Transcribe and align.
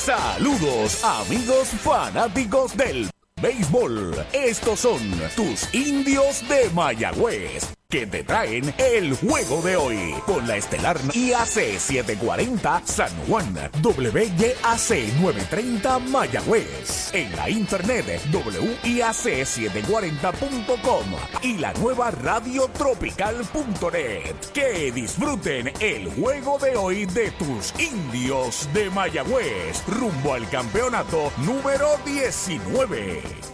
Saludos 0.00 1.04
amigos 1.04 1.68
fanáticos 1.68 2.74
del 2.74 3.10
béisbol. 3.42 4.14
Estos 4.32 4.80
son 4.80 4.98
tus 5.36 5.74
indios 5.74 6.42
de 6.48 6.70
Mayagüez 6.70 7.79
que 7.90 8.06
te 8.06 8.22
traen 8.22 8.72
el 8.78 9.16
juego 9.16 9.60
de 9.62 9.74
hoy 9.76 10.14
con 10.24 10.46
la 10.46 10.56
estelar 10.56 10.96
IAC 11.12 11.76
740 11.78 12.82
San 12.84 13.10
Juan, 13.26 13.52
WYAC 13.82 14.54
930 15.20 15.98
Mayagüez, 15.98 17.12
en 17.12 17.34
la 17.34 17.50
internet 17.50 18.06
WIAC740.com 18.32 21.04
y 21.42 21.56
la 21.58 21.72
nueva 21.74 22.12
radiotropical.net. 22.12 24.36
Que 24.54 24.92
disfruten 24.92 25.72
el 25.80 26.08
juego 26.12 26.56
de 26.58 26.76
hoy 26.76 27.06
de 27.06 27.32
tus 27.32 27.74
indios 27.80 28.68
de 28.72 28.88
Mayagüez 28.90 29.82
rumbo 29.88 30.34
al 30.34 30.48
campeonato 30.48 31.32
número 31.38 31.98
19. 32.06 33.49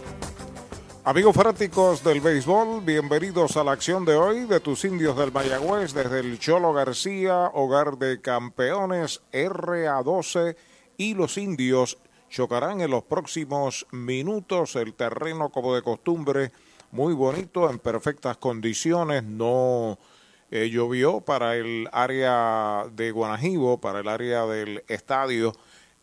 Amigos 1.07 1.37
fanáticos 1.37 2.03
del 2.03 2.19
béisbol, 2.19 2.81
bienvenidos 2.81 3.55
a 3.55 3.63
la 3.63 3.71
acción 3.71 4.03
de 4.03 4.17
hoy 4.17 4.43
de 4.43 4.59
tus 4.59 4.83
indios 4.83 5.15
del 5.15 5.31
Mayagüez 5.31 5.93
desde 5.93 6.19
el 6.19 6.37
Cholo 6.37 6.73
García, 6.73 7.49
hogar 7.53 7.97
de 7.97 8.19
campeones 8.19 9.21
RA12 9.31 10.57
y 10.97 11.13
los 11.13 11.37
indios 11.37 11.97
chocarán 12.29 12.81
en 12.81 12.91
los 12.91 13.03
próximos 13.03 13.87
minutos 13.91 14.75
el 14.75 14.95
terreno 14.95 15.47
como 15.47 15.73
de 15.73 15.81
costumbre, 15.81 16.51
muy 16.91 17.13
bonito, 17.13 17.69
en 17.69 17.79
perfectas 17.79 18.35
condiciones, 18.35 19.23
no 19.23 19.99
eh, 20.51 20.69
llovió 20.69 21.21
para 21.21 21.55
el 21.55 21.87
área 21.93 22.83
de 22.91 23.11
Guanajibo, 23.11 23.79
para 23.79 24.01
el 24.01 24.09
área 24.09 24.45
del 24.45 24.83
estadio 24.89 25.53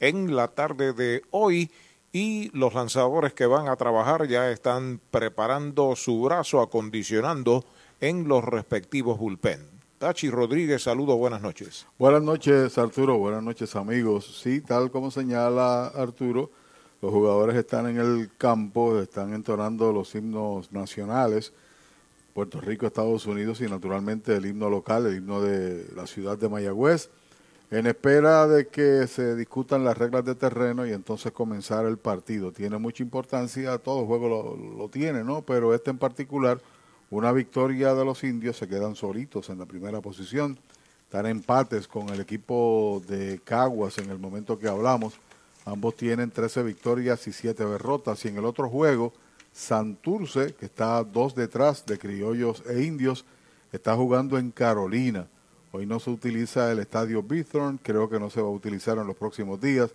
en 0.01 0.35
la 0.35 0.49
tarde 0.49 0.95
de 0.95 1.21
hoy 1.31 1.71
y 2.15 2.49
los 2.57 2.75
lanzadores 2.75 3.35
que 3.35 3.45
van 3.45 3.67
a 3.67 3.75
trabajar 3.75 4.29
ya 4.29 4.49
están 4.51 5.01
preparando 5.11 5.97
su 5.97 6.23
brazo, 6.23 6.61
acondicionando 6.61 7.65
en 8.01 8.29
los 8.29 8.45
respectivos 8.45 9.19
bullpen. 9.19 9.61
Tachi 9.99 10.31
Rodríguez, 10.31 10.85
saludos, 10.85 11.19
buenas 11.19 11.43
noches. 11.43 11.89
Buenas 11.99 12.23
noches 12.23 12.79
Arturo, 12.79 13.19
buenas 13.19 13.43
noches 13.43 13.75
amigos. 13.75 14.41
Sí, 14.41 14.61
tal 14.61 14.93
como 14.93 15.11
señala 15.11 15.89
Arturo, 15.89 16.53
los 17.03 17.11
jugadores 17.11 17.57
están 17.57 17.89
en 17.89 17.99
el 17.99 18.31
campo, 18.39 19.01
están 19.01 19.35
entonando 19.35 19.93
los 19.93 20.15
himnos 20.15 20.71
nacionales, 20.71 21.53
Puerto 22.33 22.61
Rico, 22.61 22.87
Estados 22.87 23.27
Unidos 23.27 23.61
y 23.61 23.65
naturalmente 23.65 24.37
el 24.37 24.47
himno 24.47 24.71
local, 24.71 25.07
el 25.07 25.17
himno 25.17 25.41
de 25.41 25.89
la 25.97 26.07
ciudad 26.07 26.39
de 26.39 26.49
Mayagüez 26.49 27.11
en 27.71 27.87
espera 27.87 28.47
de 28.47 28.69
que 28.69 29.07
se 29.07 29.35
discutan 29.35 29.85
las 29.85 29.97
reglas 29.97 30.25
de 30.25 30.35
terreno 30.35 30.87
y 30.87 30.93
entonces 30.93 31.33
comenzar 31.33 31.87
el 31.87 31.99
partido. 31.99 32.53
Tiene 32.53 32.79
mucha 32.79 33.03
importancia, 33.03 33.79
todo 33.79 34.07
juego 34.07 34.57
lo, 34.79 34.89
tiene, 34.89 35.25
¿no? 35.25 35.43
Pero 35.43 35.75
este 35.75 35.91
en 35.91 35.99
particular, 35.99 36.61
una 37.11 37.33
victoria 37.33 37.95
de 37.95 38.05
los 38.05 38.23
indios, 38.23 38.57
se 38.57 38.69
quedan 38.69 38.95
solitos 38.95 39.49
en 39.51 39.59
la 39.59 39.67
primera 39.67 40.01
posición, 40.01 40.59
están 41.05 41.27
empates 41.27 41.89
con 41.89 42.09
el 42.11 42.21
equipo 42.21 43.03
de 43.09 43.41
Caguas 43.45 43.99
en 43.99 44.11
el 44.11 44.19
momento 44.19 44.59
que 44.59 44.69
hablamos. 44.69 45.15
Ambos 45.65 45.97
tienen 45.97 46.31
13 46.31 46.63
victorias 46.63 47.27
y 47.27 47.33
7 47.33 47.65
derrotas. 47.65 48.25
Y 48.25 48.29
en 48.29 48.39
el 48.39 48.45
otro 48.45 48.69
juego, 48.69 49.13
Santurce, 49.53 50.55
que 50.55 50.67
está 50.67 51.03
dos 51.05 51.35
detrás 51.35 51.87
de 51.87 51.99
Criollos 51.99 52.63
e 52.69 52.83
Indios, 52.83 53.25
está 53.73 53.97
jugando 53.97 54.37
en 54.37 54.51
Carolina. 54.51 55.29
Hoy 55.77 55.87
no 55.87 55.99
se 55.99 56.09
utiliza 56.09 56.71
el 56.71 56.79
estadio 56.79 57.21
Bithorn, 57.21 57.81
creo 57.83 58.09
que 58.09 58.21
no 58.21 58.31
se 58.31 58.41
va 58.41 58.47
a 58.47 58.53
utilizar 58.53 58.97
en 58.97 59.09
los 59.09 59.17
próximos 59.17 59.61
días 59.61 59.91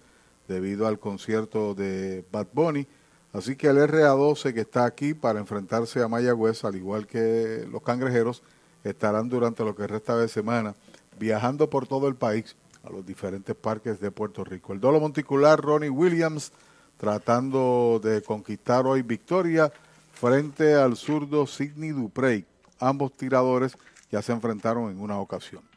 debido 0.45 0.85
al 0.85 0.99
concierto 0.99 1.73
de 1.73 2.25
Bad 2.33 2.47
Bunny. 2.51 2.85
Así 3.31 3.55
que 3.55 3.67
el 3.67 3.77
RA12 3.77 4.53
que 4.53 4.59
está 4.59 4.83
aquí 4.83 5.13
para 5.13 5.39
enfrentarse 5.39 6.03
a 6.03 6.09
Mayagüez, 6.09 6.65
al 6.65 6.75
igual 6.75 7.07
que 7.07 7.65
los 7.71 7.81
cangrejeros, 7.81 8.43
estarán 8.83 9.29
durante 9.29 9.63
lo 9.63 9.73
que 9.73 9.87
resta 9.87 10.17
de 10.17 10.27
semana 10.27 10.75
viajando 11.17 11.69
por 11.69 11.87
todo 11.87 12.09
el 12.09 12.15
país 12.15 12.57
a 12.83 12.89
los 12.89 13.05
diferentes 13.05 13.55
parques 13.55 14.01
de 14.01 14.11
Puerto 14.11 14.43
Rico. 14.43 14.73
El 14.73 14.81
dolo 14.81 14.99
monticular 14.99 15.61
Ronnie 15.61 15.89
Williams 15.89 16.51
tratando 16.97 18.01
de 18.03 18.21
conquistar 18.21 18.85
hoy 18.85 19.01
victoria 19.01 19.71
frente 20.11 20.75
al 20.75 20.97
zurdo 20.97 21.47
Sidney 21.47 21.91
Duprey. 21.91 22.45
Ambos 22.79 23.13
tiradores 23.13 23.77
ya 24.11 24.21
se 24.21 24.33
enfrentaron 24.33 24.91
en 24.91 24.99
una 24.99 25.19
ocasión. 25.19 25.68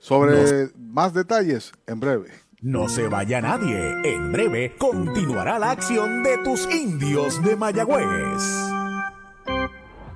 Sobre 0.00 0.70
más 0.76 1.14
detalles, 1.14 1.72
en 1.86 2.00
breve. 2.00 2.30
No 2.62 2.88
se 2.88 3.08
vaya 3.08 3.40
nadie. 3.40 3.92
En 4.04 4.32
breve 4.32 4.74
continuará 4.78 5.58
la 5.58 5.70
acción 5.70 6.22
de 6.22 6.38
tus 6.38 6.68
indios 6.74 7.42
de 7.42 7.56
Mayagüez. 7.56 8.42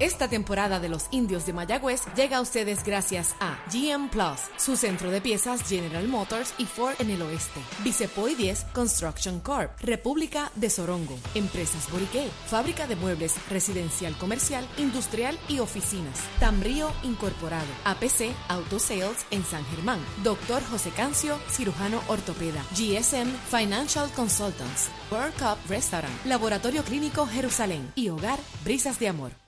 Esta 0.00 0.28
temporada 0.28 0.78
de 0.78 0.88
los 0.88 1.06
indios 1.10 1.44
de 1.44 1.52
Mayagüez 1.52 2.02
llega 2.14 2.36
a 2.36 2.40
ustedes 2.40 2.84
gracias 2.84 3.34
a 3.40 3.58
GM 3.72 4.08
Plus, 4.10 4.40
su 4.56 4.76
centro 4.76 5.10
de 5.10 5.20
piezas 5.20 5.68
General 5.68 6.06
Motors 6.06 6.54
y 6.56 6.66
Ford 6.66 6.94
en 7.00 7.10
el 7.10 7.20
oeste. 7.22 7.60
Vicepoy 7.82 8.36
10 8.36 8.66
Construction 8.72 9.40
Corp, 9.40 9.72
República 9.80 10.52
de 10.54 10.70
Sorongo, 10.70 11.18
Empresas 11.34 11.90
Boriqué, 11.90 12.28
Fábrica 12.46 12.86
de 12.86 12.94
Muebles 12.94 13.34
Residencial 13.50 14.16
Comercial, 14.18 14.68
Industrial 14.78 15.36
y 15.48 15.58
Oficinas. 15.58 16.20
Tambrío 16.38 16.92
Incorporado, 17.02 17.66
APC 17.84 18.32
Auto 18.48 18.78
Sales 18.78 19.26
en 19.32 19.44
San 19.44 19.64
Germán. 19.66 19.98
Doctor 20.22 20.62
José 20.70 20.90
Cancio, 20.90 21.38
cirujano 21.50 22.00
ortopeda. 22.06 22.62
GSM 22.70 23.28
Financial 23.50 24.08
Consultants. 24.12 24.90
World 25.10 25.34
Cup 25.34 25.58
Restaurant, 25.68 26.24
Laboratorio 26.24 26.84
Clínico 26.84 27.26
Jerusalén 27.26 27.90
y 27.94 28.10
Hogar 28.10 28.38
Brisas 28.64 28.98
de 29.00 29.08
Amor. 29.08 29.47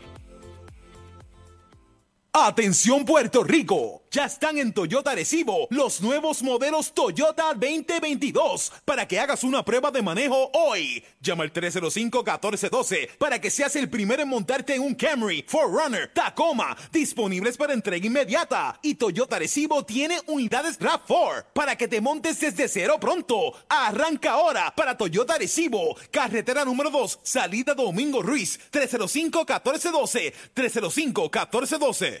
Atención 2.33 3.03
Puerto 3.03 3.43
Rico 3.43 4.03
Ya 4.09 4.23
están 4.23 4.57
en 4.57 4.71
Toyota 4.71 5.13
Recibo 5.13 5.67
los 5.69 5.99
nuevos 5.99 6.41
modelos 6.41 6.93
Toyota 6.93 7.53
2022 7.53 8.71
para 8.85 9.05
que 9.05 9.19
hagas 9.19 9.43
una 9.43 9.65
prueba 9.65 9.91
de 9.91 10.01
manejo 10.01 10.49
hoy. 10.53 11.03
Llama 11.19 11.43
al 11.43 11.51
305-1412 11.51 13.17
para 13.17 13.41
que 13.41 13.49
seas 13.49 13.75
el 13.75 13.89
primero 13.89 14.21
en 14.21 14.29
montarte 14.29 14.75
en 14.75 14.81
un 14.81 14.95
Camry, 14.95 15.43
Forerunner, 15.45 16.13
Tacoma, 16.13 16.77
disponibles 16.89 17.57
para 17.57 17.73
entrega 17.73 18.07
inmediata. 18.07 18.79
Y 18.81 18.95
Toyota 18.95 19.37
Recibo 19.37 19.83
tiene 19.83 20.17
unidades 20.27 20.79
RAV4 20.79 21.47
para 21.53 21.75
que 21.75 21.89
te 21.89 21.99
montes 21.99 22.39
desde 22.39 22.69
cero 22.69 22.97
pronto. 22.97 23.53
Arranca 23.67 24.31
ahora 24.31 24.73
para 24.73 24.95
Toyota 24.95 25.37
Recibo, 25.37 25.97
carretera 26.11 26.63
número 26.63 26.89
2, 26.91 27.19
salida 27.23 27.73
Domingo 27.73 28.21
Ruiz, 28.21 28.57
305-1412, 28.71 30.33
305-1412. 30.55 32.20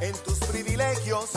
En 0.00 0.16
tus 0.18 0.38
privilegios, 0.40 1.34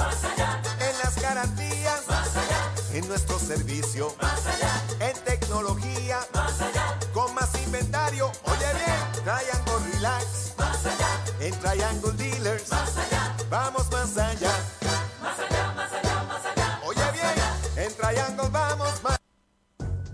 En 3.07 3.11
nuestro 3.11 3.39
servicio, 3.39 4.13
más 4.21 4.45
allá. 4.47 4.83
En 4.99 5.15
tecnología, 5.23 6.19
más 6.33 6.59
allá. 6.59 6.99
Con 7.13 7.33
más 7.33 7.49
inventario, 7.63 8.29
oye 8.43 8.73
bien, 8.73 9.23
Triangle 9.23 9.93
Relax, 9.93 10.53
más 10.57 10.85
allá. 10.85 11.23
En 11.39 11.57
Triangle 11.57 12.11
Dealers, 12.17 12.69
más 12.69 12.97
allá. 12.97 13.33
Vamos 13.49 13.89
más 13.93 14.17
allá. 14.17 14.51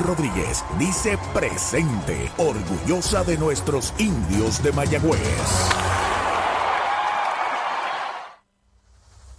Rodríguez 0.00 0.64
dice 0.78 1.18
presente, 1.34 2.30
orgullosa 2.38 3.24
de 3.24 3.36
nuestros 3.36 3.92
indios 3.98 4.62
de 4.62 4.72
Mayagüez. 4.72 5.18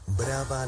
Brava 0.08 0.68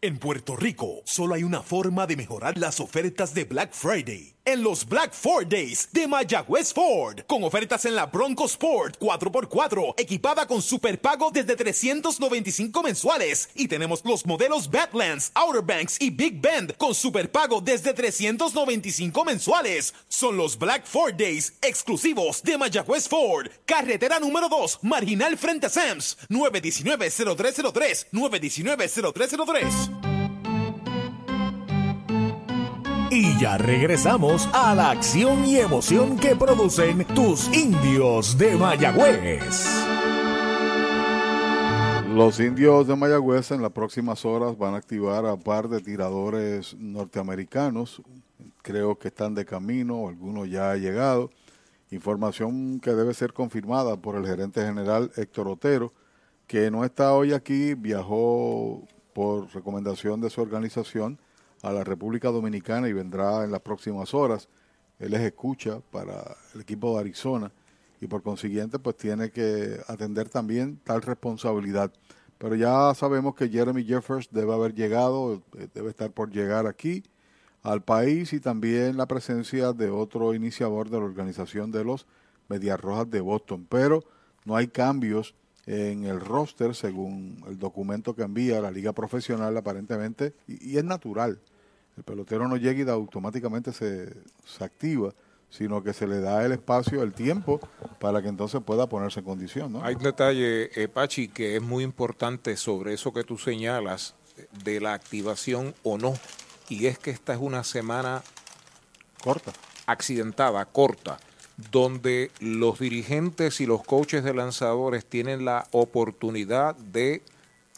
En 0.00 0.18
Puerto 0.18 0.54
Rico, 0.54 1.02
solo 1.04 1.34
hay 1.34 1.42
una 1.42 1.60
forma 1.60 2.06
de 2.06 2.14
mejorar 2.14 2.56
las 2.56 2.78
ofertas 2.78 3.34
de 3.34 3.42
Black 3.42 3.72
Friday. 3.72 4.32
En 4.44 4.62
los 4.62 4.88
Black 4.88 5.12
Ford 5.12 5.46
Days 5.46 5.88
de 5.92 6.06
Mayagüez 6.06 6.72
Ford, 6.72 7.20
con 7.26 7.42
ofertas 7.44 7.84
en 7.84 7.94
la 7.94 8.06
Bronco 8.06 8.46
Sport 8.46 8.98
4x4, 8.98 9.94
equipada 9.98 10.46
con 10.46 10.62
superpago 10.62 11.30
desde 11.30 11.54
395 11.54 12.82
mensuales. 12.82 13.50
Y 13.54 13.68
tenemos 13.68 14.02
los 14.06 14.24
modelos 14.24 14.70
Badlands, 14.70 15.32
Outer 15.34 15.62
Banks 15.62 16.00
y 16.00 16.08
Big 16.08 16.40
Bend 16.40 16.76
con 16.78 16.94
superpago 16.94 17.60
desde 17.60 17.92
395 17.92 19.24
mensuales. 19.24 19.92
Son 20.08 20.38
los 20.38 20.56
Black 20.58 20.86
Ford 20.86 21.14
Days 21.14 21.54
exclusivos 21.60 22.42
de 22.42 22.56
Mayagüez 22.56 23.06
Ford. 23.06 23.48
Carretera 23.66 24.18
número 24.18 24.48
2, 24.48 24.78
marginal 24.82 25.36
frente 25.36 25.66
a 25.66 25.68
Sams, 25.68 26.16
919-0303, 26.30 28.06
919-0303. 28.12 29.97
Y 33.10 33.38
ya 33.38 33.56
regresamos 33.56 34.46
a 34.52 34.74
la 34.74 34.90
acción 34.90 35.46
y 35.46 35.56
emoción 35.56 36.18
que 36.18 36.36
producen 36.36 37.06
tus 37.14 37.48
indios 37.56 38.36
de 38.36 38.54
Mayagüez. 38.54 39.66
Los 42.14 42.38
indios 42.38 42.86
de 42.86 42.96
Mayagüez 42.96 43.50
en 43.52 43.62
las 43.62 43.72
próximas 43.72 44.26
horas 44.26 44.58
van 44.58 44.74
a 44.74 44.76
activar 44.76 45.24
a 45.24 45.38
par 45.38 45.70
de 45.70 45.80
tiradores 45.80 46.76
norteamericanos. 46.78 48.02
Creo 48.60 48.98
que 48.98 49.08
están 49.08 49.34
de 49.34 49.46
camino, 49.46 50.08
algunos 50.08 50.50
ya 50.50 50.72
han 50.72 50.82
llegado. 50.82 51.30
Información 51.90 52.78
que 52.78 52.92
debe 52.92 53.14
ser 53.14 53.32
confirmada 53.32 53.96
por 53.96 54.16
el 54.16 54.26
gerente 54.26 54.60
general 54.62 55.10
Héctor 55.16 55.48
Otero, 55.48 55.94
que 56.46 56.70
no 56.70 56.84
está 56.84 57.14
hoy 57.14 57.32
aquí, 57.32 57.72
viajó 57.72 58.86
por 59.14 59.48
recomendación 59.54 60.20
de 60.20 60.28
su 60.28 60.42
organización 60.42 61.18
a 61.62 61.72
la 61.72 61.84
República 61.84 62.28
Dominicana 62.28 62.88
y 62.88 62.92
vendrá 62.92 63.44
en 63.44 63.50
las 63.50 63.60
próximas 63.60 64.14
horas. 64.14 64.48
Él 64.98 65.14
es 65.14 65.20
escucha 65.20 65.80
para 65.90 66.36
el 66.54 66.60
equipo 66.60 66.94
de 66.94 67.00
Arizona 67.00 67.52
y 68.00 68.06
por 68.06 68.22
consiguiente 68.22 68.78
pues 68.78 68.96
tiene 68.96 69.30
que 69.30 69.78
atender 69.86 70.28
también 70.28 70.78
tal 70.84 71.02
responsabilidad. 71.02 71.92
Pero 72.38 72.54
ya 72.54 72.94
sabemos 72.94 73.34
que 73.34 73.48
Jeremy 73.48 73.84
Jeffers 73.84 74.28
debe 74.30 74.54
haber 74.54 74.74
llegado, 74.74 75.42
eh, 75.58 75.68
debe 75.74 75.90
estar 75.90 76.10
por 76.12 76.30
llegar 76.30 76.66
aquí 76.66 77.02
al 77.62 77.82
país 77.82 78.32
y 78.32 78.40
también 78.40 78.96
la 78.96 79.06
presencia 79.06 79.72
de 79.72 79.90
otro 79.90 80.34
iniciador 80.34 80.88
de 80.88 80.98
la 80.98 81.04
organización 81.04 81.72
de 81.72 81.84
los 81.84 82.06
Medias 82.48 82.80
Rojas 82.80 83.10
de 83.10 83.20
Boston. 83.20 83.66
Pero 83.68 84.04
no 84.44 84.56
hay 84.56 84.68
cambios 84.68 85.34
en 85.68 86.06
el 86.06 86.18
roster 86.18 86.74
según 86.74 87.44
el 87.46 87.58
documento 87.58 88.14
que 88.14 88.22
envía 88.22 88.60
la 88.60 88.70
liga 88.70 88.94
profesional 88.94 89.54
aparentemente 89.54 90.32
y, 90.46 90.72
y 90.72 90.78
es 90.78 90.84
natural. 90.84 91.38
El 91.96 92.04
pelotero 92.04 92.48
no 92.48 92.56
llega 92.56 92.84
y 92.84 92.88
automáticamente 92.88 93.72
se, 93.72 94.14
se 94.46 94.64
activa. 94.64 95.12
sino 95.50 95.82
que 95.82 95.92
se 95.92 96.06
le 96.06 96.20
da 96.20 96.44
el 96.44 96.52
espacio, 96.52 97.02
el 97.02 97.12
tiempo, 97.12 97.60
para 97.98 98.20
que 98.20 98.28
entonces 98.28 98.62
pueda 98.62 98.86
ponerse 98.86 99.20
en 99.20 99.26
condición. 99.26 99.72
¿no? 99.72 99.82
Hay 99.82 99.94
un 99.94 100.02
detalle, 100.02 100.70
eh, 100.74 100.88
Pachi, 100.88 101.28
que 101.28 101.56
es 101.56 101.62
muy 101.62 101.84
importante 101.84 102.56
sobre 102.56 102.92
eso 102.94 103.12
que 103.12 103.24
tú 103.24 103.38
señalas 103.38 104.14
de 104.62 104.80
la 104.80 104.92
activación 104.92 105.74
o 105.82 105.98
no, 105.98 106.14
y 106.68 106.86
es 106.86 106.98
que 106.98 107.10
esta 107.10 107.32
es 107.32 107.40
una 107.40 107.64
semana 107.64 108.22
corta, 109.22 109.52
accidentada, 109.86 110.64
corta, 110.66 111.18
donde 111.72 112.30
los 112.40 112.78
dirigentes 112.78 113.60
y 113.60 113.66
los 113.66 113.82
coaches 113.82 114.22
de 114.24 114.32
lanzadores 114.32 115.04
tienen 115.04 115.44
la 115.44 115.66
oportunidad 115.72 116.76
de 116.76 117.22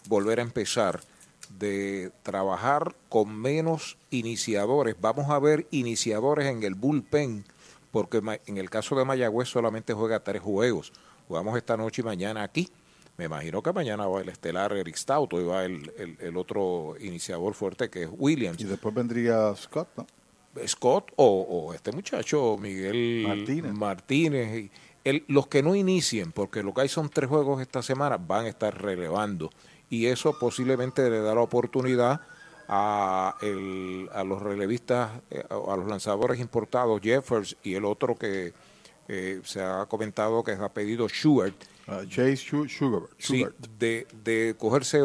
volver 0.06 0.38
a 0.38 0.42
empezar, 0.42 1.00
de 1.58 2.12
trabajar 2.22 2.94
con 3.08 3.34
menos 3.34 3.96
iniciadores. 4.10 4.96
Vamos 5.00 5.30
a 5.30 5.38
ver 5.38 5.66
iniciadores 5.70 6.46
en 6.46 6.62
el 6.62 6.75
bullpen 6.75 7.44
porque 7.90 8.22
en 8.46 8.58
el 8.58 8.70
caso 8.70 8.96
de 8.96 9.04
Mayagüez 9.04 9.49
solamente 9.49 9.94
juega 9.94 10.20
tres 10.20 10.42
juegos. 10.42 10.92
Jugamos 11.26 11.56
esta 11.56 11.76
noche 11.76 12.02
y 12.02 12.04
mañana 12.04 12.42
aquí. 12.42 12.68
Me 13.16 13.25
imagino 13.26 13.62
que 13.62 13.72
mañana 13.72 14.06
va 14.06 14.20
el 14.20 14.28
estelar 14.28 14.72
Eric 14.72 14.96
Stout, 14.96 15.32
y 15.34 15.42
va 15.42 15.64
el, 15.64 15.92
el, 16.20 16.37
otro 16.37 16.94
iniciador 17.00 17.52
fuerte 17.54 17.90
que 17.90 18.04
es 18.04 18.08
Williams. 18.16 18.60
Y 18.60 18.64
después 18.64 18.94
vendría 18.94 19.54
Scott, 19.56 19.88
¿no? 19.96 20.06
Scott 20.66 21.12
o, 21.16 21.73
este 21.75 21.92
muchacho 21.92 22.57
Miguel 22.59 23.25
Martínez. 23.26 23.73
Martínez 23.73 24.71
el, 25.04 25.25
los 25.28 25.47
que 25.47 25.62
no 25.62 25.75
inicien, 25.75 26.33
porque 26.33 26.62
lo 26.62 26.75
que 26.75 26.83
hay 26.83 26.88
son 26.88 27.09
tres 27.09 27.28
juegos 27.28 27.61
esta 27.61 27.83
semana, 27.83 28.16
van 28.19 28.47
a 28.47 28.49
estar 28.49 28.80
relevando. 28.80 29.50
Y 29.88 30.07
eso 30.07 30.38
posiblemente 30.38 31.09
le 31.09 31.21
da 31.21 31.35
la 31.35 31.40
oportunidad 31.40 32.21
a, 32.69 33.37
el, 33.40 34.09
a 34.12 34.23
los 34.23 34.40
relevistas, 34.40 35.11
eh, 35.30 35.42
a 35.49 35.76
los 35.76 35.88
lanzadores 35.88 36.38
importados, 36.38 37.00
Jeffers 37.02 37.57
y 37.62 37.75
el 37.75 37.85
otro 37.85 38.14
que 38.14 38.52
eh, 39.09 39.40
se 39.42 39.61
ha 39.61 39.87
comentado 39.87 40.45
que 40.45 40.52
ha 40.52 40.69
pedido 40.69 41.09
Schubert. 41.09 41.57
Uh, 41.88 42.07
Chase 42.07 42.37
Schubert. 42.37 43.11
Sí, 43.19 43.45
de, 43.78 44.07
de 44.23 44.54
cogerse 44.57 45.00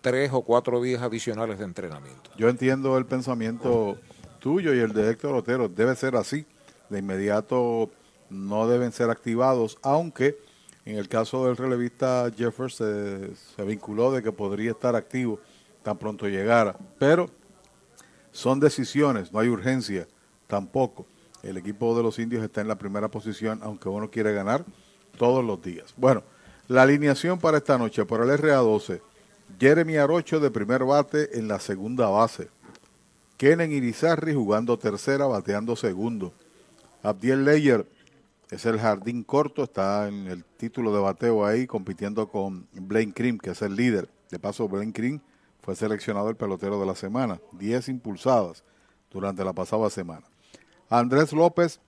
tres 0.00 0.30
o 0.32 0.42
cuatro 0.42 0.82
días 0.82 1.02
adicionales 1.02 1.58
de 1.58 1.64
entrenamiento. 1.64 2.30
Yo 2.36 2.48
entiendo 2.48 2.98
el 2.98 3.06
pensamiento 3.06 3.96
tuyo 4.36 4.74
y 4.74 4.78
el 4.78 4.92
de 4.92 5.10
Héctor 5.10 5.34
Otero. 5.34 5.68
Debe 5.68 5.94
ser 5.96 6.16
así. 6.16 6.46
De 6.88 6.98
inmediato 6.98 7.90
no 8.30 8.68
deben 8.68 8.92
ser 8.92 9.10
activados, 9.10 9.78
aunque 9.82 10.38
en 10.84 10.96
el 10.96 11.08
caso 11.08 11.46
del 11.46 11.56
relevista 11.56 12.30
Jeffers 12.36 12.76
se, 12.76 13.34
se 13.34 13.62
vinculó 13.64 14.12
de 14.12 14.22
que 14.22 14.32
podría 14.32 14.70
estar 14.70 14.94
activo 14.94 15.40
tan 15.82 15.98
pronto 15.98 16.28
llegara. 16.28 16.76
Pero 16.98 17.28
son 18.32 18.60
decisiones, 18.60 19.32
no 19.32 19.40
hay 19.40 19.48
urgencia 19.48 20.06
tampoco. 20.46 21.06
El 21.42 21.56
equipo 21.56 21.96
de 21.96 22.02
los 22.02 22.18
indios 22.18 22.42
está 22.42 22.60
en 22.60 22.68
la 22.68 22.76
primera 22.76 23.08
posición, 23.08 23.60
aunque 23.62 23.88
uno 23.88 24.10
quiere 24.10 24.32
ganar 24.32 24.64
todos 25.16 25.44
los 25.44 25.62
días. 25.62 25.94
Bueno, 25.96 26.22
la 26.68 26.82
alineación 26.82 27.38
para 27.38 27.58
esta 27.58 27.78
noche 27.78 28.04
por 28.04 28.22
el 28.22 28.28
RA12. 28.38 29.00
Jeremy 29.58 29.96
Arocho 29.96 30.40
de 30.40 30.50
primer 30.50 30.84
bate 30.84 31.38
en 31.38 31.46
la 31.46 31.60
segunda 31.60 32.08
base. 32.08 32.48
Kenen 33.36 33.70
Irizarri 33.70 34.34
jugando 34.34 34.78
tercera, 34.78 35.26
bateando 35.26 35.76
segundo. 35.76 36.32
Abdiel 37.02 37.44
Leyer 37.44 37.86
es 38.50 38.64
el 38.64 38.78
jardín 38.78 39.24
corto, 39.24 39.64
está 39.64 40.08
en 40.08 40.26
el 40.26 40.44
título 40.44 40.94
de 40.94 41.00
bateo 41.00 41.44
ahí, 41.44 41.66
compitiendo 41.66 42.28
con 42.28 42.66
Blaine 42.72 43.12
Cream, 43.12 43.38
que 43.38 43.50
es 43.50 43.60
el 43.60 43.76
líder. 43.76 44.08
De 44.30 44.38
paso, 44.38 44.68
Blaine 44.68 44.92
Cream 44.92 45.20
fue 45.60 45.76
seleccionado 45.76 46.30
el 46.30 46.36
pelotero 46.36 46.80
de 46.80 46.86
la 46.86 46.94
semana, 46.94 47.40
10 47.52 47.88
impulsadas 47.90 48.64
durante 49.10 49.44
la 49.44 49.52
pasada 49.52 49.90
semana. 49.90 50.26
Andrés 50.88 51.32
López 51.32 51.80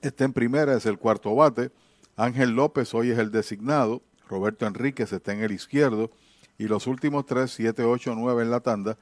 está 0.00 0.24
en 0.24 0.32
primera, 0.32 0.74
es 0.76 0.86
el 0.86 0.98
cuarto 0.98 1.34
bate. 1.34 1.72
Ángel 2.16 2.50
López 2.50 2.94
hoy 2.94 3.10
es 3.10 3.18
el 3.18 3.30
designado. 3.30 4.02
Roberto 4.28 4.66
Enríquez 4.66 5.12
está 5.12 5.32
en 5.32 5.40
el 5.40 5.52
izquierdo. 5.52 6.10
Y 6.58 6.68
los 6.68 6.86
últimos 6.86 7.26
tres, 7.26 7.50
7, 7.52 7.82
8, 7.82 8.14
9 8.16 8.42
en 8.42 8.50
la 8.50 8.60
tanda. 8.60 8.98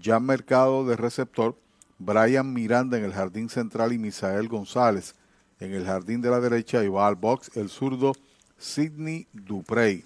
Jan 0.00 0.24
Mercado 0.24 0.84
de 0.86 0.96
receptor. 0.96 1.56
Brian 1.98 2.52
Miranda 2.52 2.98
en 2.98 3.04
el 3.04 3.12
jardín 3.12 3.48
central 3.48 3.92
y 3.92 3.98
Misael 3.98 4.48
González 4.48 5.14
en 5.60 5.72
el 5.72 5.84
jardín 5.84 6.20
de 6.20 6.30
la 6.30 6.40
derecha. 6.40 6.82
Y 6.82 6.88
va 6.88 7.06
al 7.06 7.14
box 7.14 7.56
el 7.56 7.68
zurdo 7.68 8.12
Sidney 8.58 9.26
Duprey, 9.32 10.04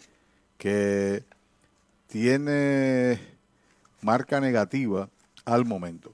que 0.58 1.24
tiene 2.06 3.20
marca 4.02 4.40
negativa 4.40 5.08
al 5.44 5.64
momento. 5.64 6.12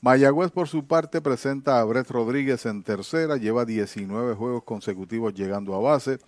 Mayagüez 0.00 0.50
por 0.50 0.68
su 0.68 0.84
parte 0.84 1.20
presenta 1.22 1.80
a 1.80 1.84
Brett 1.84 2.10
Rodríguez 2.10 2.66
en 2.66 2.82
tercera, 2.82 3.36
lleva 3.36 3.64
19 3.64 4.34
juegos 4.34 4.62
consecutivos 4.64 5.32
llegando 5.32 5.74
a 5.74 5.78
base. 5.78 6.18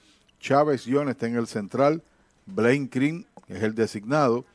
Chávez 0.40 0.84
John 0.88 1.10
está 1.10 1.26
en 1.26 1.36
el 1.36 1.46
central, 1.46 2.02
Blaine 2.46 2.88
Green 2.90 3.26
es 3.48 3.62
el 3.62 3.74
designado, 3.74 4.46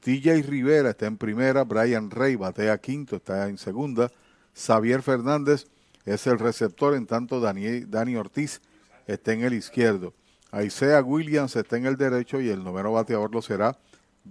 TJ 0.00 0.42
Rivera 0.42 0.90
está 0.90 1.06
en 1.06 1.18
primera, 1.18 1.64
Brian 1.64 2.10
Rey 2.10 2.36
batea 2.36 2.78
quinto, 2.78 3.16
está 3.16 3.48
en 3.48 3.58
segunda, 3.58 4.10
Xavier 4.54 5.02
Fernández 5.02 5.66
es 6.06 6.26
el 6.26 6.38
receptor, 6.38 6.94
en 6.94 7.06
tanto 7.06 7.40
Dani, 7.40 8.16
Ortiz 8.16 8.62
está 9.06 9.32
en 9.32 9.42
el 9.42 9.52
izquierdo. 9.52 10.14
Aisea 10.50 11.02
Williams 11.02 11.54
está 11.54 11.76
en 11.76 11.86
el 11.86 11.96
derecho 11.96 12.40
y 12.40 12.48
el 12.48 12.64
noveno 12.64 12.92
bateador 12.92 13.32
lo 13.32 13.42
será 13.42 13.78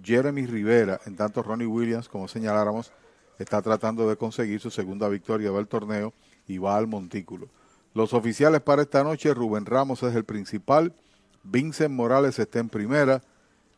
Jeremy 0.02 0.46
Rivera, 0.46 1.00
en 1.06 1.16
tanto 1.16 1.42
Ronnie 1.42 1.66
Williams, 1.66 2.08
como 2.08 2.28
señaláramos, 2.28 2.92
está 3.38 3.62
tratando 3.62 4.08
de 4.08 4.16
conseguir 4.16 4.60
su 4.60 4.70
segunda 4.70 5.08
victoria 5.08 5.50
del 5.50 5.68
torneo 5.68 6.12
y 6.46 6.58
va 6.58 6.76
al 6.76 6.88
montículo. 6.88 7.48
Los 7.94 8.12
oficiales 8.12 8.60
para 8.60 8.82
esta 8.82 9.02
noche, 9.02 9.32
Rubén 9.34 9.66
Ramos 9.66 10.02
es 10.02 10.14
el 10.14 10.24
principal, 10.24 10.94
Vincent 11.42 11.94
Morales 11.94 12.38
está 12.38 12.58
en 12.58 12.68
primera, 12.68 13.22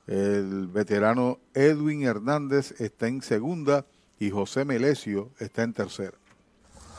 el 0.06 0.66
veterano 0.66 1.38
Edwin 1.54 2.02
Hernández 2.02 2.80
está 2.80 3.08
en 3.08 3.22
segunda 3.22 3.86
y 4.18 4.30
José 4.30 4.64
Melesio 4.64 5.30
está 5.38 5.62
en 5.62 5.72
tercera. 5.72 6.21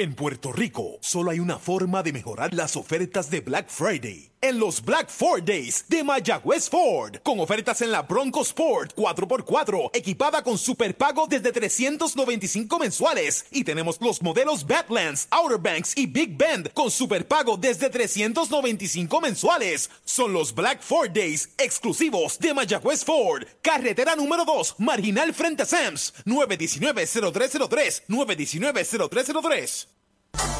En 0.00 0.14
Puerto 0.14 0.52
Rico, 0.52 0.98
solo 1.00 1.32
hay 1.32 1.40
una 1.40 1.58
forma 1.58 2.04
de 2.04 2.12
mejorar 2.12 2.54
las 2.54 2.76
ofertas 2.76 3.32
de 3.32 3.40
Black 3.40 3.68
Friday. 3.68 4.30
En 4.40 4.60
los 4.60 4.84
Black 4.84 5.10
Ford 5.10 5.42
Days 5.42 5.84
de 5.88 6.04
Mayagüez 6.04 6.70
Ford. 6.70 7.16
Con 7.24 7.40
ofertas 7.40 7.82
en 7.82 7.90
la 7.90 8.02
Bronco 8.02 8.42
Sport 8.42 8.94
4x4, 8.94 9.90
equipada 9.92 10.44
con 10.44 10.56
superpago 10.56 11.26
desde 11.26 11.50
395 11.50 12.78
mensuales. 12.78 13.46
Y 13.50 13.64
tenemos 13.64 14.00
los 14.00 14.22
modelos 14.22 14.64
Badlands, 14.64 15.26
Outer 15.30 15.58
Banks 15.58 15.92
y 15.96 16.06
Big 16.06 16.36
Bend 16.36 16.72
con 16.72 16.88
superpago 16.88 17.56
desde 17.56 17.90
395 17.90 19.20
mensuales. 19.20 19.90
Son 20.04 20.32
los 20.32 20.54
Black 20.54 20.82
Ford 20.82 21.10
Days 21.10 21.48
exclusivos 21.58 22.38
de 22.38 22.54
Mayagüez 22.54 23.04
Ford. 23.04 23.42
Carretera 23.60 24.14
número 24.14 24.44
2, 24.44 24.76
marginal 24.78 25.34
frente 25.34 25.64
a 25.64 25.66
Sams. 25.66 26.14
919-0303. 26.26 28.02
919-0303. 28.06 29.88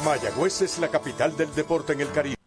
Mayagüez 0.03 0.61
es 0.63 0.79
la 0.79 0.89
capital 0.89 1.37
del 1.37 1.55
deporte 1.55 1.93
en 1.93 2.01
el 2.01 2.11
Caribe. 2.11 2.38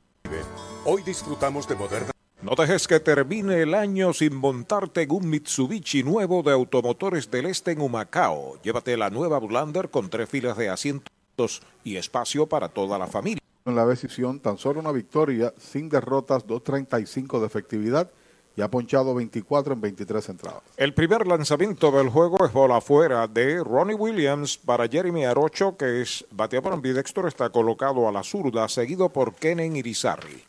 Hoy 0.84 1.02
disfrutamos 1.04 1.68
de 1.68 1.76
moderna. 1.76 2.10
No 2.42 2.56
dejes 2.56 2.88
que 2.88 2.98
termine 2.98 3.62
el 3.62 3.72
año 3.72 4.12
sin 4.12 4.34
montarte 4.34 5.02
en 5.02 5.12
un 5.12 5.30
Mitsubishi 5.30 6.02
nuevo 6.02 6.42
de 6.42 6.50
Automotores 6.50 7.30
del 7.30 7.46
Este 7.46 7.70
en 7.70 7.80
Humacao. 7.80 8.60
Llévate 8.64 8.96
la 8.96 9.08
nueva 9.08 9.38
Blander 9.38 9.90
con 9.90 10.10
tres 10.10 10.28
filas 10.28 10.56
de 10.56 10.70
asientos 10.70 11.62
y 11.84 11.98
espacio 11.98 12.48
para 12.48 12.68
toda 12.68 12.98
la 12.98 13.06
familia. 13.06 13.38
En 13.64 13.76
la 13.76 13.86
decisión, 13.86 14.40
tan 14.40 14.58
solo 14.58 14.80
una 14.80 14.90
victoria, 14.90 15.54
sin 15.56 15.88
derrotas, 15.88 16.44
2.35 16.48 17.38
de 17.38 17.46
efectividad 17.46 18.10
y 18.56 18.62
ha 18.62 18.68
ponchado 18.68 19.14
24 19.14 19.74
en 19.74 19.80
23 19.80 20.28
entradas. 20.30 20.62
El 20.76 20.94
primer 20.94 21.28
lanzamiento 21.28 21.92
del 21.92 22.08
juego 22.08 22.44
es 22.44 22.52
bola 22.52 22.78
afuera 22.78 23.28
de 23.28 23.62
Ronnie 23.62 23.94
Williams 23.94 24.58
para 24.58 24.88
Jeremy 24.88 25.26
Arocho, 25.26 25.76
que 25.76 26.02
es 26.02 26.26
bateador 26.32 26.72
ambidextro, 26.72 27.28
está 27.28 27.50
colocado 27.50 28.08
a 28.08 28.12
la 28.12 28.24
zurda, 28.24 28.68
seguido 28.68 29.10
por 29.10 29.36
Kenen 29.36 29.76
Irizarry. 29.76 30.42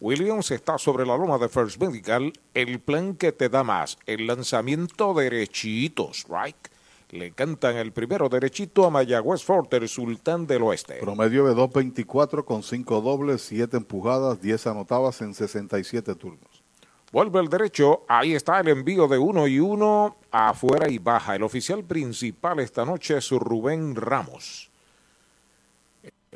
Williams 0.00 0.50
está 0.50 0.78
sobre 0.78 1.04
la 1.04 1.14
loma 1.14 1.36
de 1.36 1.50
First 1.50 1.78
Medical, 1.78 2.32
el 2.54 2.80
plan 2.80 3.14
que 3.14 3.32
te 3.32 3.50
da 3.50 3.62
más, 3.62 3.98
el 4.06 4.26
lanzamiento 4.26 5.12
derechito, 5.12 6.10
strike. 6.14 6.70
Le 7.10 7.32
cantan 7.32 7.76
el 7.76 7.92
primero 7.92 8.30
derechito 8.30 8.86
a 8.86 8.90
Mayagüez 8.90 9.44
Fort, 9.44 9.74
el 9.74 9.88
sultán 9.90 10.46
del 10.46 10.62
oeste. 10.62 10.94
Promedio 11.00 11.44
de 11.44 11.54
2.24 11.54 12.44
con 12.46 12.62
5 12.62 13.00
dobles, 13.02 13.42
7 13.42 13.76
empujadas, 13.76 14.40
10 14.40 14.68
anotadas 14.68 15.20
en 15.20 15.34
67 15.34 16.14
turnos. 16.14 16.62
Vuelve 17.12 17.40
el 17.40 17.48
derecho, 17.48 18.04
ahí 18.08 18.34
está 18.34 18.60
el 18.60 18.68
envío 18.68 19.06
de 19.06 19.18
uno 19.18 19.46
y 19.48 19.58
uno, 19.58 20.16
afuera 20.30 20.88
y 20.88 20.96
baja. 20.96 21.36
El 21.36 21.42
oficial 21.42 21.84
principal 21.84 22.60
esta 22.60 22.86
noche 22.86 23.18
es 23.18 23.28
Rubén 23.30 23.96
Ramos. 23.96 24.69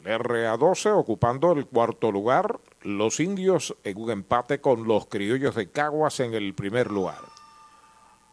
El 0.05 0.21
RA12 0.21 0.93
ocupando 0.99 1.53
el 1.53 1.67
cuarto 1.67 2.12
lugar, 2.12 2.61
los 2.83 3.21
indios 3.21 3.75
en 3.85 3.99
un 3.99 4.11
empate 4.11 4.61
con 4.61 4.87
los 4.87 5.07
criollos 5.07 5.55
de 5.55 5.71
Caguas 5.71 6.21
en 6.21 6.35
el 6.35 6.55
primer 6.55 6.90
lugar. 6.90 7.21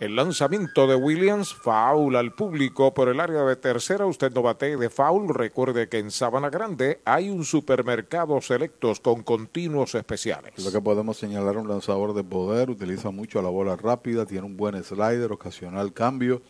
El 0.01 0.15
lanzamiento 0.15 0.87
de 0.87 0.95
Williams, 0.95 1.53
foul 1.53 2.15
al 2.15 2.33
público 2.33 2.93
por 2.93 3.07
el 3.07 3.19
área 3.19 3.43
de 3.43 3.55
tercera. 3.55 4.07
Usted 4.07 4.33
no 4.33 4.41
bate 4.41 4.75
de 4.75 4.89
foul. 4.89 5.29
Recuerde 5.29 5.89
que 5.89 5.99
en 5.99 6.09
Sabana 6.09 6.49
Grande 6.49 7.01
hay 7.05 7.29
un 7.29 7.45
supermercado 7.45 8.41
selectos 8.41 8.99
con 8.99 9.21
continuos 9.21 9.93
especiales. 9.93 10.57
Lo 10.57 10.71
que 10.71 10.81
podemos 10.81 11.17
señalar 11.17 11.55
un 11.55 11.69
lanzador 11.69 12.15
de 12.15 12.23
poder, 12.23 12.71
utiliza 12.71 13.11
mucho 13.11 13.43
la 13.43 13.49
bola 13.49 13.75
rápida, 13.75 14.25
tiene 14.25 14.47
un 14.47 14.57
buen 14.57 14.83
slider, 14.83 15.31
ocasional 15.31 15.93
cambio 15.93 16.41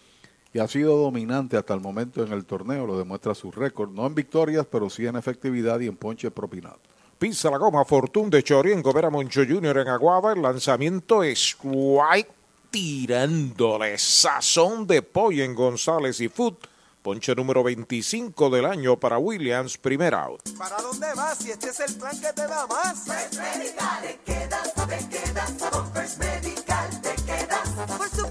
y 0.54 0.60
ha 0.60 0.68
sido 0.68 0.98
dominante 0.98 1.58
hasta 1.58 1.74
el 1.74 1.80
momento 1.80 2.24
en 2.24 2.34
el 2.34 2.46
torneo. 2.46 2.86
Lo 2.86 2.98
demuestra 2.98 3.34
su 3.34 3.52
récord, 3.52 3.92
no 3.92 4.06
en 4.06 4.16
victorias, 4.16 4.66
pero 4.70 4.90
sí 4.90 5.06
en 5.06 5.16
efectividad 5.16 5.80
y 5.80 5.88
en 5.88 5.96
ponche 5.96 6.30
propinado. 6.32 6.80
Pisa 7.18 7.52
la 7.52 7.58
goma 7.58 7.86
Fortune 7.86 8.30
de 8.30 8.44
Chorien, 8.44 8.82
Gobera 8.82 9.10
Moncho 9.10 9.42
Jr. 9.48 9.78
en 9.78 9.88
Aguada. 9.88 10.34
El 10.34 10.42
lanzamiento 10.42 11.24
es 11.24 11.56
White 11.62 12.32
tirándole 12.72 13.98
sazón 13.98 14.88
de 14.88 15.02
pollo 15.02 15.44
en 15.44 15.54
González 15.54 16.20
y 16.20 16.30
Food. 16.30 16.56
Ponche 17.02 17.34
número 17.36 17.64
25 17.64 18.50
del 18.52 18.66
año 18.66 19.00
para 19.00 19.18
Williams, 19.18 19.78
primer 19.78 20.14
out. 20.14 20.42
¿Para 20.58 20.78
dónde 20.78 21.08
vas? 21.16 21.38
Si 21.40 21.50
este 21.50 21.70
es 21.70 21.80
el 21.80 21.96
plan 21.96 22.20
que 22.20 22.32
te 22.32 22.48
da 22.48 22.68
más. 22.68 23.06
First 23.06 23.40
Medical, 23.40 24.02
te 24.02 24.20
quedas, 24.24 24.74
te 24.74 25.10
quedas. 25.10 25.52
Con 25.72 25.94
First 25.94 26.20
Medical, 26.20 27.02
te 27.02 27.16
quedas. 27.24 27.70
Por 27.98 28.10
su 28.10 28.30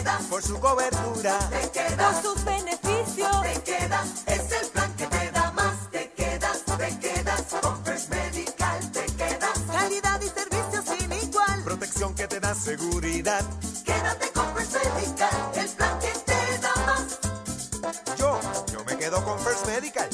quedas. 0.00 0.22
Por 0.24 0.42
su 0.42 0.58
cobertura, 0.60 1.38
te 1.50 1.70
quedas. 1.70 2.14
Por 2.14 2.22
sus 2.22 2.44
beneficios, 2.44 3.42
te 3.42 3.62
quedas. 3.62 4.24
Es 4.26 4.52
el 4.52 4.68
plan 4.68 4.92
que 4.96 5.06
te 5.06 5.30
da 5.30 5.52
más. 5.52 5.90
Te 5.90 6.10
quedas, 6.10 6.64
te 6.64 6.98
quedas. 6.98 7.42
Con 7.60 7.84
First 7.84 8.10
Medical, 8.10 8.92
te 8.92 9.06
quedas. 9.06 9.58
Calidad 9.72 10.20
y 10.20 10.28
servicio 10.28 10.82
sin 10.82 11.12
igual. 11.12 11.62
Protección 11.64 12.14
que 12.14 12.26
te 12.26 12.40
da 12.40 12.54
seguridad. 12.54 13.44
Quédate 13.84 14.30
con 14.32 14.46
First 14.56 14.76
Medical, 14.84 15.50
el 15.54 15.68
plan 15.68 15.98
que 15.98 16.12
te 16.24 16.58
da 16.60 16.74
más. 16.86 17.20
Yo, 18.16 18.40
yo 18.72 18.84
me 18.84 18.96
quedo 18.96 19.24
con 19.24 19.38
First 19.38 19.66
Medical. 19.66 20.08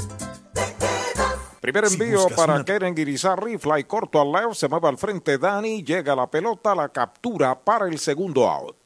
Primer 1.61 1.85
envío 1.87 2.29
para 2.37 2.65
Keren 2.65 2.95
Guirizarri, 2.95 3.59
fly 3.59 3.83
corto 3.85 4.21
al 4.21 4.31
left, 4.31 4.55
se 4.55 4.69
mueve 4.69 4.87
al 4.87 4.97
frente 4.97 5.37
Dani, 5.37 5.83
llega 5.83 6.15
la 6.15 6.31
pelota, 6.31 6.77
la 6.77 6.91
captura 6.91 7.59
para 7.59 7.89
el 7.89 7.99
segundo 7.99 8.49
out. 8.49 8.86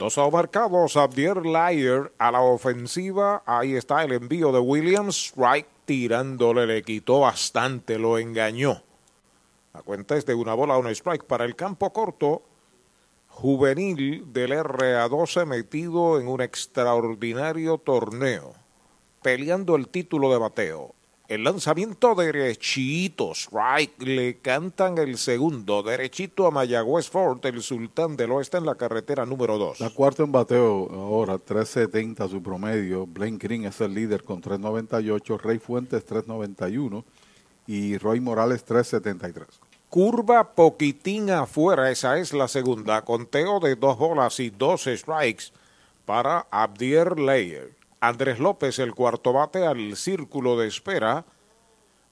Dos 0.00 0.16
marcados, 0.32 0.96
Abdier 0.96 1.44
Lyer 1.44 2.10
a 2.16 2.32
la 2.32 2.40
ofensiva. 2.40 3.42
Ahí 3.44 3.74
está 3.74 4.02
el 4.02 4.12
envío 4.12 4.50
de 4.50 4.58
Williams. 4.58 5.14
Strike 5.14 5.68
tirándole, 5.84 6.66
le 6.66 6.82
quitó 6.82 7.20
bastante, 7.20 7.98
lo 7.98 8.18
engañó. 8.18 8.82
La 9.74 9.82
cuenta 9.82 10.16
es 10.16 10.24
de 10.24 10.32
una 10.32 10.54
bola, 10.54 10.78
un 10.78 10.86
strike 10.86 11.24
para 11.24 11.44
el 11.44 11.54
campo 11.54 11.92
corto. 11.92 12.40
Juvenil 13.28 14.32
del 14.32 14.52
RA12 14.52 15.44
metido 15.44 16.18
en 16.18 16.28
un 16.28 16.40
extraordinario 16.40 17.76
torneo. 17.76 18.54
Peleando 19.20 19.76
el 19.76 19.88
título 19.88 20.32
de 20.32 20.38
bateo. 20.38 20.94
El 21.30 21.44
lanzamiento 21.44 22.16
derechito, 22.16 23.36
strike, 23.36 24.02
le 24.02 24.38
cantan 24.38 24.98
el 24.98 25.16
segundo, 25.16 25.80
derechito 25.80 26.44
a 26.44 26.50
Mayagüez 26.50 27.08
Ford, 27.08 27.38
el 27.46 27.62
sultán 27.62 28.16
del 28.16 28.32
oeste 28.32 28.56
en 28.56 28.66
la 28.66 28.74
carretera 28.74 29.24
número 29.24 29.56
2. 29.56 29.78
La 29.78 29.90
cuarta 29.90 30.24
en 30.24 30.32
bateo 30.32 30.90
ahora, 30.92 31.36
3.70 31.36 32.28
su 32.28 32.42
promedio. 32.42 33.06
Blaine 33.06 33.38
Green 33.38 33.64
es 33.64 33.80
el 33.80 33.94
líder 33.94 34.24
con 34.24 34.42
3.98, 34.42 35.40
Rey 35.40 35.60
Fuentes 35.60 36.04
3.91 36.04 37.04
y 37.68 37.96
Roy 37.98 38.18
Morales 38.18 38.66
3.73. 38.66 39.44
Curva 39.88 40.52
poquitín 40.52 41.30
afuera, 41.30 41.92
esa 41.92 42.18
es 42.18 42.32
la 42.32 42.48
segunda. 42.48 43.02
Conteo 43.02 43.60
de 43.60 43.76
dos 43.76 43.96
bolas 43.96 44.40
y 44.40 44.50
dos 44.50 44.82
strikes 44.82 45.52
para 46.04 46.48
Abdier 46.50 47.20
Leyer. 47.20 47.79
Andrés 48.00 48.38
López, 48.38 48.78
el 48.78 48.94
cuarto 48.94 49.32
bate 49.32 49.66
al 49.66 49.94
círculo 49.96 50.58
de 50.58 50.68
espera. 50.68 51.24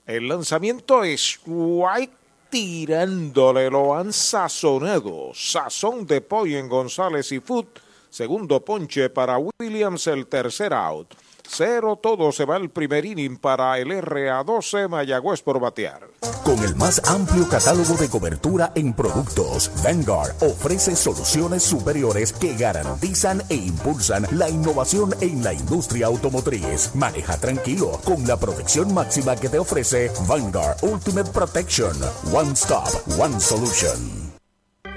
El 0.06 0.28
lanzamiento 0.28 1.02
es 1.02 1.40
White 1.46 2.12
tirándole, 2.50 3.70
lo 3.70 3.94
han 3.94 4.12
sazonado. 4.12 5.32
Sazón 5.34 6.06
de 6.06 6.20
pollo 6.20 6.58
en 6.58 6.68
González 6.68 7.32
y 7.32 7.40
Foot. 7.40 7.78
Segundo 8.10 8.64
ponche 8.64 9.10
para 9.10 9.38
Williams, 9.38 10.06
el 10.06 10.26
tercer 10.26 10.72
out. 10.74 11.14
Cero 11.50 11.98
todo 12.00 12.30
se 12.30 12.44
va 12.44 12.56
el 12.56 12.70
primer 12.70 13.06
inning 13.06 13.38
para 13.38 13.78
el 13.78 13.88
RA12 13.88 14.88
Mayagüez 14.88 15.42
por 15.42 15.58
batear. 15.58 16.08
Con 16.44 16.62
el 16.62 16.76
más 16.76 17.00
amplio 17.08 17.48
catálogo 17.48 17.94
de 17.94 18.08
cobertura 18.08 18.70
en 18.74 18.92
productos, 18.92 19.70
Vanguard 19.82 20.34
ofrece 20.42 20.94
soluciones 20.94 21.62
superiores 21.62 22.32
que 22.32 22.54
garantizan 22.54 23.42
e 23.48 23.54
impulsan 23.54 24.26
la 24.32 24.48
innovación 24.48 25.14
en 25.20 25.42
la 25.42 25.52
industria 25.52 26.06
automotriz. 26.06 26.94
Maneja 26.94 27.38
tranquilo 27.38 27.98
con 28.04 28.26
la 28.26 28.38
protección 28.38 28.92
máxima 28.94 29.34
que 29.36 29.48
te 29.48 29.58
ofrece 29.58 30.10
Vanguard 30.28 30.76
Ultimate 30.82 31.30
Protection. 31.30 31.96
One 32.32 32.52
Stop, 32.52 32.88
One 33.18 33.40
Solution. 33.40 34.27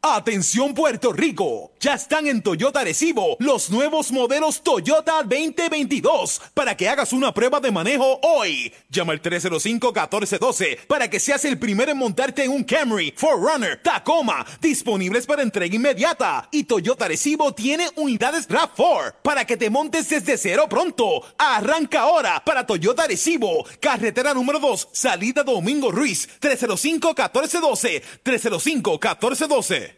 Atención 0.00 0.74
Puerto 0.74 1.12
Rico, 1.12 1.72
ya 1.80 1.94
están 1.94 2.28
en 2.28 2.40
Toyota 2.40 2.84
Recibo 2.84 3.36
los 3.40 3.68
nuevos 3.68 4.12
modelos 4.12 4.62
Toyota 4.62 5.24
2022 5.24 6.40
para 6.54 6.76
que 6.76 6.88
hagas 6.88 7.12
una 7.12 7.34
prueba 7.34 7.58
de 7.58 7.72
manejo 7.72 8.20
hoy. 8.22 8.72
Llama 8.88 9.12
al 9.12 9.20
305-1412 9.20 10.86
para 10.86 11.10
que 11.10 11.18
seas 11.18 11.44
el 11.44 11.58
primero 11.58 11.90
en 11.90 11.98
montarte 11.98 12.44
en 12.44 12.52
un 12.52 12.62
Camry, 12.62 13.12
Forerunner, 13.16 13.82
Tacoma, 13.82 14.46
disponibles 14.60 15.26
para 15.26 15.42
entrega 15.42 15.74
inmediata. 15.74 16.48
Y 16.52 16.62
Toyota 16.62 17.08
Recibo 17.08 17.52
tiene 17.52 17.88
unidades 17.96 18.48
RAV4 18.48 19.16
para 19.22 19.44
que 19.46 19.56
te 19.56 19.68
montes 19.68 20.08
desde 20.08 20.38
cero 20.38 20.68
pronto. 20.70 21.24
Arranca 21.36 22.02
ahora 22.02 22.40
para 22.46 22.64
Toyota 22.64 23.04
Recibo, 23.08 23.66
carretera 23.80 24.32
número 24.32 24.60
2, 24.60 24.90
salida 24.92 25.42
Domingo 25.42 25.90
Ruiz, 25.90 26.28
305-1412, 26.40 28.02
305-1412. 28.22 29.97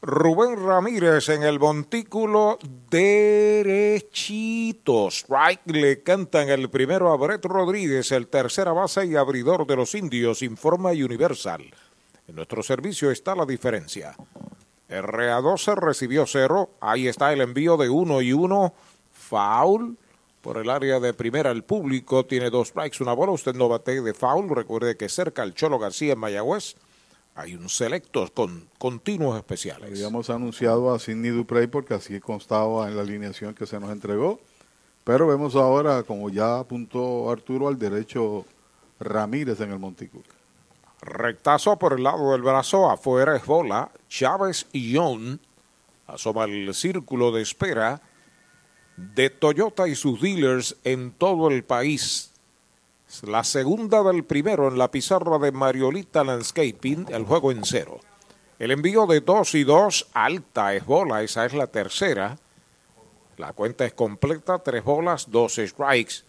Rubén 0.00 0.64
Ramírez 0.64 1.28
en 1.28 1.42
el 1.42 1.58
montículo 1.58 2.60
derechito. 2.88 4.28
Strike 5.08 5.66
le 5.66 6.04
cantan 6.04 6.48
el 6.50 6.70
primero 6.70 7.12
a 7.12 7.16
Brett 7.16 7.44
Rodríguez, 7.44 8.12
el 8.12 8.28
tercera 8.28 8.72
base 8.72 9.06
y 9.06 9.16
abridor 9.16 9.66
de 9.66 9.74
los 9.74 9.96
indios, 9.96 10.42
informa 10.42 10.90
Universal. 10.90 11.64
En 12.28 12.36
nuestro 12.36 12.62
servicio 12.62 13.10
está 13.10 13.34
la 13.34 13.44
diferencia. 13.44 14.14
RA12 14.88 15.74
recibió 15.74 16.26
cero. 16.26 16.70
Ahí 16.80 17.08
está 17.08 17.32
el 17.32 17.40
envío 17.40 17.76
de 17.76 17.90
uno 17.90 18.22
y 18.22 18.32
uno. 18.32 18.74
Foul 19.12 19.98
por 20.42 20.58
el 20.58 20.70
área 20.70 21.00
de 21.00 21.12
primera. 21.12 21.50
El 21.50 21.64
público 21.64 22.24
tiene 22.24 22.50
dos 22.50 22.68
strikes, 22.68 23.02
una 23.02 23.14
bola. 23.14 23.32
Usted 23.32 23.56
no 23.56 23.68
bate 23.68 24.00
de 24.00 24.14
foul. 24.14 24.48
Recuerde 24.48 24.96
que 24.96 25.08
cerca 25.08 25.42
el 25.42 25.54
Cholo 25.54 25.80
García 25.80 26.12
en 26.12 26.20
Mayagüez 26.20 26.76
hay 27.38 27.54
un 27.54 27.68
selecto 27.68 28.28
con 28.34 28.68
continuos 28.78 29.36
especiales. 29.36 29.90
Habíamos 29.90 30.28
anunciado 30.28 30.92
a 30.92 30.98
Sidney 30.98 31.30
Duprey 31.30 31.68
porque 31.68 31.94
así 31.94 32.18
constaba 32.18 32.88
en 32.88 32.96
la 32.96 33.02
alineación 33.02 33.54
que 33.54 33.64
se 33.64 33.78
nos 33.78 33.92
entregó. 33.92 34.40
Pero 35.04 35.28
vemos 35.28 35.54
ahora, 35.54 36.02
como 36.02 36.30
ya 36.30 36.58
apuntó 36.58 37.30
Arturo, 37.30 37.68
al 37.68 37.78
derecho 37.78 38.44
Ramírez 38.98 39.60
en 39.60 39.70
el 39.70 39.78
montículo. 39.78 40.24
Rectazo 41.00 41.78
por 41.78 41.92
el 41.92 42.02
lado 42.02 42.32
del 42.32 42.42
brazo, 42.42 42.90
afuera 42.90 43.36
es 43.36 43.46
bola. 43.46 43.88
Chávez 44.08 44.66
y 44.72 44.90
Young 44.90 45.38
asoma 46.08 46.44
el 46.44 46.74
círculo 46.74 47.30
de 47.30 47.42
espera 47.42 48.02
de 48.96 49.30
Toyota 49.30 49.86
y 49.86 49.94
sus 49.94 50.20
dealers 50.20 50.74
en 50.82 51.12
todo 51.12 51.50
el 51.50 51.62
país. 51.62 52.32
La 53.22 53.42
segunda 53.42 54.02
del 54.02 54.24
primero 54.24 54.68
en 54.68 54.76
la 54.76 54.90
pizarra 54.90 55.38
de 55.38 55.50
Mariolita 55.50 56.22
Landscaping, 56.24 57.06
el 57.08 57.24
juego 57.24 57.50
en 57.50 57.64
cero. 57.64 58.00
El 58.58 58.70
envío 58.70 59.06
de 59.06 59.20
2 59.20 59.54
y 59.54 59.64
2, 59.64 60.08
alta 60.12 60.74
es 60.74 60.84
bola, 60.84 61.22
esa 61.22 61.46
es 61.46 61.54
la 61.54 61.68
tercera. 61.68 62.36
La 63.38 63.52
cuenta 63.54 63.86
es 63.86 63.94
completa, 63.94 64.58
tres 64.58 64.84
bolas, 64.84 65.30
dos 65.30 65.54
strikes. 65.56 66.24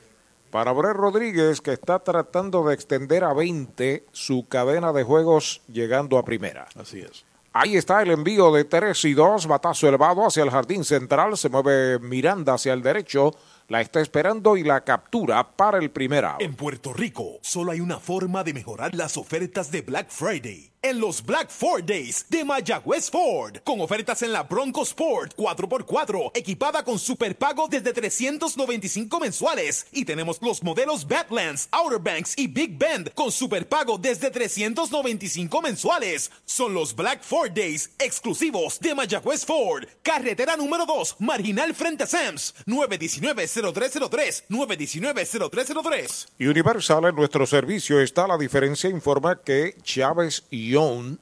Para 0.51 0.71
Brett 0.71 0.95
Rodríguez, 0.95 1.59
que 1.59 1.73
está 1.73 1.99
tratando 1.99 2.63
de 2.63 2.75
extender 2.75 3.23
a 3.23 3.33
20 3.33 4.05
su 4.11 4.47
cadena 4.47 4.93
de 4.93 5.03
juegos 5.03 5.61
llegando 5.67 6.17
a 6.17 6.23
primera. 6.23 6.67
Así 6.75 7.01
es. 7.01 7.25
Ahí 7.51 7.75
está 7.75 8.01
el 8.01 8.11
envío 8.11 8.51
de 8.51 8.63
3 8.63 9.05
y 9.05 9.13
2, 9.13 9.47
batazo 9.47 9.87
elevado 9.87 10.25
hacia 10.25 10.43
el 10.43 10.51
jardín 10.51 10.83
central, 10.83 11.35
se 11.35 11.49
mueve 11.49 11.99
Miranda 11.99 12.53
hacia 12.53 12.73
el 12.73 12.83
derecho, 12.83 13.33
la 13.69 13.81
está 13.81 14.01
esperando 14.01 14.57
y 14.57 14.63
la 14.63 14.83
captura 14.83 15.55
para 15.55 15.77
el 15.77 15.91
primer. 15.91 16.19
En 16.39 16.55
Puerto 16.55 16.91
Rico, 16.91 17.39
solo 17.41 17.71
hay 17.71 17.79
una 17.79 17.99
forma 17.99 18.43
de 18.43 18.53
mejorar 18.53 18.95
las 18.95 19.15
ofertas 19.15 19.71
de 19.71 19.81
Black 19.81 20.09
Friday. 20.09 20.68
En 20.81 21.01
los 21.01 21.25
Black 21.25 21.49
Ford 21.49 21.83
Days 21.83 22.25
de 22.29 22.45
Mayagüez 22.45 23.11
Ford, 23.11 23.57
con 23.65 23.81
ofertas 23.81 24.21
en 24.21 24.31
la 24.31 24.43
Bronco 24.43 24.83
Sport 24.83 25.35
4x4, 25.35 26.31
equipada 26.33 26.85
con 26.85 26.97
superpago 26.97 27.67
desde 27.67 27.91
395 27.91 29.19
mensuales. 29.19 29.87
Y 29.91 30.05
tenemos 30.05 30.41
los 30.41 30.63
modelos 30.63 31.05
Badlands, 31.05 31.67
Outer 31.71 31.99
Banks 31.99 32.33
y 32.37 32.47
Big 32.47 32.77
Bend 32.77 33.13
con 33.13 33.29
superpago 33.29 33.97
desde 33.97 34.31
395 34.31 35.61
mensuales. 35.61 36.31
Son 36.45 36.73
los 36.73 36.95
Black 36.95 37.23
Ford 37.23 37.51
Days 37.51 37.89
exclusivos 37.99 38.79
de 38.79 38.95
Mayagüez 38.95 39.43
Ford. 39.43 39.83
Carretera 40.01 40.55
número 40.55 40.85
2, 40.85 41.17
marginal 41.19 41.75
frente 41.75 42.05
a 42.05 42.07
Sams, 42.07 42.55
919-0303, 42.67 44.43
919-0303. 44.47 46.27
Universal 46.39 47.03
en 47.03 47.15
nuestro 47.15 47.45
servicio 47.45 47.99
está 47.99 48.25
la 48.25 48.37
diferencia. 48.37 48.89
Informa 48.89 49.41
que 49.41 49.75
Chávez 49.83 50.45
Young, 50.69 51.17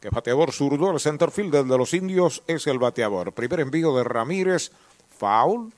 que 0.00 0.10
bateador 0.10 0.52
zurdo, 0.52 0.90
el 0.90 1.00
center 1.00 1.30
fielder 1.30 1.64
de 1.64 1.78
los 1.78 1.94
indios 1.94 2.42
es 2.46 2.66
el 2.66 2.78
bateador. 2.78 3.32
Primer 3.32 3.60
envío 3.60 3.96
de 3.96 4.04
Ramírez, 4.04 4.72
foul, 5.08 5.72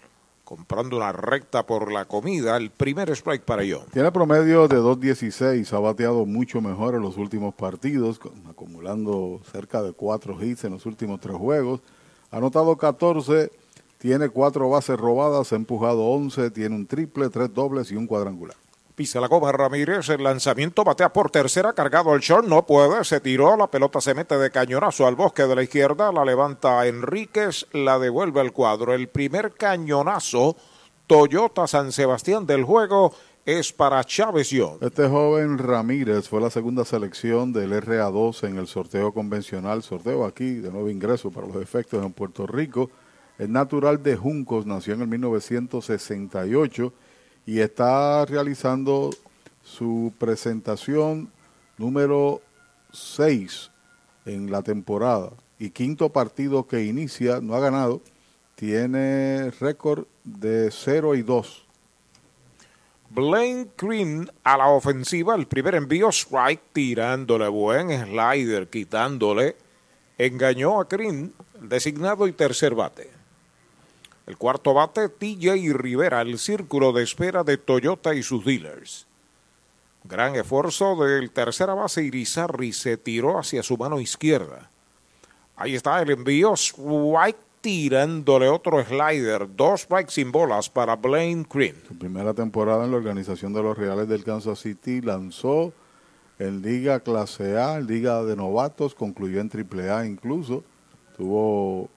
comprando 0.45 0.97
una 0.97 1.13
recta 1.13 1.65
por 1.65 1.91
la 1.91 2.05
comida. 2.05 2.57
El 2.57 2.71
primer 2.71 3.11
strike 3.11 3.43
para 3.43 3.65
Young. 3.65 3.87
Tiene 3.93 4.13
promedio 4.13 4.69
de 4.69 4.77
2.16, 4.79 5.73
ha 5.73 5.79
bateado 5.79 6.27
mucho 6.27 6.61
mejor 6.61 6.95
en 6.95 7.03
los 7.03 7.17
últimos 7.17 7.55
partidos, 7.55 8.21
acumulando 8.49 9.41
cerca 9.51 9.83
de 9.83 9.93
cuatro 9.93 10.37
hits 10.43 10.65
en 10.65 10.73
los 10.73 10.87
últimos 10.87 11.21
tres 11.21 11.37
juegos. 11.37 11.81
Ha 12.31 12.37
anotado 12.37 12.77
14, 12.77 13.51
tiene 13.99 14.29
cuatro 14.29 14.69
bases 14.69 14.99
robadas, 14.99 15.53
ha 15.53 15.57
empujado 15.57 16.05
11, 16.05 16.51
tiene 16.51 16.75
un 16.75 16.87
triple, 16.87 17.29
tres 17.29 17.53
dobles 17.55 17.91
y 17.93 17.97
un 17.97 18.07
cuadrangular. 18.07 18.62
Pisa 19.03 19.21
la 19.21 19.27
goma 19.27 19.51
Ramírez, 19.51 20.09
el 20.11 20.23
lanzamiento 20.23 20.85
batea 20.85 21.13
por 21.13 21.29
tercera, 21.29 21.73
cargado 21.73 22.13
al 22.13 22.21
short, 22.21 22.47
no 22.47 22.65
puede, 22.65 23.03
se 23.03 23.19
tiró, 23.19 23.57
la 23.57 23.67
pelota 23.67 24.01
se 24.01 24.15
mete 24.15 24.39
de 24.39 24.53
cañonazo 24.53 25.09
al 25.09 25.17
bosque 25.17 25.43
de 25.43 25.57
la 25.57 25.65
izquierda, 25.65 26.13
la 26.13 26.25
levanta 26.25 26.87
Enríquez, 26.87 27.67
la 27.73 27.99
devuelve 27.99 28.41
al 28.41 28.53
cuadro. 28.53 28.95
El 28.95 29.09
primer 29.09 29.55
cañonazo, 29.55 30.55
Toyota 31.09 31.67
San 31.67 31.91
Sebastián 31.91 32.47
del 32.47 32.63
juego, 32.63 33.13
es 33.45 33.73
para 33.73 34.05
Chávez 34.05 34.51
Young. 34.51 34.77
Este 34.81 35.09
joven 35.09 35.59
Ramírez 35.59 36.29
fue 36.29 36.41
la 36.41 36.51
segunda 36.51 36.85
selección 36.85 37.53
del 37.53 37.73
RA2 37.73 38.47
en 38.47 38.57
el 38.57 38.69
sorteo 38.69 39.13
convencional, 39.13 39.83
sorteo 39.83 40.25
aquí 40.25 40.55
de 40.61 40.71
nuevo 40.71 40.89
ingreso 40.89 41.33
para 41.33 41.49
los 41.49 41.57
efectos 41.57 42.05
en 42.05 42.13
Puerto 42.13 42.47
Rico. 42.47 42.89
Es 43.37 43.49
natural 43.49 44.01
de 44.01 44.15
Juncos, 44.15 44.65
nació 44.65 44.95
en 44.95 45.01
el 45.01 45.09
1968 45.09 46.93
y 47.47 47.61
está 47.61 48.25
realizando 48.25 49.11
su 49.63 50.13
presentación 50.19 51.31
número 51.79 52.41
6 52.93 53.71
en 54.27 54.51
la 54.51 54.63
temporada 54.63 55.31
y 55.59 55.71
quinto 55.71 56.09
partido 56.09 56.67
que 56.67 56.85
inicia, 56.85 57.41
no 57.41 57.55
ha 57.55 57.61
ganado, 57.61 58.03
tiene 58.57 59.51
récord 59.61 60.07
de 60.25 60.71
0 60.73 61.15
y 61.15 61.23
2. 61.23 61.67
Blaine 63.11 63.69
Green 63.79 64.31
a 64.43 64.57
la 64.57 64.69
ofensiva, 64.69 65.35
el 65.35 65.47
primer 65.47 65.75
envío 65.75 66.09
strike 66.09 66.63
tirándole 66.73 67.47
buen 67.49 67.91
slider, 67.91 68.69
quitándole. 68.69 69.55
Engañó 70.19 70.81
a 70.81 70.85
Green, 70.85 71.33
designado 71.61 72.27
y 72.27 72.33
tercer 72.33 72.75
bate. 72.75 73.22
El 74.33 74.39
cuarto 74.39 74.73
bate, 74.73 75.11
TJ 75.11 75.75
Rivera, 75.75 76.23
el 76.23 76.39
círculo 76.39 76.95
de 76.95 77.03
espera 77.03 77.45
de 77.45 77.59
Toyota 77.59 78.15
y 78.15 78.23
sus 78.23 78.43
dealers. 78.47 79.07
Gran 80.05 80.37
esfuerzo 80.37 80.97
del 81.05 81.31
tercera 81.31 81.75
base 81.75 82.03
Irizarri 82.03 82.73
se 82.73 82.97
tiró 82.97 83.39
hacia 83.39 83.63
su 83.63 83.77
mano 83.77 84.01
izquierda. 84.01 84.71
Ahí 85.55 85.75
está 85.75 86.01
el 86.01 86.09
envío, 86.09 86.55
strike 86.55 87.37
tirándole 87.61 88.49
otro 88.49 88.83
slider, 88.83 89.55
dos 89.55 89.83
strikes 89.83 90.13
sin 90.13 90.33
bolas 90.33 90.71
para 90.71 90.97
Blaine 90.97 91.45
Green. 91.53 91.77
Su 91.87 91.99
primera 91.99 92.33
temporada 92.33 92.87
en 92.87 92.93
la 92.93 92.97
organización 92.97 93.53
de 93.53 93.63
los 93.63 93.77
Reales 93.77 94.09
del 94.09 94.25
Kansas 94.25 94.61
City 94.61 95.03
lanzó 95.03 95.75
en 96.39 96.63
Liga 96.63 97.01
Clase 97.01 97.59
A, 97.59 97.79
Liga 97.81 98.25
de 98.25 98.35
Novatos, 98.35 98.95
concluyó 98.95 99.43
en 99.43 99.51
Triple 99.51 99.91
A 99.91 100.07
incluso. 100.07 100.65
Tuvo 101.19 101.91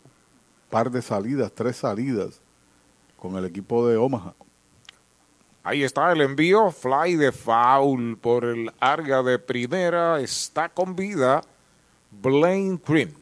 par 0.76 0.92
de 0.92 1.02
salidas, 1.02 1.54
tres 1.54 1.78
salidas 1.78 2.42
con 3.16 3.38
el 3.38 3.46
equipo 3.46 3.88
de 3.88 3.96
Omaha. 3.96 4.34
Ahí 5.64 5.84
está 5.84 6.12
el 6.12 6.20
envío, 6.20 6.70
fly 6.70 7.16
de 7.16 7.32
foul 7.32 8.18
por 8.18 8.44
el 8.44 8.70
área 8.82 9.24
de 9.24 9.40
primera, 9.40 10.20
está 10.20 10.68
con 10.68 10.94
vida 10.94 11.40
Blaine 12.12 12.78
Green. 12.86 13.14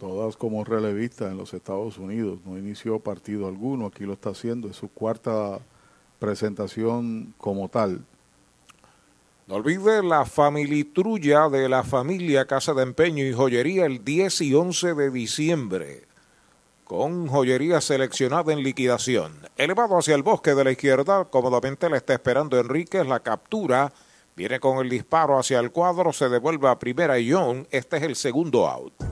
Todas 0.00 0.38
como 0.38 0.64
relevista 0.64 1.30
en 1.30 1.36
los 1.36 1.52
Estados 1.52 1.98
Unidos. 1.98 2.38
No 2.46 2.56
inició 2.56 2.98
partido 2.98 3.46
alguno, 3.46 3.88
aquí 3.88 4.06
lo 4.06 4.14
está 4.14 4.30
haciendo, 4.30 4.68
es 4.68 4.76
su 4.76 4.88
cuarta 4.88 5.58
presentación 6.18 7.34
como 7.36 7.68
tal. 7.68 8.06
No 9.46 9.56
olvide 9.56 10.02
la 10.02 10.24
familitrulla 10.24 11.50
de 11.50 11.68
la 11.68 11.82
familia 11.82 12.46
Casa 12.46 12.72
de 12.72 12.84
Empeño 12.84 13.22
y 13.22 13.34
Joyería 13.34 13.84
el 13.84 14.02
10 14.02 14.40
y 14.40 14.54
11 14.54 14.94
de 14.94 15.10
diciembre. 15.10 16.11
Con 16.92 17.26
joyería 17.26 17.80
seleccionada 17.80 18.52
en 18.52 18.62
liquidación. 18.62 19.32
Elevado 19.56 19.96
hacia 19.96 20.14
el 20.14 20.22
bosque 20.22 20.54
de 20.54 20.62
la 20.62 20.72
izquierda, 20.72 21.24
cómodamente 21.24 21.88
le 21.88 21.96
está 21.96 22.12
esperando 22.12 22.60
Enríquez 22.60 23.06
la 23.06 23.20
captura. 23.20 23.90
Viene 24.36 24.60
con 24.60 24.76
el 24.76 24.90
disparo 24.90 25.38
hacia 25.38 25.58
el 25.58 25.70
cuadro, 25.70 26.12
se 26.12 26.28
devuelve 26.28 26.68
a 26.68 26.78
primera 26.78 27.18
y 27.18 27.28
Young. 27.28 27.64
Este 27.70 27.96
es 27.96 28.02
el 28.02 28.14
segundo 28.14 28.68
out. 28.68 29.11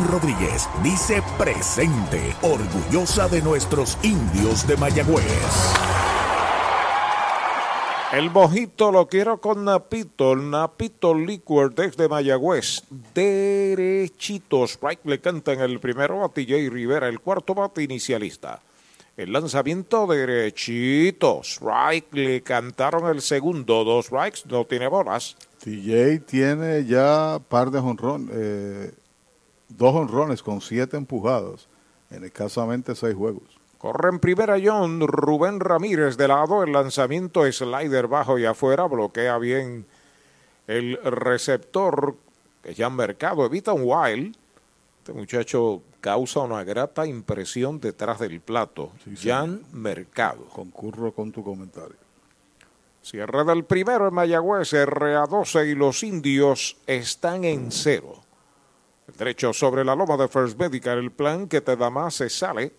Rodríguez 0.07 0.69
dice 0.83 1.21
presente, 1.37 2.35
orgullosa 2.41 3.27
de 3.27 3.41
nuestros 3.41 3.97
indios 4.03 4.67
de 4.67 4.77
Mayagüez. 4.77 5.25
El 8.13 8.29
mojito 8.29 8.91
lo 8.91 9.07
quiero 9.07 9.39
con 9.39 9.63
Napito, 9.63 10.33
el 10.33 10.49
Napito 10.49 11.13
Liquor 11.13 11.73
desde 11.73 12.09
Mayagüez. 12.09 12.83
Derechito, 13.13 14.65
strike 14.65 15.05
le 15.05 15.21
canta 15.21 15.53
en 15.53 15.61
el 15.61 15.79
primero 15.79 16.25
a 16.25 16.29
TJ 16.29 16.69
Rivera, 16.69 17.07
el 17.07 17.21
cuarto 17.21 17.53
bate 17.53 17.83
inicialista. 17.83 18.61
El 19.15 19.31
lanzamiento 19.31 20.07
derechito, 20.07 21.41
strike 21.43 22.13
le 22.13 22.41
cantaron 22.41 23.07
el 23.07 23.21
segundo, 23.21 23.83
dos 23.83 24.07
strikes, 24.07 24.41
no 24.49 24.65
tiene 24.65 24.87
bolas. 24.87 25.37
TJ 25.63 26.19
tiene 26.25 26.85
ya 26.85 27.39
par 27.47 27.71
de 27.71 27.79
honrones, 27.79 28.29
eh, 28.33 28.91
dos 29.77 29.95
honrones 29.95 30.43
con 30.43 30.61
siete 30.61 30.97
empujadas 30.97 31.67
en 32.09 32.23
escasamente 32.23 32.95
seis 32.95 33.15
juegos. 33.15 33.43
Corre 33.77 34.09
en 34.09 34.19
primera 34.19 34.57
John 34.63 35.01
Rubén 35.01 35.59
Ramírez 35.59 36.17
de 36.17 36.27
lado, 36.27 36.63
el 36.63 36.71
lanzamiento 36.71 37.51
slider 37.51 38.07
bajo 38.07 38.37
y 38.37 38.45
afuera, 38.45 38.85
bloquea 38.85 39.37
bien 39.37 39.85
el 40.67 40.99
receptor 41.03 42.15
que 42.61 42.73
ya 42.73 42.89
Mercado, 42.89 43.45
evita 43.45 43.73
un 43.73 43.83
wild. 43.83 44.35
Este 44.99 45.13
muchacho 45.13 45.81
causa 45.99 46.41
una 46.41 46.63
grata 46.63 47.05
impresión 47.07 47.79
detrás 47.79 48.19
del 48.19 48.39
plato. 48.39 48.91
Jan 49.19 49.61
Mercado. 49.71 50.45
Concurro 50.45 51.11
con 51.11 51.31
tu 51.31 51.43
comentario. 51.43 51.97
Cierre 53.01 53.43
del 53.45 53.65
primero 53.65 54.07
en 54.07 54.13
Mayagüez, 54.13 54.73
RA12 54.73 55.71
y 55.71 55.75
los 55.75 56.03
indios 56.03 56.77
están 56.85 57.43
en 57.45 57.71
cero. 57.71 58.20
Derecho 59.21 59.53
sobre 59.53 59.85
la 59.85 59.95
loma 59.95 60.17
de 60.17 60.27
First 60.27 60.57
Medical, 60.57 60.97
el 60.97 61.11
plan 61.11 61.47
que 61.47 61.61
te 61.61 61.75
da 61.75 61.91
más 61.91 62.15
se 62.15 62.27
sale. 62.27 62.71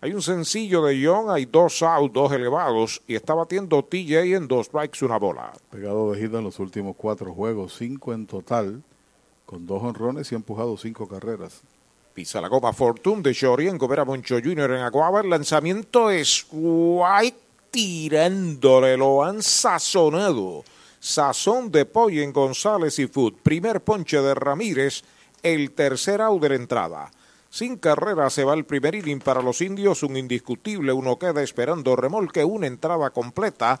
Hay 0.00 0.14
un 0.14 0.22
sencillo 0.22 0.82
de 0.82 0.98
Young, 0.98 1.28
hay 1.28 1.44
dos 1.44 1.82
out, 1.82 2.10
dos 2.10 2.32
elevados, 2.32 3.02
y 3.06 3.16
está 3.16 3.34
batiendo 3.34 3.84
TJ 3.84 4.34
en 4.34 4.48
dos 4.48 4.68
strikes, 4.68 5.04
una 5.04 5.18
bola. 5.18 5.52
Pegado 5.68 6.10
de 6.10 6.22
hit 6.22 6.32
en 6.32 6.44
los 6.44 6.58
últimos 6.58 6.96
cuatro 6.96 7.34
juegos, 7.34 7.76
cinco 7.76 8.14
en 8.14 8.26
total, 8.26 8.82
con 9.44 9.66
dos 9.66 9.82
honrones 9.82 10.32
y 10.32 10.36
ha 10.36 10.38
empujado 10.38 10.78
cinco 10.78 11.06
carreras. 11.06 11.60
Pisa 12.14 12.40
la 12.40 12.48
goma 12.48 12.72
Fortune 12.72 13.20
de 13.20 13.34
Shori 13.34 13.68
en 13.68 13.76
Gobera 13.76 14.06
Moncho 14.06 14.36
Jr. 14.42 14.70
en 14.70 14.80
Aguaba. 14.80 15.20
El 15.20 15.28
lanzamiento 15.28 16.08
es 16.08 16.46
White 16.50 17.36
tirándole, 17.70 18.96
lo 18.96 19.22
han 19.22 19.42
sazonado. 19.42 20.64
Sazón 21.00 21.72
de 21.72 21.86
pollo 21.86 22.22
en 22.22 22.30
González 22.30 22.98
y 22.98 23.06
Food. 23.06 23.36
Primer 23.42 23.80
ponche 23.80 24.20
de 24.20 24.34
Ramírez, 24.34 25.02
el 25.42 25.72
tercer 25.72 26.20
out 26.20 26.42
de 26.42 26.54
entrada. 26.54 27.10
Sin 27.48 27.78
carrera 27.78 28.28
se 28.28 28.44
va 28.44 28.52
el 28.52 28.66
primer 28.66 28.94
inning 28.94 29.18
para 29.18 29.42
los 29.42 29.62
indios, 29.62 30.02
un 30.02 30.16
indiscutible, 30.16 30.92
uno 30.92 31.18
queda 31.18 31.42
esperando 31.42 31.96
remolque, 31.96 32.44
una 32.44 32.66
entrada 32.66 33.10
completa, 33.10 33.80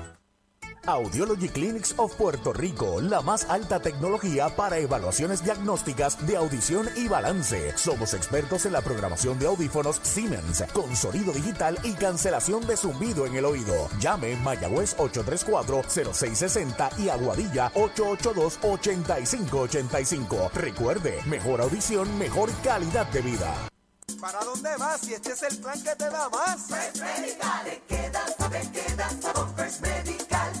Audiology 0.85 1.49
Clinics 1.49 1.95
of 1.97 2.15
Puerto 2.15 2.53
Rico, 2.53 3.01
la 3.01 3.21
más 3.21 3.45
alta 3.49 3.79
tecnología 3.79 4.55
para 4.55 4.77
evaluaciones 4.79 5.43
diagnósticas 5.43 6.25
de 6.25 6.37
audición 6.37 6.89
y 6.95 7.07
balance. 7.07 7.77
Somos 7.77 8.15
expertos 8.15 8.65
en 8.65 8.73
la 8.73 8.81
programación 8.81 9.39
de 9.39 9.47
audífonos 9.47 9.99
Siemens, 10.01 10.63
con 10.73 10.93
sonido 10.95 11.31
digital 11.33 11.77
y 11.83 11.93
cancelación 11.93 12.65
de 12.65 12.77
zumbido 12.77 13.27
en 13.27 13.35
el 13.35 13.45
oído. 13.45 13.89
Llame 13.99 14.35
Mayagüez 14.37 14.97
834-0660 14.97 16.99
y 16.99 17.09
Aguadilla 17.09 17.71
882-8585. 17.73 20.51
Recuerde, 20.53 21.21
mejor 21.25 21.61
audición, 21.61 22.17
mejor 22.17 22.49
calidad 22.63 23.05
de 23.07 23.21
vida. 23.21 23.53
¿Para 24.19 24.43
dónde 24.43 24.75
vas 24.77 24.99
si 25.01 25.13
este 25.13 25.31
es 25.31 25.43
el 25.43 25.57
plan 25.57 25.81
que 25.81 25.95
te 25.95 26.09
da 26.09 26.27
más? 26.29 26.67
First 26.67 27.01
Medical, 27.01 27.63
te 27.63 27.81
quedas, 27.87 28.35
te 28.37 28.71
quedas. 28.71 29.15
Con 29.33 29.55
First 29.55 29.79
Medical. 29.81 30.60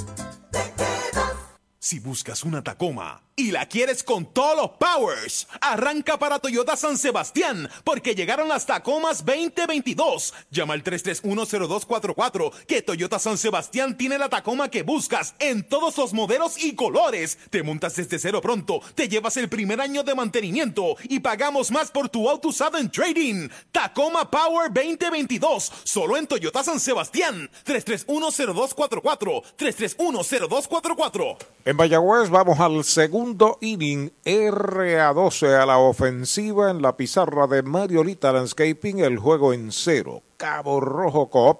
Si 1.91 1.99
buscas 1.99 2.45
una 2.45 2.63
Tacoma 2.63 3.21
y 3.35 3.51
la 3.51 3.65
quieres 3.67 4.03
con 4.03 4.25
todos 4.31 4.55
los 4.55 4.71
powers, 4.77 5.47
arranca 5.61 6.19
para 6.19 6.37
Toyota 6.39 6.77
San 6.77 6.97
Sebastián, 6.97 7.69
porque 7.83 8.13
llegaron 8.13 8.47
las 8.47 8.65
Tacomas 8.65 9.25
2022. 9.25 10.33
Llama 10.51 10.73
al 10.75 10.83
3310244, 10.83 12.51
que 12.67 12.81
Toyota 12.81 13.19
San 13.19 13.37
Sebastián 13.37 13.97
tiene 13.97 14.17
la 14.17 14.29
Tacoma 14.29 14.69
que 14.69 14.83
buscas 14.83 15.33
en 15.39 15.67
todos 15.67 15.97
los 15.97 16.13
modelos 16.13 16.63
y 16.63 16.75
colores. 16.75 17.37
Te 17.49 17.63
montas 17.63 17.95
desde 17.95 18.19
cero 18.19 18.41
pronto, 18.41 18.79
te 18.95 19.09
llevas 19.09 19.35
el 19.37 19.49
primer 19.49 19.81
año 19.81 20.03
de 20.03 20.15
mantenimiento 20.15 20.95
y 21.03 21.19
pagamos 21.19 21.71
más 21.71 21.89
por 21.89 22.09
tu 22.09 22.29
auto 22.29 22.49
usado 22.49 22.77
en 22.77 22.91
trading. 22.91 23.49
Tacoma 23.71 24.29
Power 24.29 24.71
2022, 24.71 25.71
solo 25.83 26.15
en 26.15 26.27
Toyota 26.27 26.63
San 26.63 26.79
Sebastián. 26.79 27.49
3310244, 27.65 29.43
3310244. 29.57 31.37
En 31.63 31.77
Mayagüez 31.81 32.29
vamos 32.29 32.59
al 32.59 32.83
segundo 32.83 33.57
inning 33.59 34.11
RA12 34.23 35.59
a 35.59 35.65
la 35.65 35.79
ofensiva 35.79 36.69
en 36.69 36.79
la 36.79 36.95
pizarra 36.95 37.47
de 37.47 37.63
Mariolita 37.63 38.31
Landscaping, 38.31 38.99
el 38.99 39.17
juego 39.17 39.51
en 39.51 39.71
cero. 39.71 40.21
Cabo 40.37 40.79
Rojo 40.79 41.31
Coop 41.31 41.57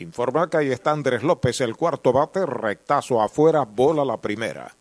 informa 0.00 0.50
que 0.50 0.56
ahí 0.56 0.72
está 0.72 0.90
Andrés 0.90 1.22
López, 1.22 1.60
el 1.60 1.76
cuarto 1.76 2.12
bate, 2.12 2.44
rectazo 2.44 3.22
afuera, 3.22 3.62
bola 3.62 4.04
la 4.04 4.20
primera. 4.20 4.74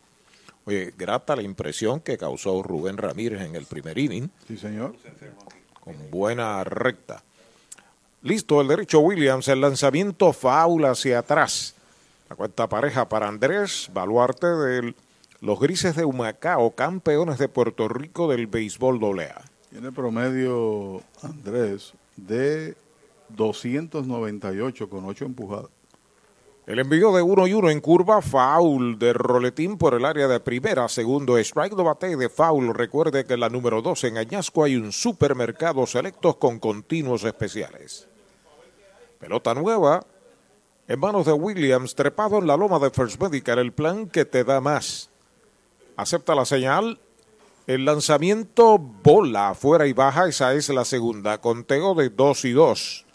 Oye, 0.65 0.95
grata 0.97 1.35
la 1.35 1.43
impresión 1.43 1.99
que 1.99 2.17
causó 2.17 2.63
Rubén 2.63 2.97
Ramírez 2.97 3.43
en 3.43 3.55
el 3.55 3.67
primer 3.67 3.99
inning. 3.99 4.31
Sí, 4.47 4.57
señor. 4.57 4.95
Con 5.79 6.09
buena 6.09 6.63
recta. 6.63 7.21
Listo, 8.23 8.61
el 8.61 8.67
derecho 8.67 8.99
Williams, 9.01 9.47
el 9.47 9.61
lanzamiento 9.61 10.33
faula 10.33 10.89
hacia 10.89 11.19
atrás. 11.19 11.74
La 12.29 12.35
cuenta 12.35 12.67
pareja 12.67 13.07
para 13.07 13.27
Andrés, 13.27 13.89
baluarte 13.93 14.47
de 14.47 14.95
los 15.41 15.59
grises 15.59 15.95
de 15.95 16.05
Humacao, 16.05 16.71
campeones 16.71 17.37
de 17.37 17.49
Puerto 17.49 17.87
Rico 17.87 18.27
del 18.27 18.47
béisbol 18.47 18.99
doblea. 18.99 19.41
Tiene 19.69 19.91
promedio 19.91 21.03
Andrés 21.21 21.93
de 22.15 22.75
298 23.29 24.89
con 24.89 25.05
8 25.05 25.25
empujadas. 25.25 25.69
El 26.65 26.79
envío 26.79 27.13
de 27.13 27.21
uno 27.21 27.45
y 27.45 27.53
uno 27.53 27.69
en 27.69 27.79
curva, 27.79 28.23
foul 28.23 28.97
de 28.97 29.13
roletín 29.13 29.77
por 29.77 29.93
el 29.93 30.03
área 30.03 30.27
de 30.27 30.39
primera, 30.39 30.89
segundo 30.89 31.37
strike 31.37 31.75
de 31.75 31.83
bate 31.83 32.17
de 32.17 32.27
foul. 32.27 32.73
Recuerde 32.73 33.23
que 33.23 33.35
en 33.35 33.41
la 33.41 33.49
número 33.49 33.83
2 33.83 34.05
en 34.05 34.17
Añasco 34.17 34.63
hay 34.63 34.75
un 34.75 34.91
supermercado 34.91 35.85
selectos 35.85 36.37
con 36.37 36.57
continuos 36.57 37.23
especiales. 37.23 38.07
Pelota 39.19 39.53
nueva, 39.53 40.03
en 40.87 40.99
manos 40.99 41.25
de 41.25 41.33
Williams, 41.33 41.95
trepado 41.95 42.37
en 42.37 42.47
la 42.47 42.57
loma 42.57 42.79
de 42.79 42.91
First 42.91 43.19
Medical, 43.21 43.59
el 43.59 43.73
plan 43.73 44.07
que 44.07 44.25
te 44.25 44.43
da 44.43 44.61
más. 44.61 45.09
Acepta 45.95 46.35
la 46.35 46.45
señal. 46.45 46.99
El 47.67 47.85
lanzamiento 47.85 48.77
bola 48.77 49.49
afuera 49.49 49.87
y 49.87 49.93
baja, 49.93 50.27
esa 50.27 50.53
es 50.53 50.69
la 50.69 50.85
segunda. 50.85 51.41
Conteo 51.41 51.95
de 51.95 52.09
2 52.09 52.45
y 52.45 52.51
2. 52.51 53.05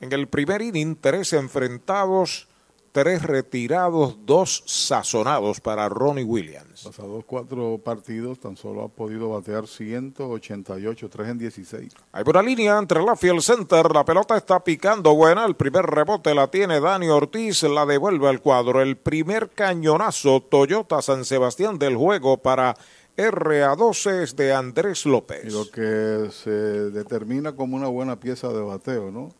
En 0.00 0.12
el 0.12 0.26
primer 0.26 0.60
inning, 0.60 0.96
tres 0.96 1.32
enfrentados, 1.32 2.48
tres 2.92 3.22
retirados, 3.22 4.18
dos 4.24 4.62
sazonados 4.66 5.60
para 5.60 5.88
Ronnie 5.88 6.24
Williams. 6.24 6.84
Pasados 6.84 7.24
cuatro 7.24 7.80
partidos, 7.82 8.38
tan 8.38 8.56
solo 8.56 8.84
ha 8.84 8.88
podido 8.88 9.30
batear 9.30 9.66
188, 9.66 11.08
3 11.08 11.28
en 11.28 11.38
16. 11.38 11.92
Hay 12.12 12.24
por 12.24 12.34
la 12.34 12.42
línea 12.42 12.78
entre 12.78 13.02
la 13.02 13.16
Field 13.16 13.40
Center, 13.40 13.90
la 13.92 14.04
pelota 14.04 14.36
está 14.36 14.62
picando 14.62 15.14
buena, 15.14 15.46
el 15.46 15.56
primer 15.56 15.86
rebote 15.86 16.34
la 16.34 16.48
tiene 16.48 16.80
Dani 16.80 17.08
Ortiz, 17.08 17.62
la 17.62 17.86
devuelve 17.86 18.28
al 18.28 18.42
cuadro, 18.42 18.82
el 18.82 18.96
primer 18.96 19.50
cañonazo 19.50 20.42
Toyota 20.42 21.00
San 21.00 21.24
Sebastián 21.24 21.78
del 21.78 21.96
juego 21.96 22.36
para 22.36 22.76
RA12 23.16 24.22
es 24.22 24.36
de 24.36 24.52
Andrés 24.52 25.06
López. 25.06 25.44
Y 25.44 25.50
lo 25.50 25.70
que 25.70 26.30
se 26.30 26.50
determina 26.50 27.52
como 27.52 27.76
una 27.76 27.88
buena 27.88 28.20
pieza 28.20 28.48
de 28.48 28.60
bateo, 28.60 29.10
¿no? 29.10 29.30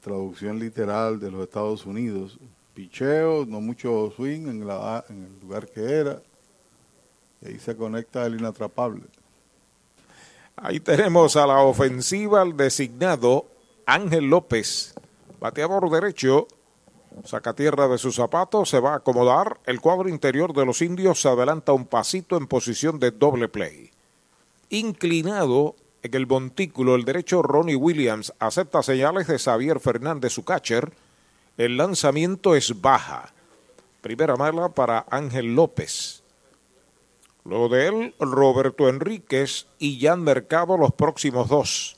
Traducción 0.00 0.58
literal 0.58 1.18
de 1.18 1.30
los 1.30 1.42
Estados 1.42 1.86
Unidos. 1.86 2.38
Picheo, 2.74 3.46
no 3.46 3.60
mucho 3.60 4.12
swing 4.16 4.48
en, 4.48 4.66
la, 4.66 5.04
en 5.08 5.24
el 5.24 5.40
lugar 5.40 5.68
que 5.68 5.80
era. 5.80 6.20
Y 7.40 7.48
ahí 7.48 7.58
se 7.58 7.76
conecta 7.76 8.26
el 8.26 8.38
inatrapable. 8.38 9.04
Ahí 10.56 10.80
tenemos 10.80 11.36
a 11.36 11.46
la 11.46 11.60
ofensiva 11.60 12.42
al 12.42 12.56
designado 12.56 13.46
Ángel 13.86 14.30
López, 14.30 14.94
bateador 15.40 15.90
derecho, 15.90 16.46
saca 17.24 17.54
tierra 17.54 17.88
de 17.88 17.98
sus 17.98 18.16
zapatos, 18.16 18.70
se 18.70 18.80
va 18.80 18.94
a 18.94 18.96
acomodar, 18.96 19.60
el 19.66 19.80
cuadro 19.80 20.08
interior 20.08 20.52
de 20.52 20.64
los 20.64 20.80
indios 20.82 21.20
se 21.20 21.28
adelanta 21.28 21.72
un 21.72 21.86
pasito 21.86 22.36
en 22.36 22.46
posición 22.46 22.98
de 22.98 23.10
doble 23.10 23.48
play. 23.48 23.90
Inclinado 24.70 25.76
en 26.02 26.14
el 26.14 26.26
montículo, 26.26 26.94
el 26.94 27.04
derecho 27.04 27.42
Ronnie 27.42 27.76
Williams 27.76 28.32
acepta 28.38 28.82
señales 28.82 29.26
de 29.26 29.38
Xavier 29.38 29.80
Fernández, 29.80 30.32
su 30.32 30.44
catcher, 30.44 30.92
el 31.56 31.76
lanzamiento 31.76 32.54
es 32.54 32.80
baja. 32.80 33.32
Primera 34.00 34.36
mala 34.36 34.68
para 34.68 35.06
Ángel 35.10 35.54
López. 35.54 36.22
Luego 37.44 37.68
de 37.68 37.86
él, 37.86 38.14
Roberto 38.18 38.88
Enríquez 38.88 39.66
y 39.78 40.00
Jan 40.00 40.22
Mercado 40.22 40.76
los 40.76 40.92
próximos 40.92 41.48
dos. 41.48 41.96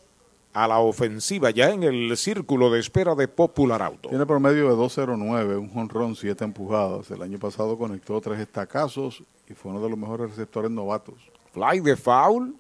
a 0.52 0.66
la 0.66 0.78
ofensiva 0.78 1.50
ya 1.50 1.70
en 1.70 1.82
el 1.82 2.16
círculo 2.16 2.70
de 2.70 2.80
espera 2.80 3.14
de 3.14 3.28
Popular 3.28 3.82
Auto. 3.82 4.08
Tiene 4.08 4.24
promedio 4.24 4.70
de 4.70 4.74
2.09, 4.74 5.58
un 5.58 5.68
jonrón, 5.68 6.16
7 6.16 6.44
empujadas. 6.44 7.10
El 7.10 7.20
año 7.20 7.38
pasado 7.38 7.76
conectó 7.76 8.18
tres 8.22 8.40
estacazos 8.40 9.22
y 9.46 9.52
fue 9.52 9.72
uno 9.72 9.82
de 9.82 9.90
los 9.90 9.98
mejores 9.98 10.30
receptores 10.30 10.70
novatos. 10.70 11.16
Fly 11.52 11.80
de 11.80 11.94
foul, 11.94 12.56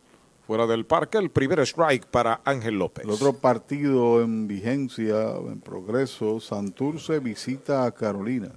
fuera 0.46 0.66
del 0.66 0.86
parque, 0.86 1.18
el 1.18 1.30
primer 1.30 1.58
strike 1.60 2.06
para 2.06 2.40
Ángel 2.44 2.78
López. 2.78 3.04
El 3.04 3.10
otro 3.10 3.32
partido 3.32 4.22
en 4.22 4.46
vigencia, 4.46 5.36
en 5.36 5.60
progreso, 5.60 6.38
Santurce 6.38 7.18
visita 7.18 7.84
a 7.84 7.90
Carolina. 7.90 8.52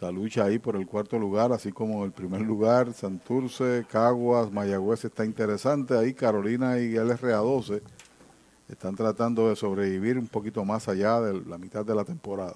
La 0.00 0.12
lucha 0.12 0.44
ahí 0.44 0.58
por 0.58 0.76
el 0.76 0.86
cuarto 0.86 1.18
lugar, 1.18 1.50
así 1.50 1.72
como 1.72 2.04
el 2.04 2.12
primer 2.12 2.42
lugar, 2.42 2.92
Santurce, 2.92 3.84
Caguas, 3.90 4.52
Mayagüez 4.52 5.04
está 5.06 5.24
interesante. 5.24 5.96
Ahí 5.96 6.12
Carolina 6.12 6.78
y 6.78 6.94
el 6.94 7.08
RA12 7.08 7.80
están 8.68 8.94
tratando 8.94 9.48
de 9.48 9.56
sobrevivir 9.56 10.18
un 10.18 10.28
poquito 10.28 10.64
más 10.64 10.88
allá 10.88 11.20
de 11.20 11.40
la 11.46 11.56
mitad 11.56 11.84
de 11.84 11.94
la 11.94 12.04
temporada. 12.04 12.54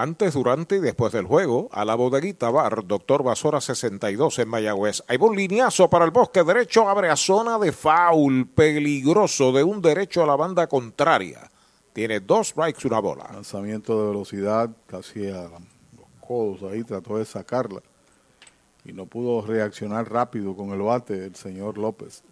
Antes, 0.00 0.32
durante 0.32 0.76
y 0.76 0.80
después 0.80 1.12
del 1.12 1.26
juego, 1.26 1.68
a 1.72 1.84
la 1.84 1.94
bodeguita 1.94 2.48
bar, 2.48 2.86
Doctor 2.86 3.22
Basora 3.22 3.60
62 3.60 4.38
en 4.38 4.48
Mayagüez. 4.48 5.02
Hay 5.08 5.18
un 5.20 5.36
lineazo 5.36 5.90
para 5.90 6.06
el 6.06 6.10
bosque 6.10 6.42
derecho, 6.42 6.88
abre 6.88 7.10
a 7.10 7.16
zona 7.16 7.58
de 7.58 7.70
foul 7.70 8.48
peligroso 8.48 9.52
de 9.52 9.62
un 9.62 9.82
derecho 9.82 10.22
a 10.22 10.26
la 10.26 10.36
banda 10.36 10.66
contraria. 10.68 11.50
Tiene 11.92 12.20
dos 12.20 12.48
strikes, 12.48 12.88
una 12.88 12.98
bola. 12.98 13.28
Lanzamiento 13.30 14.00
de 14.00 14.06
velocidad 14.06 14.70
casi 14.86 15.28
a 15.28 15.42
los 15.42 16.08
codos 16.26 16.62
ahí, 16.72 16.82
trató 16.82 17.18
de 17.18 17.26
sacarla 17.26 17.82
y 18.86 18.94
no 18.94 19.04
pudo 19.04 19.46
reaccionar 19.46 20.10
rápido 20.10 20.56
con 20.56 20.70
el 20.70 20.80
bate 20.80 21.26
el 21.26 21.34
señor 21.34 21.76
López. 21.76 22.22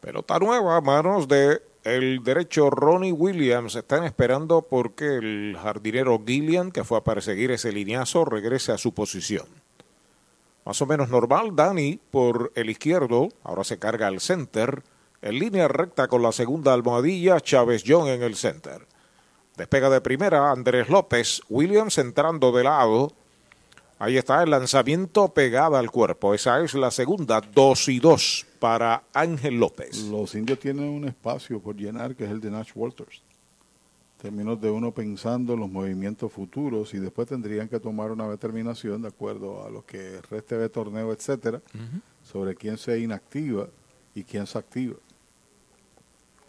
Pelota 0.00 0.40
nueva 0.40 0.78
a 0.78 0.80
manos 0.80 1.28
de 1.28 1.62
el 1.84 2.24
derecho 2.24 2.70
Ronnie 2.70 3.12
Williams. 3.12 3.76
Están 3.76 4.04
esperando 4.04 4.62
porque 4.62 5.16
el 5.16 5.56
jardinero 5.62 6.20
Gillian, 6.26 6.72
que 6.72 6.82
fue 6.82 6.98
a 6.98 7.04
perseguir 7.04 7.50
ese 7.50 7.72
lineazo, 7.72 8.24
regrese 8.24 8.72
a 8.72 8.78
su 8.78 8.92
posición. 8.92 9.46
Más 10.64 10.80
o 10.80 10.86
menos 10.86 11.10
normal, 11.10 11.54
Dani 11.54 12.00
por 12.10 12.50
el 12.54 12.70
izquierdo, 12.70 13.28
ahora 13.44 13.64
se 13.64 13.78
carga 13.78 14.06
al 14.06 14.20
center. 14.20 14.82
En 15.20 15.38
línea 15.38 15.68
recta 15.68 16.08
con 16.08 16.22
la 16.22 16.32
segunda 16.32 16.72
almohadilla, 16.72 17.40
Chávez 17.40 17.84
John 17.86 18.08
en 18.08 18.22
el 18.22 18.34
center. 18.34 18.86
Despega 19.56 19.90
de 19.90 20.00
primera, 20.00 20.50
Andrés 20.50 20.88
López, 20.88 21.42
Williams 21.48 21.98
entrando 21.98 22.50
de 22.50 22.64
lado. 22.64 23.12
Ahí 23.98 24.16
está 24.16 24.42
el 24.42 24.50
lanzamiento 24.50 25.28
pegada 25.28 25.78
al 25.78 25.90
cuerpo. 25.90 26.34
Esa 26.34 26.60
es 26.62 26.74
la 26.74 26.90
segunda, 26.90 27.40
dos 27.40 27.88
y 27.88 28.00
dos 28.00 28.46
para 28.64 29.04
Ángel 29.12 29.60
López. 29.60 30.04
Los 30.04 30.34
indios 30.34 30.58
tienen 30.58 30.88
un 30.88 31.06
espacio 31.06 31.60
por 31.60 31.76
llenar 31.76 32.16
que 32.16 32.24
es 32.24 32.30
el 32.30 32.40
de 32.40 32.50
Nash 32.50 32.70
Walters. 32.74 33.20
Términos 34.16 34.58
de 34.58 34.70
uno 34.70 34.90
pensando 34.90 35.52
en 35.52 35.60
los 35.60 35.68
movimientos 35.68 36.32
futuros 36.32 36.94
y 36.94 36.98
después 36.98 37.28
tendrían 37.28 37.68
que 37.68 37.78
tomar 37.78 38.10
una 38.10 38.26
determinación 38.26 39.02
de 39.02 39.08
acuerdo 39.08 39.66
a 39.66 39.68
lo 39.68 39.84
que 39.84 40.18
reste 40.30 40.56
de 40.56 40.70
torneo, 40.70 41.12
etcétera, 41.12 41.60
sobre 42.22 42.54
quién 42.54 42.78
se 42.78 42.98
inactiva 42.98 43.68
y 44.14 44.24
quién 44.24 44.46
se 44.46 44.56
activa. 44.56 44.94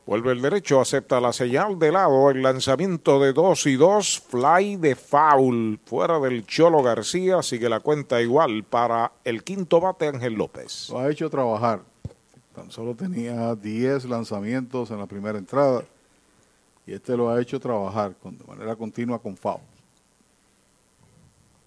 Vuelve 0.06 0.32
el 0.32 0.42
derecho, 0.42 0.80
acepta 0.80 1.20
la 1.20 1.34
señal 1.34 1.78
de 1.78 1.92
lado, 1.92 2.32
el 2.32 2.42
lanzamiento 2.42 3.20
de 3.20 3.34
2 3.34 3.66
y 3.66 3.76
2, 3.76 4.24
fly 4.30 4.78
de 4.78 4.96
foul, 4.96 5.82
fuera 5.84 6.18
del 6.22 6.46
Cholo 6.46 6.82
García, 6.82 7.44
sigue 7.44 7.68
la 7.68 7.82
cuenta 7.82 8.22
igual 8.22 8.64
para 8.64 9.12
el 9.26 9.44
quinto 9.44 9.82
bate 9.82 10.08
Ángel 10.08 10.36
López. 10.36 10.88
Lo 10.92 11.00
ha 11.00 11.12
hecho 11.12 11.30
trabajar, 11.30 11.82
tan 12.56 12.72
solo 12.72 12.96
tenía 12.96 13.54
10 13.54 14.06
lanzamientos 14.06 14.90
en 14.90 14.98
la 14.98 15.06
primera 15.06 15.38
entrada 15.38 15.84
y 16.88 16.94
este 16.94 17.18
lo 17.18 17.30
ha 17.30 17.42
hecho 17.42 17.60
trabajar 17.60 18.16
con, 18.16 18.38
de 18.38 18.46
manera 18.46 18.76
continua 18.76 19.20
con 19.20 19.36
foul. 19.36 19.60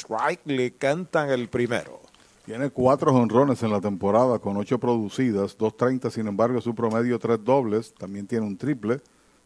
right, 0.09 0.41
le 0.47 0.73
cantan 0.73 1.31
el 1.31 1.49
primero. 1.49 2.01
Tiene 2.45 2.71
cuatro 2.71 3.13
jonrones 3.13 3.63
en 3.63 3.71
la 3.71 3.81
temporada 3.81 4.41
con 4.41 4.57
ocho 4.57 4.81
producidas, 4.81 5.57
2.30 5.57 6.11
sin 6.11 6.27
embargo 6.27 6.61
su 6.61 6.75
promedio 6.75 7.21
tres 7.21 7.45
dobles, 7.45 7.95
también 7.95 8.27
tiene 8.27 8.47
un 8.47 8.57
triple. 8.57 9.01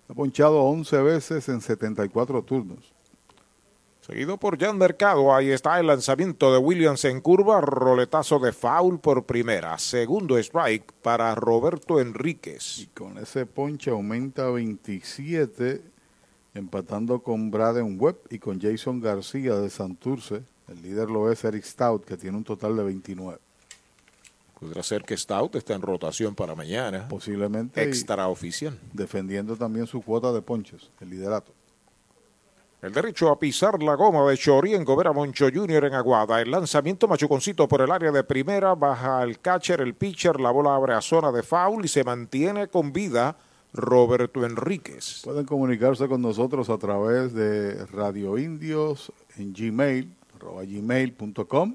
Ha 0.09 0.15
ponchado 0.15 0.63
11 0.63 1.03
veces 1.03 1.47
en 1.51 1.61
74 1.61 2.41
turnos. 2.43 2.95
Seguido 4.11 4.39
por 4.39 4.59
Jan 4.59 4.77
Mercado, 4.77 5.33
ahí 5.33 5.51
está 5.51 5.79
el 5.79 5.87
lanzamiento 5.87 6.53
de 6.53 6.59
Williams 6.59 7.05
en 7.05 7.21
curva, 7.21 7.61
roletazo 7.61 8.41
de 8.41 8.51
foul 8.51 8.99
por 8.99 9.25
primera, 9.25 9.79
segundo 9.79 10.37
strike 10.37 10.91
para 11.01 11.33
Roberto 11.37 12.01
Enríquez. 12.01 12.81
Y 12.81 12.87
con 12.87 13.19
ese 13.19 13.47
ponche 13.47 13.93
aumenta 13.93 14.51
27, 14.51 15.81
empatando 16.55 17.21
con 17.21 17.53
Braden 17.53 17.99
Webb 18.01 18.17
y 18.31 18.41
con 18.41 18.61
Jason 18.61 19.01
García 19.01 19.55
de 19.55 19.71
Santurce. 19.71 20.43
El 20.67 20.83
líder 20.83 21.09
lo 21.09 21.31
es 21.31 21.45
Eric 21.45 21.63
Stout, 21.63 22.05
que 22.05 22.17
tiene 22.17 22.37
un 22.37 22.43
total 22.43 22.77
de 22.77 22.83
29. 22.83 23.39
Podría 24.59 24.83
ser 24.83 25.05
que 25.05 25.17
Stout 25.17 25.55
está 25.55 25.75
en 25.75 25.83
rotación 25.83 26.35
para 26.35 26.57
mañana. 26.57 27.07
Posiblemente. 27.07 27.81
Extra 27.81 28.27
oficial. 28.27 28.77
Defendiendo 28.93 29.55
también 29.55 29.87
su 29.87 30.03
cuota 30.03 30.33
de 30.33 30.43
ponches, 30.43 30.91
el 31.01 31.11
liderato. 31.11 31.53
El 32.83 32.95
derecho 32.95 33.29
a 33.29 33.39
pisar 33.39 33.83
la 33.83 33.95
goma 33.95 34.27
de 34.31 34.39
Choriengo, 34.39 34.97
Vera 34.97 35.13
Moncho 35.13 35.49
Jr. 35.53 35.85
en 35.85 35.95
Aguada. 35.95 36.41
El 36.41 36.51
lanzamiento 36.51 37.07
machuconcito 37.07 37.69
por 37.69 37.83
el 37.83 37.91
área 37.91 38.11
de 38.11 38.25
primera. 38.25 38.75
Baja 38.75 39.23
el 39.23 39.39
catcher, 39.39 39.83
el 39.83 39.93
pitcher. 39.93 40.41
La 40.41 40.51
bola 40.51 40.75
abre 40.75 40.95
a 40.95 41.03
zona 41.03 41.31
de 41.31 41.43
foul 41.43 41.85
y 41.85 41.89
se 41.89 42.05
mantiene 42.05 42.69
con 42.69 42.91
vida 42.91 43.37
Roberto 43.75 44.47
Enríquez. 44.47 45.21
Pueden 45.23 45.45
comunicarse 45.45 46.09
con 46.09 46.23
nosotros 46.23 46.71
a 46.71 46.79
través 46.79 47.35
de 47.35 47.85
Radio 47.85 48.39
Indios 48.39 49.13
en 49.37 49.53
Gmail, 49.53 50.17
arroba 50.37 50.63
gmail.com. 50.65 51.75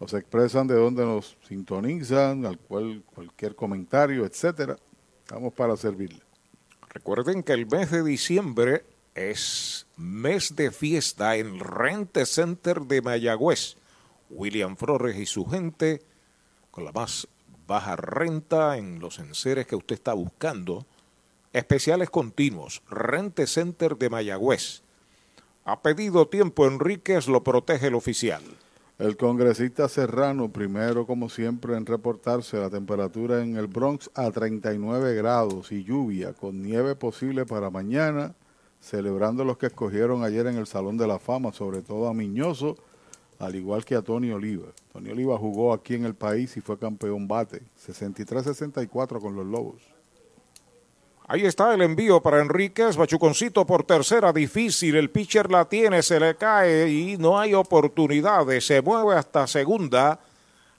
Nos 0.00 0.14
expresan 0.14 0.66
de 0.68 0.74
dónde 0.74 1.04
nos 1.04 1.36
sintonizan, 1.46 2.46
al 2.46 2.58
cual 2.58 3.02
cualquier 3.14 3.54
comentario, 3.54 4.24
etcétera. 4.24 4.78
Estamos 5.20 5.52
para 5.52 5.76
servirle. 5.76 6.22
Recuerden 6.94 7.42
que 7.42 7.52
el 7.52 7.66
mes 7.66 7.90
de 7.90 8.02
diciembre 8.02 8.84
es 9.14 9.86
mes 9.96 10.54
de 10.56 10.70
fiesta 10.70 11.36
en 11.36 11.58
Rente 11.60 12.26
Center 12.26 12.82
de 12.82 13.02
Mayagüez. 13.02 13.76
William 14.30 14.76
Flores 14.76 15.16
y 15.16 15.26
su 15.26 15.46
gente 15.46 16.02
con 16.70 16.84
la 16.84 16.92
más 16.92 17.26
baja 17.66 17.96
renta 17.96 18.76
en 18.76 18.98
los 19.00 19.18
enseres 19.18 19.66
que 19.66 19.76
usted 19.76 19.94
está 19.94 20.12
buscando. 20.12 20.86
Especiales 21.52 22.10
continuos. 22.10 22.82
Rente 22.90 23.46
Center 23.46 23.96
de 23.96 24.10
Mayagüez. 24.10 24.82
Ha 25.64 25.82
pedido 25.82 26.28
tiempo 26.28 26.66
Enríquez, 26.66 27.28
lo 27.28 27.42
protege 27.44 27.88
el 27.88 27.94
oficial. 27.94 28.42
El 28.98 29.16
congresista 29.16 29.88
Serrano, 29.88 30.50
primero 30.50 31.06
como 31.06 31.28
siempre 31.28 31.76
en 31.76 31.86
reportarse 31.86 32.56
la 32.56 32.68
temperatura 32.68 33.42
en 33.42 33.56
el 33.56 33.68
Bronx 33.68 34.10
a 34.14 34.30
39 34.30 35.14
grados 35.14 35.70
y 35.70 35.84
lluvia 35.84 36.32
con 36.32 36.62
nieve 36.62 36.96
posible 36.96 37.46
para 37.46 37.70
mañana, 37.70 38.34
celebrando 38.80 39.44
los 39.44 39.58
que 39.58 39.66
escogieron 39.66 40.24
ayer 40.24 40.46
en 40.46 40.56
el 40.56 40.66
Salón 40.66 40.96
de 40.96 41.06
la 41.06 41.18
Fama, 41.18 41.52
sobre 41.52 41.82
todo 41.82 42.08
a 42.08 42.14
Miñoso, 42.14 42.76
al 43.38 43.54
igual 43.54 43.84
que 43.84 43.94
a 43.94 44.02
Tony 44.02 44.30
Oliva. 44.30 44.68
Tony 44.92 45.10
Oliva 45.10 45.38
jugó 45.38 45.72
aquí 45.72 45.94
en 45.94 46.04
el 46.04 46.14
país 46.14 46.56
y 46.56 46.60
fue 46.60 46.78
campeón 46.78 47.28
bate, 47.28 47.62
63-64 47.86 49.20
con 49.20 49.36
los 49.36 49.46
Lobos. 49.46 49.82
Ahí 51.30 51.44
está 51.44 51.74
el 51.74 51.82
envío 51.82 52.22
para 52.22 52.40
Enríquez, 52.40 52.96
Bachuconcito 52.96 53.66
por 53.66 53.84
tercera, 53.84 54.32
difícil, 54.32 54.96
el 54.96 55.10
pitcher 55.10 55.50
la 55.50 55.66
tiene, 55.66 56.02
se 56.02 56.18
le 56.18 56.36
cae 56.36 56.88
y 56.88 57.18
no 57.18 57.38
hay 57.38 57.52
oportunidades, 57.52 58.66
se 58.66 58.80
mueve 58.80 59.14
hasta 59.14 59.46
segunda. 59.46 60.20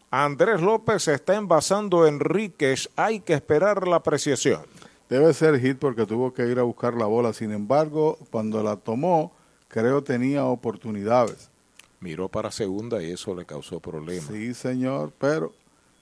Andrés 0.09 0.59
López 0.59 1.07
está 1.07 1.35
envasando 1.35 2.07
Enríquez, 2.07 2.89
hay 2.95 3.19
que 3.19 3.33
esperar 3.33 3.87
la 3.87 3.97
apreciación. 3.97 4.63
Debe 5.09 5.33
ser 5.33 5.59
hit 5.59 5.79
porque 5.79 6.05
tuvo 6.05 6.33
que 6.33 6.45
ir 6.47 6.59
a 6.59 6.63
buscar 6.63 6.93
la 6.93 7.07
bola, 7.07 7.33
sin 7.33 7.51
embargo, 7.51 8.19
cuando 8.29 8.61
la 8.61 8.75
tomó, 8.75 9.31
creo 9.67 10.03
tenía 10.03 10.45
oportunidades. 10.45 11.49
Miró 11.99 12.29
para 12.29 12.51
segunda 12.51 13.01
y 13.01 13.11
eso 13.11 13.33
le 13.33 13.43
causó 13.43 13.79
problemas. 13.79 14.27
Sí, 14.27 14.53
señor, 14.53 15.11
pero 15.17 15.51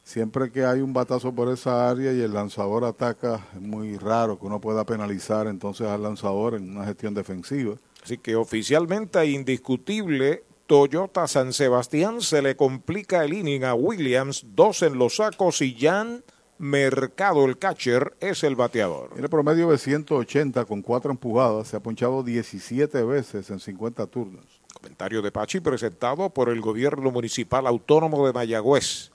siempre 0.03 0.51
que 0.51 0.65
hay 0.65 0.81
un 0.81 0.91
batazo 0.91 1.33
por 1.33 1.47
esa 1.51 1.89
área 1.89 2.11
y 2.11 2.19
el 2.19 2.33
lanzador 2.33 2.83
ataca, 2.83 3.47
es 3.55 3.61
muy 3.61 3.97
raro 3.97 4.37
que 4.37 4.45
uno 4.45 4.59
pueda 4.59 4.83
penalizar 4.83 5.47
entonces 5.47 5.87
al 5.87 6.03
lanzador 6.03 6.55
en 6.55 6.69
una 6.69 6.85
gestión 6.85 7.13
defensiva. 7.13 7.75
Así 8.03 8.17
que 8.17 8.35
oficialmente 8.35 9.19
e 9.19 9.31
indiscutible, 9.31 10.43
Toyota 10.65 11.29
San 11.29 11.53
Sebastián 11.53 12.19
se 12.19 12.41
le 12.41 12.57
complica 12.57 13.23
el 13.23 13.33
inning 13.33 13.63
a 13.63 13.73
Williams, 13.73 14.45
dos 14.53 14.81
en 14.81 14.97
los 14.97 15.15
sacos 15.15 15.61
y 15.61 15.77
Jan 15.79 16.23
Mercado, 16.59 17.45
el 17.45 17.59
catcher, 17.59 18.15
es 18.19 18.43
el 18.43 18.55
bateador. 18.55 19.11
Tiene 19.13 19.29
promedio 19.29 19.69
de 19.69 19.77
180 19.77 20.65
con 20.65 20.81
cuatro 20.81 21.11
empujadas, 21.11 21.67
se 21.67 21.77
ha 21.77 21.79
ponchado 21.79 22.23
17 22.23 23.03
veces 23.03 23.49
en 23.51 23.59
50 23.59 24.07
turnos. 24.07 24.45
Comentario 24.73 25.21
de 25.21 25.31
Pachi 25.31 25.59
presentado 25.59 26.31
por 26.31 26.49
el 26.49 26.61
gobierno 26.61 27.11
municipal 27.11 27.67
autónomo 27.67 28.25
de 28.25 28.33
Mayagüez. 28.33 29.11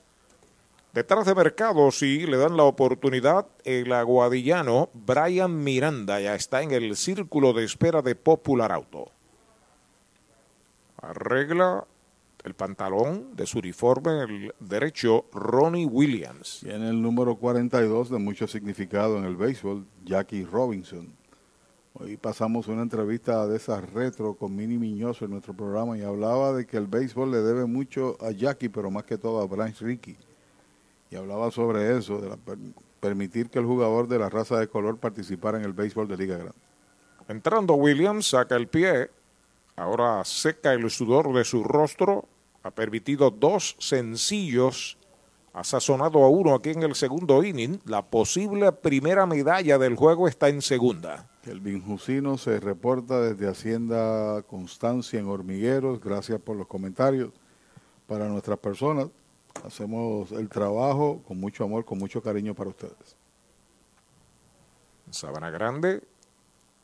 Detrás 0.92 1.26
de 1.26 1.34
Mercado, 1.34 1.90
sí, 1.90 2.26
le 2.26 2.36
dan 2.36 2.56
la 2.56 2.64
oportunidad 2.64 3.46
el 3.64 3.92
aguadillano 3.92 4.90
Brian 4.92 5.64
Miranda, 5.64 6.20
ya 6.20 6.34
está 6.34 6.62
en 6.62 6.70
el 6.70 6.96
círculo 6.96 7.52
de 7.54 7.64
espera 7.64 8.02
de 8.02 8.14
Popular 8.14 8.70
Auto. 8.70 9.10
Arregla 10.98 11.86
el 12.44 12.54
pantalón 12.54 13.36
de 13.36 13.46
su 13.46 13.58
uniforme 13.58 14.22
el 14.22 14.54
derecho 14.58 15.26
Ronnie 15.32 15.86
Williams. 15.86 16.60
Tiene 16.62 16.88
el 16.88 17.00
número 17.00 17.36
42 17.36 18.10
de 18.10 18.18
mucho 18.18 18.46
significado 18.46 19.18
en 19.18 19.24
el 19.24 19.36
béisbol, 19.36 19.86
Jackie 20.04 20.44
Robinson. 20.44 21.14
Hoy 21.94 22.16
pasamos 22.16 22.68
una 22.68 22.82
entrevista 22.82 23.46
de 23.46 23.56
esas 23.56 23.88
retro 23.92 24.34
con 24.34 24.56
Mini 24.56 24.78
Miñoso 24.78 25.26
en 25.26 25.32
nuestro 25.32 25.54
programa 25.54 25.96
y 25.96 26.02
hablaba 26.02 26.52
de 26.52 26.66
que 26.66 26.78
el 26.78 26.86
béisbol 26.86 27.30
le 27.30 27.42
debe 27.42 27.66
mucho 27.66 28.16
a 28.20 28.30
Jackie, 28.30 28.70
pero 28.70 28.90
más 28.90 29.04
que 29.04 29.18
todo 29.18 29.40
a 29.40 29.46
Bryce 29.46 29.84
Ricky. 29.84 30.16
Y 31.10 31.16
hablaba 31.16 31.50
sobre 31.50 31.96
eso, 31.96 32.18
de 32.18 32.30
la, 32.30 32.38
permitir 32.98 33.50
que 33.50 33.58
el 33.58 33.66
jugador 33.66 34.08
de 34.08 34.18
la 34.18 34.30
raza 34.30 34.58
de 34.58 34.68
color 34.68 34.96
participara 34.96 35.58
en 35.58 35.64
el 35.64 35.74
béisbol 35.74 36.08
de 36.08 36.16
Liga 36.16 36.36
Grande. 36.36 36.54
Entrando 37.28 37.74
Williams, 37.74 38.30
saca 38.30 38.56
el 38.56 38.68
pie, 38.68 39.10
ahora 39.76 40.24
seca 40.24 40.72
el 40.72 40.88
sudor 40.90 41.34
de 41.34 41.44
su 41.44 41.62
rostro, 41.62 42.28
ha 42.62 42.70
permitido 42.70 43.30
dos 43.30 43.76
sencillos, 43.78 44.98
ha 45.52 45.64
sazonado 45.64 46.24
a 46.24 46.28
uno 46.28 46.54
aquí 46.54 46.70
en 46.70 46.82
el 46.82 46.94
segundo 46.94 47.42
inning, 47.42 47.80
la 47.84 48.02
posible 48.02 48.72
primera 48.72 49.26
medalla 49.26 49.78
del 49.78 49.96
juego 49.96 50.28
está 50.28 50.48
en 50.48 50.62
segunda. 50.62 51.28
El 51.44 51.60
Binjusino 51.60 52.38
se 52.38 52.60
reporta 52.60 53.20
desde 53.20 53.48
Hacienda 53.48 54.42
Constancia 54.42 55.18
en 55.18 55.26
Hormigueros. 55.26 56.00
Gracias 56.00 56.40
por 56.40 56.56
los 56.56 56.68
comentarios. 56.68 57.32
Para 58.06 58.28
nuestras 58.28 58.58
personas, 58.58 59.08
hacemos 59.64 60.30
el 60.32 60.48
trabajo 60.48 61.20
con 61.26 61.40
mucho 61.40 61.64
amor, 61.64 61.84
con 61.84 61.98
mucho 61.98 62.22
cariño 62.22 62.54
para 62.54 62.70
ustedes. 62.70 63.16
Sabana 65.10 65.50
Grande 65.50 66.02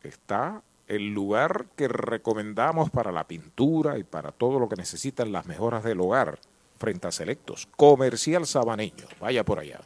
está 0.03 0.62
el 0.89 1.12
lugar 1.12 1.66
que 1.76 1.86
recomendamos 1.86 2.91
para 2.91 3.12
la 3.12 3.28
pintura 3.28 3.99
y 3.99 4.05
para 4.05 4.32
todo 4.32 4.59
lo 4.59 4.68
que 4.68 4.76
necesitan 4.76 5.32
las 5.32 5.47
mejoras 5.47 5.84
del 5.84 6.01
hogar 6.01 6.39
frente 6.78 7.07
a 7.07 7.12
Selectos. 7.12 7.68
Comercial 7.76 8.47
Sabaneño. 8.47 9.07
Vaya 9.20 9.45
por 9.45 9.59
allá. 9.59 9.80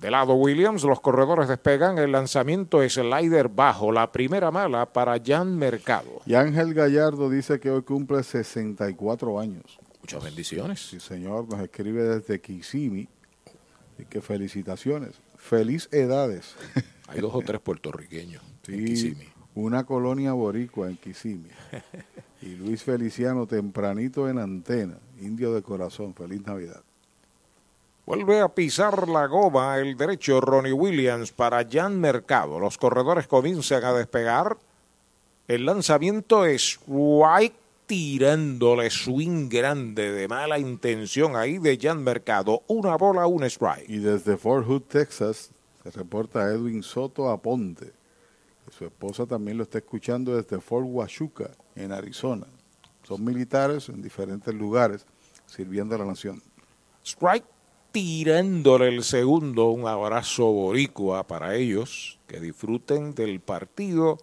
De 0.00 0.10
lado 0.10 0.34
Williams, 0.34 0.82
los 0.82 1.00
corredores 1.00 1.46
despegan. 1.46 1.98
El 1.98 2.12
lanzamiento 2.12 2.82
es 2.82 2.94
slider 2.94 3.48
bajo. 3.48 3.92
La 3.92 4.10
primera 4.10 4.50
mala 4.50 4.86
para 4.86 5.20
Jan 5.24 5.56
Mercado. 5.56 6.22
Y 6.24 6.34
Ángel 6.34 6.72
Gallardo 6.74 7.28
dice 7.28 7.60
que 7.60 7.70
hoy 7.70 7.82
cumple 7.82 8.22
64 8.22 9.38
años. 9.38 9.78
Muchas 10.00 10.24
bendiciones. 10.24 10.80
Sí, 10.80 11.00
señor. 11.00 11.48
Nos 11.48 11.60
escribe 11.60 12.02
desde 12.02 12.40
Kissimmee. 12.40 13.08
Y 13.98 14.04
que 14.06 14.22
felicitaciones. 14.22 15.20
Feliz 15.36 15.88
edades. 15.92 16.56
Hay 17.08 17.20
dos 17.20 17.34
o 17.34 17.42
tres 17.42 17.60
puertorriqueños 17.60 18.42
sí, 18.64 18.72
en 18.72 18.84
Kissimmee. 18.86 19.39
Una 19.54 19.84
colonia 19.84 20.32
boricua 20.32 20.88
en 20.88 20.96
Kissimmee. 20.96 21.50
y 22.42 22.56
Luis 22.56 22.82
Feliciano 22.82 23.46
tempranito 23.46 24.28
en 24.28 24.38
antena. 24.38 24.98
Indio 25.20 25.52
de 25.52 25.62
corazón. 25.62 26.14
Feliz 26.14 26.46
Navidad. 26.46 26.82
Vuelve 28.06 28.40
a 28.40 28.48
pisar 28.48 29.08
la 29.08 29.26
goma 29.26 29.78
el 29.78 29.96
derecho 29.96 30.40
Ronnie 30.40 30.72
Williams 30.72 31.32
para 31.32 31.64
Jan 31.70 32.00
Mercado. 32.00 32.58
Los 32.58 32.78
corredores 32.78 33.26
comienzan 33.26 33.84
a 33.84 33.92
despegar. 33.92 34.56
El 35.46 35.66
lanzamiento 35.66 36.44
es 36.44 36.80
White 36.86 37.56
tirándole 37.86 38.88
swing 38.88 39.48
grande 39.48 40.12
de 40.12 40.28
mala 40.28 40.58
intención 40.58 41.34
ahí 41.36 41.58
de 41.58 41.76
Jan 41.76 42.02
Mercado. 42.02 42.62
Una 42.68 42.96
bola, 42.96 43.26
un 43.26 43.44
strike. 43.44 43.88
Y 43.88 43.98
desde 43.98 44.36
Fort 44.36 44.66
Hood, 44.66 44.82
Texas, 44.82 45.50
se 45.82 45.90
reporta 45.90 46.48
Edwin 46.50 46.82
Soto 46.82 47.28
Aponte. 47.28 47.92
Su 48.80 48.86
esposa 48.86 49.26
también 49.26 49.58
lo 49.58 49.64
está 49.64 49.76
escuchando 49.76 50.34
desde 50.34 50.58
Fort 50.58 50.86
Huachuca, 50.88 51.50
en 51.74 51.92
Arizona. 51.92 52.46
Son 53.02 53.22
militares 53.22 53.90
en 53.90 54.00
diferentes 54.00 54.54
lugares 54.54 55.04
sirviendo 55.44 55.96
a 55.96 55.98
la 55.98 56.06
nación. 56.06 56.42
Strike 57.04 57.44
tirándole 57.92 58.88
el 58.88 59.04
segundo. 59.04 59.68
Un 59.68 59.86
abrazo 59.86 60.46
boricua 60.46 61.26
para 61.26 61.56
ellos. 61.56 62.18
Que 62.26 62.40
disfruten 62.40 63.14
del 63.14 63.40
partido. 63.40 64.16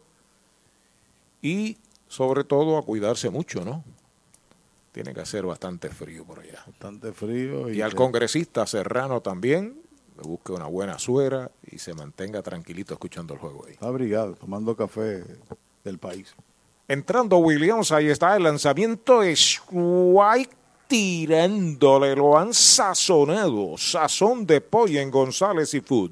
Y 1.39 1.77
sobre 2.07 2.43
todo 2.43 2.79
a 2.79 2.81
cuidarse 2.83 3.29
mucho, 3.29 3.63
¿no? 3.63 3.83
Tiene 4.91 5.13
que 5.13 5.21
hacer 5.21 5.45
bastante 5.45 5.89
frío 5.89 6.25
por 6.25 6.39
allá. 6.39 6.63
Bastante 6.65 7.13
frío. 7.13 7.69
Y, 7.69 7.77
y 7.77 7.81
al 7.83 7.91
que... 7.91 7.97
congresista 7.97 8.65
Serrano 8.65 9.21
también, 9.21 9.79
que 10.17 10.27
busque 10.27 10.51
una 10.51 10.65
buena 10.65 10.99
suera 10.99 11.51
y 11.71 11.79
se 11.79 11.93
mantenga 11.93 12.41
tranquilito 12.41 12.93
escuchando 12.93 13.33
el 13.33 13.39
juego 13.39 13.65
ahí. 13.67 13.75
Abrigado, 13.79 14.33
tomando 14.33 14.75
café 14.75 15.23
del 15.83 15.97
país. 15.97 16.33
Entrando 16.87 17.37
Williams, 17.37 17.91
ahí 17.91 18.07
está 18.07 18.35
el 18.35 18.43
lanzamiento 18.43 19.21
es 19.21 19.61
White 19.71 20.55
tirándole, 20.87 22.15
lo 22.15 22.37
han 22.37 22.53
sazonado, 22.53 23.77
sazón 23.77 24.45
de 24.45 24.61
pollo 24.61 24.99
en 24.99 25.11
González 25.11 25.73
y 25.73 25.81
Food. 25.81 26.11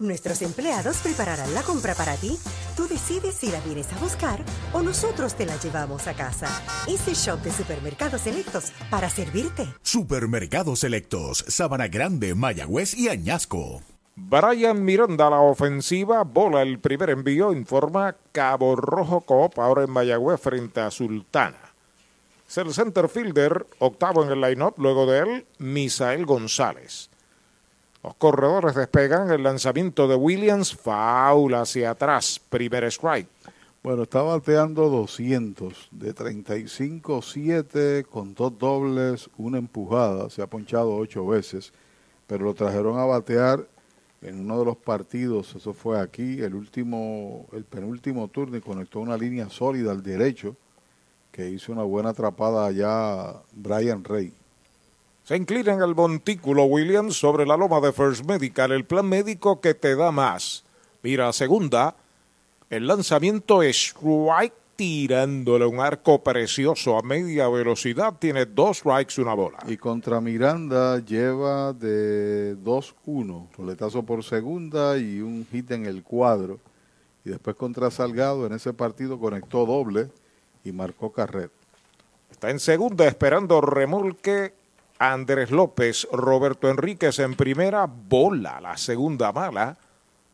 Nuestros 0.00 0.40
empleados 0.40 0.96
prepararán 1.02 1.52
la 1.52 1.62
compra 1.62 1.94
para 1.94 2.16
ti. 2.16 2.38
Tú 2.74 2.88
decides 2.88 3.34
si 3.34 3.50
la 3.50 3.60
vienes 3.60 3.92
a 3.92 3.98
buscar 3.98 4.42
o 4.72 4.80
nosotros 4.80 5.34
te 5.34 5.44
la 5.44 5.54
llevamos 5.60 6.08
a 6.08 6.14
casa. 6.14 6.48
Este 6.88 7.12
shop 7.12 7.42
de 7.42 7.52
supermercados 7.52 8.22
selectos 8.22 8.72
para 8.88 9.10
servirte. 9.10 9.68
Supermercados 9.82 10.80
Selectos, 10.80 11.44
Sabana 11.48 11.88
Grande, 11.88 12.34
Mayagüez 12.34 12.94
y 12.96 13.10
Añasco. 13.10 13.82
Brian 14.16 14.82
Miranda 14.82 15.26
a 15.26 15.30
la 15.30 15.40
ofensiva, 15.40 16.24
bola 16.24 16.62
el 16.62 16.78
primer 16.78 17.10
envío, 17.10 17.52
informa 17.52 18.16
Cabo 18.32 18.76
Rojo 18.76 19.20
Coop, 19.20 19.58
ahora 19.58 19.84
en 19.84 19.90
Mayagüez 19.90 20.40
frente 20.40 20.80
a 20.80 20.90
Sultana. 20.90 21.58
Es 22.48 22.56
el 22.56 22.72
center 22.72 23.10
fielder, 23.10 23.66
octavo 23.78 24.24
en 24.24 24.30
el 24.30 24.40
line-up, 24.40 24.74
luego 24.78 25.04
de 25.04 25.18
él, 25.18 25.46
Misael 25.58 26.24
González. 26.24 27.10
Los 28.02 28.14
corredores 28.14 28.74
despegan 28.74 29.30
el 29.30 29.42
lanzamiento 29.42 30.08
de 30.08 30.14
Williams, 30.14 30.74
foul 30.74 31.54
hacia 31.54 31.90
atrás, 31.90 32.40
primer 32.48 32.84
strike. 32.84 33.28
Bueno, 33.82 34.04
está 34.04 34.22
bateando 34.22 34.88
200 34.88 35.88
de 35.90 36.14
35-7 36.14 38.06
con 38.06 38.34
dos 38.34 38.58
dobles, 38.58 39.28
una 39.36 39.58
empujada. 39.58 40.30
Se 40.30 40.40
ha 40.40 40.46
ponchado 40.46 40.94
ocho 40.94 41.26
veces, 41.26 41.72
pero 42.26 42.44
lo 42.44 42.54
trajeron 42.54 42.98
a 42.98 43.04
batear 43.04 43.66
en 44.22 44.40
uno 44.40 44.58
de 44.58 44.64
los 44.64 44.76
partidos. 44.76 45.54
Eso 45.54 45.74
fue 45.74 46.00
aquí, 46.00 46.40
el 46.40 46.54
último, 46.54 47.46
el 47.52 47.64
penúltimo 47.64 48.28
turno 48.28 48.56
y 48.56 48.60
conectó 48.62 49.00
una 49.00 49.16
línea 49.16 49.50
sólida 49.50 49.92
al 49.92 50.02
derecho 50.02 50.56
que 51.30 51.48
hizo 51.48 51.72
una 51.72 51.82
buena 51.82 52.10
atrapada 52.10 52.66
allá 52.66 53.42
Brian 53.52 54.04
Rey. 54.04 54.32
Se 55.24 55.36
inclina 55.36 55.72
en 55.72 55.82
el 55.82 55.94
montículo 55.94 56.64
Williams 56.64 57.16
sobre 57.16 57.46
la 57.46 57.56
loma 57.56 57.80
de 57.80 57.92
First 57.92 58.24
Medical, 58.24 58.72
el 58.72 58.84
plan 58.84 59.08
médico 59.08 59.60
que 59.60 59.74
te 59.74 59.94
da 59.94 60.10
más. 60.10 60.64
Mira, 61.02 61.32
segunda, 61.32 61.94
el 62.68 62.86
lanzamiento 62.86 63.62
es 63.62 63.76
strike 63.76 64.54
tirándole 64.80 65.66
un 65.66 65.78
arco 65.78 66.22
precioso 66.22 66.96
a 66.96 67.02
media 67.02 67.50
velocidad. 67.50 68.14
Tiene 68.18 68.46
dos 68.46 68.78
strikes, 68.78 69.20
una 69.20 69.34
bola. 69.34 69.58
Y 69.68 69.76
contra 69.76 70.22
Miranda 70.22 71.04
lleva 71.04 71.74
de 71.74 72.56
2-1, 72.56 73.48
roletazo 73.58 74.02
por 74.04 74.24
segunda 74.24 74.96
y 74.96 75.20
un 75.20 75.46
hit 75.52 75.70
en 75.72 75.84
el 75.84 76.02
cuadro. 76.02 76.58
Y 77.26 77.28
después 77.28 77.56
contra 77.56 77.90
Salgado 77.90 78.46
en 78.46 78.54
ese 78.54 78.72
partido 78.72 79.20
conectó 79.20 79.66
doble 79.66 80.08
y 80.64 80.72
marcó 80.72 81.12
carrera. 81.12 81.50
Está 82.30 82.48
en 82.48 82.58
segunda 82.58 83.06
esperando 83.06 83.60
remolque 83.60 84.54
Andrés 85.02 85.50
López, 85.50 86.06
Roberto 86.12 86.68
Enríquez 86.68 87.20
en 87.20 87.34
primera, 87.34 87.86
bola, 87.86 88.60
la 88.60 88.76
segunda 88.76 89.32
mala. 89.32 89.78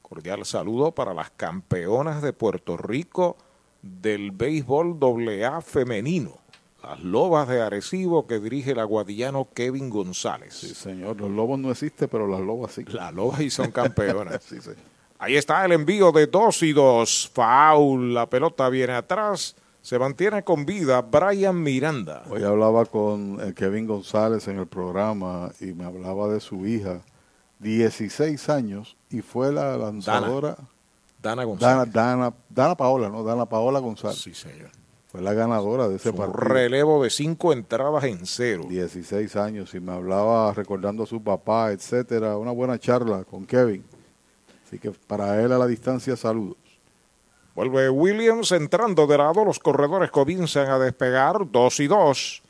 Cordial 0.02 0.44
saludo 0.44 0.90
para 0.90 1.14
las 1.14 1.30
campeonas 1.30 2.20
de 2.20 2.32
Puerto 2.32 2.76
Rico 2.76 3.36
del 3.80 4.32
béisbol 4.32 4.98
AA 5.40 5.60
femenino. 5.60 6.38
Las 6.82 6.98
Lobas 6.98 7.46
de 7.46 7.62
Arecibo 7.62 8.26
que 8.26 8.40
dirige 8.40 8.72
el 8.72 8.80
aguadillano 8.80 9.46
Kevin 9.54 9.88
González. 9.88 10.54
Sí, 10.54 10.74
señor. 10.74 11.20
Los 11.20 11.30
Lobos 11.30 11.60
no 11.60 11.70
existen, 11.70 12.08
pero 12.08 12.26
las 12.26 12.40
Lobas 12.40 12.72
sí. 12.72 12.84
Las 12.88 13.14
Lobas 13.14 13.42
y 13.42 13.50
son 13.50 13.70
campeonas. 13.70 14.42
sí. 14.48 14.58
Ahí 15.20 15.36
está 15.36 15.64
el 15.64 15.72
envío 15.72 16.10
de 16.10 16.26
dos 16.26 16.64
y 16.64 16.72
dos. 16.72 17.30
Foul. 17.32 18.12
La 18.12 18.28
pelota 18.28 18.68
viene 18.68 18.94
atrás. 18.94 19.54
Se 19.86 20.00
mantiene 20.00 20.42
con 20.42 20.66
vida 20.66 21.00
Brian 21.00 21.62
Miranda. 21.62 22.24
Hoy 22.28 22.42
hablaba 22.42 22.86
con 22.86 23.38
el 23.40 23.54
Kevin 23.54 23.86
González 23.86 24.48
en 24.48 24.58
el 24.58 24.66
programa 24.66 25.52
y 25.60 25.66
me 25.66 25.84
hablaba 25.84 26.26
de 26.26 26.40
su 26.40 26.66
hija, 26.66 27.02
16 27.60 28.48
años, 28.48 28.96
y 29.10 29.20
fue 29.20 29.52
la 29.52 29.78
lanzadora. 29.78 30.56
Dana 31.22 31.44
González. 31.44 31.92
Dana, 31.92 32.16
Dana, 32.16 32.34
Dana 32.48 32.74
Paola, 32.74 33.08
¿no? 33.08 33.22
Dana 33.22 33.46
Paola 33.46 33.78
González. 33.78 34.18
Sí, 34.18 34.34
señor. 34.34 34.70
Fue 35.06 35.22
la 35.22 35.34
ganadora 35.34 35.86
de 35.86 35.94
ese 35.94 36.12
partido. 36.12 36.40
relevo 36.40 37.04
de 37.04 37.10
cinco 37.10 37.52
entradas 37.52 38.02
en 38.02 38.26
cero. 38.26 38.64
16 38.68 39.36
años 39.36 39.72
y 39.72 39.78
me 39.78 39.92
hablaba 39.92 40.52
recordando 40.52 41.04
a 41.04 41.06
su 41.06 41.22
papá, 41.22 41.70
etcétera. 41.70 42.36
Una 42.38 42.50
buena 42.50 42.76
charla 42.76 43.22
con 43.22 43.46
Kevin. 43.46 43.84
Así 44.66 44.80
que 44.80 44.90
para 44.90 45.40
él 45.40 45.52
a 45.52 45.58
la 45.58 45.66
distancia, 45.68 46.16
saludos. 46.16 46.65
Vuelve 47.56 47.88
Williams 47.88 48.52
entrando 48.52 49.06
de 49.06 49.16
lado. 49.16 49.42
Los 49.42 49.58
corredores 49.58 50.10
comienzan 50.10 50.68
a 50.68 50.78
despegar. 50.78 51.50
Dos 51.50 51.80
y 51.80 51.86
dos. 51.86 52.42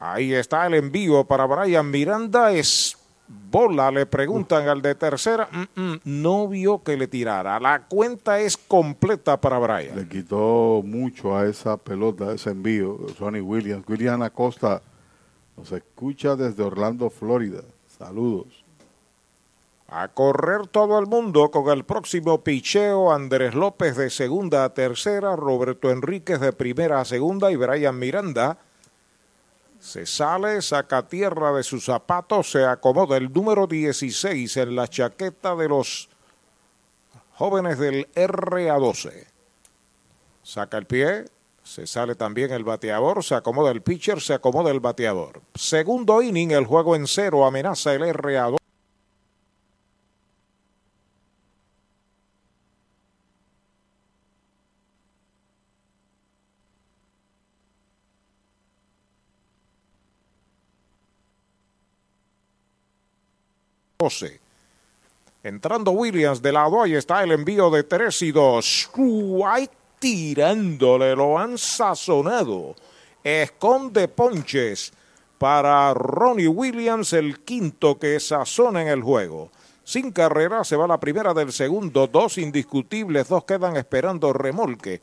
Ahí 0.00 0.34
está 0.34 0.66
el 0.66 0.74
envío 0.74 1.22
para 1.24 1.46
Brian 1.46 1.88
Miranda. 1.92 2.50
Es 2.50 2.98
bola. 3.28 3.92
Le 3.92 4.04
preguntan 4.04 4.68
al 4.68 4.82
de 4.82 4.96
tercera. 4.96 5.48
Mm, 5.48 5.80
mm, 5.80 6.00
no 6.06 6.48
vio 6.48 6.82
que 6.82 6.96
le 6.96 7.06
tirara. 7.06 7.60
La 7.60 7.86
cuenta 7.86 8.40
es 8.40 8.56
completa 8.56 9.40
para 9.40 9.60
Brian. 9.60 9.94
Le 9.94 10.08
quitó 10.08 10.82
mucho 10.84 11.36
a 11.36 11.46
esa 11.46 11.76
pelota, 11.76 12.32
ese 12.32 12.50
envío, 12.50 12.98
Sonny 13.16 13.40
Williams. 13.40 13.88
William 13.88 14.20
Acosta 14.22 14.82
nos 15.56 15.70
escucha 15.70 16.34
desde 16.34 16.64
Orlando, 16.64 17.10
Florida. 17.10 17.62
Saludos. 17.96 18.63
A 19.96 20.08
correr 20.08 20.66
todo 20.66 20.98
el 20.98 21.06
mundo 21.06 21.52
con 21.52 21.70
el 21.70 21.84
próximo 21.84 22.42
picheo. 22.42 23.12
Andrés 23.12 23.54
López 23.54 23.96
de 23.96 24.10
segunda 24.10 24.64
a 24.64 24.74
tercera. 24.74 25.36
Roberto 25.36 25.88
Enríquez 25.88 26.40
de 26.40 26.52
primera 26.52 27.00
a 27.00 27.04
segunda. 27.04 27.52
Y 27.52 27.54
Brian 27.54 27.96
Miranda 27.96 28.58
se 29.78 30.04
sale, 30.04 30.60
saca 30.62 31.06
tierra 31.06 31.52
de 31.52 31.62
sus 31.62 31.84
zapatos. 31.84 32.50
Se 32.50 32.64
acomoda 32.64 33.16
el 33.16 33.32
número 33.32 33.68
16 33.68 34.56
en 34.56 34.74
la 34.74 34.88
chaqueta 34.88 35.54
de 35.54 35.68
los 35.68 36.08
jóvenes 37.34 37.78
del 37.78 38.12
RA12. 38.14 39.26
Saca 40.42 40.76
el 40.76 40.86
pie. 40.86 41.26
Se 41.62 41.86
sale 41.86 42.16
también 42.16 42.50
el 42.50 42.64
bateador, 42.64 43.22
se 43.22 43.36
acomoda 43.36 43.70
el 43.70 43.80
pitcher, 43.80 44.20
se 44.20 44.34
acomoda 44.34 44.72
el 44.72 44.80
bateador. 44.80 45.40
Segundo 45.54 46.20
inning, 46.20 46.50
el 46.50 46.66
juego 46.66 46.96
en 46.96 47.06
cero, 47.06 47.46
amenaza 47.46 47.94
el 47.94 48.02
RA12. 48.02 48.63
Entrando 65.42 65.90
Williams 65.90 66.40
de 66.40 66.52
lado, 66.52 66.82
ahí 66.82 66.94
está 66.94 67.22
el 67.22 67.32
envío 67.32 67.70
de 67.70 67.82
3 67.82 68.22
y 68.22 68.32
2. 68.32 68.90
White 68.96 69.74
tirándole, 69.98 71.14
lo 71.14 71.38
han 71.38 71.58
sazonado. 71.58 72.74
Esconde 73.22 74.08
ponches 74.08 74.92
para 75.38 75.92
Ronnie 75.94 76.48
Williams, 76.48 77.12
el 77.12 77.40
quinto 77.40 77.98
que 77.98 78.18
sazona 78.20 78.82
en 78.82 78.88
el 78.88 79.02
juego. 79.02 79.50
Sin 79.82 80.12
carrera 80.12 80.64
se 80.64 80.76
va 80.76 80.86
la 80.86 80.98
primera 80.98 81.34
del 81.34 81.52
segundo, 81.52 82.06
dos 82.06 82.38
indiscutibles, 82.38 83.28
dos 83.28 83.44
quedan 83.44 83.76
esperando 83.76 84.32
remolque. 84.32 85.02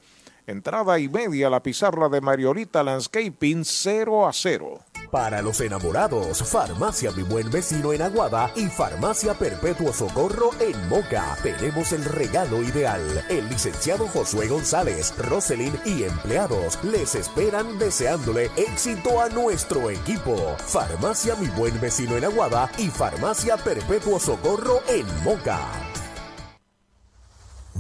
Entrada 0.51 0.99
y 0.99 1.07
media 1.07 1.49
la 1.49 1.63
pizarra 1.63 2.09
de 2.09 2.19
Mariolita 2.19 2.83
Landscaping 2.83 3.63
0 3.63 4.27
a 4.27 4.33
0. 4.33 4.79
Para 5.09 5.41
los 5.41 5.61
enamorados, 5.61 6.43
Farmacia 6.43 7.11
Mi 7.11 7.23
Buen 7.23 7.49
Vecino 7.49 7.93
en 7.93 8.01
Aguada 8.01 8.51
y 8.55 8.67
Farmacia 8.67 9.33
Perpetuo 9.33 9.93
Socorro 9.93 10.51
en 10.59 10.89
Moca. 10.89 11.37
Tenemos 11.41 11.93
el 11.93 12.03
regalo 12.03 12.61
ideal. 12.61 13.01
El 13.29 13.47
licenciado 13.49 14.07
Josué 14.07 14.47
González, 14.47 15.13
Roselyn 15.17 15.73
y 15.85 16.03
empleados 16.03 16.77
les 16.83 17.15
esperan 17.15 17.79
deseándole 17.79 18.51
éxito 18.57 19.21
a 19.21 19.29
nuestro 19.29 19.89
equipo. 19.89 20.55
Farmacia 20.65 21.35
Mi 21.35 21.47
Buen 21.47 21.79
Vecino 21.79 22.17
en 22.17 22.25
Aguada 22.25 22.69
y 22.77 22.87
Farmacia 22.87 23.55
Perpetuo 23.57 24.19
Socorro 24.19 24.81
en 24.89 25.05
Moca. 25.23 25.90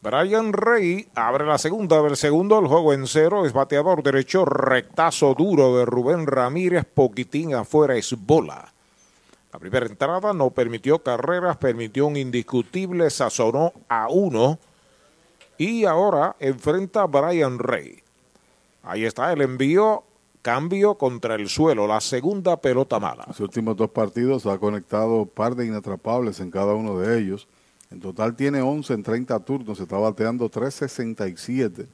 Brian 0.00 0.52
Rey 0.52 1.08
abre 1.16 1.44
la 1.44 1.58
segunda 1.58 2.00
del 2.00 2.16
segundo, 2.16 2.60
el 2.60 2.68
juego 2.68 2.92
en 2.92 3.08
cero, 3.08 3.44
es 3.44 3.52
bateador 3.52 4.04
derecho, 4.04 4.44
rectazo 4.44 5.34
duro 5.34 5.76
de 5.76 5.84
Rubén 5.86 6.24
Ramírez, 6.28 6.84
poquitín 6.84 7.54
afuera 7.54 7.96
es 7.96 8.14
bola. 8.16 8.72
La 9.52 9.58
primera 9.58 9.86
entrada 9.86 10.32
no 10.32 10.50
permitió 10.50 11.00
carreras, 11.00 11.56
permitió 11.56 12.06
un 12.06 12.16
indiscutible, 12.16 13.10
sazonó 13.10 13.72
a 13.88 14.06
uno 14.08 14.60
y 15.56 15.84
ahora 15.84 16.36
enfrenta 16.38 17.02
a 17.02 17.06
Brian 17.06 17.58
Rey. 17.58 18.00
Ahí 18.84 19.04
está 19.04 19.32
el 19.32 19.42
envío, 19.42 20.04
cambio 20.42 20.94
contra 20.94 21.34
el 21.34 21.48
suelo, 21.48 21.88
la 21.88 22.00
segunda 22.00 22.56
pelota 22.60 23.00
mala. 23.00 23.24
Los 23.26 23.40
últimos 23.40 23.76
dos 23.76 23.90
partidos 23.90 24.46
ha 24.46 24.58
conectado 24.58 25.26
par 25.26 25.56
de 25.56 25.66
inatrapables 25.66 26.38
en 26.38 26.52
cada 26.52 26.74
uno 26.74 27.00
de 27.00 27.18
ellos. 27.18 27.48
En 27.90 28.00
total 28.00 28.36
tiene 28.36 28.60
11 28.60 28.94
en 28.94 29.02
30 29.02 29.38
turnos, 29.40 29.80
está 29.80 29.96
bateando 29.96 30.50
3.67. 30.50 31.86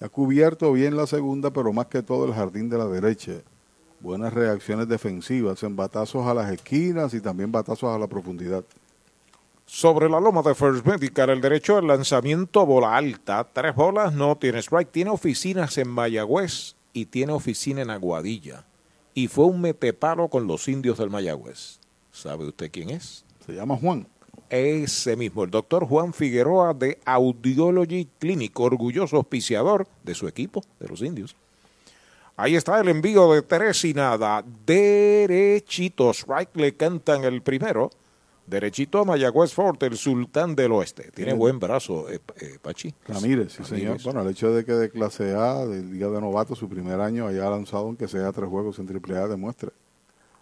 Ha 0.00 0.08
cubierto 0.08 0.72
bien 0.72 0.96
la 0.96 1.06
segunda, 1.06 1.50
pero 1.50 1.72
más 1.72 1.86
que 1.86 2.02
todo 2.02 2.24
el 2.26 2.34
jardín 2.34 2.68
de 2.68 2.78
la 2.78 2.86
derecha. 2.86 3.32
Buenas 4.00 4.32
reacciones 4.32 4.86
defensivas 4.86 5.62
en 5.64 5.74
batazos 5.74 6.24
a 6.26 6.34
las 6.34 6.52
esquinas 6.52 7.14
y 7.14 7.20
también 7.20 7.50
batazos 7.50 7.92
a 7.92 7.98
la 7.98 8.06
profundidad. 8.06 8.64
Sobre 9.66 10.08
la 10.08 10.20
loma 10.20 10.40
de 10.42 10.54
First 10.54 10.86
Medical, 10.86 11.30
el 11.30 11.40
derecho 11.40 11.76
al 11.76 11.88
lanzamiento 11.88 12.64
bola 12.64 12.96
alta, 12.96 13.46
tres 13.52 13.74
bolas, 13.74 14.14
no 14.14 14.36
tiene 14.36 14.60
strike. 14.60 14.92
Tiene 14.92 15.10
oficinas 15.10 15.76
en 15.78 15.88
Mayagüez 15.88 16.76
y 16.92 17.06
tiene 17.06 17.32
oficina 17.32 17.82
en 17.82 17.90
Aguadilla. 17.90 18.64
Y 19.14 19.26
fue 19.26 19.46
un 19.46 19.60
metepalo 19.60 20.28
con 20.28 20.46
los 20.46 20.68
indios 20.68 20.96
del 20.98 21.10
Mayagüez. 21.10 21.80
¿Sabe 22.12 22.46
usted 22.46 22.70
quién 22.70 22.90
es? 22.90 23.24
Se 23.44 23.52
llama 23.52 23.76
Juan. 23.76 24.06
Ese 24.50 25.16
mismo, 25.16 25.44
el 25.44 25.50
doctor 25.50 25.86
Juan 25.86 26.12
Figueroa 26.12 26.72
de 26.72 26.98
Audiology 27.04 28.08
Clinic, 28.18 28.58
orgulloso 28.58 29.16
auspiciador 29.16 29.86
de 30.04 30.14
su 30.14 30.26
equipo, 30.26 30.62
de 30.80 30.88
los 30.88 31.02
indios. 31.02 31.36
Ahí 32.36 32.54
está 32.54 32.80
el 32.80 32.88
envío 32.88 33.32
de 33.32 33.42
tres 33.42 33.84
y 33.84 33.92
nada. 33.92 34.44
Derechito, 34.64 36.10
strike 36.12 36.56
le 36.56 36.76
cantan 36.76 37.24
el 37.24 37.42
primero. 37.42 37.90
Derechito 38.46 39.00
a 39.00 39.04
Mayagüez 39.04 39.52
Fort, 39.52 39.82
el 39.82 39.96
sultán 39.98 40.54
del 40.54 40.72
oeste. 40.72 41.10
Tiene 41.10 41.34
buen 41.34 41.58
brazo, 41.58 42.08
eh, 42.08 42.20
eh, 42.40 42.58
Pachi. 42.62 42.94
Ramírez, 43.06 43.52
sí, 43.52 43.64
señor. 43.64 44.00
Bueno, 44.02 44.22
el 44.22 44.28
hecho 44.28 44.54
de 44.54 44.64
que 44.64 44.72
de 44.72 44.88
clase 44.88 45.34
A, 45.34 45.66
del 45.66 45.92
Día 45.92 46.08
de 46.08 46.20
Novato, 46.20 46.54
su 46.54 46.68
primer 46.68 47.00
año, 47.00 47.26
haya 47.26 47.50
lanzado 47.50 47.84
aunque 47.84 48.08
sea 48.08 48.32
tres 48.32 48.48
juegos 48.48 48.78
en 48.78 48.88
AAA, 48.88 49.28
demuestra. 49.28 49.70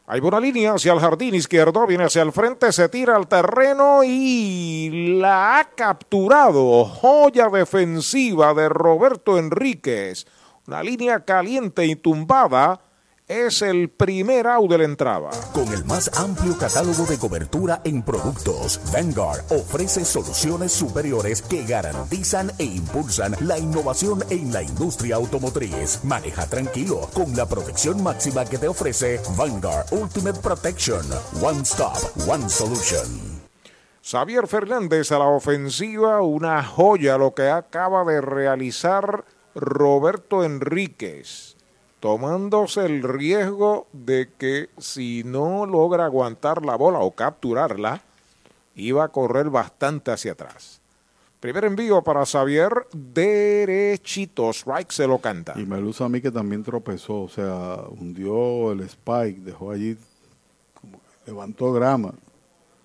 Hay 0.09 0.21
buena 0.21 0.39
línea 0.39 0.75
hacia 0.75 0.93
el 0.93 1.01
jardín 1.01 1.35
izquierdo, 1.35 1.85
viene 1.85 2.05
hacia 2.05 2.23
el 2.23 2.31
frente, 2.31 2.71
se 2.71 2.89
tira 2.89 3.17
al 3.17 3.27
terreno 3.27 4.05
y 4.05 5.19
la 5.19 5.59
ha 5.59 5.65
capturado. 5.65 6.85
Joya 6.85 7.49
defensiva 7.49 8.55
de 8.55 8.69
Roberto 8.69 9.37
Enríquez. 9.37 10.29
Una 10.69 10.81
línea 10.85 11.25
caliente 11.25 11.87
y 11.87 11.97
tumbada. 11.97 12.86
Es 13.29 13.61
el 13.61 13.91
primer 13.91 14.47
out 14.47 14.71
de 14.71 14.79
la 14.79 14.85
entrada. 14.85 15.31
Con 15.53 15.67
el 15.73 15.85
más 15.85 16.09
amplio 16.17 16.57
catálogo 16.57 17.07
de 17.07 17.19
cobertura 17.19 17.81
en 17.83 18.05
productos, 18.05 18.81
Vanguard 18.93 19.41
ofrece 19.51 20.05
soluciones 20.05 20.71
superiores 20.71 21.43
que 21.43 21.65
garantizan 21.65 22.53
e 22.57 22.63
impulsan 22.63 23.35
la 23.41 23.59
innovación 23.59 24.23
en 24.31 24.53
la 24.53 24.63
industria 24.63 25.17
automotriz. 25.17 26.05
Maneja 26.05 26.47
tranquilo 26.47 27.09
con 27.15 27.35
la 27.35 27.47
protección 27.47 28.01
máxima 28.01 28.45
que 28.45 28.59
te 28.59 28.69
ofrece 28.69 29.21
Vanguard 29.37 29.87
Ultimate 29.91 30.39
Protection. 30.39 31.05
One 31.43 31.63
Stop, 31.63 31.99
One 32.29 32.49
Solution. 32.49 33.41
Xavier 34.05 34.47
Fernández 34.47 35.11
a 35.11 35.19
la 35.19 35.27
ofensiva, 35.27 36.23
una 36.23 36.63
joya 36.63 37.19
lo 37.19 37.35
que 37.35 37.49
acaba 37.49 38.05
de 38.05 38.21
realizar 38.21 39.25
Roberto 39.57 40.45
Enríquez 40.45 41.56
tomándose 42.07 42.87
el 42.87 43.03
riesgo 43.03 43.89
de 43.93 44.29
que 44.39 44.69
si 44.79 45.25
no 45.25 45.67
logra 45.67 46.05
aguantar 46.05 46.65
la 46.65 46.77
bola 46.77 47.01
o 47.01 47.11
capturarla, 47.11 48.01
iba 48.77 49.03
a 49.03 49.09
correr 49.09 49.51
bastante 49.51 50.13
hacia 50.13 50.31
atrás. 50.31 50.81
Primer 51.41 51.65
envío 51.65 52.03
para 52.03 52.25
Xavier, 52.25 52.87
derechito, 52.93 54.51
strike 54.51 54.93
se 54.93 55.09
lo 55.09 55.19
canta. 55.19 55.55
Y 55.57 55.67
me 55.67 55.81
luce 55.81 56.05
a 56.05 56.09
mí 56.09 56.21
que 56.21 56.31
también 56.31 56.63
tropezó, 56.63 57.23
o 57.23 57.29
sea, 57.29 57.81
hundió 57.89 58.71
el 58.71 58.83
spike, 58.83 59.41
dejó 59.41 59.73
allí, 59.73 59.99
como 60.81 61.01
levantó 61.27 61.73
grama 61.73 62.15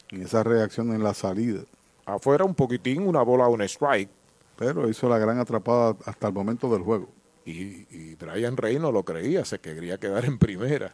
en 0.10 0.24
esa 0.24 0.42
reacción 0.42 0.96
en 0.96 1.04
la 1.04 1.14
salida. 1.14 1.62
Afuera 2.08 2.44
un 2.44 2.56
poquitín, 2.56 3.08
una 3.08 3.22
bola, 3.22 3.48
un 3.50 3.62
strike. 3.62 4.10
Pero 4.58 4.90
hizo 4.90 5.08
la 5.08 5.20
gran 5.20 5.38
atrapada 5.38 5.96
hasta 6.06 6.26
el 6.26 6.34
momento 6.34 6.74
del 6.74 6.82
juego. 6.82 7.21
Y, 7.46 7.88
y 7.90 8.16
Brian 8.16 8.56
Rey 8.56 8.78
no 8.78 8.92
lo 8.92 9.04
creía, 9.04 9.46
se 9.46 9.60
quería 9.60 9.98
quedar 9.98 10.26
en 10.26 10.38
primera. 10.38 10.94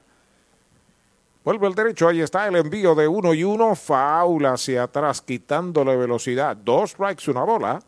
Vuelve 1.43 1.67
el 1.67 1.75
derecho, 1.75 2.09
ahí 2.09 2.19
está 2.19 2.45
el 2.47 2.57
envío 2.57 2.93
de 2.93 3.07
uno 3.07 3.33
y 3.33 3.43
uno, 3.43 3.73
faula 3.73 4.51
hacia 4.51 4.83
atrás, 4.83 5.21
quitándole 5.21 5.95
velocidad. 5.95 6.57
Dos 6.57 6.91
strikes, 6.91 7.31
una 7.31 7.43
bola. 7.43 7.79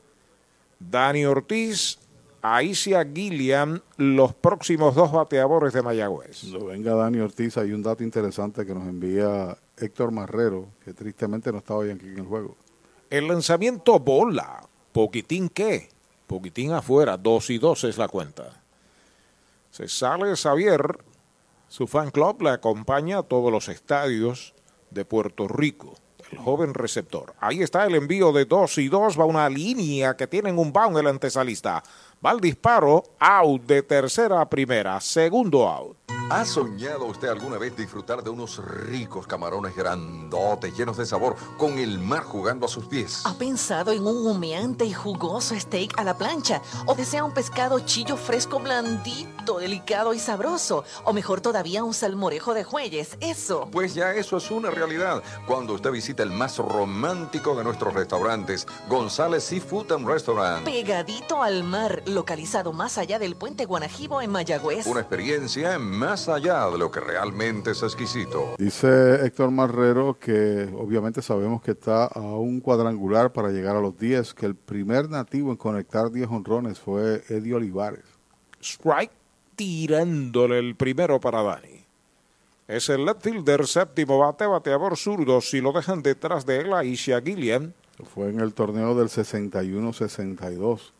Dani 0.79 1.25
Ortiz, 1.25 1.99
Aicia 2.41 3.03
Gilliam, 3.03 3.81
los 3.97 4.33
próximos 4.33 4.95
dos 4.95 5.11
bateadores 5.11 5.73
de 5.73 5.81
Mayagüez. 5.81 6.39
Cuando 6.39 6.67
venga 6.67 6.93
Dani 6.93 7.19
Ortiz, 7.19 7.57
hay 7.57 7.73
un 7.73 7.83
dato 7.83 8.01
interesante 8.01 8.65
que 8.65 8.73
nos 8.73 8.87
envía 8.87 9.57
Héctor 9.77 10.11
Marrero, 10.11 10.69
que 10.85 10.93
tristemente 10.93 11.51
no 11.51 11.57
estaba 11.57 11.83
bien 11.83 11.97
aquí 11.97 12.07
en 12.07 12.19
el 12.19 12.25
juego. 12.25 12.55
El 13.09 13.27
lanzamiento 13.27 13.99
bola, 13.99 14.61
poquitín 14.93 15.49
qué, 15.49 15.89
poquitín 16.29 16.71
afuera, 16.73 17.17
dos 17.17 17.49
y 17.49 17.57
dos 17.57 17.83
es 17.83 17.97
la 17.97 18.07
cuenta. 18.07 18.61
Se 19.71 19.87
sale 19.87 20.35
Xavier, 20.35 21.03
su 21.67 21.87
fan 21.87 22.11
club 22.11 22.43
le 22.43 22.51
acompaña 22.51 23.17
a 23.17 23.23
todos 23.23 23.51
los 23.51 23.67
estadios 23.67 24.53
de 24.91 25.05
Puerto 25.05 25.47
Rico, 25.47 25.95
el 26.31 26.37
joven 26.37 26.75
receptor. 26.75 27.33
Ahí 27.39 27.63
está 27.63 27.85
el 27.85 27.95
envío 27.95 28.31
de 28.31 28.45
dos 28.45 28.77
y 28.77 28.89
dos, 28.89 29.19
va 29.19 29.25
una 29.25 29.49
línea 29.49 30.15
que 30.15 30.27
tienen 30.27 30.59
un 30.59 30.71
bound 30.71 30.99
el 30.99 31.07
antesalista. 31.07 31.83
Va 32.25 32.33
el 32.33 32.41
disparo, 32.41 33.01
out 33.17 33.61
de 33.63 33.81
tercera 33.81 34.41
a 34.41 34.49
primera, 34.49 34.99
segundo 34.99 35.65
out. 35.65 35.95
¿Ha 36.31 36.45
soñado 36.45 37.05
usted 37.05 37.27
alguna 37.27 37.57
vez 37.57 37.75
disfrutar 37.75 38.23
de 38.23 38.29
unos 38.29 38.63
ricos 38.63 39.25
camarones 39.25 39.75
grandotes, 39.75 40.77
llenos 40.77 40.97
de 40.97 41.05
sabor, 41.07 41.35
con 41.57 41.79
el 41.79 41.97
mar 41.97 42.21
jugando 42.21 42.67
a 42.67 42.69
sus 42.69 42.85
pies? 42.85 43.23
¿Ha 43.25 43.33
pensado 43.33 43.91
en 43.91 44.05
un 44.05 44.27
humeante 44.27 44.85
y 44.85 44.93
jugoso 44.93 45.59
steak 45.59 45.97
a 45.97 46.03
la 46.03 46.19
plancha? 46.19 46.61
¿O 46.85 46.93
desea 46.93 47.23
un 47.23 47.33
pescado 47.33 47.79
chillo 47.79 48.15
fresco 48.15 48.59
blandito, 48.59 49.57
delicado 49.57 50.13
y 50.13 50.19
sabroso? 50.19 50.83
¿O 51.03 51.13
mejor 51.13 51.41
todavía 51.41 51.83
un 51.83 51.95
salmorejo 51.95 52.53
de 52.53 52.63
jueyes? 52.63 53.17
Eso. 53.21 53.67
Pues 53.71 53.95
ya 53.95 54.13
eso 54.13 54.37
es 54.37 54.51
una 54.51 54.69
realidad. 54.69 55.23
Cuando 55.47 55.73
usted 55.73 55.91
visita 55.91 56.21
el 56.21 56.31
más 56.31 56.59
romántico 56.59 57.55
de 57.55 57.63
nuestros 57.63 57.93
restaurantes, 57.95 58.67
González 58.87 59.45
Seafood 59.45 59.91
and 59.93 60.07
Restaurant. 60.07 60.63
Pegadito 60.63 61.41
al 61.41 61.63
mar, 61.63 62.03
localizado 62.13 62.73
más 62.73 62.97
allá 62.97 63.19
del 63.19 63.35
puente 63.35 63.65
Guanajibo 63.65 64.21
en 64.21 64.31
Mayagüez. 64.31 64.85
Una 64.87 65.01
experiencia 65.01 65.79
más 65.79 66.29
allá 66.29 66.69
de 66.69 66.77
lo 66.77 66.91
que 66.91 66.99
realmente 66.99 67.71
es 67.71 67.83
exquisito. 67.83 68.55
Dice 68.57 69.25
Héctor 69.25 69.51
Marrero 69.51 70.17
que 70.19 70.69
obviamente 70.77 71.21
sabemos 71.21 71.61
que 71.61 71.71
está 71.71 72.05
a 72.05 72.19
un 72.19 72.59
cuadrangular 72.59 73.31
para 73.31 73.49
llegar 73.49 73.75
a 73.75 73.81
los 73.81 73.97
10, 73.97 74.33
que 74.33 74.45
el 74.45 74.55
primer 74.55 75.09
nativo 75.09 75.51
en 75.51 75.57
conectar 75.57 76.11
10 76.11 76.29
honrones 76.29 76.79
fue 76.79 77.23
Eddie 77.29 77.55
Olivares. 77.55 78.05
Strike 78.61 79.11
tirándole 79.55 80.59
el 80.59 80.75
primero 80.75 81.19
para 81.19 81.41
Dani. 81.41 81.85
Es 82.67 82.87
el 82.89 83.03
left 83.03 83.23
fielder 83.23 83.65
séptimo 83.65 84.19
bate, 84.19 84.45
bateador 84.45 84.95
zurdo. 84.95 85.41
Si 85.41 85.59
lo 85.59 85.71
dejan 85.71 86.03
detrás 86.03 86.45
de 86.45 86.59
él, 86.59 86.73
Aisha 86.73 87.19
Gillian. 87.19 87.73
Fue 88.13 88.29
en 88.29 88.39
el 88.39 88.53
torneo 88.53 88.95
del 88.95 89.09
61-62. 89.09 90.91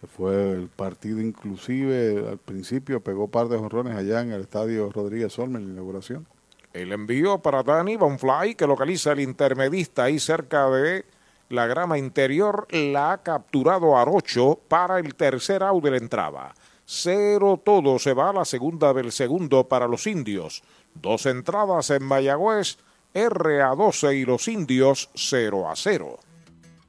Se 0.00 0.06
fue 0.06 0.52
el 0.52 0.68
partido 0.68 1.20
inclusive 1.20 2.28
al 2.28 2.38
principio, 2.38 3.00
pegó 3.00 3.28
par 3.28 3.48
de 3.48 3.56
honrones 3.56 3.96
allá 3.96 4.20
en 4.20 4.32
el 4.32 4.42
estadio 4.42 4.90
Rodríguez 4.90 5.38
Olmen 5.38 5.62
en 5.62 5.68
la 5.68 5.72
inauguración. 5.74 6.26
El 6.72 6.92
envío 6.92 7.38
para 7.38 7.62
Danny 7.62 7.96
Bonfly, 7.96 8.54
que 8.54 8.66
localiza 8.66 9.12
el 9.12 9.20
intermedista 9.20 10.04
ahí 10.04 10.18
cerca 10.18 10.68
de 10.68 11.06
la 11.48 11.66
grama 11.66 11.96
interior, 11.96 12.66
la 12.70 13.12
ha 13.12 13.22
capturado 13.22 13.96
Arocho 13.96 14.58
para 14.68 14.98
el 14.98 15.14
tercer 15.14 15.62
out 15.62 15.82
de 15.82 15.92
la 15.92 15.96
entrada. 15.96 16.54
Cero 16.84 17.60
todo 17.64 17.98
se 17.98 18.12
va 18.12 18.30
a 18.30 18.32
la 18.32 18.44
segunda 18.44 18.92
del 18.92 19.10
segundo 19.10 19.66
para 19.66 19.88
los 19.88 20.06
indios. 20.06 20.62
Dos 20.94 21.26
entradas 21.26 21.90
en 21.90 22.04
Mayagüez, 22.04 22.78
R 23.14 23.62
a 23.62 23.74
12 23.74 24.14
y 24.14 24.24
los 24.24 24.46
indios 24.46 25.08
0 25.14 25.70
a 25.70 25.74
0. 25.74 26.18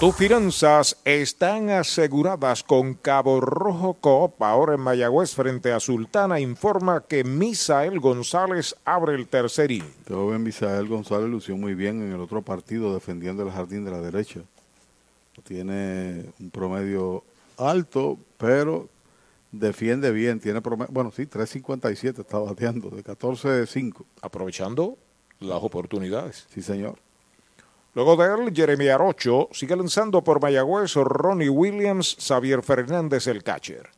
Tus 0.00 0.16
finanzas 0.16 0.96
están 1.04 1.68
aseguradas 1.68 2.62
con 2.62 2.94
Cabo 2.94 3.38
Rojo 3.38 3.92
Coop. 4.00 4.42
Ahora 4.42 4.76
en 4.76 4.80
Mayagüez, 4.80 5.34
frente 5.34 5.72
a 5.72 5.78
Sultana, 5.78 6.40
informa 6.40 7.04
que 7.06 7.22
Misael 7.22 8.00
González 8.00 8.74
abre 8.86 9.14
el 9.14 9.28
tercer 9.28 9.70
inning. 9.70 9.92
Joven 10.08 10.42
Misael 10.42 10.88
González 10.88 11.28
lució 11.28 11.54
muy 11.54 11.74
bien 11.74 12.00
en 12.00 12.12
el 12.12 12.20
otro 12.20 12.40
partido 12.40 12.94
defendiendo 12.94 13.42
el 13.42 13.50
jardín 13.50 13.84
de 13.84 13.90
la 13.90 14.00
derecha. 14.00 14.40
Tiene 15.44 16.24
un 16.40 16.48
promedio 16.48 17.22
alto, 17.58 18.16
pero 18.38 18.88
defiende 19.52 20.12
bien. 20.12 20.40
Tiene 20.40 20.62
promedio, 20.62 20.90
bueno, 20.94 21.12
sí, 21.14 21.26
3.57 21.26 22.20
está 22.20 22.38
bateando, 22.38 22.88
de 22.88 23.04
14-5. 23.04 24.02
Aprovechando 24.22 24.96
las 25.40 25.62
oportunidades. 25.62 26.46
Sí, 26.54 26.62
señor. 26.62 26.96
Luego 27.94 28.16
de 28.16 28.32
él, 28.32 28.54
Jeremy 28.54 28.88
Arocho 28.88 29.48
sigue 29.52 29.74
lanzando 29.74 30.22
por 30.22 30.40
Mayagüez, 30.40 30.94
Ronnie 30.94 31.48
Williams, 31.48 32.16
Xavier 32.20 32.62
Fernández, 32.62 33.26
el 33.26 33.42
catcher. 33.42 33.88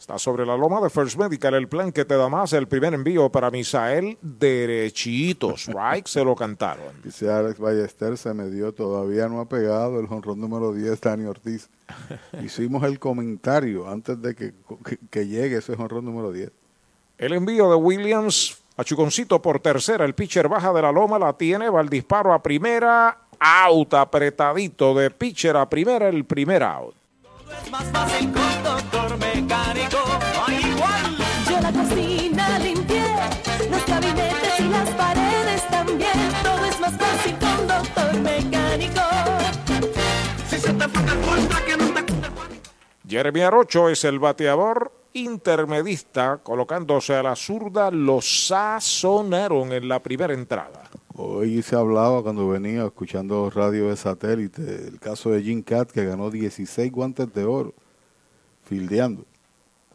Está 0.00 0.18
sobre 0.18 0.46
la 0.46 0.56
loma 0.56 0.80
de 0.80 0.88
First 0.88 1.18
Medical 1.18 1.52
el 1.52 1.68
plan 1.68 1.92
que 1.92 2.06
te 2.06 2.16
da 2.16 2.28
más. 2.30 2.54
El 2.54 2.66
primer 2.66 2.94
envío 2.94 3.30
para 3.30 3.50
Misael, 3.50 4.16
derechito. 4.22 5.56
Strike 5.56 6.06
se 6.08 6.24
lo 6.24 6.34
cantaron. 6.34 7.02
Dice 7.04 7.30
Alex 7.30 7.58
Ballester, 7.58 8.16
se 8.16 8.32
me 8.32 8.48
dio, 8.48 8.72
todavía 8.72 9.28
no 9.28 9.40
ha 9.40 9.44
pegado 9.48 10.00
el 10.00 10.06
jonrón 10.06 10.40
número 10.40 10.72
10, 10.72 10.98
Dani 11.00 11.26
Ortiz. 11.26 11.68
Hicimos 12.42 12.82
el 12.84 12.98
comentario 12.98 13.88
antes 13.88 14.20
de 14.22 14.34
que, 14.34 14.54
que, 14.84 14.98
que 15.10 15.26
llegue 15.28 15.58
ese 15.58 15.76
jonrón 15.76 16.06
número 16.06 16.32
10. 16.32 16.50
El 17.18 17.34
envío 17.34 17.68
de 17.68 17.76
Williams 17.76 18.56
a 18.80 18.84
Chuconcito 18.84 19.42
por 19.42 19.60
tercera, 19.60 20.06
el 20.06 20.14
pitcher 20.14 20.48
baja 20.48 20.72
de 20.72 20.80
la 20.80 20.90
loma, 20.90 21.18
la 21.18 21.34
tiene, 21.34 21.68
va 21.68 21.82
el 21.82 21.90
disparo 21.90 22.32
a 22.32 22.42
primera, 22.42 23.26
out 23.38 23.92
apretadito 23.92 24.94
de 24.94 25.10
pitcher 25.10 25.54
a 25.56 25.68
primera, 25.68 26.08
el 26.08 26.24
primer 26.24 26.62
out. 26.62 26.94
Es 27.62 27.70
más 27.70 27.84
fácil 27.84 28.32
con 28.32 28.64
doctor 28.64 29.18
mecánico, 29.18 29.98
no 30.34 30.46
hay 30.46 30.56
igual. 30.64 31.16
Yo 31.50 31.60
la 31.60 31.72
cocina 31.72 32.58
limpié, 32.58 33.04
los 33.70 33.86
gabinetes 33.86 34.60
y 34.60 34.68
las 34.68 34.88
paredes 34.90 35.68
también. 35.68 36.32
Todo 36.42 36.64
es 36.64 36.80
más 36.80 36.96
fácil 36.96 37.36
con 37.38 37.68
doctor 37.68 38.18
mecánico. 38.20 39.02
Si 40.48 40.58
se 40.58 40.72
te 40.72 40.84
el 40.84 40.90
puerta 40.90 41.64
que 41.66 41.76
no 41.76 41.84
te 41.92 42.04
Jeremy 43.06 43.40
Arocho 43.42 43.90
es 43.90 44.04
el 44.04 44.18
bateador 44.18 44.99
intermedista, 45.12 46.38
colocándose 46.42 47.14
a 47.14 47.22
la 47.22 47.36
zurda, 47.36 47.90
lo 47.90 48.20
sazonaron 48.20 49.72
en 49.72 49.88
la 49.88 50.02
primera 50.02 50.34
entrada. 50.34 50.90
Hoy 51.14 51.60
se 51.62 51.76
hablaba 51.76 52.22
cuando 52.22 52.48
venía 52.48 52.84
escuchando 52.84 53.50
radio 53.50 53.88
de 53.88 53.96
satélite, 53.96 54.88
el 54.88 54.98
caso 54.98 55.30
de 55.30 55.42
Jim 55.42 55.62
Cat 55.62 55.90
que 55.90 56.04
ganó 56.04 56.30
16 56.30 56.90
guantes 56.90 57.32
de 57.34 57.44
oro, 57.44 57.74
fildeando. 58.64 59.24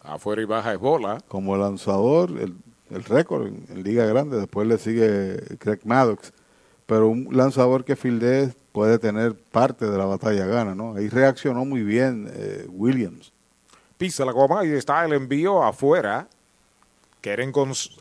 Afuera 0.02 0.42
y 0.42 0.46
baja 0.46 0.74
es 0.74 0.80
bola. 0.80 1.18
Como 1.28 1.58
lanzador, 1.58 2.30
el, 2.30 2.56
el 2.92 3.04
récord 3.04 3.48
en, 3.48 3.66
en, 3.70 3.84
Liga 3.84 4.06
Grande, 4.06 4.38
después 4.38 4.68
le 4.68 4.78
sigue 4.78 5.58
Craig 5.58 5.80
Maddox, 5.84 6.32
pero 6.86 7.08
un 7.08 7.30
lanzador 7.32 7.84
que 7.84 7.96
fildee 7.96 8.54
puede 8.72 9.00
tener 9.00 9.36
parte 9.36 9.90
de 9.90 9.98
la 9.98 10.06
batalla 10.06 10.46
gana, 10.46 10.76
¿no? 10.76 10.96
Ahí 10.96 11.08
reaccionó 11.10 11.66
muy 11.66 11.82
bien 11.82 12.30
eh, 12.32 12.68
Williams. 12.70 13.32
Pisa 13.98 14.26
la 14.26 14.32
goma 14.32 14.66
y 14.66 14.72
está 14.72 15.06
el 15.06 15.14
envío 15.14 15.64
afuera. 15.64 16.28
Keren, 17.22 17.54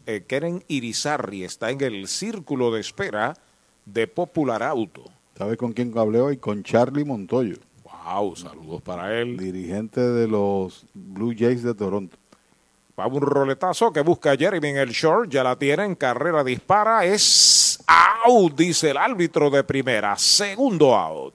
eh, 0.07 0.25
Keren 0.27 0.65
Irizarri 0.69 1.45
está 1.45 1.71
en 1.71 1.81
el 1.81 2.09
círculo 2.09 2.73
de 2.73 2.81
espera 2.81 3.35
de 3.87 4.07
Popular 4.07 4.63
Auto. 4.63 5.05
¿Sabe 5.37 5.57
con 5.57 5.73
quién 5.73 5.97
hablé 5.97 6.21
hoy? 6.21 6.37
Con 6.37 6.63
Charlie 6.63 7.05
Montoyo. 7.05 7.57
Wow, 7.85 8.37
saludos 8.37 8.83
para 8.83 9.19
él. 9.19 9.37
Dirigente 9.37 10.01
de 10.01 10.29
los 10.29 10.85
Blue 10.93 11.35
Jays 11.37 11.63
de 11.63 11.75
Toronto. 11.75 12.17
Va 12.99 13.07
un 13.07 13.21
roletazo 13.21 13.93
que 13.93 14.01
busca 14.01 14.37
Jeremy 14.37 14.69
en 14.69 14.77
el 14.77 14.91
short. 14.91 15.31
Ya 15.31 15.43
la 15.43 15.57
tiene 15.57 15.85
en 15.85 15.95
carrera, 15.95 16.45
dispara. 16.45 17.05
Es 17.05 17.83
out, 17.87 18.55
dice 18.55 18.91
el 18.91 18.97
árbitro 18.97 19.51
de 19.51 19.65
primera. 19.65 20.17
Segundo 20.17 20.95
out. 20.95 21.35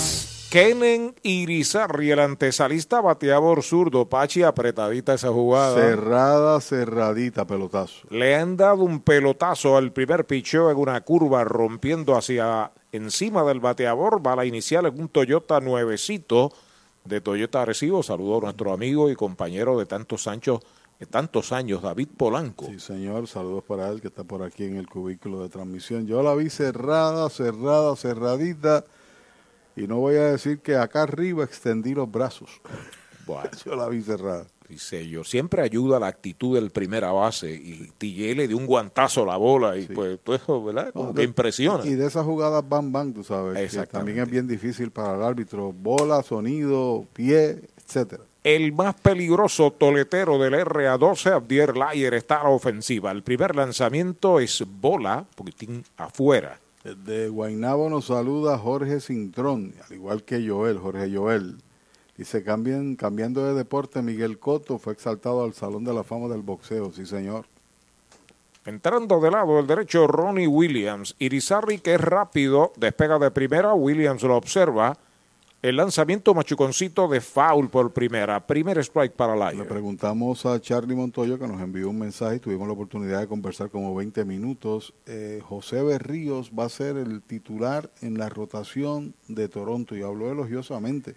Kenen 0.51 1.15
Irizarri, 1.23 2.11
el 2.11 2.19
antesalista 2.19 2.99
bateador 2.99 3.63
zurdo. 3.63 4.09
Pachi, 4.09 4.43
apretadita 4.43 5.13
esa 5.13 5.29
jugada. 5.29 5.75
Cerrada, 5.75 6.59
cerradita, 6.59 7.47
pelotazo. 7.47 8.05
Le 8.09 8.35
han 8.35 8.57
dado 8.57 8.83
un 8.83 8.99
pelotazo 8.99 9.77
al 9.77 9.93
primer 9.93 10.27
picheo 10.27 10.69
en 10.69 10.77
una 10.77 10.99
curva, 11.01 11.45
rompiendo 11.45 12.17
hacia 12.17 12.73
encima 12.91 13.45
del 13.45 13.61
bateador. 13.61 14.21
Va 14.27 14.35
la 14.35 14.43
inicial 14.43 14.87
en 14.87 14.99
un 14.99 15.07
Toyota 15.07 15.61
nuevecito 15.61 16.51
de 17.05 17.21
Toyota 17.21 17.61
Arecibo. 17.61 18.03
Saludo 18.03 18.39
a 18.39 18.41
nuestro 18.41 18.73
amigo 18.73 19.09
y 19.09 19.15
compañero 19.15 19.79
de 19.79 19.85
tantos 19.85 20.27
de 20.99 21.05
tantos 21.05 21.53
años, 21.53 21.81
David 21.81 22.09
Polanco. 22.17 22.65
Sí, 22.65 22.77
señor. 22.77 23.25
Saludos 23.29 23.63
para 23.63 23.87
él 23.87 24.01
que 24.01 24.09
está 24.09 24.25
por 24.25 24.43
aquí 24.43 24.65
en 24.65 24.75
el 24.75 24.89
cubículo 24.89 25.41
de 25.43 25.47
transmisión. 25.47 26.05
Yo 26.07 26.21
la 26.21 26.35
vi 26.35 26.49
cerrada, 26.49 27.29
cerrada, 27.29 27.95
cerradita. 27.95 28.83
Y 29.75 29.87
no 29.87 29.97
voy 29.97 30.15
a 30.15 30.25
decir 30.31 30.59
que 30.59 30.75
acá 30.75 31.03
arriba 31.03 31.43
extendí 31.43 31.93
los 31.93 32.09
brazos. 32.11 32.49
Bueno, 33.25 33.49
yo 33.65 33.75
la 33.75 33.87
vi 33.87 34.01
cerrada. 34.01 34.45
Dice 34.67 35.05
yo, 35.09 35.25
siempre 35.25 35.61
ayuda 35.61 35.99
la 35.99 36.07
actitud 36.07 36.55
del 36.55 36.69
primera 36.69 37.11
base 37.11 37.51
y 37.51 37.91
Tille 37.97 38.33
le 38.35 38.47
dio 38.47 38.55
un 38.55 38.65
guantazo 38.65 39.23
a 39.23 39.25
la 39.25 39.35
bola 39.35 39.75
y 39.77 39.85
pues 39.85 40.17
todo 40.23 40.33
eso, 40.37 40.63
¿verdad? 40.63 40.93
Como 40.93 41.07
No, 41.09 41.13
que 41.13 41.19
de- 41.19 41.27
impresiona. 41.27 41.85
Y 41.85 41.95
de 41.95 42.07
esas 42.07 42.23
jugadas 42.25 42.63
van, 42.69 42.89
van, 42.93 43.13
tú 43.13 43.21
sabes. 43.21 43.69
que 43.75 43.85
también 43.87 44.19
es 44.19 44.29
bien 44.29 44.47
difícil 44.47 44.89
para 44.89 45.15
el 45.15 45.23
árbitro. 45.23 45.73
Bola, 45.73 46.23
sonido, 46.23 47.05
pie, 47.11 47.59
etcétera. 47.85 48.23
El 48.45 48.71
más 48.71 48.95
peligroso 48.95 49.71
toletero 49.71 50.39
del 50.39 50.53
RA12, 50.53 51.31
Abdier 51.33 51.75
Layer, 51.75 52.13
está 52.13 52.39
a 52.39 52.43
la 52.45 52.49
ofensiva. 52.51 53.11
El 53.11 53.23
primer 53.23 53.53
lanzamiento 53.53 54.39
es 54.39 54.63
bola, 54.65 55.25
poquitín 55.35 55.83
afuera. 55.97 56.57
Desde 56.83 57.29
Guaynabo 57.29 57.89
nos 57.89 58.05
saluda 58.05 58.57
Jorge 58.57 58.99
Cintrón, 59.01 59.75
al 59.87 59.95
igual 59.95 60.23
que 60.23 60.47
Joel, 60.47 60.79
Jorge 60.79 61.15
Joel. 61.15 61.57
Dice, 62.17 62.43
cambien, 62.43 62.95
cambiando 62.95 63.45
de 63.45 63.53
deporte, 63.53 64.01
Miguel 64.01 64.39
Cotto 64.39 64.79
fue 64.79 64.93
exaltado 64.93 65.43
al 65.43 65.53
Salón 65.53 65.83
de 65.83 65.93
la 65.93 66.03
Fama 66.03 66.27
del 66.27 66.41
Boxeo, 66.41 66.91
sí 66.91 67.05
señor. 67.05 67.45
Entrando 68.65 69.19
de 69.19 69.31
lado 69.31 69.59
el 69.59 69.67
derecho 69.67 70.07
Ronnie 70.07 70.47
Williams. 70.47 71.15
Irizarri 71.19 71.79
que 71.79 71.95
es 71.95 72.01
rápido, 72.01 72.73
despega 72.77 73.19
de 73.19 73.31
primera, 73.31 73.73
Williams 73.73 74.23
lo 74.23 74.35
observa. 74.35 74.97
El 75.61 75.75
lanzamiento 75.75 76.33
machuconcito 76.33 77.07
de 77.07 77.21
foul 77.21 77.69
por 77.69 77.93
primera. 77.93 78.47
Primer 78.47 78.79
strike 78.79 79.13
para 79.13 79.35
Le 79.35 79.39
Layer. 79.41 79.67
preguntamos 79.67 80.43
a 80.47 80.59
Charlie 80.59 80.95
Montoyo 80.95 81.37
que 81.37 81.47
nos 81.47 81.61
envió 81.61 81.87
un 81.87 81.99
mensaje 81.99 82.37
y 82.37 82.39
tuvimos 82.39 82.65
la 82.65 82.73
oportunidad 82.73 83.19
de 83.19 83.27
conversar 83.27 83.69
como 83.69 83.93
20 83.93 84.25
minutos. 84.25 84.91
Eh, 85.05 85.39
José 85.47 85.83
Berríos 85.83 86.49
va 86.57 86.65
a 86.65 86.69
ser 86.69 86.97
el 86.97 87.21
titular 87.21 87.91
en 88.01 88.17
la 88.17 88.27
rotación 88.27 89.13
de 89.27 89.47
Toronto 89.49 89.95
y 89.95 90.01
habló 90.01 90.31
elogiosamente 90.31 91.13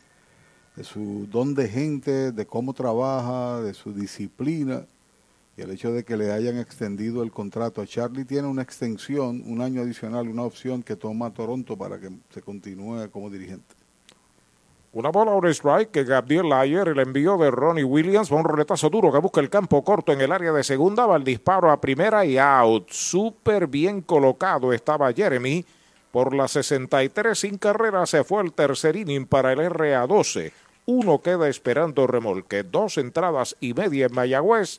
de 0.76 0.84
su 0.84 1.26
don 1.30 1.54
de 1.54 1.66
gente, 1.70 2.30
de 2.30 2.46
cómo 2.46 2.74
trabaja, 2.74 3.62
de 3.62 3.72
su 3.72 3.94
disciplina 3.94 4.84
y 5.56 5.62
el 5.62 5.70
hecho 5.70 5.90
de 5.90 6.04
que 6.04 6.18
le 6.18 6.32
hayan 6.32 6.58
extendido 6.58 7.22
el 7.22 7.30
contrato. 7.30 7.80
A 7.80 7.86
Charlie 7.86 8.26
tiene 8.26 8.46
una 8.46 8.60
extensión, 8.60 9.42
un 9.46 9.62
año 9.62 9.80
adicional, 9.80 10.28
una 10.28 10.42
opción 10.42 10.82
que 10.82 10.96
toma 10.96 11.32
Toronto 11.32 11.78
para 11.78 11.98
que 11.98 12.10
se 12.28 12.42
continúe 12.42 13.08
como 13.10 13.30
dirigente. 13.30 13.73
Una 14.94 15.10
bola 15.10 15.32
un 15.32 15.48
strike 15.48 15.90
que 15.90 16.04
Gabriel 16.04 16.48
Layer, 16.48 16.86
el 16.86 17.00
envío 17.00 17.36
de 17.36 17.50
Ronnie 17.50 17.82
Williams, 17.82 18.32
va 18.32 18.36
un 18.36 18.44
roletazo 18.44 18.88
duro 18.88 19.10
que 19.10 19.18
busca 19.18 19.40
el 19.40 19.50
campo 19.50 19.82
corto 19.82 20.12
en 20.12 20.20
el 20.20 20.30
área 20.30 20.52
de 20.52 20.62
segunda, 20.62 21.04
va 21.04 21.16
el 21.16 21.24
disparo 21.24 21.72
a 21.72 21.80
primera 21.80 22.24
y 22.24 22.38
out. 22.38 22.90
Súper 22.90 23.66
bien 23.66 24.02
colocado 24.02 24.72
estaba 24.72 25.12
Jeremy. 25.12 25.64
Por 26.12 26.32
la 26.32 26.46
63 26.46 27.36
sin 27.36 27.58
carrera 27.58 28.06
se 28.06 28.22
fue 28.22 28.40
el 28.44 28.52
tercer 28.52 28.94
inning 28.94 29.26
para 29.26 29.52
el 29.52 29.58
RA12. 29.58 30.52
Uno 30.86 31.20
queda 31.20 31.48
esperando 31.48 32.06
remolque. 32.06 32.62
Dos 32.62 32.96
entradas 32.96 33.56
y 33.58 33.74
media 33.74 34.06
en 34.06 34.14
Mayagüez. 34.14 34.78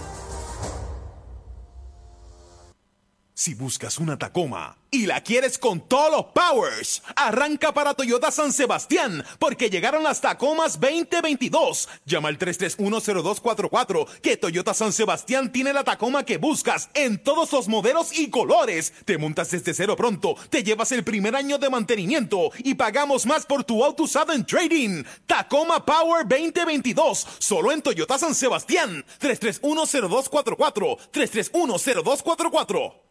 Si 3.41 3.55
buscas 3.55 3.97
una 3.97 4.19
Tacoma 4.19 4.77
y 4.91 5.07
la 5.07 5.23
quieres 5.23 5.57
con 5.57 5.81
todos 5.81 6.11
los 6.11 6.25
powers, 6.25 7.01
arranca 7.15 7.73
para 7.73 7.95
Toyota 7.95 8.29
San 8.29 8.53
Sebastián 8.53 9.25
porque 9.39 9.71
llegaron 9.71 10.03
las 10.03 10.21
Tacomas 10.21 10.79
2022. 10.79 11.89
Llama 12.05 12.29
al 12.29 12.37
3310244 12.37 14.05
que 14.21 14.37
Toyota 14.37 14.75
San 14.75 14.93
Sebastián 14.93 15.51
tiene 15.51 15.73
la 15.73 15.83
Tacoma 15.83 16.23
que 16.23 16.37
buscas 16.37 16.91
en 16.93 17.17
todos 17.17 17.51
los 17.51 17.67
modelos 17.67 18.15
y 18.15 18.29
colores. 18.29 18.93
Te 19.05 19.17
montas 19.17 19.49
desde 19.49 19.73
cero 19.73 19.95
pronto, 19.95 20.35
te 20.51 20.63
llevas 20.63 20.91
el 20.91 21.03
primer 21.03 21.35
año 21.35 21.57
de 21.57 21.71
mantenimiento 21.71 22.51
y 22.59 22.75
pagamos 22.75 23.25
más 23.25 23.47
por 23.47 23.63
tu 23.63 23.83
auto 23.83 24.03
usado 24.03 24.33
en 24.33 24.45
trading. 24.45 25.03
Tacoma 25.25 25.83
Power 25.83 26.27
2022, 26.27 27.27
solo 27.39 27.71
en 27.71 27.81
Toyota 27.81 28.19
San 28.19 28.35
Sebastián. 28.35 29.03
3310244 29.19 30.97
3310244 31.11 33.10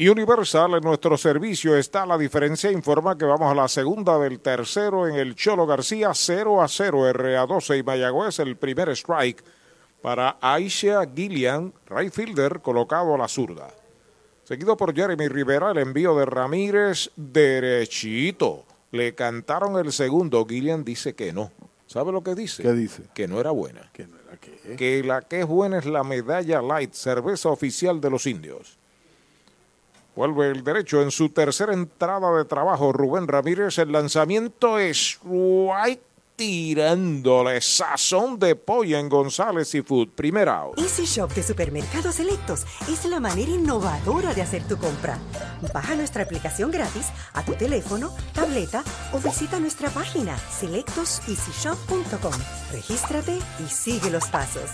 Y 0.00 0.08
Universal 0.08 0.74
en 0.74 0.82
nuestro 0.82 1.18
servicio 1.18 1.76
está 1.76 2.06
la 2.06 2.16
diferencia. 2.16 2.70
Informa 2.70 3.18
que 3.18 3.26
vamos 3.26 3.52
a 3.52 3.54
la 3.54 3.68
segunda 3.68 4.18
del 4.18 4.40
tercero 4.40 5.06
en 5.06 5.16
el 5.16 5.34
Cholo 5.34 5.66
García 5.66 6.12
0 6.14 6.62
a 6.62 6.68
0 6.68 7.12
RA12 7.12 7.78
y 7.78 7.82
Mayagüez 7.82 8.38
el 8.38 8.56
primer 8.56 8.88
strike 8.88 9.44
para 10.00 10.38
Aisha 10.40 11.02
Gillian, 11.14 11.74
right 11.90 12.12
fielder 12.12 12.60
colocado 12.62 13.14
a 13.14 13.18
la 13.18 13.28
zurda. 13.28 13.68
Seguido 14.44 14.74
por 14.76 14.94
Jeremy 14.94 15.28
Rivera, 15.28 15.70
el 15.70 15.78
envío 15.78 16.16
de 16.16 16.24
Ramírez 16.24 17.10
derechito. 17.16 18.64
Le 18.92 19.14
cantaron 19.14 19.78
el 19.78 19.92
segundo. 19.92 20.46
Gillian 20.48 20.82
dice 20.82 21.14
que 21.14 21.32
no. 21.32 21.52
¿Sabe 21.86 22.10
lo 22.10 22.22
que 22.22 22.34
dice? 22.34 22.62
¿Qué 22.62 22.72
dice? 22.72 23.02
Que 23.12 23.28
no 23.28 23.38
era 23.38 23.50
buena. 23.50 23.90
Que 23.92 24.06
no 24.06 24.16
era 24.16 24.38
qué. 24.38 24.76
Que 24.76 25.04
la 25.04 25.20
que 25.20 25.40
es 25.40 25.46
buena 25.46 25.78
es 25.78 25.84
la 25.84 26.04
medalla 26.04 26.62
light, 26.62 26.94
cerveza 26.94 27.50
oficial 27.50 28.00
de 28.00 28.08
los 28.08 28.26
indios. 28.26 28.79
Vuelve 30.16 30.50
el 30.50 30.64
derecho 30.64 31.02
en 31.02 31.10
su 31.10 31.30
tercera 31.30 31.72
entrada 31.72 32.36
de 32.36 32.44
trabajo. 32.44 32.92
Rubén 32.92 33.28
Ramírez, 33.28 33.78
el 33.78 33.92
lanzamiento 33.92 34.78
es 34.78 35.18
right 35.24 36.00
tirándole 36.40 37.60
sazón 37.60 38.38
de 38.38 38.56
pollo 38.56 38.96
en 38.96 39.10
González 39.10 39.74
y 39.74 39.82
Food. 39.82 40.08
Primera 40.16 40.56
out. 40.60 40.78
Easy 40.78 41.04
Shop 41.04 41.30
de 41.34 41.42
Supermercados 41.42 42.14
Selectos 42.14 42.64
es 42.88 43.04
la 43.04 43.20
manera 43.20 43.50
innovadora 43.50 44.32
de 44.32 44.40
hacer 44.40 44.66
tu 44.66 44.78
compra. 44.78 45.18
Baja 45.74 45.94
nuestra 45.96 46.22
aplicación 46.22 46.70
gratis 46.70 47.08
a 47.34 47.44
tu 47.44 47.52
teléfono, 47.56 48.10
tableta 48.32 48.82
o 49.12 49.18
visita 49.18 49.60
nuestra 49.60 49.90
página 49.90 50.38
selectoseasyshop.com. 50.38 52.32
Regístrate 52.72 53.38
y 53.62 53.68
sigue 53.68 54.08
los 54.08 54.24
pasos. 54.28 54.70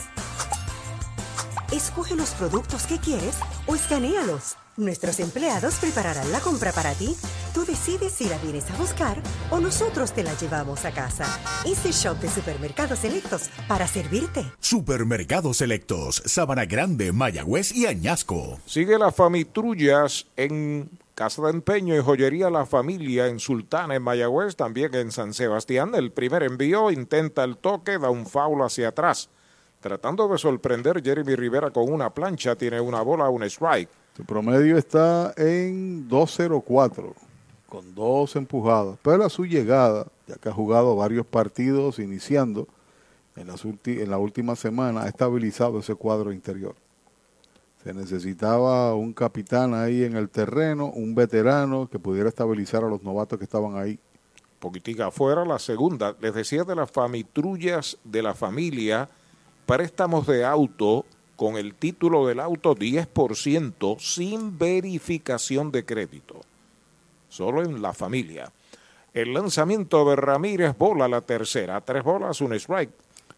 Escoge 1.72 2.14
los 2.14 2.30
productos 2.30 2.86
que 2.86 3.00
quieres 3.00 3.40
o 3.66 3.74
escanealos. 3.74 4.56
Nuestros 4.76 5.20
empleados 5.20 5.76
prepararán 5.76 6.30
la 6.32 6.40
compra 6.40 6.70
para 6.70 6.92
ti. 6.92 7.16
Tú 7.54 7.64
decides 7.64 8.12
si 8.12 8.28
la 8.28 8.36
vienes 8.38 8.70
a 8.70 8.76
buscar 8.76 9.16
o 9.50 9.58
nosotros 9.58 10.12
te 10.12 10.22
la 10.22 10.34
llevamos 10.34 10.84
a 10.84 10.92
casa. 10.92 11.24
Easy 11.64 11.92
Shop 11.92 12.18
de 12.18 12.28
Supermercados 12.28 12.98
Selectos 12.98 13.48
para 13.68 13.86
servirte. 13.86 14.44
Supermercados 14.60 15.56
Selectos, 15.56 16.22
Sabana 16.26 16.66
Grande, 16.66 17.12
Mayagüez 17.12 17.72
y 17.72 17.86
Añasco. 17.86 18.60
Sigue 18.66 18.98
las 18.98 19.14
famitrullas 19.14 20.26
en 20.36 20.90
Casa 21.14 21.40
de 21.40 21.52
Empeño 21.52 21.96
y 21.96 22.02
Joyería 22.02 22.50
La 22.50 22.66
Familia 22.66 23.28
en 23.28 23.40
Sultana, 23.40 23.94
en 23.94 24.02
Mayagüez, 24.02 24.56
también 24.56 24.94
en 24.94 25.10
San 25.10 25.32
Sebastián. 25.32 25.94
El 25.94 26.12
primer 26.12 26.42
envío 26.42 26.90
intenta 26.90 27.44
el 27.44 27.56
toque, 27.56 27.98
da 27.98 28.10
un 28.10 28.26
foul 28.26 28.60
hacia 28.60 28.88
atrás. 28.88 29.30
Tratando 29.80 30.28
de 30.28 30.36
sorprender, 30.36 31.02
Jeremy 31.02 31.34
Rivera 31.34 31.70
con 31.70 31.90
una 31.90 32.12
plancha, 32.12 32.56
tiene 32.56 32.78
una 32.78 33.00
bola, 33.00 33.30
un 33.30 33.42
strike. 33.44 33.88
Su 34.16 34.24
promedio 34.24 34.78
está 34.78 35.34
en 35.36 36.08
2.04, 36.08 37.12
con 37.68 37.94
dos 37.94 38.34
empujadas. 38.34 38.96
Pero 39.02 39.26
a 39.26 39.28
su 39.28 39.44
llegada, 39.44 40.06
ya 40.26 40.36
que 40.36 40.48
ha 40.48 40.52
jugado 40.52 40.96
varios 40.96 41.26
partidos 41.26 41.98
iniciando, 41.98 42.66
en, 43.36 43.50
en 43.50 44.10
la 44.10 44.16
última 44.16 44.56
semana 44.56 45.02
ha 45.02 45.08
estabilizado 45.08 45.80
ese 45.80 45.94
cuadro 45.94 46.32
interior. 46.32 46.74
Se 47.84 47.92
necesitaba 47.92 48.94
un 48.94 49.12
capitán 49.12 49.74
ahí 49.74 50.04
en 50.04 50.16
el 50.16 50.30
terreno, 50.30 50.86
un 50.86 51.14
veterano 51.14 51.86
que 51.86 51.98
pudiera 51.98 52.30
estabilizar 52.30 52.84
a 52.84 52.88
los 52.88 53.02
novatos 53.02 53.38
que 53.38 53.44
estaban 53.44 53.76
ahí. 53.76 53.98
Poquitica 54.58 55.08
afuera, 55.08 55.44
la 55.44 55.58
segunda, 55.58 56.16
les 56.22 56.34
decía 56.34 56.64
de 56.64 56.74
las 56.74 56.90
famitrullas 56.90 57.98
de 58.02 58.22
la 58.22 58.32
familia, 58.32 59.10
préstamos 59.66 60.26
de 60.26 60.42
auto 60.42 61.04
con 61.36 61.56
el 61.56 61.74
título 61.74 62.26
del 62.26 62.40
auto 62.40 62.74
10% 62.74 64.00
sin 64.00 64.58
verificación 64.58 65.70
de 65.70 65.84
crédito. 65.84 66.40
Solo 67.28 67.62
en 67.62 67.82
la 67.82 67.92
familia. 67.92 68.50
El 69.12 69.34
lanzamiento 69.34 70.08
de 70.08 70.16
Ramírez 70.16 70.76
bola 70.76 71.08
la 71.08 71.20
tercera. 71.20 71.80
Tres 71.82 72.02
bolas, 72.02 72.40
un 72.40 72.54
strike. 72.54 72.90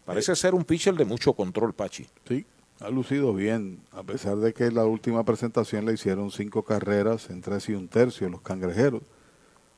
Parece 0.05 0.35
ser 0.35 0.55
un 0.55 0.63
pitcher 0.63 0.95
de 0.95 1.05
mucho 1.05 1.33
control, 1.33 1.73
Pachi. 1.73 2.07
Sí, 2.27 2.45
ha 2.79 2.89
lucido 2.89 3.33
bien. 3.33 3.79
A 3.91 4.03
pesar 4.03 4.37
de 4.37 4.53
que 4.53 4.65
en 4.65 4.75
la 4.75 4.85
última 4.85 5.23
presentación 5.23 5.85
le 5.85 5.93
hicieron 5.93 6.31
cinco 6.31 6.63
carreras 6.63 7.29
en 7.29 7.41
tres 7.41 7.69
y 7.69 7.73
un 7.73 7.87
tercio 7.87 8.29
los 8.29 8.41
cangrejeros. 8.41 9.03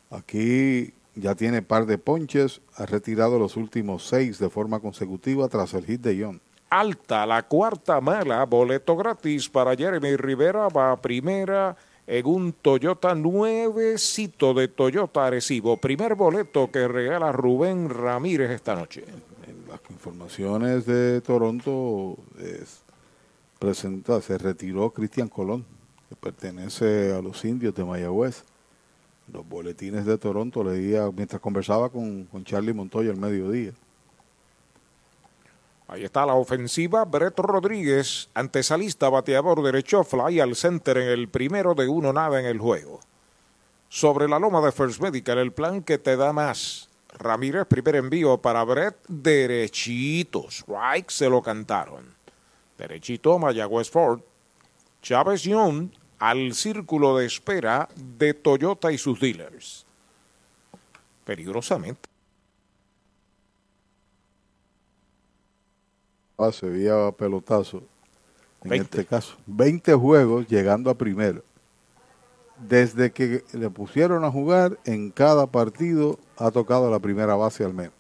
Aquí 0.09 0.93
ya 1.15 1.35
tiene 1.35 1.61
par 1.61 1.85
de 1.85 1.97
ponches. 1.97 2.61
Ha 2.75 2.85
retirado 2.85 3.39
los 3.39 3.57
últimos 3.57 4.07
seis 4.07 4.39
de 4.39 4.49
forma 4.49 4.79
consecutiva 4.79 5.47
tras 5.49 5.73
el 5.73 5.85
hit 5.85 6.01
de 6.01 6.23
John 6.23 6.41
alta, 6.71 7.25
la 7.25 7.43
cuarta 7.43 7.99
mala, 7.99 8.45
boleto 8.45 8.95
gratis 8.95 9.49
para 9.49 9.75
Jeremy 9.75 10.15
Rivera, 10.15 10.69
va 10.69 10.93
a 10.93 11.01
primera 11.01 11.75
en 12.07 12.25
un 12.25 12.53
Toyota 12.53 13.13
nuevecito 13.13 14.53
de 14.53 14.69
Toyota 14.69 15.27
Arecibo. 15.27 15.77
Primer 15.77 16.15
boleto 16.15 16.71
que 16.71 16.87
regala 16.87 17.31
Rubén 17.31 17.89
Ramírez 17.89 18.51
esta 18.51 18.73
noche. 18.73 19.03
Las 19.69 19.81
informaciones 19.89 20.85
de 20.85 21.21
Toronto 21.21 22.17
es, 22.39 22.81
presenta, 23.59 24.21
se 24.21 24.37
retiró 24.37 24.91
Cristian 24.91 25.27
Colón, 25.27 25.65
que 26.09 26.15
pertenece 26.15 27.13
a 27.13 27.21
los 27.21 27.43
indios 27.43 27.75
de 27.75 27.83
Mayagüez. 27.83 28.43
Los 29.31 29.47
boletines 29.47 30.05
de 30.05 30.17
Toronto 30.17 30.63
leía 30.63 31.09
mientras 31.11 31.41
conversaba 31.41 31.89
con, 31.89 32.25
con 32.25 32.43
Charlie 32.45 32.73
Montoya 32.73 33.11
al 33.11 33.17
mediodía. 33.17 33.73
Ahí 35.91 36.05
está 36.05 36.25
la 36.25 36.35
ofensiva. 36.35 37.03
Brett 37.03 37.37
Rodríguez, 37.37 38.29
antesalista, 38.33 39.09
bateador 39.09 39.61
derecho, 39.61 40.05
fly 40.05 40.39
al 40.39 40.55
center 40.55 40.97
en 40.97 41.09
el 41.09 41.27
primero 41.27 41.75
de 41.75 41.89
uno, 41.89 42.13
nada 42.13 42.39
en 42.39 42.45
el 42.45 42.59
juego. 42.59 43.01
Sobre 43.89 44.29
la 44.29 44.39
loma 44.39 44.61
de 44.61 44.71
First 44.71 45.01
Medical, 45.01 45.37
el 45.37 45.51
plan 45.51 45.83
que 45.83 45.97
te 45.97 46.15
da 46.15 46.31
más. 46.31 46.87
Ramírez, 47.09 47.67
primer 47.67 47.97
envío 47.97 48.37
para 48.37 48.63
Brett, 48.63 49.05
derechito. 49.09 50.45
Strike 50.49 51.11
se 51.11 51.29
lo 51.29 51.41
cantaron. 51.41 52.15
Derechito, 52.77 53.37
Mayagüez 53.37 53.89
Ford. 53.89 54.21
Chávez 55.01 55.43
Young 55.43 55.89
al 56.19 56.53
círculo 56.53 57.17
de 57.17 57.25
espera 57.25 57.89
de 57.97 58.33
Toyota 58.33 58.93
y 58.93 58.97
sus 58.97 59.19
dealers. 59.19 59.85
Peligrosamente. 61.25 62.10
Se 66.51 66.67
veía 66.67 67.11
pelotazo. 67.11 67.83
En 68.63 68.73
este 68.73 69.05
caso, 69.05 69.35
20 69.47 69.93
juegos 69.95 70.47
llegando 70.47 70.89
a 70.89 70.95
primero. 70.95 71.43
Desde 72.57 73.11
que 73.11 73.43
le 73.53 73.69
pusieron 73.69 74.23
a 74.23 74.31
jugar, 74.31 74.77
en 74.85 75.09
cada 75.09 75.47
partido 75.47 76.19
ha 76.37 76.51
tocado 76.51 76.91
la 76.91 76.99
primera 76.99 77.35
base 77.35 77.63
al 77.63 77.73
menos. 77.73 77.93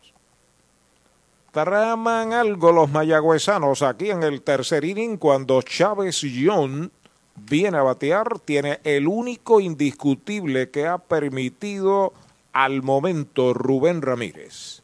Traman 1.51 2.33
algo 2.33 2.71
los 2.71 2.89
mayagüezanos 2.89 3.81
aquí 3.81 4.11
en 4.11 4.23
el 4.23 4.41
tercer 4.41 4.85
inning 4.85 5.17
cuando 5.17 5.61
Chávez 5.61 6.21
John 6.21 6.91
viene 7.35 7.77
a 7.77 7.83
batear. 7.83 8.39
Tiene 8.39 8.79
el 8.83 9.07
único 9.07 9.59
indiscutible 9.59 10.69
que 10.69 10.87
ha 10.87 10.99
permitido 10.99 12.13
al 12.53 12.83
momento 12.83 13.53
Rubén 13.53 14.01
Ramírez 14.01 14.80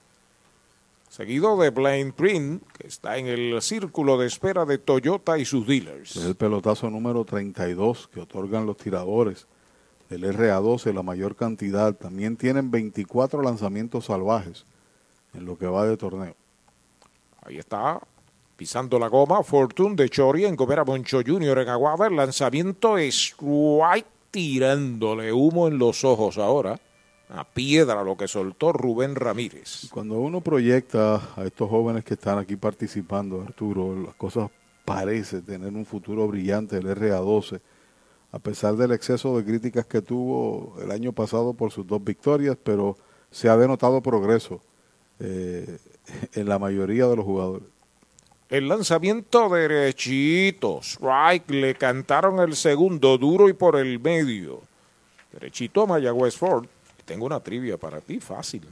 seguido 1.18 1.58
de 1.58 1.72
Blaine 1.72 2.14
Print, 2.14 2.62
que 2.74 2.86
está 2.86 3.18
en 3.18 3.26
el 3.26 3.60
círculo 3.64 4.20
de 4.20 4.28
espera 4.28 4.66
de 4.66 4.78
Toyota 4.78 5.40
y 5.40 5.46
sus 5.46 5.66
dealers. 5.66 6.16
Es 6.16 6.26
el 6.26 6.36
pelotazo 6.36 6.92
número 6.92 7.26
32 7.26 8.08
que 8.14 8.20
otorgan 8.20 8.68
los 8.68 8.78
tiradores 8.78 9.48
del 10.12 10.26
RA12, 10.26 10.94
la 10.94 11.02
mayor 11.02 11.36
cantidad. 11.36 11.96
También 11.96 12.38
tienen 12.38 12.70
24 12.70 13.42
lanzamientos 13.42 14.06
salvajes 14.06 14.64
en 15.34 15.46
lo 15.46 15.58
que 15.58 15.66
va 15.66 15.88
de 15.88 15.98
torneo. 15.98 16.36
Ahí 17.42 17.58
está, 17.58 18.00
pisando 18.56 19.00
la 19.00 19.08
goma, 19.08 19.42
Fortune 19.42 19.96
de 19.96 20.10
Chori 20.10 20.46
en 20.46 20.56
Gomera 20.56 20.86
Moncho 20.86 21.22
Jr. 21.26 21.58
en 21.58 21.70
Aguada. 21.70 22.06
El 22.06 22.16
lanzamiento 22.16 22.96
es 23.00 23.34
white 23.42 24.08
tirándole 24.30 25.34
humo 25.34 25.68
en 25.68 25.80
los 25.80 26.04
ojos 26.04 26.38
ahora 26.38 26.80
a 27.30 27.44
piedra 27.44 28.04
lo 28.04 28.16
que 28.16 28.28
soltó 28.28 28.72
Rubén 28.72 29.16
Ramírez. 29.16 29.90
Cuando 29.92 30.20
uno 30.20 30.42
proyecta 30.42 31.22
a 31.36 31.44
estos 31.46 31.70
jóvenes 31.70 32.06
que 32.06 32.14
están 32.14 32.38
aquí 32.38 32.56
participando, 32.56 33.42
Arturo, 33.42 33.96
las 33.96 34.16
cosas 34.16 34.50
parece 34.86 35.42
tener 35.42 35.74
un 35.74 35.86
futuro 35.86 36.28
brillante 36.28 36.78
el 36.78 36.88
RA12. 36.88 37.60
a 38.32 38.40
pesar 38.40 38.76
del 38.76 38.92
exceso 38.92 39.38
de 39.38 39.44
críticas 39.44 39.86
que 39.86 40.02
tuvo 40.02 40.76
el 40.82 40.92
año 40.92 41.12
pasado 41.12 41.54
por 41.54 41.72
sus 41.72 41.88
dos 41.88 42.04
victorias, 42.04 42.58
pero 42.62 42.98
se 43.32 43.50
ha 43.50 43.58
denotado 43.58 44.02
progreso 44.02 44.62
eh, 45.20 45.78
en 46.34 46.48
la 46.48 46.60
mayoría 46.60 47.08
de 47.08 47.16
los 47.16 47.26
jugadores. 47.26 47.68
El 48.50 48.70
lanzamiento 48.70 49.50
derechito. 49.50 50.80
Strike. 50.82 51.50
Le 51.52 51.76
cantaron 51.76 52.40
el 52.40 52.56
segundo 52.56 53.18
duro 53.18 53.50
y 53.50 53.54
por 53.54 53.76
el 53.76 54.00
medio. 54.00 54.62
Derechito 55.34 55.84
a 55.84 55.88
Mayagüez 55.88 56.38
Ford. 56.38 56.66
Tengo 57.08 57.26
una 57.26 57.40
trivia 57.40 57.78
para 57.78 58.02
ti, 58.02 58.20
fácil. 58.20 58.68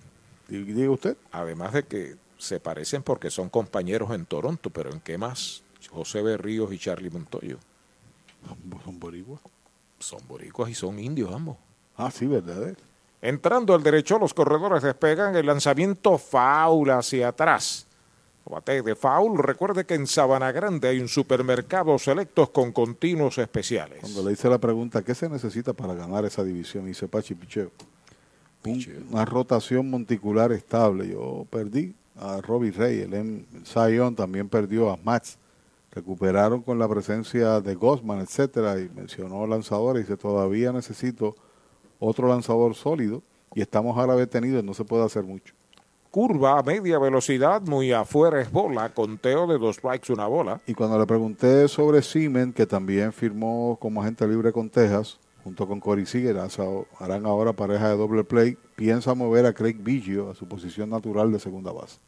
Diga 0.50 0.92
usted. 0.92 1.16
Además 1.32 1.72
de 1.72 1.84
que 1.84 2.18
se 2.38 2.60
parecen 2.60 3.02
porque 3.02 3.32
son 3.32 3.48
compañeros 3.50 4.12
en 4.12 4.26
Toronto, 4.26 4.70
pero 4.70 4.92
¿en 4.92 5.00
qué 5.00 5.18
más? 5.18 5.64
José 5.90 6.22
Berríos 6.22 6.74
y 6.74 6.78
Charlie 6.78 7.10
Montoyo. 7.10 7.58
¿Son 8.84 9.00
boricuas? 9.00 9.40
Son 10.00 10.20
boricuas 10.28 10.70
y 10.70 10.74
son 10.74 11.00
indios 11.00 11.34
ambos. 11.34 11.56
Ah, 11.96 12.12
sí, 12.12 12.28
¿verdad? 12.28 12.76
Entrando 13.22 13.74
al 13.74 13.82
derecho, 13.82 14.20
los 14.20 14.34
corredores 14.34 14.84
despegan 14.84 15.34
el 15.38 15.46
lanzamiento 15.46 16.18
foul 16.18 16.90
hacia 16.90 17.30
atrás. 17.30 17.88
Bate 18.44 18.82
de 18.82 18.96
foul. 18.96 19.38
Recuerde 19.40 19.86
que 19.86 19.94
en 19.94 20.08
Sabana 20.08 20.52
Grande 20.52 20.90
hay 20.90 21.00
un 21.00 21.08
supermercado 21.08 21.98
selectos 21.98 22.50
con 22.50 22.74
continuos 22.74 23.38
especiales. 23.38 24.00
Cuando 24.02 24.24
le 24.24 24.34
hice 24.34 24.50
la 24.50 24.60
pregunta, 24.60 25.02
¿qué 25.04 25.16
se 25.16 25.30
necesita 25.30 25.72
para 25.72 25.96
ganar 25.96 26.26
esa 26.26 26.44
división? 26.44 26.86
Dice 26.86 27.08
Pachi 27.08 27.34
Picheo. 27.34 27.72
Una 29.12 29.26
rotación 29.26 29.90
monticular 29.90 30.52
estable. 30.52 31.10
Yo 31.10 31.46
perdí 31.50 31.94
a 32.16 32.42
Robbie 32.42 32.72
Rey, 32.72 33.02
el. 33.02 33.46
Zion 33.66 34.16
también 34.16 34.50
perdió 34.50 34.90
a 34.90 34.98
Max. 34.98 35.38
Recuperaron 35.92 36.62
con 36.62 36.78
la 36.78 36.90
presencia 36.90 37.62
de 37.62 37.76
Gosman, 37.76 38.20
etcétera, 38.20 38.80
y 38.80 38.90
mencionó 38.94 39.48
lanzadores. 39.48 40.02
Y 40.02 40.04
dice, 40.04 40.18
todavía 40.18 40.74
necesito 40.74 41.36
otro 42.00 42.28
lanzador 42.28 42.76
sólido 42.76 43.22
y 43.54 43.62
estamos 43.62 43.98
ahora 43.98 44.16
detenidos, 44.16 44.64
no 44.64 44.74
se 44.74 44.84
puede 44.84 45.06
hacer 45.06 45.24
mucho. 45.24 45.54
Curva 46.12 46.60
a 46.60 46.64
media 46.64 47.00
velocidad, 47.00 47.62
muy 47.62 47.92
afuera 47.92 48.42
es 48.42 48.52
bola, 48.52 48.94
conteo 48.94 49.48
de 49.48 49.58
dos 49.58 49.78
strikes, 49.78 50.14
una 50.14 50.28
bola. 50.28 50.62
Y 50.66 50.74
cuando 50.74 50.98
le 51.00 51.06
pregunté 51.06 51.68
sobre 51.68 52.02
Siemens, 52.02 52.54
que 52.54 52.66
también 52.66 53.12
firmó 53.12 53.78
como 53.82 54.02
agente 54.02 54.28
libre 54.28 54.52
con 54.52 54.70
Texas, 54.70 55.20
junto 55.46 55.68
con 55.68 55.80
Corey 55.80 56.08
Seager, 56.08 56.40
harán 57.00 57.26
ahora 57.28 57.54
pareja 57.54 57.90
de 57.90 57.96
doble 57.96 58.24
play, 58.24 58.58
piensa 58.76 59.14
mover 59.14 59.46
a 59.46 59.54
Craig 59.54 59.78
Biggio 59.78 60.32
a 60.32 60.34
su 60.34 60.48
posición 60.48 60.90
natural 60.90 61.32
de 61.32 61.40
segunda 61.40 61.72
base. 61.72 62.00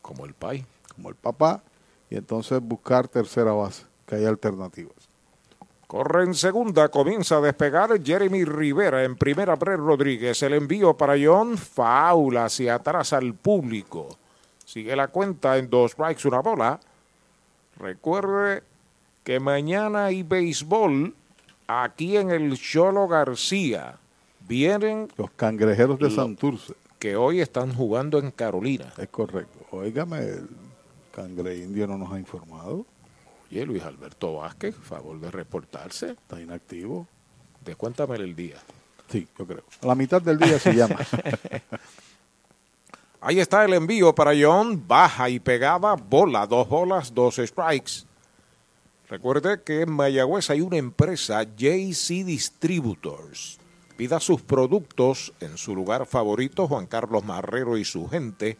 Como 0.00 0.24
el 0.24 0.32
pai. 0.32 0.64
Como 0.96 1.10
el 1.10 1.14
papá, 1.14 1.62
y 2.08 2.16
entonces 2.16 2.58
buscar 2.62 3.06
tercera 3.06 3.52
base, 3.52 3.84
que 4.06 4.14
hay 4.14 4.24
alternativas. 4.24 4.96
Corre 5.86 6.24
en 6.24 6.34
segunda, 6.34 6.88
comienza 6.88 7.36
a 7.36 7.40
despegar 7.42 8.02
Jeremy 8.02 8.44
Rivera 8.44 9.04
en 9.04 9.14
primera, 9.14 9.56
Brett 9.56 9.78
Rodríguez. 9.78 10.42
El 10.42 10.54
envío 10.54 10.96
para 10.96 11.16
John, 11.22 11.58
faula 11.58 12.46
hacia 12.46 12.76
atrás 12.76 13.12
al 13.12 13.34
público. 13.34 14.08
Sigue 14.64 14.96
la 14.96 15.08
cuenta 15.08 15.58
en 15.58 15.68
dos 15.68 15.92
strikes, 15.92 16.26
una 16.26 16.40
bola. 16.40 16.80
Recuerde 17.76 18.62
que 19.22 19.38
mañana 19.38 20.06
hay 20.06 20.22
béisbol 20.22 21.14
aquí 21.70 22.16
en 22.16 22.30
el 22.30 22.58
Cholo 22.58 23.08
García. 23.08 23.96
Vienen 24.48 25.08
los 25.16 25.30
cangrejeros 25.30 25.98
de 25.98 26.10
Santurce. 26.10 26.74
Que 26.98 27.16
hoy 27.16 27.40
están 27.40 27.72
jugando 27.72 28.18
en 28.18 28.30
Carolina. 28.30 28.92
Es 28.98 29.08
correcto. 29.08 29.58
Óigame, 29.70 30.18
el 30.18 30.48
cangre 31.14 31.56
indio 31.56 31.86
no 31.86 31.96
nos 31.96 32.12
ha 32.12 32.18
informado. 32.18 32.84
Oye, 33.50 33.64
Luis 33.64 33.82
Alberto 33.82 34.34
Vázquez, 34.34 34.74
favor 34.74 35.18
de 35.20 35.30
reportarse. 35.30 36.10
Está 36.10 36.40
inactivo. 36.40 37.06
Descuéntame 37.64 38.16
el 38.16 38.34
día. 38.34 38.56
Sí, 39.08 39.26
yo 39.38 39.46
creo. 39.46 39.62
A 39.82 39.86
la 39.86 39.94
mitad 39.94 40.20
del 40.20 40.38
día 40.38 40.58
se 40.58 40.74
llama. 40.74 40.96
Ahí 43.20 43.38
está 43.38 43.64
el 43.64 43.74
envío 43.74 44.14
para 44.14 44.32
John. 44.40 44.82
Baja 44.86 45.28
y 45.28 45.40
pegaba. 45.40 45.94
Bola, 45.94 46.46
dos 46.46 46.68
bolas, 46.68 47.14
dos 47.14 47.36
strikes. 47.36 48.04
Recuerde 49.10 49.62
que 49.62 49.82
en 49.82 49.90
Mayagüez 49.90 50.48
hay 50.48 50.62
una 50.62 50.78
empresa, 50.78 51.42
JC 51.42 52.24
Distributors. 52.24 53.58
Pida 53.96 54.20
sus 54.20 54.40
productos 54.40 55.34
en 55.40 55.58
su 55.58 55.74
lugar 55.74 56.06
favorito, 56.06 56.66
Juan 56.66 56.86
Carlos 56.86 57.24
Marrero 57.24 57.76
y 57.76 57.84
su 57.84 58.08
gente 58.08 58.56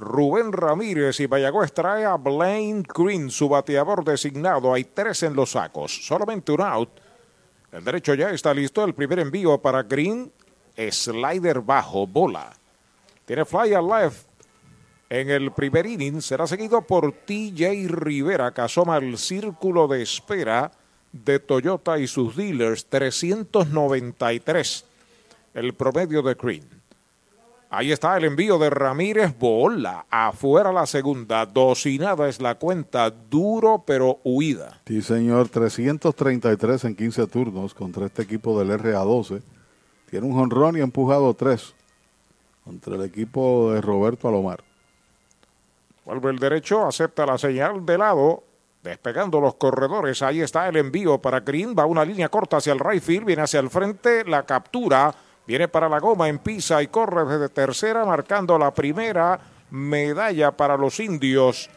Rubén 0.00 0.50
Ramírez 0.50 1.20
y 1.20 1.28
Mayagüez 1.28 1.72
trae 1.72 2.06
a 2.06 2.16
Blaine 2.16 2.82
Green, 2.82 3.30
su 3.30 3.50
bateador 3.50 4.02
designado. 4.02 4.72
Hay 4.72 4.84
tres 4.84 5.22
en 5.22 5.36
los 5.36 5.50
sacos, 5.50 6.06
solamente 6.06 6.52
un 6.52 6.62
out. 6.62 6.88
El 7.70 7.84
derecho 7.84 8.14
ya 8.14 8.30
está 8.30 8.54
listo. 8.54 8.82
El 8.82 8.94
primer 8.94 9.18
envío 9.18 9.58
para 9.58 9.82
Green, 9.82 10.32
slider 10.90 11.60
bajo, 11.60 12.06
bola. 12.06 12.50
Tiene 13.26 13.44
fly 13.44 13.74
al 13.74 13.86
left. 13.86 14.26
En 15.10 15.28
el 15.28 15.52
primer 15.52 15.84
inning 15.84 16.22
será 16.22 16.46
seguido 16.46 16.80
por 16.80 17.12
TJ 17.12 17.88
Rivera, 17.88 18.54
que 18.54 18.62
asoma 18.62 18.96
el 18.96 19.18
círculo 19.18 19.86
de 19.86 20.02
espera 20.02 20.72
de 21.12 21.40
Toyota 21.40 21.98
y 21.98 22.06
sus 22.06 22.34
dealers. 22.34 22.86
393 22.86 24.86
el 25.52 25.74
promedio 25.74 26.22
de 26.22 26.34
Green. 26.34 26.79
Ahí 27.72 27.92
está 27.92 28.16
el 28.16 28.24
envío 28.24 28.58
de 28.58 28.68
Ramírez 28.68 29.38
Bola. 29.38 30.04
Afuera 30.10 30.72
la 30.72 30.86
segunda. 30.86 31.46
Docinada 31.46 32.28
es 32.28 32.40
la 32.40 32.56
cuenta. 32.56 33.10
Duro 33.10 33.84
pero 33.86 34.18
huida. 34.24 34.80
Sí, 34.88 35.00
señor. 35.00 35.48
333 35.48 36.84
en 36.86 36.96
15 36.96 37.28
turnos 37.28 37.72
contra 37.72 38.06
este 38.06 38.22
equipo 38.22 38.58
del 38.58 38.76
RA12. 38.76 39.40
Tiene 40.10 40.26
un 40.26 40.32
jonrón 40.32 40.78
y 40.78 40.80
empujado 40.80 41.32
tres 41.34 41.72
contra 42.64 42.96
el 42.96 43.04
equipo 43.04 43.72
de 43.72 43.80
Roberto 43.80 44.26
Alomar. 44.26 44.64
Vuelve 46.04 46.30
el 46.30 46.40
derecho. 46.40 46.84
Acepta 46.84 47.24
la 47.24 47.38
señal 47.38 47.86
de 47.86 47.98
lado. 47.98 48.42
Despegando 48.82 49.40
los 49.40 49.56
corredores, 49.56 50.22
ahí 50.22 50.40
está 50.40 50.66
el 50.66 50.76
envío 50.78 51.18
para 51.18 51.40
Green, 51.40 51.74
va 51.78 51.84
una 51.84 52.02
línea 52.02 52.30
corta 52.30 52.56
hacia 52.56 52.72
el 52.72 52.78
right 52.78 53.02
field, 53.02 53.26
viene 53.26 53.42
hacia 53.42 53.60
el 53.60 53.68
frente, 53.68 54.24
la 54.24 54.46
captura, 54.46 55.14
viene 55.50 55.66
para 55.66 55.88
la 55.88 55.98
goma 55.98 56.28
en 56.28 56.38
pisa 56.38 56.80
y 56.80 56.86
corre 56.86 57.24
desde 57.24 57.48
tercera, 57.48 58.04
marcando 58.04 58.56
la 58.56 58.72
primera 58.72 59.36
medalla 59.70 60.52
para 60.52 60.76
los 60.76 61.00
indios. 61.00 61.68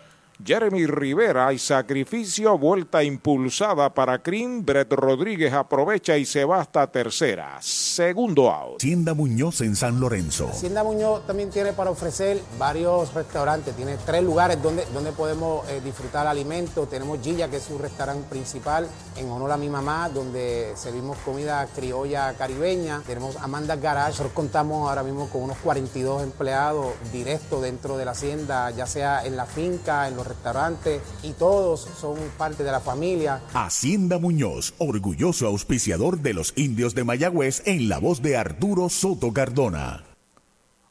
Jeremy 0.45 0.86
Rivera 0.88 1.53
y 1.53 1.57
sacrificio, 1.57 2.57
vuelta 2.57 3.02
impulsada 3.02 3.94
para 3.94 4.18
Green, 4.18 4.65
Brett 4.65 4.91
Rodríguez 4.91 5.53
aprovecha 5.53 6.18
y 6.18 6.26
se 6.26 6.44
va 6.44 6.60
hasta 6.60 6.86
tercera. 6.88 7.60
Segundo 7.61 8.52
out. 8.52 8.82
Hacienda 8.82 9.14
Muñoz 9.14 9.61
en 9.61 9.74
San 9.78 10.02
Lorenzo. 10.02 10.49
Hacienda 10.49 10.84
Muñoz 10.84 11.26
también 11.26 11.49
tiene 11.49 11.72
para 11.72 11.91
ofrecer 11.91 12.41
varios 12.60 13.14
restaurantes, 13.14 13.74
tiene 13.74 13.95
tres 14.06 14.22
lugares 14.22 14.61
donde, 14.61 14.86
donde 14.94 15.14
podemos 15.14 15.65
eh, 15.70 15.80
disfrutar 15.82 16.28
alimentos. 16.28 16.90
Tenemos 16.90 17.20
Gilla, 17.22 17.49
que 17.49 17.57
es 17.57 17.64
su 17.64 17.78
restaurante 17.78 18.28
principal, 18.30 18.86
en 19.15 19.30
honor 19.30 19.53
a 19.53 19.57
mi 19.57 19.70
mamá, 19.70 20.10
donde 20.10 20.74
servimos 20.76 21.18
comida 21.20 21.65
criolla 21.74 22.34
caribeña. 22.34 23.02
Tenemos 23.07 23.38
Amanda 23.38 23.78
Garage, 23.78 24.10
nosotros 24.10 24.34
contamos 24.34 24.90
ahora 24.90 25.03
mismo 25.03 25.30
con 25.30 25.44
unos 25.44 25.57
42 25.60 26.22
empleados 26.22 26.88
directos 27.14 27.61
dentro 27.61 27.95
de 27.95 28.03
la 28.03 28.11
hacienda, 28.11 28.72
ya 28.72 28.86
sea 28.88 29.26
en 29.26 29.38
la 29.38 29.45
finca, 29.45 30.10
en 30.10 30.18
los 30.18 30.32
restaurantes, 30.34 31.01
y 31.22 31.31
todos 31.34 31.88
son 31.99 32.18
parte 32.38 32.64
de 32.64 32.72
la 32.72 32.80
familia. 32.80 33.41
Hacienda 33.53 34.18
Muñoz, 34.18 34.73
orgulloso 34.77 35.47
auspiciador 35.47 36.19
de 36.19 36.34
los 36.34 36.53
indios 36.55 36.95
de 36.95 37.03
Mayagüez 37.03 37.61
en 37.65 37.89
la 37.89 37.99
voz 37.99 38.22
de 38.22 38.38
Arturo 38.38 38.89
Soto 38.89 39.31
Cardona. 39.31 40.03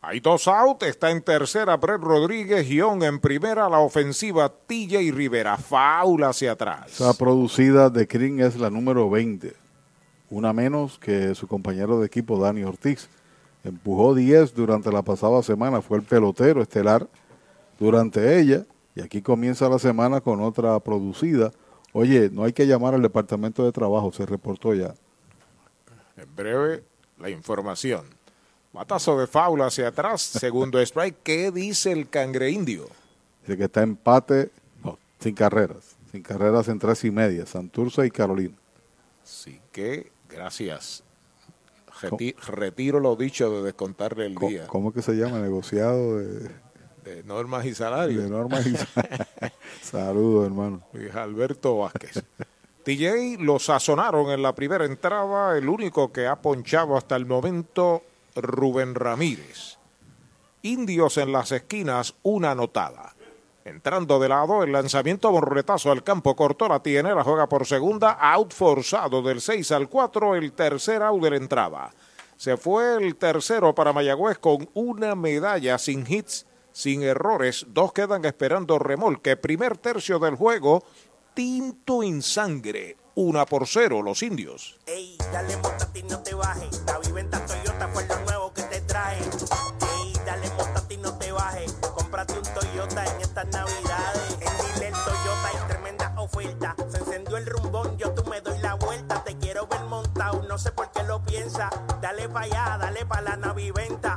Hay 0.04 0.18
dos 0.18 0.48
out, 0.48 0.82
está 0.82 1.10
en 1.12 1.22
tercera 1.22 1.76
Brett 1.76 2.00
Rodríguez, 2.00 2.68
guion 2.68 3.04
en 3.04 3.20
primera 3.20 3.68
la 3.68 3.78
ofensiva 3.78 4.48
TJ 4.48 5.12
Rivera, 5.12 5.56
faula 5.56 6.30
hacia 6.30 6.52
atrás. 6.52 6.92
Esa 6.92 7.14
producida 7.14 7.88
de 7.88 8.06
Green 8.06 8.40
es 8.40 8.56
la 8.56 8.68
número 8.68 9.08
20, 9.08 9.54
una 10.30 10.52
menos 10.52 10.98
que 10.98 11.36
su 11.36 11.46
compañero 11.46 12.00
de 12.00 12.06
equipo 12.06 12.38
Dani 12.38 12.64
Ortiz. 12.64 13.08
Empujó 13.62 14.12
10 14.12 14.54
durante 14.54 14.90
la 14.90 15.02
pasada 15.02 15.40
semana, 15.44 15.80
fue 15.80 15.98
el 15.98 16.02
pelotero 16.02 16.62
estelar 16.62 17.06
durante 17.78 18.40
ella 18.40 18.64
y 18.94 19.00
aquí 19.00 19.22
comienza 19.22 19.68
la 19.68 19.78
semana 19.78 20.20
con 20.20 20.40
otra 20.40 20.78
producida. 20.80 21.52
Oye, 21.92 22.30
no 22.30 22.44
hay 22.44 22.52
que 22.52 22.66
llamar 22.66 22.94
al 22.94 23.02
departamento 23.02 23.64
de 23.64 23.72
trabajo, 23.72 24.12
se 24.12 24.26
reportó 24.26 24.74
ya. 24.74 24.94
En 26.16 26.34
breve, 26.34 26.84
la 27.18 27.30
información. 27.30 28.04
Matazo 28.72 29.18
de 29.18 29.26
faula 29.26 29.66
hacia 29.66 29.88
atrás, 29.88 30.20
segundo 30.40 30.80
strike. 30.80 31.16
¿Qué 31.22 31.50
dice 31.50 31.92
el 31.92 32.08
cangre 32.08 32.50
indio? 32.50 32.88
Dice 33.42 33.56
que 33.56 33.64
está 33.64 33.82
empate 33.82 34.50
no, 34.82 34.98
sin 35.18 35.34
carreras, 35.34 35.96
sin 36.10 36.22
carreras 36.22 36.68
en 36.68 36.78
tres 36.78 37.04
y 37.04 37.10
media, 37.10 37.44
Santurce 37.46 38.06
y 38.06 38.10
Carolina. 38.10 38.56
Así 39.22 39.60
que, 39.72 40.10
gracias. 40.28 41.02
Reti 42.00 42.32
retiro 42.32 43.00
lo 43.00 43.14
dicho 43.16 43.50
de 43.50 43.62
descontarle 43.62 44.26
el 44.26 44.34
¿Cómo, 44.34 44.48
día. 44.48 44.66
¿Cómo 44.66 44.92
que 44.92 45.02
se 45.02 45.12
llama? 45.12 45.38
Negociado 45.38 46.18
de, 46.18 46.50
De 47.04 47.22
normas 47.24 47.64
y 47.66 47.74
salarios. 47.74 48.22
de 48.22 48.30
normas 48.30 48.66
y 48.66 48.74
Saludos, 49.82 50.46
hermano. 50.46 50.82
Luis 50.92 51.14
Alberto 51.14 51.78
Vázquez. 51.78 52.22
TJ 52.84 53.38
lo 53.40 53.58
sazonaron 53.58 54.30
en 54.30 54.42
la 54.42 54.54
primera 54.54 54.84
entrada, 54.84 55.56
el 55.56 55.68
único 55.68 56.12
que 56.12 56.26
ha 56.26 56.36
ponchado 56.36 56.96
hasta 56.96 57.14
el 57.16 57.26
momento, 57.26 58.02
Rubén 58.34 58.94
Ramírez. 58.94 59.78
Indios 60.62 61.16
en 61.18 61.32
las 61.32 61.52
esquinas, 61.52 62.14
una 62.22 62.52
anotada. 62.52 63.14
Entrando 63.64 64.18
de 64.18 64.28
lado, 64.28 64.64
el 64.64 64.72
lanzamiento 64.72 65.30
borretazo 65.30 65.92
al 65.92 66.02
campo 66.02 66.34
corto 66.34 66.66
la 66.66 66.80
tiene, 66.80 67.14
la 67.14 67.22
juega 67.22 67.48
por 67.48 67.66
segunda, 67.66 68.12
out 68.12 68.52
forzado 68.52 69.22
del 69.22 69.40
6 69.40 69.70
al 69.70 69.88
4, 69.88 70.34
el 70.34 70.52
tercer 70.52 71.02
out 71.02 71.22
de 71.22 71.30
la 71.30 71.36
entrada. 71.36 71.90
Se 72.36 72.56
fue 72.56 72.96
el 72.96 73.14
tercero 73.14 73.72
para 73.72 73.92
Mayagüez 73.92 74.38
con 74.38 74.68
una 74.74 75.14
medalla 75.14 75.78
sin 75.78 76.04
hits, 76.08 76.46
sin 76.72 77.02
errores. 77.02 77.66
Dos 77.68 77.92
quedan 77.92 78.24
esperando 78.24 78.78
remolque. 78.78 79.36
Primer 79.36 79.78
tercio 79.78 80.18
del 80.18 80.36
juego, 80.36 80.84
tinto 81.34 82.02
en 82.02 82.22
sangre. 82.22 82.96
Una 83.14 83.44
por 83.44 83.66
cero, 83.66 84.00
los 84.02 84.22
indios. 84.22 84.78
Ey, 84.86 85.18
dale 85.32 85.54
y 85.94 86.02
no 86.04 86.22
te 86.22 86.34
bajes. 86.34 86.82
La 86.86 86.98
viventa 86.98 87.44
Toyota 87.44 87.88
fue 87.88 88.06
lo 88.06 88.18
nuevo 88.20 88.52
que 88.54 88.62
te 88.62 88.80
trae. 88.80 89.18
Ey, 89.18 90.14
dale 90.24 90.50
y 90.88 90.96
no 90.96 91.18
te 91.18 91.30
bajes. 91.30 91.72
Cómprate 91.94 92.32
un 92.32 92.42
Toyota 92.42 93.04
en 93.04 93.20
estas 93.20 93.46
navidades. 93.48 94.38
En 94.40 94.74
Dile 94.74 94.90
Toyota 94.92 95.48
hay 95.52 95.68
tremenda 95.68 96.14
oferta. 96.16 96.74
Se 96.88 96.98
encendió 96.98 97.36
el 97.36 97.44
rumbón, 97.44 97.98
yo 97.98 98.12
tú 98.12 98.24
me 98.30 98.40
doy 98.40 98.58
la 98.60 98.74
vuelta. 98.74 99.22
Te 99.22 99.36
quiero 99.36 99.66
ver 99.66 99.82
montado, 99.82 100.42
no 100.48 100.56
sé 100.56 100.72
por 100.72 100.90
qué 100.92 101.02
lo 101.02 101.22
piensa. 101.22 101.68
Dale 102.00 102.30
pa' 102.30 102.40
allá, 102.40 102.78
dale 102.80 103.04
pa' 103.04 103.20
la 103.20 103.36
naviventa. 103.36 104.16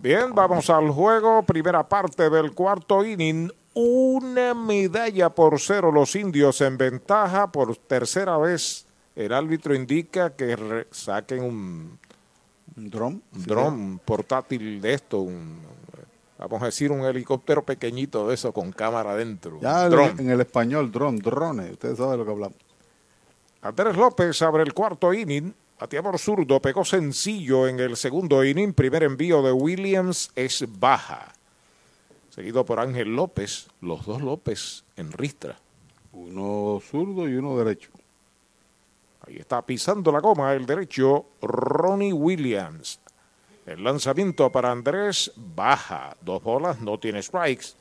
Bien, 0.00 0.34
vamos 0.34 0.70
al 0.70 0.90
juego. 0.90 1.42
Primera 1.42 1.86
parte 1.88 2.28
del 2.30 2.52
cuarto 2.52 3.04
inning. 3.04 3.50
Una 3.74 4.54
medalla 4.54 5.30
por 5.30 5.60
cero 5.60 5.90
los 5.92 6.14
indios 6.16 6.60
en 6.60 6.78
ventaja. 6.78 7.50
Por 7.50 7.76
tercera 7.76 8.38
vez 8.38 8.86
el 9.14 9.32
árbitro 9.32 9.74
indica 9.74 10.30
que 10.34 10.86
saquen 10.90 11.42
un, 11.42 11.98
un 12.76 12.90
dron, 12.90 13.22
un 13.34 13.42
dron 13.44 14.00
portátil 14.04 14.80
de 14.80 14.94
esto, 14.94 15.20
un, 15.20 15.58
vamos 16.38 16.62
a 16.62 16.66
decir 16.66 16.92
un 16.92 17.00
helicóptero 17.04 17.62
pequeñito 17.64 18.28
de 18.28 18.34
eso 18.34 18.52
con 18.52 18.72
cámara 18.72 19.12
adentro. 19.12 19.58
Ya 19.60 19.84
en- 19.86 19.90
dron. 19.90 20.20
en 20.20 20.30
el 20.30 20.40
español, 20.40 20.92
dron, 20.92 21.16
drones, 21.18 21.72
ustedes 21.72 21.96
saben 21.98 22.18
lo 22.18 22.24
que 22.26 22.30
hablamos. 22.30 22.56
Andrés 23.62 23.96
López 23.96 24.40
abre 24.42 24.62
el 24.62 24.72
cuarto 24.74 25.12
inning. 25.12 25.52
Bateador 25.78 26.18
zurdo 26.18 26.60
pegó 26.60 26.84
sencillo 26.84 27.68
en 27.68 27.80
el 27.80 27.96
segundo 27.96 28.42
inning. 28.42 28.72
Primer 28.72 29.02
envío 29.02 29.42
de 29.42 29.52
Williams 29.52 30.30
es 30.34 30.64
baja. 30.78 31.32
Seguido 32.30 32.64
por 32.64 32.80
Ángel 32.80 33.14
López. 33.14 33.68
Los 33.82 34.06
dos 34.06 34.22
López 34.22 34.84
en 34.96 35.12
ristra. 35.12 35.58
Uno 36.12 36.80
zurdo 36.80 37.28
y 37.28 37.34
uno 37.34 37.58
derecho. 37.58 37.90
Ahí 39.26 39.36
está 39.36 39.60
pisando 39.60 40.10
la 40.12 40.20
goma 40.20 40.54
el 40.54 40.64
derecho 40.64 41.26
Ronnie 41.42 42.12
Williams. 42.12 43.00
El 43.66 43.84
lanzamiento 43.84 44.50
para 44.50 44.70
Andrés 44.70 45.30
baja. 45.36 46.16
Dos 46.22 46.42
bolas, 46.42 46.80
no 46.80 46.98
tiene 46.98 47.22
strikes. 47.22 47.74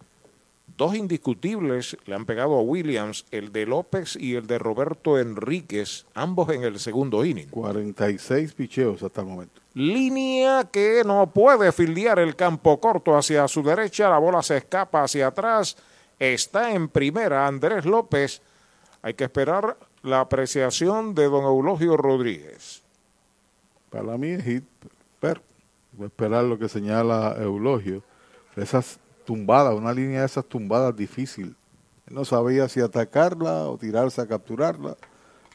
Dos 0.77 0.93
indiscutibles 0.93 1.95
le 2.05 2.15
han 2.15 2.25
pegado 2.25 2.55
a 2.55 2.61
Williams, 2.61 3.25
el 3.31 3.53
de 3.53 3.65
López 3.65 4.17
y 4.19 4.35
el 4.35 4.45
de 4.45 4.59
Roberto 4.59 5.17
Enríquez, 5.17 6.05
ambos 6.13 6.49
en 6.49 6.63
el 6.63 6.79
segundo 6.79 7.23
inning. 7.23 7.47
46 7.47 8.53
picheos 8.53 9.01
hasta 9.01 9.21
el 9.21 9.27
momento. 9.27 9.61
Línea 9.73 10.65
que 10.65 11.03
no 11.05 11.27
puede 11.27 11.71
fildear 11.71 12.19
el 12.19 12.35
campo 12.35 12.77
corto 12.81 13.15
hacia 13.17 13.47
su 13.47 13.63
derecha, 13.63 14.09
la 14.09 14.17
bola 14.17 14.43
se 14.43 14.57
escapa 14.57 15.03
hacia 15.03 15.27
atrás, 15.27 15.77
está 16.19 16.73
en 16.73 16.89
primera 16.89 17.47
Andrés 17.47 17.85
López. 17.85 18.41
Hay 19.01 19.13
que 19.13 19.23
esperar 19.23 19.77
la 20.03 20.19
apreciación 20.19 21.15
de 21.15 21.25
don 21.25 21.45
Eulogio 21.45 21.95
Rodríguez. 21.95 22.83
Para 23.89 24.17
mí 24.17 24.27
es 24.27 24.43
hit, 24.43 24.65
pero 25.21 25.41
voy 25.93 26.05
a 26.05 26.07
esperar 26.07 26.43
lo 26.43 26.59
que 26.59 26.67
señala 26.67 27.37
Eulogio. 27.39 28.03
Esas 28.57 28.99
tumbadas, 29.25 29.73
una 29.73 29.93
línea 29.93 30.21
de 30.21 30.25
esas 30.27 30.45
tumbadas 30.45 30.95
difícil. 30.95 31.55
Él 32.07 32.13
no 32.13 32.23
sabía 32.23 32.69
si 32.69 32.79
atacarla 32.79 33.67
o 33.67 33.77
tirarse 33.77 34.21
a 34.21 34.27
capturarla, 34.27 34.95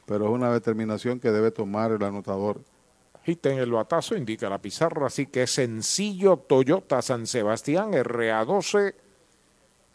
pero 0.07 0.27
es 0.27 0.31
una 0.33 0.53
determinación 0.53 1.21
que 1.21 1.31
debe 1.31 1.51
tomar 1.51 1.93
el 1.93 2.03
anotador. 2.03 2.61
Hit 3.25 3.47
en 3.47 3.59
el 3.59 3.71
batazo, 3.71 4.17
indica 4.17 4.49
la 4.49 4.61
pizarra, 4.61 5.07
así 5.07 5.27
que 5.27 5.45
es 5.45 5.53
sencillo 5.53 6.37
Toyota 6.39 7.01
San 7.03 7.27
Sebastián, 7.27 7.93
RA12, 7.93 8.95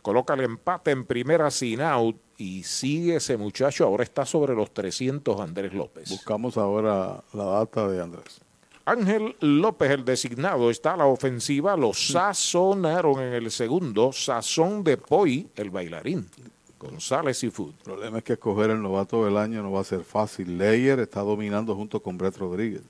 coloca 0.02 0.35
el 0.35 0.41
empate 0.41 0.91
en 0.91 1.06
primera 1.06 1.49
sin 1.52 1.81
out 1.81 2.18
y 2.38 2.64
sigue 2.64 3.15
ese 3.15 3.38
muchacho, 3.38 3.85
ahora 3.85 4.03
está 4.03 4.26
sobre 4.26 4.53
los 4.53 4.72
300 4.73 5.39
Andrés 5.39 5.73
López. 5.73 6.10
Buscamos 6.10 6.57
ahora 6.57 7.23
la 7.34 7.45
data 7.45 7.88
de 7.88 8.02
Andrés. 8.02 8.44
Ángel 8.87 9.35
López, 9.39 9.89
el 9.89 10.05
designado, 10.05 10.69
está 10.69 10.93
a 10.93 10.97
la 10.97 11.07
ofensiva. 11.07 11.75
Lo 11.75 11.91
sazonaron 11.91 13.19
en 13.19 13.33
el 13.33 13.49
segundo. 13.49 14.11
Sazón 14.11 14.83
de 14.83 14.95
Poi, 14.97 15.49
el 15.55 15.71
bailarín. 15.71 16.29
González 16.77 17.43
y 17.43 17.49
Food. 17.49 17.73
El 17.79 17.83
problema 17.83 18.17
es 18.19 18.23
que 18.23 18.33
escoger 18.33 18.69
el 18.69 18.83
novato 18.83 19.25
del 19.25 19.37
año 19.37 19.63
no 19.63 19.71
va 19.71 19.81
a 19.81 19.85
ser 19.85 20.03
fácil. 20.03 20.59
Leyer 20.59 20.99
está 20.99 21.21
dominando 21.21 21.75
junto 21.75 21.99
con 21.99 22.15
Brett 22.19 22.37
Rodríguez. 22.37 22.83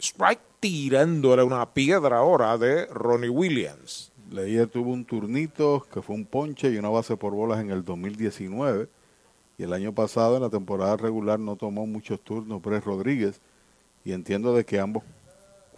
Strike 0.00 0.40
tirándole 0.58 1.44
una 1.44 1.74
piedra 1.74 2.18
ahora 2.18 2.58
de 2.58 2.86
Ronnie 2.86 3.28
Williams. 3.28 4.10
Leyer 4.32 4.66
tuvo 4.66 4.90
un 4.90 5.04
turnito 5.04 5.86
que 5.92 6.02
fue 6.02 6.16
un 6.16 6.24
ponche 6.24 6.70
y 6.70 6.76
una 6.76 6.88
base 6.88 7.16
por 7.16 7.34
bolas 7.34 7.60
en 7.60 7.70
el 7.70 7.84
2019. 7.84 8.88
Y 9.58 9.62
el 9.62 9.72
año 9.74 9.94
pasado, 9.94 10.34
en 10.34 10.42
la 10.42 10.50
temporada 10.50 10.96
regular, 10.96 11.38
no 11.38 11.54
tomó 11.54 11.86
muchos 11.86 12.20
turnos 12.20 12.60
Brett 12.60 12.84
Rodríguez. 12.84 13.40
Y 14.04 14.12
entiendo 14.12 14.54
de 14.54 14.64
que 14.64 14.80
ambos 14.80 15.04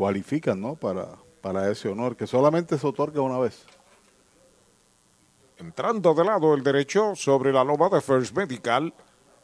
cualifican 0.02 0.60
¿no? 0.60 0.74
para, 0.74 1.10
para 1.40 1.70
ese 1.70 1.88
honor, 1.88 2.16
que 2.16 2.26
solamente 2.26 2.76
se 2.76 2.84
otorga 2.84 3.20
una 3.20 3.38
vez. 3.38 3.64
Entrando 5.58 6.12
de 6.12 6.24
lado 6.24 6.54
el 6.54 6.64
derecho 6.64 7.14
sobre 7.14 7.52
la 7.52 7.62
loma 7.62 7.88
de 7.88 8.00
First 8.00 8.36
Medical, 8.36 8.92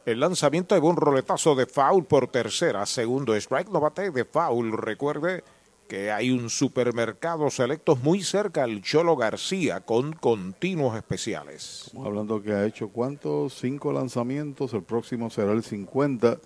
el 0.05 0.19
lanzamiento 0.19 0.75
de 0.75 0.81
un 0.81 0.97
roletazo 0.97 1.55
de 1.55 1.65
foul 1.65 2.03
por 2.03 2.27
tercera, 2.27 2.85
segundo 2.85 3.33
strike, 3.35 3.69
no 3.69 3.79
bate 3.79 4.11
de 4.11 4.25
foul. 4.25 4.73
Recuerde 4.73 5.45
que 5.87 6.11
hay 6.11 6.29
un 6.29 6.49
supermercado 6.49 7.49
selectos 7.49 8.03
muy 8.03 8.21
cerca 8.21 8.65
al 8.65 8.81
Cholo 8.81 9.15
García 9.15 9.79
con 9.79 10.11
continuos 10.11 10.97
especiales. 10.97 11.83
Estamos 11.85 12.05
hablando 12.05 12.43
que 12.43 12.51
ha 12.51 12.65
hecho 12.65 12.89
cuántos, 12.89 13.53
cinco 13.53 13.93
lanzamientos, 13.93 14.73
el 14.73 14.83
próximo 14.83 15.29
será 15.29 15.53
el 15.53 15.63
50. 15.63 16.37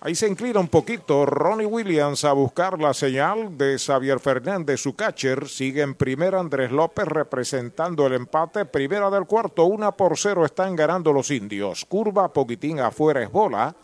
Ahí 0.00 0.14
se 0.14 0.28
inclina 0.28 0.60
un 0.60 0.68
poquito 0.68 1.26
Ronnie 1.26 1.66
Williams 1.66 2.24
a 2.24 2.32
buscar 2.32 2.78
la 2.78 2.94
señal 2.94 3.58
de 3.58 3.76
Xavier 3.76 4.20
Fernández, 4.20 4.80
su 4.80 4.94
catcher. 4.94 5.48
Sigue 5.48 5.82
en 5.82 5.96
primera 5.96 6.38
Andrés 6.38 6.70
López 6.70 7.04
representando 7.04 8.06
el 8.06 8.12
empate. 8.12 8.64
Primera 8.64 9.10
del 9.10 9.24
cuarto, 9.24 9.64
una 9.64 9.90
por 9.90 10.16
cero 10.16 10.44
están 10.44 10.76
ganando 10.76 11.12
los 11.12 11.32
indios. 11.32 11.84
Curva 11.84 12.32
poquitín 12.32 12.78
afuera 12.78 13.24
es 13.24 13.32
bola. 13.32 13.74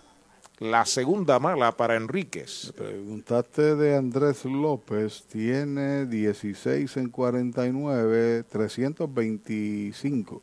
La 0.61 0.86
segunda 0.86 1.41
mala 1.41 1.73
para 1.73 1.97
Enríquez. 1.97 2.73
Preguntaste 2.77 3.74
de 3.74 3.97
Andrés 3.97 4.45
López, 4.45 5.24
tiene 5.24 6.07
16 6.07 6.97
en 6.97 7.11
49, 7.11 8.45
325. 8.45 10.43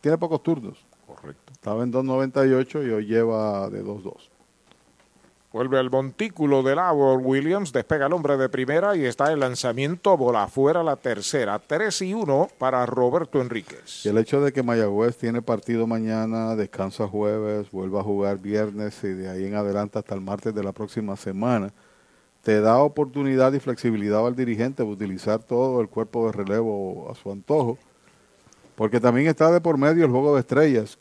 Tiene 0.00 0.18
pocos 0.18 0.42
turnos. 0.42 0.84
Correcto. 1.06 1.52
Estaba 1.52 1.84
en 1.84 1.92
2.98 1.92 2.84
y 2.84 2.90
hoy 2.90 3.06
lleva 3.06 3.70
de 3.70 3.84
2.2. 3.84 4.33
Vuelve 5.54 5.78
al 5.78 5.88
montículo 5.88 6.64
del 6.64 6.74
lado 6.74 7.14
Williams, 7.14 7.72
despega 7.72 8.06
el 8.06 8.12
hombre 8.12 8.36
de 8.36 8.48
primera 8.48 8.96
y 8.96 9.04
está 9.04 9.32
el 9.32 9.38
lanzamiento, 9.38 10.16
bola 10.16 10.42
afuera 10.42 10.82
la 10.82 10.96
tercera. 10.96 11.60
3 11.60 12.02
y 12.02 12.12
1 12.12 12.48
para 12.58 12.84
Roberto 12.86 13.40
Enríquez. 13.40 14.04
Y 14.04 14.08
el 14.08 14.18
hecho 14.18 14.40
de 14.40 14.52
que 14.52 14.64
Mayagüez 14.64 15.16
tiene 15.16 15.42
partido 15.42 15.86
mañana, 15.86 16.56
descansa 16.56 17.06
jueves, 17.06 17.70
vuelve 17.70 18.00
a 18.00 18.02
jugar 18.02 18.38
viernes 18.38 18.98
y 19.04 19.10
de 19.10 19.30
ahí 19.30 19.44
en 19.44 19.54
adelante 19.54 20.00
hasta 20.00 20.16
el 20.16 20.22
martes 20.22 20.52
de 20.56 20.64
la 20.64 20.72
próxima 20.72 21.14
semana, 21.14 21.72
te 22.42 22.60
da 22.60 22.78
oportunidad 22.78 23.52
y 23.52 23.60
flexibilidad 23.60 24.26
al 24.26 24.34
dirigente 24.34 24.82
de 24.82 24.88
utilizar 24.88 25.38
todo 25.38 25.80
el 25.80 25.88
cuerpo 25.88 26.26
de 26.26 26.32
relevo 26.32 27.08
a 27.12 27.14
su 27.14 27.30
antojo, 27.30 27.78
porque 28.74 28.98
también 28.98 29.28
está 29.28 29.52
de 29.52 29.60
por 29.60 29.78
medio 29.78 30.04
el 30.04 30.10
juego 30.10 30.34
de 30.34 30.40
estrellas. 30.40 30.98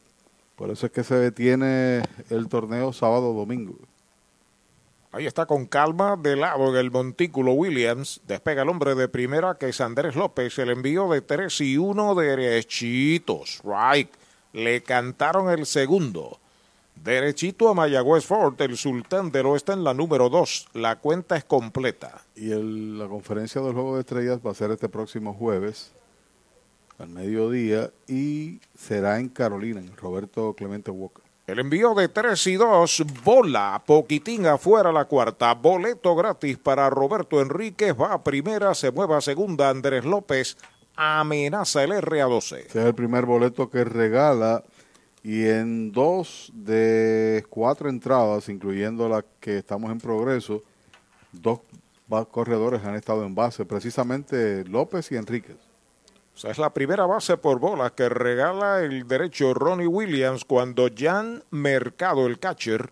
Por 0.55 0.69
eso 0.69 0.85
es 0.85 0.91
que 0.91 1.03
se 1.03 1.15
detiene 1.15 2.03
el 2.29 2.47
torneo 2.49 2.93
sábado-domingo. 2.93 3.79
Ahí 5.13 5.27
está 5.27 5.45
con 5.45 5.67
calma 5.67 6.17
de 6.17 6.35
lado 6.35 6.71
en 6.71 6.75
el 6.75 6.89
montículo 6.89 7.53
Williams. 7.53 8.19
Despega 8.25 8.63
el 8.63 8.69
hombre 8.69 8.95
de 8.95 9.07
primera 9.07 9.59
que 9.59 9.69
es 9.69 9.79
Andrés 9.79 10.15
López. 10.15 10.57
El 10.57 10.71
envío 10.71 11.07
de 11.07 11.21
3 11.21 11.61
y 11.61 11.77
1 11.77 12.15
derechitos. 12.15 13.61
Right. 13.63 14.09
Le 14.53 14.81
cantaron 14.81 15.51
el 15.51 15.67
segundo. 15.67 16.39
Derechito 16.95 17.69
a 17.69 17.75
Mayagüez 17.75 18.25
Ford, 18.25 18.59
el 18.59 18.75
Sultán 18.75 19.31
del 19.31 19.45
Oeste 19.45 19.73
en 19.73 19.83
la 19.83 19.93
número 19.93 20.29
2. 20.29 20.69
La 20.73 20.95
cuenta 20.95 21.37
es 21.37 21.43
completa. 21.43 22.23
Y 22.35 22.47
la 22.47 23.07
conferencia 23.07 23.61
del 23.61 23.73
Juego 23.73 23.93
de 23.93 24.01
Estrellas 24.01 24.39
va 24.43 24.49
a 24.49 24.55
ser 24.55 24.71
este 24.71 24.89
próximo 24.89 25.35
jueves 25.35 25.91
al 26.97 27.09
mediodía 27.09 27.91
y 28.07 28.61
será 28.75 29.19
en 29.19 29.29
Carolina, 29.29 29.79
en 29.79 29.95
Roberto 29.95 30.55
Clemente 30.55 30.89
Walker. 30.89 31.22
El 31.45 31.59
envío 31.59 31.93
de 31.93 32.07
3 32.07 32.47
y 32.47 32.55
2, 32.55 33.03
bola, 33.21 33.83
poquitín 33.85 34.45
afuera 34.45 34.93
la 34.93 35.03
cuarta, 35.03 35.53
boleto 35.53 36.15
gratis 36.15 36.57
para 36.57 36.89
Roberto 36.89 37.41
Enríquez, 37.41 37.93
va 37.99 38.13
a 38.13 38.23
primera, 38.23 38.73
se 38.73 38.91
mueve 38.91 39.15
a 39.15 39.19
segunda, 39.19 39.69
Andrés 39.69 40.05
López, 40.05 40.55
amenaza 40.95 41.83
el 41.83 41.91
RA12. 41.91 42.59
Este 42.59 42.79
es 42.79 42.85
el 42.85 42.95
primer 42.95 43.25
boleto 43.25 43.69
que 43.69 43.83
regala 43.83 44.63
y 45.21 45.43
en 45.43 45.91
dos 45.91 46.49
de 46.53 47.45
cuatro 47.49 47.89
entradas, 47.89 48.47
incluyendo 48.47 49.09
la 49.09 49.25
que 49.41 49.57
estamos 49.57 49.91
en 49.91 49.99
progreso, 49.99 50.63
dos 51.33 51.59
corredores 52.31 52.85
han 52.85 52.95
estado 52.95 53.25
en 53.25 53.35
base, 53.35 53.65
precisamente 53.65 54.63
López 54.63 55.11
y 55.11 55.17
Enríquez. 55.17 55.72
O 56.33 56.37
sea, 56.37 56.51
es 56.51 56.57
la 56.57 56.73
primera 56.73 57.05
base 57.05 57.37
por 57.37 57.59
bola 57.59 57.91
que 57.91 58.09
regala 58.09 58.81
el 58.81 59.07
derecho 59.07 59.53
Ronnie 59.53 59.87
Williams 59.87 60.45
cuando 60.45 60.87
Jan 60.95 61.43
Mercado, 61.51 62.25
el 62.25 62.39
catcher, 62.39 62.89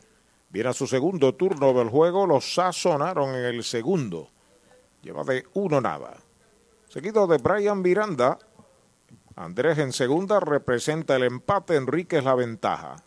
viene 0.49 0.69
a 0.69 0.73
su 0.73 0.85
segundo 0.85 1.33
turno 1.33 1.73
del 1.73 1.89
juego, 1.89 2.27
lo 2.27 2.39
sazonaron 2.39 3.35
en 3.35 3.45
el 3.45 3.63
segundo. 3.63 4.29
Lleva 5.01 5.23
de 5.23 5.45
uno 5.53 5.81
nada. 5.81 6.17
Seguido 6.87 7.25
de 7.25 7.37
Brian 7.37 7.81
Miranda, 7.81 8.37
Andrés 9.35 9.79
en 9.79 9.91
segunda 9.91 10.39
representa 10.39 11.15
el 11.15 11.23
empate, 11.23 11.75
Enríquez 11.75 12.23
la 12.23 12.35
ventaja. 12.35 12.97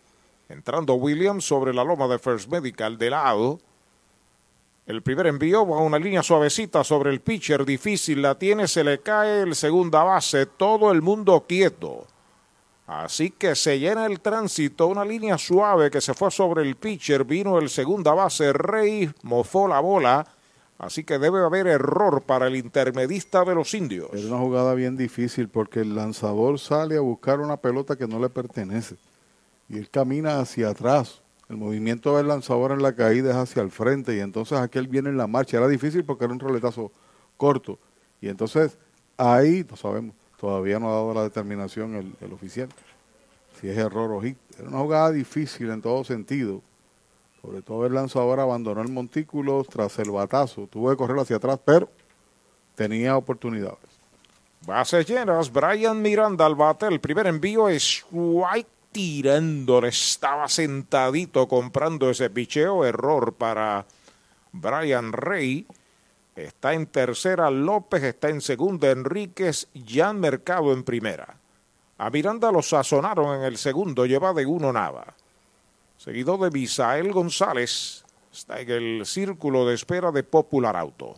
Entrando 0.49 0.95
Williams 0.95 1.45
sobre 1.45 1.73
la 1.73 1.85
loma 1.85 2.09
de 2.09 2.19
First 2.19 2.51
Medical 2.51 2.99
de 2.99 3.11
lado. 3.11 3.61
El 4.87 5.03
primer 5.03 5.27
envío 5.27 5.67
va 5.67 5.79
a 5.79 5.83
una 5.83 5.99
línea 5.99 6.23
suavecita 6.23 6.85
sobre 6.85 7.11
el 7.11 7.21
pitcher, 7.21 7.65
difícil, 7.65 8.21
la 8.21 8.39
tiene, 8.39 8.69
se 8.69 8.85
le 8.85 9.01
cae 9.01 9.41
el 9.41 9.55
segunda 9.55 10.03
base, 10.03 10.45
todo 10.45 10.93
el 10.93 11.01
mundo 11.01 11.47
quieto. 11.49 12.07
Así 12.87 13.31
que 13.31 13.55
se 13.55 13.79
llena 13.79 14.05
el 14.05 14.21
tránsito, 14.21 14.87
una 14.89 15.03
línea 15.03 15.39
suave 15.39 15.91
que 15.91 16.03
se 16.03 16.13
fue 16.13 16.31
sobre 16.31 16.63
el 16.63 16.77
pitcher, 16.77 17.25
vino 17.25 17.59
el 17.59 17.71
segunda 17.71 18.13
base, 18.13 18.53
Rey, 18.53 19.11
mofó 19.23 19.67
la 19.67 19.81
bola, 19.81 20.27
así 20.77 21.03
que 21.03 21.19
debe 21.19 21.43
haber 21.43 21.67
error 21.67 22.23
para 22.23 22.47
el 22.47 22.57
intermedista 22.57 23.43
de 23.43 23.55
los 23.55 23.73
indios. 23.73 24.11
Es 24.13 24.27
una 24.27 24.37
jugada 24.37 24.75
bien 24.75 24.99
difícil 24.99 25.49
porque 25.49 25.81
el 25.81 25.97
lanzador 25.97 26.59
sale 26.59 26.99
a 26.99 27.01
buscar 27.01 27.41
una 27.41 27.57
pelota 27.57 27.97
que 27.97 28.07
no 28.07 28.19
le 28.21 28.29
pertenece 28.29 28.97
y 29.67 29.79
él 29.79 29.89
camina 29.89 30.41
hacia 30.41 30.69
atrás. 30.69 31.24
El 31.49 31.57
movimiento 31.57 32.17
del 32.17 32.29
lanzador 32.29 32.73
en 32.73 32.83
la 32.83 32.95
caída 32.95 33.31
es 33.31 33.37
hacia 33.37 33.63
el 33.63 33.71
frente 33.71 34.17
y 34.17 34.21
entonces 34.21 34.59
aquel 34.59 34.89
viene 34.89 35.11
en 35.11 35.17
la 35.17 35.27
marcha. 35.27 35.59
Era 35.59 35.69
difícil 35.69 36.05
porque 36.05 36.25
era 36.25 36.33
un 36.33 36.41
roletazo 36.41 36.91
corto 37.37 37.79
y 38.21 38.29
entonces 38.29 38.79
ahí 39.17 39.67
no 39.69 39.77
sabemos, 39.77 40.15
todavía 40.41 40.79
no 40.79 40.89
ha 40.89 40.93
dado 40.95 41.15
la 41.15 41.23
determinación 41.23 41.95
el, 41.95 42.15
el 42.21 42.33
oficial 42.33 42.69
si 43.61 43.69
es 43.69 43.77
error 43.77 44.11
o 44.13 44.21
hit. 44.21 44.37
Era 44.59 44.69
una 44.69 44.79
jugada 44.79 45.11
difícil 45.11 45.71
en 45.71 45.81
todo 45.81 46.05
sentido. 46.05 46.63
Sobre 47.41 47.63
todo 47.63 47.87
el 47.87 47.95
lanzador 47.95 48.41
abandonó 48.41 48.81
el 48.83 48.89
montículo 48.89 49.65
tras 49.65 49.99
el 49.99 50.11
batazo. 50.11 50.67
Tuvo 50.67 50.91
que 50.91 50.97
correr 50.97 51.19
hacia 51.19 51.37
atrás, 51.37 51.59
pero 51.65 51.89
tenía 52.75 53.17
oportunidades. 53.17 53.79
Bases 54.67 55.07
llenas, 55.07 55.53
Brian 55.53 56.01
Miranda 56.01 56.47
al 56.47 56.55
bate, 56.55 56.87
el 56.87 56.99
primer 56.99 57.27
envío 57.27 57.69
es 57.69 58.05
White 58.11 58.71
tirándole, 58.95 59.89
estaba 59.89 60.49
sentadito 60.49 61.49
comprando 61.49 62.09
ese 62.09 62.31
picheo, 62.31 62.85
error 62.85 63.35
para 63.35 63.85
Brian 64.53 65.13
Rey. 65.13 65.67
Está 66.37 66.75
en 66.75 66.87
tercera 66.87 67.51
López, 67.51 68.05
está 68.05 68.29
en 68.29 68.41
segunda 68.41 68.93
Enríquez, 68.93 69.67
Jan 69.85 70.21
Mercado 70.21 70.73
en 70.73 70.85
primera. 70.85 71.37
A 71.99 72.09
Miranda 72.09 72.53
lo 72.53 72.63
sazonaron 72.63 73.37
en 73.37 73.43
el 73.43 73.59
segundo, 73.59 74.07
lleva 74.07 74.33
de 74.33 74.47
uno 74.47 74.73
nada. 74.73 75.17
Seguido 75.99 76.39
de 76.39 76.53
Misael 76.53 77.11
González, 77.13 78.05
está 78.33 78.61
en 78.61 78.71
el 78.71 79.07
círculo 79.07 79.67
de 79.67 79.75
espera 79.75 80.13
de 80.13 80.23
Popular 80.23 80.77
Auto. 80.77 81.17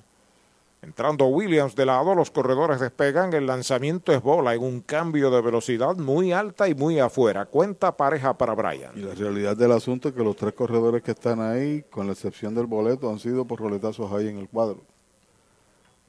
Entrando 0.87 1.27
Williams 1.27 1.75
de 1.75 1.85
lado, 1.85 2.15
los 2.15 2.31
corredores 2.31 2.79
despegan, 2.79 3.33
el 3.33 3.45
lanzamiento 3.45 4.13
es 4.13 4.23
bola 4.23 4.55
en 4.55 4.63
un 4.63 4.81
cambio 4.83 5.33
de 5.33 5.43
velocidad 5.43 5.97
muy 5.97 6.33
alta 6.33 6.69
y 6.69 6.77
muy 6.77 7.01
afuera. 7.01 7.45
Cuenta 7.45 7.97
pareja 7.97 8.39
para 8.39 8.55
Brian. 8.55 8.93
Y 8.95 9.01
la 9.01 9.13
realidad 9.13 9.57
del 9.57 9.73
asunto 9.73 10.09
es 10.09 10.15
que 10.15 10.23
los 10.23 10.37
tres 10.37 10.55
corredores 10.55 11.03
que 11.03 11.11
están 11.11 11.41
ahí, 11.41 11.85
con 11.91 12.07
la 12.07 12.13
excepción 12.13 12.55
del 12.55 12.67
boleto, 12.67 13.11
han 13.11 13.19
sido 13.19 13.45
por 13.45 13.59
roletazos 13.59 14.13
ahí 14.13 14.29
en 14.29 14.39
el 14.39 14.49
cuadro. 14.49 14.81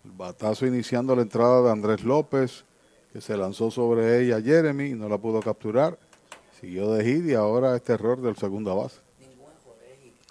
El 0.05 0.11
batazo 0.11 0.67
iniciando 0.67 1.15
la 1.15 1.23
entrada 1.23 1.63
de 1.63 1.71
Andrés 1.71 2.03
López, 2.03 2.63
que 3.11 3.19
se 3.19 3.35
lanzó 3.35 3.71
sobre 3.71 4.21
ella 4.21 4.39
Jeremy 4.39 4.89
y 4.89 4.93
no 4.93 5.09
la 5.09 5.17
pudo 5.17 5.39
capturar. 5.39 5.97
Siguió 6.61 6.91
de 6.91 7.03
hit 7.03 7.25
y 7.25 7.33
ahora 7.33 7.75
este 7.75 7.93
error 7.93 8.21
del 8.21 8.35
segunda 8.35 8.75
base. 8.75 8.99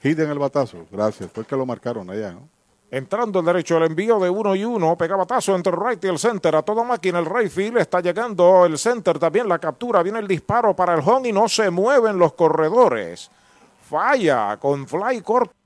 Hit 0.03 0.21
en 0.21 0.31
el 0.31 0.39
batazo, 0.39 0.87
gracias. 0.93 1.33
Fue 1.33 1.45
que 1.45 1.57
lo 1.57 1.67
marcaron 1.67 2.09
allá, 2.09 2.31
¿no? 2.31 2.56
Entrando 2.89 3.41
el 3.41 3.47
derecho, 3.47 3.79
el 3.79 3.85
envío 3.85 4.21
de 4.21 4.31
uno 4.31 4.55
y 4.55 4.65
uno, 4.65 4.97
pegaba 4.97 5.27
tazo 5.27 5.57
entre 5.57 5.73
el 5.73 5.81
right 5.81 6.05
y 6.05 6.09
el 6.09 6.21
center, 6.21 6.55
a 6.55 6.63
toda 6.63 6.85
máquina 6.85 7.19
el 7.19 7.27
right 7.27 7.51
field, 7.51 7.79
está 7.79 8.01
llegando 8.01 8.65
el 8.65 8.79
center, 8.79 9.19
también 9.19 9.49
la 9.49 9.59
captura, 9.59 10.05
viene 10.05 10.21
el 10.21 10.29
disparo 10.29 10.75
para 10.75 10.95
el 10.95 11.01
home 11.05 11.31
y 11.31 11.33
no 11.33 11.49
se 11.49 11.69
mueven 11.71 12.17
los 12.17 12.35
corredores. 12.35 13.29
Falla 13.91 14.57
con 14.59 14.87
fly 14.87 15.21
corto. 15.21 15.66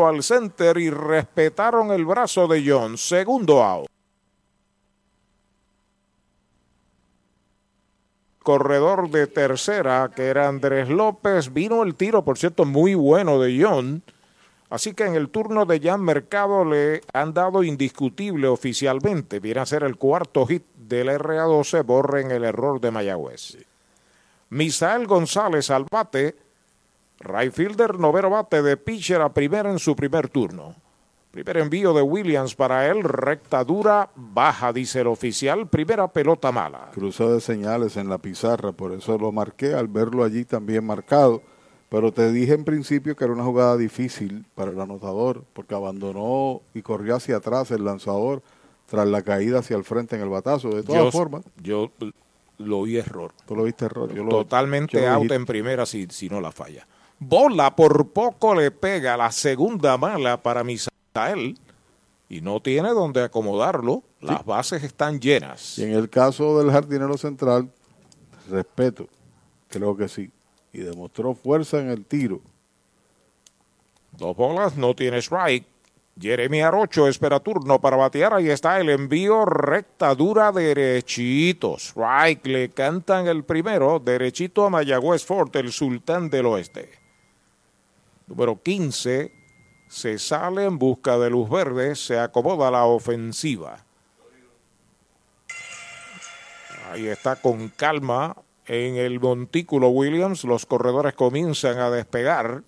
Al 0.00 0.22
center 0.22 0.78
y 0.78 0.90
respetaron 0.90 1.90
el 1.90 2.04
brazo 2.04 2.48
de 2.48 2.64
John. 2.66 2.96
Segundo 2.98 3.62
out. 3.62 3.86
Corredor 8.42 9.10
de 9.10 9.28
tercera, 9.28 10.10
que 10.14 10.26
era 10.26 10.48
Andrés 10.48 10.88
López. 10.88 11.52
Vino 11.52 11.82
el 11.82 11.94
tiro, 11.94 12.24
por 12.24 12.38
cierto, 12.38 12.64
muy 12.64 12.94
bueno 12.94 13.38
de 13.38 13.62
John. 13.62 14.02
Así 14.68 14.94
que 14.94 15.04
en 15.04 15.14
el 15.14 15.28
turno 15.28 15.66
de 15.66 15.80
Jan 15.80 16.00
Mercado 16.00 16.64
le 16.64 17.02
han 17.12 17.34
dado 17.34 17.62
indiscutible 17.62 18.48
oficialmente. 18.48 19.38
Viene 19.38 19.60
a 19.60 19.66
ser 19.66 19.84
el 19.84 19.96
cuarto 19.96 20.46
hit 20.46 20.64
del 20.74 21.08
RA12. 21.08 21.84
Borren 21.84 22.30
el 22.30 22.42
error 22.42 22.80
de 22.80 22.90
Mayagüez. 22.90 23.58
Misael 24.48 25.06
González 25.06 25.70
al 25.70 25.84
bate. 25.90 26.36
Right 27.22 27.52
fielder, 27.52 27.98
noveno 27.98 28.30
bate 28.30 28.62
de 28.62 28.76
pitcher 28.76 29.20
a 29.20 29.32
primera 29.32 29.70
en 29.70 29.78
su 29.78 29.94
primer 29.94 30.28
turno. 30.28 30.74
Primer 31.30 31.56
envío 31.56 31.94
de 31.94 32.02
Williams 32.02 32.54
para 32.54 32.88
él, 32.88 33.02
recta 33.04 33.64
dura, 33.64 34.10
baja, 34.14 34.72
dice 34.72 35.00
el 35.00 35.06
oficial, 35.06 35.66
primera 35.66 36.06
pelota 36.08 36.52
mala. 36.52 36.90
Cruzo 36.92 37.32
de 37.32 37.40
señales 37.40 37.96
en 37.96 38.08
la 38.10 38.18
pizarra, 38.18 38.72
por 38.72 38.92
eso 38.92 39.16
lo 39.16 39.32
marqué 39.32 39.72
al 39.72 39.88
verlo 39.88 40.24
allí 40.24 40.44
también 40.44 40.84
marcado. 40.84 41.42
Pero 41.88 42.10
te 42.12 42.32
dije 42.32 42.54
en 42.54 42.64
principio 42.64 43.14
que 43.16 43.24
era 43.24 43.32
una 43.32 43.44
jugada 43.44 43.76
difícil 43.76 44.44
para 44.54 44.70
el 44.72 44.80
anotador, 44.80 45.44
porque 45.52 45.74
abandonó 45.74 46.60
y 46.74 46.82
corrió 46.82 47.16
hacia 47.16 47.36
atrás 47.36 47.70
el 47.70 47.84
lanzador 47.84 48.42
tras 48.86 49.06
la 49.06 49.22
caída 49.22 49.60
hacia 49.60 49.76
el 49.76 49.84
frente 49.84 50.16
en 50.16 50.22
el 50.22 50.28
batazo. 50.28 50.68
De 50.70 50.82
todas 50.82 51.04
Yo- 51.04 51.10
formas, 51.12 51.44
Yo 51.62 51.90
lo 52.58 52.82
vi 52.82 52.96
error. 52.98 53.32
tú 53.46 53.56
lo 53.56 53.64
viste 53.64 53.86
error. 53.86 54.12
Yo 54.12 54.22
lo- 54.22 54.30
Totalmente 54.30 55.00
yo 55.00 55.06
lo 55.06 55.14
out 55.14 55.30
en 55.32 55.46
primera 55.46 55.86
si, 55.86 56.06
si 56.10 56.28
no 56.28 56.40
la 56.42 56.50
falla. 56.52 56.86
Bola 57.24 57.76
por 57.76 58.08
poco 58.08 58.52
le 58.52 58.72
pega 58.72 59.16
la 59.16 59.30
segunda 59.30 59.96
mala 59.96 60.42
para 60.42 60.64
Misael 60.64 61.56
y 62.28 62.40
no 62.40 62.60
tiene 62.60 62.88
donde 62.88 63.22
acomodarlo. 63.22 64.02
Las 64.20 64.44
bases 64.44 64.82
están 64.82 65.20
llenas. 65.20 65.78
Y 65.78 65.84
en 65.84 65.92
el 65.92 66.10
caso 66.10 66.58
del 66.58 66.72
jardinero 66.72 67.16
central, 67.16 67.70
respeto, 68.50 69.06
creo 69.68 69.96
que 69.96 70.08
sí. 70.08 70.32
Y 70.72 70.78
demostró 70.78 71.34
fuerza 71.34 71.78
en 71.78 71.90
el 71.90 72.04
tiro. 72.04 72.40
Dos 74.10 74.36
bolas, 74.36 74.76
no 74.76 74.92
tiene 74.92 75.18
strike. 75.18 75.64
Jeremy 76.20 76.60
Arocho 76.60 77.06
espera 77.06 77.38
turno 77.38 77.80
para 77.80 77.96
batear. 77.96 78.34
Ahí 78.34 78.48
está 78.48 78.80
el 78.80 78.90
envío 78.90 79.44
recta 79.44 80.12
dura 80.16 80.50
derechito. 80.50 81.76
Strike, 81.78 82.46
le 82.46 82.68
cantan 82.70 83.28
el 83.28 83.44
primero. 83.44 84.00
Derechito 84.00 84.66
a 84.66 84.70
Mayagüez 84.70 85.24
Fort, 85.24 85.54
el 85.54 85.70
sultán 85.70 86.28
del 86.28 86.46
oeste. 86.46 87.01
Número 88.32 88.62
15 88.62 89.30
se 89.88 90.18
sale 90.18 90.64
en 90.64 90.78
busca 90.78 91.18
de 91.18 91.28
luz 91.28 91.50
verde. 91.50 91.94
Se 91.94 92.18
acomoda 92.18 92.70
la 92.70 92.86
ofensiva. 92.86 93.76
Ahí 96.90 97.08
está 97.08 97.36
con 97.36 97.68
calma 97.68 98.34
en 98.64 98.96
el 98.96 99.20
montículo 99.20 99.90
Williams. 99.90 100.44
Los 100.44 100.64
corredores 100.64 101.12
comienzan 101.12 101.78
a 101.78 101.90
despegar. 101.90 102.62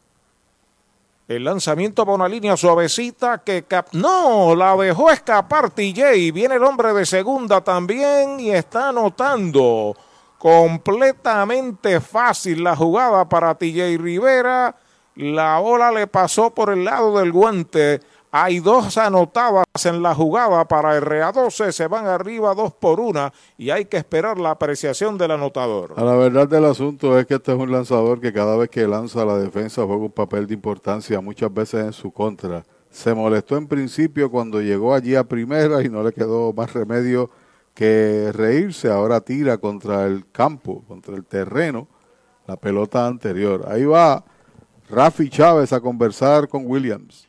El 1.29 1.45
lanzamiento 1.45 2.05
para 2.05 2.17
una 2.17 2.29
línea 2.29 2.59
suavecita 2.59 3.39
que 3.39 3.65
no, 3.93 4.55
la 4.55 4.77
dejó 4.77 5.11
escapar 5.11 5.71
TJ. 5.71 6.31
Viene 6.31 6.57
el 6.57 6.63
hombre 6.63 6.93
de 6.93 7.07
segunda 7.07 7.63
también 7.63 8.39
y 8.39 8.51
está 8.51 8.91
anotando. 8.91 9.97
Completamente 10.37 12.03
fácil 12.03 12.63
la 12.63 12.77
jugada 12.77 13.27
para 13.27 13.55
TJ 13.55 13.97
Rivera. 13.97 14.77
La 15.17 15.61
bola 15.61 15.93
le 15.93 16.07
pasó 16.07 16.51
por 16.53 16.71
el 16.71 16.85
lado 16.85 17.19
del 17.19 17.31
guante. 17.31 18.01
Hay 18.33 18.59
dos 18.59 18.99
anotadas 18.99 19.65
en 19.85 20.03
la 20.03 20.13
jugada 20.13 20.67
para 20.67 21.01
RA12. 21.01 21.71
Se 21.71 21.87
van 21.87 22.07
arriba 22.07 22.53
dos 22.53 22.73
por 22.73 22.99
una 22.99 23.33
y 23.57 23.71
hay 23.71 23.85
que 23.85 23.97
esperar 23.97 24.39
la 24.41 24.51
apreciación 24.51 25.17
del 25.17 25.31
anotador. 25.31 25.97
La 25.97 26.17
verdad 26.17 26.49
del 26.49 26.65
asunto 26.65 27.17
es 27.17 27.27
que 27.27 27.35
este 27.35 27.53
es 27.53 27.59
un 27.59 27.71
lanzador 27.71 28.21
que 28.21 28.33
cada 28.33 28.57
vez 28.57 28.71
que 28.71 28.89
lanza 28.89 29.25
la 29.25 29.37
defensa 29.37 29.85
juega 29.85 30.03
un 30.03 30.11
papel 30.11 30.49
de 30.49 30.55
importancia, 30.55 31.21
muchas 31.21 31.55
veces 31.55 31.85
en 31.85 31.93
su 31.93 32.11
contra. 32.11 32.65
Se 32.91 33.15
molestó 33.15 33.57
en 33.57 33.69
principio 33.69 34.29
cuando 34.29 34.61
llegó 34.61 34.95
allí 34.95 35.15
a 35.15 35.23
primera 35.23 35.81
y 35.83 35.89
no 35.89 36.03
le 36.03 36.13
quedó 36.13 36.53
más 36.53 36.73
remedio 36.73 37.31
que 37.73 38.33
reírse. 38.33 38.91
Ahora 38.91 39.21
tira 39.21 39.59
contra 39.59 40.07
el 40.07 40.29
campo, 40.33 40.83
contra 40.89 41.15
el 41.15 41.25
terreno, 41.25 41.87
la 42.49 42.57
pelota 42.57 43.07
anterior. 43.07 43.65
Ahí 43.69 43.85
va 43.85 44.25
Rafi 44.95 45.29
Chávez 45.29 45.73
a 45.73 45.81
conversar 45.81 46.47
con 46.47 46.71
Williams. 46.71 47.29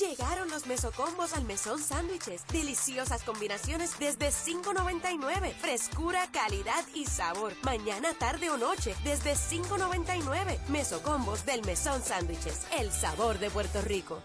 Llegaron 0.00 0.48
los 0.48 0.66
mesocombos 0.66 1.34
al 1.34 1.44
mesón 1.44 1.78
sándwiches. 1.78 2.46
Deliciosas 2.50 3.22
combinaciones 3.22 3.98
desde 3.98 4.30
$5.99. 4.30 5.52
Frescura, 5.56 6.26
calidad 6.32 6.82
y 6.94 7.04
sabor. 7.04 7.52
Mañana, 7.64 8.14
tarde 8.18 8.48
o 8.48 8.56
noche 8.56 8.96
desde 9.04 9.34
$5.99. 9.34 10.58
Mesocombos 10.68 11.44
del 11.44 11.62
mesón 11.66 12.02
sándwiches. 12.02 12.62
El 12.78 12.90
sabor 12.90 13.38
de 13.38 13.50
Puerto 13.50 13.82
Rico. 13.82 14.22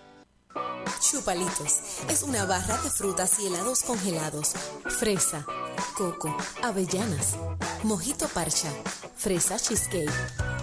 Chupalitos 1.01 1.81
es 2.09 2.23
una 2.23 2.45
barra 2.45 2.77
de 2.77 2.89
frutas 2.89 3.37
y 3.39 3.47
helados 3.47 3.83
congelados. 3.83 4.53
Fresa, 4.97 5.45
coco, 5.97 6.35
avellanas, 6.63 7.35
mojito 7.83 8.29
parcha, 8.29 8.71
fresa 9.17 9.59
cheesecake, 9.59 10.09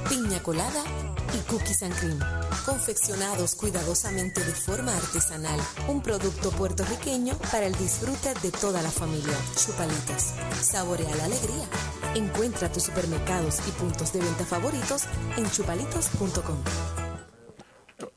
piña 0.08 0.42
colada 0.42 1.11
y 1.34 1.38
cookies 1.50 1.82
and 1.82 1.94
cream. 1.96 2.18
Confeccionados 2.64 3.54
cuidadosamente 3.54 4.44
de 4.44 4.52
forma 4.52 4.96
artesanal. 4.96 5.58
Un 5.88 6.02
producto 6.02 6.50
puertorriqueño 6.50 7.34
para 7.50 7.66
el 7.66 7.74
disfrute 7.74 8.34
de 8.42 8.50
toda 8.50 8.82
la 8.82 8.90
familia. 8.90 9.36
Chupalitos. 9.56 10.34
Saborea 10.60 11.14
la 11.16 11.24
alegría. 11.24 11.66
Encuentra 12.14 12.70
tus 12.70 12.84
supermercados 12.84 13.60
y 13.68 13.70
puntos 13.72 14.12
de 14.12 14.20
venta 14.20 14.44
favoritos 14.44 15.04
en 15.36 15.50
chupalitos.com. 15.50 16.58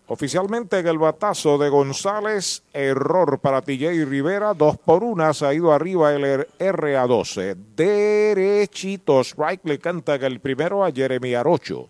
Oficialmente 0.07 0.77
en 0.77 0.87
el 0.87 0.99
batazo 0.99 1.57
de 1.57 1.69
González, 1.69 2.63
error 2.73 3.39
para 3.39 3.63
TJ 3.63 4.05
Rivera, 4.05 4.53
dos 4.53 4.77
por 4.77 5.03
una, 5.03 5.33
se 5.33 5.47
ha 5.47 5.53
ido 5.53 5.73
arriba 5.73 6.13
el 6.13 6.47
RA12. 6.59 7.55
Derechito, 7.75 9.21
strike 9.21 9.65
le 9.65 9.79
canta 9.79 10.15
el 10.15 10.39
primero 10.39 10.85
a 10.85 10.91
Jeremy 10.91 11.33
Arocho. 11.33 11.89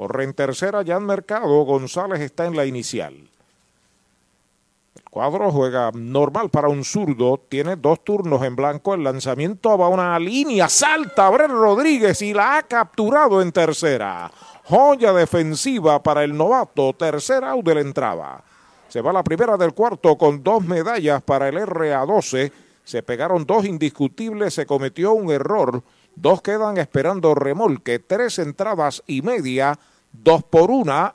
Corre 0.00 0.24
en 0.24 0.32
tercera 0.32 0.80
ya 0.80 0.96
en 0.96 1.04
mercado, 1.04 1.62
González 1.64 2.20
está 2.20 2.46
en 2.46 2.56
la 2.56 2.64
inicial. 2.64 3.12
El 3.12 5.02
cuadro 5.10 5.52
juega 5.52 5.90
normal 5.92 6.48
para 6.48 6.70
un 6.70 6.84
zurdo, 6.84 7.38
tiene 7.50 7.76
dos 7.76 8.02
turnos 8.02 8.42
en 8.42 8.56
blanco, 8.56 8.94
el 8.94 9.04
lanzamiento 9.04 9.76
va 9.76 9.84
a 9.84 9.88
una 9.90 10.18
línea, 10.18 10.70
salta 10.70 11.26
Abrel 11.26 11.50
Rodríguez 11.50 12.22
y 12.22 12.32
la 12.32 12.56
ha 12.56 12.62
capturado 12.62 13.42
en 13.42 13.52
tercera. 13.52 14.32
Joya 14.64 15.12
defensiva 15.12 16.02
para 16.02 16.24
el 16.24 16.34
novato, 16.34 16.94
tercera 16.94 17.50
out 17.50 17.66
de 17.66 17.74
la 17.74 17.80
entrada. 17.82 18.42
Se 18.88 19.02
va 19.02 19.12
la 19.12 19.22
primera 19.22 19.58
del 19.58 19.74
cuarto 19.74 20.16
con 20.16 20.42
dos 20.42 20.64
medallas 20.64 21.20
para 21.20 21.50
el 21.50 21.56
RA12. 21.56 22.50
Se 22.84 23.02
pegaron 23.02 23.44
dos 23.44 23.66
indiscutibles, 23.66 24.54
se 24.54 24.64
cometió 24.64 25.12
un 25.12 25.30
error. 25.30 25.82
Dos 26.16 26.40
quedan 26.40 26.78
esperando 26.78 27.34
remolque, 27.34 27.98
tres 27.98 28.38
entradas 28.38 29.02
y 29.06 29.20
media, 29.20 29.78
dos 30.12 30.42
por 30.42 30.70
una, 30.70 31.14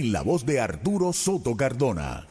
la 0.03 0.21
voz 0.21 0.45
de 0.45 0.59
Arturo 0.59 1.13
Soto 1.13 1.55
Cardona. 1.55 2.30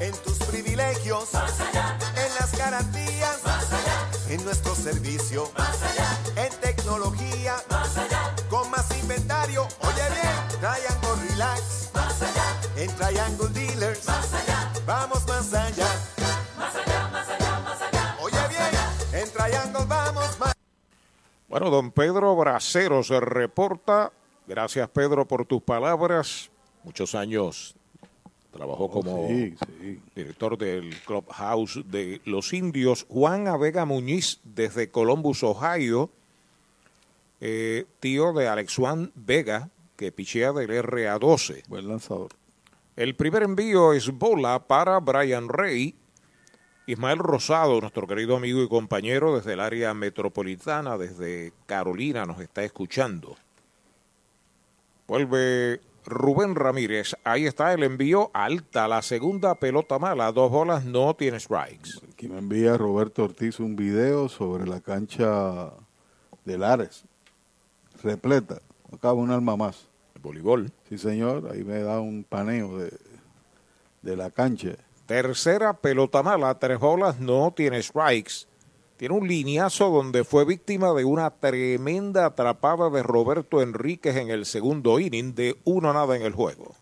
En 0.00 0.16
tus 0.22 0.38
privilegios, 0.38 1.32
más 1.34 1.60
allá. 1.60 1.98
En 2.16 2.34
las 2.34 2.56
garantías, 2.56 3.42
más 3.44 3.72
allá. 3.72 4.08
En 4.28 4.44
nuestro 4.44 4.74
servicio, 4.74 5.50
más 5.56 5.82
allá. 5.82 6.08
En 6.36 6.52
tecnología, 6.60 7.56
más 7.70 7.96
allá. 7.98 8.34
Con 8.48 8.70
más 8.70 8.90
inventario, 8.98 9.68
oye 9.80 10.02
bien, 10.14 10.60
Triangle 10.60 11.28
Relax, 11.28 11.90
más 11.94 12.22
allá. 12.22 12.56
En 12.76 12.90
Triangle 12.96 13.48
Dealers, 13.50 14.06
más 14.06 14.32
allá. 14.32 14.72
Vamos 14.86 15.26
más 15.28 15.52
allá. 15.52 15.86
Más 16.58 16.74
allá, 16.74 17.08
más 17.08 17.28
allá, 17.28 17.60
más 17.60 17.82
allá. 17.82 18.16
Oye 18.20 18.48
bien, 18.48 19.22
en 19.22 19.30
Triangle 19.30 19.84
vamos 19.86 20.38
más 20.38 20.54
Bueno, 21.48 21.70
don 21.70 21.90
Pedro 21.90 22.34
Bracero 22.36 23.02
se 23.02 23.20
reporta. 23.20 24.12
Gracias, 24.46 24.88
Pedro, 24.88 25.26
por 25.26 25.44
tus 25.44 25.62
palabras. 25.62 26.50
Muchos 26.84 27.14
años 27.14 27.74
trabajó 28.52 28.90
como 28.90 29.28
sí, 29.28 29.54
sí. 29.80 30.00
director 30.14 30.58
del 30.58 30.94
Clubhouse 31.04 31.82
de 31.86 32.20
los 32.24 32.52
Indios. 32.52 33.06
Juan 33.08 33.48
Avega 33.48 33.84
Muñiz, 33.84 34.40
desde 34.44 34.90
Columbus, 34.90 35.42
Ohio. 35.42 36.10
eh, 37.40 37.86
tío 38.00 38.32
de 38.32 38.48
Alex 38.48 38.76
Juan 38.76 39.12
Vega, 39.14 39.70
que 39.96 40.12
pichea 40.12 40.52
del 40.52 40.70
RA12. 40.70 41.62
Buen 41.68 41.88
lanzador. 41.88 42.30
El 42.96 43.14
primer 43.14 43.42
envío 43.44 43.92
es 43.92 44.10
bola 44.10 44.66
para 44.66 44.98
Brian 45.00 45.48
Rey. 45.48 45.94
Ismael 46.86 47.18
Rosado, 47.18 47.80
nuestro 47.80 48.06
querido 48.06 48.36
amigo 48.36 48.62
y 48.62 48.68
compañero 48.68 49.36
desde 49.36 49.52
el 49.52 49.60
área 49.60 49.94
metropolitana, 49.94 50.98
desde 50.98 51.52
Carolina, 51.66 52.26
nos 52.26 52.40
está 52.40 52.64
escuchando. 52.64 53.36
Vuelve 55.06 55.80
Rubén 56.06 56.54
Ramírez. 56.54 57.14
Ahí 57.24 57.46
está 57.46 57.72
el 57.72 57.82
envío 57.82 58.30
alta. 58.32 58.88
La 58.88 59.02
segunda 59.02 59.54
pelota 59.54 59.98
mala. 59.98 60.32
Dos 60.32 60.50
bolas, 60.50 60.84
no 60.84 61.14
tiene 61.14 61.38
strikes. 61.38 61.90
Aquí 62.12 62.28
me 62.28 62.38
envía 62.38 62.76
Roberto 62.76 63.24
Ortiz 63.24 63.60
un 63.60 63.76
video 63.76 64.28
sobre 64.28 64.66
la 64.66 64.80
cancha 64.80 65.72
de 66.44 66.58
Lares. 66.58 67.04
Repleta. 68.02 68.60
Acaba 68.92 69.14
un 69.14 69.30
alma 69.30 69.56
más. 69.56 69.88
El 70.14 70.22
voleibol. 70.22 70.72
Sí, 70.88 70.98
señor. 70.98 71.48
Ahí 71.52 71.64
me 71.64 71.80
da 71.80 72.00
un 72.00 72.24
paneo 72.24 72.78
de, 72.78 72.92
de 74.02 74.16
la 74.16 74.30
cancha. 74.30 74.70
Tercera 75.06 75.72
pelota 75.74 76.22
mala. 76.22 76.58
Tres 76.58 76.78
bolas, 76.78 77.18
no 77.20 77.52
tiene 77.54 77.82
strikes. 77.82 78.49
Tiene 79.00 79.14
un 79.14 79.26
lineazo 79.26 79.88
donde 79.88 80.24
fue 80.24 80.44
víctima 80.44 80.92
de 80.92 81.06
una 81.06 81.30
tremenda 81.30 82.26
atrapada 82.26 82.90
de 82.90 83.02
Roberto 83.02 83.62
Enríquez 83.62 84.14
en 84.16 84.28
el 84.28 84.44
segundo 84.44 85.00
inning 85.00 85.34
de 85.34 85.56
uno 85.64 85.94
nada 85.94 86.16
en 86.16 86.20
el 86.20 86.34
juego. 86.34 86.74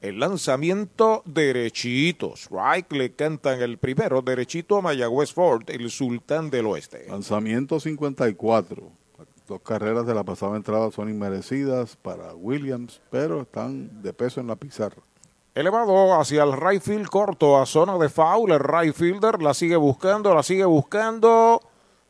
El 0.00 0.18
lanzamiento 0.18 1.22
derechito. 1.26 2.32
Strike 2.36 2.90
le 2.92 3.12
canta 3.12 3.54
en 3.54 3.60
el 3.60 3.76
primero, 3.76 4.22
derechito 4.22 4.78
a 4.78 4.80
Mayagüez 4.80 5.34
Ford, 5.34 5.64
el 5.68 5.90
sultán 5.90 6.48
del 6.48 6.64
oeste. 6.64 7.04
Lanzamiento 7.10 7.80
54. 7.80 8.90
Dos 9.46 9.60
carreras 9.60 10.06
de 10.06 10.14
la 10.14 10.24
pasada 10.24 10.56
entrada 10.56 10.90
son 10.90 11.10
inmerecidas 11.10 11.96
para 11.96 12.34
Williams, 12.34 13.02
pero 13.10 13.42
están 13.42 14.00
de 14.00 14.14
peso 14.14 14.40
en 14.40 14.46
la 14.46 14.56
pizarra. 14.56 15.02
Elevado 15.56 16.20
hacia 16.20 16.42
el 16.42 16.52
right 16.52 16.82
field 16.82 17.08
corto 17.08 17.58
a 17.58 17.64
zona 17.64 17.96
de 17.96 18.10
foul. 18.10 18.52
El 18.52 18.60
right 18.60 18.94
fielder 18.94 19.40
la 19.40 19.54
sigue 19.54 19.76
buscando, 19.76 20.34
la 20.34 20.42
sigue 20.42 20.66
buscando, 20.66 21.62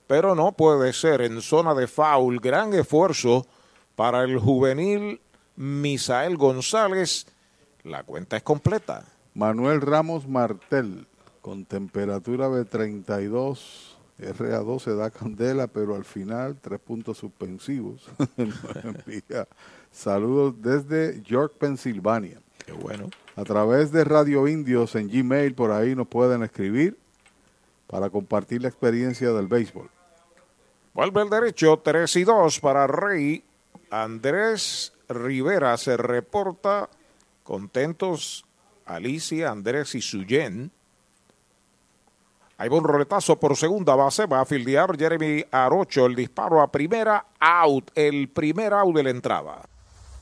pero 0.08 0.34
no 0.34 0.50
puede 0.50 0.92
ser 0.92 1.20
en 1.20 1.40
zona 1.40 1.72
de 1.72 1.86
foul. 1.86 2.40
Gran 2.40 2.74
esfuerzo 2.74 3.46
para 3.94 4.24
el 4.24 4.40
juvenil 4.40 5.20
Misael 5.54 6.36
González. 6.36 7.28
La 7.84 8.02
cuenta 8.02 8.36
es 8.36 8.42
completa. 8.42 9.04
Manuel 9.34 9.80
Ramos 9.80 10.26
Martel, 10.26 11.06
con 11.40 11.66
temperatura 11.66 12.48
de 12.48 12.64
32, 12.64 13.96
RA2 14.18 14.80
se 14.80 14.96
da 14.96 15.12
candela, 15.12 15.68
pero 15.68 15.94
al 15.94 16.04
final 16.04 16.58
tres 16.60 16.80
puntos 16.80 17.18
suspensivos. 17.18 18.08
Saludos 19.92 20.54
desde 20.60 21.22
York, 21.22 21.54
Pensilvania. 21.60 22.40
Qué 22.66 22.72
bueno. 22.72 23.08
A 23.36 23.44
través 23.44 23.92
de 23.92 24.02
Radio 24.02 24.48
Indios 24.48 24.94
en 24.94 25.08
Gmail, 25.08 25.54
por 25.54 25.70
ahí 25.70 25.94
nos 25.94 26.08
pueden 26.08 26.42
escribir 26.42 26.96
para 27.86 28.08
compartir 28.08 28.62
la 28.62 28.68
experiencia 28.68 29.30
del 29.32 29.46
béisbol. 29.46 29.90
Vuelve 30.94 31.20
el 31.20 31.28
derecho, 31.28 31.78
3 31.84 32.16
y 32.16 32.24
2 32.24 32.60
para 32.60 32.86
Rey. 32.86 33.44
Andrés 33.90 34.94
Rivera 35.08 35.76
se 35.76 35.98
reporta. 35.98 36.88
Contentos 37.42 38.46
Alicia, 38.86 39.50
Andrés 39.50 39.94
y 39.94 40.00
Suyen. 40.00 40.72
Hay 42.56 42.70
un 42.70 42.84
roletazo 42.84 43.38
por 43.38 43.54
segunda 43.54 43.94
base. 43.94 44.24
Va 44.24 44.40
a 44.40 44.46
fildear 44.46 44.96
Jeremy 44.96 45.44
Arocho. 45.50 46.06
El 46.06 46.14
disparo 46.14 46.62
a 46.62 46.72
primera, 46.72 47.26
out. 47.38 47.90
El 47.94 48.30
primer 48.30 48.72
out 48.72 48.96
de 48.96 49.02
la 49.02 49.10
entrada. 49.10 49.60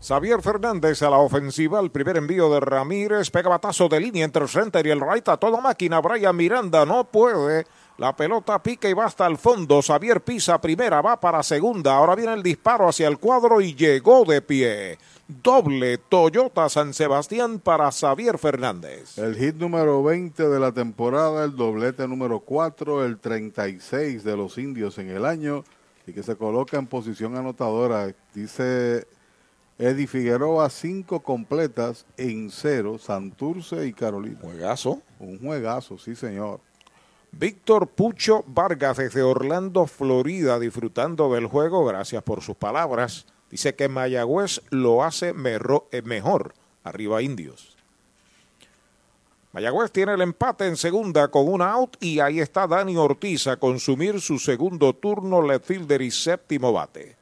Xavier 0.00 0.40
Fernández 0.40 1.02
a 1.02 1.10
la 1.10 1.18
ofensiva, 1.18 1.80
el 1.80 1.90
primer 1.90 2.16
envío 2.18 2.48
de 2.50 2.60
Ramírez, 2.60 3.30
pega 3.30 3.48
batazo 3.48 3.88
de 3.88 3.98
línea 3.98 4.24
entre 4.24 4.44
el 4.44 4.48
center 4.48 4.86
y 4.86 4.90
el 4.90 5.00
right 5.00 5.28
a 5.28 5.36
toda 5.36 5.60
máquina, 5.60 6.00
Brian 6.00 6.36
Miranda 6.36 6.86
no 6.86 7.02
puede, 7.04 7.66
la 7.98 8.14
pelota 8.14 8.62
pica 8.62 8.88
y 8.88 8.92
va 8.92 9.06
hasta 9.06 9.26
el 9.26 9.36
fondo, 9.36 9.82
Xavier 9.82 10.20
pisa 10.20 10.60
primera, 10.60 11.02
va 11.02 11.18
para 11.18 11.42
segunda, 11.42 11.96
ahora 11.96 12.14
viene 12.14 12.32
el 12.32 12.44
disparo 12.44 12.88
hacia 12.88 13.08
el 13.08 13.18
cuadro 13.18 13.60
y 13.60 13.74
llegó 13.74 14.24
de 14.24 14.40
pie. 14.40 14.98
Doble 15.26 15.98
Toyota 15.98 16.68
San 16.68 16.94
Sebastián 16.94 17.58
para 17.58 17.90
Xavier 17.90 18.38
Fernández. 18.38 19.18
El 19.18 19.34
hit 19.36 19.56
número 19.56 20.02
20 20.04 20.48
de 20.48 20.60
la 20.60 20.70
temporada, 20.70 21.44
el 21.44 21.56
doblete 21.56 22.06
número 22.06 22.38
4, 22.40 23.04
el 23.04 23.18
36 23.18 24.22
de 24.22 24.36
los 24.36 24.58
indios 24.58 24.96
en 24.98 25.10
el 25.10 25.26
año 25.26 25.64
y 26.06 26.12
que 26.12 26.22
se 26.22 26.36
coloca 26.36 26.78
en 26.78 26.86
posición 26.86 27.36
anotadora, 27.36 28.14
dice 28.32 29.06
Eddie 29.78 30.08
Figueroa, 30.08 30.68
cinco 30.70 31.20
completas 31.20 32.04
en 32.16 32.50
cero, 32.50 32.98
Santurce 32.98 33.86
y 33.86 33.92
Carolina. 33.92 34.40
Juegazo. 34.42 35.02
Un 35.20 35.38
juegazo, 35.38 35.98
sí, 35.98 36.16
señor. 36.16 36.60
Víctor 37.30 37.86
Pucho 37.86 38.42
Vargas 38.48 38.96
desde 38.96 39.22
Orlando, 39.22 39.86
Florida, 39.86 40.58
disfrutando 40.58 41.32
del 41.32 41.46
juego. 41.46 41.84
Gracias 41.84 42.24
por 42.24 42.42
sus 42.42 42.56
palabras. 42.56 43.26
Dice 43.50 43.76
que 43.76 43.88
Mayagüez 43.88 44.62
lo 44.70 45.04
hace 45.04 45.32
mejor. 45.32 46.54
Arriba 46.82 47.22
Indios. 47.22 47.76
Mayagüez 49.52 49.92
tiene 49.92 50.14
el 50.14 50.22
empate 50.22 50.66
en 50.66 50.76
segunda 50.76 51.28
con 51.28 51.48
un 51.48 51.62
out 51.62 51.96
y 52.00 52.18
ahí 52.18 52.40
está 52.40 52.66
Dani 52.66 52.96
Ortiz 52.96 53.46
a 53.46 53.56
consumir 53.58 54.20
su 54.20 54.40
segundo 54.40 54.92
turno, 54.92 55.40
left 55.40 55.66
fielder 55.66 56.02
y 56.02 56.10
séptimo 56.10 56.72
bate. 56.72 57.17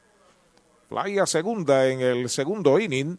Fly 0.89 1.19
a 1.19 1.25
segunda 1.25 1.87
en 1.87 2.01
el 2.01 2.29
segundo 2.29 2.79
inning. 2.79 3.17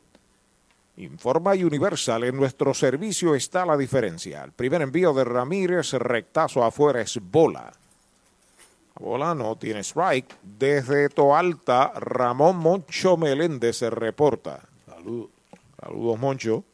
Informa 0.97 1.53
Universal, 1.53 2.25
en 2.25 2.37
nuestro 2.37 2.75
servicio 2.75 3.35
está 3.35 3.65
la 3.65 3.77
diferencia. 3.77 4.43
El 4.43 4.53
primer 4.53 4.83
envío 4.83 5.13
de 5.13 5.25
Ramírez, 5.25 5.93
rectazo 5.93 6.65
afuera 6.65 7.01
es 7.01 7.21
bola. 7.21 7.73
La 8.99 9.07
bola 9.07 9.35
no 9.35 9.57
tiene 9.57 9.81
strike. 9.81 10.37
Desde 10.43 11.09
Toalta, 11.09 11.93
Ramón 11.95 12.57
Moncho 12.57 13.17
Meléndez 13.17 13.77
se 13.77 13.91
reporta. 13.91 14.61
Saludos. 14.87 15.31
Saludos, 15.81 16.19
Moncho. 16.19 16.65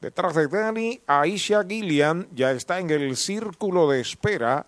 Detrás 0.00 0.34
de 0.34 0.48
Dani, 0.48 1.00
Aisha 1.06 1.64
Gillian 1.64 2.28
ya 2.34 2.52
está 2.52 2.78
en 2.78 2.90
el 2.90 3.16
círculo 3.16 3.90
de 3.90 4.00
espera 4.00 4.66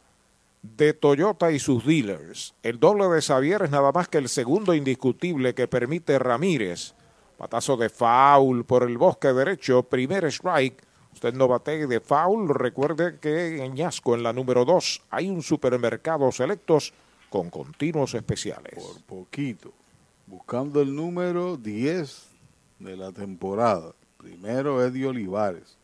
de 0.63 0.93
Toyota 0.93 1.53
y 1.53 1.59
sus 1.59 1.85
dealers. 1.85 2.55
El 2.63 2.79
doble 2.81 3.07
de 3.09 3.23
Xavier 3.23 3.63
es 3.63 3.71
nada 3.71 3.93
más 3.93 4.09
que 4.09 4.19
el 4.19 4.29
segundo 4.29 4.75
indiscutible 4.75 5.55
que 5.55 5.69
permite 5.69 6.19
Ramírez. 6.19 6.95
Patazo 7.39 7.77
de 7.77 7.89
foul 7.89 8.65
por 8.65 8.83
el 8.83 8.99
bosque 8.99 9.33
derecho, 9.33 9.83
primer 9.83 10.25
strike. 10.27 10.83
Usted 11.13 11.35
no 11.35 11.49
bate 11.49 11.87
de 11.87 12.01
foul. 12.01 12.49
Recuerde 12.49 13.19
que 13.19 13.65
en 13.65 13.75
Ñasco, 13.75 14.15
en 14.15 14.23
la 14.23 14.33
número 14.33 14.65
2, 14.65 15.03
hay 15.11 15.29
un 15.29 15.43
supermercado 15.43 16.31
selectos 16.33 16.93
con 17.31 17.51
continuos 17.51 18.15
especiales. 18.15 18.75
Por 18.75 19.03
poquito. 19.03 19.73
Buscando 20.27 20.81
el 20.81 20.95
número 20.95 21.57
10 21.57 22.29
de 22.81 22.97
la 22.97 23.13
temporada. 23.13 23.93
Primero 24.19 24.85
Eddie 24.85 25.07
Olivares 25.07 25.77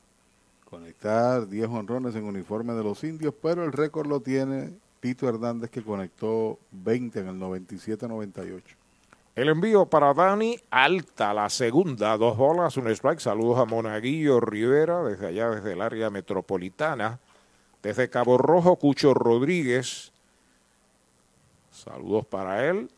conectar 0.72 1.46
10 1.46 1.68
honrones 1.68 2.14
en 2.14 2.24
uniforme 2.24 2.72
de 2.72 2.82
los 2.82 3.04
indios, 3.04 3.34
pero 3.42 3.62
el 3.62 3.72
récord 3.72 4.06
lo 4.06 4.20
tiene 4.20 4.72
Tito 5.00 5.28
Hernández 5.28 5.68
que 5.68 5.82
conectó 5.82 6.58
20 6.70 7.20
en 7.20 7.28
el 7.28 7.34
97-98. 7.34 8.62
El 9.36 9.50
envío 9.50 9.84
para 9.84 10.14
Dani, 10.14 10.58
alta 10.70 11.34
la 11.34 11.50
segunda, 11.50 12.16
dos 12.16 12.38
bolas, 12.38 12.78
un 12.78 12.88
strike. 12.88 13.20
Saludos 13.20 13.58
a 13.58 13.66
Monaguillo 13.66 14.40
Rivera, 14.40 15.02
desde 15.02 15.26
allá, 15.26 15.50
desde 15.50 15.74
el 15.74 15.82
área 15.82 16.08
metropolitana. 16.08 17.20
Desde 17.82 18.08
Cabo 18.08 18.38
Rojo, 18.38 18.76
Cucho 18.76 19.12
Rodríguez. 19.12 20.10
Saludos 21.70 22.24
para 22.24 22.66
él. 22.66 22.90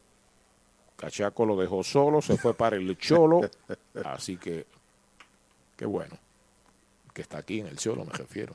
Cachaco 0.95 1.45
lo 1.45 1.57
dejó 1.57 1.83
solo, 1.83 2.23
se 2.23 2.37
fue 2.37 2.55
para 2.55 2.77
el 2.77 2.97
Cholo. 2.99 3.41
Así 4.05 4.37
que, 4.37 4.65
qué 5.77 5.87
bueno 5.87 6.24
que 7.15 7.23
está 7.23 7.39
aquí 7.39 7.61
en 7.61 7.69
el 7.69 7.79
cielo, 7.79 8.05
me 8.05 8.13
refiero. 8.13 8.55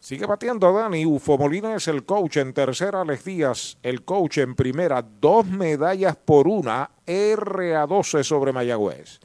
Sigue 0.00 0.26
batiendo 0.26 0.72
Dani. 0.72 1.04
Ufo 1.04 1.36
Molina 1.36 1.74
es 1.74 1.86
el 1.88 2.04
coach 2.04 2.38
en 2.38 2.52
tercera. 2.52 3.02
Alex 3.02 3.24
Díaz, 3.24 3.78
el 3.82 4.04
coach 4.04 4.38
en 4.38 4.54
primera. 4.54 5.02
Dos 5.02 5.46
medallas 5.46 6.16
por 6.16 6.48
una. 6.48 6.90
RA12 7.06 8.22
sobre 8.22 8.52
Mayagüez. 8.52 9.20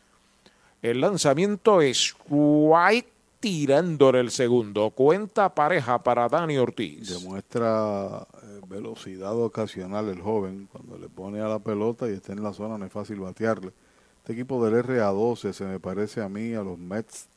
El 0.82 1.00
lanzamiento 1.00 1.80
es 1.82 2.16
White 2.28 3.10
tirándole 3.40 4.20
el 4.20 4.32
segundo. 4.32 4.90
Cuenta 4.90 5.54
pareja 5.54 6.02
para 6.02 6.28
Dani 6.28 6.58
Ortiz. 6.58 7.22
Demuestra 7.22 8.26
eh, 8.42 8.62
velocidad 8.68 9.38
ocasional 9.38 10.10
el 10.10 10.22
joven 10.22 10.68
cuando 10.72 10.98
le 10.98 11.10
pone 11.10 11.40
a 11.42 11.48
la 11.48 11.60
pelota 11.60 12.10
y 12.10 12.14
está 12.14 12.34
en 12.34 12.42
la 12.42 12.54
zona 12.54 12.78
no 12.78 12.86
es 12.86 12.92
fácil 12.92 13.20
batearle. 13.20 13.72
Este 14.18 14.34
equipo 14.34 14.66
del 14.66 14.82
RA12 14.84 15.52
se 15.52 15.66
me 15.66 15.80
parece 15.80 16.22
a 16.22 16.30
mí 16.30 16.54
a 16.54 16.64
los 16.64 16.80
Mets, 16.80 17.28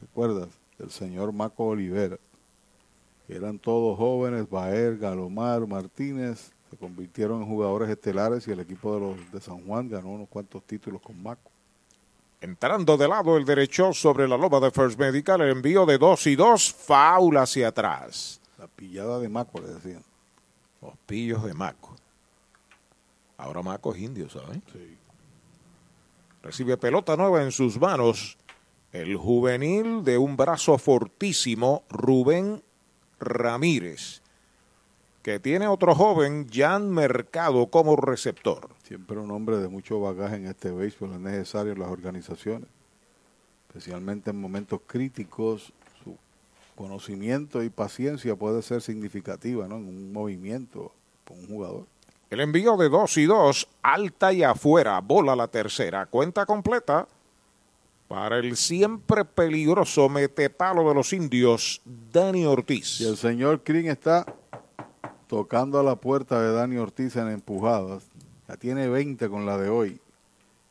¿recuerdas? 0.00 0.48
Del 0.78 0.90
señor 0.90 1.32
Maco 1.32 1.66
Olivera. 1.66 2.18
Eran 3.28 3.58
todos 3.58 3.96
jóvenes, 3.96 4.48
Baer, 4.48 4.98
Galomar, 4.98 5.66
Martínez, 5.66 6.52
se 6.70 6.76
convirtieron 6.76 7.42
en 7.42 7.48
jugadores 7.48 7.90
estelares 7.90 8.46
y 8.46 8.52
el 8.52 8.60
equipo 8.60 8.94
de 8.94 9.00
los 9.00 9.32
de 9.32 9.40
San 9.40 9.64
Juan 9.66 9.88
ganó 9.88 10.10
unos 10.10 10.28
cuantos 10.28 10.62
títulos 10.64 11.02
con 11.02 11.20
Maco. 11.20 11.50
Entrando 12.40 12.96
de 12.96 13.08
lado 13.08 13.36
el 13.36 13.44
derecho 13.44 13.92
sobre 13.92 14.26
la 14.26 14.36
loba 14.36 14.60
de 14.60 14.70
First 14.70 14.98
Medical, 14.98 15.40
el 15.42 15.50
envío 15.50 15.84
de 15.84 15.98
dos 15.98 16.26
y 16.26 16.36
dos, 16.36 16.72
faula 16.72 17.42
hacia 17.42 17.68
atrás. 17.68 18.40
La 18.56 18.66
pillada 18.66 19.18
de 19.18 19.28
Maco, 19.28 19.60
le 19.60 19.68
decían. 19.68 20.02
Los 20.80 20.96
pillos 21.06 21.44
de 21.44 21.52
Maco. 21.52 21.94
Ahora 23.36 23.62
Maco 23.62 23.94
es 23.94 24.00
indio, 24.00 24.30
¿saben? 24.30 24.62
Sí. 24.72 24.96
Recibe 26.42 26.76
pelota 26.76 27.16
nueva 27.16 27.42
en 27.42 27.52
sus 27.52 27.78
manos. 27.78 28.38
El 28.92 29.16
juvenil 29.16 30.02
de 30.02 30.18
un 30.18 30.36
brazo 30.36 30.76
fortísimo, 30.76 31.84
Rubén 31.90 32.60
Ramírez, 33.20 34.20
que 35.22 35.38
tiene 35.38 35.68
otro 35.68 35.94
joven, 35.94 36.48
Jan 36.52 36.90
Mercado, 36.90 37.68
como 37.68 37.94
receptor. 37.94 38.70
Siempre 38.82 39.18
un 39.18 39.30
hombre 39.30 39.58
de 39.58 39.68
mucho 39.68 40.00
bagaje 40.00 40.36
en 40.36 40.46
este 40.46 40.72
béisbol 40.72 41.12
es 41.12 41.20
necesario 41.20 41.72
en 41.72 41.78
las 41.78 41.88
organizaciones, 41.88 42.68
especialmente 43.68 44.30
en 44.30 44.40
momentos 44.40 44.80
críticos. 44.84 45.72
Su 46.02 46.16
conocimiento 46.74 47.62
y 47.62 47.70
paciencia 47.70 48.34
puede 48.34 48.60
ser 48.60 48.82
significativa 48.82 49.68
¿no? 49.68 49.76
en 49.76 49.86
un 49.86 50.12
movimiento 50.12 50.90
con 51.24 51.38
un 51.38 51.46
jugador. 51.46 51.86
El 52.28 52.40
envío 52.40 52.76
de 52.76 52.88
dos 52.88 53.16
y 53.18 53.26
dos, 53.26 53.68
alta 53.82 54.32
y 54.32 54.42
afuera, 54.42 55.00
bola 55.00 55.36
la 55.36 55.46
tercera, 55.46 56.06
cuenta 56.06 56.44
completa 56.44 57.06
para 58.10 58.38
el 58.38 58.56
siempre 58.56 59.24
peligroso 59.24 60.08
metepalo 60.08 60.88
de 60.88 60.96
los 60.96 61.12
indios, 61.12 61.80
Dani 62.12 62.44
Ortiz. 62.44 63.00
Y 63.00 63.04
el 63.04 63.16
señor 63.16 63.62
Kring 63.62 63.86
está 63.86 64.26
tocando 65.28 65.78
a 65.78 65.84
la 65.84 65.94
puerta 65.94 66.42
de 66.42 66.52
Dani 66.52 66.76
Ortiz 66.78 67.14
en 67.14 67.28
empujadas. 67.28 68.02
Ya 68.48 68.56
tiene 68.56 68.88
20 68.88 69.28
con 69.28 69.46
la 69.46 69.56
de 69.58 69.68
hoy. 69.68 70.00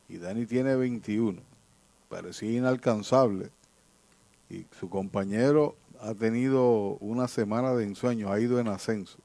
Y 0.09 0.17
Dani 0.17 0.45
tiene 0.47 0.75
21. 0.75 1.39
Parecía 2.09 2.51
inalcanzable. 2.51 3.51
Y 4.49 4.65
su 4.77 4.89
compañero 4.89 5.77
ha 6.01 6.13
tenido 6.15 6.97
una 6.99 7.29
semana 7.29 7.73
de 7.73 7.85
ensueño, 7.85 8.33
ha 8.33 8.41
ido 8.41 8.59
en 8.59 8.67
ascenso. 8.67 9.17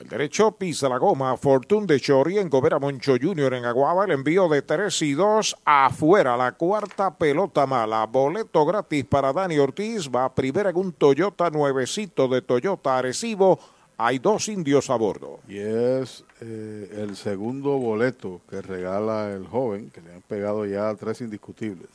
El 0.00 0.08
derecho 0.08 0.52
pisa 0.52 0.88
la 0.88 0.98
goma. 0.98 1.36
Fortune 1.36 1.86
de 1.86 1.98
Chori 1.98 2.38
en 2.38 2.48
Gobera 2.48 2.78
Moncho 2.78 3.16
Jr. 3.20 3.54
en 3.54 3.64
Aguaba. 3.64 4.04
El 4.04 4.12
envío 4.12 4.48
de 4.48 4.62
3 4.62 5.02
y 5.02 5.12
2 5.14 5.56
afuera. 5.64 6.36
La 6.36 6.52
cuarta 6.52 7.12
pelota 7.16 7.66
mala. 7.66 8.06
Boleto 8.06 8.64
gratis 8.64 9.04
para 9.06 9.32
Dani 9.32 9.58
Ortiz. 9.58 10.08
Va 10.08 10.32
primera 10.32 10.70
en 10.70 10.76
un 10.76 10.92
Toyota 10.92 11.50
nuevecito 11.50 12.28
de 12.28 12.42
Toyota 12.42 12.98
Arecibo. 12.98 13.58
Hay 13.96 14.20
dos 14.20 14.48
indios 14.48 14.88
a 14.88 14.94
bordo. 14.94 15.40
Y 15.48 15.58
es 15.58 16.24
eh, 16.40 16.98
el 16.98 17.16
segundo 17.16 17.70
boleto 17.78 18.40
que 18.48 18.62
regala 18.62 19.32
el 19.32 19.48
joven, 19.48 19.90
que 19.90 20.00
le 20.00 20.14
han 20.14 20.22
pegado 20.22 20.64
ya 20.64 20.94
tres 20.94 21.20
indiscutibles. 21.22 21.88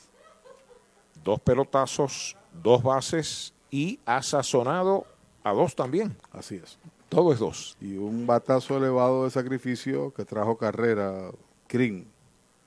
Dos 1.24 1.40
pelotazos, 1.40 2.36
dos 2.62 2.82
bases 2.82 3.54
y 3.70 3.98
ha 4.04 4.22
sazonado 4.22 5.06
a 5.42 5.52
dos 5.54 5.74
también. 5.74 6.14
Así 6.32 6.56
es. 6.56 6.78
Todo 7.08 7.32
es 7.32 7.38
dos. 7.38 7.76
Y 7.80 7.96
un 7.96 8.26
batazo 8.26 8.76
elevado 8.76 9.24
de 9.24 9.30
sacrificio 9.30 10.12
que 10.12 10.24
trajo 10.24 10.56
carrera 10.56 11.30
Kring, 11.66 12.06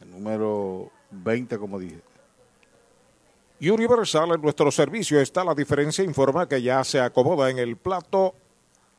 el 0.01 0.11
número 0.11 0.89
20, 1.11 1.57
como 1.57 1.79
dije. 1.79 2.01
Universal 3.59 4.33
en 4.33 4.41
nuestro 4.41 4.71
servicio 4.71 5.19
está 5.19 5.43
la 5.43 5.55
diferencia. 5.55 6.03
Informa 6.03 6.47
que 6.47 6.61
ya 6.61 6.83
se 6.83 6.99
acomoda 6.99 7.49
en 7.49 7.57
el 7.57 7.75
plato 7.75 8.35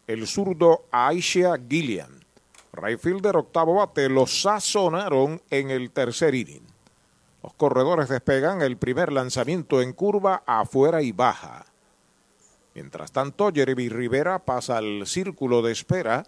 el 0.08 0.26
zurdo 0.26 0.86
Aisha 0.90 1.54
Gillian. 1.68 2.24
Rayfielder 2.72 3.36
octavo 3.36 3.74
bate 3.74 4.08
lo 4.08 4.26
sazonaron 4.26 5.40
en 5.50 5.70
el 5.70 5.90
tercer 5.90 6.34
inning. 6.34 6.66
Los 7.42 7.54
corredores 7.54 8.08
despegan 8.08 8.62
el 8.62 8.76
primer 8.76 9.12
lanzamiento 9.12 9.80
en 9.80 9.92
curva 9.92 10.42
afuera 10.44 11.02
y 11.02 11.12
baja. 11.12 11.66
Mientras 12.78 13.10
tanto, 13.10 13.50
Jeremy 13.52 13.88
Rivera 13.88 14.38
pasa 14.38 14.76
al 14.76 15.04
círculo 15.04 15.62
de 15.62 15.72
espera 15.72 16.24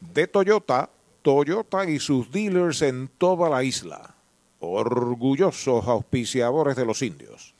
de 0.00 0.26
Toyota, 0.26 0.90
Toyota 1.22 1.88
y 1.88 1.98
sus 1.98 2.30
dealers 2.30 2.82
en 2.82 3.08
toda 3.08 3.48
la 3.48 3.64
isla. 3.64 4.14
Orgullosos 4.60 5.88
auspiciadores 5.88 6.76
de 6.76 6.84
los 6.84 7.00
indios. 7.00 7.54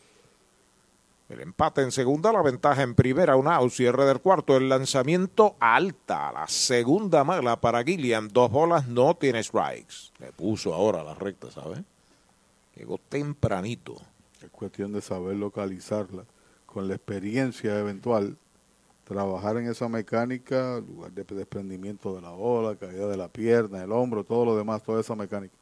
El 1.31 1.41
empate 1.41 1.81
en 1.81 1.91
segunda, 1.91 2.35
la 2.35 2.43
ventaja 2.43 2.83
en 2.83 2.95
primera, 2.95 3.35
un 3.37 3.49
out, 3.49 3.73
cierre 3.73 4.05
del 4.05 4.21
cuarto, 4.21 4.59
el 4.59 4.69
lanzamiento 4.69 5.57
alta, 5.59 6.33
la 6.33 6.47
segunda 6.49 7.25
mala 7.25 7.63
para 7.63 7.83
Gilliam, 7.83 8.29
dos 8.29 8.51
bolas, 8.51 8.89
no 8.89 9.15
tiene 9.15 9.43
strikes. 9.43 10.13
Le 10.19 10.33
puso 10.33 10.75
ahora 10.75 11.03
la 11.03 11.15
recta, 11.15 11.51
¿sabes? 11.51 11.81
Llegó 12.77 13.01
tempranito. 13.09 13.95
Es 14.43 14.51
cuestión 14.51 14.93
de 14.93 15.01
saber 15.01 15.37
localizarla 15.37 16.25
con 16.73 16.89
la 16.89 16.95
experiencia 16.95 17.79
eventual, 17.79 18.37
trabajar 19.05 19.59
en 19.59 19.69
esa 19.69 19.89
mecánica, 19.89 20.81
lugar 20.81 21.13
de 21.13 21.23
desprendimiento 21.23 22.15
de 22.15 22.23
la 22.23 22.31
bola, 22.31 22.77
caída 22.77 23.09
de 23.09 23.17
la 23.17 23.29
pierna, 23.29 23.85
el 23.85 23.93
hombro, 23.93 24.25
todo 24.25 24.47
lo 24.47 24.57
demás, 24.57 24.83
toda 24.83 25.03
esa 25.03 25.15
mecánica. 25.15 25.55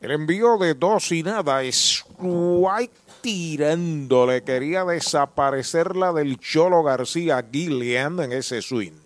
El 0.00 0.10
envío 0.10 0.56
de 0.58 0.74
dos 0.74 1.12
y 1.12 1.22
nada 1.22 1.62
es 1.62 2.04
White 2.18 2.94
tirándole. 3.20 4.42
Quería 4.42 4.84
desaparecerla 4.84 6.12
del 6.12 6.40
Cholo 6.40 6.82
García 6.82 7.46
Gilliam 7.52 8.18
en 8.20 8.32
ese 8.32 8.62
swing. 8.62 8.98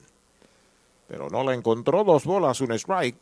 Pero 1.09 1.29
no 1.29 1.43
la 1.43 1.53
encontró. 1.53 2.05
Dos 2.05 2.25
bolas, 2.25 2.61
un 2.61 2.73
strike. 2.73 3.17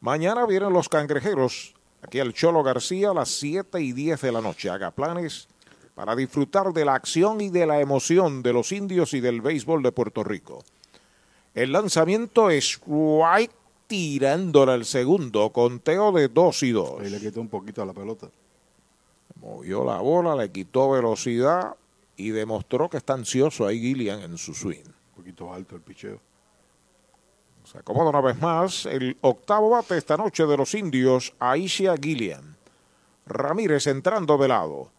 Mañana 0.00 0.46
vienen 0.46 0.72
los 0.72 0.88
cangrejeros. 0.88 1.74
Aquí 2.02 2.20
el 2.20 2.32
Cholo 2.32 2.62
García 2.62 3.10
a 3.10 3.14
las 3.14 3.30
7 3.30 3.80
y 3.80 3.92
10 3.92 4.20
de 4.20 4.32
la 4.32 4.40
noche. 4.40 4.70
Haga 4.70 4.92
planes 4.92 5.48
para 5.94 6.16
disfrutar 6.16 6.72
de 6.72 6.84
la 6.84 6.94
acción 6.94 7.40
y 7.40 7.50
de 7.50 7.66
la 7.66 7.80
emoción 7.80 8.42
de 8.42 8.52
los 8.52 8.72
indios 8.72 9.14
y 9.14 9.20
del 9.20 9.40
béisbol 9.40 9.82
de 9.82 9.92
Puerto 9.92 10.24
Rico. 10.24 10.64
El 11.54 11.72
lanzamiento 11.72 12.50
es 12.50 12.80
White 12.86 13.54
tirándole 13.86 14.72
al 14.72 14.84
segundo, 14.86 15.50
conteo 15.50 16.12
de 16.12 16.28
2 16.28 16.62
y 16.62 16.70
2. 16.70 17.00
Ahí 17.00 17.10
le 17.10 17.20
quitó 17.20 17.42
un 17.42 17.48
poquito 17.48 17.82
a 17.82 17.86
la 17.86 17.92
pelota. 17.92 18.28
Movió 19.40 19.84
la 19.84 19.98
bola, 19.98 20.34
le 20.34 20.50
quitó 20.50 20.90
velocidad 20.90 21.74
y 22.16 22.30
demostró 22.30 22.88
que 22.88 22.96
está 22.96 23.12
ansioso 23.14 23.66
ahí 23.66 23.80
Gillian 23.80 24.20
en 24.20 24.38
su 24.38 24.54
swing. 24.54 24.84
Un 24.86 25.16
poquito 25.16 25.52
alto 25.52 25.76
el 25.76 25.82
picheo. 25.82 26.18
Se 27.64 27.78
acomoda 27.78 28.10
una 28.10 28.20
vez 28.20 28.40
más 28.40 28.86
el 28.86 29.16
octavo 29.20 29.70
bate 29.70 29.96
esta 29.96 30.16
noche 30.16 30.46
de 30.46 30.56
los 30.56 30.74
indios, 30.74 31.34
Aisha 31.38 31.94
Gillian. 31.96 32.56
Ramírez 33.26 33.86
entrando 33.86 34.38
de 34.38 34.48
lado. 34.48 34.90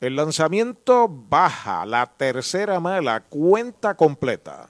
El 0.00 0.14
lanzamiento 0.14 1.08
baja, 1.08 1.84
la 1.84 2.06
tercera 2.06 2.78
mala, 2.78 3.24
cuenta 3.24 3.96
completa. 3.96 4.68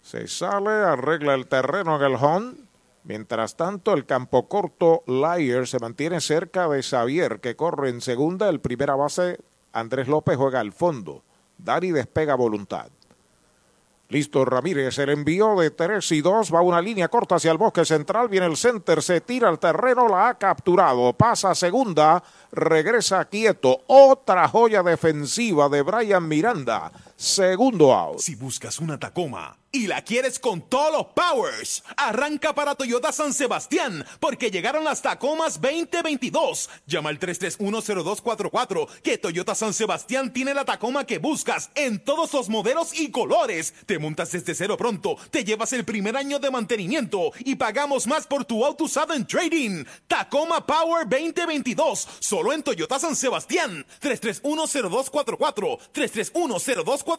Se 0.00 0.26
sale, 0.26 0.70
arregla 0.70 1.34
el 1.34 1.46
terreno 1.46 1.96
en 1.96 2.02
el 2.02 2.14
home. 2.14 2.54
Mientras 3.04 3.56
tanto, 3.56 3.92
el 3.92 4.06
campo 4.06 4.48
corto, 4.48 5.02
Lyer, 5.06 5.66
se 5.66 5.78
mantiene 5.78 6.22
cerca 6.22 6.66
de 6.68 6.82
Xavier, 6.82 7.40
que 7.40 7.56
corre 7.56 7.90
en 7.90 8.00
segunda. 8.00 8.48
El 8.48 8.60
primera 8.60 8.94
base, 8.94 9.38
Andrés 9.74 10.08
López, 10.08 10.38
juega 10.38 10.60
al 10.60 10.72
fondo. 10.72 11.22
Dari 11.58 11.90
despega 11.90 12.34
voluntad. 12.34 12.88
Listo 14.10 14.44
Ramírez, 14.44 14.98
el 14.98 15.10
envío 15.10 15.54
de 15.54 15.70
3 15.70 16.10
y 16.10 16.20
2, 16.20 16.52
va 16.52 16.62
una 16.62 16.82
línea 16.82 17.06
corta 17.06 17.36
hacia 17.36 17.52
el 17.52 17.58
bosque 17.58 17.84
central, 17.84 18.28
viene 18.28 18.46
el 18.46 18.56
center, 18.56 19.00
se 19.02 19.20
tira 19.20 19.48
al 19.48 19.60
terreno, 19.60 20.08
la 20.08 20.30
ha 20.30 20.34
capturado, 20.36 21.12
pasa 21.12 21.52
a 21.52 21.54
segunda, 21.54 22.20
regresa 22.50 23.24
quieto, 23.26 23.82
otra 23.86 24.48
joya 24.48 24.82
defensiva 24.82 25.68
de 25.68 25.82
Brian 25.82 26.26
Miranda, 26.26 26.90
segundo 27.20 27.92
out. 27.92 28.18
Si 28.18 28.34
buscas 28.34 28.78
una 28.78 28.98
Tacoma 28.98 29.58
y 29.72 29.86
la 29.86 30.02
quieres 30.02 30.40
con 30.40 30.62
todos 30.62 30.90
los 30.90 31.06
powers, 31.14 31.84
arranca 31.96 32.54
para 32.54 32.74
Toyota 32.74 33.12
San 33.12 33.32
Sebastián 33.32 34.04
porque 34.18 34.50
llegaron 34.50 34.82
las 34.82 35.02
Tacomas 35.02 35.60
2022. 35.60 36.70
Llama 36.86 37.10
al 37.10 37.20
3310244 37.20 38.88
que 39.02 39.18
Toyota 39.18 39.54
San 39.54 39.74
Sebastián 39.74 40.32
tiene 40.32 40.54
la 40.54 40.64
Tacoma 40.64 41.04
que 41.04 41.18
buscas 41.18 41.70
en 41.74 42.02
todos 42.02 42.32
los 42.32 42.48
modelos 42.48 42.98
y 42.98 43.10
colores. 43.10 43.74
Te 43.84 43.98
montas 43.98 44.32
desde 44.32 44.54
cero 44.54 44.78
pronto, 44.78 45.16
te 45.30 45.44
llevas 45.44 45.74
el 45.74 45.84
primer 45.84 46.16
año 46.16 46.38
de 46.38 46.50
mantenimiento 46.50 47.32
y 47.40 47.54
pagamos 47.56 48.06
más 48.06 48.26
por 48.26 48.46
tu 48.46 48.64
auto 48.64 48.84
usado 48.84 49.12
en 49.12 49.26
trading. 49.26 49.84
Tacoma 50.08 50.66
Power 50.66 51.06
2022, 51.06 52.08
solo 52.18 52.54
en 52.54 52.62
Toyota 52.62 52.98
San 52.98 53.14
Sebastián. 53.14 53.84
3310244 54.00 55.78
3310244. 55.92 57.09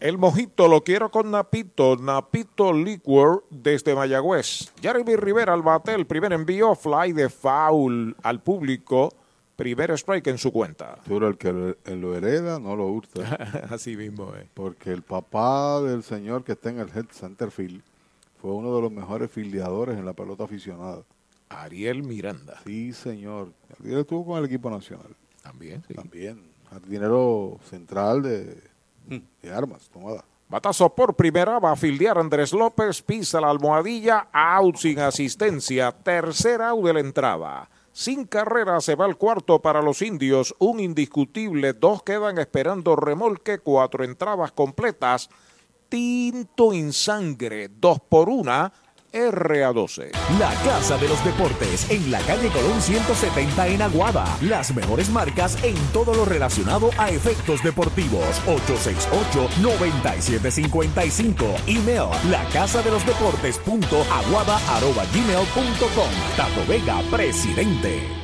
El 0.00 0.18
mojito 0.18 0.68
lo 0.68 0.82
quiero 0.82 1.10
con 1.10 1.30
Napito, 1.30 1.96
Napito 1.96 2.72
Liquor 2.72 3.44
desde 3.50 3.94
Mayagüez. 3.94 4.72
Jeremy 4.82 5.16
Rivera 5.16 5.54
al 5.54 5.62
bate, 5.62 5.94
el 5.94 6.06
primer 6.06 6.32
envío, 6.32 6.74
fly 6.74 7.12
de 7.12 7.28
foul 7.28 8.14
al 8.22 8.40
público. 8.42 9.12
Primer 9.56 9.92
strike 9.92 10.26
en 10.26 10.38
su 10.38 10.50
cuenta. 10.52 10.98
Pero 11.06 11.28
el 11.28 11.38
que 11.38 11.52
lo- 11.52 12.14
hereda 12.16 12.58
no 12.58 12.74
lo 12.74 12.86
hurta. 12.88 13.22
Así 13.70 13.96
mismo 13.96 14.32
es. 14.34 14.46
Porque 14.52 14.90
el 14.90 15.02
papá 15.02 15.80
del 15.80 16.02
señor 16.02 16.42
que 16.42 16.52
está 16.52 16.70
en 16.70 16.80
el 16.80 16.88
head 16.88 17.06
center 17.12 17.50
field 17.52 17.80
fue 18.42 18.50
uno 18.50 18.74
de 18.74 18.82
los 18.82 18.90
mejores 18.90 19.30
fildeadores 19.30 19.96
en 19.96 20.04
la 20.04 20.12
pelota 20.12 20.44
aficionada. 20.44 21.02
Ariel 21.48 22.02
Miranda. 22.02 22.60
Sí, 22.66 22.92
señor. 22.92 23.52
Ariel 23.80 24.00
estuvo 24.00 24.26
con 24.26 24.38
el 24.38 24.44
equipo 24.46 24.68
nacional. 24.70 25.14
También, 25.42 25.84
sí. 25.86 25.94
También. 25.94 26.42
Jardinero 26.70 27.58
central 27.70 28.22
de, 28.22 28.60
de 29.06 29.52
armas, 29.52 29.88
tomada. 29.90 30.24
Batazo 30.48 30.94
por 30.94 31.14
primera, 31.14 31.58
va 31.58 31.72
a 31.72 31.76
fildear 31.76 32.18
Andrés 32.18 32.52
López, 32.52 33.02
pisa 33.02 33.40
la 33.40 33.50
almohadilla, 33.50 34.28
out 34.32 34.76
sin 34.76 35.00
asistencia, 35.00 35.90
tercera 35.90 36.68
out 36.68 36.84
de 36.84 36.92
la 36.92 37.00
entrada. 37.00 37.70
Sin 37.92 38.24
carrera 38.26 38.80
se 38.80 38.94
va 38.94 39.06
el 39.06 39.16
cuarto 39.16 39.62
para 39.62 39.80
los 39.80 40.02
indios, 40.02 40.54
un 40.58 40.80
indiscutible, 40.80 41.72
dos 41.72 42.02
quedan 42.02 42.38
esperando 42.38 42.94
remolque, 42.94 43.58
cuatro 43.58 44.04
entradas 44.04 44.52
completas, 44.52 45.30
tinto 45.88 46.72
en 46.72 46.92
sangre, 46.92 47.68
dos 47.68 48.00
por 48.00 48.28
una, 48.28 48.72
RA12. 49.14 50.10
La 50.38 50.52
Casa 50.64 50.98
de 50.98 51.08
los 51.08 51.24
Deportes 51.24 51.90
en 51.90 52.10
la 52.10 52.18
calle 52.20 52.48
Colón 52.48 52.82
170 52.82 53.68
en 53.68 53.80
Aguada. 53.82 54.24
Las 54.42 54.74
mejores 54.74 55.08
marcas 55.08 55.56
en 55.62 55.76
todo 55.92 56.12
lo 56.14 56.24
relacionado 56.24 56.90
a 56.98 57.10
efectos 57.10 57.62
deportivos. 57.62 58.24
868-9755. 58.46 61.44
Email 61.66 62.08
la 62.30 62.42
casa 62.52 62.82
de 62.82 62.90
los 62.90 63.06
deportes 63.06 63.58
punto 63.58 64.04
aguada 64.12 64.58
arroba 64.76 65.04
gmail 65.12 65.46
punto 65.54 65.86
com. 65.94 66.10
Tato 66.36 66.66
Vega, 66.66 67.00
presidente. 67.10 68.23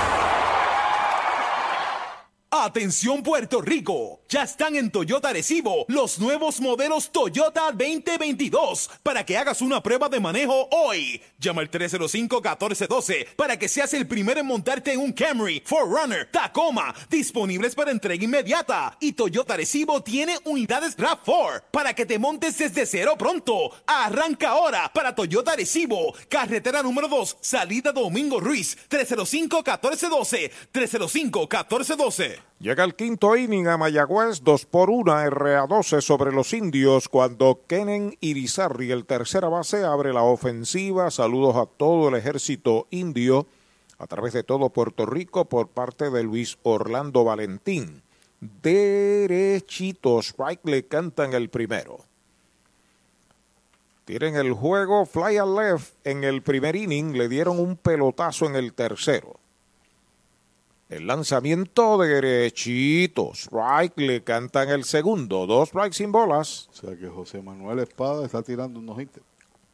Atención 2.53 3.23
Puerto 3.23 3.61
Rico, 3.61 4.23
ya 4.27 4.43
están 4.43 4.75
en 4.75 4.91
Toyota 4.91 5.29
Arecibo 5.29 5.85
los 5.87 6.19
nuevos 6.19 6.59
modelos 6.59 7.09
Toyota 7.09 7.71
2022 7.71 8.89
para 9.01 9.25
que 9.25 9.37
hagas 9.37 9.61
una 9.61 9.81
prueba 9.81 10.09
de 10.09 10.19
manejo 10.19 10.67
hoy. 10.69 11.21
Llama 11.39 11.61
al 11.61 11.71
305-1412 11.71 13.35
para 13.37 13.57
que 13.57 13.69
seas 13.69 13.93
el 13.93 14.05
primero 14.05 14.41
en 14.41 14.47
montarte 14.47 14.91
en 14.91 14.99
un 14.99 15.13
Camry, 15.13 15.63
Forerunner, 15.65 16.29
Tacoma, 16.29 16.93
disponibles 17.09 17.73
para 17.73 17.91
entrega 17.91 18.25
inmediata. 18.25 18.97
Y 18.99 19.13
Toyota 19.13 19.53
Arecibo 19.53 20.03
tiene 20.03 20.37
unidades 20.43 20.97
RAV4 20.97 21.63
para 21.71 21.93
que 21.93 22.05
te 22.05 22.19
montes 22.19 22.57
desde 22.57 22.85
cero 22.85 23.15
pronto. 23.17 23.71
Arranca 23.87 24.49
ahora 24.49 24.91
para 24.93 25.15
Toyota 25.15 25.53
Arecibo, 25.53 26.13
carretera 26.27 26.83
número 26.83 27.07
2, 27.07 27.37
salida 27.39 27.93
Domingo 27.93 28.41
Ruiz, 28.41 28.77
305-1412, 28.89 30.51
305-1412. 30.73 32.40
Llega 32.59 32.83
el 32.83 32.95
quinto 32.95 33.35
inning 33.35 33.67
a 33.67 33.77
Mayagüez, 33.77 34.43
2 34.43 34.65
por 34.65 34.89
1 34.89 35.11
RA12 35.31 36.01
sobre 36.01 36.31
los 36.31 36.53
indios 36.53 37.09
cuando 37.09 37.61
Kenen 37.67 38.15
Irizarri, 38.21 38.91
el 38.91 39.05
tercera 39.05 39.49
base, 39.49 39.83
abre 39.83 40.13
la 40.13 40.23
ofensiva. 40.23 41.09
Saludos 41.09 41.55
a 41.55 41.65
todo 41.65 42.09
el 42.09 42.15
ejército 42.15 42.87
indio 42.91 43.47
a 43.97 44.07
través 44.07 44.33
de 44.33 44.43
todo 44.43 44.69
Puerto 44.69 45.05
Rico 45.05 45.45
por 45.45 45.67
parte 45.67 46.09
de 46.09 46.23
Luis 46.23 46.57
Orlando 46.63 47.23
Valentín. 47.23 48.01
Derechitos, 48.39 50.29
strike 50.29 50.65
le 50.65 50.87
cantan 50.87 51.33
el 51.33 51.49
primero. 51.49 51.99
Tienen 54.05 54.35
el 54.35 54.53
juego 54.53 55.05
fly 55.05 55.37
al 55.37 55.55
left 55.55 55.93
en 56.03 56.23
el 56.23 56.41
primer 56.41 56.75
inning, 56.75 57.15
le 57.15 57.29
dieron 57.29 57.59
un 57.59 57.75
pelotazo 57.75 58.47
en 58.47 58.55
el 58.55 58.73
tercero. 58.73 59.39
El 60.91 61.07
lanzamiento 61.07 61.97
de 61.99 62.09
derechito. 62.09 63.31
Strike 63.33 63.97
le 63.97 64.25
cantan 64.25 64.67
el 64.67 64.83
segundo. 64.83 65.47
Dos 65.47 65.69
strikes 65.69 65.93
sin 65.93 66.11
bolas. 66.11 66.67
O 66.69 66.75
sea 66.75 66.97
que 66.97 67.07
José 67.07 67.41
Manuel 67.41 67.79
Espada 67.79 68.25
está 68.25 68.43
tirando 68.43 68.81
unos 68.81 68.99
hits. 69.01 69.21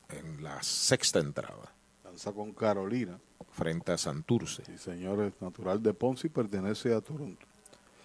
En 0.10 0.44
la 0.44 0.62
sexta 0.62 1.18
entrada. 1.18 1.74
Lanza 2.04 2.32
con 2.32 2.54
Carolina. 2.54 3.20
Frente 3.50 3.94
a 3.94 3.98
Santurce. 3.98 4.64
Sí, 4.64 4.78
señor, 4.78 5.24
es 5.24 5.34
natural 5.42 5.82
de 5.82 5.92
Ponce 5.96 6.28
y 6.28 6.30
pertenece 6.30 6.94
a 6.94 7.02
Toronto. 7.02 7.44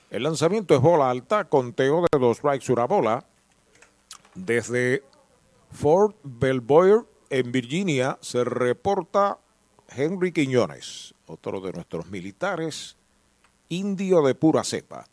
El 0.09 0.23
lanzamiento 0.23 0.75
es 0.75 0.81
bola 0.81 1.11
alta. 1.11 1.45
Conteo 1.45 2.07
de 2.11 2.19
dos 2.19 2.39
strikes, 2.39 2.73
una 2.73 2.87
bola. 2.87 3.27
Desde 4.35 5.05
Fort 5.71 6.17
Belvoir, 6.23 7.05
en 7.29 7.53
Virginia, 7.53 8.17
se 8.23 8.43
reporta 8.43 9.39
Henry 9.87 10.33
Quiñones, 10.33 11.15
otro 11.27 11.61
de 11.61 11.73
nuestros 11.73 12.07
militares, 12.07 12.97
indio 13.73 14.23
de 14.23 14.35
pura 14.35 14.65
cepa. 14.65 15.07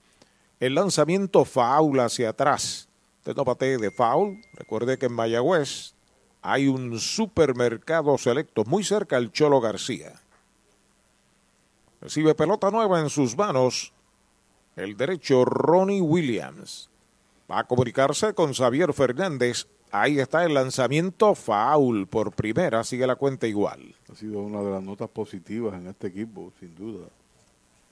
El 0.59 0.75
lanzamiento 0.75 1.45
faul 1.45 1.99
hacia 1.99 2.29
atrás. 2.29 2.89
Usted 3.19 3.35
no 3.35 3.45
patee 3.45 3.77
de 3.77 3.91
foul. 3.91 4.41
Recuerde 4.53 4.97
que 4.97 5.05
en 5.05 5.13
Mayagüez 5.13 5.93
hay 6.41 6.67
un 6.67 6.99
supermercado 6.99 8.17
selecto 8.17 8.65
muy 8.65 8.83
cerca 8.83 9.17
al 9.17 9.31
Cholo 9.31 9.61
García. 9.61 10.13
Recibe 12.01 12.35
pelota 12.35 12.69
nueva 12.71 12.99
en 12.99 13.09
sus 13.09 13.37
manos 13.37 13.93
el 14.75 14.95
derecho 14.95 15.45
Ronnie 15.45 16.01
Williams. 16.01 16.89
Va 17.49 17.59
a 17.59 17.67
comunicarse 17.67 18.33
con 18.33 18.53
Xavier 18.53 18.93
Fernández. 18.93 19.67
Ahí 19.91 20.19
está 20.19 20.45
el 20.45 20.53
lanzamiento 20.53 21.33
foul 21.35 22.07
por 22.07 22.31
primera. 22.33 22.83
Sigue 22.83 23.07
la 23.07 23.15
cuenta 23.15 23.47
igual. 23.47 23.95
Ha 24.11 24.15
sido 24.15 24.39
una 24.39 24.61
de 24.61 24.71
las 24.71 24.83
notas 24.83 25.09
positivas 25.09 25.73
en 25.75 25.87
este 25.87 26.07
equipo, 26.07 26.53
sin 26.59 26.75
duda. 26.75 27.07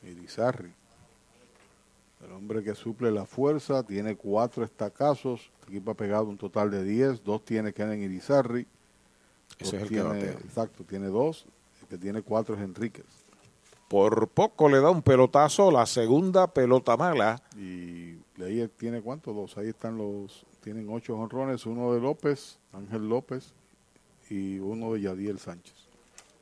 Irizarri. 0.04 0.72
El 2.26 2.32
hombre 2.32 2.64
que 2.64 2.74
suple 2.74 3.12
la 3.12 3.26
fuerza, 3.26 3.84
tiene 3.84 4.16
cuatro 4.16 4.64
estacazos. 4.64 5.52
El 5.64 5.76
equipo 5.76 5.92
ha 5.92 5.96
pegado 5.96 6.26
un 6.26 6.38
total 6.38 6.72
de 6.72 6.84
diez. 6.84 7.24
Dos 7.24 7.46
tiene 7.46 7.74
Kenen 7.74 8.02
Irizarri. 8.02 8.66
Ese 9.60 9.78
es 9.78 9.84
el 9.84 9.90
que 9.90 9.96
tiene, 9.96 10.10
batea. 10.10 10.32
Exacto, 10.32 10.84
tiene 10.84 11.08
dos. 11.08 11.46
que 11.90 11.98
tiene 11.98 12.22
cuatro 12.22 12.56
es 12.56 12.62
Enríquez. 12.62 13.06
Por 13.88 14.28
poco 14.28 14.68
le 14.68 14.82
da 14.82 14.90
un 14.90 15.02
pelotazo, 15.02 15.72
la 15.72 15.86
segunda 15.86 16.48
pelota 16.48 16.98
mala. 16.98 17.42
Y 17.56 18.18
ahí 18.42 18.68
tiene 18.78 19.02
cuántos, 19.02 19.34
dos. 19.36 19.58
Ahí 19.58 19.70
están 19.70 19.98
los, 19.98 20.46
tienen 20.62 20.90
ocho 20.90 21.16
honrones, 21.16 21.66
uno 21.66 21.94
de 21.94 22.02
López, 22.02 22.60
Ángel 22.74 23.08
López 23.08 23.54
y 24.30 24.60
uno 24.60 24.94
de 24.94 25.02
Yadiel 25.02 25.40
Sánchez. 25.40 25.87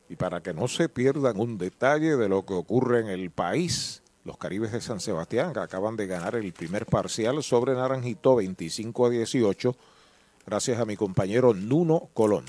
Y 0.08 0.16
para 0.16 0.42
que 0.42 0.54
no 0.54 0.68
se 0.68 0.88
pierdan 0.88 1.40
un 1.40 1.58
detalle 1.58 2.16
de 2.16 2.28
lo 2.28 2.44
que 2.46 2.54
ocurre 2.54 3.00
en 3.00 3.08
el 3.08 3.30
país, 3.30 4.02
los 4.24 4.38
Caribes 4.38 4.72
de 4.72 4.80
San 4.80 5.00
Sebastián 5.00 5.52
acaban 5.56 5.96
de 5.96 6.06
ganar 6.06 6.36
el 6.36 6.52
primer 6.52 6.86
parcial 6.86 7.42
sobre 7.42 7.74
Naranjito 7.74 8.36
25 8.36 9.06
a 9.06 9.10
18, 9.10 9.76
gracias 10.46 10.80
a 10.80 10.84
mi 10.84 10.96
compañero 10.96 11.54
Nuno 11.54 12.08
Colón. 12.12 12.44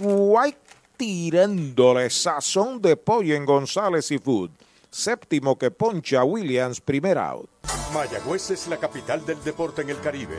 White 0.00 0.58
tirándole 0.96 2.10
sazón 2.10 2.82
de 2.82 2.96
pollo 2.96 3.34
en 3.34 3.46
González 3.46 4.10
y 4.10 4.18
Food. 4.18 4.50
Séptimo 4.90 5.56
que 5.56 5.70
poncha 5.70 6.24
Williams, 6.24 6.80
primer 6.80 7.18
out. 7.18 7.48
Mayagüez 7.94 8.50
es 8.50 8.68
la 8.68 8.78
capital 8.78 9.24
del 9.24 9.42
deporte 9.44 9.82
en 9.82 9.90
el 9.90 10.00
Caribe. 10.00 10.38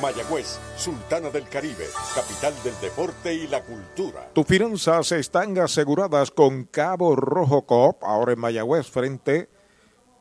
Mayagüez, 0.00 0.58
Sultana 0.76 1.30
del 1.30 1.48
Caribe, 1.48 1.86
capital 2.14 2.54
del 2.62 2.74
deporte 2.80 3.34
y 3.34 3.46
la 3.48 3.62
cultura. 3.62 4.30
Tus 4.32 4.46
finanzas 4.46 5.12
están 5.12 5.58
aseguradas 5.58 6.30
con 6.30 6.64
Cabo 6.64 7.16
Rojo 7.16 7.62
Coop, 7.62 8.04
ahora 8.04 8.32
en 8.32 8.38
Mayagüez, 8.38 8.88
frente 8.88 9.48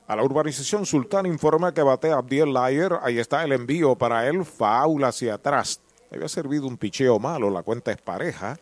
a 0.08 0.16
la 0.16 0.24
urbanización 0.24 0.86
Sultana. 0.86 1.28
Informa 1.28 1.74
que 1.74 1.84
batea 1.84 2.16
Abdiel 2.16 2.54
Layer. 2.54 2.94
Ahí 3.02 3.20
está 3.20 3.44
el 3.44 3.52
envío 3.52 3.95
para 3.95 4.28
él, 4.28 4.45
faula 4.45 5.10
hacia 5.10 5.36
atrás. 5.36 5.82
Había 6.12 6.28
servido 6.28 6.66
un 6.68 6.78
picheo 6.78 7.20
malo, 7.20 7.49
la 7.49 7.64
cuenta 7.64 7.91
es 7.91 8.02
pareja. 8.02 8.58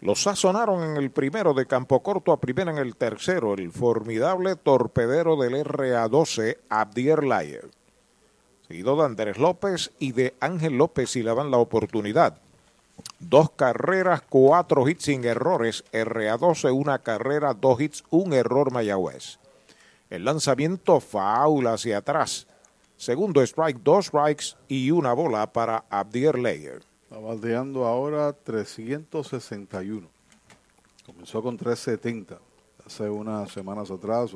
Lo 0.00 0.14
sazonaron 0.14 0.82
en 0.82 0.96
el 0.96 1.10
primero 1.10 1.52
de 1.52 1.66
campo 1.66 2.02
corto 2.02 2.32
a 2.32 2.40
primera 2.40 2.72
en 2.72 2.78
el 2.78 2.96
tercero, 2.96 3.52
el 3.52 3.70
formidable 3.70 4.56
torpedero 4.56 5.36
del 5.36 5.62
RA12, 5.62 6.56
Abdier 6.70 7.22
Layer. 7.22 7.68
Seguido 8.70 8.94
de 8.94 9.04
Andrés 9.04 9.36
López 9.36 9.90
y 9.98 10.12
de 10.12 10.36
Ángel 10.38 10.78
López 10.78 11.16
y 11.16 11.24
le 11.24 11.34
dan 11.34 11.50
la 11.50 11.56
oportunidad. 11.56 12.38
Dos 13.18 13.50
carreras, 13.50 14.22
cuatro 14.28 14.88
hits 14.88 15.06
sin 15.06 15.24
errores. 15.24 15.82
RA12, 15.92 16.72
una 16.72 17.00
carrera, 17.00 17.52
dos 17.52 17.80
hits, 17.80 18.04
un 18.10 18.32
error 18.32 18.70
Mayagüez. 18.70 19.40
El 20.08 20.24
lanzamiento 20.24 21.00
faula 21.00 21.72
hacia 21.72 21.98
atrás. 21.98 22.46
Segundo 22.96 23.42
strike, 23.42 23.80
dos 23.82 24.06
strikes 24.06 24.54
y 24.68 24.92
una 24.92 25.14
bola 25.14 25.52
para 25.52 25.84
Abdier 25.90 26.38
Layer. 26.38 26.84
Está 27.02 27.18
baldeando 27.18 27.86
ahora 27.86 28.32
361. 28.32 30.06
Comenzó 31.06 31.42
con 31.42 31.56
370 31.56 32.38
hace 32.86 33.10
unas 33.10 33.50
semanas 33.50 33.90
atrás 33.90 34.32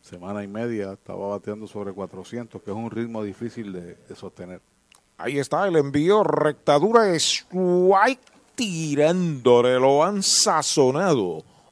semana 0.00 0.42
y 0.42 0.48
media 0.48 0.92
estaba 0.92 1.28
bateando 1.28 1.66
sobre 1.66 1.92
400, 1.92 2.62
que 2.62 2.70
es 2.70 2.76
un 2.76 2.90
ritmo 2.90 3.22
difícil 3.22 3.72
de, 3.72 3.96
sostener. 4.14 4.60
Ahí 5.16 5.38
está 5.38 5.66
el 5.66 5.76
envío, 5.76 6.22
rectadura 6.22 7.12
White 7.50 8.22
tirándole, 8.54 9.78
lo 9.78 10.04
han 10.04 10.22
sazonado. 10.22 11.42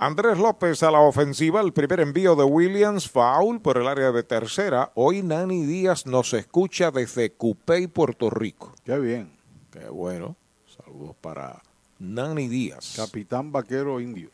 Andrés 0.00 0.38
López 0.38 0.84
a 0.84 0.92
la 0.92 1.00
ofensiva, 1.00 1.60
el 1.60 1.72
primer 1.72 1.98
envío 1.98 2.36
de 2.36 2.44
Williams, 2.44 3.10
foul 3.10 3.60
por 3.60 3.78
el 3.78 3.88
área 3.88 4.12
de 4.12 4.22
tercera. 4.22 4.92
Hoy 4.94 5.24
Nani 5.24 5.64
Díaz 5.64 6.06
nos 6.06 6.32
escucha 6.34 6.92
desde 6.92 7.32
Cupey, 7.32 7.88
Puerto 7.88 8.30
Rico. 8.30 8.72
Qué 8.84 8.96
bien. 9.00 9.36
Qué 9.72 9.88
bueno. 9.88 10.36
Saludos 10.68 11.16
para 11.20 11.60
Nani 11.98 12.46
Díaz. 12.46 12.94
Capitán 12.94 13.50
Vaquero 13.50 14.00
Indio. 14.00 14.30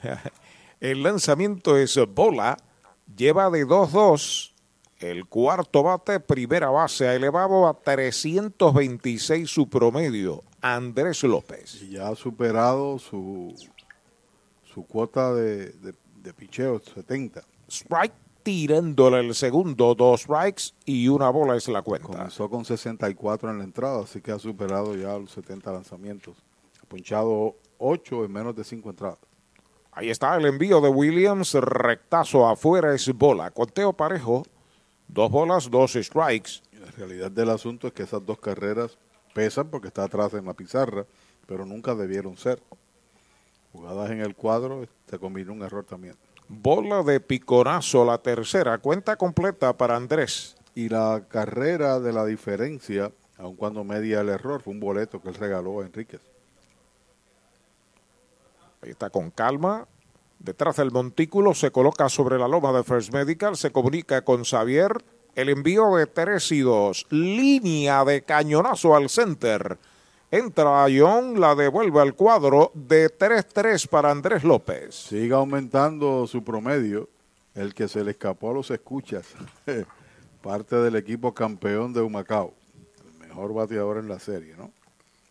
el 0.80 1.02
lanzamiento 1.02 1.76
es 1.76 1.94
bola, 2.08 2.56
lleva 3.14 3.50
de 3.50 3.66
2-2. 3.66 4.52
El 4.98 5.26
cuarto 5.26 5.82
bate, 5.82 6.20
primera 6.20 6.70
base, 6.70 7.06
ha 7.06 7.14
elevado 7.14 7.68
a 7.68 7.74
326 7.74 9.50
su 9.50 9.68
promedio. 9.68 10.42
Andrés 10.62 11.22
López. 11.24 11.82
Y 11.82 11.90
ya 11.90 12.08
ha 12.08 12.16
superado 12.16 12.98
su 12.98 13.54
su 14.72 14.86
cuota 14.86 15.34
de, 15.34 15.72
de, 15.72 15.94
de 16.22 16.34
picheo, 16.34 16.80
70. 16.80 17.42
Strike 17.68 18.14
tirándole 18.42 19.20
el 19.20 19.34
segundo, 19.34 19.94
dos 19.94 20.22
strikes 20.22 20.74
y 20.84 21.08
una 21.08 21.30
bola 21.30 21.56
es 21.56 21.68
la 21.68 21.82
cuenta. 21.82 22.08
Comenzó 22.08 22.48
con 22.50 22.64
64 22.64 23.50
en 23.50 23.58
la 23.58 23.64
entrada, 23.64 24.02
así 24.02 24.20
que 24.20 24.32
ha 24.32 24.38
superado 24.38 24.94
ya 24.96 25.16
los 25.18 25.30
70 25.32 25.72
lanzamientos. 25.72 26.36
Ha 26.82 26.86
punchado 26.86 27.56
8 27.78 28.24
en 28.24 28.32
menos 28.32 28.56
de 28.56 28.64
5 28.64 28.90
entradas. 28.90 29.18
Ahí 29.92 30.10
está 30.10 30.34
el 30.36 30.46
envío 30.46 30.80
de 30.80 30.88
Williams, 30.88 31.54
rectazo 31.54 32.48
afuera 32.48 32.94
es 32.94 33.12
bola. 33.12 33.50
Conteo 33.50 33.92
parejo, 33.92 34.42
dos 35.06 35.30
bolas, 35.30 35.70
dos 35.70 35.92
strikes. 35.92 36.62
La 36.80 36.90
realidad 36.92 37.30
del 37.30 37.50
asunto 37.50 37.86
es 37.88 37.92
que 37.92 38.02
esas 38.02 38.24
dos 38.24 38.38
carreras 38.38 38.98
pesan 39.34 39.68
porque 39.68 39.88
está 39.88 40.04
atrás 40.04 40.32
en 40.34 40.46
la 40.46 40.54
pizarra, 40.54 41.06
pero 41.46 41.66
nunca 41.66 41.94
debieron 41.94 42.36
ser 42.36 42.62
jugadas 43.72 44.10
en 44.10 44.20
el 44.20 44.34
cuadro, 44.34 44.86
se 45.06 45.18
combinó 45.18 45.52
un 45.52 45.62
error 45.62 45.84
también. 45.84 46.14
Bola 46.48 47.02
de 47.02 47.20
piconazo, 47.20 48.04
la 48.04 48.18
tercera, 48.18 48.78
cuenta 48.78 49.16
completa 49.16 49.76
para 49.76 49.96
Andrés. 49.96 50.56
Y 50.74 50.88
la 50.88 51.24
carrera 51.28 51.98
de 52.00 52.12
la 52.12 52.24
diferencia, 52.24 53.10
aun 53.38 53.56
cuando 53.56 53.84
media 53.84 54.20
el 54.20 54.28
error, 54.28 54.60
fue 54.60 54.74
un 54.74 54.80
boleto 54.80 55.20
que 55.20 55.28
él 55.30 55.34
regaló 55.34 55.80
a 55.80 55.86
Enríquez. 55.86 56.20
Ahí 58.82 58.90
está 58.90 59.10
con 59.10 59.30
calma. 59.30 59.86
Detrás 60.38 60.76
del 60.76 60.90
montículo 60.90 61.54
se 61.54 61.70
coloca 61.70 62.08
sobre 62.08 62.38
la 62.38 62.48
loma 62.48 62.72
de 62.72 62.82
First 62.82 63.12
Medical, 63.12 63.56
se 63.56 63.70
comunica 63.70 64.22
con 64.22 64.44
Xavier. 64.44 64.92
El 65.34 65.48
envío 65.48 65.94
de 65.96 66.06
3 66.06 66.52
y 66.52 66.60
2. 66.60 67.06
Línea 67.10 68.04
de 68.04 68.22
cañonazo 68.22 68.94
al 68.94 69.08
center. 69.08 69.78
Entra 70.32 70.86
John, 70.90 71.38
la 71.38 71.54
devuelve 71.54 72.00
al 72.00 72.14
cuadro 72.14 72.72
de 72.72 73.10
3-3 73.10 73.86
para 73.86 74.10
Andrés 74.10 74.42
López. 74.44 74.94
Sigue 74.94 75.34
aumentando 75.34 76.26
su 76.26 76.42
promedio. 76.42 77.10
El 77.54 77.74
que 77.74 77.86
se 77.86 78.02
le 78.02 78.12
escapó 78.12 78.50
a 78.50 78.54
los 78.54 78.70
escuchas. 78.70 79.26
Parte 80.42 80.76
del 80.76 80.96
equipo 80.96 81.34
campeón 81.34 81.92
de 81.92 82.00
Humacao. 82.00 82.54
El 83.04 83.28
mejor 83.28 83.52
bateador 83.52 83.98
en 83.98 84.08
la 84.08 84.18
serie, 84.18 84.54
¿no? 84.56 84.72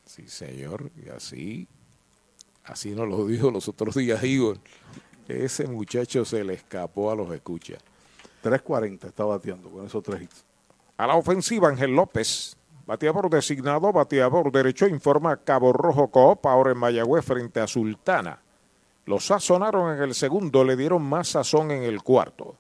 Sí, 0.05 0.27
señor. 0.27 0.91
Y 1.03 1.09
así, 1.09 1.67
así 2.63 2.91
nos 2.91 3.09
lo 3.09 3.25
dijo 3.25 3.49
los 3.49 3.67
otros 3.67 3.95
días 3.95 4.23
Igor. 4.23 4.59
Ese 5.27 5.65
muchacho 5.65 6.23
se 6.25 6.43
le 6.43 6.53
escapó 6.53 7.09
a 7.09 7.15
los 7.15 7.33
escuchas. 7.33 7.79
3.40 8.43 9.05
está 9.05 9.25
bateando 9.25 9.67
con 9.71 9.83
esos 9.83 10.03
tres 10.03 10.21
hits. 10.21 10.45
A 10.95 11.07
la 11.07 11.15
ofensiva, 11.15 11.69
Ángel 11.69 11.95
López. 11.95 12.55
Bateador 12.91 13.29
designado, 13.29 13.93
bateador 13.93 14.51
derecho, 14.51 14.85
informa 14.85 15.37
Cabo 15.37 15.71
Rojo 15.71 16.09
Coop, 16.09 16.45
ahora 16.45 16.73
en 16.73 16.77
Mayagüez 16.77 17.23
frente 17.23 17.61
a 17.61 17.65
Sultana. 17.67 18.41
Los 19.05 19.27
sazonaron 19.27 19.95
en 19.95 20.03
el 20.03 20.13
segundo, 20.13 20.65
le 20.65 20.75
dieron 20.75 21.01
más 21.01 21.29
sazón 21.29 21.71
en 21.71 21.83
el 21.83 22.03
cuarto. 22.03 22.57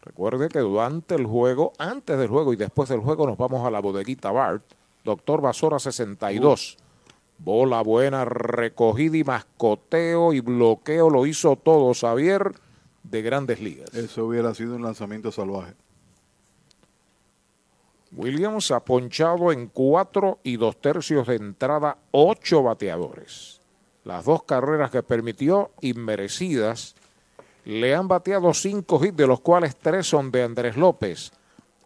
Recuerde 0.00 0.48
que 0.48 0.60
durante 0.60 1.16
el 1.16 1.26
juego, 1.26 1.72
antes 1.76 2.16
del 2.16 2.28
juego 2.28 2.52
y 2.52 2.56
después 2.56 2.88
del 2.88 3.00
juego 3.00 3.26
nos 3.26 3.36
vamos 3.36 3.66
a 3.66 3.70
la 3.72 3.80
bodeguita 3.80 4.30
Bart. 4.30 4.62
Doctor 5.02 5.40
Basora 5.40 5.80
62. 5.80 6.76
Bola 7.38 7.82
buena, 7.82 8.24
recogida 8.24 9.16
y 9.16 9.24
mascoteo 9.24 10.32
y 10.34 10.38
bloqueo 10.38 11.10
lo 11.10 11.26
hizo 11.26 11.56
todo 11.56 11.92
Xavier 11.94 12.52
de 13.02 13.22
grandes 13.22 13.60
ligas. 13.60 13.92
Eso 13.92 14.26
hubiera 14.26 14.54
sido 14.54 14.76
un 14.76 14.82
lanzamiento 14.82 15.32
salvaje. 15.32 15.74
Williams 18.16 18.70
ha 18.70 18.84
ponchado 18.84 19.50
en 19.50 19.66
cuatro 19.66 20.38
y 20.44 20.56
dos 20.56 20.80
tercios 20.80 21.26
de 21.26 21.34
entrada 21.34 21.98
ocho 22.12 22.62
bateadores. 22.62 23.60
Las 24.04 24.24
dos 24.24 24.44
carreras 24.44 24.90
que 24.90 25.02
permitió 25.02 25.72
inmerecidas 25.80 26.94
le 27.64 27.94
han 27.94 28.06
bateado 28.06 28.54
cinco 28.54 29.04
hits, 29.04 29.16
de 29.16 29.26
los 29.26 29.40
cuales 29.40 29.74
tres 29.76 30.06
son 30.06 30.30
de 30.30 30.42
Andrés 30.42 30.76
López. 30.76 31.32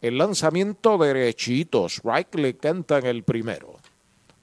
El 0.03 0.19
lanzamiento 0.19 0.99
derechito, 0.99 1.87
strike 1.87 2.35
le 2.35 2.57
cantan 2.57 3.07
el 3.07 3.23
primero. 3.23 3.77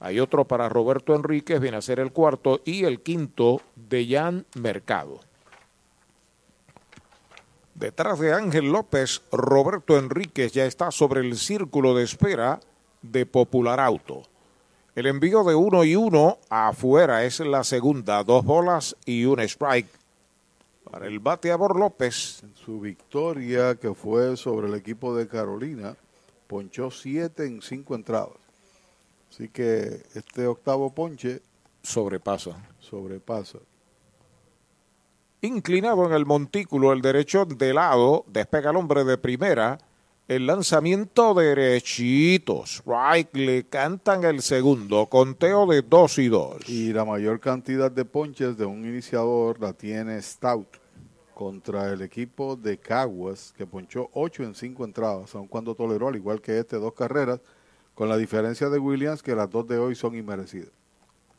Hay 0.00 0.18
otro 0.18 0.44
para 0.44 0.68
Roberto 0.68 1.14
Enríquez, 1.14 1.60
viene 1.60 1.76
a 1.76 1.82
ser 1.82 2.00
el 2.00 2.12
cuarto, 2.12 2.60
y 2.64 2.84
el 2.84 3.00
quinto 3.00 3.60
de 3.74 4.06
Jan 4.08 4.44
Mercado. 4.54 5.20
Detrás 7.78 8.18
de 8.18 8.32
Ángel 8.32 8.72
López, 8.72 9.20
Roberto 9.30 9.98
Enríquez 9.98 10.52
ya 10.52 10.64
está 10.64 10.90
sobre 10.90 11.20
el 11.20 11.36
círculo 11.36 11.94
de 11.94 12.04
espera 12.04 12.58
de 13.02 13.26
Popular 13.26 13.80
Auto. 13.80 14.22
El 14.94 15.04
envío 15.04 15.44
de 15.44 15.54
uno 15.54 15.84
y 15.84 15.94
uno 15.94 16.38
afuera 16.48 17.24
es 17.24 17.40
la 17.40 17.64
segunda, 17.64 18.24
dos 18.24 18.46
bolas 18.46 18.96
y 19.04 19.26
un 19.26 19.40
strike 19.40 19.90
para 20.90 21.06
el 21.06 21.18
bateador 21.18 21.78
López. 21.78 22.40
En 22.44 22.56
su 22.56 22.80
victoria 22.80 23.74
que 23.74 23.92
fue 23.92 24.38
sobre 24.38 24.68
el 24.68 24.74
equipo 24.74 25.14
de 25.14 25.28
Carolina, 25.28 25.94
ponchó 26.46 26.90
siete 26.90 27.44
en 27.44 27.60
cinco 27.60 27.94
entradas. 27.94 28.38
Así 29.30 29.50
que 29.50 30.02
este 30.14 30.46
octavo 30.46 30.94
ponche 30.94 31.42
sobrepasa. 31.82 32.56
Sobrepasa. 32.80 33.58
Inclinado 35.42 36.06
en 36.06 36.12
el 36.12 36.24
montículo, 36.24 36.92
el 36.92 37.02
derecho 37.02 37.44
de 37.44 37.74
lado, 37.74 38.24
despega 38.26 38.70
el 38.70 38.76
hombre 38.76 39.04
de 39.04 39.18
primera. 39.18 39.78
El 40.28 40.46
lanzamiento 40.46 41.34
derechito. 41.34 42.64
Strike 42.64 43.36
le 43.36 43.64
cantan 43.68 44.24
el 44.24 44.42
segundo. 44.42 45.06
Conteo 45.06 45.66
de 45.66 45.82
dos 45.82 46.18
y 46.18 46.28
dos. 46.28 46.68
Y 46.68 46.92
la 46.92 47.04
mayor 47.04 47.38
cantidad 47.38 47.90
de 47.92 48.04
ponches 48.04 48.56
de 48.56 48.64
un 48.64 48.84
iniciador 48.84 49.60
la 49.60 49.72
tiene 49.72 50.20
Stout 50.20 50.78
contra 51.32 51.92
el 51.92 52.00
equipo 52.00 52.56
de 52.56 52.78
Caguas, 52.78 53.52
que 53.56 53.66
ponchó 53.66 54.08
ocho 54.14 54.42
en 54.42 54.54
cinco 54.54 54.86
entradas, 54.86 55.34
aun 55.34 55.46
cuando 55.46 55.74
toleró, 55.74 56.08
al 56.08 56.16
igual 56.16 56.40
que 56.40 56.58
este, 56.58 56.76
dos 56.76 56.94
carreras, 56.94 57.40
con 57.94 58.08
la 58.08 58.16
diferencia 58.16 58.70
de 58.70 58.78
Williams, 58.78 59.22
que 59.22 59.34
las 59.34 59.50
dos 59.50 59.66
de 59.68 59.76
hoy 59.76 59.94
son 59.94 60.16
inmerecidas. 60.16 60.75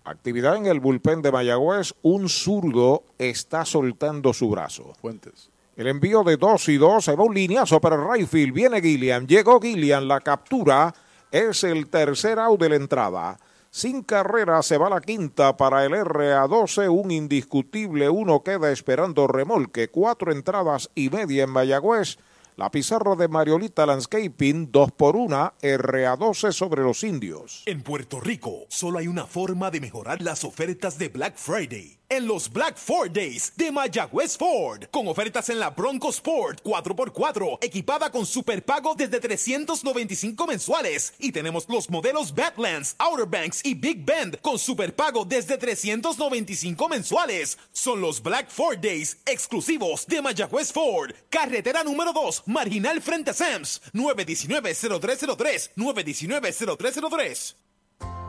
Actividad 0.07 0.55
en 0.55 0.67
el 0.67 0.79
bullpen 0.79 1.21
de 1.21 1.34
Mayagüez. 1.34 1.93
Un 2.01 2.29
zurdo 2.29 3.03
está 3.17 3.65
soltando 3.65 4.34
su 4.34 4.49
brazo. 4.49 4.93
Fuentes. 5.01 5.49
El 5.75 5.88
envío 5.88 6.23
de 6.23 6.38
dos 6.38 6.69
y 6.69 6.77
dos. 6.77 7.03
Se 7.03 7.13
va 7.13 7.25
un 7.25 7.35
lineazo 7.35 7.81
para 7.81 7.97
el 7.97 8.07
Rayfield. 8.07 8.53
Viene 8.53 8.81
Gillian. 8.81 9.27
Llegó 9.27 9.59
Gillian. 9.59 10.07
La 10.07 10.21
captura 10.21 10.95
es 11.29 11.65
el 11.65 11.88
tercer 11.88 12.39
out 12.39 12.57
de 12.57 12.69
la 12.69 12.75
entrada. 12.77 13.38
Sin 13.69 14.01
carrera 14.01 14.63
se 14.63 14.77
va 14.77 14.89
la 14.89 15.01
quinta 15.01 15.57
para 15.57 15.84
el 15.84 15.91
RA12. 15.91 16.89
Un 16.89 17.11
indiscutible. 17.11 18.09
Uno 18.09 18.41
queda 18.43 18.71
esperando 18.71 19.27
remolque. 19.27 19.89
Cuatro 19.89 20.31
entradas 20.31 20.89
y 20.95 21.09
media 21.09 21.43
en 21.43 21.49
Mayagüez. 21.49 22.17
La 22.57 22.71
pizarra 22.71 23.15
de 23.15 23.27
Mariolita 23.27 23.85
Landscaping, 23.85 24.71
2 24.71 24.91
por 24.93 25.15
1, 25.15 25.53
RA12 25.61 26.51
sobre 26.51 26.81
los 26.81 27.03
indios. 27.03 27.61
En 27.67 27.84
Puerto 27.84 28.19
Rico, 28.19 28.65
solo 28.67 28.97
hay 28.97 29.07
una 29.07 29.27
forma 29.27 29.69
de 29.69 29.79
mejorar 29.79 30.23
las 30.23 30.43
ofertas 30.43 30.97
de 30.97 31.09
Black 31.09 31.38
Friday. 31.38 31.99
En 32.09 32.25
los 32.25 32.49
Black 32.49 32.77
Ford 32.77 33.11
Days 33.11 33.51
de 33.57 33.69
Mayagüez 33.69 34.38
Ford, 34.38 34.85
con 34.91 35.09
ofertas 35.09 35.49
en 35.49 35.59
la 35.59 35.71
Bronco 35.71 36.09
Sport 36.09 36.63
4x4, 36.63 37.57
equipada 37.61 38.09
con 38.09 38.25
superpago 38.25 38.95
desde 38.95 39.19
395 39.19 40.47
mensuales. 40.47 41.13
Y 41.19 41.34
tenemos 41.34 41.67
los 41.67 41.89
modelos 41.89 42.34
Badlands, 42.34 42.95
Outer 42.97 43.25
Banks 43.25 43.59
y 43.65 43.73
Big 43.73 44.05
Bend 44.05 44.39
con 44.39 44.57
superpago 44.57 45.25
desde 45.25 45.57
395 45.57 46.88
mensuales. 46.88 47.57
Son 47.73 47.99
los 47.99 48.23
Black 48.23 48.49
Ford 48.49 48.77
Days 48.79 49.17
exclusivos 49.25 50.07
de 50.07 50.21
Mayagüez 50.21 50.71
Ford. 50.71 51.11
Carretera 51.29 51.84
número 51.84 52.13
2, 52.13 52.43
marginal 52.45 53.01
frente 53.01 53.31
a 53.31 53.34
Sams, 53.34 53.81
919-0303, 53.93 55.71
919-0303. 55.75 57.66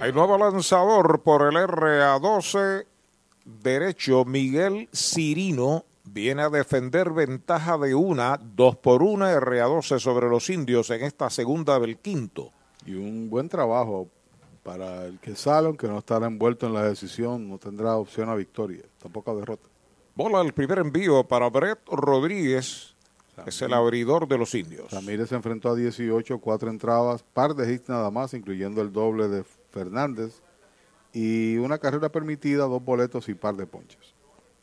Hay 0.00 0.14
nuevo 0.14 0.38
lanzador 0.38 1.20
por 1.20 1.42
el 1.42 1.56
RA12 1.56 2.86
derecho. 3.44 4.24
Miguel 4.24 4.88
Cirino 4.94 5.84
viene 6.04 6.40
a 6.40 6.48
defender 6.48 7.10
ventaja 7.10 7.76
de 7.76 7.94
una, 7.94 8.40
dos 8.42 8.76
por 8.76 9.02
una, 9.02 9.38
RA12 9.38 9.98
sobre 9.98 10.30
los 10.30 10.48
indios 10.48 10.88
en 10.88 11.04
esta 11.04 11.28
segunda 11.28 11.78
del 11.78 11.98
quinto. 11.98 12.50
Y 12.86 12.94
un 12.94 13.28
buen 13.28 13.50
trabajo 13.50 14.08
para 14.62 15.04
el 15.04 15.18
que 15.18 15.36
sale, 15.36 15.66
aunque 15.66 15.86
no 15.86 15.98
estará 15.98 16.28
envuelto 16.28 16.66
en 16.66 16.72
la 16.72 16.84
decisión, 16.84 17.46
no 17.46 17.58
tendrá 17.58 17.96
opción 17.96 18.30
a 18.30 18.34
victoria, 18.34 18.84
tampoco 19.02 19.32
a 19.32 19.34
derrota. 19.34 19.68
Bola 20.14 20.40
el 20.40 20.54
primer 20.54 20.78
envío 20.78 21.24
para 21.24 21.50
Brett 21.50 21.80
Rodríguez, 21.86 22.94
que 23.44 23.50
es 23.50 23.60
el 23.60 23.74
abridor 23.74 24.26
de 24.26 24.38
los 24.38 24.54
indios. 24.54 24.90
Ramírez 24.90 25.28
se 25.28 25.34
enfrentó 25.34 25.68
a 25.68 25.74
18, 25.74 26.38
cuatro 26.38 26.70
entradas, 26.70 27.22
par 27.34 27.54
de 27.54 27.70
hits 27.70 27.90
nada 27.90 28.10
más, 28.10 28.32
incluyendo 28.32 28.80
el 28.80 28.92
doble 28.92 29.28
de 29.28 29.44
Fernández 29.70 30.42
y 31.12 31.56
una 31.56 31.78
carrera 31.78 32.08
permitida, 32.10 32.64
dos 32.64 32.84
boletos 32.84 33.28
y 33.28 33.34
par 33.34 33.56
de 33.56 33.66
ponches. 33.66 34.14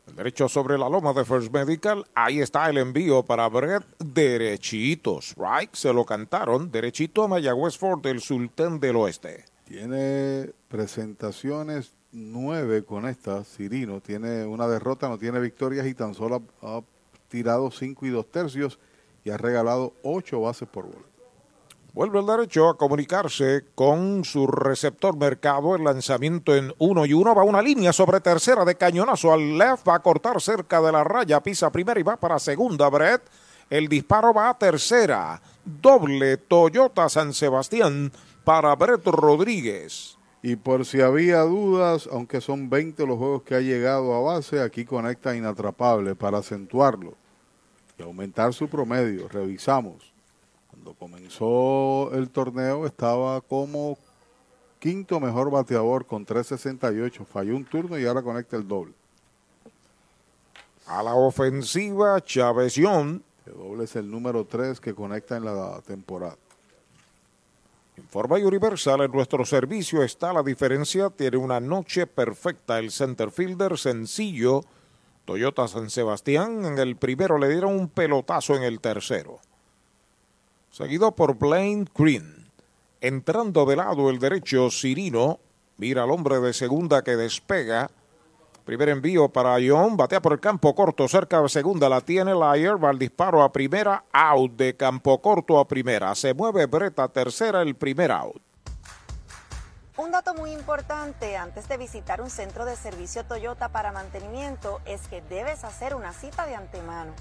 El 0.08 0.16
derecho 0.16 0.48
sobre 0.48 0.78
la 0.78 0.88
loma 0.88 1.12
de 1.12 1.26
First 1.26 1.52
Medical. 1.52 2.06
Ahí 2.16 2.40
está 2.40 2.70
el 2.70 2.78
envío 2.78 3.24
para 3.24 3.50
Brett. 3.50 3.84
Derechitos. 4.00 5.36
Right. 5.36 5.74
Se 5.74 5.92
lo 5.92 6.06
cantaron. 6.06 6.72
Derechito 6.72 7.24
a 7.24 7.28
Mayagüez 7.28 7.78
Ford, 7.78 8.06
el 8.06 8.22
Sultán 8.22 8.80
del 8.80 8.96
Oeste. 8.96 9.44
Tiene 9.66 10.54
presentaciones 10.70 11.92
nueve 12.14 12.86
con 12.86 13.06
esta. 13.06 13.44
Cirino 13.44 14.00
tiene 14.00 14.46
una 14.46 14.66
derrota, 14.68 15.10
no 15.10 15.18
tiene 15.18 15.42
victorias 15.42 15.86
y 15.86 15.94
tan 15.94 16.14
solo 16.14 16.42
ha, 16.62 16.78
ha 16.78 16.82
tirado 17.28 17.70
cinco 17.70 18.06
y 18.06 18.10
dos 18.10 18.32
tercios. 18.32 18.80
y 19.26 19.30
ha 19.30 19.38
regalado 19.38 19.92
ocho 20.04 20.40
bases 20.40 20.70
por 20.70 20.86
bola. 20.86 21.06
Vuelve 21.98 22.20
el 22.20 22.28
derecho 22.28 22.70
a 22.70 22.78
comunicarse 22.78 23.66
con 23.74 24.24
su 24.24 24.46
receptor 24.46 25.18
mercado. 25.18 25.76
El 25.76 25.84
lanzamiento 25.84 26.56
en 26.56 26.72
uno 26.78 27.08
y 27.08 27.14
uno 27.14 27.34
va 27.34 27.44
una 27.44 27.60
línea 27.60 27.92
sobre 27.92 28.22
tercera 28.22 28.64
de 28.66 28.76
cañonazo 28.76 29.34
al 29.34 29.58
left. 29.58 29.88
Va 29.88 29.96
a 29.96 30.04
cortar 30.04 30.40
cerca 30.40 30.80
de 30.80 30.92
la 30.92 31.04
raya. 31.04 31.42
Pisa 31.42 31.72
primera 31.72 32.00
y 32.00 32.04
va 32.04 32.16
para 32.16 32.38
segunda. 32.38 32.88
Brett. 32.88 33.24
El 33.68 33.88
disparo 33.88 34.32
va 34.32 34.50
a 34.50 34.58
tercera. 34.60 35.42
Doble 35.66 36.38
Toyota 36.38 37.10
San 37.10 37.34
Sebastián 37.34 38.12
para 38.44 38.76
Brett 38.76 39.08
Rodríguez. 39.08 40.20
Y 40.44 40.56
por 40.56 40.86
si 40.86 41.02
había 41.02 41.40
dudas, 41.40 42.08
aunque 42.12 42.42
son 42.42 42.70
20 42.70 43.08
los 43.08 43.18
juegos 43.18 43.42
que 43.42 43.56
ha 43.56 43.62
llegado 43.62 44.14
a 44.14 44.36
base, 44.36 44.62
aquí 44.62 44.86
conecta 44.86 45.36
inatrapable 45.36 46.14
para 46.14 46.38
acentuarlo 46.38 47.16
y 47.98 48.04
aumentar 48.04 48.54
su 48.54 48.68
promedio. 48.68 49.28
Revisamos. 49.30 50.16
Cuando 50.88 51.00
comenzó 51.00 52.12
el 52.14 52.30
torneo 52.30 52.86
estaba 52.86 53.42
como 53.42 53.98
quinto 54.80 55.20
mejor 55.20 55.52
bateador 55.52 56.06
con 56.06 56.26
3.68. 56.26 57.26
Falló 57.26 57.58
un 57.58 57.66
turno 57.66 58.00
y 58.00 58.06
ahora 58.06 58.22
conecta 58.22 58.56
el 58.56 58.66
doble. 58.66 58.94
A 60.86 61.04
la 61.04 61.14
ofensiva, 61.14 62.24
Chávez 62.24 62.76
Young. 62.76 63.20
El 63.46 63.54
doble 63.58 63.84
es 63.84 63.98
el 63.98 64.10
número 64.10 64.46
3 64.46 64.80
que 64.80 64.94
conecta 64.94 65.36
en 65.36 65.44
la 65.44 65.82
temporada. 65.82 66.38
Informa 67.98 68.38
Universal, 68.38 69.02
en 69.02 69.12
nuestro 69.12 69.44
servicio 69.44 70.04
está 70.04 70.32
la 70.32 70.42
diferencia. 70.42 71.10
Tiene 71.10 71.36
una 71.36 71.60
noche 71.60 72.08
perfecta 72.08 72.80
el 72.80 72.92
center 72.92 73.30
fielder, 73.32 73.78
sencillo. 73.78 74.62
Toyota 75.26 75.68
San 75.68 75.90
Sebastián 75.90 76.64
en 76.64 76.78
el 76.78 76.96
primero 76.96 77.38
le 77.38 77.50
dieron 77.50 77.78
un 77.78 77.90
pelotazo 77.90 78.56
en 78.56 78.64
el 78.64 78.80
tercero. 78.80 79.42
Seguido 80.78 81.16
por 81.16 81.40
Blaine 81.40 81.88
Green. 81.96 82.52
Entrando 83.02 83.66
de 83.66 83.76
lado 83.76 84.12
el 84.12 84.20
derecho, 84.20 84.70
Cirino. 84.70 85.40
Mira 85.78 86.04
al 86.04 86.12
hombre 86.12 86.40
de 86.40 86.54
segunda 86.54 87.04
que 87.04 87.16
despega. 87.16 87.90
Primer 88.64 88.90
envío 88.90 89.28
para 89.28 89.58
John, 89.60 89.98
batea 89.98 90.22
por 90.22 90.34
el 90.34 90.40
campo 90.40 90.76
corto, 90.76 91.08
cerca 91.08 91.42
de 91.42 91.50
segunda, 91.50 91.90
la 91.90 92.02
tiene 92.02 92.36
Lyer, 92.36 92.76
va 92.76 92.92
al 92.92 93.00
disparo 93.00 93.42
a 93.42 93.52
primera, 93.52 94.04
out 94.14 94.52
de 94.52 94.78
campo 94.78 95.20
corto 95.20 95.58
a 95.58 95.68
primera. 95.68 96.14
Se 96.14 96.36
mueve 96.36 96.68
Breta 96.68 97.08
tercera, 97.08 97.64
el 97.64 97.74
primer 97.74 98.12
out. 98.12 98.40
Un 99.98 100.12
dato 100.12 100.36
muy 100.36 100.52
importante 100.52 101.38
antes 101.38 101.68
de 101.68 101.78
visitar 101.78 102.22
un 102.22 102.30
centro 102.30 102.66
de 102.66 102.76
servicio 102.76 103.26
Toyota 103.26 103.70
para 103.70 103.92
mantenimiento 103.92 104.80
es 104.86 105.08
que 105.08 105.24
debes 105.24 105.64
hacer 105.64 105.96
una 105.96 106.14
cita 106.14 106.46
de 106.46 106.54
antemano. 106.54 107.14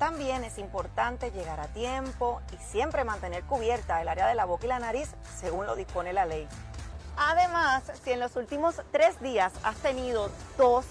También 0.00 0.44
es 0.44 0.56
importante 0.56 1.30
llegar 1.30 1.60
a 1.60 1.66
tiempo 1.66 2.40
y 2.54 2.56
siempre 2.56 3.04
mantener 3.04 3.44
cubierta 3.44 4.00
el 4.00 4.08
área 4.08 4.26
de 4.26 4.34
la 4.34 4.46
boca 4.46 4.64
y 4.64 4.68
la 4.68 4.78
nariz 4.78 5.10
según 5.38 5.66
lo 5.66 5.76
dispone 5.76 6.14
la 6.14 6.24
ley. 6.24 6.48
Además, 7.18 7.82
si 8.02 8.12
en 8.12 8.20
los 8.20 8.34
últimos 8.34 8.80
tres 8.92 9.20
días 9.20 9.52
has 9.62 9.76
tenido 9.76 10.30
tos, 10.56 10.86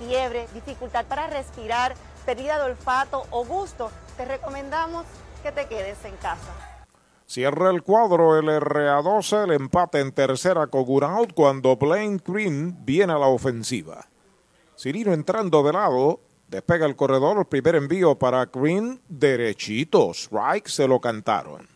fiebre, 0.00 0.48
dificultad 0.54 1.04
para 1.06 1.28
respirar, 1.28 1.94
pérdida 2.26 2.58
de 2.58 2.64
olfato 2.64 3.26
o 3.30 3.44
gusto, 3.44 3.92
te 4.16 4.24
recomendamos 4.24 5.06
que 5.44 5.52
te 5.52 5.68
quedes 5.68 6.04
en 6.04 6.16
casa. 6.16 6.52
Cierra 7.26 7.70
el 7.70 7.84
cuadro 7.84 8.36
el 8.40 8.48
RA12, 8.48 9.44
el 9.44 9.52
empate 9.52 10.00
en 10.00 10.10
tercera 10.10 10.66
con 10.66 10.84
un 10.88 11.04
out 11.04 11.32
cuando 11.32 11.76
Blaine 11.76 12.20
Green 12.26 12.84
viene 12.84 13.12
a 13.12 13.18
la 13.18 13.28
ofensiva. 13.28 14.08
Cirino 14.76 15.12
entrando 15.12 15.62
de 15.62 15.72
lado, 15.72 16.18
despega 16.48 16.86
el 16.86 16.96
corredor, 16.96 17.38
el 17.38 17.44
primer 17.46 17.76
envío 17.76 18.16
para 18.16 18.46
Green, 18.46 19.00
derechito, 19.08 20.10
strike, 20.12 20.68
se 20.68 20.88
lo 20.88 21.00
cantaron. 21.00 21.66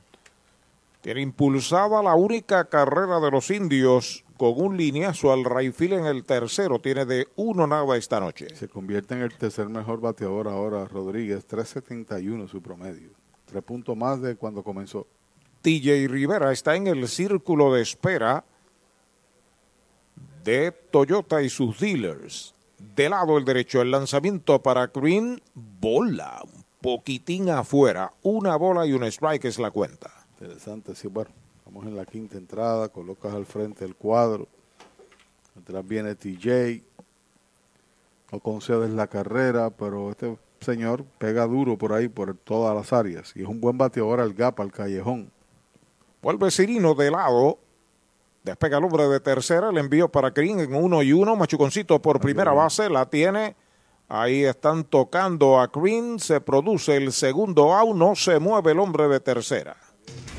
Tiene 1.00 1.20
impulsada 1.20 2.02
la 2.02 2.14
única 2.14 2.64
carrera 2.66 3.18
de 3.18 3.30
los 3.30 3.50
indios 3.50 4.24
con 4.36 4.54
un 4.56 4.76
lineazo 4.76 5.32
al 5.32 5.44
Rayfield 5.44 5.94
en 5.94 6.06
el 6.06 6.24
tercero. 6.24 6.80
Tiene 6.80 7.04
de 7.04 7.28
uno 7.36 7.66
nada 7.66 7.96
esta 7.96 8.20
noche. 8.20 8.54
Se 8.54 8.68
convierte 8.68 9.14
en 9.14 9.22
el 9.22 9.34
tercer 9.34 9.68
mejor 9.68 10.00
bateador 10.00 10.48
ahora 10.48 10.84
Rodríguez, 10.84 11.46
3.71 11.48 12.48
su 12.48 12.62
promedio. 12.62 13.10
Tres 13.44 13.62
puntos 13.64 13.96
más 13.96 14.22
de 14.22 14.36
cuando 14.36 14.62
comenzó. 14.62 15.06
TJ 15.60 16.08
Rivera 16.08 16.52
está 16.52 16.76
en 16.76 16.86
el 16.86 17.08
círculo 17.08 17.72
de 17.72 17.82
espera 17.82 18.44
de 20.44 20.72
Toyota 20.72 21.42
y 21.42 21.48
sus 21.48 21.78
dealers. 21.78 22.54
De 22.94 23.08
lado 23.08 23.38
el 23.38 23.44
derecho, 23.44 23.80
el 23.80 23.90
lanzamiento 23.90 24.62
para 24.62 24.88
Green, 24.88 25.40
bola, 25.54 26.42
un 26.44 26.64
poquitín 26.80 27.48
afuera. 27.48 28.12
Una 28.22 28.56
bola 28.56 28.84
y 28.86 28.92
un 28.92 29.04
strike 29.04 29.46
es 29.46 29.58
la 29.58 29.70
cuenta. 29.70 30.10
Interesante, 30.38 30.94
sí, 30.94 31.06
bueno, 31.06 31.30
vamos 31.64 31.86
en 31.86 31.96
la 31.96 32.04
quinta 32.04 32.36
entrada, 32.36 32.88
colocas 32.88 33.32
al 33.32 33.46
frente 33.46 33.84
el 33.84 33.94
cuadro, 33.94 34.48
atrás 35.56 35.86
viene 35.86 36.16
TJ, 36.16 36.82
no 38.32 38.40
concedes 38.40 38.90
la 38.90 39.06
carrera, 39.06 39.70
pero 39.70 40.10
este 40.10 40.36
señor 40.60 41.04
pega 41.18 41.46
duro 41.46 41.78
por 41.78 41.92
ahí, 41.92 42.08
por 42.08 42.36
todas 42.36 42.74
las 42.74 42.92
áreas, 42.92 43.32
y 43.36 43.42
es 43.42 43.48
un 43.48 43.60
buen 43.60 43.78
bateador 43.78 44.20
al 44.20 44.34
gap, 44.34 44.60
al 44.60 44.72
callejón. 44.72 45.30
Vuelve 46.20 46.50
Cirino 46.50 46.94
de 46.94 47.10
lado, 47.10 47.58
despega 48.42 48.78
el 48.78 48.84
hombre 48.84 49.08
de 49.08 49.20
tercera, 49.20 49.70
el 49.70 49.78
envío 49.78 50.08
para 50.08 50.30
Green 50.30 50.60
en 50.60 50.74
uno 50.74 51.02
y 51.02 51.12
uno, 51.12 51.36
Machuconcito 51.36 52.00
por 52.00 52.20
primera 52.20 52.52
base, 52.52 52.88
la 52.88 53.06
tiene... 53.06 53.56
Ahí 54.08 54.44
están 54.44 54.84
tocando 54.84 55.58
a 55.58 55.68
Green, 55.68 56.18
se 56.18 56.38
produce 56.38 56.96
el 56.96 57.12
segundo 57.12 57.72
out, 57.72 57.96
no 57.96 58.14
se 58.14 58.38
mueve 58.38 58.72
el 58.72 58.78
hombre 58.78 59.08
de 59.08 59.20
tercera. 59.20 59.74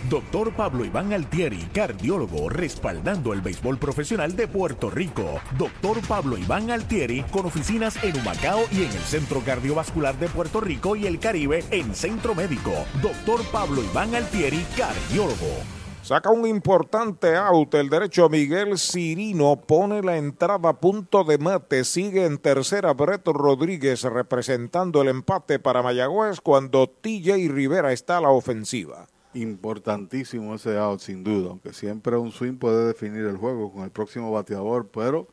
Doctor 0.09 0.53
Pablo 0.55 0.85
Iván 0.85 1.13
Altieri, 1.13 1.69
cardiólogo, 1.73 2.49
respaldando 2.49 3.33
el 3.33 3.41
béisbol 3.41 3.79
profesional 3.79 4.35
de 4.35 4.47
Puerto 4.47 4.91
Rico. 4.91 5.39
Doctor 5.57 6.05
Pablo 6.07 6.37
Iván 6.37 6.69
Altieri, 6.69 7.23
con 7.31 7.45
oficinas 7.45 7.97
en 8.03 8.19
Humacao 8.19 8.61
y 8.71 8.83
en 8.83 8.91
el 8.91 8.99
Centro 8.99 9.41
Cardiovascular 9.43 10.19
de 10.19 10.27
Puerto 10.27 10.59
Rico 10.59 10.95
y 10.95 11.07
el 11.07 11.19
Caribe 11.19 11.63
en 11.71 11.95
Centro 11.95 12.35
Médico. 12.35 12.73
Doctor 13.01 13.41
Pablo 13.51 13.81
Iván 13.81 14.13
Altieri, 14.13 14.63
cardiólogo. 14.77 15.82
Saca 16.13 16.29
un 16.29 16.45
importante 16.45 17.35
out. 17.35 17.73
El 17.73 17.89
derecho 17.89 18.29
Miguel 18.29 18.77
Cirino 18.77 19.55
pone 19.55 20.03
la 20.03 20.15
entrada 20.15 20.69
a 20.69 20.79
punto 20.79 21.23
de 21.23 21.39
mate. 21.39 21.83
Sigue 21.83 22.27
en 22.27 22.37
tercera 22.37 22.93
Breto 22.93 23.33
Rodríguez 23.33 24.03
representando 24.03 25.01
el 25.01 25.07
empate 25.07 25.57
para 25.57 25.81
Mayagüez 25.81 26.39
cuando 26.39 26.87
TJ 26.87 27.49
Rivera 27.49 27.91
está 27.91 28.19
a 28.19 28.21
la 28.21 28.29
ofensiva. 28.29 29.07
Importantísimo 29.33 30.53
ese 30.53 30.77
out, 30.77 30.99
sin 30.99 31.23
duda, 31.23 31.49
aunque 31.49 31.73
siempre 31.73 32.15
un 32.15 32.31
swing 32.31 32.59
puede 32.59 32.85
definir 32.85 33.25
el 33.25 33.37
juego 33.37 33.71
con 33.71 33.81
el 33.81 33.89
próximo 33.89 34.31
bateador, 34.31 34.89
pero 34.89 35.27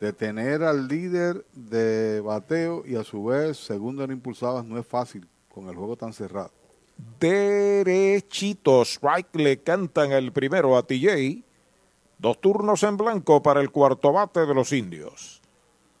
detener 0.00 0.64
al 0.64 0.88
líder 0.88 1.46
de 1.52 2.20
bateo 2.20 2.82
y 2.84 2.96
a 2.96 3.04
su 3.04 3.26
vez 3.26 3.58
segundo 3.58 4.02
en 4.02 4.10
impulsadas 4.10 4.64
no 4.64 4.76
es 4.76 4.84
fácil 4.84 5.28
con 5.48 5.68
el 5.68 5.76
juego 5.76 5.94
tan 5.94 6.12
cerrado. 6.12 6.59
Derechito, 7.18 8.82
strike 8.82 9.36
le 9.36 9.62
cantan 9.62 10.12
el 10.12 10.32
primero 10.32 10.76
a 10.76 10.82
TJ. 10.82 11.44
Dos 12.18 12.40
turnos 12.40 12.82
en 12.82 12.96
blanco 12.96 13.42
para 13.42 13.60
el 13.60 13.70
cuarto 13.70 14.12
bate 14.12 14.46
de 14.46 14.54
los 14.54 14.72
indios. 14.72 15.40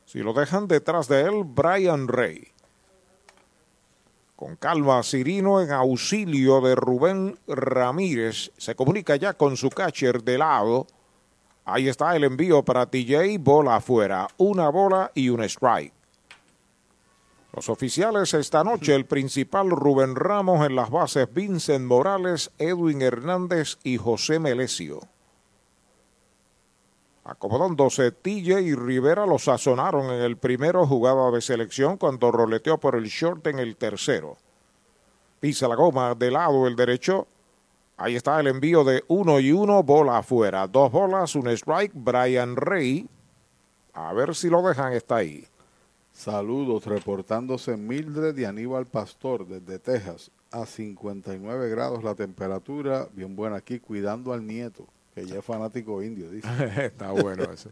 Si 0.04 0.18
lo 0.18 0.32
dejan 0.32 0.66
detrás 0.66 1.08
de 1.08 1.22
él, 1.22 1.44
Brian 1.44 2.08
Rey. 2.08 2.48
Con 4.36 4.56
calma, 4.56 5.02
Cirino 5.02 5.60
en 5.60 5.70
auxilio 5.70 6.60
de 6.60 6.74
Rubén 6.74 7.38
Ramírez. 7.46 8.50
Se 8.56 8.74
comunica 8.74 9.16
ya 9.16 9.34
con 9.34 9.56
su 9.56 9.68
catcher 9.70 10.22
de 10.22 10.38
lado. 10.38 10.86
Ahí 11.64 11.88
está 11.88 12.16
el 12.16 12.24
envío 12.24 12.64
para 12.64 12.86
TJ. 12.86 13.38
Bola 13.38 13.76
afuera. 13.76 14.28
Una 14.38 14.68
bola 14.70 15.12
y 15.14 15.28
un 15.28 15.42
strike. 15.42 15.99
Los 17.52 17.68
oficiales 17.68 18.32
esta 18.34 18.62
noche, 18.62 18.94
el 18.94 19.06
principal 19.06 19.70
Rubén 19.70 20.14
Ramos 20.14 20.64
en 20.64 20.76
las 20.76 20.90
bases, 20.90 21.32
Vincent 21.32 21.84
Morales, 21.84 22.52
Edwin 22.58 23.02
Hernández 23.02 23.76
y 23.82 23.96
José 23.96 24.38
Melesio. 24.38 25.00
Acomodándose 27.24 28.12
TJ 28.12 28.60
y 28.60 28.74
Rivera 28.74 29.26
lo 29.26 29.38
sazonaron 29.38 30.06
en 30.06 30.22
el 30.22 30.36
primero 30.36 30.86
jugada 30.86 31.30
de 31.30 31.40
selección 31.40 31.96
cuando 31.96 32.30
roleteó 32.30 32.78
por 32.78 32.94
el 32.94 33.04
short 33.04 33.46
en 33.48 33.58
el 33.58 33.76
tercero. 33.76 34.36
Pisa 35.40 35.68
la 35.68 35.74
goma 35.74 36.14
de 36.14 36.30
lado 36.30 36.66
el 36.66 36.76
derecho. 36.76 37.26
Ahí 37.96 38.16
está 38.16 38.38
el 38.40 38.46
envío 38.46 38.84
de 38.84 39.04
uno 39.08 39.40
y 39.40 39.52
uno, 39.52 39.82
bola 39.82 40.18
afuera. 40.18 40.66
Dos 40.66 40.90
bolas, 40.90 41.34
un 41.34 41.48
strike. 41.48 41.92
Brian 41.94 42.56
Rey. 42.56 43.08
A 43.92 44.12
ver 44.12 44.34
si 44.34 44.48
lo 44.48 44.62
dejan, 44.62 44.92
está 44.92 45.16
ahí. 45.16 45.46
Saludos, 46.20 46.84
reportándose 46.84 47.78
Mildred 47.78 48.36
y 48.36 48.44
Aníbal 48.44 48.84
Pastor 48.84 49.46
desde 49.46 49.78
Texas. 49.78 50.30
A 50.50 50.66
59 50.66 51.70
grados 51.70 52.04
la 52.04 52.14
temperatura, 52.14 53.08
bien 53.14 53.34
buena 53.34 53.56
aquí, 53.56 53.80
cuidando 53.80 54.34
al 54.34 54.46
nieto, 54.46 54.86
que 55.14 55.24
ya 55.24 55.38
es 55.38 55.44
fanático 55.46 56.02
indio, 56.02 56.30
dice. 56.30 56.46
Está 56.84 57.12
bueno 57.12 57.44
eso. 57.44 57.70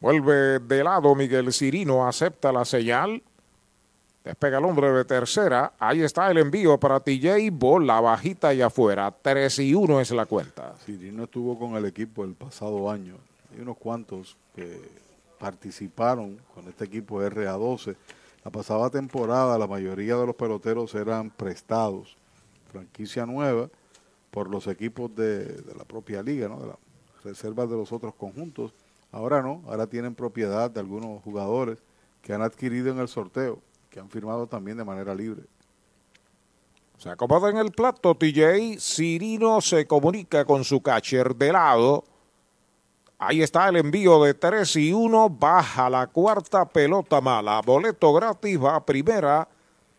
Vuelve 0.00 0.58
de 0.58 0.82
lado 0.82 1.14
Miguel 1.14 1.52
Cirino, 1.52 2.08
acepta 2.08 2.50
la 2.50 2.64
señal. 2.64 3.22
Despega 4.24 4.58
el 4.58 4.64
hombre 4.64 4.90
de 4.90 5.04
tercera. 5.04 5.74
Ahí 5.78 6.02
está 6.02 6.28
el 6.32 6.38
envío 6.38 6.76
para 6.80 6.98
TJ. 6.98 7.52
Bola 7.52 8.00
bajita 8.00 8.52
y 8.52 8.62
afuera. 8.62 9.14
3 9.22 9.60
y 9.60 9.74
1 9.74 10.00
es 10.00 10.10
la 10.10 10.26
cuenta. 10.26 10.74
Cirino 10.84 11.22
estuvo 11.22 11.56
con 11.56 11.76
el 11.76 11.84
equipo 11.84 12.24
el 12.24 12.34
pasado 12.34 12.90
año. 12.90 13.14
Hay 13.54 13.60
unos 13.60 13.76
cuantos 13.76 14.36
que 14.56 15.07
participaron 15.38 16.40
con 16.54 16.68
este 16.68 16.84
equipo 16.84 17.22
RA12. 17.22 17.96
La 18.44 18.50
pasada 18.50 18.90
temporada 18.90 19.58
la 19.58 19.66
mayoría 19.66 20.16
de 20.16 20.26
los 20.26 20.36
peloteros 20.36 20.94
eran 20.94 21.30
prestados. 21.30 22.16
Franquicia 22.70 23.24
nueva 23.26 23.68
por 24.30 24.50
los 24.50 24.66
equipos 24.66 25.14
de, 25.14 25.62
la 25.76 25.84
propia 25.84 26.22
liga, 26.22 26.48
¿no? 26.48 26.60
de 26.60 26.66
las 26.68 26.76
reservas 27.24 27.70
de 27.70 27.76
los 27.76 27.92
otros 27.92 28.14
conjuntos. 28.14 28.72
Ahora 29.10 29.42
no, 29.42 29.62
ahora 29.66 29.86
tienen 29.86 30.14
propiedad 30.14 30.70
de 30.70 30.80
algunos 30.80 31.22
jugadores 31.22 31.78
que 32.22 32.34
han 32.34 32.42
adquirido 32.42 32.90
en 32.90 32.98
el 32.98 33.08
sorteo, 33.08 33.60
que 33.90 34.00
han 34.00 34.10
firmado 34.10 34.46
también 34.46 34.76
de 34.76 34.84
manera 34.84 35.14
libre. 35.14 35.44
Se 36.98 37.08
acomoda 37.08 37.48
en 37.48 37.58
el 37.58 37.70
plato 37.70 38.16
TJ. 38.16 38.78
Cirino 38.80 39.60
se 39.60 39.86
comunica 39.86 40.44
con 40.44 40.64
su 40.64 40.82
catcher 40.82 41.34
de 41.36 41.52
lado. 41.52 42.04
Ahí 43.20 43.42
está 43.42 43.68
el 43.68 43.76
envío 43.76 44.22
de 44.22 44.32
3 44.32 44.76
y 44.76 44.92
1. 44.92 45.30
Baja 45.30 45.90
la 45.90 46.06
cuarta 46.06 46.64
pelota 46.68 47.20
mala. 47.20 47.60
Boleto 47.62 48.12
gratis 48.12 48.62
va 48.62 48.76
a 48.76 48.86
primera. 48.86 49.48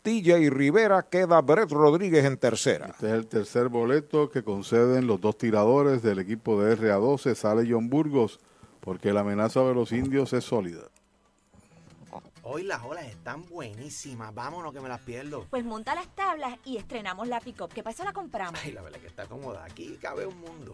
TJ 0.02 0.50
Rivera 0.50 1.04
queda 1.04 1.42
Brett 1.42 1.70
Rodríguez 1.70 2.24
en 2.24 2.38
tercera. 2.38 2.88
Este 2.88 3.08
es 3.08 3.14
el 3.14 3.28
tercer 3.28 3.68
boleto 3.68 4.32
que 4.32 4.42
conceden 4.42 5.06
los 5.06 5.20
dos 5.20 5.38
tiradores 5.38 6.02
del 6.02 6.20
equipo 6.20 6.62
de 6.62 6.78
RA12. 6.78 7.36
Sale 7.36 7.68
John 7.70 7.90
Burgos 7.90 8.40
porque 8.80 9.12
la 9.12 9.20
amenaza 9.20 9.62
de 9.64 9.74
los 9.74 9.92
indios 9.92 10.32
es 10.32 10.46
sólida. 10.46 10.84
Hoy 12.44 12.64
las 12.64 12.82
olas 12.84 13.06
están 13.06 13.46
buenísimas. 13.48 14.34
Vámonos 14.34 14.74
que 14.74 14.80
me 14.80 14.88
las 14.88 15.02
pierdo. 15.02 15.46
Pues 15.50 15.66
monta 15.66 15.94
las 15.94 16.08
tablas 16.16 16.58
y 16.64 16.78
estrenamos 16.78 17.28
la 17.28 17.42
pick-up. 17.42 17.70
¿Qué 17.74 17.84
pasa? 17.84 18.06
La 18.06 18.14
compramos. 18.14 18.60
Ay, 18.64 18.72
la 18.72 18.82
verdad 18.82 19.00
que 19.02 19.08
está 19.08 19.26
cómoda. 19.26 19.66
Aquí 19.66 19.98
cabe 20.02 20.26
un 20.26 20.40
mundo. 20.40 20.74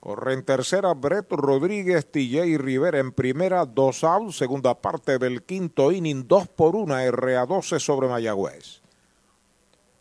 Corre 0.00 0.32
en 0.32 0.42
tercera 0.42 0.94
Brett 0.94 1.30
Rodríguez, 1.30 2.10
TJ 2.10 2.56
Rivera 2.56 2.98
en 2.98 3.12
primera, 3.12 3.66
dos 3.66 4.02
out, 4.02 4.32
segunda 4.32 4.74
parte 4.80 5.18
del 5.18 5.42
quinto 5.42 5.92
inning, 5.92 6.26
dos 6.26 6.48
por 6.48 6.74
una, 6.74 7.04
RA12 7.04 7.78
sobre 7.78 8.08
Mayagüez. 8.08 8.80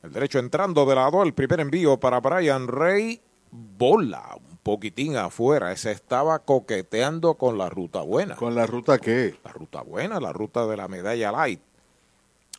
El 0.01 0.13
derecho 0.13 0.39
entrando 0.39 0.85
de 0.85 0.95
lado, 0.95 1.21
el 1.21 1.34
primer 1.34 1.59
envío 1.59 1.99
para 1.99 2.21
Brian 2.21 2.69
Rey, 2.69 3.21
bola, 3.51 4.38
un 4.38 4.57
poquitín 4.63 5.17
afuera, 5.17 5.73
ese 5.73 5.91
estaba 5.91 6.39
coqueteando 6.39 7.34
con 7.34 7.57
la 7.57 7.69
ruta 7.69 8.01
buena. 8.01 8.38
¿Con 8.38 8.55
la 8.55 8.65
ruta 8.65 8.99
qué? 8.99 9.38
La 9.43 9.51
ruta 9.51 9.81
buena, 9.81 10.21
la 10.21 10.31
ruta 10.31 10.65
de 10.65 10.77
la 10.77 10.88
medalla 10.88 11.34
light. 11.34 11.61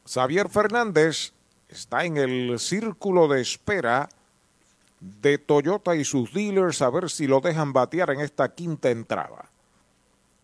Xavier 0.05 0.51
Fernández 0.51 1.33
está 1.71 2.05
en 2.05 2.19
el 2.19 2.59
círculo 2.59 3.29
de 3.29 3.41
espera 3.41 4.11
de 5.01 5.39
Toyota 5.39 5.97
y 5.97 6.05
sus 6.05 6.33
dealers 6.33 6.83
a 6.83 6.91
ver 6.91 7.09
si 7.11 7.27
lo 7.27 7.41
dejan 7.41 7.73
batear 7.73 8.11
en 8.11 8.21
esta 8.21 8.55
quinta 8.55 8.91
entrada. 8.91 9.51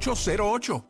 408-8808. 0.00 0.89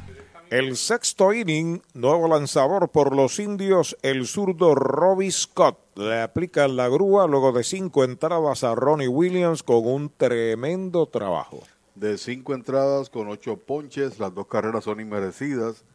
El 0.51 0.75
sexto 0.75 1.31
inning, 1.31 1.81
nuevo 1.93 2.27
lanzador 2.27 2.89
por 2.89 3.15
los 3.15 3.39
indios, 3.39 3.95
el 4.01 4.27
zurdo 4.27 4.75
Robbie 4.75 5.31
Scott. 5.31 5.77
Le 5.95 6.21
aplica 6.21 6.67
la 6.67 6.89
grúa 6.89 7.25
luego 7.25 7.53
de 7.53 7.63
cinco 7.63 8.03
entradas 8.03 8.65
a 8.65 8.75
Ronnie 8.75 9.07
Williams 9.07 9.63
con 9.63 9.87
un 9.87 10.09
tremendo 10.09 11.05
trabajo. 11.05 11.63
De 11.95 12.17
cinco 12.17 12.53
entradas 12.53 13.09
con 13.09 13.29
ocho 13.29 13.55
ponches, 13.55 14.19
las 14.19 14.35
dos 14.35 14.47
carreras 14.47 14.83
son 14.83 14.99
inmerecidas. 14.99 15.85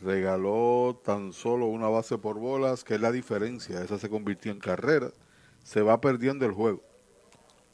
Regaló 0.00 1.00
tan 1.04 1.32
solo 1.32 1.66
una 1.66 1.88
base 1.88 2.18
por 2.18 2.36
bolas, 2.36 2.82
que 2.82 2.96
es 2.96 3.00
la 3.00 3.12
diferencia. 3.12 3.80
Esa 3.80 3.96
se 3.96 4.10
convirtió 4.10 4.50
en 4.50 4.58
carrera. 4.58 5.12
Se 5.62 5.82
va 5.82 6.00
perdiendo 6.00 6.44
el 6.46 6.52
juego. 6.52 6.80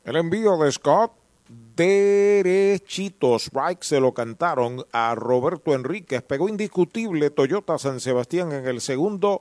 El 0.04 0.16
envío 0.16 0.58
de 0.58 0.70
Scott 0.70 1.12
derechito. 1.48 3.36
Strike 3.38 3.82
se 3.82 4.00
lo 4.00 4.14
cantaron 4.14 4.84
a 4.92 5.14
Roberto 5.14 5.74
Enríquez. 5.74 6.22
Pegó 6.22 6.48
indiscutible 6.48 7.30
Toyota 7.30 7.78
San 7.78 8.00
Sebastián 8.00 8.52
en 8.52 8.66
el 8.66 8.80
segundo. 8.80 9.40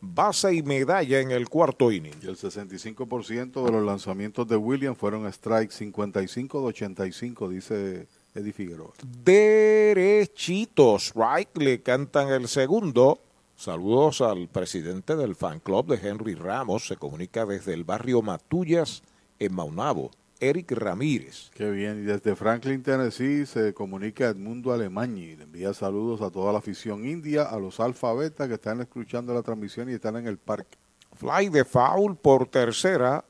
Base 0.00 0.52
y 0.52 0.62
medalla 0.62 1.20
en 1.20 1.30
el 1.30 1.48
cuarto 1.48 1.92
inning. 1.92 2.14
Y 2.22 2.26
el 2.26 2.36
65% 2.36 3.64
de 3.64 3.70
los 3.70 3.84
lanzamientos 3.84 4.48
de 4.48 4.56
Williams 4.56 4.98
fueron 4.98 5.26
strike 5.26 5.70
55 5.70 6.60
de 6.60 6.66
85, 6.66 7.48
dice 7.48 8.08
Eddie 8.34 8.52
Figueroa. 8.52 8.92
Derechito. 9.24 10.96
Strike 10.96 11.56
le 11.58 11.82
cantan 11.82 12.28
el 12.28 12.48
segundo. 12.48 13.20
Saludos 13.54 14.22
al 14.22 14.48
presidente 14.48 15.14
del 15.14 15.36
fan 15.36 15.60
club 15.60 15.86
de 15.86 16.08
Henry 16.08 16.34
Ramos. 16.34 16.88
Se 16.88 16.96
comunica 16.96 17.46
desde 17.46 17.74
el 17.74 17.84
barrio 17.84 18.22
Matullas 18.22 19.04
en 19.38 19.54
Maunabo. 19.54 20.10
Eric 20.42 20.72
Ramírez. 20.72 21.50
Qué 21.54 21.70
bien. 21.70 22.02
Y 22.02 22.02
desde 22.02 22.34
Franklin, 22.34 22.82
Tennessee, 22.82 23.46
se 23.46 23.72
comunica 23.72 24.26
Edmundo 24.26 24.72
Alemañi. 24.72 25.36
Le 25.36 25.44
envía 25.44 25.72
saludos 25.72 26.20
a 26.20 26.30
toda 26.30 26.52
la 26.52 26.58
afición 26.58 27.06
india, 27.06 27.44
a 27.44 27.60
los 27.60 27.78
alfabetas 27.78 28.48
que 28.48 28.54
están 28.54 28.80
escuchando 28.80 29.32
la 29.32 29.42
transmisión 29.42 29.88
y 29.88 29.92
están 29.92 30.16
en 30.16 30.26
el 30.26 30.38
parque. 30.38 30.76
Fly 31.14 31.48
de 31.48 31.64
foul 31.64 32.16
por 32.16 32.48
tercera. 32.48 33.24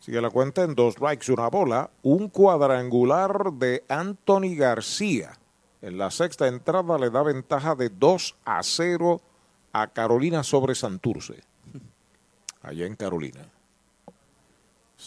Sigue 0.00 0.20
la 0.20 0.30
cuenta 0.30 0.64
en 0.64 0.74
dos 0.74 0.94
strikes, 0.94 1.30
una 1.30 1.48
bola. 1.48 1.88
Un 2.02 2.28
cuadrangular 2.30 3.52
de 3.52 3.84
Anthony 3.88 4.56
García. 4.56 5.38
En 5.82 5.98
la 5.98 6.10
sexta 6.10 6.48
entrada 6.48 6.98
le 6.98 7.10
da 7.10 7.22
ventaja 7.22 7.76
de 7.76 7.90
2 7.90 8.36
a 8.44 8.60
0 8.64 9.20
a 9.72 9.86
Carolina 9.86 10.42
sobre 10.42 10.74
Santurce. 10.74 11.44
Allá 12.62 12.86
en 12.86 12.96
Carolina. 12.96 13.55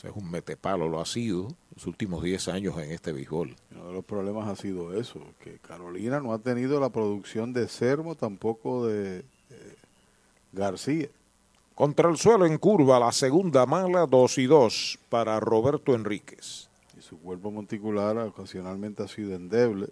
Es 0.04 0.12
un 0.16 0.32
metepalo, 0.32 0.88
lo 0.88 1.02
ha 1.02 1.06
sido 1.06 1.48
los 1.76 1.86
últimos 1.86 2.24
10 2.24 2.48
años 2.50 2.78
en 2.78 2.92
este 2.92 3.12
béisbol. 3.12 3.56
Uno 3.72 3.88
de 3.88 3.94
los 3.94 4.06
problemas 4.06 4.48
ha 4.48 4.56
sido 4.56 4.94
eso, 4.98 5.20
que 5.44 5.60
Carolina 5.60 6.20
no 6.20 6.34
ha 6.34 6.40
tenido 6.40 6.80
la 6.80 6.90
producción 6.90 7.52
de 7.52 7.68
Sermo, 7.68 8.16
tampoco 8.16 8.88
de 8.88 9.20
eh, 9.50 9.76
García. 10.54 11.10
Contra 11.76 12.10
el 12.10 12.18
suelo 12.18 12.46
en 12.46 12.58
curva, 12.58 13.00
la 13.00 13.12
segunda 13.12 13.66
mala, 13.66 14.06
2 14.06 14.38
y 14.38 14.46
2 14.46 15.00
para 15.10 15.40
Roberto 15.40 15.94
Enríquez. 15.94 16.70
Y 16.98 17.02
su 17.02 17.20
cuerpo 17.20 17.52
monticular 17.52 18.18
ocasionalmente 18.18 19.04
ha 19.04 19.08
sido 19.08 19.36
endeble. 19.36 19.90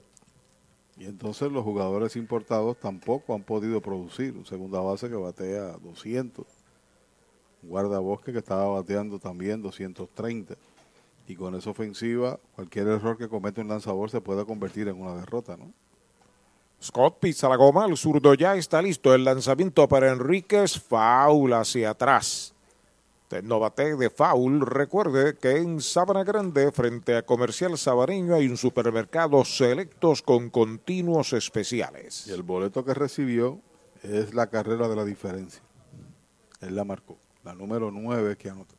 Y 0.98 1.06
entonces 1.06 1.52
los 1.52 1.64
jugadores 1.64 2.16
importados 2.16 2.78
tampoco 2.80 3.36
han 3.36 3.44
podido 3.44 3.82
producir. 3.82 4.36
Un 4.36 4.46
segunda 4.46 4.80
base 4.80 5.10
que 5.10 5.16
batea 5.16 5.78
200 5.78 6.57
guardabosque 7.68 8.32
que 8.32 8.40
estaba 8.40 8.68
bateando 8.68 9.20
también 9.20 9.62
230. 9.62 10.56
Y 11.28 11.36
con 11.36 11.56
esa 11.56 11.70
ofensiva, 11.70 12.40
cualquier 12.56 12.88
error 12.88 13.18
que 13.18 13.28
comete 13.28 13.62
un 13.62 13.68
lanzador 13.68 14.10
se 14.10 14.22
puede 14.22 14.46
convertir 14.46 14.88
en 14.88 15.02
una 15.02 15.16
derrota, 15.16 15.58
¿no? 15.58 15.72
Scott 16.82 17.20
pisa 17.20 17.50
la 17.50 17.56
goma, 17.56 17.86
el 17.86 17.98
zurdo 17.98 18.34
ya 18.36 18.56
está 18.56 18.82
listo. 18.82 19.14
El 19.14 19.24
lanzamiento 19.24 19.88
para 19.88 20.12
Enríquez, 20.12 20.80
foul 20.80 21.54
hacia 21.54 21.90
atrás. 21.90 22.54
No 23.44 23.60
bate 23.60 23.96
de 23.96 24.10
foul. 24.10 24.62
Recuerde 24.62 25.36
que 25.36 25.58
en 25.58 25.82
Sabana 25.82 26.24
Grande, 26.24 26.72
frente 26.72 27.18
a 27.18 27.26
Comercial 27.26 27.78
Sabareño, 27.78 28.36
hay 28.36 28.48
un 28.48 28.56
supermercado 28.56 29.44
selectos 29.44 30.22
con 30.22 30.50
continuos 30.50 31.34
especiales. 31.34 32.26
Y 32.28 32.32
el 32.32 32.44
boleto 32.44 32.86
que 32.86 32.94
recibió 32.94 33.60
es 34.04 34.34
la 34.34 34.48
carrera 34.48 34.88
de 34.88 34.96
la 34.96 35.04
diferencia. 35.04 35.62
Él 36.62 36.76
la 36.76 36.86
marcó 36.86 37.18
la 37.48 37.56
número 37.56 37.92
9 37.92 38.36
que 38.36 38.50
anotó. 38.50 38.76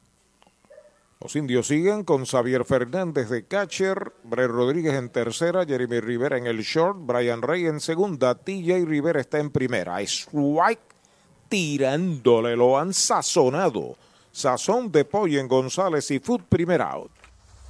Los 1.23 1.35
indios 1.37 1.67
siguen 1.67 2.05
con 2.05 2.27
Xavier 2.27 2.67
Fernández 2.67 3.31
de 3.31 3.47
catcher, 3.47 4.13
Brett 4.25 4.51
Rodríguez 4.51 4.93
en 4.93 5.09
tercera, 5.09 5.65
Jeremy 5.65 6.01
Rivera 6.01 6.37
en 6.37 6.47
el 6.47 6.61
short, 6.61 6.99
Brian 7.01 7.41
Rey 7.41 7.65
en 7.65 7.81
segunda, 7.81 8.35
TJ 8.35 8.85
Rivera 8.85 9.21
está 9.21 9.39
en 9.39 9.51
primera. 9.51 10.03
Strike 10.03 10.83
tirándole, 11.49 12.57
lo 12.57 12.79
han 12.79 12.93
sazonado. 12.93 13.97
Sazón 14.31 14.93
de 14.93 15.07
pollo 15.07 15.41
en 15.41 15.49
González 15.49 16.11
y 16.11 16.19
Food 16.19 16.43
Primer 16.47 16.83
Out. 16.83 17.11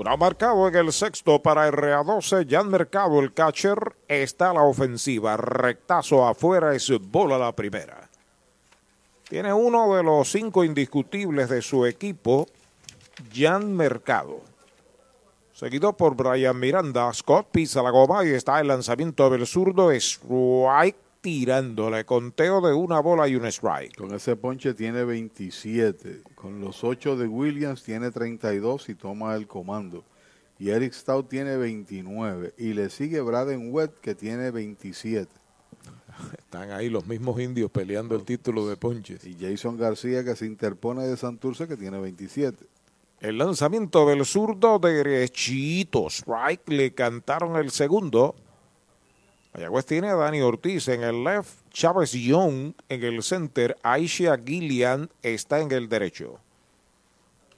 Una 0.00 0.16
marcado 0.16 0.66
en 0.66 0.74
el 0.76 0.92
sexto 0.94 1.42
para 1.42 1.70
RA12, 1.70 2.46
ya 2.46 2.60
han 2.60 2.70
mercado 2.70 3.20
el 3.20 3.34
catcher, 3.34 3.96
está 4.08 4.50
la 4.54 4.62
ofensiva, 4.62 5.36
rectazo 5.36 6.26
afuera, 6.26 6.74
es 6.74 6.90
bola 6.98 7.36
la 7.36 7.54
primera. 7.54 8.08
Tiene 9.28 9.52
uno 9.52 9.94
de 9.94 10.02
los 10.02 10.32
cinco 10.32 10.64
indiscutibles 10.64 11.50
de 11.50 11.60
su 11.60 11.84
equipo, 11.84 12.46
Jan 13.30 13.76
Mercado. 13.76 14.40
Seguido 15.52 15.94
por 15.94 16.16
Brian 16.16 16.58
Miranda, 16.58 17.12
Scott 17.12 17.48
pisa 17.50 17.82
la 17.82 17.90
goma 17.90 18.24
y 18.24 18.30
está 18.30 18.58
el 18.58 18.68
lanzamiento 18.68 19.28
del 19.28 19.46
zurdo, 19.46 19.90
strike 19.92 20.96
tirándole, 21.20 22.06
conteo 22.06 22.62
de 22.62 22.72
una 22.72 23.00
bola 23.00 23.28
y 23.28 23.36
un 23.36 23.44
strike. 23.44 23.96
Con 23.96 24.14
ese 24.14 24.34
ponche 24.36 24.72
tiene 24.72 25.04
27, 25.04 26.22
con 26.40 26.60
los 26.60 26.84
8 26.84 27.16
de 27.16 27.26
Williams 27.26 27.82
tiene 27.82 28.10
32 28.10 28.88
y 28.88 28.94
toma 28.94 29.34
el 29.34 29.46
comando. 29.46 30.04
Y 30.58 30.70
Eric 30.70 30.94
Stout 30.94 31.28
tiene 31.28 31.56
29 31.56 32.54
y 32.56 32.72
le 32.72 32.88
sigue 32.88 33.20
Braden 33.20 33.72
Webb 33.72 34.00
que 34.00 34.14
tiene 34.14 34.50
27. 34.50 35.30
Están 36.38 36.70
ahí 36.70 36.88
los 36.88 37.06
mismos 37.06 37.38
indios 37.40 37.70
peleando 37.70 38.16
el 38.16 38.24
título 38.24 38.66
de 38.66 38.76
ponches. 38.76 39.24
Y 39.26 39.36
Jason 39.38 39.76
García 39.76 40.24
que 40.24 40.34
se 40.34 40.46
interpone 40.46 41.06
de 41.06 41.16
Santurce 41.16 41.68
que 41.68 41.76
tiene 41.76 41.98
27. 42.00 42.64
El 43.20 43.36
lanzamiento 43.36 44.08
del 44.08 44.24
zurdo 44.24 44.78
derechito, 44.78 46.08
strike, 46.08 46.68
le 46.68 46.94
cantaron 46.94 47.56
el 47.56 47.70
segundo. 47.70 48.34
Mayagüez 49.52 49.84
tiene 49.84 50.08
a 50.08 50.14
Dani 50.14 50.40
Ortiz 50.40 50.88
en 50.88 51.02
el 51.02 51.22
left, 51.22 51.59
Chávez 51.70 52.12
Young 52.12 52.74
en 52.88 53.04
el 53.04 53.22
center, 53.22 53.76
Aisha 53.82 54.36
Gillian 54.36 55.08
está 55.22 55.60
en 55.60 55.72
el 55.72 55.88
derecho. 55.88 56.40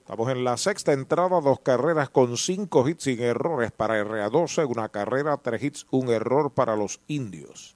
Estamos 0.01 0.31
en 0.31 0.45
la 0.45 0.57
sexta 0.57 0.93
entrada, 0.93 1.41
dos 1.41 1.61
carreras 1.61 2.11
con 2.11 2.37
cinco 2.37 2.87
hits 2.87 3.05
sin 3.05 3.21
errores 3.21 3.73
para 3.73 4.05
RA12, 4.05 4.69
una 4.69 4.89
carrera, 4.89 5.37
tres 5.39 5.63
hits, 5.63 5.87
un 5.91 6.11
error 6.11 6.51
para 6.51 6.77
los 6.77 7.01
indios. 7.09 7.75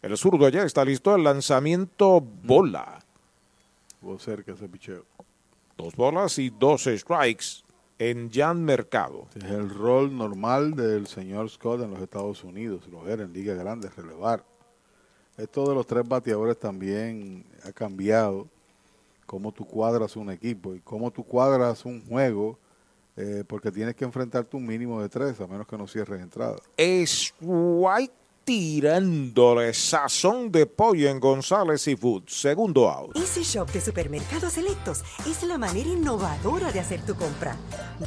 El 0.00 0.16
zurdo 0.16 0.48
ya 0.48 0.62
está 0.62 0.84
listo, 0.84 1.14
el 1.14 1.24
lanzamiento 1.24 2.20
bola. 2.20 3.00
Estuvo 3.88 4.18
cerca 4.18 4.52
ese 4.52 4.68
picheo. 4.68 5.04
Dos 5.76 5.94
bolas 5.94 6.38
y 6.38 6.48
dos 6.48 6.84
strikes 6.84 7.64
en 7.98 8.30
Jan 8.32 8.64
Mercado. 8.64 9.26
Es 9.34 9.44
el 9.44 9.68
rol 9.68 10.16
normal 10.16 10.74
del 10.74 11.06
señor 11.06 11.50
Scott 11.50 11.82
en 11.82 11.90
los 11.90 12.00
Estados 12.00 12.42
Unidos, 12.44 12.88
lo 12.88 13.06
era 13.06 13.24
en 13.24 13.32
Liga 13.34 13.52
Grande, 13.54 13.90
relevar. 13.90 14.42
Esto 15.40 15.66
de 15.68 15.74
los 15.74 15.86
tres 15.86 16.06
bateadores 16.06 16.58
también 16.58 17.44
ha 17.64 17.72
cambiado 17.72 18.46
cómo 19.24 19.52
tú 19.52 19.64
cuadras 19.64 20.16
un 20.16 20.30
equipo 20.30 20.74
y 20.74 20.80
cómo 20.80 21.10
tú 21.10 21.24
cuadras 21.24 21.84
un 21.84 22.04
juego, 22.04 22.58
eh, 23.16 23.44
porque 23.46 23.70
tienes 23.70 23.94
que 23.94 24.04
enfrentarte 24.04 24.56
un 24.56 24.66
mínimo 24.66 25.00
de 25.00 25.08
tres, 25.08 25.40
a 25.40 25.46
menos 25.46 25.66
que 25.66 25.78
no 25.78 25.86
cierres 25.86 26.20
entrada. 26.20 26.56
Strike 26.76 28.12
tirándole 28.50 29.72
sazón 29.72 30.50
de 30.50 30.66
pollo 30.66 31.08
en 31.08 31.20
González 31.20 31.86
y 31.86 31.94
Food. 31.94 32.24
Segundo 32.26 32.90
out. 32.90 33.16
Easy 33.16 33.44
Shop 33.44 33.70
de 33.70 33.80
Supermercados 33.80 34.54
Selectos 34.54 35.04
es 35.24 35.44
la 35.44 35.56
manera 35.56 35.88
innovadora 35.88 36.72
de 36.72 36.80
hacer 36.80 37.00
tu 37.06 37.14
compra. 37.14 37.56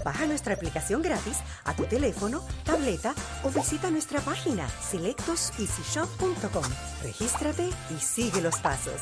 Baja 0.03 0.25
nuestra 0.25 0.55
aplicación 0.55 1.01
gratis 1.01 1.37
a 1.63 1.73
tu 1.73 1.85
teléfono, 1.85 2.43
tableta 2.65 3.15
o 3.45 3.51
visita 3.51 3.89
nuestra 3.89 4.19
página 4.19 4.67
selectoseasyshop.com. 4.67 6.65
Regístrate 7.01 7.69
y 7.95 8.01
sigue 8.01 8.41
los 8.41 8.57
pasos. 8.57 8.99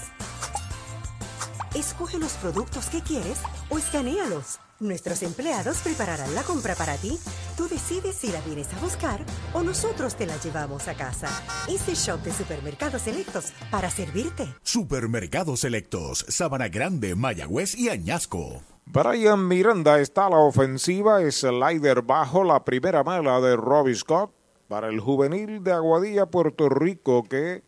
Escoge 1.73 2.19
los 2.19 2.33
productos 2.33 2.85
que 2.85 3.01
quieres 3.01 3.39
o 3.69 3.79
escanealos. 3.79 4.59
Nuestros 4.81 5.21
empleados 5.21 5.77
prepararán 5.83 6.33
la 6.33 6.41
compra 6.41 6.73
para 6.73 6.97
ti. 6.97 7.19
Tú 7.55 7.67
decides 7.67 8.15
si 8.15 8.31
la 8.31 8.41
vienes 8.41 8.73
a 8.73 8.79
buscar 8.79 9.23
o 9.53 9.61
nosotros 9.61 10.15
te 10.15 10.25
la 10.25 10.35
llevamos 10.37 10.87
a 10.87 10.95
casa. 10.95 11.29
Easy 11.69 11.93
Shop 11.93 12.19
de 12.23 12.33
Supermercados 12.33 13.03
Selectos 13.03 13.53
para 13.69 13.91
servirte. 13.91 14.47
Supermercados 14.63 15.59
Selectos, 15.59 16.25
Sabana 16.29 16.67
Grande, 16.67 17.13
Mayagüez 17.13 17.77
y 17.77 17.89
Añasco. 17.89 18.63
Brian 18.85 19.47
Miranda 19.47 19.99
está 19.99 20.25
a 20.25 20.29
la 20.31 20.39
ofensiva, 20.39 21.19
slider 21.29 22.01
bajo 22.01 22.43
la 22.43 22.65
primera 22.65 23.03
mala 23.03 23.39
de 23.39 23.55
Robbie 23.55 23.93
Scott 23.93 24.33
para 24.67 24.87
el 24.87 24.99
juvenil 24.99 25.63
de 25.63 25.73
Aguadilla, 25.73 26.25
Puerto 26.25 26.69
Rico, 26.69 27.23
que 27.29 27.61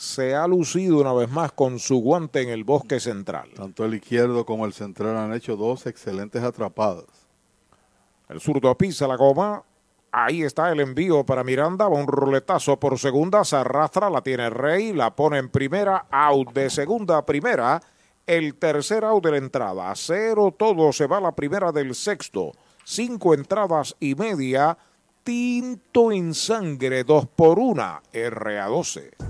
se 0.00 0.34
ha 0.34 0.46
lucido 0.46 0.98
una 0.98 1.12
vez 1.12 1.30
más 1.30 1.52
con 1.52 1.78
su 1.78 1.98
guante 1.98 2.40
en 2.40 2.48
el 2.48 2.64
bosque 2.64 2.98
central. 3.00 3.50
Tanto 3.54 3.84
el 3.84 3.92
izquierdo 3.92 4.46
como 4.46 4.64
el 4.64 4.72
central 4.72 5.14
han 5.18 5.34
hecho 5.34 5.56
dos 5.56 5.86
excelentes 5.86 6.42
atrapadas. 6.42 7.04
El 8.30 8.40
zurdo 8.40 8.74
pisa 8.78 9.06
la 9.06 9.16
goma. 9.16 9.62
Ahí 10.10 10.42
está 10.42 10.72
el 10.72 10.80
envío 10.80 11.26
para 11.26 11.44
Miranda. 11.44 11.86
Va 11.86 11.98
un 11.98 12.06
roletazo 12.06 12.80
por 12.80 12.98
segunda. 12.98 13.44
Se 13.44 13.56
arrastra. 13.56 14.08
La 14.08 14.22
tiene 14.22 14.48
Rey. 14.48 14.94
La 14.94 15.14
pone 15.14 15.36
en 15.36 15.50
primera. 15.50 16.06
Out 16.10 16.54
de 16.54 16.70
segunda 16.70 17.18
a 17.18 17.26
primera. 17.26 17.78
El 18.26 18.54
tercer 18.54 19.04
out 19.04 19.22
de 19.22 19.32
la 19.32 19.36
entrada. 19.36 19.92
Cero 19.96 20.54
todo. 20.58 20.94
Se 20.94 21.06
va 21.06 21.20
la 21.20 21.32
primera 21.32 21.72
del 21.72 21.94
sexto. 21.94 22.52
Cinco 22.84 23.34
entradas 23.34 23.94
y 24.00 24.14
media. 24.14 24.78
Tinto 25.22 26.10
en 26.10 26.32
sangre. 26.32 27.04
Dos 27.04 27.26
por 27.26 27.58
una. 27.58 28.00
RA12. 28.14 29.29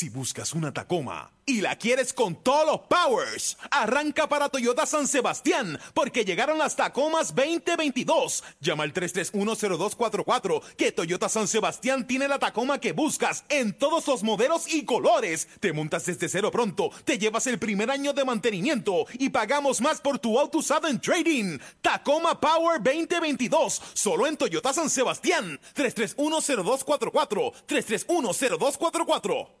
Si 0.00 0.08
buscas 0.08 0.54
una 0.54 0.72
Tacoma 0.72 1.30
y 1.44 1.60
la 1.60 1.76
quieres 1.76 2.14
con 2.14 2.34
todos 2.42 2.64
los 2.64 2.80
powers, 2.88 3.58
arranca 3.70 4.26
para 4.30 4.48
Toyota 4.48 4.86
San 4.86 5.06
Sebastián, 5.06 5.78
porque 5.92 6.24
llegaron 6.24 6.56
las 6.56 6.74
Tacomas 6.74 7.34
2022. 7.34 8.42
Llama 8.60 8.84
al 8.84 8.94
3310244, 8.94 10.62
que 10.78 10.92
Toyota 10.92 11.28
San 11.28 11.46
Sebastián 11.46 12.06
tiene 12.06 12.28
la 12.28 12.38
Tacoma 12.38 12.80
que 12.80 12.92
buscas 12.92 13.44
en 13.50 13.74
todos 13.74 14.06
los 14.06 14.22
modelos 14.22 14.72
y 14.72 14.86
colores. 14.86 15.48
Te 15.60 15.74
montas 15.74 16.06
desde 16.06 16.30
cero 16.30 16.50
pronto, 16.50 16.90
te 17.04 17.18
llevas 17.18 17.46
el 17.46 17.58
primer 17.58 17.90
año 17.90 18.14
de 18.14 18.24
mantenimiento 18.24 19.04
y 19.18 19.28
pagamos 19.28 19.82
más 19.82 20.00
por 20.00 20.18
tu 20.18 20.38
auto 20.38 20.60
usado 20.60 20.88
en 20.88 20.98
trading. 20.98 21.58
Tacoma 21.82 22.40
Power 22.40 22.82
2022, 22.82 23.82
solo 23.92 24.26
en 24.26 24.38
Toyota 24.38 24.72
San 24.72 24.88
Sebastián. 24.88 25.60
3310244, 25.74 27.52
3310244. 27.66 29.60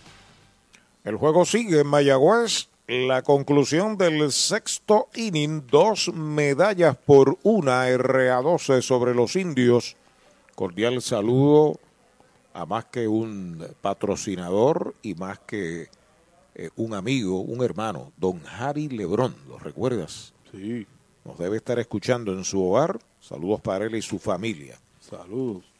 El 1.03 1.15
juego 1.15 1.45
sigue 1.45 1.81
en 1.81 1.87
Mayagüez. 1.87 2.69
La 2.87 3.21
conclusión 3.21 3.97
del 3.97 4.31
sexto 4.31 5.07
inning, 5.15 5.65
dos 5.65 6.13
medallas 6.13 6.97
por 6.97 7.37
una 7.41 7.87
RA12 7.89 8.81
sobre 8.81 9.15
los 9.15 9.35
indios. 9.35 9.95
Cordial 10.55 11.01
saludo 11.01 11.79
a 12.53 12.65
más 12.65 12.85
que 12.85 13.07
un 13.07 13.65
patrocinador 13.81 14.93
y 15.01 15.15
más 15.15 15.39
que 15.39 15.87
eh, 16.53 16.69
un 16.75 16.93
amigo, 16.93 17.39
un 17.39 17.63
hermano, 17.63 18.11
don 18.17 18.41
Harry 18.45 18.89
Lebrón. 18.89 19.35
¿Lo 19.47 19.57
recuerdas? 19.57 20.33
Sí. 20.51 20.85
Nos 21.23 21.37
debe 21.37 21.57
estar 21.57 21.79
escuchando 21.79 22.33
en 22.33 22.43
su 22.43 22.61
hogar. 22.61 22.99
Saludos 23.21 23.61
para 23.61 23.85
él 23.85 23.95
y 23.95 24.01
su 24.01 24.19
familia. 24.19 24.77
Saludos. 24.99 25.70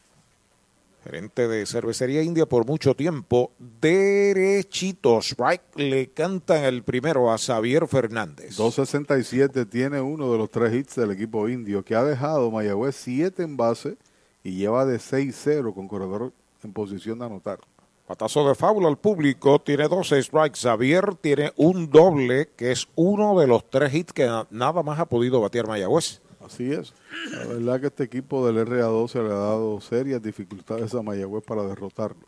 Gerente 1.04 1.48
de 1.48 1.66
Cervecería 1.66 2.22
India 2.22 2.46
por 2.46 2.66
mucho 2.66 2.96
tiempo. 2.96 3.52
Derechitos. 3.60 5.32
Strike 5.32 5.64
le 5.76 6.10
cantan 6.12 6.64
el 6.64 6.84
primero 6.84 7.32
a 7.32 7.38
Xavier 7.38 7.88
Fernández. 7.88 8.56
267 8.56 9.66
tiene 9.66 10.00
uno 10.02 10.32
de 10.32 10.38
los 10.38 10.50
tres 10.50 10.74
hits 10.74 10.96
del 10.96 11.12
equipo 11.12 11.50
indio 11.50 11.84
que 11.84 11.96
ha 11.96 12.04
dejado 12.04 12.52
Mayagüez 12.52 12.96
7 12.96 13.44
en 13.44 13.58
base 13.58 13.98
y 14.44 14.52
lleva 14.58 14.86
de 14.86 14.98
6-0 15.00 15.74
con 15.74 15.88
corredor 15.88 16.32
en 16.64 16.74
posición 16.74 17.20
de 17.20 17.26
anotar. 17.26 17.60
Patazo 18.08 18.48
de 18.48 18.56
fábula 18.56 18.88
al 18.90 18.98
público, 18.98 19.60
tiene 19.60 19.88
12 19.88 20.22
strikes. 20.22 20.60
Xavier 20.62 21.16
tiene 21.16 21.54
un 21.56 21.90
doble, 21.90 22.50
que 22.58 22.72
es 22.72 22.88
uno 22.96 23.40
de 23.40 23.48
los 23.48 23.70
tres 23.70 23.94
hits 23.94 24.12
que 24.14 24.26
na- 24.26 24.46
nada 24.52 24.84
más 24.84 25.00
ha 25.00 25.06
podido 25.06 25.40
batear 25.42 25.68
Mayagüez. 25.68 26.22
Así 26.46 26.72
es. 26.72 26.94
La 27.32 27.46
verdad 27.46 27.82
que 27.82 27.88
este 27.88 28.04
equipo 28.04 28.46
del 28.46 28.66
RA12 28.68 29.14
le 29.28 29.34
ha 29.34 29.38
dado 29.38 29.80
serias 29.82 30.22
dificultades 30.22 30.94
a 30.94 31.02
Mayagüez 31.02 31.44
para 31.44 31.64
derrotarlo. 31.64 32.26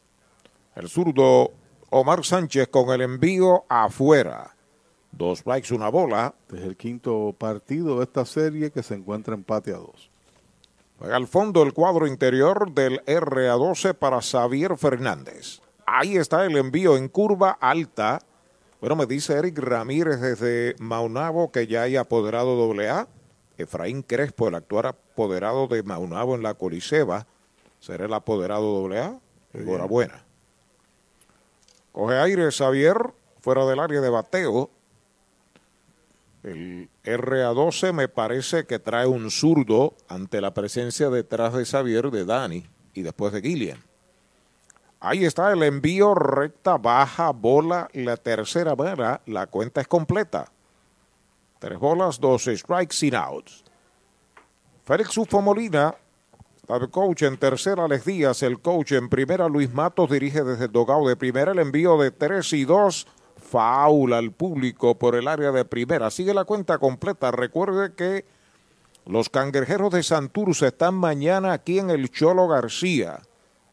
El 0.76 0.90
zurdo 0.90 1.52
Omar 1.90 2.26
Sánchez 2.26 2.68
con 2.70 2.90
el 2.90 3.02
envío 3.02 3.66
afuera. 3.70 4.56
Dos 5.12 5.40
strikes, 5.40 5.74
una 5.74 5.90
bola. 5.90 6.34
Este 6.48 6.58
es 6.58 6.64
el 6.64 6.76
quinto 6.76 7.36
partido 7.38 7.98
de 7.98 8.06
esta 8.06 8.26
serie 8.26 8.72
que 8.72 8.82
se 8.82 8.96
encuentra 8.96 9.36
empate 9.36 9.72
a 9.72 9.78
dos. 9.78 10.10
Al 11.00 11.28
fondo 11.28 11.64
el 11.64 11.74
cuadro 11.74 12.08
interior 12.08 12.72
del 12.72 13.04
RA12 13.06 13.94
para 13.94 14.22
Xavier 14.22 14.78
Fernández. 14.78 15.62
Ahí 15.86 16.16
está 16.16 16.46
el 16.46 16.56
envío 16.58 16.98
en 16.98 17.10
curva 17.10 17.52
alta. 17.52 18.20
Bueno, 18.80 18.96
me 18.96 19.06
dice 19.06 19.34
Eric 19.34 19.60
Ramírez 19.60 20.22
desde 20.22 20.76
Maunabo 20.80 21.52
que 21.52 21.68
ya 21.68 21.84
hay 21.84 21.96
apoderado 21.96 22.56
doble 22.56 22.90
A. 22.90 23.08
Efraín 23.58 24.02
Crespo, 24.02 24.48
el 24.48 24.56
actual 24.56 24.88
apoderado 24.88 25.68
de 25.68 25.84
Maunabo 25.84 26.36
en 26.36 26.44
la 26.44 26.56
Coliseba, 26.56 27.28
será 27.80 28.06
el 28.06 28.14
apoderado 28.14 28.82
doble 28.82 29.00
A. 29.00 29.20
Enhorabuena. 29.54 30.24
Coge 31.92 32.18
aire 32.18 32.52
Xavier, 32.52 32.98
fuera 33.42 33.66
del 33.66 33.80
área 33.80 34.02
de 34.02 34.10
bateo. 34.10 34.72
El 36.44 36.90
RA12 37.04 37.94
me 37.94 38.08
parece 38.08 38.66
que 38.66 38.80
trae 38.80 39.06
un 39.06 39.30
zurdo 39.30 39.94
ante 40.08 40.42
la 40.42 40.54
presencia 40.54 41.10
detrás 41.10 41.54
de 41.54 41.66
Xavier 41.66 42.10
de 42.10 42.26
Dani 42.26 42.66
y 42.94 43.04
después 43.04 43.32
de 43.32 43.42
Gillian. 43.42 43.84
Ahí 45.00 45.26
está 45.26 45.52
el 45.52 45.64
envío 45.64 46.16
recta, 46.16 46.78
baja, 46.78 47.32
bola, 47.32 47.90
la 47.92 48.16
tercera 48.16 48.74
bola, 48.74 49.22
la 49.26 49.48
cuenta 49.48 49.82
es 49.82 49.88
completa. 49.88 50.53
Tres 51.64 51.80
bolas, 51.80 52.20
dos 52.20 52.44
strikes 52.44 52.94
sin 52.94 53.16
outs. 53.16 53.64
Félix 54.84 55.18
Ufo 55.18 55.40
Molina, 55.42 55.96
el 56.68 56.90
coach 56.90 57.22
en 57.22 57.38
tercera, 57.38 57.86
Alex 57.86 58.04
Díaz, 58.04 58.44
el 58.44 58.60
coach 58.60 58.92
en 58.92 59.08
primera, 59.08 59.48
Luis 59.48 59.74
Matos 59.74 60.10
dirige 60.10 60.44
desde 60.44 60.66
el 60.66 60.72
de 60.74 61.16
primera 61.16 61.54
el 61.54 61.60
envío 61.60 61.98
de 61.98 62.12
tres 62.12 62.52
y 62.52 62.66
dos 62.66 63.08
faula 63.38 64.18
al 64.18 64.34
público 64.34 65.00
por 65.00 65.16
el 65.16 65.26
área 65.26 65.54
de 65.54 65.64
primera. 65.64 66.12
Sigue 66.12 66.34
la 66.34 66.44
cuenta 66.44 66.80
completa. 66.80 67.32
Recuerde 67.32 67.94
que 67.94 68.26
los 69.06 69.30
cangrejeros 69.30 69.94
de 69.94 70.04
Santurce 70.04 70.68
están 70.68 70.96
mañana 70.96 71.54
aquí 71.54 71.80
en 71.80 71.92
el 71.92 72.12
Cholo 72.12 72.50
García. 72.50 73.22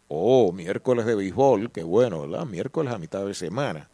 Oh, 0.07 0.52
miércoles 0.52 1.07
de 1.07 1.17
béisbol, 1.17 1.73
qué 1.73 1.83
bueno, 1.83 2.20
¿verdad? 2.20 2.47
Miércoles 2.47 2.94
a 2.94 2.99
mitad 2.99 3.27
de 3.27 3.35
semana. 3.35 3.91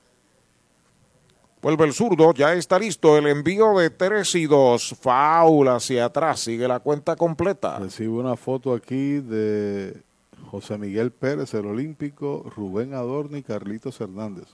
Vuelve 1.66 1.84
el 1.84 1.94
zurdo, 1.94 2.32
ya 2.32 2.54
está 2.54 2.78
listo 2.78 3.18
el 3.18 3.26
envío 3.26 3.76
de 3.76 3.90
3 3.90 4.36
y 4.36 4.46
2. 4.46 4.98
Faula 5.00 5.74
hacia 5.74 6.04
atrás, 6.04 6.38
sigue 6.38 6.68
la 6.68 6.78
cuenta 6.78 7.16
completa. 7.16 7.80
Recibo 7.80 8.20
una 8.20 8.36
foto 8.36 8.72
aquí 8.72 9.18
de 9.18 10.00
José 10.48 10.78
Miguel 10.78 11.10
Pérez, 11.10 11.54
el 11.54 11.66
olímpico, 11.66 12.48
Rubén 12.54 12.94
Adorno 12.94 13.36
y 13.36 13.42
Carlitos 13.42 14.00
Hernández. 14.00 14.44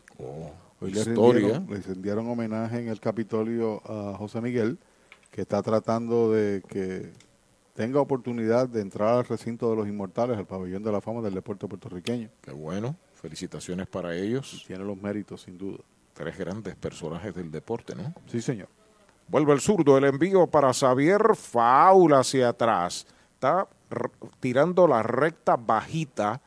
Hoy 0.81 0.91
le 0.91 1.05
rindieron, 1.05 1.67
le 1.69 1.81
rindieron 1.81 2.31
homenaje 2.31 2.79
en 2.79 2.89
el 2.89 2.99
Capitolio 2.99 3.83
a 3.85 4.17
José 4.17 4.41
Miguel, 4.41 4.79
que 5.31 5.43
está 5.43 5.61
tratando 5.61 6.33
de 6.33 6.63
que 6.67 7.13
tenga 7.75 8.01
oportunidad 8.01 8.71
de 8.71 8.81
entrar 8.81 9.19
al 9.19 9.27
recinto 9.27 9.69
de 9.69 9.77
los 9.77 9.87
inmortales, 9.87 10.39
al 10.39 10.47
pabellón 10.47 10.83
de 10.83 10.93
la 10.93 11.03
fama 11.03 11.21
del 11.21 11.35
deporte 11.35 11.69
puertorriqueño. 11.69 12.31
Qué 12.41 12.53
bueno, 12.53 12.97
felicitaciones 13.13 13.87
para 13.87 14.17
ellos. 14.17 14.65
Tiene 14.67 14.83
los 14.83 14.97
méritos, 14.97 15.43
sin 15.43 15.59
duda. 15.59 15.81
Tres 16.15 16.37
grandes 16.39 16.75
personajes 16.77 17.35
del 17.35 17.51
deporte, 17.51 17.95
¿no? 17.95 18.13
Sí, 18.27 18.41
señor. 18.43 18.69
Vuelve 19.29 19.53
el 19.55 19.61
zurdo, 19.61 19.97
el 19.97 20.05
envío 20.05 20.47
para 20.47 20.73
Xavier 20.75 21.35
Faula 21.35 22.19
hacia 22.21 22.51
atrás. 22.51 23.07
Está 23.35 23.67
tirando 24.41 24.87
la 24.87 25.03
recta 25.03 25.57
bajita. 25.57 26.41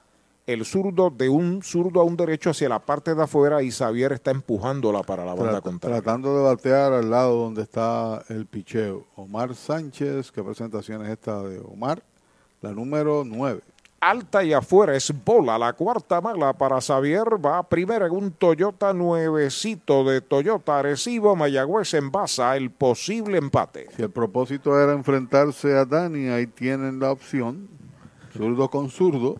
El 0.46 0.64
zurdo 0.64 1.10
de 1.10 1.28
un 1.28 1.64
zurdo 1.64 2.00
a 2.02 2.04
un 2.04 2.16
derecho 2.16 2.52
hacia 2.52 2.70
la 2.70 2.78
parte 2.78 3.16
de 3.16 3.24
afuera 3.24 3.64
y 3.64 3.72
Xavier 3.72 4.12
está 4.12 4.30
empujándola 4.30 5.02
para 5.02 5.26
la 5.26 5.34
banda 5.34 5.58
Tra- 5.58 5.62
contraria. 5.64 6.02
tratando 6.02 6.38
de 6.38 6.44
batear 6.44 6.94
al 6.94 7.10
lado 7.10 7.36
donde 7.36 7.64
está 7.64 8.24
el 8.30 8.46
picheo. 8.46 9.08
Omar 9.16 9.56
Sánchez, 9.56 10.32
¿qué 10.32 10.44
presentación 10.44 11.04
es 11.04 11.10
esta 11.10 11.42
de 11.42 11.60
Omar? 11.60 12.04
La 12.62 12.72
número 12.74 13.24
9. 13.26 13.62
Alta 14.08 14.44
y 14.44 14.54
afuera 14.54 14.96
es 14.96 15.12
bola. 15.26 15.58
La 15.58 15.74
cuarta 15.74 16.22
mala 16.22 16.54
para 16.54 16.80
Xavier 16.80 17.44
va 17.44 17.68
primera 17.68 18.06
en 18.06 18.12
un 18.12 18.32
Toyota 18.34 18.94
nuevecito 18.94 20.04
de 20.04 20.22
Toyota 20.22 20.78
Arecibo. 20.78 21.36
Mayagüez 21.36 21.92
envasa 21.96 22.56
el 22.56 22.70
posible 22.70 23.40
empate. 23.40 23.88
Si 23.96 24.04
el 24.04 24.12
propósito 24.12 24.80
era 24.80 24.94
enfrentarse 24.94 25.76
a 25.76 25.86
Dani, 25.86 26.28
ahí 26.28 26.46
tienen 26.46 27.00
la 27.00 27.12
opción, 27.12 27.68
zurdo 28.32 28.70
con 28.70 28.92
zurdo. 28.92 29.38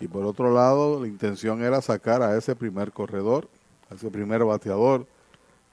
Y 0.00 0.08
por 0.08 0.24
otro 0.24 0.52
lado, 0.52 1.00
la 1.00 1.06
intención 1.06 1.62
era 1.62 1.80
sacar 1.80 2.20
a 2.20 2.36
ese 2.36 2.56
primer 2.56 2.90
corredor, 2.90 3.48
a 3.90 3.94
ese 3.94 4.10
primer 4.10 4.42
bateador, 4.42 5.06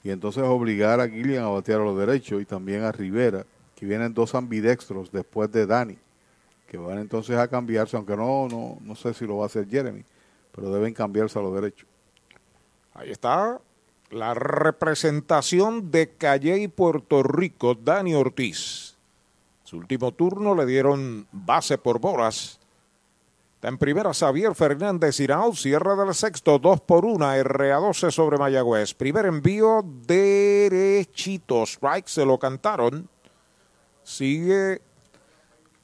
y 0.04 0.10
entonces 0.10 0.44
obligar 0.44 1.00
a 1.00 1.08
Gillian 1.08 1.42
a 1.42 1.48
batear 1.48 1.80
a 1.80 1.84
los 1.84 1.98
derechos 1.98 2.40
y 2.40 2.44
también 2.44 2.84
a 2.84 2.92
Rivera, 2.92 3.44
que 3.74 3.84
vienen 3.84 4.14
dos 4.14 4.36
ambidextros 4.36 5.10
después 5.10 5.50
de 5.50 5.66
Dani, 5.66 5.98
que 6.66 6.76
van 6.76 6.98
entonces 6.98 7.36
a 7.36 7.48
cambiarse, 7.48 7.96
aunque 7.96 8.16
no, 8.16 8.48
no, 8.48 8.78
no 8.80 8.96
sé 8.96 9.14
si 9.14 9.26
lo 9.26 9.38
va 9.38 9.44
a 9.44 9.46
hacer 9.46 9.68
Jeremy, 9.68 10.04
pero 10.52 10.70
deben 10.70 10.92
cambiarse 10.92 11.38
a 11.38 11.42
los 11.42 11.54
derechos. 11.54 11.88
Ahí 12.94 13.10
está 13.10 13.60
la 14.10 14.34
representación 14.34 15.90
de 15.90 16.10
Calle 16.16 16.58
y 16.58 16.68
Puerto 16.68 17.22
Rico, 17.22 17.74
Dani 17.74 18.14
Ortiz. 18.14 18.96
Su 19.64 19.78
último 19.78 20.12
turno 20.12 20.54
le 20.54 20.64
dieron 20.64 21.26
base 21.32 21.76
por 21.76 21.98
bolas. 21.98 22.60
Está 23.56 23.68
en 23.68 23.78
primera 23.78 24.14
Xavier 24.14 24.54
Fernández 24.54 25.18
Irao, 25.18 25.54
cierre 25.54 25.96
del 25.96 26.14
sexto, 26.14 26.58
dos 26.58 26.80
por 26.80 27.04
una, 27.04 27.36
RA12 27.36 28.10
sobre 28.10 28.38
Mayagüez. 28.38 28.94
Primer 28.94 29.26
envío 29.26 29.84
derechito, 30.06 31.64
strike, 31.64 32.06
se 32.06 32.24
lo 32.24 32.38
cantaron. 32.38 33.08
Sigue 34.04 34.80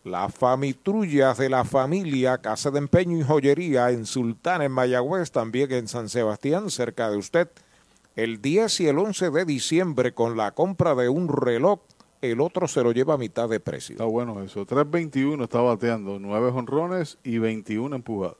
la 0.05 0.29
famitrulla 0.29 1.35
de 1.35 1.49
la 1.49 1.65
familia 1.65 2.39
Casa 2.39 2.71
de 2.71 2.79
Empeño 2.79 3.19
y 3.19 3.23
Joyería 3.23 3.91
en 3.91 4.07
Sultán, 4.07 4.63
en 4.63 4.73
Mayagüez, 4.73 5.31
también 5.31 5.73
en 5.73 5.89
San 5.89 6.09
Sebastián, 6.09 6.71
cerca 6.71 7.11
de 7.11 7.17
usted. 7.17 7.49
El 8.17 8.43
10 8.43 8.81
y 8.81 8.89
el 8.89 8.99
11 8.99 9.31
de 9.31 9.45
diciembre 9.45 10.13
con 10.13 10.37
la 10.37 10.51
compra 10.53 10.95
de 10.95 11.09
un 11.09 11.29
reloj, 11.29 11.81
el 12.21 12.41
otro 12.41 12.69
se 12.69 12.83
lo 12.83 12.93
lleva 12.93 13.15
a 13.15 13.19
mitad 13.19 13.49
de 13.49 13.61
precio. 13.61 13.95
Está 13.95 14.05
bueno 14.05 14.43
eso. 14.43 14.67
3.21 14.67 15.43
está 15.43 15.61
bateando, 15.61 16.19
9 16.19 16.49
honrones 16.55 17.19
y 17.25 17.39
21 17.39 17.97
empujadas. 17.97 18.37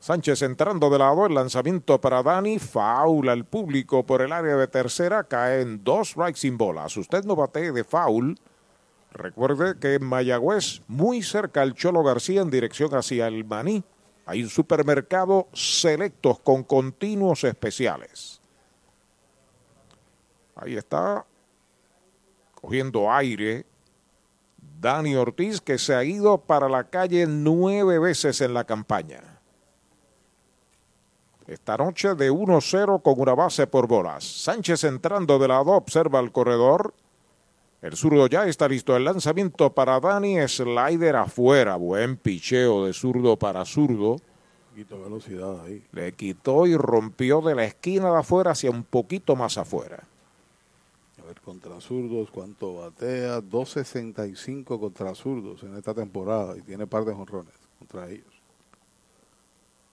Sánchez 0.00 0.42
entrando 0.42 0.90
de 0.90 0.98
lado, 0.98 1.26
el 1.26 1.34
lanzamiento 1.34 2.00
para 2.00 2.24
Dani, 2.24 2.58
faula 2.58 3.30
al 3.30 3.44
público 3.44 4.04
por 4.04 4.20
el 4.20 4.32
área 4.32 4.56
de 4.56 4.66
tercera, 4.66 5.22
caen 5.22 5.84
dos 5.84 6.08
strikes 6.08 6.40
sin 6.40 6.58
bolas. 6.58 6.96
Usted 6.96 7.24
no 7.24 7.36
batee 7.36 7.70
de 7.70 7.84
foul. 7.84 8.36
Recuerde 9.12 9.78
que 9.78 9.94
en 9.94 10.04
Mayagüez, 10.04 10.82
muy 10.88 11.22
cerca 11.22 11.62
al 11.62 11.74
Cholo 11.74 12.02
García 12.02 12.40
en 12.40 12.50
dirección 12.50 12.94
hacia 12.94 13.28
el 13.28 13.44
Maní, 13.44 13.84
hay 14.24 14.42
un 14.42 14.48
supermercado 14.48 15.48
selectos 15.52 16.38
con 16.40 16.62
continuos 16.62 17.44
especiales. 17.44 18.40
Ahí 20.54 20.76
está, 20.76 21.26
cogiendo 22.54 23.12
aire, 23.12 23.66
Dani 24.80 25.14
Ortiz, 25.16 25.60
que 25.60 25.78
se 25.78 25.94
ha 25.94 26.04
ido 26.04 26.38
para 26.38 26.68
la 26.68 26.84
calle 26.84 27.26
nueve 27.26 27.98
veces 27.98 28.40
en 28.40 28.54
la 28.54 28.64
campaña. 28.64 29.40
Esta 31.46 31.76
noche 31.76 32.14
de 32.14 32.30
1-0 32.30 33.02
con 33.02 33.20
una 33.20 33.34
base 33.34 33.66
por 33.66 33.86
bolas. 33.86 34.24
Sánchez 34.24 34.84
entrando 34.84 35.38
de 35.38 35.48
lado, 35.48 35.72
observa 35.72 36.20
el 36.20 36.32
corredor. 36.32 36.94
El 37.82 37.96
zurdo 37.96 38.28
ya 38.28 38.46
está 38.46 38.68
listo. 38.68 38.96
El 38.96 39.04
lanzamiento 39.04 39.74
para 39.74 39.98
Dani, 39.98 40.36
slider 40.46 41.16
afuera. 41.16 41.74
Buen 41.74 42.16
picheo 42.16 42.86
de 42.86 42.92
zurdo 42.92 43.36
para 43.36 43.64
zurdo. 43.64 44.18
Quito 44.72 45.02
velocidad 45.02 45.64
ahí. 45.64 45.84
Le 45.90 46.12
quitó 46.12 46.66
y 46.66 46.76
rompió 46.76 47.40
de 47.40 47.56
la 47.56 47.64
esquina 47.64 48.12
de 48.12 48.18
afuera 48.18 48.52
hacia 48.52 48.70
un 48.70 48.84
poquito 48.84 49.34
más 49.34 49.58
afuera. 49.58 50.04
A 51.20 51.26
ver, 51.26 51.40
contra 51.40 51.80
zurdos, 51.80 52.30
¿cuánto 52.30 52.76
batea? 52.76 53.40
2.65 53.40 54.78
contra 54.78 55.12
zurdos 55.16 55.64
en 55.64 55.76
esta 55.76 55.92
temporada 55.92 56.56
y 56.56 56.62
tiene 56.62 56.86
par 56.86 57.04
de 57.04 57.12
jonrones 57.12 57.54
contra 57.80 58.08
ellos. 58.08 58.32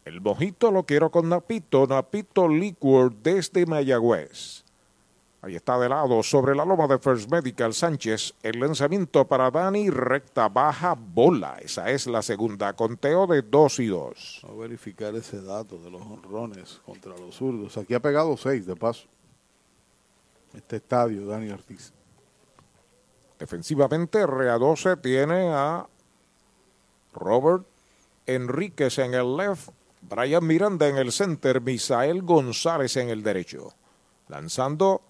El 0.05 0.21
mojito 0.21 0.71
lo 0.71 0.83
quiero 0.83 1.09
con 1.09 1.27
Napito, 1.27 1.87
Napito 1.87 2.47
Liquor 2.47 3.13
desde 3.15 3.65
Mayagüez. 3.65 4.63
Ahí 5.41 5.55
está 5.55 5.79
de 5.79 5.87
lado, 5.87 6.21
sobre 6.21 6.53
la 6.53 6.65
loma 6.65 6.85
de 6.87 6.99
First 6.99 7.31
Medical 7.31 7.73
Sánchez. 7.73 8.33
El 8.43 8.59
lanzamiento 8.59 9.25
para 9.25 9.49
Dani, 9.49 9.89
recta 9.89 10.49
baja, 10.49 10.95
bola. 10.95 11.57
Esa 11.61 11.89
es 11.89 12.07
la 12.07 12.21
segunda. 12.21 12.73
Conteo 12.73 13.25
de 13.25 13.41
2 13.41 13.79
y 13.79 13.87
2. 13.87 14.39
Vamos 14.43 14.57
a 14.57 14.61
verificar 14.61 15.15
ese 15.15 15.41
dato 15.41 15.77
de 15.77 15.91
los 15.91 16.01
honrones 16.01 16.81
contra 16.85 17.15
los 17.17 17.35
zurdos. 17.35 17.77
Aquí 17.77 17.93
ha 17.93 18.01
pegado 18.01 18.35
6 18.35 18.65
de 18.65 18.75
paso. 18.75 19.07
Este 20.53 20.75
estadio, 20.75 21.25
Dani 21.25 21.51
Ortiz. 21.51 21.93
Defensivamente, 23.37 24.25
RA12 24.25 24.99
tiene 24.99 25.53
a 25.53 25.87
Robert 27.13 27.65
Enríquez 28.25 28.99
en 28.99 29.13
el 29.13 29.37
left, 29.37 29.69
Brian 30.01 30.45
Miranda 30.45 30.89
en 30.89 30.97
el 30.97 31.13
center, 31.13 31.61
Misael 31.61 32.23
González 32.23 32.97
en 32.97 33.09
el 33.09 33.23
derecho. 33.23 33.73
Lanzando 34.27 35.01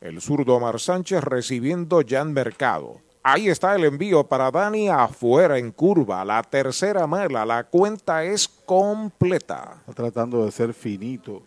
el 0.00 0.20
zurdo 0.20 0.56
Omar 0.56 0.78
Sánchez 0.78 1.22
recibiendo 1.22 2.00
Jan 2.06 2.32
Mercado. 2.32 3.00
Ahí 3.22 3.48
está 3.48 3.74
el 3.74 3.84
envío 3.84 4.24
para 4.24 4.50
Dani 4.50 4.88
afuera 4.88 5.58
en 5.58 5.70
curva. 5.70 6.24
La 6.24 6.42
tercera 6.42 7.06
mala. 7.06 7.44
La 7.44 7.64
cuenta 7.64 8.24
es 8.24 8.48
completa. 8.48 9.76
Está 9.80 9.92
tratando 9.92 10.44
de 10.44 10.50
ser 10.52 10.72
finito 10.72 11.42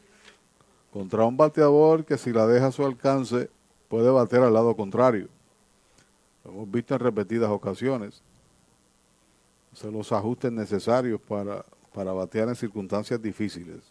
contra 0.92 1.26
un 1.26 1.38
bateador 1.38 2.04
que 2.06 2.18
si 2.18 2.32
la 2.32 2.46
deja 2.46 2.68
a 2.68 2.72
su 2.72 2.86
alcance 2.86 3.50
puede 3.88 4.10
bater 4.10 4.42
al 4.42 4.54
lado 4.54 4.76
contrario. 4.76 5.28
Lo 6.44 6.52
hemos 6.52 6.72
visto 6.72 6.94
en 6.94 7.00
repetidas 7.00 7.50
ocasiones. 7.50 8.22
Hacer 9.74 9.92
los 9.92 10.12
ajustes 10.12 10.52
necesarios 10.52 11.20
para, 11.22 11.66
para 11.94 12.12
batear 12.12 12.50
en 12.50 12.56
circunstancias 12.56 13.22
difíciles. 13.22 13.91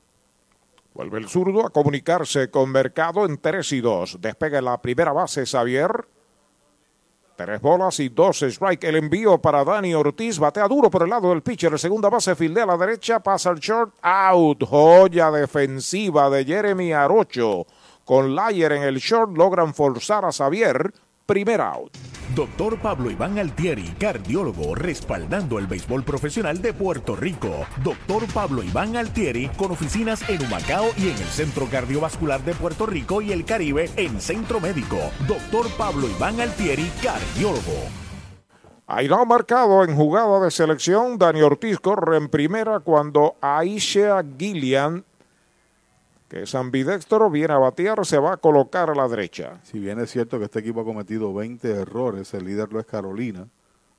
Vuelve 0.94 1.18
el 1.18 1.28
zurdo 1.28 1.64
a 1.64 1.70
comunicarse 1.70 2.50
con 2.50 2.70
Mercado 2.70 3.24
en 3.24 3.38
3 3.38 3.72
y 3.72 3.80
2. 3.80 4.20
Despega 4.20 4.60
la 4.60 4.80
primera 4.80 5.12
base 5.12 5.46
Xavier. 5.46 6.06
Tres 7.36 7.62
bolas 7.62 7.98
y 8.00 8.10
dos 8.10 8.42
strike. 8.42 8.84
El 8.84 8.96
envío 8.96 9.38
para 9.38 9.64
Dani 9.64 9.94
Ortiz. 9.94 10.38
Batea 10.38 10.68
duro 10.68 10.90
por 10.90 11.04
el 11.04 11.08
lado 11.08 11.30
del 11.30 11.40
pitcher. 11.40 11.78
Segunda 11.78 12.10
base, 12.10 12.34
fildea 12.34 12.64
a 12.64 12.66
la 12.66 12.76
derecha. 12.76 13.20
Pasa 13.20 13.48
el 13.48 13.60
short. 13.60 13.94
Out. 14.02 14.64
Joya 14.68 15.30
defensiva 15.30 16.28
de 16.28 16.44
Jeremy 16.44 16.92
Arocho. 16.92 17.64
Con 18.04 18.34
Layer 18.34 18.72
en 18.72 18.82
el 18.82 18.98
short 18.98 19.34
logran 19.38 19.72
forzar 19.72 20.26
a 20.26 20.32
Xavier. 20.32 20.92
Primer 21.24 21.62
out. 21.62 22.09
Doctor 22.34 22.78
Pablo 22.78 23.10
Iván 23.10 23.38
Altieri, 23.38 23.88
cardiólogo, 23.98 24.76
respaldando 24.76 25.58
el 25.58 25.66
béisbol 25.66 26.04
profesional 26.04 26.62
de 26.62 26.72
Puerto 26.72 27.16
Rico. 27.16 27.66
Doctor 27.82 28.22
Pablo 28.32 28.62
Iván 28.62 28.96
Altieri, 28.96 29.48
con 29.56 29.72
oficinas 29.72 30.28
en 30.28 30.44
Humacao 30.44 30.86
y 30.96 31.08
en 31.08 31.16
el 31.16 31.24
Centro 31.24 31.66
Cardiovascular 31.66 32.40
de 32.44 32.54
Puerto 32.54 32.86
Rico 32.86 33.20
y 33.20 33.32
el 33.32 33.44
Caribe 33.44 33.90
en 33.96 34.20
Centro 34.20 34.60
Médico. 34.60 34.98
Doctor 35.26 35.66
Pablo 35.76 36.06
Iván 36.08 36.40
Altieri, 36.40 36.88
cardiólogo. 37.02 38.00
Airao 38.86 39.26
marcado 39.26 39.82
en 39.84 39.94
jugada 39.96 40.40
de 40.40 40.50
selección. 40.50 41.18
Dani 41.18 41.42
Ortiz 41.42 41.78
corre 41.80 42.16
en 42.16 42.28
primera 42.28 42.80
cuando 42.80 43.36
Aisha 43.40 44.22
Gillian, 44.36 45.04
que 46.30 46.44
es 46.44 46.54
ambidextro, 46.54 47.28
viene 47.28 47.54
a 47.54 47.58
batear, 47.58 48.06
se 48.06 48.16
va 48.16 48.34
a 48.34 48.36
colocar 48.36 48.88
a 48.88 48.94
la 48.94 49.08
derecha. 49.08 49.60
Si 49.64 49.80
bien 49.80 49.98
es 49.98 50.12
cierto 50.12 50.38
que 50.38 50.44
este 50.44 50.60
equipo 50.60 50.80
ha 50.80 50.84
cometido 50.84 51.34
20 51.34 51.68
errores, 51.68 52.32
el 52.34 52.44
líder 52.44 52.72
lo 52.72 52.78
es 52.78 52.86
Carolina. 52.86 53.48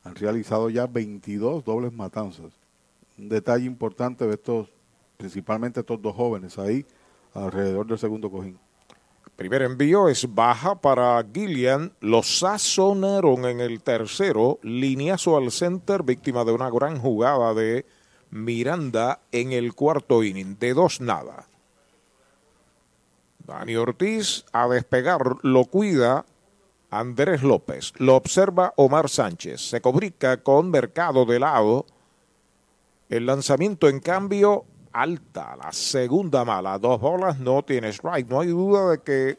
Han 0.05 0.15
realizado 0.15 0.69
ya 0.69 0.87
22 0.87 1.65
dobles 1.65 1.91
matanzas. 1.91 2.53
Un 3.17 3.27
detalle 3.27 3.65
importante 3.65 4.25
de 4.25 4.35
estos, 4.35 4.69
principalmente 5.17 5.81
estos 5.81 6.01
dos 6.01 6.15
jóvenes 6.15 6.57
ahí, 6.57 6.85
alrededor 7.33 7.85
del 7.85 7.99
segundo 7.99 8.31
cojín. 8.31 8.57
Primer 9.35 9.63
envío 9.63 10.07
es 10.07 10.33
baja 10.33 10.75
para 10.75 11.21
Gillian. 11.33 11.91
Lo 11.99 12.23
sazonaron 12.23 13.43
en 13.43 13.59
el 13.59 13.83
tercero. 13.83 14.57
Lineazo 14.61 15.35
al 15.35 15.51
center, 15.51 16.01
víctima 16.03 16.45
de 16.45 16.53
una 16.53 16.69
gran 16.69 16.97
jugada 16.97 17.53
de 17.53 17.85
Miranda 18.29 19.19
en 19.33 19.51
el 19.51 19.73
cuarto 19.73 20.23
inning. 20.23 20.57
De 20.57 20.73
dos 20.73 21.01
nada. 21.01 21.50
Dani 23.51 23.75
Ortiz 23.75 24.45
a 24.53 24.67
despegar 24.67 25.21
lo 25.43 25.65
cuida 25.65 26.25
Andrés 26.89 27.43
López. 27.43 27.93
Lo 27.97 28.15
observa 28.15 28.73
Omar 28.77 29.09
Sánchez. 29.09 29.61
Se 29.61 29.81
comunica 29.81 30.37
con 30.37 30.71
Mercado 30.71 31.25
de 31.25 31.39
lado. 31.39 31.85
El 33.09 33.25
lanzamiento 33.25 33.89
en 33.89 33.99
cambio 33.99 34.65
alta, 34.93 35.55
la 35.61 35.71
segunda 35.71 36.45
mala, 36.45 36.77
dos 36.77 36.99
bolas, 36.99 37.39
no 37.39 37.63
tiene 37.63 37.89
strike. 37.89 38.29
No 38.29 38.39
hay 38.39 38.47
duda 38.49 38.89
de 38.91 38.99
que 38.99 39.37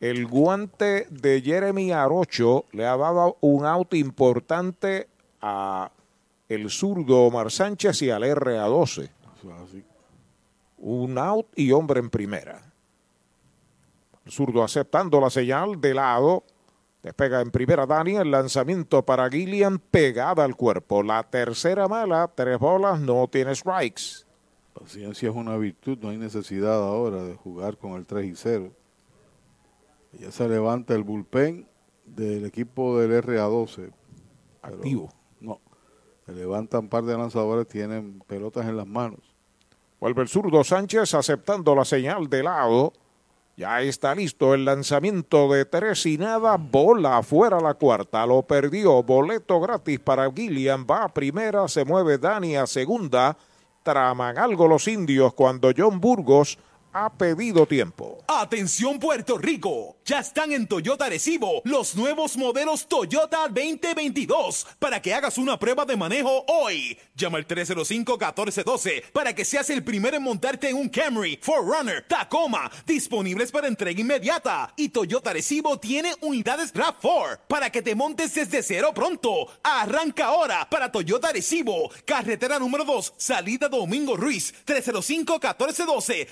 el 0.00 0.26
guante 0.26 1.06
de 1.10 1.40
Jeremy 1.40 1.92
Arocho 1.92 2.64
le 2.72 2.86
ha 2.86 2.96
dado 2.96 3.36
un 3.40 3.64
out 3.64 3.94
importante 3.94 5.08
a 5.40 5.90
el 6.48 6.68
zurdo 6.68 7.26
Omar 7.26 7.50
Sánchez 7.50 8.02
y 8.02 8.10
al 8.10 8.22
RA12. 8.22 9.08
Un 10.78 11.18
out 11.18 11.46
y 11.54 11.70
hombre 11.70 12.00
en 12.00 12.10
primera. 12.10 12.69
El 14.24 14.32
zurdo 14.32 14.62
aceptando 14.62 15.20
la 15.20 15.30
señal 15.30 15.80
de 15.80 15.94
lado. 15.94 16.44
Despega 17.02 17.40
en 17.40 17.50
primera 17.50 17.86
Dani, 17.86 18.16
el 18.16 18.30
lanzamiento 18.30 19.04
para 19.04 19.30
Gillian 19.30 19.78
pegada 19.78 20.44
al 20.44 20.54
cuerpo. 20.54 21.02
La 21.02 21.22
tercera 21.22 21.88
mala, 21.88 22.30
tres 22.34 22.58
bolas, 22.58 23.00
no 23.00 23.26
tiene 23.28 23.54
strikes. 23.54 24.26
Paciencia 24.74 25.30
es 25.30 25.34
una 25.34 25.56
virtud, 25.56 25.98
no 26.00 26.10
hay 26.10 26.18
necesidad 26.18 26.74
ahora 26.74 27.22
de 27.22 27.34
jugar 27.34 27.76
con 27.78 27.92
el 27.92 28.06
3 28.06 28.26
y 28.26 28.36
0. 28.36 28.72
Ya 30.18 30.30
se 30.30 30.48
levanta 30.48 30.94
el 30.94 31.02
bullpen 31.02 31.66
del 32.04 32.44
equipo 32.44 32.98
del 32.98 33.22
RA12. 33.22 33.92
Activo. 34.62 35.12
No, 35.40 35.60
se 36.26 36.32
levantan 36.32 36.80
un 36.80 36.88
par 36.88 37.04
de 37.04 37.16
lanzadores, 37.16 37.66
tienen 37.66 38.20
pelotas 38.26 38.66
en 38.66 38.76
las 38.76 38.86
manos. 38.86 39.20
Vuelve 40.00 40.22
el 40.22 40.28
zurdo 40.28 40.64
Sánchez 40.64 41.14
aceptando 41.14 41.74
la 41.74 41.84
señal 41.84 42.28
de 42.28 42.42
lado. 42.42 42.92
Ya 43.60 43.82
está 43.82 44.14
listo 44.14 44.54
el 44.54 44.64
lanzamiento 44.64 45.52
de 45.52 45.66
tres 45.66 46.06
y 46.06 46.16
nada. 46.16 46.56
Bola 46.56 47.18
afuera 47.18 47.60
la 47.60 47.74
cuarta. 47.74 48.24
Lo 48.24 48.40
perdió. 48.40 49.02
Boleto 49.02 49.60
gratis 49.60 50.00
para 50.00 50.32
Gillian. 50.32 50.86
Va 50.90 51.04
a 51.04 51.12
primera. 51.12 51.68
Se 51.68 51.84
mueve 51.84 52.16
Dani 52.16 52.56
a 52.56 52.66
segunda. 52.66 53.36
Traman 53.82 54.38
algo 54.38 54.66
los 54.66 54.88
indios 54.88 55.34
cuando 55.34 55.72
John 55.76 56.00
Burgos 56.00 56.58
ha 56.92 57.12
pedido 57.12 57.66
tiempo. 57.66 58.24
Atención 58.26 58.98
Puerto 58.98 59.38
Rico, 59.38 59.96
ya 60.04 60.20
están 60.20 60.52
en 60.52 60.66
Toyota 60.66 61.08
Recibo 61.08 61.62
los 61.64 61.94
nuevos 61.94 62.36
modelos 62.36 62.88
Toyota 62.88 63.48
2022 63.48 64.66
para 64.78 65.00
que 65.00 65.14
hagas 65.14 65.38
una 65.38 65.58
prueba 65.58 65.84
de 65.84 65.96
manejo 65.96 66.44
hoy. 66.48 66.98
Llama 67.14 67.38
al 67.38 67.46
305-1412 67.46 69.10
para 69.12 69.34
que 69.34 69.44
seas 69.44 69.70
el 69.70 69.84
primero 69.84 70.16
en 70.16 70.22
montarte 70.22 70.68
en 70.68 70.76
un 70.76 70.88
Camry, 70.88 71.38
Forerunner, 71.42 72.06
Tacoma, 72.08 72.70
disponibles 72.86 73.52
para 73.52 73.68
entrega 73.68 74.00
inmediata. 74.00 74.72
Y 74.76 74.88
Toyota 74.88 75.32
Recibo 75.32 75.78
tiene 75.78 76.14
unidades 76.20 76.74
RAV4 76.74 77.40
para 77.48 77.70
que 77.70 77.82
te 77.82 77.94
montes 77.94 78.34
desde 78.34 78.62
cero 78.62 78.92
pronto. 78.94 79.48
Arranca 79.62 80.26
ahora 80.26 80.68
para 80.68 80.90
Toyota 80.90 81.32
Recibo, 81.32 81.90
carretera 82.04 82.58
número 82.58 82.84
2, 82.84 83.14
salida 83.16 83.68
Domingo 83.68 84.16
Ruiz, 84.16 84.54
305-1412, 84.66 86.26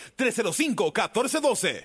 305-1412. 0.53 1.85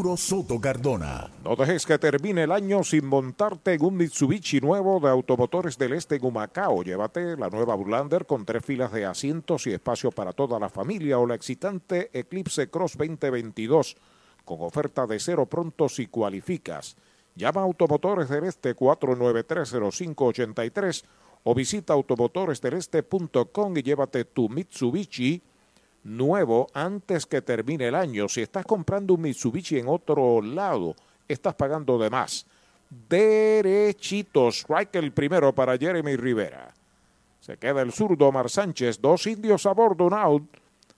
Soto 0.17 0.59
Cardona. 0.59 1.29
No 1.43 1.55
dejes 1.55 1.85
que 1.85 1.99
termine 1.99 2.43
el 2.43 2.51
año 2.51 2.83
sin 2.83 3.05
montarte 3.05 3.75
en 3.75 3.85
un 3.85 3.97
Mitsubishi 3.97 4.59
nuevo 4.59 4.99
de 4.99 5.09
Automotores 5.09 5.77
del 5.77 5.93
Este 5.93 6.15
en 6.15 6.25
Humacao. 6.25 6.81
Llévate 6.81 7.37
la 7.37 7.49
nueva 7.49 7.75
Burlander 7.75 8.25
con 8.25 8.43
tres 8.43 8.65
filas 8.65 8.91
de 8.91 9.05
asientos 9.05 9.67
y 9.67 9.73
espacio 9.73 10.09
para 10.11 10.33
toda 10.33 10.59
la 10.59 10.69
familia 10.69 11.19
o 11.19 11.27
la 11.27 11.35
excitante 11.35 12.09
Eclipse 12.13 12.71
Cross 12.71 12.97
2022 12.97 13.95
con 14.43 14.61
oferta 14.61 15.05
de 15.05 15.19
cero 15.19 15.45
pronto 15.45 15.87
si 15.87 16.07
cualificas. 16.07 16.97
Llama 17.35 17.61
a 17.61 17.65
Automotores 17.65 18.27
del 18.27 18.45
Este 18.45 18.75
4930583 18.75 21.03
o 21.43 21.53
visita 21.53 21.93
automotoresdeleste.com 21.93 23.77
y 23.77 23.83
llévate 23.83 24.25
tu 24.25 24.49
Mitsubishi 24.49 25.43
nuevo 26.03 26.67
antes 26.73 27.25
que 27.25 27.41
termine 27.41 27.87
el 27.87 27.95
año. 27.95 28.27
Si 28.27 28.41
estás 28.41 28.65
comprando 28.65 29.13
un 29.13 29.21
Mitsubishi 29.21 29.79
en 29.79 29.87
otro 29.87 30.41
lado, 30.41 30.95
estás 31.27 31.55
pagando 31.55 31.97
de 31.97 32.09
más. 32.09 32.45
Derechito, 33.09 34.49
strike 34.49 34.95
el 34.95 35.11
primero 35.11 35.53
para 35.53 35.77
Jeremy 35.77 36.15
Rivera. 36.15 36.73
Se 37.39 37.57
queda 37.57 37.81
el 37.81 37.91
zurdo 37.91 38.27
Omar 38.27 38.49
Sánchez, 38.49 39.01
dos 39.01 39.25
indios 39.27 39.65
a 39.65 39.73
bordo, 39.73 40.05
un 40.05 40.13
out. 40.13 40.43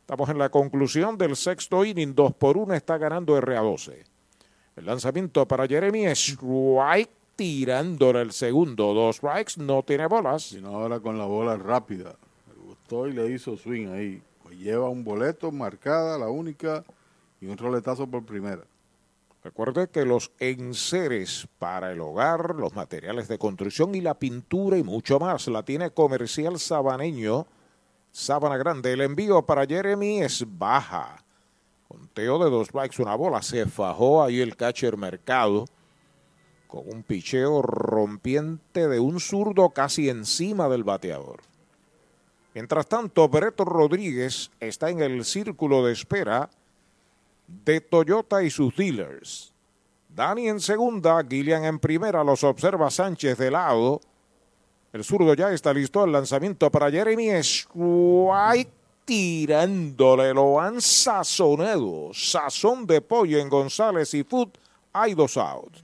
Estamos 0.01 0.29
en 0.29 0.37
la 0.37 0.49
conclusión 0.49 1.17
del 1.17 1.35
sexto 1.35 1.85
inning, 1.85 2.13
dos 2.13 2.33
por 2.33 2.57
uno 2.57 2.73
está 2.73 2.97
ganando 2.97 3.39
RA12. 3.39 4.03
El 4.75 4.85
lanzamiento 4.85 5.47
para 5.47 5.67
Jeremy 5.67 6.07
es 6.07 6.19
strike 6.19 7.09
tirándole 7.35 8.21
el 8.21 8.31
segundo, 8.31 8.93
dos 8.93 9.17
strikes, 9.17 9.53
no 9.57 9.83
tiene 9.83 10.07
bolas. 10.07 10.43
Sino 10.43 10.69
ahora 10.69 10.99
con 10.99 11.17
la 11.17 11.25
bola 11.25 11.55
rápida. 11.55 12.15
Me 12.47 12.65
gustó 12.65 13.07
y 13.07 13.13
le 13.13 13.31
hizo 13.31 13.55
swing 13.55 13.87
ahí. 13.87 14.21
Lleva 14.55 14.89
un 14.89 15.03
boleto, 15.03 15.51
marcada, 15.51 16.17
la 16.17 16.29
única, 16.29 16.83
y 17.41 17.47
un 17.47 17.57
roletazo 17.57 18.07
por 18.07 18.25
primera. 18.25 18.63
Recuerde 19.43 19.89
que 19.89 20.05
los 20.05 20.31
enseres 20.39 21.47
para 21.59 21.91
el 21.91 21.99
hogar, 21.99 22.55
los 22.55 22.73
materiales 22.73 23.27
de 23.27 23.37
construcción 23.37 23.93
y 23.93 23.99
la 23.99 24.13
pintura 24.13 24.77
y 24.77 24.83
mucho 24.83 25.19
más 25.19 25.47
la 25.49 25.63
tiene 25.63 25.91
Comercial 25.91 26.57
Sabaneño, 26.57 27.45
Sabana 28.13 28.55
Grande. 28.55 28.93
El 28.93 29.01
envío 29.01 29.41
para 29.41 29.65
Jeremy 29.65 30.21
es 30.21 30.45
baja. 30.47 31.21
Conteo 31.89 32.41
de 32.41 32.49
dos 32.49 32.71
bikes, 32.71 33.01
una 33.01 33.15
bola. 33.15 33.41
Se 33.41 33.65
fajó 33.65 34.23
ahí 34.23 34.39
el 34.39 34.55
catcher 34.55 34.95
Mercado 34.95 35.65
con 36.67 36.87
un 36.87 37.03
picheo 37.03 37.61
rompiente 37.61 38.87
de 38.87 38.99
un 38.99 39.19
zurdo 39.19 39.71
casi 39.71 40.09
encima 40.09 40.69
del 40.69 40.85
bateador. 40.85 41.41
Mientras 42.53 42.87
tanto, 42.87 43.27
Breto 43.27 43.65
Rodríguez 43.65 44.51
está 44.59 44.89
en 44.89 45.01
el 45.01 45.25
círculo 45.25 45.85
de 45.85 45.93
espera 45.93 46.49
de 47.47 47.81
Toyota 47.81 48.43
y 48.43 48.49
sus 48.49 48.75
dealers. 48.75 49.51
Dani 50.09 50.47
en 50.47 50.59
segunda, 50.59 51.23
Gillian 51.27 51.65
en 51.65 51.79
primera, 51.79 52.23
los 52.23 52.43
observa 52.43 52.91
Sánchez 52.91 53.37
de 53.37 53.49
lado. 53.49 53.99
El 54.91 55.03
zurdo 55.03 55.33
ya 55.33 55.51
está 55.51 55.73
listo, 55.73 56.03
el 56.03 56.11
lanzamiento 56.11 56.69
para 56.69 56.91
Jeremy 56.91 57.31
White 57.73 58.71
tirándole, 59.05 60.33
lo 60.33 60.59
han 60.59 60.79
sazonado. 60.79 62.11
Sazón 62.13 62.85
de 62.85 63.01
pollo 63.01 63.39
en 63.39 63.49
González 63.49 64.13
y 64.13 64.23
Food, 64.23 64.49
hay 64.93 65.15
dos 65.15 65.35
outs. 65.37 65.83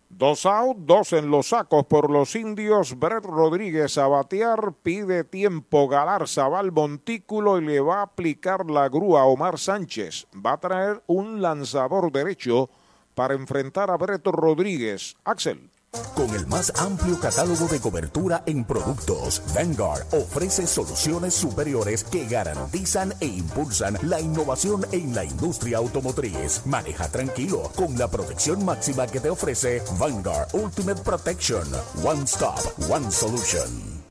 Dos 0.17 0.45
out, 0.45 0.77
dos 0.77 1.13
en 1.13 1.31
los 1.31 1.47
sacos 1.47 1.85
por 1.85 2.11
los 2.11 2.35
indios. 2.35 2.99
Brett 2.99 3.23
Rodríguez 3.23 3.97
a 3.97 4.07
batear, 4.07 4.73
pide 4.83 5.23
tiempo. 5.23 5.87
Galarza 5.87 6.47
va 6.49 6.59
al 6.59 6.71
montículo 6.71 7.57
y 7.57 7.65
le 7.65 7.79
va 7.79 7.99
a 7.99 8.03
aplicar 8.03 8.69
la 8.69 8.89
grúa 8.89 9.21
a 9.21 9.25
Omar 9.25 9.57
Sánchez. 9.57 10.27
Va 10.35 10.53
a 10.53 10.59
traer 10.59 11.01
un 11.07 11.41
lanzador 11.41 12.11
derecho 12.11 12.69
para 13.15 13.33
enfrentar 13.33 13.89
a 13.89 13.97
Brett 13.97 14.27
Rodríguez. 14.27 15.15
Axel. 15.23 15.70
Con 16.15 16.33
el 16.33 16.47
más 16.47 16.71
amplio 16.77 17.19
catálogo 17.19 17.67
de 17.67 17.81
cobertura 17.81 18.43
en 18.45 18.63
productos, 18.63 19.41
Vanguard 19.53 20.05
ofrece 20.13 20.65
soluciones 20.65 21.33
superiores 21.33 22.05
que 22.05 22.25
garantizan 22.27 23.13
e 23.19 23.25
impulsan 23.25 23.97
la 24.03 24.21
innovación 24.21 24.85
en 24.93 25.13
la 25.13 25.25
industria 25.25 25.79
automotriz. 25.79 26.61
Maneja 26.65 27.09
tranquilo 27.09 27.71
con 27.75 27.97
la 27.97 28.07
protección 28.07 28.63
máxima 28.63 29.05
que 29.05 29.19
te 29.19 29.29
ofrece 29.29 29.83
Vanguard 29.99 30.47
Ultimate 30.53 31.01
Protection. 31.01 31.67
One 32.05 32.23
Stop, 32.23 32.59
One 32.89 33.11
Solution. 33.11 34.01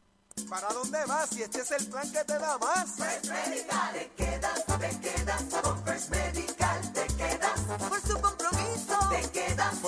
¿Para 0.51 0.69
dónde 0.75 0.99
vas 1.07 1.31
si 1.31 1.43
este 1.43 1.61
es 1.61 1.71
el 1.71 1.87
plan 1.87 2.13
que 2.13 2.25
te 2.25 2.39
da 2.39 2.59
más? 2.59 2.91
First 2.91 3.27
Medical, 3.31 3.93
te 3.95 4.11
quedas, 4.17 4.65
te 4.67 4.99
quedas. 5.01 5.43
Con 5.63 5.85
First 5.85 6.11
Medical 6.11 6.93
te 6.93 7.07
quedas. 7.15 7.61
Por 7.89 8.01
su. 8.03 8.40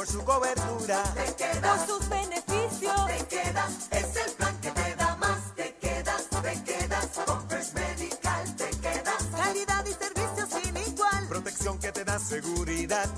Por 0.03 0.11
su 0.11 0.25
cobertura, 0.25 1.01
te 1.15 1.33
quedas. 1.37 1.79
Por 1.79 1.87
sus 1.87 2.09
beneficios, 2.09 3.07
te 3.07 3.25
quedas. 3.27 3.73
Es 3.93 4.17
el 4.17 4.33
plan 4.33 4.61
que 4.61 4.73
te 4.73 4.97
da 4.97 5.15
más. 5.15 5.55
Te 5.55 5.77
quedas, 5.77 6.29
te 6.29 6.63
quedas. 6.65 7.07
Con 7.25 7.49
First 7.49 7.75
Medical 7.75 8.57
te 8.57 8.71
quedas. 8.81 9.23
Calidad 9.37 9.87
y 9.87 9.93
servicio 9.93 10.61
sin 10.61 10.77
igual. 10.77 11.29
protección 11.29 11.79
que 11.79 11.93
te 11.93 12.05
da 12.05 12.19
seguridad. 12.19 13.09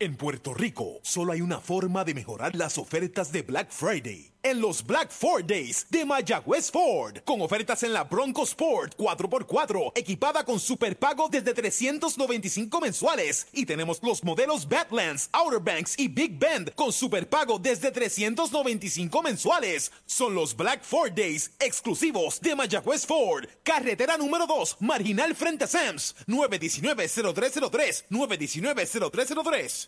En 0.00 0.16
Puerto 0.16 0.54
Rico, 0.54 1.00
solo 1.02 1.32
hay 1.32 1.40
una 1.40 1.58
forma 1.58 2.04
de 2.04 2.14
mejorar 2.14 2.54
las 2.54 2.78
ofertas 2.78 3.32
de 3.32 3.42
Black 3.42 3.72
Friday. 3.72 4.30
En 4.44 4.60
los 4.60 4.86
Black 4.86 5.10
Ford 5.10 5.44
Days 5.44 5.88
de 5.90 6.04
Mayagüez 6.04 6.70
Ford. 6.70 7.18
Con 7.24 7.40
ofertas 7.42 7.82
en 7.82 7.92
la 7.92 8.04
Bronco 8.04 8.44
Sport 8.44 8.96
4x4, 8.96 9.90
equipada 9.96 10.44
con 10.44 10.60
superpago 10.60 11.28
desde 11.28 11.52
395 11.52 12.80
mensuales. 12.80 13.48
Y 13.52 13.66
tenemos 13.66 14.00
los 14.00 14.22
modelos 14.22 14.68
Badlands, 14.68 15.28
Outer 15.32 15.58
Banks 15.58 15.98
y 15.98 16.06
Big 16.06 16.38
Bend 16.38 16.72
con 16.76 16.92
superpago 16.92 17.58
desde 17.58 17.90
395 17.90 19.20
mensuales. 19.20 19.90
Son 20.06 20.32
los 20.32 20.56
Black 20.56 20.84
Ford 20.84 21.10
Days 21.10 21.50
exclusivos 21.58 22.40
de 22.40 22.54
Mayagüez 22.54 23.04
Ford. 23.04 23.46
Carretera 23.64 24.16
número 24.16 24.46
2, 24.46 24.76
marginal 24.78 25.34
frente 25.34 25.64
a 25.64 25.66
Sams. 25.66 26.14
919-0303. 26.28 28.04
919-0303. 28.08 29.87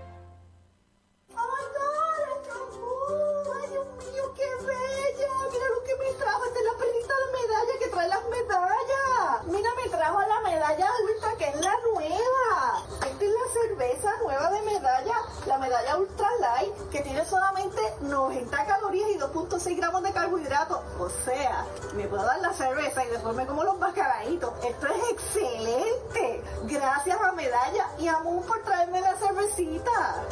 Medalla 10.71 10.91
ultra, 11.03 11.35
que 11.37 11.49
es 11.49 11.55
la 11.55 11.73
nueva. 11.91 12.83
Esta 13.05 13.25
es 13.25 13.31
la 13.31 13.61
cerveza 13.61 14.09
nueva 14.23 14.51
de 14.51 14.61
medalla, 14.61 15.15
la 15.47 15.57
medalla 15.57 15.97
ultra 15.97 16.27
light, 16.39 16.89
que 16.91 17.01
tiene 17.01 17.25
solamente 17.25 17.81
90 18.01 18.65
calorías 18.65 19.09
y 19.09 19.17
2.6 19.17 19.77
gramos 19.77 20.03
de 20.03 20.11
carbohidratos. 20.11 20.79
O 20.99 21.09
sea, 21.09 21.65
me 21.95 22.07
puedo 22.07 22.23
dar 22.23 22.39
la 22.39 22.53
cerveza 22.53 23.05
y 23.05 23.09
después 23.09 23.35
me 23.35 23.45
como 23.45 23.63
los 23.63 23.77
mascaraditos. 23.79 24.53
Esto 24.63 24.87
es 24.87 25.11
excelente. 25.11 26.43
Gracias 26.63 27.19
a 27.19 27.31
Medalla 27.33 27.87
y 27.99 28.07
a 28.07 28.19
Moon 28.19 28.43
por 28.45 28.61
traerme 28.63 29.01
la 29.01 29.15
cervecita. 29.15 30.25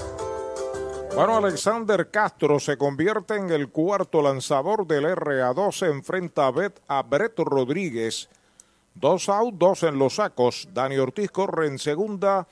Bueno, 1.16 1.38
Alexander 1.38 2.10
Castro 2.12 2.60
se 2.60 2.78
convierte 2.78 3.36
en 3.36 3.50
el 3.50 3.72
cuarto 3.72 4.22
lanzador 4.22 4.86
del 4.88 5.06
RA2. 5.06 5.88
Enfrenta 5.88 6.48
a, 6.48 6.54
a 7.00 7.04
Brett 7.04 7.40
Rodríguez. 7.40 8.30
Dos 8.94 9.30
out, 9.30 9.56
dos 9.56 9.84
en 9.84 9.98
los 9.98 10.16
sacos. 10.16 10.68
Dani 10.74 10.98
Ortiz 10.98 11.32
corre 11.32 11.68
en 11.68 11.80
segunda. 11.80 12.48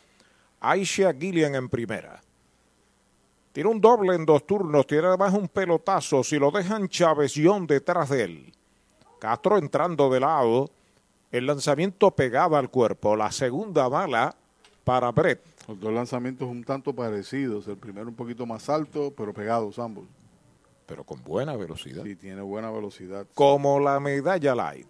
Aisha 0.59 1.13
Gillian 1.13 1.55
en 1.55 1.69
primera. 1.69 2.21
Tiene 3.51 3.69
un 3.69 3.81
doble 3.81 4.15
en 4.15 4.25
dos 4.25 4.45
turnos. 4.45 4.85
Tiene 4.85 5.07
además 5.07 5.33
un 5.33 5.47
pelotazo. 5.47 6.23
Si 6.23 6.37
lo 6.37 6.51
dejan 6.51 6.87
Chávez 6.87 7.33
detrás 7.67 8.09
de 8.09 8.23
él. 8.23 8.53
Castro 9.19 9.57
entrando 9.57 10.09
de 10.09 10.19
lado. 10.19 10.69
El 11.31 11.47
lanzamiento 11.47 12.11
pegado 12.11 12.55
al 12.55 12.69
cuerpo. 12.69 13.15
La 13.15 13.31
segunda 13.31 13.87
bala 13.87 14.35
para 14.83 15.11
Brett. 15.11 15.41
Los 15.67 15.79
dos 15.79 15.91
lanzamientos 15.91 16.47
un 16.47 16.63
tanto 16.63 16.93
parecidos. 16.93 17.67
El 17.67 17.77
primero 17.77 18.07
un 18.07 18.15
poquito 18.15 18.45
más 18.45 18.69
alto, 18.69 19.11
pero 19.15 19.33
pegados 19.33 19.79
ambos. 19.79 20.05
Pero 20.85 21.03
con 21.03 21.21
buena 21.23 21.55
velocidad. 21.57 22.03
Sí, 22.03 22.15
tiene 22.15 22.41
buena 22.41 22.71
velocidad. 22.71 23.27
Como 23.33 23.79
la 23.79 23.99
medalla 23.99 24.55
light. 24.55 24.87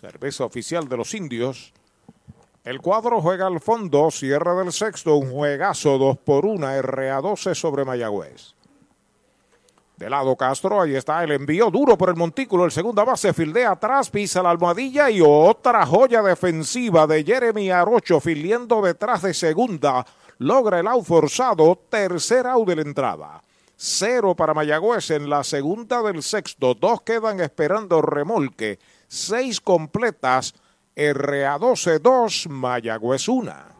Cerveza 0.00 0.46
oficial 0.46 0.88
de 0.88 0.96
los 0.96 1.12
indios. 1.12 1.74
El 2.64 2.80
cuadro 2.80 3.20
juega 3.20 3.46
al 3.46 3.60
fondo, 3.60 4.10
cierre 4.10 4.54
del 4.54 4.72
sexto, 4.72 5.16
un 5.16 5.30
juegazo 5.30 5.98
2 5.98 6.16
por 6.18 6.46
1, 6.46 6.66
RA12 6.80 7.54
sobre 7.54 7.84
Mayagüez. 7.84 8.54
De 9.98 10.08
lado 10.08 10.34
Castro, 10.36 10.80
ahí 10.80 10.96
está 10.96 11.22
el 11.22 11.32
envío 11.32 11.70
duro 11.70 11.98
por 11.98 12.08
el 12.08 12.16
montículo, 12.16 12.64
el 12.64 12.70
segunda 12.70 13.04
base 13.04 13.34
fildea 13.34 13.72
atrás, 13.72 14.08
pisa 14.08 14.42
la 14.42 14.48
almohadilla 14.48 15.10
y 15.10 15.20
otra 15.20 15.84
joya 15.84 16.22
defensiva 16.22 17.06
de 17.06 17.22
Jeremy 17.22 17.70
Arocho 17.70 18.20
filiendo 18.20 18.80
detrás 18.80 19.20
de 19.20 19.34
segunda. 19.34 20.06
Logra 20.38 20.80
el 20.80 20.86
out 20.86 21.04
forzado, 21.04 21.78
tercer 21.90 22.46
out 22.46 22.66
de 22.66 22.76
la 22.76 22.82
entrada. 22.82 23.42
cero 23.76 24.34
para 24.34 24.54
Mayagüez 24.54 25.10
en 25.10 25.28
la 25.28 25.44
segunda 25.44 26.00
del 26.00 26.22
sexto. 26.22 26.72
Dos 26.72 27.02
quedan 27.02 27.40
esperando 27.40 28.00
remolque. 28.00 28.78
Seis 29.10 29.58
completas. 29.58 30.54
RA12 30.96 31.98
2, 31.98 32.46
Mayagüez 32.46 33.28
1. 33.28 33.79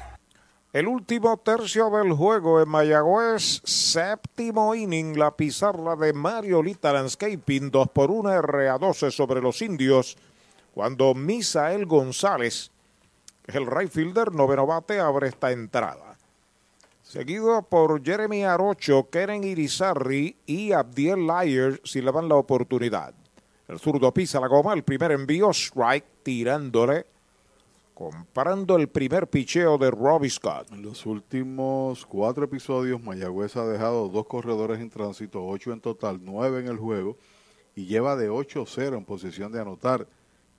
El 0.73 0.87
último 0.87 1.35
tercio 1.35 1.89
del 1.89 2.13
juego 2.13 2.61
en 2.61 2.69
Mayagüez, 2.69 3.61
séptimo 3.65 4.73
inning, 4.73 5.19
la 5.19 5.35
pizarra 5.35 5.97
de 5.97 6.13
Mariolita 6.13 6.93
Landscaping, 6.93 7.69
2 7.69 7.89
por 7.89 8.09
1 8.09 8.41
RA12 8.41 9.11
sobre 9.11 9.41
los 9.41 9.61
indios, 9.61 10.15
cuando 10.73 11.13
Misael 11.13 11.85
González, 11.85 12.71
el 13.47 13.67
right 13.67 13.91
fielder, 13.91 14.31
noveno 14.31 14.65
bate, 14.65 15.01
abre 15.01 15.27
esta 15.27 15.51
entrada. 15.51 16.17
Seguido 17.03 17.63
por 17.63 18.01
Jeremy 18.01 18.45
Arocho, 18.45 19.09
Keren 19.09 19.43
Irizarri 19.43 20.37
y 20.45 20.71
Abdiel 20.71 21.27
Lyer, 21.27 21.81
si 21.83 22.01
le 22.01 22.13
dan 22.13 22.29
la 22.29 22.35
oportunidad. 22.35 23.13
El 23.67 23.77
zurdo 23.77 24.13
pisa 24.13 24.39
la 24.39 24.47
goma, 24.47 24.73
el 24.73 24.83
primer 24.83 25.11
envío, 25.11 25.49
strike, 25.49 26.23
tirándole 26.23 27.07
comparando 28.01 28.77
el 28.77 28.89
primer 28.89 29.27
picheo 29.29 29.77
de 29.77 29.91
Robbie 29.91 30.31
Scott. 30.31 30.71
En 30.71 30.81
los 30.81 31.05
últimos 31.05 32.03
cuatro 32.07 32.45
episodios, 32.45 32.99
Mayagüez 32.99 33.55
ha 33.57 33.67
dejado 33.67 34.09
dos 34.09 34.25
corredores 34.25 34.79
en 34.79 34.89
tránsito, 34.89 35.45
ocho 35.45 35.71
en 35.71 35.81
total, 35.81 36.19
nueve 36.23 36.61
en 36.61 36.67
el 36.67 36.77
juego, 36.77 37.15
y 37.75 37.85
lleva 37.85 38.15
de 38.15 38.31
8-0 38.31 38.97
en 38.97 39.05
posición 39.05 39.51
de 39.51 39.61
anotar. 39.61 40.07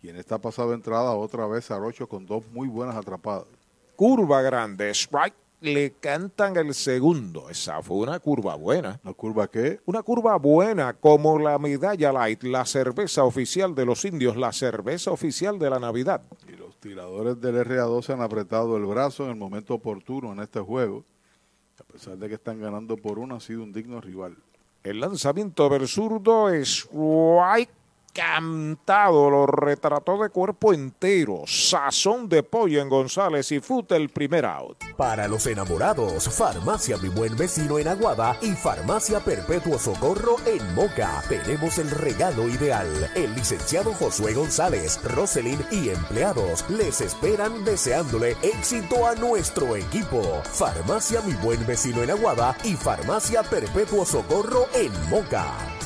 Y 0.02 0.08
en 0.08 0.16
esta 0.16 0.38
pasada 0.38 0.74
entrada, 0.74 1.14
otra 1.14 1.48
vez 1.48 1.68
Arocho 1.72 2.08
con 2.08 2.26
dos 2.26 2.44
muy 2.52 2.68
buenas 2.68 2.94
atrapadas. 2.94 3.48
Curva 3.96 4.40
grande, 4.42 4.90
strike, 4.90 5.34
le 5.62 5.92
cantan 5.92 6.56
el 6.56 6.74
segundo. 6.74 7.48
Esa 7.48 7.82
fue 7.82 7.98
una 7.98 8.18
curva 8.18 8.56
buena. 8.56 9.00
¿Una 9.04 9.14
curva 9.14 9.48
qué? 9.48 9.80
Una 9.86 10.02
curva 10.02 10.36
buena, 10.36 10.92
como 10.92 11.38
la 11.38 11.58
medalla 11.58 12.12
light, 12.12 12.42
la 12.42 12.64
cerveza 12.66 13.24
oficial 13.24 13.74
de 13.74 13.86
los 13.86 14.04
indios, 14.04 14.36
la 14.36 14.52
cerveza 14.52 15.10
oficial 15.10 15.58
de 15.58 15.70
la 15.70 15.78
Navidad. 15.78 16.22
Tiradores 16.82 17.40
del 17.40 17.64
RA12 17.64 18.14
han 18.14 18.22
apretado 18.22 18.76
el 18.76 18.84
brazo 18.86 19.22
en 19.22 19.30
el 19.30 19.36
momento 19.36 19.74
oportuno 19.74 20.32
en 20.32 20.40
este 20.40 20.58
juego. 20.58 21.04
A 21.78 21.84
pesar 21.84 22.18
de 22.18 22.28
que 22.28 22.34
están 22.34 22.60
ganando 22.60 22.96
por 22.96 23.20
uno, 23.20 23.36
ha 23.36 23.40
sido 23.40 23.62
un 23.62 23.72
digno 23.72 24.00
rival. 24.00 24.36
El 24.82 24.98
lanzamiento 24.98 25.68
del 25.68 25.82
es 26.50 26.88
strike 26.88 27.70
cantado, 28.12 29.30
lo 29.30 29.46
retrató 29.46 30.22
de 30.22 30.30
cuerpo 30.30 30.72
entero. 30.72 31.42
Sazón 31.46 32.28
de 32.28 32.42
pollo 32.42 32.80
en 32.80 32.88
González 32.88 33.50
y 33.52 33.60
Fute 33.60 33.96
el 33.96 34.10
primer 34.10 34.44
out. 34.44 34.78
Para 34.96 35.28
los 35.28 35.46
enamorados, 35.46 36.28
Farmacia 36.28 36.96
Mi 36.98 37.08
Buen 37.08 37.36
Vecino 37.36 37.78
en 37.78 37.88
Aguada 37.88 38.36
y 38.40 38.52
Farmacia 38.52 39.20
Perpetuo 39.20 39.78
Socorro 39.78 40.36
en 40.46 40.74
Moca. 40.74 41.22
Tenemos 41.28 41.78
el 41.78 41.90
regalo 41.90 42.48
ideal. 42.48 43.10
El 43.14 43.34
licenciado 43.34 43.92
Josué 43.94 44.34
González, 44.34 45.00
Roselyn 45.02 45.60
y 45.70 45.88
empleados 45.88 46.64
les 46.68 47.00
esperan 47.00 47.64
deseándole 47.64 48.36
éxito 48.42 49.06
a 49.06 49.14
nuestro 49.14 49.76
equipo. 49.76 50.22
Farmacia 50.44 51.20
Mi 51.22 51.32
Buen 51.34 51.66
Vecino 51.66 52.02
en 52.02 52.10
Aguada 52.10 52.56
y 52.64 52.74
Farmacia 52.74 53.42
Perpetuo 53.42 54.04
Socorro 54.04 54.66
en 54.74 54.92
Moca. 55.08 55.81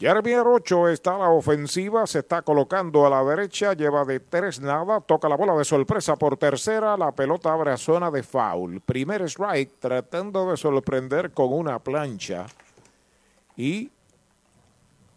Jeremy 0.00 0.32
Arocho 0.34 0.88
está 0.88 1.16
a 1.16 1.18
la 1.18 1.30
ofensiva, 1.30 2.06
se 2.06 2.20
está 2.20 2.42
colocando 2.42 3.04
a 3.04 3.10
la 3.10 3.24
derecha, 3.24 3.72
lleva 3.72 4.04
de 4.04 4.20
tres 4.20 4.60
nada, 4.60 5.00
toca 5.00 5.28
la 5.28 5.36
bola 5.36 5.56
de 5.56 5.64
sorpresa 5.64 6.14
por 6.14 6.36
tercera, 6.36 6.96
la 6.96 7.10
pelota 7.10 7.52
abre 7.52 7.72
a 7.72 7.76
zona 7.76 8.08
de 8.08 8.22
foul. 8.22 8.80
Primer 8.80 9.22
strike 9.22 9.80
tratando 9.80 10.48
de 10.48 10.56
sorprender 10.56 11.32
con 11.32 11.52
una 11.52 11.80
plancha 11.80 12.46
y 13.56 13.90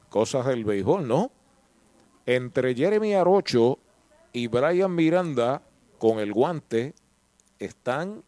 cosas 0.09 0.47
del 0.47 0.65
béisbol, 0.65 1.07
¿no? 1.07 1.29
Entre 2.25 2.73
Jeremy 2.73 3.13
Arocho 3.13 3.77
y 4.33 4.47
Brian 4.47 4.95
Miranda 4.95 5.61
con 5.99 6.17
el 6.17 6.33
guante 6.33 6.95
están 7.59 8.23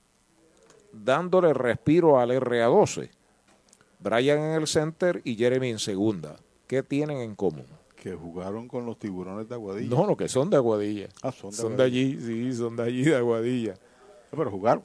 dándole 0.91 1.51
respiro 1.55 2.19
al 2.19 2.29
RA12. 2.29 3.09
Brian 4.03 4.39
en 4.39 4.51
el 4.51 4.67
center 4.67 5.21
y 5.23 5.35
Jeremy 5.35 5.69
en 5.69 5.79
segunda. 5.79 6.35
¿Qué 6.67 6.83
tienen 6.83 7.19
en 7.19 7.35
común? 7.35 7.65
Que 7.95 8.13
jugaron 8.13 8.67
con 8.67 8.85
los 8.85 8.99
tiburones 8.99 9.47
de 9.47 9.55
Aguadilla. 9.55 9.95
No, 9.95 10.05
no, 10.05 10.17
que 10.17 10.27
son 10.27 10.49
de 10.49 10.57
Aguadilla. 10.57 11.07
Ah, 11.21 11.31
son 11.31 11.51
de, 11.51 11.55
son 11.55 11.77
de 11.77 11.83
allí, 11.83 12.19
sí, 12.19 12.53
son 12.53 12.75
de 12.75 12.83
allí, 12.83 13.03
de 13.05 13.15
Aguadilla. 13.15 13.75
Pero 14.29 14.51
jugaron. 14.51 14.83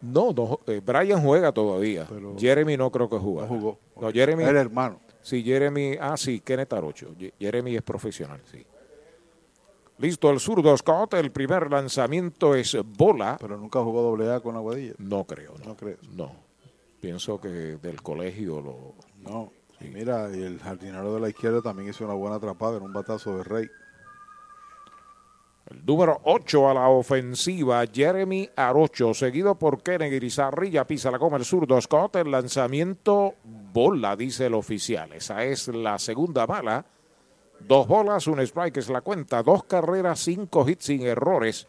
No, 0.00 0.32
no 0.32 0.60
eh, 0.66 0.80
Brian 0.84 1.20
juega 1.22 1.52
todavía. 1.52 2.06
Pero 2.08 2.36
Jeremy 2.38 2.76
no 2.76 2.90
creo 2.90 3.10
que 3.10 3.18
juega. 3.18 3.42
No 3.42 3.48
jugó. 3.48 3.78
No, 4.00 4.10
Jeremy. 4.10 4.44
Era 4.44 4.60
hermano. 4.60 5.00
Sí, 5.20 5.42
Jeremy. 5.42 5.96
Ah, 6.00 6.16
sí, 6.16 6.40
Kenneth 6.40 6.72
Arocho. 6.72 7.14
Jeremy 7.38 7.76
es 7.76 7.82
profesional, 7.82 8.40
sí. 8.50 8.64
Listo, 9.98 10.30
el 10.30 10.40
zurdo 10.40 10.76
Scott. 10.76 11.14
El 11.14 11.30
primer 11.32 11.70
lanzamiento 11.70 12.54
es 12.54 12.76
bola. 12.96 13.36
Pero 13.40 13.58
nunca 13.58 13.82
jugó 13.82 14.02
doble 14.02 14.32
A 14.32 14.40
con 14.40 14.56
Aguadilla. 14.56 14.94
No 14.98 15.24
creo. 15.24 15.54
No, 15.58 15.70
¿No 15.70 15.76
crees? 15.76 15.98
No. 16.08 16.43
Pienso 17.04 17.38
que 17.38 17.48
del 17.48 18.00
colegio 18.00 18.60
lo. 18.62 18.94
No. 19.18 19.52
Sí. 19.78 19.90
Mira, 19.92 20.26
el 20.26 20.58
jardinero 20.58 21.12
de 21.14 21.20
la 21.20 21.28
izquierda 21.28 21.60
también 21.60 21.90
hizo 21.90 22.04
una 22.04 22.14
buena 22.14 22.36
atrapada 22.36 22.78
en 22.78 22.82
un 22.82 22.92
batazo 22.92 23.36
de 23.36 23.44
Rey. 23.44 23.66
El 25.66 25.84
número 25.84 26.20
8 26.24 26.70
a 26.70 26.74
la 26.74 26.88
ofensiva, 26.88 27.84
Jeremy 27.92 28.48
Arocho, 28.56 29.12
seguido 29.12 29.58
por 29.58 29.82
Kennedy 29.82 30.28
ya 30.70 30.86
pisa 30.86 31.10
la 31.10 31.18
coma 31.18 31.36
el 31.36 31.44
zurdo 31.44 31.80
Scott, 31.80 32.16
el 32.16 32.30
lanzamiento 32.30 33.34
bola, 33.44 34.16
dice 34.16 34.46
el 34.46 34.54
oficial. 34.54 35.12
Esa 35.12 35.44
es 35.44 35.68
la 35.68 35.98
segunda 35.98 36.46
bala 36.46 36.86
Dos 37.60 37.86
bolas, 37.86 38.26
un 38.26 38.40
strike 38.40 38.78
es 38.78 38.90
la 38.90 39.00
cuenta. 39.00 39.42
Dos 39.42 39.64
carreras, 39.64 40.20
cinco 40.20 40.68
hits 40.68 40.84
sin 40.84 41.02
errores. 41.02 41.66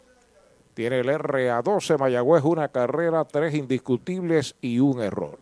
Tiene 0.75 0.99
el 0.99 1.07
RA12 1.07 1.97
Mayagüez 1.97 2.43
una 2.43 2.67
carrera, 2.67 3.25
tres 3.25 3.55
indiscutibles 3.55 4.55
y 4.61 4.79
un 4.79 5.01
error. 5.01 5.39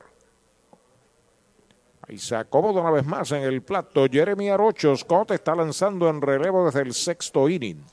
Ahí 2.07 2.19
se 2.19 2.35
acomoda 2.35 2.81
una 2.81 2.91
vez 2.91 3.05
más 3.05 3.31
en 3.31 3.43
el 3.43 3.61
plato. 3.63 4.05
Jeremy 4.09 4.49
Arocho 4.49 4.95
Scott 4.95 5.31
está 5.31 5.55
lanzando 5.55 6.07
en 6.07 6.21
relevo 6.21 6.65
desde 6.65 6.81
el 6.81 6.93
sexto 6.93 7.49
inning. 7.49 7.83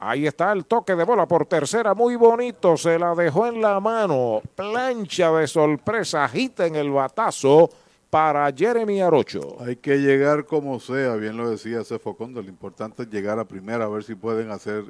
Ahí 0.00 0.26
está 0.26 0.52
el 0.52 0.66
toque 0.66 0.94
de 0.94 1.04
bola 1.04 1.26
por 1.26 1.46
tercera, 1.46 1.94
muy 1.94 2.16
bonito, 2.16 2.76
se 2.76 2.98
la 2.98 3.14
dejó 3.14 3.46
en 3.46 3.60
la 3.60 3.80
mano. 3.80 4.42
Plancha 4.54 5.30
de 5.32 5.46
sorpresa, 5.46 6.24
agita 6.24 6.66
en 6.66 6.76
el 6.76 6.90
batazo 6.90 7.70
para 8.10 8.52
Jeremy 8.52 9.00
Arocho. 9.00 9.56
Hay 9.60 9.76
que 9.76 9.98
llegar 9.98 10.44
como 10.44 10.80
sea, 10.80 11.14
bien 11.14 11.36
lo 11.36 11.50
decía 11.50 11.84
Cefocondo, 11.84 12.42
lo 12.42 12.48
importante 12.48 13.02
es 13.02 13.10
llegar 13.10 13.38
a 13.38 13.44
primera, 13.44 13.84
a 13.84 13.88
ver 13.88 14.02
si 14.02 14.14
pueden 14.14 14.50
hacer. 14.50 14.84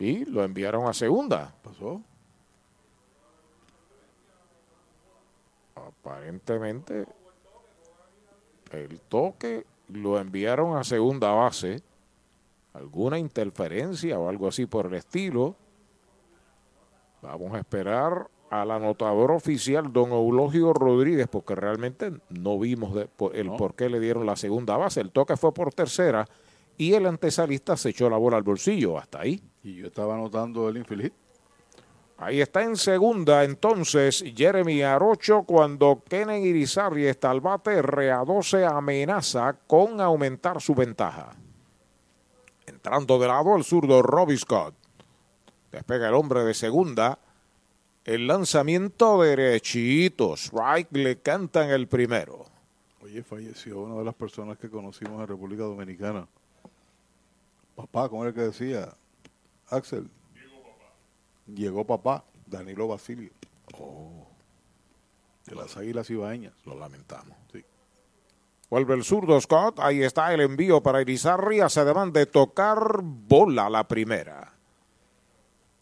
Y 0.00 0.24
lo 0.24 0.42
enviaron 0.42 0.86
a 0.86 0.94
segunda. 0.94 1.54
¿Pasó? 1.62 2.02
Aparentemente 5.74 7.06
el 8.72 9.00
toque 9.02 9.66
lo 9.88 10.18
enviaron 10.18 10.76
a 10.76 10.84
segunda 10.84 11.32
base. 11.32 11.82
Alguna 12.72 13.18
interferencia 13.18 14.18
o 14.18 14.28
algo 14.28 14.48
así 14.48 14.64
por 14.64 14.86
el 14.86 14.94
estilo. 14.94 15.54
Vamos 17.20 17.52
a 17.52 17.58
esperar 17.58 18.30
al 18.48 18.70
anotador 18.70 19.32
oficial, 19.32 19.92
don 19.92 20.12
Eulogio 20.12 20.72
Rodríguez, 20.72 21.28
porque 21.28 21.54
realmente 21.54 22.12
no 22.30 22.58
vimos 22.58 22.96
el 23.34 23.50
por 23.52 23.74
qué 23.74 23.90
le 23.90 24.00
dieron 24.00 24.24
la 24.24 24.36
segunda 24.36 24.76
base. 24.76 25.00
El 25.00 25.10
toque 25.10 25.36
fue 25.36 25.52
por 25.52 25.74
tercera 25.74 26.26
y 26.78 26.94
el 26.94 27.06
antesalista 27.06 27.76
se 27.76 27.90
echó 27.90 28.08
la 28.08 28.16
bola 28.16 28.38
al 28.38 28.42
bolsillo. 28.42 28.96
Hasta 28.96 29.20
ahí. 29.20 29.42
Y 29.62 29.76
yo 29.76 29.86
estaba 29.88 30.14
anotando 30.14 30.68
el 30.68 30.78
infeliz. 30.78 31.12
Ahí 32.16 32.42
está 32.42 32.62
en 32.62 32.76
segunda 32.76 33.44
entonces 33.44 34.22
Jeremy 34.36 34.82
Arocho 34.82 35.44
cuando 35.44 36.02
Kenen 36.06 36.42
Irizarri 36.42 37.06
está 37.06 37.30
al 37.30 37.40
bate, 37.40 37.82
Rea12 37.82 38.70
amenaza 38.70 39.54
con 39.66 40.02
aumentar 40.02 40.60
su 40.60 40.74
ventaja. 40.74 41.34
Entrando 42.66 43.18
de 43.18 43.26
lado 43.26 43.56
el 43.56 43.64
zurdo 43.64 44.02
Robbie 44.02 44.36
Scott. 44.36 44.74
Despega 45.72 46.08
el 46.08 46.14
hombre 46.14 46.44
de 46.44 46.52
segunda. 46.52 47.18
El 48.04 48.26
lanzamiento 48.26 49.22
derechito. 49.22 50.34
Strike 50.34 50.92
le 50.92 51.20
cantan 51.20 51.70
el 51.70 51.88
primero. 51.88 52.44
Oye, 53.02 53.22
falleció 53.22 53.80
una 53.80 53.96
de 53.96 54.04
las 54.04 54.14
personas 54.14 54.58
que 54.58 54.68
conocimos 54.68 55.20
en 55.20 55.26
República 55.26 55.62
Dominicana. 55.62 56.26
Papá, 57.74 58.08
¿cómo 58.10 58.24
era 58.24 58.34
que 58.34 58.42
decía? 58.42 58.94
Axel. 59.70 60.10
Llegó 61.46 61.86
papá, 61.86 62.24
Danilo 62.46 62.88
Basilio. 62.88 63.30
Oh. 63.78 64.26
De 65.46 65.54
las 65.54 65.76
Águilas 65.76 66.10
Ibaeñas. 66.10 66.54
Lo 66.64 66.78
lamentamos. 66.78 67.36
Sí. 67.52 67.64
Vuelve 68.68 68.94
el 68.94 69.04
zurdo 69.04 69.40
Scott. 69.40 69.80
Ahí 69.80 70.02
está 70.02 70.32
el 70.32 70.40
envío 70.40 70.80
para 70.80 71.00
Irizarri. 71.00 71.58
Se 71.68 71.84
deman 71.84 72.12
de 72.12 72.26
tocar 72.26 73.00
bola 73.02 73.68
la 73.68 73.86
primera. 73.88 74.52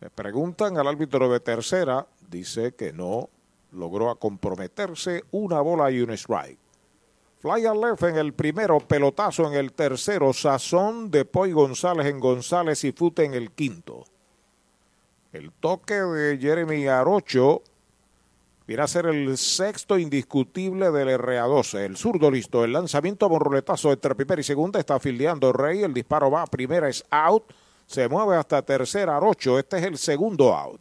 Le 0.01 0.11
preguntan 0.11 0.79
al 0.79 0.87
árbitro 0.87 1.31
de 1.31 1.41
tercera. 1.41 2.07
Dice 2.29 2.75
que 2.75 2.93
no 2.93 3.29
logró 3.73 4.15
comprometerse. 4.17 5.25
Una 5.33 5.61
bola 5.61 5.91
y 5.91 6.01
un 6.01 6.11
strike. 6.13 6.59
Fly 7.41 7.63
left 7.63 8.03
en 8.03 8.17
el 8.17 8.33
primero, 8.33 8.81
pelotazo 8.81 9.47
en 9.47 9.55
el 9.55 9.73
tercero, 9.73 10.33
sazón 10.33 11.09
de 11.09 11.25
Poy 11.25 11.53
González 11.53 12.07
en 12.07 12.19
González 12.19 12.83
y 12.83 12.91
Fute 12.91 13.25
en 13.25 13.35
el 13.35 13.53
quinto. 13.53 14.05
El 15.33 15.53
toque 15.53 15.95
de 15.95 16.39
Jeremy 16.39 16.89
Arocho 16.89 17.63
viene 18.67 18.83
a 18.83 18.89
ser 18.89 19.07
el 19.07 19.39
sexto 19.39 19.97
indiscutible 19.99 20.91
del 20.91 21.09
RA12. 21.17 21.79
El 21.79 21.97
zurdo 21.97 22.29
listo. 22.29 22.65
El 22.65 22.73
lanzamiento 22.73 23.29
con 23.29 23.41
roletazo 23.41 23.93
entre 23.93 24.17
primera 24.17 24.41
y 24.41 24.45
segunda. 24.45 24.81
Está 24.81 24.99
fildeando 24.99 25.53
Rey. 25.53 25.85
El 25.85 25.95
disparo 25.95 26.31
va 26.31 26.43
a 26.43 26.47
primera, 26.47 26.89
es 26.89 27.05
out. 27.11 27.45
Se 27.87 28.09
mueve 28.09 28.37
hasta 28.37 28.63
tercera 28.63 29.17
Arocho. 29.17 29.59
Este 29.59 29.79
es 29.79 29.85
el 29.85 29.97
segundo 29.97 30.55
out. 30.55 30.81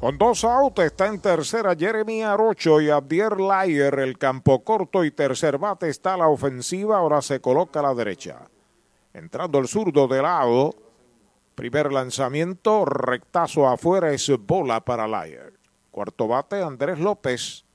Con 0.00 0.16
dos 0.16 0.44
outs 0.44 0.82
está 0.82 1.08
en 1.08 1.20
tercera 1.20 1.76
Jeremy 1.76 2.22
Arocho 2.22 2.80
y 2.80 2.88
Abdier 2.88 3.38
Layer. 3.38 3.98
El 3.98 4.16
campo 4.16 4.64
corto 4.64 5.04
y 5.04 5.10
tercer 5.10 5.58
bate 5.58 5.90
está 5.90 6.16
la 6.16 6.28
ofensiva. 6.28 6.96
Ahora 6.96 7.20
se 7.20 7.42
coloca 7.42 7.80
a 7.80 7.82
la 7.82 7.94
derecha. 7.94 8.48
Entrando 9.12 9.58
el 9.58 9.68
zurdo 9.68 10.08
de 10.08 10.22
lado. 10.22 10.74
Primer 11.54 11.92
lanzamiento, 11.92 12.86
rectazo 12.86 13.68
afuera, 13.68 14.10
es 14.10 14.32
bola 14.38 14.80
para 14.82 15.06
Layer. 15.06 15.52
Cuarto 15.90 16.26
bate, 16.26 16.62
Andrés 16.62 16.98
López. 16.98 17.66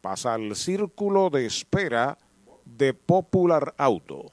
Pasa 0.00 0.32
al 0.32 0.56
círculo 0.56 1.28
de 1.28 1.44
espera 1.44 2.16
de 2.64 2.94
Popular 2.94 3.74
Auto. 3.76 4.32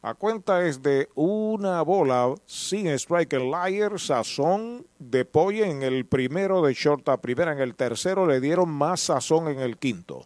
La 0.00 0.14
cuenta 0.14 0.64
es 0.64 0.80
de 0.80 1.08
una 1.16 1.82
bola 1.82 2.32
sin 2.46 2.86
strike 2.86 3.32
el 3.32 3.50
Liar, 3.50 3.98
sazón 3.98 4.86
de 5.00 5.24
pollo 5.24 5.64
en 5.64 5.82
el 5.82 6.06
primero 6.06 6.62
de 6.62 6.72
short 6.72 7.08
a 7.08 7.20
primera, 7.20 7.52
en 7.52 7.58
el 7.58 7.74
tercero 7.74 8.24
le 8.24 8.40
dieron 8.40 8.70
más 8.70 9.00
sazón 9.00 9.48
en 9.48 9.58
el 9.58 9.76
quinto. 9.76 10.24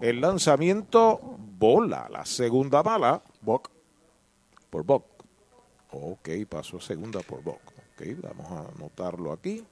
El 0.00 0.20
lanzamiento, 0.20 1.18
bola, 1.58 2.08
la 2.10 2.24
segunda 2.24 2.82
bala, 2.82 3.22
Bock. 3.40 3.70
Por 4.70 4.84
Bock. 4.84 5.04
Ok, 5.90 6.28
pasó 6.48 6.80
segunda 6.80 7.20
por 7.20 7.42
Bock. 7.42 7.60
Ok, 7.66 8.06
vamos 8.22 8.52
a 8.52 8.68
anotarlo 8.72 9.32
aquí. 9.32 9.64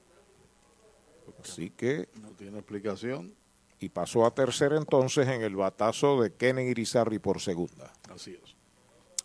Así 1.41 1.69
que... 1.69 2.09
No 2.21 2.31
tiene 2.31 2.59
explicación. 2.59 3.33
Y 3.79 3.89
pasó 3.89 4.25
a 4.25 4.31
tercera 4.35 4.77
entonces 4.77 5.27
en 5.27 5.41
el 5.41 5.55
batazo 5.55 6.21
de 6.21 6.33
Kenny 6.33 6.63
Irizarry 6.63 7.17
por 7.17 7.39
segunda. 7.39 7.91
Así 8.13 8.37
es. 8.43 8.60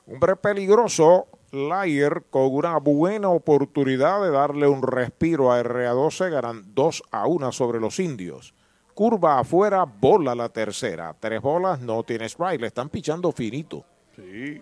Hombre 0.09 0.37
peligroso, 0.37 1.27
Layer, 1.51 2.23
con 2.31 2.55
una 2.55 2.79
buena 2.79 3.29
oportunidad 3.29 4.23
de 4.23 4.31
darle 4.31 4.69
un 4.69 4.83
respiro 4.83 5.51
a 5.51 5.61
RA12, 5.61 6.31
ganan 6.31 6.63
2 6.75 7.03
a 7.11 7.27
1 7.27 7.51
sobre 7.51 7.81
los 7.81 7.99
indios. 7.99 8.55
Curva 8.95 9.41
afuera, 9.41 9.85
bola 9.85 10.37
la 10.37 10.49
tercera. 10.49 11.15
Tres 11.19 11.43
bolas, 11.43 11.81
no 11.81 12.05
tiene 12.05 12.27
strike, 12.27 12.61
le 12.61 12.69
están 12.69 12.89
pichando 12.89 13.33
finito. 13.33 13.85
Sí. 14.15 14.61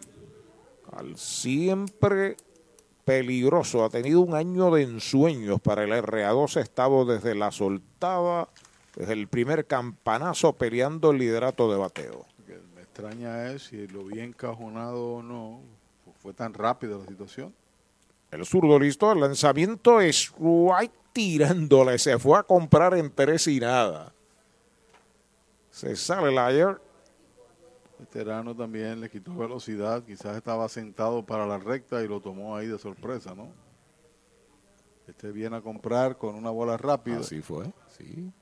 Al 0.92 1.16
siempre 1.18 2.36
peligroso, 3.04 3.84
ha 3.84 3.90
tenido 3.90 4.22
un 4.22 4.34
año 4.34 4.70
de 4.70 4.82
ensueños 4.82 5.60
para 5.60 5.84
el 5.84 5.90
RA12, 5.90 6.62
estado 6.62 7.04
desde 7.04 7.34
la 7.34 7.50
soltada, 7.50 8.48
desde 8.96 9.12
el 9.12 9.28
primer 9.28 9.66
campanazo 9.66 10.54
peleando 10.54 11.10
el 11.10 11.18
liderato 11.18 11.70
de 11.70 11.76
bateo 11.76 12.33
extraña 12.94 13.50
es 13.50 13.64
si 13.64 13.88
lo 13.88 14.04
vi 14.04 14.20
encajonado 14.20 15.16
o 15.16 15.22
no. 15.22 15.60
Fue 16.22 16.32
tan 16.32 16.54
rápida 16.54 16.96
la 16.96 17.04
situación. 17.06 17.52
El 18.30 18.46
zurdo 18.46 18.78
listo, 18.78 19.10
el 19.10 19.20
lanzamiento 19.20 20.00
es 20.00 20.32
White 20.38 20.94
tirándole. 21.12 21.98
Se 21.98 22.16
fue 22.20 22.38
a 22.38 22.44
comprar 22.44 22.94
en 22.94 23.10
tres 23.10 23.48
y 23.48 23.58
nada. 23.58 24.14
Se 25.70 25.96
sale 25.96 26.28
el 26.28 26.38
ayer. 26.38 26.80
Veterano 27.98 28.54
también 28.54 29.00
le 29.00 29.10
quitó 29.10 29.34
velocidad. 29.34 30.04
Quizás 30.04 30.36
estaba 30.36 30.68
sentado 30.68 31.26
para 31.26 31.46
la 31.46 31.58
recta 31.58 32.00
y 32.00 32.06
lo 32.06 32.20
tomó 32.20 32.56
ahí 32.56 32.68
de 32.68 32.78
sorpresa, 32.78 33.34
¿no? 33.34 33.48
Este 35.08 35.32
viene 35.32 35.56
a 35.56 35.60
comprar 35.60 36.16
con 36.16 36.36
una 36.36 36.50
bola 36.50 36.76
rápida. 36.76 37.18
Así 37.18 37.42
fue, 37.42 37.66
sí. 37.88 38.32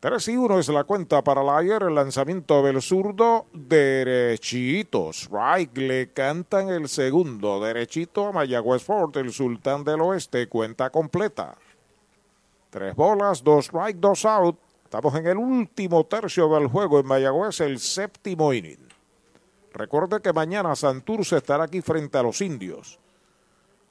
3 0.00 0.28
y 0.28 0.36
1 0.36 0.60
es 0.60 0.68
la 0.68 0.84
cuenta 0.84 1.24
para 1.24 1.40
ayer. 1.56 1.82
El 1.82 1.96
lanzamiento 1.96 2.62
del 2.62 2.80
zurdo, 2.80 3.46
derechito. 3.52 5.10
Strike 5.10 5.76
le 5.76 6.12
cantan 6.12 6.68
el 6.68 6.88
segundo. 6.88 7.60
Derechito 7.60 8.28
a 8.28 8.32
Mayagüez 8.32 8.84
Ford, 8.84 9.16
el 9.16 9.32
sultán 9.32 9.82
del 9.82 10.00
oeste. 10.00 10.48
Cuenta 10.48 10.90
completa. 10.90 11.56
Tres 12.70 12.94
bolas, 12.94 13.42
dos 13.42 13.64
strike, 13.64 13.98
dos 13.98 14.24
out. 14.24 14.56
Estamos 14.84 15.14
en 15.16 15.26
el 15.26 15.36
último 15.36 16.06
tercio 16.06 16.48
del 16.48 16.68
juego 16.68 17.00
en 17.00 17.06
Mayagüez, 17.06 17.60
el 17.60 17.80
séptimo 17.80 18.52
inning. 18.52 18.88
Recuerde 19.72 20.20
que 20.22 20.32
mañana 20.32 20.76
Santurce 20.76 21.38
estará 21.38 21.64
aquí 21.64 21.82
frente 21.82 22.18
a 22.18 22.22
los 22.22 22.40
indios. 22.40 23.00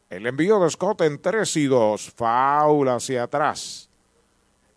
El 0.10 0.26
envío 0.26 0.58
de 0.62 0.70
Scott 0.70 1.02
en 1.02 1.22
3 1.22 1.58
y 1.58 1.66
2. 1.66 2.14
Faula 2.16 2.96
hacia 2.96 3.24
atrás. 3.24 3.87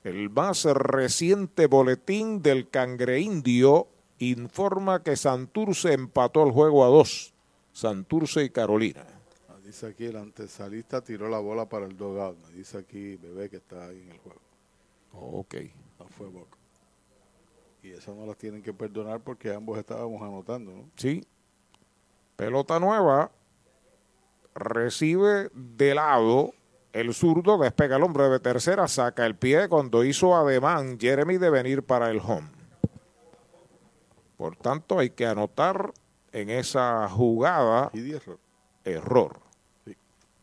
El 0.02 0.30
más 0.30 0.64
reciente 0.64 1.66
boletín 1.66 2.42
del 2.42 2.70
Cangre 2.70 3.20
Indio 3.20 3.88
informa 4.18 5.02
que 5.02 5.16
Santurce 5.16 5.92
empató 5.92 6.44
el 6.44 6.52
juego 6.52 6.84
a 6.84 6.88
2. 6.88 7.34
Santurce 7.72 8.44
y 8.44 8.50
Carolina. 8.50 9.04
Ah, 9.48 9.56
Dice 9.62 9.86
aquí 9.86 10.06
el 10.06 10.16
antesalista 10.16 11.02
tiró 11.02 11.28
la 11.28 11.38
bola 11.38 11.68
para 11.68 11.86
el 11.86 11.96
dogout. 11.96 12.36
Me 12.46 12.52
dice 12.56 12.78
aquí 12.78 13.16
Bebé 13.16 13.50
que 13.50 13.58
está 13.58 13.86
ahí 13.86 14.00
en 14.00 14.10
el 14.10 14.18
juego. 14.18 14.40
Ok. 15.12 15.54
No 15.98 16.08
fue 16.08 16.28
Boca. 16.28 16.56
Y 17.82 17.90
eso 17.90 18.14
no 18.14 18.26
las 18.26 18.36
tienen 18.36 18.62
que 18.62 18.72
perdonar 18.72 19.20
porque 19.20 19.52
ambos 19.52 19.78
estábamos 19.78 20.20
anotando, 20.22 20.72
¿no? 20.72 20.90
Sí. 20.96 21.24
Pelota 22.36 22.80
nueva. 22.80 23.30
Recibe 24.54 25.50
de 25.54 25.94
lado 25.94 26.52
el 26.92 27.14
zurdo, 27.14 27.58
despega 27.58 27.96
el 27.96 28.02
hombre 28.02 28.28
de 28.28 28.40
tercera, 28.40 28.88
saca 28.88 29.26
el 29.26 29.36
pie 29.36 29.68
cuando 29.68 30.04
hizo 30.04 30.34
ademán 30.34 30.98
Jeremy 30.98 31.38
de 31.38 31.50
venir 31.50 31.82
para 31.82 32.10
el 32.10 32.18
home. 32.18 32.48
Por 34.36 34.56
tanto, 34.56 34.98
hay 34.98 35.10
que 35.10 35.26
anotar 35.26 35.92
en 36.32 36.50
esa 36.50 37.08
jugada 37.08 37.90
Y 37.92 38.00
10 38.00 38.22
error. 38.22 38.38
error. 38.84 39.40
Sí, 39.84 39.96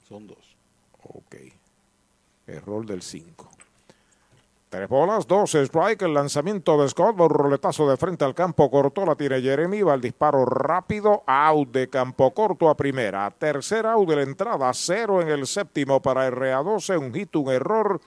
son 0.07 0.27
dos. 0.27 0.55
Ok. 1.01 1.35
Error 2.45 2.85
del 2.85 3.01
5. 3.01 3.49
Tres 4.69 4.89
bolas, 4.89 5.25
dos 5.27 5.55
strike. 5.55 6.01
El 6.01 6.13
lanzamiento 6.13 6.81
de 6.81 6.89
Scott. 6.89 7.19
Un 7.19 7.29
roletazo 7.29 7.89
de 7.89 7.95
frente 7.95 8.25
al 8.25 8.35
campo 8.35 8.69
corto. 8.69 9.05
La 9.05 9.15
tiene 9.15 9.41
Jeremy. 9.41 9.81
Va 9.81 9.93
el 9.93 10.01
disparo 10.01 10.45
rápido. 10.45 11.23
Out 11.25 11.71
de 11.71 11.89
campo 11.89 12.33
corto 12.33 12.69
a 12.69 12.75
primera. 12.75 13.31
Tercera 13.31 13.93
out 13.93 14.09
de 14.09 14.15
la 14.17 14.23
entrada. 14.23 14.69
Cero 14.73 15.21
en 15.21 15.29
el 15.29 15.47
séptimo 15.47 16.01
para 16.01 16.29
RA12. 16.29 16.99
Un 16.99 17.13
hit, 17.13 17.33
un 17.37 17.49
error. 17.49 18.01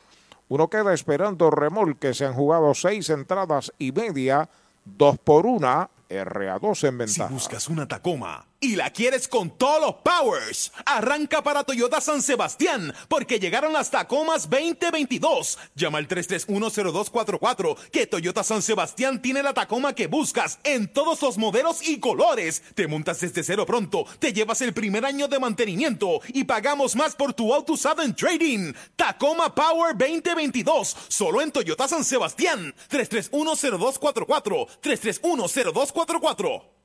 Uno 0.49 0.69
queda 0.69 0.93
esperando 0.93 1.51
remolque. 1.51 2.13
Se 2.13 2.27
han 2.27 2.35
jugado 2.35 2.75
seis 2.75 3.09
entradas 3.09 3.73
y 3.79 3.93
media. 3.93 4.49
Dos 4.85 5.17
por 5.19 5.47
una. 5.47 5.89
RA12 6.11 6.69
en 6.69 6.77
Si 6.77 7.21
ventaja. 7.21 7.33
buscas 7.33 7.69
una 7.69 7.89
Tacoma 7.89 8.50
y 8.61 8.77
la 8.77 8.91
quieres 8.91 9.27
con 9.27 9.51
todos 9.51 9.81
los 9.81 9.95
powers, 9.97 10.71
arranca 10.85 11.43
para 11.43 11.65
Toyota 11.65 12.01
San 12.01 12.23
Sebastián 12.23 12.95
porque 13.09 13.41
llegaron 13.41 13.73
las 13.73 13.91
Tacomas 13.91 14.49
2022. 14.51 15.59
Llama 15.75 15.99
al 15.99 16.07
3310244 16.07 17.77
que 17.91 18.07
Toyota 18.07 18.45
San 18.45 18.61
Sebastián 18.61 19.23
tiene 19.23 19.43
la 19.43 19.55
Tacoma 19.55 19.95
que 19.95 20.07
buscas 20.07 20.59
en 20.63 20.93
todos 20.93 21.23
los 21.23 21.39
modelos 21.39 21.87
y 21.89 22.01
colores. 22.01 22.63
Te 22.75 22.87
montas 22.87 23.21
desde 23.21 23.43
cero 23.43 23.65
pronto, 23.65 24.05
te 24.19 24.35
llevas 24.35 24.61
el 24.61 24.75
primer 24.75 25.07
año 25.07 25.27
de 25.27 25.39
mantenimiento 25.39 26.21
y 26.29 26.45
pagamos 26.45 26.97
más 26.97 27.17
por 27.17 27.33
tu 27.33 27.55
auto 27.55 27.73
usado 27.73 28.03
en 28.03 28.15
trading. 28.15 28.75
Tacoma 28.95 29.55
Power 29.55 29.97
2022, 29.97 30.97
solo 31.09 31.41
en 31.41 31.51
Toyota 31.51 31.89
San 31.89 32.05
Sebastián. 32.05 32.75
3310244 32.91 34.67
3310244 34.83 36.80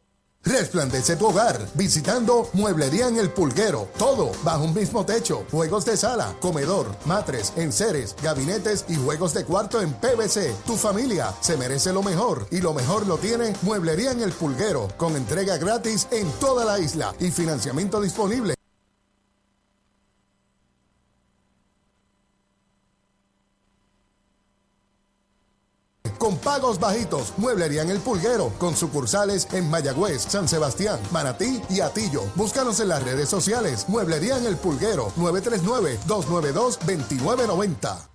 Resplandece 0.45 1.15
tu 1.15 1.25
hogar 1.27 1.59
visitando 1.73 2.49
Mueblería 2.53 3.07
en 3.07 3.17
el 3.17 3.31
Pulguero. 3.31 3.89
Todo 3.97 4.31
bajo 4.43 4.63
un 4.63 4.73
mismo 4.73 5.05
techo. 5.05 5.45
Juegos 5.51 5.85
de 5.85 5.97
sala, 5.97 6.35
comedor, 6.39 6.95
matres, 7.05 7.51
enseres, 7.55 8.15
gabinetes 8.21 8.85
y 8.87 8.95
juegos 8.95 9.33
de 9.33 9.43
cuarto 9.43 9.81
en 9.81 9.93
PVC. 9.93 10.53
Tu 10.65 10.75
familia 10.77 11.33
se 11.41 11.57
merece 11.57 11.91
lo 11.91 12.03
mejor 12.03 12.47
y 12.51 12.61
lo 12.61 12.73
mejor 12.73 13.07
lo 13.07 13.17
tiene 13.17 13.53
Mueblería 13.63 14.11
en 14.11 14.21
el 14.21 14.31
Pulguero 14.31 14.87
con 14.97 15.15
entrega 15.15 15.57
gratis 15.57 16.07
en 16.11 16.29
toda 16.39 16.63
la 16.63 16.79
isla 16.79 17.13
y 17.19 17.31
financiamiento 17.31 17.99
disponible. 17.99 18.54
Con 26.17 26.37
pagos 26.37 26.79
bajitos, 26.79 27.33
Mueblería 27.37 27.81
en 27.81 27.89
el 27.89 27.99
Pulguero, 27.99 28.53
con 28.57 28.73
sucursales 28.75 29.47
en 29.51 29.69
Mayagüez, 29.69 30.21
San 30.23 30.47
Sebastián, 30.47 30.99
Manatí 31.11 31.61
y 31.69 31.81
Atillo. 31.81 32.23
Búscanos 32.35 32.79
en 32.79 32.87
las 32.89 33.03
redes 33.03 33.29
sociales. 33.29 33.85
Mueblería 33.87 34.37
en 34.37 34.45
el 34.45 34.55
Pulguero, 34.55 35.11
939-292-2990. 35.17 38.14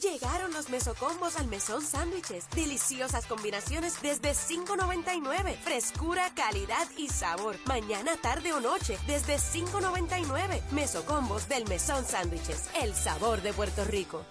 Llegaron 0.00 0.50
los 0.54 0.70
mesocombos 0.70 1.38
al 1.38 1.46
mesón 1.48 1.82
sándwiches. 1.82 2.48
Deliciosas 2.54 3.26
combinaciones 3.26 4.00
desde 4.00 4.30
$5.99. 4.30 5.56
Frescura, 5.56 6.22
calidad 6.34 6.86
y 6.96 7.08
sabor. 7.08 7.56
Mañana, 7.66 8.12
tarde 8.22 8.54
o 8.54 8.60
noche 8.60 8.96
desde 9.06 9.34
$5.99. 9.36 10.62
Mesocombos 10.70 11.50
del 11.50 11.68
mesón 11.68 12.02
sándwiches. 12.06 12.70
El 12.82 12.94
sabor 12.94 13.42
de 13.42 13.52
Puerto 13.52 13.84
Rico. 13.84 14.22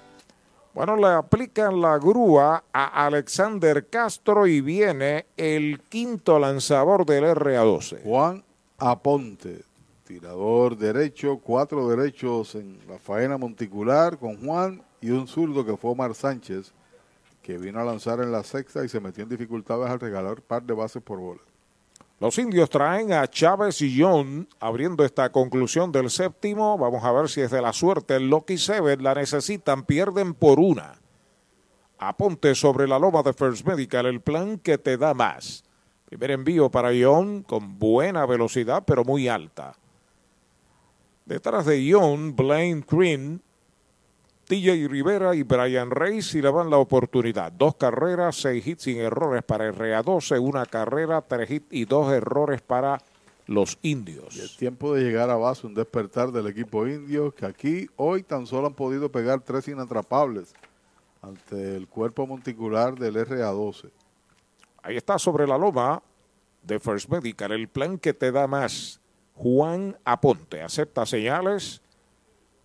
Bueno, 0.73 0.95
le 0.95 1.09
aplican 1.09 1.79
la 1.79 1.99
grúa 1.99 2.63
a 2.73 3.05
Alexander 3.05 3.87
Castro 3.89 4.47
y 4.47 4.61
viene 4.61 5.27
el 5.37 5.81
quinto 5.87 6.39
lanzador 6.39 7.05
del 7.05 7.25
RA12. 7.25 8.01
Juan 8.03 8.43
Aponte, 8.79 9.65
tirador 10.07 10.77
derecho, 10.77 11.39
cuatro 11.43 11.87
derechos 11.89 12.55
en 12.55 12.79
la 12.87 12.97
faena 12.97 13.37
monticular 13.37 14.17
con 14.17 14.43
Juan 14.43 14.88
y 15.01 15.11
un 15.11 15.27
zurdo 15.27 15.65
que 15.65 15.77
fue 15.77 15.91
Omar 15.91 16.13
Sánchez, 16.13 16.73
que 17.41 17.57
vino 17.57 17.79
a 17.79 17.83
lanzar 17.83 18.19
en 18.19 18.31
la 18.31 18.43
sexta 18.43 18.83
y 18.83 18.89
se 18.89 18.99
metió 18.99 19.23
en 19.23 19.29
dificultades 19.29 19.89
al 19.89 19.99
regalar 19.99 20.41
par 20.41 20.63
de 20.63 20.73
bases 20.73 21.01
por 21.01 21.19
bola. 21.19 21.41
Los 22.19 22.37
indios 22.37 22.69
traen 22.69 23.13
a 23.13 23.25
Chávez 23.27 23.81
y 23.81 24.01
John 24.01 24.47
abriendo 24.59 25.05
esta 25.05 25.31
conclusión 25.31 25.89
del 25.91 26.09
séptimo. 26.09 26.77
Vamos 26.77 27.03
a 27.05 27.13
ver 27.13 27.29
si 27.29 27.39
es 27.39 27.49
de 27.49 27.61
la 27.61 27.71
suerte. 27.71 28.17
El 28.17 28.29
Lucky 28.29 28.57
Seven 28.57 29.01
la 29.01 29.13
necesitan, 29.13 29.83
pierden 29.83 30.33
por 30.33 30.59
una. 30.59 30.99
Aponte 31.97 32.55
sobre 32.55 32.87
la 32.89 32.99
loma 32.99 33.23
de 33.23 33.31
First 33.31 33.65
Medical, 33.65 34.05
el 34.05 34.19
plan 34.19 34.57
que 34.57 34.77
te 34.77 34.97
da 34.97 35.13
más. 35.13 35.63
Primer 36.05 36.31
envío 36.31 36.69
para 36.69 36.89
John 36.89 37.43
con 37.43 37.79
buena 37.79 38.25
velocidad, 38.25 38.83
pero 38.85 39.05
muy 39.05 39.29
alta. 39.29 39.75
Detrás 41.25 41.65
de 41.67 41.89
John, 41.89 42.35
Blaine 42.35 42.83
Green, 42.89 43.41
TJ 44.49 44.87
Rivera 44.87 45.35
y 45.35 45.43
Brian 45.43 45.91
Reyes 45.91 46.33
y 46.33 46.41
le 46.41 46.51
dan 46.51 46.71
la 46.71 46.77
oportunidad. 46.77 47.51
Dos 47.51 47.75
carreras, 47.75 48.35
seis 48.35 48.65
hits 48.65 48.81
sin 48.81 48.97
errores 48.97 49.43
para 49.43 49.71
RA12, 49.71 50.41
una 50.41 50.65
carrera, 50.65 51.21
tres 51.21 51.51
hits 51.51 51.67
y 51.69 51.85
dos 51.85 52.11
errores 52.11 52.59
para 52.59 52.97
los 53.45 53.77
indios. 53.83 54.35
Es 54.37 54.57
tiempo 54.57 54.95
de 54.95 55.03
llegar 55.03 55.29
a 55.29 55.35
base, 55.35 55.67
un 55.67 55.75
despertar 55.75 56.31
del 56.31 56.47
equipo 56.47 56.87
indio, 56.87 57.31
que 57.31 57.45
aquí 57.45 57.87
hoy 57.95 58.23
tan 58.23 58.47
solo 58.47 58.65
han 58.65 58.73
podido 58.73 59.11
pegar 59.11 59.39
tres 59.41 59.67
inatrapables 59.67 60.55
ante 61.21 61.75
el 61.75 61.87
cuerpo 61.87 62.25
monticular 62.25 62.97
del 62.97 63.17
RA12. 63.17 63.91
Ahí 64.81 64.97
está 64.97 65.19
sobre 65.19 65.45
la 65.45 65.59
loma 65.59 66.01
de 66.63 66.79
First 66.79 67.07
Medical, 67.09 67.51
el 67.51 67.67
plan 67.67 67.99
que 67.99 68.15
te 68.15 68.31
da 68.31 68.47
más. 68.47 68.99
Juan 69.35 69.95
Aponte 70.05 70.63
acepta 70.63 71.05
señales 71.05 71.83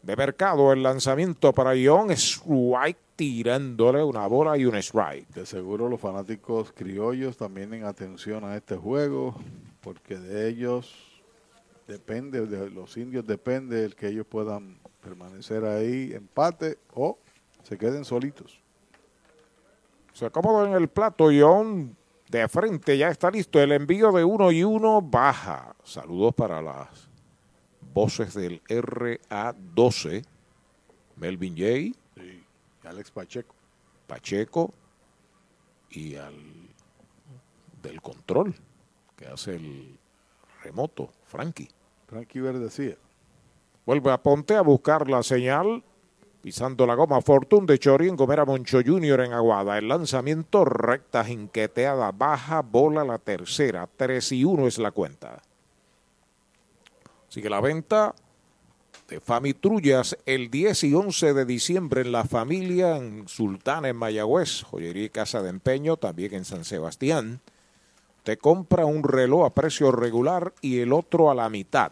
de 0.04 0.16
mercado. 0.16 0.72
El 0.72 0.82
lanzamiento 0.82 1.52
para 1.52 1.72
John 1.82 2.10
Strike 2.10 2.98
tirándole 3.16 4.02
una 4.02 4.26
bola 4.26 4.56
y 4.58 4.64
un 4.64 4.74
strike. 4.76 5.28
De 5.28 5.46
seguro 5.46 5.88
los 5.88 6.00
fanáticos 6.00 6.72
criollos 6.72 7.36
también 7.36 7.72
en 7.74 7.84
atención 7.84 8.44
a 8.44 8.56
este 8.56 8.76
juego, 8.76 9.34
porque 9.80 10.18
de 10.18 10.48
ellos 10.48 11.22
depende, 11.86 12.46
de 12.46 12.70
los 12.70 12.96
indios 12.96 13.26
depende 13.26 13.84
el 13.84 13.94
que 13.94 14.08
ellos 14.08 14.26
puedan 14.26 14.78
permanecer 15.02 15.64
ahí, 15.64 16.12
empate 16.12 16.78
o 16.94 17.18
se 17.62 17.78
queden 17.78 18.04
solitos. 18.04 18.60
Se 20.12 20.26
acomoda 20.26 20.68
en 20.68 20.74
el 20.74 20.86
plato 20.86 21.30
John 21.36 21.96
De 22.28 22.48
frente 22.48 22.96
ya 22.96 23.08
está 23.08 23.30
listo 23.30 23.60
el 23.60 23.72
envío 23.72 24.12
de 24.12 24.24
uno 24.24 24.50
y 24.50 24.64
uno 24.64 25.02
baja. 25.02 25.74
Saludos 25.84 26.34
para 26.34 26.62
las 26.62 27.03
voces 27.94 28.34
del 28.34 28.62
RA12. 28.64 30.24
Melvin 31.16 31.56
J. 31.56 31.98
Sí, 32.16 32.44
Alex 32.82 33.10
Pacheco. 33.10 33.54
Pacheco 34.06 34.74
y 35.90 36.16
al 36.16 36.34
del 37.82 38.02
control 38.02 38.54
que 39.16 39.26
hace 39.26 39.54
el 39.54 39.98
remoto, 40.62 41.10
Frankie. 41.26 41.68
Frankie 42.06 42.40
Verdecía. 42.40 42.96
Vuelve 43.86 44.10
a 44.10 44.22
Ponte 44.22 44.56
a 44.56 44.62
buscar 44.62 45.08
la 45.08 45.22
señal. 45.22 45.82
Pisando 46.42 46.86
la 46.86 46.94
goma, 46.94 47.22
Fortune 47.22 47.64
de 47.66 47.78
Chori 47.78 48.06
en 48.06 48.16
Gomera 48.16 48.44
Moncho 48.44 48.80
Junior 48.84 49.20
en 49.20 49.32
Aguada. 49.32 49.78
El 49.78 49.88
lanzamiento 49.88 50.66
recta, 50.66 51.24
jinqueteada, 51.24 52.12
baja, 52.12 52.60
bola 52.60 53.02
la 53.02 53.18
tercera. 53.18 53.88
3 53.96 54.32
y 54.32 54.44
1 54.44 54.66
es 54.66 54.78
la 54.78 54.90
cuenta. 54.90 55.40
Sigue 57.34 57.50
la 57.50 57.60
venta 57.60 58.14
de 59.08 59.18
Fami 59.18 59.54
Trullas 59.54 60.16
el 60.24 60.52
10 60.52 60.84
y 60.84 60.94
11 60.94 61.34
de 61.34 61.44
diciembre 61.44 62.02
en 62.02 62.12
La 62.12 62.22
Familia, 62.22 62.96
en 62.96 63.26
Sultana, 63.26 63.88
en 63.88 63.96
Mayagüez. 63.96 64.62
Joyería 64.62 65.06
y 65.06 65.08
Casa 65.08 65.42
de 65.42 65.50
Empeño, 65.50 65.96
también 65.96 66.32
en 66.34 66.44
San 66.44 66.64
Sebastián. 66.64 67.40
Te 68.22 68.36
compra 68.36 68.86
un 68.86 69.02
reloj 69.02 69.46
a 69.46 69.50
precio 69.50 69.90
regular 69.90 70.54
y 70.60 70.78
el 70.78 70.92
otro 70.92 71.28
a 71.28 71.34
la 71.34 71.48
mitad. 71.48 71.90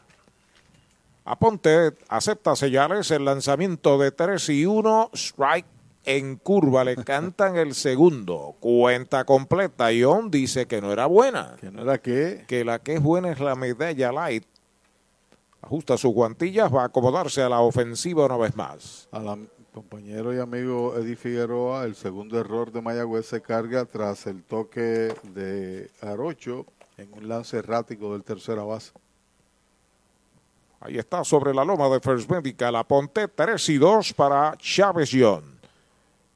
Aponte, 1.24 1.90
acepta 2.08 2.54
señales, 2.54 3.10
el 3.10 3.24
lanzamiento 3.24 3.98
de 3.98 4.12
3 4.12 4.48
y 4.50 4.66
1, 4.66 5.10
strike 5.12 5.66
en 6.04 6.36
curva, 6.36 6.84
le 6.84 6.94
cantan 6.96 7.56
el 7.56 7.74
segundo, 7.74 8.54
cuenta 8.60 9.24
completa, 9.24 9.92
y 9.92 10.04
On 10.04 10.30
dice 10.30 10.66
que 10.66 10.80
no 10.80 10.92
era 10.92 11.06
buena. 11.06 11.56
¿Que 11.60 11.72
no 11.72 11.82
era 11.82 11.98
qué? 11.98 12.44
Que 12.46 12.64
la 12.64 12.78
que 12.78 12.94
es 12.94 13.02
buena 13.02 13.32
es 13.32 13.40
la 13.40 13.56
medalla 13.56 14.12
light. 14.12 14.44
Ajusta 15.62 15.96
sus 15.96 16.12
guantillas, 16.12 16.72
va 16.72 16.82
a 16.82 16.86
acomodarse 16.86 17.42
a 17.42 17.48
la 17.48 17.60
ofensiva 17.60 18.26
una 18.26 18.36
vez 18.36 18.54
más. 18.56 19.08
A 19.12 19.20
la 19.20 19.38
compañero 19.72 20.34
y 20.34 20.38
amigo 20.38 20.94
Eddie 20.96 21.16
Figueroa, 21.16 21.84
el 21.84 21.94
segundo 21.94 22.38
error 22.38 22.70
de 22.72 22.82
Mayagüez 22.82 23.26
se 23.26 23.40
carga 23.40 23.86
tras 23.86 24.26
el 24.26 24.42
toque 24.42 25.14
de 25.22 25.90
Arocho 26.02 26.66
en 26.98 27.12
un 27.14 27.28
lance 27.28 27.56
errático 27.56 28.12
del 28.12 28.22
tercera 28.22 28.64
base. 28.64 28.92
Ahí 30.80 30.98
está 30.98 31.24
sobre 31.24 31.54
la 31.54 31.64
loma 31.64 31.88
de 31.88 32.00
First 32.00 32.28
Medical. 32.28 32.76
Aponte 32.76 33.28
3 33.28 33.68
y 33.70 33.78
2 33.78 34.12
para 34.14 34.56
Chávez 34.58 35.10
John. 35.12 35.61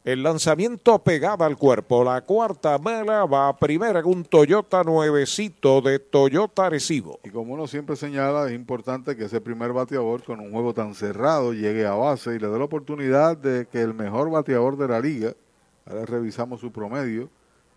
El 0.06 0.22
lanzamiento 0.22 1.00
pegada 1.00 1.46
al 1.46 1.56
cuerpo. 1.56 2.04
La 2.04 2.20
cuarta 2.20 2.78
mala 2.78 3.24
va 3.24 3.48
a 3.48 3.56
primera 3.56 3.98
en 3.98 4.06
un 4.06 4.24
Toyota 4.24 4.84
nuevecito 4.84 5.80
de 5.80 5.98
Toyota 5.98 6.70
Recibo. 6.70 7.18
Y 7.24 7.30
como 7.30 7.54
uno 7.54 7.66
siempre 7.66 7.96
señala, 7.96 8.46
es 8.46 8.54
importante 8.54 9.16
que 9.16 9.24
ese 9.24 9.40
primer 9.40 9.72
bateador 9.72 10.22
con 10.22 10.38
un 10.38 10.52
juego 10.52 10.72
tan 10.74 10.94
cerrado 10.94 11.52
llegue 11.52 11.84
a 11.84 11.94
base 11.94 12.36
y 12.36 12.38
le 12.38 12.46
dé 12.46 12.56
la 12.56 12.66
oportunidad 12.66 13.36
de 13.36 13.66
que 13.66 13.82
el 13.82 13.94
mejor 13.94 14.30
bateador 14.30 14.76
de 14.76 14.86
la 14.86 15.00
liga, 15.00 15.34
ahora 15.84 16.06
revisamos 16.06 16.60
su 16.60 16.70
promedio, 16.70 17.28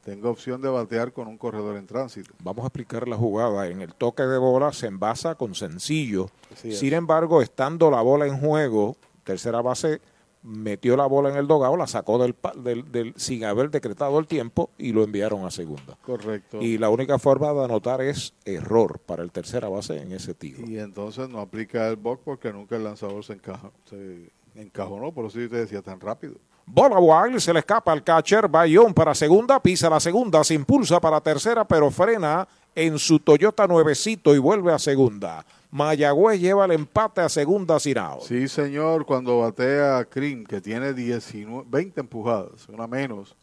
tenga 0.06 0.30
opción 0.30 0.62
de 0.62 0.70
batear 0.70 1.12
con 1.12 1.28
un 1.28 1.38
corredor 1.40 1.78
en 1.78 1.88
tránsito. 1.88 2.32
Vamos 2.44 2.64
a 2.64 2.68
explicar 2.68 3.08
la 3.08 3.16
jugada. 3.16 3.66
En 3.70 3.82
el 3.82 3.96
toque 3.96 4.22
de 4.22 4.38
bola 4.38 4.72
se 4.72 4.86
envasa 4.86 5.34
con 5.34 5.56
sencillo. 5.56 6.30
Sin 6.54 6.94
embargo, 6.94 7.42
estando 7.42 7.90
la 7.90 8.04
bola 8.04 8.28
en 8.28 8.38
juego, 8.40 8.98
tercera 9.24 9.64
base 9.64 10.00
metió 10.42 10.96
la 10.96 11.06
bola 11.06 11.30
en 11.30 11.36
el 11.36 11.48
dogado, 11.48 11.76
la 11.76 11.86
sacó 11.88 12.18
del, 12.18 12.36
del, 12.64 12.92
del- 12.92 13.14
sin 13.18 13.44
haber 13.44 13.70
decretado 13.70 14.18
el 14.20 14.28
tiempo 14.28 14.70
y 14.78 14.94
lo 14.94 15.04
enviaron 15.04 15.46
a 15.46 15.52
segunda. 15.52 15.98
Correcto. 16.06 16.62
Y 16.62 16.78
la 16.78 16.90
única 16.90 17.20
forma 17.20 17.52
de 17.54 17.66
anotar 17.66 18.02
es 18.02 18.34
error 18.46 19.00
para 19.06 19.22
el 19.24 19.32
tercera 19.32 19.68
base 19.70 20.02
en 20.02 20.12
ese 20.14 20.34
tiro. 20.34 20.60
Y 20.66 20.80
entonces 20.80 21.28
no 21.30 21.40
aplica 21.40 21.88
el 21.90 21.98
box 21.98 22.22
porque 22.24 22.54
nunca 22.54 22.76
el 22.78 22.84
lanzador 22.86 23.24
se, 23.24 23.34
encaja, 23.34 23.72
se 23.90 24.32
encajonó, 24.56 25.12
por 25.12 25.26
eso 25.26 25.40
yo 25.40 25.50
te 25.50 25.58
decía 25.58 25.82
tan 25.82 26.00
rápido. 26.00 26.36
Bola 26.66 27.00
wild, 27.00 27.40
se 27.40 27.52
le 27.52 27.60
escapa 27.60 27.92
al 27.92 28.04
catcher, 28.04 28.48
Bayón 28.48 28.94
para 28.94 29.16
segunda, 29.16 29.60
pisa 29.60 29.90
la 29.90 30.00
segunda, 30.00 30.44
se 30.44 30.54
impulsa 30.54 31.02
para 31.02 31.20
tercera, 31.20 31.66
pero 31.68 31.90
frena 31.90 32.48
en 32.76 33.00
su 33.00 33.20
Toyota 33.20 33.66
nuevecito 33.66 34.36
y 34.36 34.38
vuelve 34.38 34.72
a 34.72 34.78
segunda. 34.78 35.44
Mayagüez 35.72 36.40
lleva 36.40 36.66
el 36.66 36.72
empate 36.72 37.22
a 37.22 37.30
segunda 37.30 37.76
out. 37.76 38.22
Sí, 38.24 38.48
señor, 38.48 39.06
cuando 39.06 39.40
batea 39.40 40.04
Krim, 40.06 40.44
que 40.44 40.62
tiene 40.62 40.94
19, 40.94 41.66
20 41.70 42.00
empujadas, 42.02 42.68
una 42.70 42.88
menos 42.88 43.36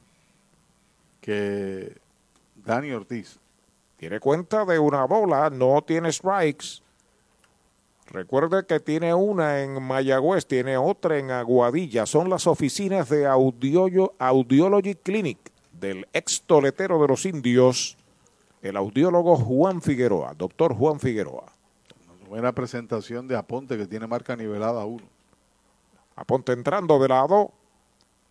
que 1.20 1.96
Dani 2.56 2.90
Ortiz. 2.92 3.38
Tiene 3.96 4.20
cuenta 4.20 4.64
de 4.64 4.78
una 4.78 5.05
bola, 5.05 5.50
no 5.50 5.82
tiene 5.82 6.12
strikes. 6.12 6.82
Recuerde 8.08 8.64
que 8.66 8.78
tiene 8.78 9.14
una 9.14 9.62
en 9.62 9.82
Mayagüez, 9.82 10.46
tiene 10.46 10.76
otra 10.76 11.18
en 11.18 11.30
Aguadilla. 11.30 12.06
Son 12.06 12.28
las 12.30 12.46
oficinas 12.46 13.08
de 13.08 13.26
Audio- 13.26 14.12
Audiology 14.18 14.94
Clinic 14.94 15.38
del 15.72 16.06
ex 16.12 16.42
toletero 16.42 17.00
de 17.02 17.08
los 17.08 17.24
indios, 17.26 17.96
el 18.62 18.76
audiólogo 18.76 19.36
Juan 19.36 19.82
Figueroa, 19.82 20.34
doctor 20.34 20.74
Juan 20.74 21.00
Figueroa. 21.00 21.52
Buena 22.28 22.52
presentación 22.52 23.28
de 23.28 23.36
Aponte 23.36 23.76
que 23.76 23.86
tiene 23.86 24.06
marca 24.06 24.34
nivelada 24.34 24.84
1. 24.84 25.02
Aponte 26.16 26.52
entrando 26.52 26.98
de 26.98 27.08
lado. 27.08 27.52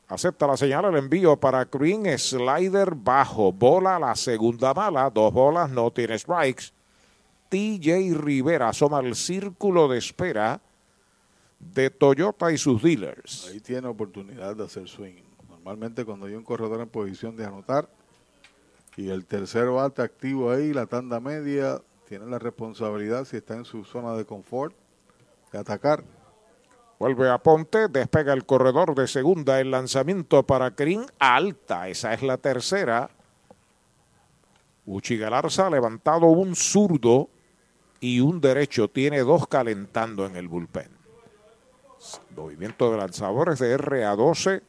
Acepta 0.08 0.46
la 0.46 0.58
señal, 0.58 0.86
el 0.86 0.98
envío 0.98 1.36
para 1.38 1.66
Green, 1.66 2.06
slider 2.18 2.94
bajo, 2.94 3.52
bola 3.52 3.98
la 3.98 4.16
segunda 4.16 4.74
mala, 4.74 5.10
dos 5.10 5.34
bolas, 5.34 5.72
no 5.72 5.90
tiene 5.92 6.20
strikes. 6.20 6.66
TJ 7.50 8.14
Rivera 8.16 8.70
asoma 8.70 9.00
el 9.00 9.16
círculo 9.16 9.88
de 9.88 9.98
espera 9.98 10.62
de 11.60 11.90
Toyota 11.90 12.52
y 12.52 12.58
sus 12.58 12.84
dealers. 12.84 13.48
Ahí 13.48 13.60
tiene 13.62 13.88
oportunidad 13.88 14.56
de 14.56 14.66
hacer 14.66 14.88
swing. 14.88 15.16
Normalmente 15.50 16.06
cuando 16.06 16.28
hay 16.28 16.36
un 16.36 16.44
corredor 16.44 16.82
en 16.82 16.90
posición 16.90 17.36
de 17.36 17.46
anotar 17.46 17.90
y 18.98 19.10
el 19.10 19.26
tercer 19.26 19.68
bate 19.70 20.04
activo 20.04 20.52
ahí, 20.52 20.74
la 20.74 20.86
tanda 20.86 21.20
media, 21.20 21.82
tiene 22.08 22.26
la 22.28 22.40
responsabilidad 22.40 23.26
si 23.26 23.38
está 23.38 23.56
en 23.56 23.66
su 23.66 23.84
zona 23.84 24.14
de 24.14 24.26
confort 24.26 24.76
de 25.52 25.60
atacar. 25.60 26.04
Vuelve 27.00 27.30
a 27.30 27.38
Ponte, 27.40 27.88
despega 27.90 28.34
el 28.34 28.46
corredor 28.46 28.96
de 28.96 29.08
segunda, 29.08 29.60
el 29.60 29.72
lanzamiento 29.72 30.44
para 30.44 30.70
Green 30.70 31.06
alta, 31.20 31.90
esa 31.90 32.14
es 32.14 32.22
la 32.22 32.38
tercera. 32.38 33.10
Uchi 34.86 35.18
Galarza 35.18 35.68
ha 35.68 35.70
levantado 35.70 36.28
un 36.28 36.56
zurdo 36.56 37.30
y 38.00 38.22
un 38.22 38.40
derecho, 38.40 38.88
tiene 38.88 39.20
dos 39.20 39.48
calentando 39.48 40.26
en 40.26 40.36
el 40.36 40.48
bullpen. 40.48 40.90
Movimiento 42.36 42.92
de 42.92 42.98
lanzadores 42.98 43.60
de 43.60 43.78
RA12 43.78 44.62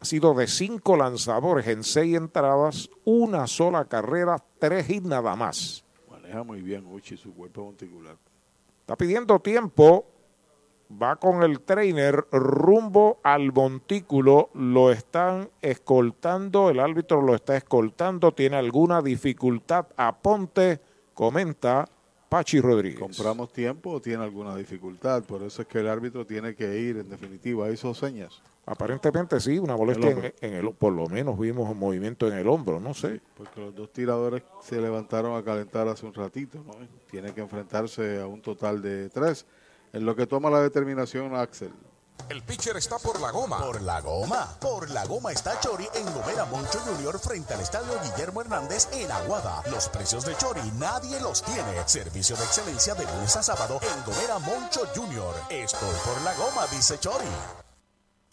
ha 0.00 0.04
sido 0.04 0.34
de 0.34 0.46
cinco 0.46 0.96
lanzadores 0.96 1.66
en 1.66 1.82
seis 1.82 2.16
entradas, 2.16 2.88
una 3.04 3.46
sola 3.46 3.84
carrera, 3.86 4.42
tres 4.58 4.88
y 4.88 5.00
nada 5.00 5.34
más. 5.34 5.84
Maneja 6.34 6.42
muy 6.42 6.62
bien 6.62 6.84
Uchi 6.86 7.16
su 7.16 7.32
cuerpo 7.32 7.64
monticular. 7.64 8.16
Está 8.80 8.96
pidiendo 8.96 9.38
tiempo. 9.38 10.06
Va 11.00 11.16
con 11.16 11.42
el 11.42 11.60
trainer 11.60 12.26
rumbo 12.32 13.20
al 13.22 13.52
montículo. 13.52 14.50
Lo 14.54 14.90
están 14.90 15.48
escoltando. 15.62 16.70
El 16.70 16.80
árbitro 16.80 17.22
lo 17.22 17.36
está 17.36 17.56
escoltando. 17.56 18.32
Tiene 18.32 18.56
alguna 18.56 19.00
dificultad. 19.00 19.86
Aponte, 19.96 20.80
comenta 21.14 21.88
Pachi 22.28 22.60
Rodríguez. 22.60 22.98
¿Compramos 22.98 23.52
tiempo 23.52 23.92
o 23.92 24.00
tiene 24.00 24.24
alguna 24.24 24.56
dificultad? 24.56 25.22
Por 25.22 25.42
eso 25.42 25.62
es 25.62 25.68
que 25.68 25.78
el 25.78 25.88
árbitro 25.88 26.26
tiene 26.26 26.56
que 26.56 26.80
ir, 26.80 26.96
en 26.96 27.08
definitiva, 27.08 27.70
hizo 27.70 27.94
señas. 27.94 28.42
Aparentemente 28.66 29.38
sí, 29.40 29.58
una 29.58 29.76
molestia 29.76 30.10
El 30.10 30.12
en, 30.12 30.16
hombro. 30.24 30.32
en 30.40 30.54
el 30.54 30.72
por 30.74 30.92
lo 30.92 31.06
menos 31.06 31.38
vimos 31.38 31.68
un 31.68 31.78
movimiento 31.78 32.26
en 32.28 32.34
el 32.34 32.48
hombro, 32.48 32.80
no 32.80 32.94
sé. 32.94 33.20
Porque 33.36 33.60
los 33.60 33.74
dos 33.74 33.92
tiradores 33.92 34.42
se 34.62 34.80
levantaron 34.80 35.36
a 35.36 35.44
calentar 35.44 35.86
hace 35.88 36.06
un 36.06 36.14
ratito, 36.14 36.62
¿no? 36.64 36.72
Tiene 37.10 37.34
que 37.34 37.42
enfrentarse 37.42 38.20
a 38.20 38.26
un 38.26 38.40
total 38.40 38.80
de 38.80 39.10
tres. 39.10 39.44
En 39.92 40.06
lo 40.06 40.16
que 40.16 40.26
toma 40.26 40.50
la 40.50 40.60
determinación 40.60 41.34
Axel. 41.36 41.72
El 42.28 42.42
pitcher 42.42 42.76
está 42.76 42.98
por 42.98 43.20
la 43.20 43.30
goma. 43.32 43.58
Por 43.58 43.82
la 43.82 44.00
goma. 44.00 44.48
Por 44.60 44.88
la 44.90 45.04
goma 45.04 45.32
está 45.32 45.58
Chori 45.60 45.86
en 45.94 46.04
Gomera 46.14 46.44
Moncho 46.46 46.78
Junior 46.78 47.18
frente 47.18 47.52
al 47.54 47.60
estadio 47.60 47.92
Guillermo 48.02 48.40
Hernández 48.40 48.88
en 48.92 49.10
Aguada. 49.10 49.62
Los 49.70 49.88
precios 49.88 50.24
de 50.24 50.34
Chori 50.36 50.62
nadie 50.78 51.20
los 51.20 51.42
tiene. 51.42 51.86
Servicio 51.86 52.36
de 52.36 52.44
excelencia 52.44 52.94
de 52.94 53.04
lunes 53.04 53.36
a 53.36 53.42
sábado 53.42 53.78
en 53.82 54.04
Gomera 54.04 54.38
Moncho 54.38 54.82
Junior. 54.94 55.34
Estoy 55.50 55.94
por 56.04 56.22
la 56.22 56.34
goma, 56.34 56.66
dice 56.68 56.98
Chori. 56.98 57.24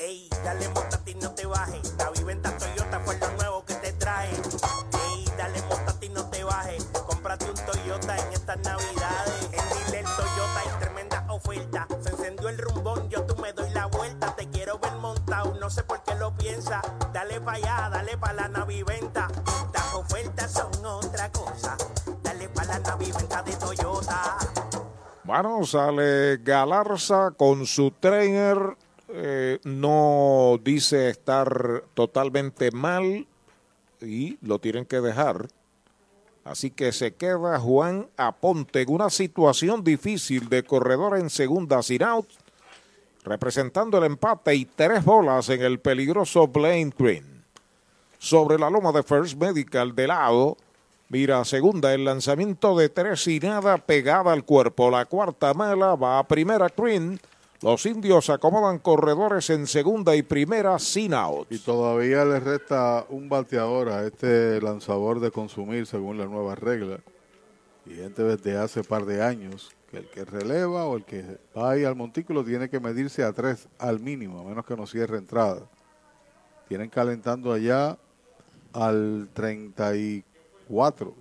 Ey, 0.03 0.27
dale 0.43 0.67
montate 0.69 1.11
y 1.11 1.15
no 1.15 1.29
te 1.31 1.45
bajes. 1.45 1.93
La 1.99 2.09
viventa 2.09 2.57
Toyota 2.57 2.99
fue 3.01 3.19
lo 3.19 3.31
nuevo 3.33 3.63
que 3.63 3.75
te 3.75 3.93
trae. 3.93 4.29
Ey, 4.29 5.25
dale 5.37 5.61
montate 5.69 6.07
y 6.07 6.09
no 6.09 6.25
te 6.25 6.43
bajes. 6.43 6.85
Cómprate 7.05 7.45
un 7.45 7.53
Toyota 7.53 8.17
en 8.17 8.33
estas 8.33 8.57
navidades. 8.61 9.49
En 9.51 9.85
Dile 9.85 10.03
Toyota 10.03 10.59
hay 10.59 10.79
tremenda 10.79 11.25
oferta. 11.29 11.87
Se 12.01 12.09
encendió 12.09 12.49
el 12.49 12.57
rumbón, 12.57 13.09
yo 13.09 13.23
tú 13.25 13.39
me 13.39 13.53
doy 13.53 13.69
la 13.69 13.85
vuelta. 13.85 14.35
Te 14.35 14.49
quiero 14.49 14.79
ver 14.79 14.93
montado, 14.93 15.53
no 15.61 15.69
sé 15.69 15.83
por 15.83 16.01
qué 16.01 16.15
lo 16.15 16.35
piensa. 16.35 16.81
Dale 17.13 17.39
pa' 17.39 17.53
allá, 17.53 17.89
dale 17.91 18.17
pa' 18.17 18.33
la 18.33 18.47
naviventa. 18.47 19.27
Las 19.71 19.93
ofertas 19.93 20.65
otra 20.83 21.31
cosa. 21.31 21.77
Dale 22.23 22.49
para 22.49 22.79
la 22.79 22.79
naviventa 22.79 23.43
de 23.43 23.55
Toyota. 23.55 24.37
Bueno, 25.23 25.63
sale 25.63 26.37
Galarza 26.37 27.29
con 27.37 27.67
su 27.67 27.91
trainer. 27.91 28.75
Eh, 29.13 29.59
no 29.63 30.59
dice 30.63 31.09
estar 31.09 31.83
totalmente 31.93 32.71
mal 32.71 33.27
y 34.01 34.37
lo 34.41 34.59
tienen 34.59 34.85
que 34.85 35.01
dejar. 35.01 35.47
Así 36.43 36.71
que 36.71 36.91
se 36.91 37.13
queda 37.13 37.59
Juan 37.59 38.07
Aponte 38.17 38.81
en 38.81 38.91
una 38.91 39.09
situación 39.09 39.83
difícil 39.83 40.49
de 40.49 40.63
corredor 40.63 41.17
en 41.17 41.29
segunda 41.29 41.83
sin 41.83 42.01
out, 42.01 42.27
representando 43.23 43.99
el 43.99 44.05
empate 44.05 44.55
y 44.55 44.65
tres 44.65 45.05
bolas 45.05 45.49
en 45.49 45.61
el 45.61 45.79
peligroso 45.79 46.47
Blaine 46.47 46.93
Green. 46.97 47.43
Sobre 48.17 48.57
la 48.57 48.69
loma 48.69 48.91
de 48.91 49.03
First 49.03 49.35
Medical 49.39 49.93
de 49.93 50.07
lado, 50.07 50.57
mira 51.09 51.45
segunda 51.45 51.93
el 51.93 52.05
lanzamiento 52.05 52.75
de 52.75 52.89
tres 52.89 53.27
y 53.27 53.39
nada 53.39 53.77
pegada 53.77 54.31
al 54.31 54.43
cuerpo. 54.43 54.89
La 54.89 55.05
cuarta 55.05 55.53
mala 55.53 55.95
va 55.95 56.17
a 56.17 56.27
primera 56.27 56.69
Green. 56.75 57.19
Los 57.61 57.85
indios 57.85 58.31
acomodan 58.31 58.79
corredores 58.79 59.51
en 59.51 59.67
segunda 59.67 60.15
y 60.15 60.23
primera 60.23 60.79
sin 60.79 61.13
out. 61.13 61.45
Y 61.51 61.59
todavía 61.59 62.25
le 62.25 62.39
resta 62.39 63.05
un 63.09 63.29
bateador 63.29 63.89
a 63.89 64.03
este 64.03 64.59
lanzador 64.59 65.19
de 65.19 65.29
consumir 65.29 65.85
según 65.85 66.17
la 66.17 66.25
nueva 66.25 66.55
regla. 66.55 67.01
Y 67.85 67.93
gente 67.93 68.23
desde 68.23 68.57
hace 68.57 68.83
par 68.83 69.05
de 69.05 69.23
años 69.23 69.69
que 69.91 69.97
el 69.97 70.07
que 70.07 70.25
releva 70.25 70.87
o 70.87 70.97
el 70.97 71.05
que 71.05 71.37
va 71.55 71.71
ahí 71.71 71.83
al 71.83 71.95
montículo 71.95 72.43
tiene 72.43 72.67
que 72.67 72.79
medirse 72.79 73.23
a 73.23 73.31
tres 73.31 73.67
al 73.77 73.99
mínimo, 73.99 74.39
a 74.39 74.43
menos 74.43 74.65
que 74.65 74.75
no 74.75 74.87
cierre 74.87 75.19
entrada. 75.19 75.61
Tienen 76.67 76.89
calentando 76.89 77.53
allá 77.53 77.95
al 78.73 79.29
34 79.33 81.13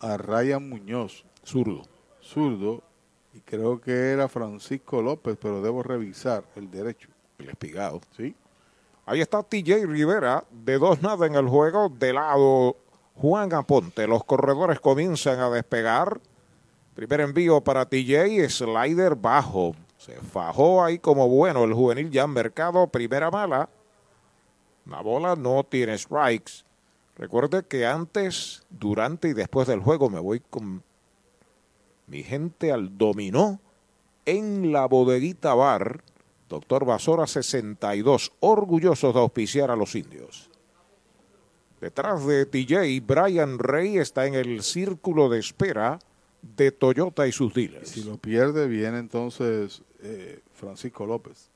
a 0.00 0.16
Ryan 0.18 0.68
Muñoz. 0.68 1.24
Zurdo. 1.42 1.84
Zurdo. 2.22 2.82
Y 3.36 3.40
creo 3.40 3.78
que 3.78 3.92
era 4.12 4.28
Francisco 4.28 5.02
López, 5.02 5.36
pero 5.38 5.60
debo 5.60 5.82
revisar 5.82 6.42
el 6.56 6.70
derecho. 6.70 7.10
El 7.38 7.50
espigado. 7.50 8.00
Sí. 8.16 8.34
Ahí 9.04 9.20
está 9.20 9.42
TJ 9.42 9.84
Rivera, 9.86 10.42
de 10.50 10.78
dos 10.78 11.02
nada 11.02 11.26
en 11.26 11.34
el 11.34 11.46
juego, 11.46 11.90
de 11.90 12.14
lado 12.14 12.76
Juan 13.14 13.52
Aponte. 13.52 14.06
Los 14.06 14.24
corredores 14.24 14.80
comienzan 14.80 15.38
a 15.40 15.50
despegar. 15.50 16.18
Primer 16.94 17.20
envío 17.20 17.60
para 17.60 17.84
TJ, 17.84 18.48
slider 18.48 19.14
bajo. 19.14 19.76
Se 19.98 20.14
fajó 20.14 20.82
ahí 20.82 20.98
como 20.98 21.28
bueno 21.28 21.64
el 21.64 21.74
juvenil 21.74 22.10
ya 22.10 22.22
en 22.22 22.30
mercado. 22.30 22.86
Primera 22.86 23.30
mala. 23.30 23.68
La 24.86 25.02
bola 25.02 25.36
no 25.36 25.62
tiene 25.62 25.98
strikes. 25.98 26.64
Recuerde 27.16 27.64
que 27.64 27.84
antes, 27.84 28.64
durante 28.70 29.28
y 29.28 29.34
después 29.34 29.68
del 29.68 29.80
juego 29.80 30.08
me 30.08 30.20
voy 30.20 30.40
con 30.40 30.82
mi 32.06 32.22
gente 32.22 32.72
al 32.72 32.96
dominó 32.96 33.60
en 34.24 34.72
la 34.72 34.86
bodeguita 34.86 35.54
bar. 35.54 36.02
Doctor 36.48 36.84
Basora 36.84 37.26
62, 37.26 38.32
orgullosos 38.38 39.12
de 39.12 39.20
auspiciar 39.20 39.70
a 39.70 39.76
los 39.76 39.94
indios. 39.96 40.48
Detrás 41.80 42.24
de 42.24 42.46
TJ, 42.46 43.04
Brian 43.04 43.58
Rey 43.58 43.98
está 43.98 44.26
en 44.26 44.34
el 44.34 44.62
círculo 44.62 45.28
de 45.28 45.40
espera 45.40 45.98
de 46.40 46.70
Toyota 46.70 47.26
y 47.26 47.32
sus 47.32 47.52
dealers. 47.52 47.90
Si 47.90 48.04
lo 48.04 48.16
pierde, 48.16 48.68
viene 48.68 48.98
entonces 48.98 49.82
eh, 50.02 50.40
Francisco 50.54 51.04
López. 51.04 51.50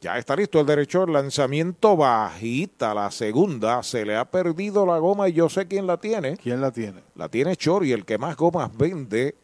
Ya 0.00 0.16
está 0.16 0.36
listo 0.36 0.60
el 0.60 0.66
derecho, 0.66 1.04
el 1.04 1.12
lanzamiento 1.12 1.96
bajita, 1.96 2.94
la 2.94 3.10
segunda, 3.10 3.82
se 3.82 4.04
le 4.04 4.14
ha 4.14 4.26
perdido 4.26 4.86
la 4.86 4.98
goma 4.98 5.28
y 5.28 5.32
yo 5.32 5.48
sé 5.48 5.66
quién 5.66 5.88
la 5.88 5.96
tiene. 5.96 6.36
¿Quién 6.36 6.60
la 6.60 6.70
tiene? 6.70 7.02
La 7.16 7.28
tiene 7.28 7.56
Chori, 7.56 7.90
el 7.90 8.04
que 8.04 8.16
más 8.16 8.36
gomas 8.36 8.70
vende 8.76 9.34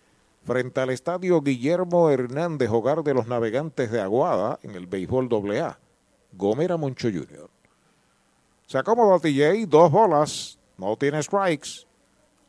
frente 0.44 0.80
al 0.80 0.90
estadio 0.90 1.40
Guillermo 1.40 2.10
Hernández, 2.10 2.70
hogar 2.70 3.02
de 3.02 3.14
los 3.14 3.26
navegantes 3.26 3.90
de 3.90 4.00
Aguada 4.00 4.58
en 4.62 4.72
el 4.74 4.86
béisbol 4.86 5.28
AA. 5.32 5.78
Gomera 6.32 6.76
Moncho 6.76 7.08
Jr. 7.08 7.48
Se 8.66 8.78
acomoda 8.78 9.18
TJ, 9.18 9.66
dos 9.66 9.90
bolas, 9.90 10.58
no 10.78 10.96
tiene 10.96 11.22
strikes. 11.22 11.86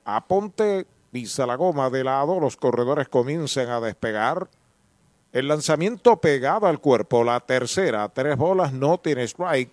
Aponte, 0.03 0.85
pisa 1.11 1.45
la 1.45 1.55
goma 1.55 1.89
de 1.89 2.03
lado, 2.03 2.39
los 2.39 2.57
corredores 2.57 3.07
comienzan 3.09 3.69
a 3.69 3.79
despegar. 3.79 4.49
El 5.31 5.47
lanzamiento 5.47 6.17
pegado 6.17 6.67
al 6.67 6.79
cuerpo, 6.79 7.23
la 7.23 7.39
tercera, 7.39 8.07
tres 8.09 8.37
bolas, 8.37 8.73
no 8.73 8.97
tiene 8.97 9.23
strike. 9.23 9.71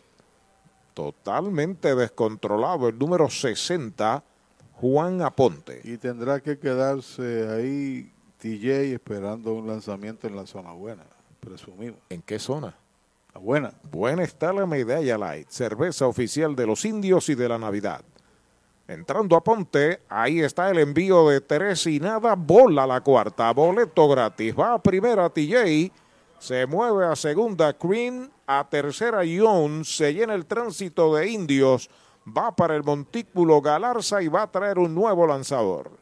Totalmente 0.95 1.95
descontrolado 1.95 2.89
el 2.89 2.99
número 2.99 3.31
60, 3.31 4.23
Juan 4.75 5.23
Aponte. 5.23 5.81
Y 5.85 5.97
tendrá 5.97 6.41
que 6.41 6.59
quedarse 6.59 7.49
ahí 7.49 8.12
TJ 8.43 8.95
esperando 8.95 9.55
un 9.55 9.69
lanzamiento 9.69 10.27
en 10.27 10.35
la 10.35 10.45
zona 10.47 10.73
buena, 10.73 11.05
presumimos. 11.39 12.01
¿En 12.09 12.23
qué 12.23 12.41
zona? 12.41 12.75
La 13.33 13.41
buena. 13.41 13.73
Buena 13.89 14.25
está 14.25 14.53
la 14.53 14.67
Medalla 14.67 15.17
Light, 15.17 15.49
cerveza 15.49 16.09
oficial 16.09 16.57
de 16.57 16.67
los 16.67 16.85
indios 16.85 17.29
y 17.29 17.37
de 17.37 17.49
la 17.49 17.57
Navidad. 17.57 18.03
Entrando 18.89 19.37
a 19.37 19.45
Ponte, 19.45 20.01
ahí 20.09 20.41
está 20.41 20.69
el 20.71 20.81
envío 20.81 21.29
de 21.29 21.41
tres 21.41 21.87
y 21.87 22.01
nada, 22.01 22.35
bola 22.35 22.85
la 22.85 23.01
cuarta, 23.01 23.53
boleto 23.53 24.09
gratis. 24.09 24.59
Va 24.59 24.75
a 24.75 24.83
primera 24.83 25.31
TJ, 25.31 25.93
se 26.41 26.67
mueve 26.67 27.07
a 27.07 27.15
segunda 27.15 27.77
Green, 27.81 28.29
a 28.45 28.69
tercera 28.69 29.25
Young, 29.25 29.85
se 29.85 30.13
llena 30.13 30.35
el 30.35 30.47
tránsito 30.47 31.15
de 31.15 31.31
indios, 31.31 31.89
va 32.27 32.51
para 32.57 32.75
el 32.75 32.83
montículo 32.83 33.61
Galarza 33.61 34.21
y 34.21 34.27
va 34.27 34.43
a 34.43 34.51
traer 34.51 34.81
un 34.81 34.93
nuevo 34.93 35.29
lanzador. 35.29 36.02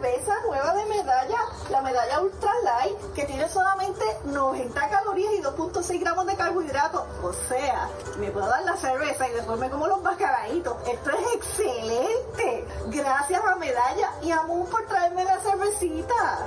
Cerveza 0.00 0.34
nueva 0.46 0.74
de 0.74 0.84
medalla, 0.86 1.38
la 1.68 1.82
medalla 1.82 2.20
ultra 2.20 2.52
light, 2.64 2.98
que 3.14 3.24
tiene 3.24 3.48
solamente 3.48 4.02
90 4.24 4.88
calorías 4.88 5.32
y 5.34 5.42
2.6 5.42 6.00
gramos 6.00 6.26
de 6.26 6.36
carbohidratos. 6.36 7.02
O 7.22 7.32
sea, 7.32 7.88
me 8.18 8.30
puedo 8.30 8.46
dar 8.46 8.62
la 8.64 8.76
cerveza 8.76 9.28
y 9.28 9.32
después 9.32 9.58
me 9.58 9.68
como 9.68 9.86
los 9.86 10.02
mascaraditos. 10.02 10.76
Esto 10.88 11.10
es 11.10 11.34
excelente. 11.34 12.66
Gracias 12.86 13.42
a 13.44 13.56
Medalla 13.56 14.12
y 14.22 14.30
a 14.30 14.42
Moon 14.42 14.66
por 14.66 14.86
traerme 14.86 15.24
la 15.24 15.38
cervecita. 15.40 16.46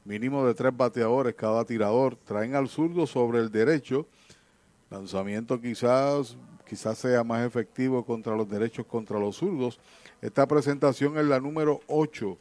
Mínimo 0.03 0.45
de 0.45 0.53
tres 0.53 0.76
bateadores 0.76 1.36
cada 1.36 1.64
tirador. 1.64 2.18
Traen 2.18 2.56
al 2.56 2.68
zurdo 2.68 3.08
sobre 3.08 3.40
el 3.40 3.50
derecho. 3.50 4.06
Lanzamiento 4.94 5.60
quizás, 5.60 6.38
quizás 6.70 7.00
sea 7.00 7.24
más 7.24 7.44
efectivo 7.48 8.06
contra 8.06 8.36
los 8.36 8.48
derechos 8.48 8.86
contra 8.86 9.18
los 9.20 9.38
zurdos. 9.38 9.80
Esta 10.22 10.46
presentación 10.48 11.18
es 11.18 11.26
la 11.26 11.40
número 11.40 11.80
8. 11.88 12.38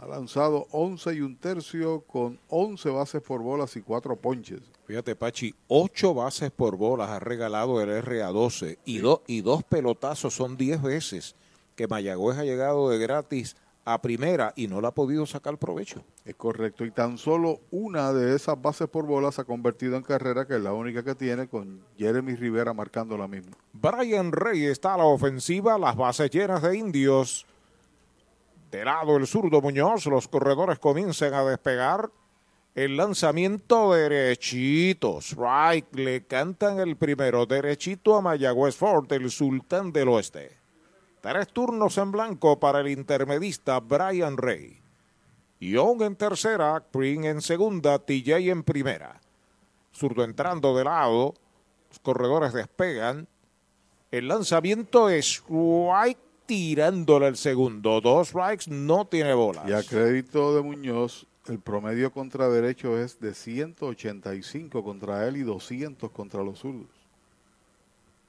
Ha 0.00 0.06
lanzado 0.06 0.66
11 0.72 1.14
y 1.14 1.20
un 1.22 1.36
tercio 1.36 2.02
con 2.02 2.38
11 2.48 2.90
bases 2.90 3.22
por 3.22 3.40
bolas 3.40 3.76
y 3.76 3.80
4 3.80 4.14
ponches. 4.16 4.60
Fíjate, 4.84 5.16
Pachi, 5.16 5.54
8 5.68 6.12
bases 6.12 6.50
por 6.50 6.76
bolas 6.76 7.08
ha 7.08 7.18
regalado 7.18 7.80
el 7.80 7.88
RA12 8.04 8.76
y, 8.84 8.98
do, 8.98 9.22
y 9.26 9.40
dos 9.40 9.64
pelotazos 9.64 10.34
son 10.34 10.58
10 10.58 10.82
veces 10.82 11.34
que 11.76 11.88
Mayagüez 11.88 12.36
ha 12.36 12.44
llegado 12.44 12.90
de 12.90 12.98
gratis 12.98 13.56
a 13.86 14.02
primera 14.02 14.52
y 14.56 14.66
no 14.66 14.80
la 14.80 14.88
ha 14.88 14.94
podido 14.94 15.24
sacar 15.26 15.56
provecho. 15.58 16.02
Es 16.24 16.34
correcto, 16.34 16.84
y 16.84 16.90
tan 16.90 17.16
solo 17.16 17.60
una 17.70 18.12
de 18.12 18.34
esas 18.34 18.60
bases 18.60 18.88
por 18.88 19.06
bolas 19.06 19.36
se 19.36 19.42
ha 19.42 19.44
convertido 19.44 19.96
en 19.96 20.02
carrera, 20.02 20.44
que 20.44 20.56
es 20.56 20.60
la 20.60 20.72
única 20.72 21.04
que 21.04 21.14
tiene, 21.14 21.46
con 21.46 21.80
Jeremy 21.96 22.34
Rivera 22.34 22.74
marcando 22.74 23.16
la 23.16 23.28
misma. 23.28 23.52
Brian 23.72 24.32
Rey 24.32 24.64
está 24.64 24.94
a 24.94 24.98
la 24.98 25.04
ofensiva, 25.04 25.78
las 25.78 25.94
bases 25.96 26.28
llenas 26.30 26.62
de 26.62 26.76
indios. 26.76 27.46
De 28.72 28.84
lado 28.84 29.16
el 29.16 29.26
zurdo 29.28 29.62
Muñoz, 29.62 30.04
los 30.06 30.26
corredores 30.26 30.80
comienzan 30.80 31.32
a 31.32 31.44
despegar. 31.44 32.10
El 32.74 32.96
lanzamiento 32.96 33.94
derechito. 33.94 35.20
Strike, 35.20 35.94
le 35.94 36.26
cantan 36.26 36.80
el 36.80 36.96
primero. 36.96 37.46
Derechito 37.46 38.16
a 38.16 38.20
Mayagüez 38.20 38.74
Ford, 38.74 39.10
el 39.12 39.30
sultán 39.30 39.92
del 39.92 40.08
oeste. 40.08 40.65
Tres 41.26 41.48
turnos 41.48 41.98
en 41.98 42.12
blanco 42.12 42.60
para 42.60 42.78
el 42.78 42.86
intermedista 42.86 43.80
Brian 43.80 44.36
Rey. 44.36 44.78
Young 45.58 46.02
en 46.02 46.14
tercera, 46.14 46.84
Green 46.92 47.24
en 47.24 47.42
segunda, 47.42 47.98
TJ 47.98 48.48
en 48.48 48.62
primera. 48.62 49.20
Zurdo 49.92 50.22
entrando 50.22 50.76
de 50.76 50.84
lado. 50.84 51.34
Los 51.88 51.98
corredores 51.98 52.52
despegan. 52.52 53.26
El 54.12 54.28
lanzamiento 54.28 55.08
es 55.08 55.42
strike 55.42 56.18
tirándole 56.46 57.26
el 57.26 57.36
segundo. 57.36 58.00
Dos 58.00 58.28
strikes, 58.28 58.70
no 58.70 59.08
tiene 59.08 59.34
bolas. 59.34 59.68
Y 59.68 59.72
a 59.72 59.82
crédito 59.82 60.54
de 60.54 60.62
Muñoz, 60.62 61.26
el 61.48 61.58
promedio 61.58 62.12
contra 62.12 62.48
derecho 62.48 62.96
es 62.96 63.18
de 63.18 63.34
185 63.34 64.84
contra 64.84 65.26
él 65.26 65.38
y 65.38 65.42
200 65.42 66.08
contra 66.12 66.44
los 66.44 66.60
zurdos. 66.60 66.95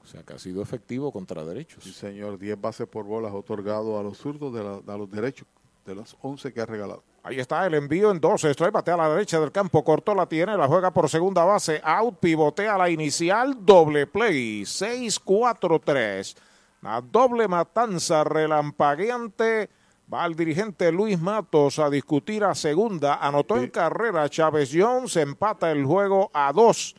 O 0.08 0.10
sea 0.10 0.22
que 0.22 0.32
ha 0.32 0.38
sido 0.38 0.62
efectivo 0.62 1.12
contra 1.12 1.44
derechos. 1.44 1.84
Sí, 1.84 1.92
señor. 1.92 2.38
10 2.38 2.58
bases 2.58 2.88
por 2.88 3.04
bolas 3.04 3.30
otorgado 3.34 4.00
a 4.00 4.02
los 4.02 4.16
zurdos 4.16 4.54
de 4.54 4.64
la, 4.64 4.80
a 4.94 4.96
los 4.96 5.10
derechos 5.10 5.46
de 5.84 5.94
las 5.94 6.16
11 6.22 6.50
que 6.50 6.62
ha 6.62 6.66
regalado. 6.66 7.02
Ahí 7.22 7.38
está 7.38 7.66
el 7.66 7.74
envío 7.74 8.10
en 8.10 8.18
12. 8.18 8.52
Estoy 8.52 8.70
batea 8.70 8.94
a 8.94 8.96
la 8.96 9.10
derecha 9.10 9.38
del 9.38 9.52
campo. 9.52 9.84
Cortó 9.84 10.14
la 10.14 10.24
tiene. 10.24 10.56
La 10.56 10.66
juega 10.66 10.94
por 10.94 11.10
segunda 11.10 11.44
base. 11.44 11.82
Out. 11.84 12.20
Pivotea 12.20 12.78
la 12.78 12.88
inicial. 12.88 13.54
Doble 13.60 14.06
play. 14.06 14.62
6-4-3. 14.62 16.36
La 16.80 17.02
doble 17.02 17.46
matanza 17.46 18.24
relampagueante. 18.24 19.68
Va 20.10 20.24
el 20.24 20.34
dirigente 20.34 20.90
Luis 20.90 21.20
Matos 21.20 21.78
a 21.78 21.90
discutir 21.90 22.44
a 22.44 22.54
segunda. 22.54 23.16
Anotó 23.16 23.58
en 23.58 23.68
carrera 23.68 24.26
Chávez 24.30 24.70
Jones. 24.72 25.16
Empata 25.16 25.70
el 25.70 25.84
juego 25.84 26.30
a 26.32 26.50
dos. 26.50 26.96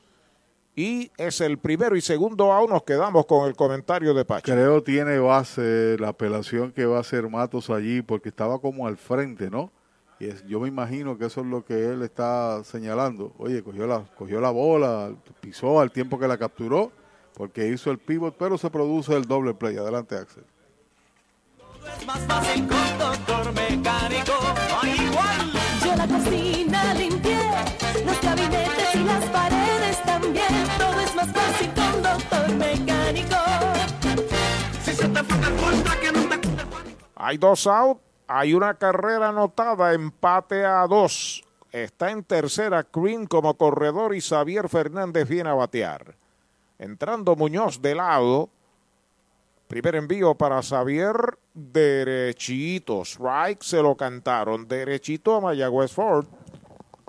Y 0.79 1.11
es 1.17 1.41
el 1.41 1.57
primero 1.57 1.97
y 1.97 1.99
segundo 1.99 2.53
out. 2.53 2.69
Nos 2.69 2.83
quedamos 2.83 3.25
con 3.25 3.49
el 3.49 3.53
comentario 3.53 4.13
de 4.13 4.23
Pacho. 4.23 4.49
Creo 4.49 4.81
tiene 4.81 5.19
base 5.19 5.97
la 5.99 6.07
apelación 6.07 6.71
que 6.71 6.85
va 6.85 6.95
a 6.95 7.01
hacer 7.01 7.27
Matos 7.27 7.69
allí 7.69 8.01
porque 8.01 8.29
estaba 8.29 8.59
como 8.59 8.87
al 8.87 8.95
frente, 8.95 9.49
¿no? 9.49 9.73
Y 10.21 10.27
es, 10.27 10.47
yo 10.47 10.61
me 10.61 10.69
imagino 10.69 11.17
que 11.17 11.25
eso 11.25 11.41
es 11.41 11.47
lo 11.47 11.65
que 11.65 11.73
él 11.73 12.01
está 12.01 12.63
señalando. 12.63 13.33
Oye, 13.39 13.61
cogió 13.61 13.87
la, 13.87 14.05
cogió 14.17 14.39
la 14.39 14.51
bola, 14.51 15.11
pisó 15.41 15.81
al 15.81 15.91
tiempo 15.91 16.17
que 16.17 16.29
la 16.29 16.37
capturó 16.37 16.93
porque 17.33 17.67
hizo 17.67 17.91
el 17.91 17.97
pivot, 17.97 18.37
pero 18.37 18.57
se 18.57 18.69
produce 18.69 19.13
el 19.17 19.25
doble 19.25 19.53
play. 19.53 19.75
Adelante, 19.75 20.15
Axel. 20.15 20.45
Es 21.93 22.07
más 22.07 22.19
fácil 22.19 22.65
con 22.65 22.97
doctor 22.97 23.53
mecánico, 23.53 24.33
igual. 24.85 25.51
Yo 25.83 25.95
la 25.97 26.07
cocina 26.07 26.93
limpié, 26.93 27.37
los 28.05 28.21
gabinetes 28.21 28.95
y 28.95 29.03
las 29.03 29.25
paredes 29.25 29.48
Hay 37.15 37.37
dos 37.37 37.67
out, 37.67 37.99
hay 38.27 38.53
una 38.53 38.73
carrera 38.75 39.29
anotada, 39.29 39.93
empate 39.93 40.65
a 40.65 40.87
dos. 40.87 41.43
Está 41.71 42.11
en 42.11 42.23
tercera 42.23 42.87
Green 42.91 43.27
como 43.27 43.55
corredor 43.55 44.15
y 44.15 44.21
Xavier 44.21 44.69
Fernández 44.69 45.27
viene 45.27 45.49
a 45.49 45.53
batear. 45.53 46.15
Entrando 46.79 47.35
Muñoz 47.35 47.81
de 47.81 47.93
lado. 47.93 48.49
Primer 49.67 49.95
envío 49.95 50.33
para 50.33 50.63
Xavier, 50.63 51.37
derechito. 51.53 53.03
Strike 53.03 53.61
se 53.61 53.83
lo 53.83 53.95
cantaron. 53.95 54.67
Derechito 54.67 55.35
a 55.35 55.41
Mayagüez 55.41 55.91
Ford. 55.91 56.25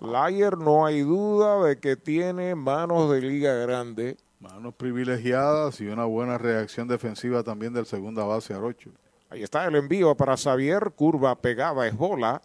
Lyer 0.02 0.58
no 0.58 0.84
hay 0.84 1.00
duda 1.00 1.62
de 1.62 1.78
que 1.78 1.96
tiene 1.96 2.54
manos 2.54 3.10
de 3.10 3.20
liga 3.22 3.54
grande. 3.54 4.16
Manos 4.40 4.74
privilegiadas 4.74 5.80
y 5.82 5.86
una 5.86 6.06
buena 6.06 6.38
reacción 6.38 6.88
defensiva 6.88 7.42
también 7.42 7.74
del 7.74 7.84
segunda 7.84 8.24
base 8.24 8.54
Arocho. 8.54 8.90
Ahí 9.28 9.42
está 9.42 9.66
el 9.66 9.76
envío 9.76 10.16
para 10.16 10.36
Xavier. 10.36 10.92
Curva 10.96 11.36
pegada 11.36 11.86
es 11.86 11.94
bola. 11.94 12.40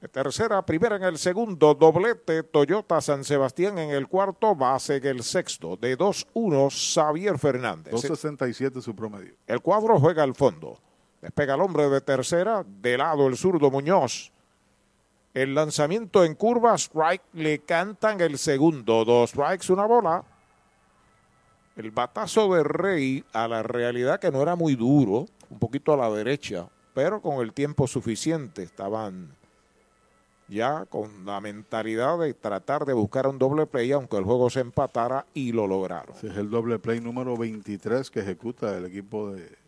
De 0.00 0.08
tercera, 0.08 0.60
primera 0.66 0.96
en 0.96 1.04
el 1.04 1.16
segundo, 1.18 1.72
doblete 1.72 2.42
Toyota 2.42 3.00
San 3.00 3.24
Sebastián 3.24 3.78
en 3.78 3.90
el 3.90 4.06
cuarto, 4.06 4.54
base 4.54 4.96
en 4.96 5.06
el 5.06 5.22
sexto. 5.22 5.76
De 5.76 5.96
2-1, 5.96 6.94
Xavier 6.94 7.38
Fernández. 7.38 7.94
2.67 7.94 8.82
su 8.82 8.94
promedio. 8.94 9.34
El 9.46 9.62
cuadro 9.62 9.98
juega 9.98 10.24
al 10.24 10.34
fondo. 10.34 10.78
Despega 11.22 11.54
el 11.54 11.62
hombre 11.62 11.88
de 11.88 12.02
tercera, 12.02 12.62
de 12.66 12.98
lado 12.98 13.28
el 13.28 13.36
zurdo 13.38 13.70
Muñoz. 13.70 14.33
El 15.34 15.56
lanzamiento 15.56 16.24
en 16.24 16.36
curva, 16.36 16.74
strike, 16.78 17.24
le 17.32 17.58
cantan 17.58 18.20
el 18.20 18.38
segundo. 18.38 19.04
Dos 19.04 19.30
strikes, 19.30 19.72
una 19.72 19.84
bola. 19.84 20.22
El 21.76 21.90
batazo 21.90 22.54
de 22.54 22.62
Rey 22.62 23.24
a 23.32 23.48
la 23.48 23.64
realidad 23.64 24.20
que 24.20 24.30
no 24.30 24.40
era 24.40 24.54
muy 24.54 24.76
duro, 24.76 25.26
un 25.50 25.58
poquito 25.58 25.92
a 25.92 25.96
la 25.96 26.08
derecha, 26.08 26.68
pero 26.94 27.20
con 27.20 27.44
el 27.44 27.52
tiempo 27.52 27.88
suficiente 27.88 28.62
estaban 28.62 29.34
ya 30.46 30.84
con 30.86 31.26
la 31.26 31.40
mentalidad 31.40 32.18
de 32.18 32.32
tratar 32.34 32.84
de 32.84 32.92
buscar 32.92 33.26
un 33.26 33.38
doble 33.38 33.66
play, 33.66 33.90
aunque 33.90 34.16
el 34.16 34.24
juego 34.24 34.50
se 34.50 34.60
empatara 34.60 35.26
y 35.34 35.50
lo 35.50 35.66
lograron. 35.66 36.14
Ese 36.16 36.28
es 36.28 36.36
el 36.36 36.48
doble 36.48 36.78
play 36.78 37.00
número 37.00 37.36
23 37.36 38.08
que 38.08 38.20
ejecuta 38.20 38.76
el 38.76 38.84
equipo 38.84 39.32
de 39.32 39.63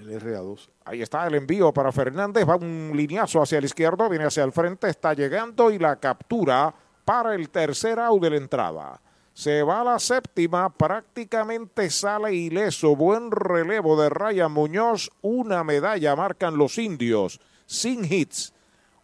el 0.00 0.20
RA2. 0.20 0.68
Ahí 0.84 1.02
está 1.02 1.26
el 1.26 1.34
envío 1.34 1.72
para 1.72 1.92
Fernández, 1.92 2.48
va 2.48 2.56
un 2.56 2.92
lineazo 2.94 3.42
hacia 3.42 3.58
el 3.58 3.64
izquierdo, 3.64 4.08
viene 4.08 4.24
hacia 4.24 4.44
el 4.44 4.52
frente, 4.52 4.88
está 4.88 5.14
llegando 5.14 5.70
y 5.70 5.78
la 5.78 5.96
captura 5.96 6.74
para 7.04 7.34
el 7.34 7.50
tercer 7.50 7.98
out 7.98 8.22
de 8.22 8.30
la 8.30 8.36
entrada. 8.36 9.00
Se 9.32 9.62
va 9.62 9.80
a 9.80 9.84
la 9.84 9.98
séptima, 9.98 10.68
prácticamente 10.70 11.88
sale 11.88 12.34
ileso. 12.34 12.96
Buen 12.96 13.30
relevo 13.30 14.00
de 14.00 14.10
Ryan 14.10 14.52
Muñoz. 14.52 15.10
Una 15.22 15.64
medalla 15.64 16.14
marcan 16.16 16.58
los 16.58 16.76
indios. 16.78 17.40
Sin 17.64 18.04
hits. 18.04 18.52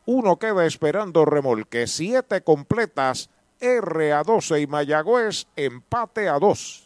Uno 0.04 0.38
queda 0.38 0.66
esperando 0.66 1.24
remolque. 1.24 1.86
Siete 1.86 2.42
completas. 2.42 3.30
R 3.60 4.12
a 4.12 4.22
12 4.22 4.60
y 4.60 4.66
Mayagüez 4.66 5.46
empate 5.56 6.28
a 6.28 6.38
2. 6.38 6.85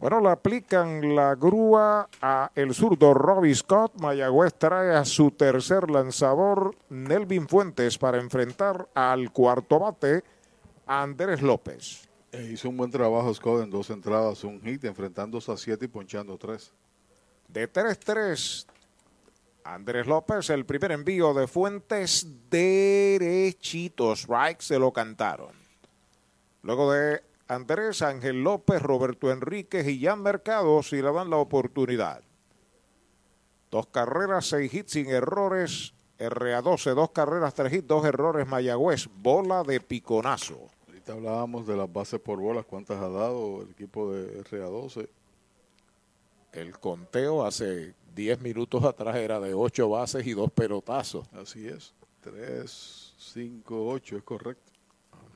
Bueno, 0.00 0.20
le 0.20 0.28
aplican 0.28 1.16
la 1.16 1.34
grúa 1.34 2.08
a 2.20 2.50
el 2.54 2.74
zurdo 2.74 3.14
Robbie 3.14 3.54
Scott. 3.54 3.98
Mayagüez 4.00 4.54
trae 4.54 4.94
a 4.94 5.04
su 5.04 5.30
tercer 5.30 5.90
lanzador, 5.90 6.76
Nelvin 6.90 7.48
Fuentes, 7.48 7.96
para 7.96 8.20
enfrentar 8.20 8.88
al 8.94 9.32
cuarto 9.32 9.78
bate, 9.78 10.22
Andrés 10.86 11.40
López. 11.40 12.08
E 12.30 12.42
hizo 12.44 12.68
un 12.68 12.76
buen 12.76 12.90
trabajo 12.90 13.32
Scott 13.32 13.62
en 13.62 13.70
dos 13.70 13.88
entradas, 13.88 14.44
un 14.44 14.60
hit, 14.60 14.84
enfrentándose 14.84 15.50
a 15.50 15.56
siete 15.56 15.86
y 15.86 15.88
ponchando 15.88 16.36
tres. 16.36 16.72
De 17.48 17.72
3-3, 17.72 18.66
Andrés 19.64 20.06
López, 20.06 20.50
el 20.50 20.66
primer 20.66 20.92
envío 20.92 21.32
de 21.32 21.46
Fuentes 21.46 22.26
derechitos, 22.50 24.26
right, 24.28 24.60
se 24.60 24.78
lo 24.78 24.92
cantaron. 24.92 25.52
Luego 26.62 26.92
de 26.92 27.22
Andrés 27.48 28.02
Ángel 28.02 28.42
López, 28.42 28.82
Roberto 28.82 29.30
Enríquez 29.30 29.86
y 29.86 30.00
Jan 30.00 30.22
Mercado 30.22 30.82
si 30.82 30.96
le 30.96 31.12
dan 31.12 31.30
la 31.30 31.36
oportunidad. 31.36 32.22
Dos 33.70 33.86
carreras, 33.86 34.46
seis 34.46 34.72
hits 34.72 34.92
sin 34.92 35.08
errores. 35.08 35.92
RA12, 36.18 36.94
dos 36.94 37.10
carreras, 37.10 37.54
tres 37.54 37.72
hits, 37.72 37.86
dos 37.86 38.04
errores. 38.04 38.48
Mayagüez, 38.48 39.08
bola 39.20 39.62
de 39.62 39.80
piconazo. 39.80 40.68
Ahorita 40.86 41.12
hablábamos 41.12 41.66
de 41.66 41.76
las 41.76 41.92
bases 41.92 42.18
por 42.20 42.40
bolas, 42.40 42.64
cuántas 42.64 42.98
ha 42.98 43.08
dado 43.08 43.62
el 43.62 43.70
equipo 43.70 44.12
de 44.12 44.42
RA12. 44.44 45.08
El 46.52 46.78
conteo 46.78 47.44
hace 47.44 47.94
10 48.14 48.40
minutos 48.40 48.82
atrás 48.82 49.14
era 49.16 49.38
de 49.38 49.52
ocho 49.52 49.90
bases 49.90 50.26
y 50.26 50.32
dos 50.32 50.50
pelotazos. 50.50 51.28
Así 51.34 51.68
es, 51.68 51.92
3, 52.22 53.14
5, 53.18 53.88
8, 53.88 54.16
es 54.16 54.22
correcto. 54.22 54.72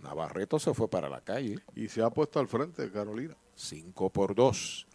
Navarreto 0.03 0.59
se 0.59 0.75
fue 0.75 0.89
para 0.89 1.09
la 1.09 1.21
calle. 1.21 1.59
Y 1.75 1.89
se 1.89 2.03
ha 2.03 2.11
puesto 2.11 2.41
al 2.41 2.49
frente 2.49 2.83
de 2.83 2.91
Carolina. 2.91 3.37
5 3.55 4.11
por 4.11 4.35
2. 4.35 4.87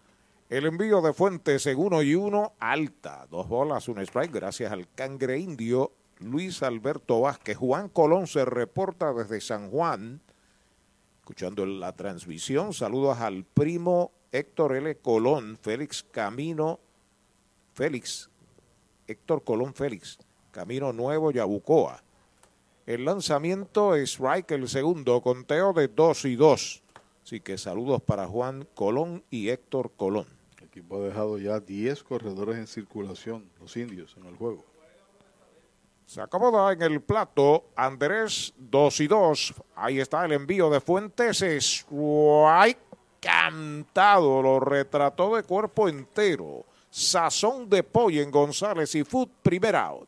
El 0.50 0.66
envío 0.68 1.02
de 1.02 1.14
Fuentes 1.14 1.66
en 1.66 1.78
uno 1.80 2.04
y 2.04 2.16
uno, 2.16 2.54
alta. 2.60 3.26
Dos 3.30 3.48
bolas, 3.48 3.88
un 3.88 4.00
strike, 4.00 4.32
gracias 4.32 4.72
al 4.72 4.88
cangre 4.94 5.40
indio 5.40 5.92
Luis 6.20 6.64
Alberto 6.64 7.22
Vázquez. 7.22 7.58
Juan 7.58 7.90
Colón 7.90 8.28
se 8.28 8.46
reporta 8.46 9.14
desde 9.14 9.42
San 9.42 9.70
Juan. 9.70 10.22
Escuchando 11.20 11.66
la 11.66 11.94
transmisión, 11.94 12.74
saludos 12.74 13.20
al 13.20 13.44
primo 13.44 14.12
Héctor 14.32 14.76
L. 14.76 14.98
Colón, 14.98 15.58
Félix 15.60 16.04
Camino, 16.04 16.80
Félix, 17.74 18.30
Héctor 19.08 19.44
Colón 19.44 19.74
Félix, 19.74 20.20
Camino 20.52 20.94
Nuevo, 20.94 21.32
Yabucoa. 21.32 22.05
El 22.86 23.06
lanzamiento 23.06 23.96
es 23.96 24.12
strike 24.12 24.52
el 24.52 24.70
segundo, 24.70 25.20
conteo 25.22 25.74
de 25.74 25.88
2 25.88 26.26
y 26.26 26.36
2. 26.36 26.84
Así 27.24 27.40
que 27.40 27.58
saludos 27.58 28.04
para 28.04 28.28
Juan 28.28 28.68
Colón 28.76 29.24
y 29.32 29.50
Héctor 29.50 29.92
Colón. 29.98 30.28
El 30.60 30.66
equipo 30.66 30.98
ha 30.98 31.08
dejado 31.08 31.40
ya 31.40 31.60
10 31.60 32.04
corredores 32.04 32.58
en 32.58 32.68
circulación, 32.68 33.50
los 33.60 33.76
indios, 33.76 34.16
en 34.18 34.28
el 34.28 34.36
juego. 34.36 34.64
Se 36.06 36.22
acomoda 36.22 36.72
en 36.74 36.84
el 36.84 37.02
plato 37.02 37.66
Andrés 37.76 38.54
2 38.58 39.00
y 39.00 39.08
2. 39.08 39.54
Ahí 39.76 40.00
está 40.00 40.24
el 40.24 40.34
envío 40.34 40.70
de 40.70 40.80
Fuentes. 40.80 41.42
Strike 41.42 42.78
cantado. 43.20 44.44
Lo 44.44 44.60
retrató 44.60 45.36
de 45.36 45.42
cuerpo 45.42 45.90
entero. 45.90 46.64
Sazón 46.92 47.68
de 47.68 47.82
pollo 47.82 48.22
en 48.22 48.30
González 48.30 48.94
y 48.94 49.04
Food, 49.04 49.30
primer 49.42 49.76
out. 49.76 50.08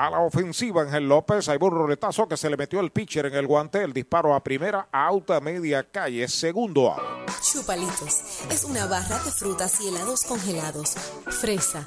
A 0.00 0.08
la 0.08 0.20
ofensiva, 0.20 0.80
Ángel 0.80 1.06
López. 1.06 1.46
Hay 1.50 1.58
un 1.60 1.72
roletazo 1.72 2.26
que 2.26 2.38
se 2.38 2.48
le 2.48 2.56
metió 2.56 2.80
el 2.80 2.90
pitcher 2.90 3.26
en 3.26 3.34
el 3.34 3.46
guante. 3.46 3.84
El 3.84 3.92
disparo 3.92 4.34
a 4.34 4.42
primera, 4.42 4.88
auto 4.90 5.34
a 5.34 5.40
media 5.42 5.82
calle. 5.82 6.26
Segundo 6.26 6.90
out. 6.90 7.28
Chupalitos 7.42 8.46
es 8.50 8.64
una 8.64 8.86
barra 8.86 9.18
de 9.18 9.30
frutas 9.30 9.78
y 9.82 9.88
helados 9.88 10.24
congelados. 10.24 10.94
Fresa, 11.26 11.86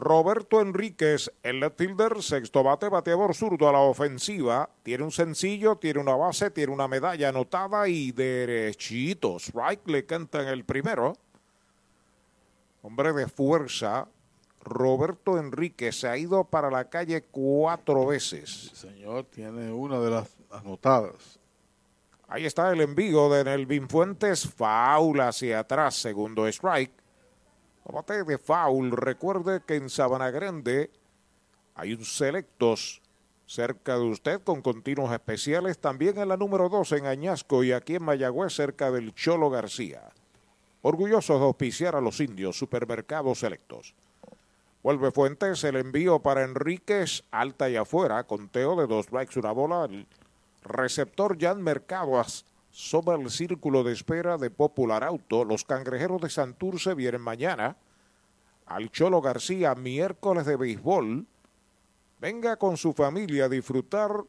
Roberto 0.00 0.62
Enríquez, 0.62 1.30
el 1.42 1.60
left 1.60 1.76
fielder, 1.76 2.22
sexto 2.22 2.62
bate, 2.62 2.88
bateador 2.88 3.34
zurdo 3.34 3.68
a 3.68 3.72
la 3.72 3.80
ofensiva. 3.80 4.70
Tiene 4.82 5.04
un 5.04 5.12
sencillo, 5.12 5.76
tiene 5.76 6.00
una 6.00 6.16
base, 6.16 6.50
tiene 6.50 6.72
una 6.72 6.88
medalla 6.88 7.28
anotada 7.28 7.86
y 7.86 8.10
derechitos. 8.10 9.48
Strike 9.48 9.86
le 9.88 10.06
cantan 10.06 10.48
el 10.48 10.64
primero. 10.64 11.12
Hombre 12.80 13.12
de 13.12 13.28
fuerza. 13.28 14.08
Roberto 14.62 15.38
Enríquez 15.38 16.00
se 16.00 16.08
ha 16.08 16.16
ido 16.16 16.44
para 16.44 16.70
la 16.70 16.88
calle 16.88 17.22
cuatro 17.30 18.06
veces. 18.06 18.70
señor 18.72 19.24
tiene 19.24 19.70
una 19.70 20.00
de 20.00 20.10
las 20.12 20.34
anotadas. 20.50 21.38
Ahí 22.26 22.46
está 22.46 22.72
el 22.72 22.80
envío 22.80 23.28
de 23.28 23.44
Nelvin 23.44 23.86
Fuentes. 23.86 24.48
Faula 24.48 25.28
hacia 25.28 25.58
atrás, 25.58 25.96
segundo 25.96 26.46
strike. 26.46 26.99
Bate 27.90 28.24
de 28.24 28.38
foul. 28.38 28.92
Recuerde 28.92 29.62
que 29.66 29.74
en 29.74 29.90
Sabana 29.90 30.30
Grande 30.30 30.90
hay 31.74 31.92
un 31.92 32.04
selectos 32.04 33.02
cerca 33.46 33.98
de 33.98 34.04
usted 34.04 34.40
con 34.42 34.62
continuos 34.62 35.12
especiales. 35.12 35.78
También 35.78 36.18
en 36.18 36.28
la 36.28 36.36
número 36.36 36.68
2 36.68 36.92
en 36.92 37.06
Añasco 37.06 37.64
y 37.64 37.72
aquí 37.72 37.96
en 37.96 38.04
Mayagüez 38.04 38.54
cerca 38.54 38.90
del 38.90 39.14
Cholo 39.14 39.50
García. 39.50 40.02
Orgullosos 40.82 41.40
de 41.40 41.46
auspiciar 41.46 41.96
a 41.96 42.00
los 42.00 42.20
indios 42.20 42.56
supermercados 42.56 43.40
selectos. 43.40 43.94
Vuelve 44.82 45.10
Fuentes, 45.10 45.62
el 45.64 45.76
envío 45.76 46.20
para 46.20 46.44
Enríquez, 46.44 47.24
alta 47.30 47.68
y 47.68 47.76
afuera, 47.76 48.24
conteo 48.24 48.76
de 48.76 48.86
dos 48.86 49.06
strikes, 49.06 49.38
una 49.38 49.52
bola. 49.52 49.84
El 49.84 50.06
receptor 50.62 51.36
Jan 51.38 51.62
Mercados 51.62 52.46
sobre 52.70 53.20
el 53.20 53.30
círculo 53.30 53.82
de 53.82 53.92
espera 53.92 54.38
de 54.38 54.50
Popular 54.50 55.04
Auto. 55.04 55.44
Los 55.44 55.64
cangrejeros 55.64 56.20
de 56.20 56.30
Santurce 56.30 56.94
vienen 56.94 57.20
mañana 57.20 57.76
al 58.66 58.90
Cholo 58.90 59.20
García, 59.20 59.74
miércoles 59.74 60.46
de 60.46 60.56
béisbol. 60.56 61.26
Venga 62.20 62.56
con 62.56 62.76
su 62.76 62.92
familia 62.92 63.46
a 63.46 63.48
disfrutar 63.48 64.24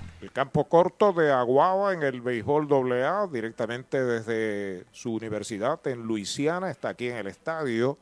Campo 0.33 0.63
corto 0.69 1.11
de 1.11 1.29
Aguaba 1.29 1.91
en 1.91 2.03
el 2.03 2.21
béisbol 2.21 2.71
AA, 3.03 3.27
directamente 3.27 4.01
desde 4.01 4.85
su 4.91 5.13
universidad 5.15 5.85
en 5.87 6.03
Luisiana, 6.03 6.71
está 6.71 6.89
aquí 6.89 7.09
en 7.09 7.17
el 7.17 7.27
estadio 7.27 7.97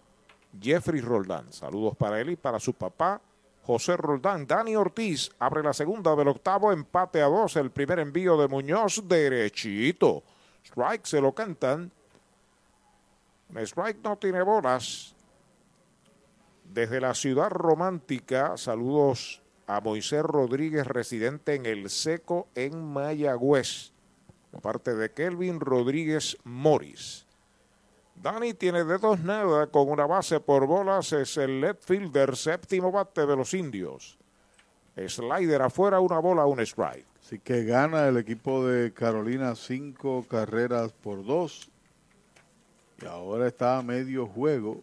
Jeffrey 0.62 1.02
Roldán. 1.02 1.52
Saludos 1.52 1.98
para 1.98 2.22
él 2.22 2.30
y 2.30 2.36
para 2.36 2.60
su 2.60 2.74
papá, 2.74 3.20
José 3.64 3.98
Roldán. 3.98 4.46
Dani 4.46 4.76
Ortiz 4.76 5.32
abre 5.40 5.64
la 5.64 5.74
segunda 5.74 6.16
del 6.16 6.28
octavo, 6.28 6.72
empate 6.72 7.20
a 7.24 7.26
dos, 7.26 7.56
el 7.56 7.72
primer 7.72 7.98
envío 7.98 8.38
de 8.38 8.48
Muñoz, 8.48 9.08
derechito. 9.08 10.22
Strike 10.64 11.08
se 11.08 11.22
lo 11.22 11.34
cantan. 11.34 11.92
Strike 13.56 14.04
no 14.04 14.18
tiene 14.18 14.44
bolas. 14.44 15.16
Desde 16.64 17.02
la 17.02 17.16
ciudad 17.16 17.50
romántica, 17.50 18.56
saludos 18.56 19.42
a 19.70 19.82
Moisés 19.82 20.24
Rodríguez, 20.24 20.88
residente 20.88 21.54
en 21.54 21.68
El 21.68 21.92
Seco, 21.92 22.48
en 22.56 22.84
Mayagüez, 22.92 23.92
de 24.52 24.60
parte 24.60 24.96
de 24.96 25.12
Kelvin 25.12 25.60
Rodríguez 25.60 26.38
Morris. 26.44 27.28
Dani 28.16 28.56
tiene 28.56 28.84
de 28.84 28.98
dos 28.98 29.20
nada 29.20 29.68
con 29.68 29.92
una 29.92 30.08
base 30.08 30.40
por 30.40 30.66
bolas, 30.66 31.14
es 31.14 31.38
el 31.38 31.62
left 31.62 31.84
fielder, 31.84 32.36
séptimo 32.36 32.92
bate 32.92 33.28
de 33.28 33.36
los 33.36 33.54
indios. 33.54 34.18
Slider 34.98 35.62
afuera, 35.62 36.00
una 36.00 36.18
bola, 36.18 36.48
un 36.48 36.60
strike. 36.62 37.06
Así 37.24 37.38
que 37.38 37.64
gana 37.64 38.08
el 38.08 38.18
equipo 38.18 38.66
de 38.66 38.92
Carolina 38.92 39.54
cinco 39.54 40.26
carreras 40.28 40.94
por 40.94 41.24
dos. 41.24 41.70
Y 43.04 43.06
ahora 43.06 43.48
está 43.48 43.78
a 43.78 43.84
medio 43.84 44.26
juego 44.26 44.82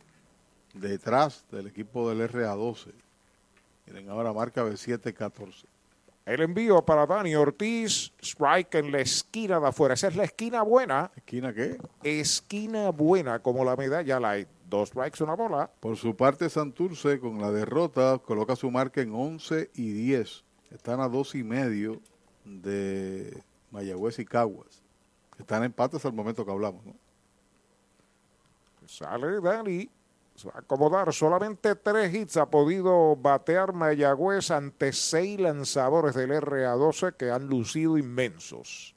detrás 0.74 1.44
del 1.50 1.66
equipo 1.66 2.08
del 2.08 2.30
RA12. 2.30 2.92
Miren, 3.86 4.08
ahora 4.10 4.32
marca 4.32 4.64
B7-14. 4.64 5.64
El 6.26 6.42
envío 6.42 6.82
para 6.82 7.06
Dani 7.06 7.36
Ortiz, 7.36 8.12
strike 8.20 8.74
en 8.74 8.90
la 8.90 8.98
esquina 8.98 9.60
de 9.60 9.68
afuera. 9.68 9.94
Esa 9.94 10.08
es 10.08 10.16
la 10.16 10.24
esquina 10.24 10.62
buena. 10.62 11.12
¿Esquina 11.14 11.54
qué? 11.54 11.78
Esquina 12.02 12.90
buena, 12.90 13.38
como 13.38 13.64
la 13.64 13.76
medalla 13.76 14.18
light. 14.18 14.48
Dos 14.68 14.88
strikes, 14.88 15.22
una 15.22 15.34
bola. 15.34 15.70
Por 15.78 15.96
su 15.96 16.16
parte, 16.16 16.50
Santurce, 16.50 17.20
con 17.20 17.40
la 17.40 17.52
derrota, 17.52 18.18
coloca 18.18 18.56
su 18.56 18.68
marca 18.72 19.00
en 19.00 19.14
11 19.14 19.70
y 19.74 19.92
10. 19.92 20.42
Están 20.72 21.00
a 21.00 21.08
dos 21.08 21.36
y 21.36 21.44
medio 21.44 22.00
de 22.44 23.40
Mayagüez 23.70 24.18
y 24.18 24.24
Caguas. 24.24 24.82
Están 25.38 25.62
empates 25.62 26.04
al 26.04 26.12
momento 26.12 26.44
que 26.44 26.50
hablamos, 26.50 26.84
¿no? 26.84 26.94
Sale 28.86 29.40
Dani. 29.40 29.88
Acomodar. 30.54 31.12
Solamente 31.12 31.74
tres 31.74 32.12
hits 32.14 32.36
ha 32.36 32.46
podido 32.46 33.16
batear 33.16 33.72
Mayagüez 33.72 34.50
ante 34.50 34.92
seis 34.92 35.40
lanzadores 35.40 36.14
del 36.14 36.30
RA12 36.30 37.14
que 37.14 37.30
han 37.30 37.46
lucido 37.46 37.96
inmensos. 37.96 38.94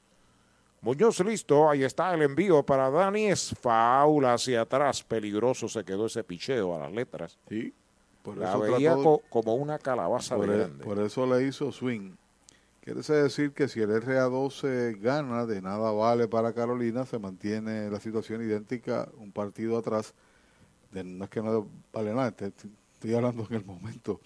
Muñoz 0.82 1.20
listo, 1.20 1.68
ahí 1.68 1.84
está 1.84 2.14
el 2.14 2.22
envío 2.22 2.62
para 2.64 2.90
Dani, 2.90 3.26
es 3.26 3.54
faula 3.60 4.34
hacia 4.34 4.62
atrás, 4.62 5.02
peligroso 5.02 5.68
se 5.68 5.84
quedó 5.84 6.06
ese 6.06 6.24
picheo 6.24 6.74
a 6.74 6.78
las 6.78 6.92
letras. 6.92 7.38
Sí, 7.50 7.74
por 8.22 8.38
La 8.38 8.56
veía 8.56 8.94
co 8.94 9.20
como 9.28 9.54
una 9.56 9.78
calabaza 9.78 10.36
por, 10.36 10.48
e- 10.48 10.56
grande. 10.56 10.84
por 10.84 10.98
eso 10.98 11.26
le 11.26 11.46
hizo 11.46 11.70
swing. 11.70 12.12
Quiere 12.80 13.02
decir 13.02 13.52
que 13.52 13.68
si 13.68 13.80
el 13.82 13.90
RA12 13.90 14.98
gana, 15.00 15.44
de 15.44 15.60
nada 15.60 15.92
vale 15.92 16.28
para 16.28 16.54
Carolina, 16.54 17.04
se 17.04 17.18
mantiene 17.18 17.90
la 17.90 18.00
situación 18.00 18.40
idéntica 18.42 19.06
un 19.18 19.32
partido 19.32 19.76
atrás. 19.76 20.14
No 20.92 21.24
es 21.24 21.30
que 21.30 21.40
no 21.42 21.66
vale 21.92 22.12
nada, 22.12 22.30
te- 22.32 22.52
estoy 22.94 23.14
hablando 23.14 23.46
en 23.48 23.54
el 23.56 23.64
momento. 23.64 24.20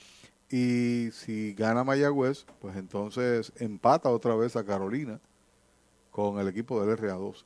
Y 0.51 1.11
si 1.13 1.55
gana 1.55 1.85
Mayagüez, 1.85 2.45
pues 2.61 2.77
entonces 2.77 3.53
empata 3.57 4.09
otra 4.11 4.35
vez 4.35 4.57
a 4.57 4.65
Carolina 4.65 5.21
con 6.11 6.39
el 6.39 6.49
equipo 6.49 6.85
del 6.85 6.97
RA12. 6.99 7.45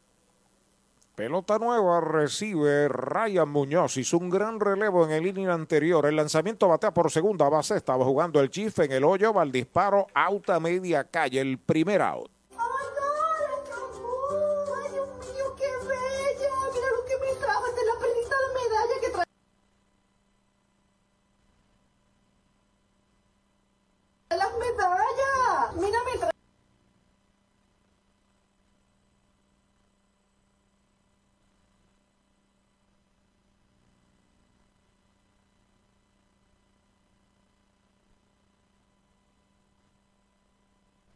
Pelota 1.15 1.59
nueva 1.59 2.01
recibe 2.01 2.87
Ryan 2.89 3.49
Muñoz. 3.49 3.97
Hizo 3.97 4.19
un 4.19 4.31
gran 4.31 4.61
relevo 4.61 5.05
en 5.05 5.11
el 5.11 5.27
inning 5.27 5.49
anterior. 5.49 6.07
El 6.07 6.15
lanzamiento 6.15 6.69
batea 6.69 6.95
por 6.95 7.11
segunda 7.11 7.49
base. 7.49 7.77
Estaba 7.77 8.05
jugando 8.05 8.41
el 8.41 8.51
Chief 8.51 8.79
en 8.79 8.93
el 8.93 9.03
hoyo. 9.03 9.33
Va 9.33 9.43
al 9.43 9.51
disparo. 9.51 10.07
Out 10.15 10.51
a 10.51 10.61
media 10.61 11.03
calle. 11.03 11.41
El 11.41 11.59
primer 11.59 12.03
out. 12.03 12.31
¡Ay, 12.53 14.93
Dios 14.93 15.09
mío, 15.19 15.55
qué 15.57 15.67
bella! 15.89 16.55
Mira 16.73 16.87
lo 16.97 17.05
que 17.05 17.17
me 17.19 17.35
trajo. 17.41 17.67
Esta 17.67 17.81
es 17.81 17.87
la 17.87 17.99
perlita 18.01 18.37
de 18.39 18.55
medalla 18.55 19.01
que 19.01 19.09
trae. 19.11 19.25
Las 24.31 24.53
medallas. 24.57 25.75
Mira, 25.81 25.99
me 26.05 26.19
trae. 26.19 26.31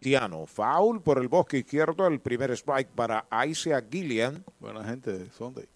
Tiano, 0.03 0.47
foul 0.47 1.01
por 1.01 1.19
el 1.19 1.29
bosque 1.29 1.59
izquierdo, 1.59 2.07
el 2.07 2.21
primer 2.21 2.51
strike 2.53 2.89
para 2.89 3.25
Isaac 3.47 3.87
Gillian. 3.91 4.45
Buena 4.59 4.83
gente, 4.85 5.31
Sunday. 5.31 5.67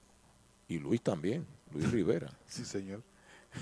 Y 0.68 0.78
Luis 0.78 1.00
también, 1.00 1.46
Luis 1.72 1.90
Rivera. 1.90 2.30
Sí, 2.46 2.64
señor. 2.64 3.02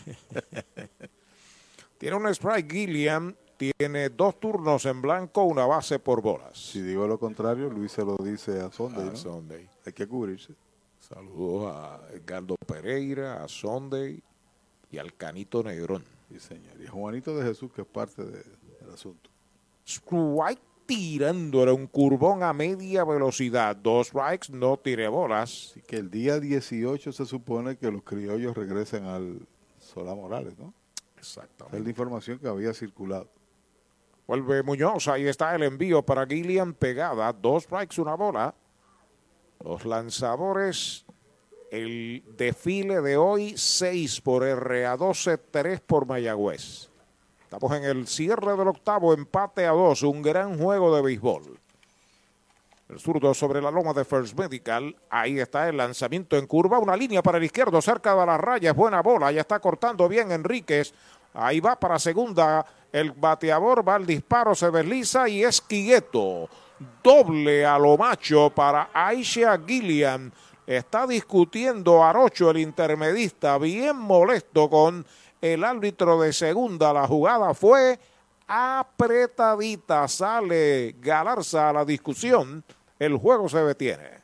Tiene 1.99 2.17
un 2.17 2.26
strike 2.28 2.70
Gillian, 2.70 3.36
tiene 3.57 4.09
dos 4.10 4.39
turnos 4.41 4.84
en 4.86 5.01
blanco, 5.01 5.44
una 5.44 5.65
base 5.67 5.99
por 5.99 6.20
bolas. 6.20 6.59
Si 6.59 6.83
digo 6.83 7.07
lo 7.07 7.18
contrario, 7.18 7.70
Luis 7.70 7.93
se 7.93 8.05
lo 8.05 8.17
dice 8.17 8.60
a 8.60 8.70
Sunday. 8.70 9.09
A 9.09 9.10
¿no? 9.12 9.17
Sunday. 9.17 9.68
Hay 9.86 9.93
que 9.93 10.07
cubrirse. 10.07 10.55
Saludos 10.99 11.73
a 11.75 12.01
Edgardo 12.12 12.57
Pereira, 12.67 13.43
a 13.44 13.49
Sunday 13.49 14.20
y 14.91 14.99
al 14.99 15.15
Canito 15.15 15.62
Negrón. 15.62 16.05
Sí, 16.31 16.41
señor. 16.41 16.81
Y 16.81 16.86
a 16.86 16.91
Juanito 16.91 17.36
de 17.36 17.44
Jesús, 17.44 17.70
que 17.73 17.83
es 17.83 17.86
parte 17.86 18.25
de- 18.25 18.43
del 18.81 18.91
asunto. 18.93 19.31
Strike 19.87 20.61
tirando, 20.87 21.63
era 21.63 21.73
un 21.73 21.87
curvón 21.87 22.43
a 22.43 22.53
media 22.53 23.05
velocidad. 23.05 23.77
Dos 23.77 24.09
strikes, 24.09 24.53
no 24.53 24.77
tire 24.77 25.09
bolas. 25.09 25.71
Así 25.71 25.83
que 25.83 25.97
el 25.97 26.11
día 26.11 26.41
18 26.41 27.13
se 27.13 27.27
supone 27.27 27.77
que 27.77 27.91
los 27.91 28.03
criollos 28.03 28.57
regresen 28.57 29.05
al 29.05 29.47
Solá 29.79 30.15
Morales, 30.15 30.59
¿no? 30.59 30.73
Exactamente. 31.19 31.79
Es 31.79 31.83
la 31.83 31.91
información 31.91 32.39
que 32.39 32.49
había 32.49 32.73
circulado. 32.75 33.29
Vuelve 34.27 34.63
Muñoz, 34.63 35.09
ahí 35.09 35.27
está 35.27 35.55
el 35.55 35.63
envío 35.65 36.03
para 36.03 36.27
Gillian 36.27 36.73
pegada, 36.73 37.33
dos 37.33 37.65
strikes, 37.65 38.01
una 38.01 38.15
bola. 38.15 38.55
Los 39.63 39.85
lanzadores, 39.85 41.05
el 41.71 42.25
desfile 42.37 43.03
de 43.03 43.17
hoy, 43.17 43.55
6 43.57 44.21
por 44.23 44.43
RA12, 44.43 45.41
3 45.51 45.81
por 45.81 46.07
Mayagüez. 46.07 46.91
Estamos 47.55 47.76
en 47.76 47.84
el 47.84 48.08
cierre 48.08 48.57
del 48.57 48.66
octavo, 48.66 49.15
empate 49.15 49.65
a 49.65 49.70
dos, 49.70 50.02
un 50.02 50.23
gran 50.23 50.58
juego 50.58 50.92
de 50.97 51.02
béisbol. 51.02 51.57
El 52.89 52.99
zurdo 52.99 53.33
sobre 53.33 53.62
la 53.62 53.70
loma 53.70 53.92
de 53.92 54.05
First 54.05 54.36
Medical. 54.36 54.97
Ahí 55.08 55.39
está 55.39 55.68
el 55.68 55.76
lanzamiento 55.76 56.36
en 56.36 56.49
curva. 56.49 56.81
Una 56.81 56.97
línea 56.97 57.23
para 57.23 57.39
el 57.39 57.44
izquierdo 57.44 57.81
cerca 57.81 58.16
de 58.16 58.26
la 58.26 58.36
raya. 58.36 58.70
Es 58.70 58.76
buena 58.76 59.02
bola. 59.02 59.31
Ya 59.31 59.42
está 59.42 59.60
cortando 59.60 60.08
bien 60.08 60.33
Enríquez. 60.33 60.92
Ahí 61.33 61.60
va 61.60 61.76
para 61.76 62.00
segunda. 62.00 62.66
El 62.91 63.12
bateador 63.12 63.89
va 63.89 63.94
al 63.94 64.07
disparo. 64.07 64.57
Se 64.57 64.73
desliza 64.73 65.28
y 65.28 65.44
es 65.44 65.60
Quigueto. 65.60 66.49
Doble 67.05 67.65
a 67.65 67.78
lo 67.78 67.97
macho 67.97 68.50
para 68.50 68.91
Aisha 68.92 69.57
Gillian. 69.65 70.33
Está 70.66 71.07
discutiendo 71.07 72.02
Arocho, 72.02 72.50
el 72.50 72.57
intermedista, 72.57 73.58
bien 73.58 73.97
molesto 73.97 74.68
con 74.70 75.07
el 75.53 75.63
árbitro 75.63 76.19
de 76.23 76.33
segunda. 76.33 76.93
La 76.95 77.07
jugada 77.07 77.53
fue 77.53 77.99
apretadita. 78.47 80.09
Sale 80.09 80.97
Galarza 80.99 81.69
a 81.69 81.73
la 81.75 81.85
discusión. 81.85 82.65
El 82.99 83.19
juego 83.19 83.47
se 83.51 83.59
detiene. 83.59 84.24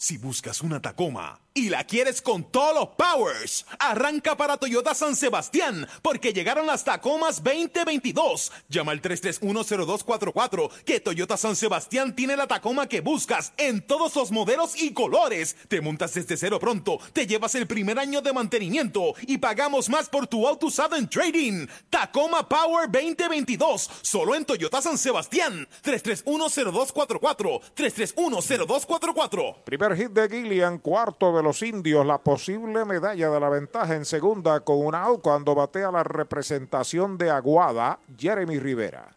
Si 0.00 0.16
buscas 0.16 0.62
una 0.62 0.80
Tacoma 0.80 1.40
y 1.54 1.70
la 1.70 1.84
quieres 1.84 2.22
con 2.22 2.44
todos 2.44 2.74
los 2.74 2.88
powers, 2.96 3.66
arranca 3.78 4.36
para 4.36 4.56
Toyota 4.56 4.94
San 4.94 5.16
Sebastián, 5.16 5.88
porque 6.02 6.32
llegaron 6.32 6.66
las 6.66 6.84
Tacomas 6.84 7.42
2022. 7.42 8.52
Llama 8.68 8.92
al 8.92 9.02
3310244, 9.02 10.70
que 10.84 11.00
Toyota 11.00 11.36
San 11.36 11.56
Sebastián 11.56 12.14
tiene 12.14 12.36
la 12.36 12.46
Tacoma 12.46 12.86
que 12.86 13.00
buscas 13.00 13.52
en 13.56 13.84
todos 13.84 14.14
los 14.14 14.30
modelos 14.30 14.80
y 14.80 14.92
colores. 14.92 15.56
Te 15.68 15.80
montas 15.80 16.14
desde 16.14 16.36
cero 16.36 16.60
pronto, 16.60 16.98
te 17.12 17.26
llevas 17.26 17.54
el 17.56 17.66
primer 17.66 17.98
año 17.98 18.20
de 18.20 18.32
mantenimiento 18.32 19.14
y 19.22 19.38
pagamos 19.38 19.88
más 19.88 20.08
por 20.08 20.26
tu 20.26 20.46
auto 20.46 20.66
usado 20.66 20.94
en 20.96 21.08
trading. 21.08 21.66
Tacoma 21.90 22.48
Power 22.48 22.88
2022, 22.90 23.90
solo 24.02 24.34
en 24.36 24.44
Toyota 24.44 24.80
San 24.80 24.96
Sebastián. 24.96 25.66
3310244, 25.82 27.60
3310244. 27.74 29.64
Primer 29.64 29.96
hit 29.96 30.10
de 30.10 30.28
Gillian, 30.28 30.78
cuarto 30.78 31.36
de 31.36 31.37
los 31.42 31.62
indios, 31.62 32.04
la 32.04 32.18
posible 32.18 32.84
medalla 32.84 33.30
de 33.30 33.40
la 33.40 33.48
ventaja 33.48 33.94
en 33.94 34.04
segunda 34.04 34.60
con 34.60 34.84
un 34.84 34.94
out 34.94 35.22
cuando 35.22 35.54
batea 35.54 35.90
la 35.90 36.02
representación 36.02 37.18
de 37.18 37.30
Aguada, 37.30 37.98
Jeremy 38.16 38.58
Rivera. 38.58 39.14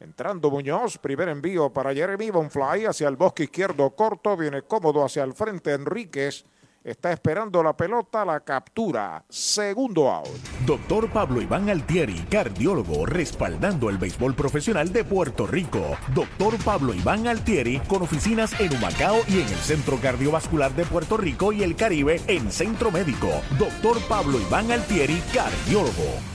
Entrando 0.00 0.50
Muñoz, 0.50 0.98
primer 0.98 1.28
envío 1.28 1.70
para 1.70 1.94
Jeremy 1.94 2.30
Bonfly 2.30 2.86
hacia 2.86 3.08
el 3.08 3.16
bosque 3.16 3.44
izquierdo 3.44 3.90
corto, 3.90 4.36
viene 4.36 4.62
cómodo 4.62 5.04
hacia 5.04 5.22
el 5.22 5.32
frente 5.32 5.72
Enríquez, 5.72 6.44
está 6.84 7.12
esperando 7.12 7.62
la 7.62 7.76
pelota, 7.76 8.24
la 8.24 8.40
captura, 8.40 9.24
segundo 9.28 10.10
out. 10.10 10.28
Doctor 10.66 11.10
Pablo 11.10 11.40
Iván 11.40 11.70
Altieri, 11.70 12.20
cardiólogo, 12.30 13.06
respaldando 13.06 13.88
el 13.88 13.98
béisbol 13.98 14.34
profesional 14.34 14.92
de 14.92 15.02
Puerto 15.02 15.46
Rico. 15.46 15.96
Doctor 16.14 16.62
Pablo 16.62 16.94
Iván 16.94 17.26
Altieri, 17.26 17.80
con 17.88 18.02
oficinas 18.02 18.58
en 18.60 18.74
Humacao 18.74 19.16
y 19.28 19.40
en 19.40 19.48
el 19.48 19.56
Centro 19.56 19.98
Cardiovascular 20.00 20.72
de 20.74 20.84
Puerto 20.84 21.16
Rico 21.16 21.52
y 21.52 21.62
el 21.62 21.74
Caribe 21.74 22.20
en 22.26 22.52
Centro 22.52 22.90
Médico. 22.90 23.30
Doctor 23.58 23.98
Pablo 24.06 24.38
Iván 24.38 24.70
Altieri, 24.70 25.20
cardiólogo. 25.32 26.33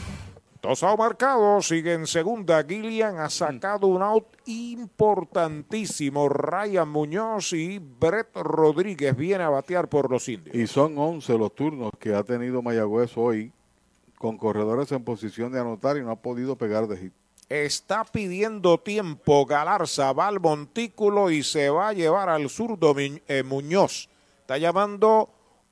Dos 0.61 0.83
out 0.83 0.99
marcados, 0.99 1.67
sigue 1.69 1.93
en 1.93 2.05
segunda. 2.05 2.63
Gillian 2.65 3.17
ha 3.19 3.29
sacado 3.29 3.87
un 3.87 4.01
out 4.01 4.25
importantísimo. 4.45 6.27
Ryan 6.29 6.89
Muñoz 6.89 7.53
y 7.53 7.79
Brett 7.79 8.35
Rodríguez 8.35 9.15
viene 9.15 9.43
a 9.45 9.49
batear 9.49 9.87
por 9.87 10.11
los 10.11 10.27
indios. 10.27 10.55
Y 10.55 10.67
son 10.67 10.97
11 10.97 11.37
los 11.37 11.55
turnos 11.55 11.91
que 11.99 12.13
ha 12.13 12.23
tenido 12.23 12.61
Mayagüez 12.61 13.11
hoy, 13.17 13.51
con 14.17 14.37
corredores 14.37 14.91
en 14.91 15.03
posición 15.03 15.51
de 15.53 15.61
anotar 15.61 15.95
y 15.97 16.01
no 16.01 16.11
ha 16.11 16.17
podido 16.17 16.57
pegar 16.57 16.87
de 16.87 16.97
hit. 16.97 17.13
Está 17.47 18.03
pidiendo 18.03 18.77
tiempo 18.79 19.45
Galarza, 19.45 20.11
va 20.13 20.27
al 20.27 20.39
montículo 20.39 21.31
y 21.31 21.41
se 21.41 21.69
va 21.69 21.87
a 21.89 21.93
llevar 21.93 22.27
al 22.29 22.49
zurdo 22.49 22.93
Mi- 22.93 23.21
eh, 23.27 23.43
Muñoz. 23.43 24.09
Está 24.41 24.57
llamando 24.57 25.29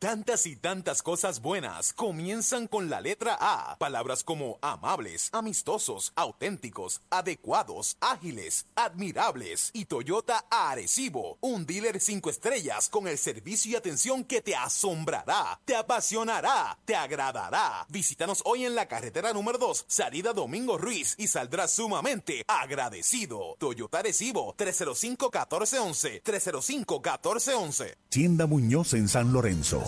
Tantas 0.00 0.46
y 0.46 0.54
tantas 0.54 1.02
cosas 1.02 1.42
buenas 1.42 1.92
comienzan 1.92 2.68
con 2.68 2.88
la 2.88 3.00
letra 3.00 3.36
A. 3.40 3.76
Palabras 3.78 4.22
como 4.22 4.60
amables, 4.62 5.28
amistosos, 5.32 6.12
auténticos, 6.14 7.02
adecuados, 7.10 7.96
ágiles, 8.00 8.66
admirables 8.76 9.70
y 9.72 9.86
Toyota 9.86 10.44
Arecibo, 10.50 11.36
un 11.40 11.66
dealer 11.66 11.98
cinco 11.98 12.30
estrellas 12.30 12.88
con 12.88 13.08
el 13.08 13.18
servicio 13.18 13.72
y 13.72 13.74
atención 13.74 14.22
que 14.22 14.40
te 14.40 14.54
asombrará, 14.54 15.58
te 15.64 15.74
apasionará, 15.74 16.78
te 16.84 16.94
agradará. 16.94 17.84
Visítanos 17.88 18.42
hoy 18.44 18.66
en 18.66 18.76
la 18.76 18.86
carretera 18.86 19.32
número 19.32 19.58
2, 19.58 19.84
salida 19.88 20.32
Domingo 20.32 20.78
Ruiz 20.78 21.16
y 21.18 21.26
saldrás 21.26 21.72
sumamente 21.72 22.44
agradecido. 22.46 23.56
Toyota 23.58 23.98
Arecibo 23.98 24.54
305-1411, 24.58 26.22
305-1411. 26.22 27.96
Tienda 28.08 28.46
Muñoz 28.46 28.94
en 28.94 29.08
San 29.08 29.32
Lorenzo. 29.32 29.87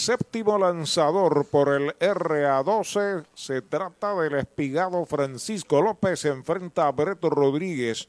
séptimo 0.00 0.56
lanzador 0.56 1.44
por 1.44 1.68
el 1.68 1.92
RA12 1.98 3.26
se 3.34 3.60
trata 3.60 4.14
del 4.14 4.36
espigado 4.36 5.04
Francisco 5.04 5.82
López. 5.82 6.20
Se 6.20 6.30
enfrenta 6.30 6.86
a 6.86 6.92
Breto 6.92 7.28
Rodríguez 7.28 8.08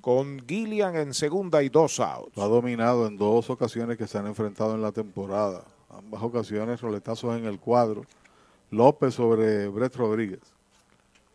con 0.00 0.46
Gillian 0.46 0.94
en 0.94 1.12
segunda 1.12 1.64
y 1.64 1.70
dos 1.70 1.98
outs. 1.98 2.36
Lo 2.36 2.44
ha 2.44 2.46
dominado 2.46 3.08
en 3.08 3.18
dos 3.18 3.50
ocasiones 3.50 3.98
que 3.98 4.06
se 4.06 4.16
han 4.16 4.28
enfrentado 4.28 4.76
en 4.76 4.82
la 4.82 4.92
temporada. 4.92 5.64
Ambas 5.90 6.22
ocasiones 6.22 6.80
roletazos 6.80 7.36
en 7.36 7.46
el 7.46 7.58
cuadro. 7.58 8.02
López 8.70 9.14
sobre 9.14 9.66
Brett 9.66 9.96
Rodríguez. 9.96 10.40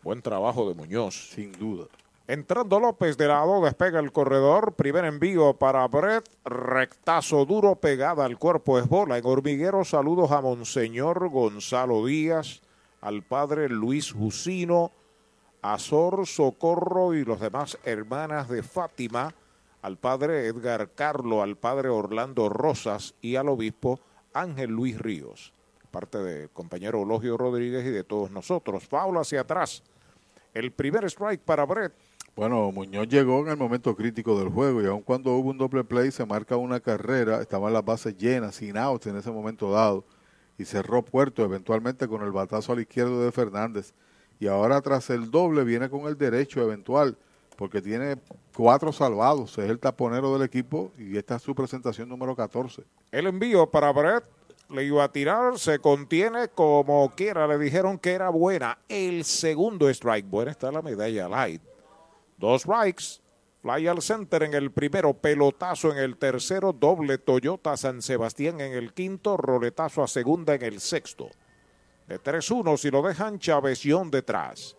Buen 0.01 0.21
trabajo 0.21 0.69
de 0.69 0.75
Muñoz. 0.75 1.31
Sin 1.33 1.51
duda. 1.51 1.87
Entrando 2.29 2.79
López 2.79 3.17
de 3.17 3.27
lado, 3.27 3.59
despega 3.59 3.99
el 3.99 4.11
corredor. 4.11 4.73
Primer 4.73 5.03
envío 5.03 5.55
para 5.55 5.87
Brett. 5.87 6.29
Rectazo 6.45 7.43
duro 7.43 7.77
pegada 7.77 8.23
al 8.23 8.37
cuerpo 8.37 8.77
es 8.77 8.87
bola. 8.87 9.17
En 9.17 9.25
hormiguero, 9.25 9.83
saludos 9.83 10.29
a 10.29 10.39
Monseñor 10.39 11.29
Gonzalo 11.29 12.05
Díaz, 12.05 12.61
al 13.01 13.23
padre 13.23 13.67
Luis 13.67 14.11
Jusino, 14.11 14.91
a 15.63 15.79
Socorro 15.79 17.15
y 17.15 17.25
los 17.25 17.39
demás 17.39 17.79
hermanas 17.83 18.47
de 18.47 18.61
Fátima, 18.61 19.33
al 19.81 19.97
padre 19.97 20.45
Edgar 20.45 20.91
Carlo, 20.93 21.41
al 21.41 21.57
padre 21.57 21.89
Orlando 21.89 22.47
Rosas 22.47 23.15
y 23.23 23.37
al 23.37 23.49
obispo 23.49 24.01
Ángel 24.33 24.69
Luis 24.69 24.99
Ríos. 24.99 25.51
Parte 25.89 26.19
del 26.19 26.51
compañero 26.51 27.01
Ologio 27.01 27.37
Rodríguez 27.37 27.87
y 27.87 27.89
de 27.89 28.03
todos 28.03 28.29
nosotros. 28.29 28.85
Paula 28.85 29.21
hacia 29.21 29.41
atrás. 29.41 29.81
El 30.53 30.71
primer 30.71 31.05
strike 31.05 31.41
para 31.41 31.65
Brett. 31.65 32.08
Bueno, 32.39 32.71
Muñoz 32.71 33.09
llegó 33.09 33.41
en 33.41 33.49
el 33.49 33.57
momento 33.57 33.93
crítico 33.97 34.39
del 34.39 34.47
juego 34.47 34.81
y 34.81 34.85
aun 34.85 35.01
cuando 35.01 35.33
hubo 35.33 35.49
un 35.49 35.57
doble 35.57 35.83
play 35.83 36.09
se 36.09 36.25
marca 36.25 36.55
una 36.55 36.79
carrera, 36.79 37.41
estaban 37.41 37.73
las 37.73 37.83
bases 37.83 38.15
llenas, 38.15 38.55
sin 38.55 38.77
outs 38.77 39.07
en 39.07 39.17
ese 39.17 39.29
momento 39.29 39.69
dado 39.69 40.05
y 40.57 40.63
cerró 40.63 41.03
puerto 41.03 41.43
eventualmente 41.43 42.07
con 42.07 42.21
el 42.21 42.31
batazo 42.31 42.71
al 42.71 42.79
izquierdo 42.79 43.25
de 43.25 43.33
Fernández 43.33 43.93
y 44.39 44.47
ahora 44.47 44.79
tras 44.79 45.09
el 45.09 45.29
doble 45.29 45.65
viene 45.65 45.89
con 45.89 46.07
el 46.07 46.17
derecho 46.17 46.61
eventual 46.61 47.17
porque 47.57 47.81
tiene 47.81 48.15
cuatro 48.55 48.93
salvados, 48.93 49.57
es 49.57 49.69
el 49.69 49.77
taponero 49.77 50.31
del 50.31 50.43
equipo 50.43 50.93
y 50.97 51.17
esta 51.17 51.35
es 51.35 51.41
su 51.41 51.53
presentación 51.53 52.07
número 52.07 52.37
14. 52.37 52.83
El 53.11 53.27
envío 53.27 53.69
para 53.69 53.91
Brett 53.91 54.23
le 54.69 54.85
iba 54.85 55.03
a 55.03 55.11
tirar, 55.11 55.59
se 55.59 55.79
contiene 55.79 56.47
como 56.47 57.11
quiera, 57.17 57.45
le 57.47 57.57
dijeron 57.57 57.99
que 57.99 58.13
era 58.13 58.29
buena. 58.29 58.77
El 58.87 59.25
segundo 59.25 59.89
strike, 59.89 60.29
buena 60.29 60.51
está 60.51 60.71
la 60.71 60.81
medalla 60.81 61.27
light. 61.27 61.68
Dos 62.39 62.61
strikes, 62.61 63.21
fly 63.61 63.87
al 63.87 64.01
center 64.01 64.43
en 64.43 64.53
el 64.53 64.71
primero, 64.71 65.13
pelotazo 65.13 65.91
en 65.91 65.97
el 65.97 66.15
tercero, 66.15 66.71
doble 66.71 67.17
Toyota 67.17 67.75
San 67.75 68.01
Sebastián 68.01 68.61
en 68.61 68.71
el 68.71 68.93
quinto, 68.93 69.35
roletazo 69.35 70.03
a 70.03 70.07
segunda 70.07 70.55
en 70.55 70.63
el 70.63 70.79
sexto. 70.79 71.29
De 72.07 72.17
3-1 72.17 72.77
si 72.77 72.89
lo 72.89 73.01
dejan 73.01 73.39
Chavesión 73.39 74.09
detrás. 74.09 74.77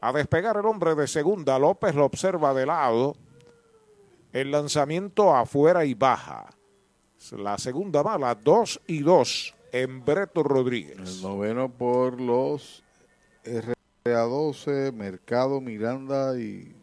A 0.00 0.12
despegar 0.12 0.56
el 0.56 0.66
hombre 0.66 0.94
de 0.94 1.08
segunda, 1.08 1.58
López 1.58 1.96
lo 1.96 2.04
observa 2.04 2.54
de 2.54 2.64
lado. 2.64 3.16
El 4.32 4.52
lanzamiento 4.52 5.34
afuera 5.34 5.84
y 5.84 5.94
baja. 5.94 6.46
La 7.32 7.58
segunda 7.58 8.02
bala, 8.02 8.36
2 8.36 8.82
y 8.86 9.00
2 9.00 9.54
en 9.72 10.04
Breto 10.04 10.44
Rodríguez. 10.44 10.98
El 10.98 11.22
noveno 11.22 11.68
por 11.68 12.20
los 12.20 12.84
RA12, 13.44 14.92
Mercado, 14.92 15.60
Miranda 15.60 16.38
y 16.38 16.74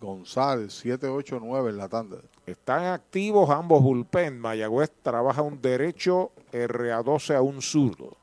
González, 0.00 0.72
7, 0.80 1.08
8, 1.08 1.38
9 1.42 1.70
en 1.70 1.76
la 1.76 1.88
tanda. 1.88 2.16
Están 2.46 2.86
activos 2.86 3.50
ambos 3.50 3.82
bullpen. 3.82 4.40
Mayagüez 4.40 4.90
trabaja 5.02 5.42
un 5.42 5.60
derecho, 5.60 6.32
RA12 6.52 7.36
a 7.36 7.42
un 7.42 7.60
zurdo. 7.60 8.16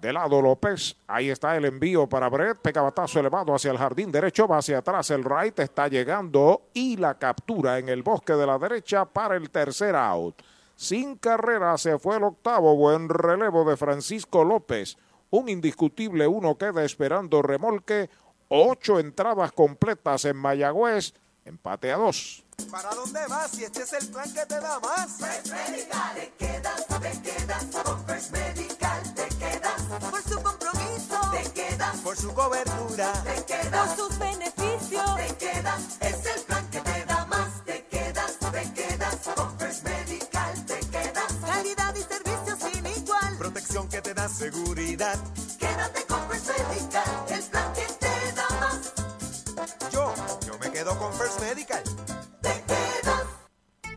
De 0.00 0.12
lado 0.12 0.42
López, 0.42 0.96
ahí 1.06 1.30
está 1.30 1.56
el 1.56 1.64
envío 1.64 2.06
para 2.06 2.28
Brett, 2.28 2.58
pegabatazo 2.58 3.20
elevado 3.20 3.54
hacia 3.54 3.70
el 3.70 3.78
jardín 3.78 4.12
derecho, 4.12 4.46
va 4.46 4.58
hacia 4.58 4.78
atrás 4.78 5.10
el 5.10 5.24
right, 5.24 5.58
está 5.58 5.88
llegando 5.88 6.62
y 6.74 6.98
la 6.98 7.14
captura 7.14 7.78
en 7.78 7.88
el 7.88 8.02
bosque 8.02 8.34
de 8.34 8.46
la 8.46 8.58
derecha 8.58 9.06
para 9.06 9.36
el 9.36 9.48
tercer 9.48 9.96
out. 9.96 10.42
Sin 10.76 11.16
carrera 11.16 11.78
se 11.78 11.98
fue 11.98 12.18
el 12.18 12.24
octavo, 12.24 12.76
buen 12.76 13.08
relevo 13.08 13.64
de 13.64 13.78
Francisco 13.78 14.44
López. 14.44 14.98
Un 15.30 15.48
indiscutible 15.48 16.26
uno 16.26 16.58
queda 16.58 16.84
esperando 16.84 17.40
remolque, 17.40 18.10
ocho 18.48 18.98
entradas 18.98 19.52
completas 19.52 20.24
en 20.24 20.36
Mayagüez, 20.36 21.14
empate 21.44 21.92
a 21.92 21.96
dos. 21.96 22.44
¿Para 22.70 22.90
dónde 22.90 23.20
vas 23.28 23.50
si 23.50 23.64
este 23.64 23.82
es 23.82 23.92
el 23.94 24.08
plan 24.08 24.32
que 24.32 24.46
te 24.46 24.60
da 24.60 24.78
más? 24.80 25.18
First 25.18 25.50
Medical, 25.50 26.14
te 26.14 26.32
quedas, 26.38 26.86
te 26.86 27.22
quedas. 27.22 27.64
Con 27.84 28.06
First 28.06 28.30
Medical 28.30 29.14
te 29.14 29.28
quedas. 29.36 29.82
Por 30.10 30.22
su 30.22 30.42
compromiso, 30.42 31.20
te 31.32 31.50
quedas. 31.52 31.96
Por 31.98 32.16
su 32.16 32.32
cobertura, 32.32 33.12
te 33.24 33.44
quedas. 33.44 33.88
Por 33.88 33.96
sus 33.96 34.18
beneficios, 34.18 35.16
te 35.16 35.36
quedas. 35.36 35.82
Es 36.00 36.26
el 36.26 36.42
plan 36.42 36.70
que 36.70 36.80
te 36.80 37.04
da 37.04 37.26
más. 37.26 37.64
Te 37.64 37.84
quedas, 37.86 38.38
te 38.38 38.72
quedas. 38.72 39.16
Con 39.34 39.58
First 39.58 39.84
Medical 39.84 40.66
te 40.66 40.80
quedas. 40.80 41.32
Calidad 41.44 41.94
y 41.96 42.02
servicio 42.02 42.56
sin 42.56 42.86
igual. 42.86 43.36
protección 43.36 43.88
que 43.88 44.00
te 44.00 44.14
da 44.14 44.28
seguridad. 44.28 45.18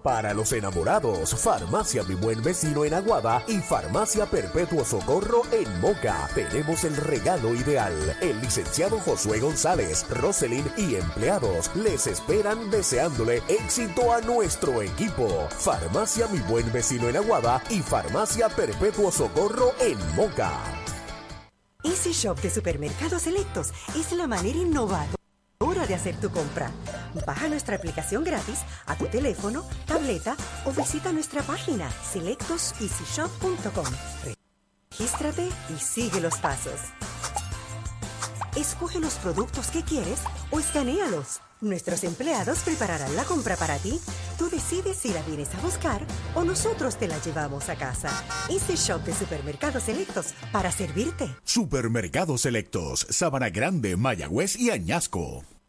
Para 0.08 0.34
los 0.34 0.54
enamorados, 0.54 1.36
Farmacia 1.36 2.02
Mi 2.04 2.16
Buen 2.16 2.42
Vecino 2.42 2.86
en 2.86 2.94
Aguada 2.94 3.44
y 3.46 3.58
Farmacia 3.58 4.26
Perpetuo 4.26 4.86
Socorro 4.86 5.42
en 5.52 5.82
Moca. 5.82 6.30
Tenemos 6.34 6.86
el 6.86 6.96
regalo 6.96 7.54
ideal. 7.54 8.18
El 8.22 8.40
licenciado 8.40 9.02
Josué 9.02 9.42
González, 9.42 10.06
Roselyn 10.10 10.64
y 10.78 10.96
empleados 10.96 11.70
les 11.76 12.08
esperan 12.08 12.72
deseándole 12.72 13.44
éxito 13.50 14.14
a 14.14 14.22
nuestro 14.22 14.82
equipo. 14.82 15.28
Farmacia 15.50 16.28
Mi 16.30 16.40
Buen 16.40 16.72
Vecino 16.72 17.10
en 17.10 17.18
Aguada 17.18 17.62
y 17.70 17.82
Farmacia 17.82 18.48
Perpetuo 18.48 19.12
Socorro 19.12 19.74
en 19.82 19.98
Moca. 20.16 20.54
Easy 21.84 22.14
Shop 22.14 22.40
de 22.40 22.50
Supermercados 22.50 23.24
Selectos 23.24 23.74
es 23.94 24.14
la 24.14 24.26
manera 24.26 24.58
innovadora 24.58 25.17
de 25.88 25.96
hacer 25.96 26.16
tu 26.20 26.30
compra. 26.30 26.72
Baja 27.26 27.48
nuestra 27.48 27.76
aplicación 27.76 28.24
gratis 28.24 28.60
a 28.86 28.96
tu 28.96 29.08
teléfono, 29.08 29.64
tableta 29.86 30.36
o 30.66 30.72
visita 30.72 31.12
nuestra 31.12 31.42
página 31.44 31.90
selectoseasyshop.com. 32.12 33.86
Regístrate 34.92 35.50
y 35.76 35.80
sigue 35.80 36.22
los 36.22 36.38
pasos. 36.38 36.80
Escoge 38.56 39.00
los 39.00 39.16
productos 39.16 39.70
que 39.70 39.84
quieres 39.84 40.22
o 40.52 40.60
escanealos. 40.60 41.42
Nuestros 41.62 42.04
empleados 42.04 42.60
prepararán 42.60 43.16
la 43.16 43.24
compra 43.24 43.56
para 43.56 43.78
ti. 43.78 44.00
Tú 44.38 44.50
decides 44.50 44.98
si 44.98 45.10
la 45.10 45.22
vienes 45.24 45.54
a 45.56 45.62
buscar 45.62 46.06
o 46.36 46.44
nosotros 46.44 46.98
te 46.98 47.08
la 47.08 47.20
llevamos 47.22 47.70
a 47.70 47.76
casa. 47.76 48.10
Easy 48.50 48.76
Shop 48.76 49.04
de 49.04 49.14
Supermercados 49.14 49.84
Selectos 49.84 50.34
para 50.52 50.72
servirte. 50.72 51.36
Supermercados 51.44 52.42
Selectos, 52.42 53.08
Sabana 53.10 53.50
Grande, 53.50 53.98
Mayagüez 53.98 54.56
y 54.56 54.70
Añasco. 54.70 55.57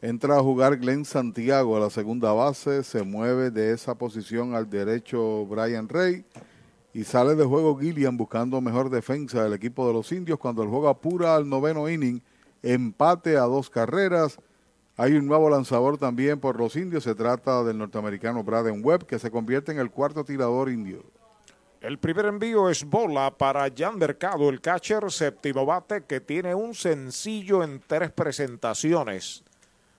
Entra 0.00 0.36
a 0.36 0.42
jugar 0.42 0.78
Glenn 0.78 1.04
Santiago 1.04 1.76
a 1.76 1.80
la 1.80 1.90
segunda 1.90 2.32
base, 2.32 2.84
se 2.84 3.02
mueve 3.02 3.50
de 3.50 3.72
esa 3.72 3.96
posición 3.96 4.54
al 4.54 4.70
derecho 4.70 5.44
Brian 5.46 5.88
Rey 5.88 6.24
y 6.94 7.02
sale 7.02 7.34
de 7.34 7.44
juego 7.44 7.76
Gillian 7.76 8.16
buscando 8.16 8.60
mejor 8.60 8.90
defensa 8.90 9.42
del 9.42 9.54
equipo 9.54 9.88
de 9.88 9.94
los 9.94 10.12
indios 10.12 10.38
cuando 10.38 10.62
el 10.62 10.68
juego 10.68 10.88
apura 10.88 11.34
al 11.34 11.48
noveno 11.48 11.88
inning, 11.88 12.22
empate 12.62 13.36
a 13.36 13.42
dos 13.42 13.70
carreras. 13.70 14.38
Hay 14.96 15.14
un 15.14 15.26
nuevo 15.26 15.50
lanzador 15.50 15.98
también 15.98 16.38
por 16.38 16.60
los 16.60 16.76
indios, 16.76 17.02
se 17.02 17.16
trata 17.16 17.64
del 17.64 17.78
norteamericano 17.78 18.44
Braden 18.44 18.80
Webb 18.84 19.04
que 19.04 19.18
se 19.18 19.32
convierte 19.32 19.72
en 19.72 19.80
el 19.80 19.90
cuarto 19.90 20.24
tirador 20.24 20.70
indio. 20.70 21.02
El 21.80 21.98
primer 21.98 22.26
envío 22.26 22.68
es 22.68 22.84
bola 22.84 23.36
para 23.36 23.68
Jan 23.76 23.98
Mercado, 23.98 24.48
el 24.48 24.60
catcher 24.60 25.10
séptimo 25.10 25.66
bate 25.66 26.04
que 26.04 26.20
tiene 26.20 26.54
un 26.54 26.72
sencillo 26.72 27.64
en 27.64 27.82
tres 27.84 28.12
presentaciones. 28.12 29.42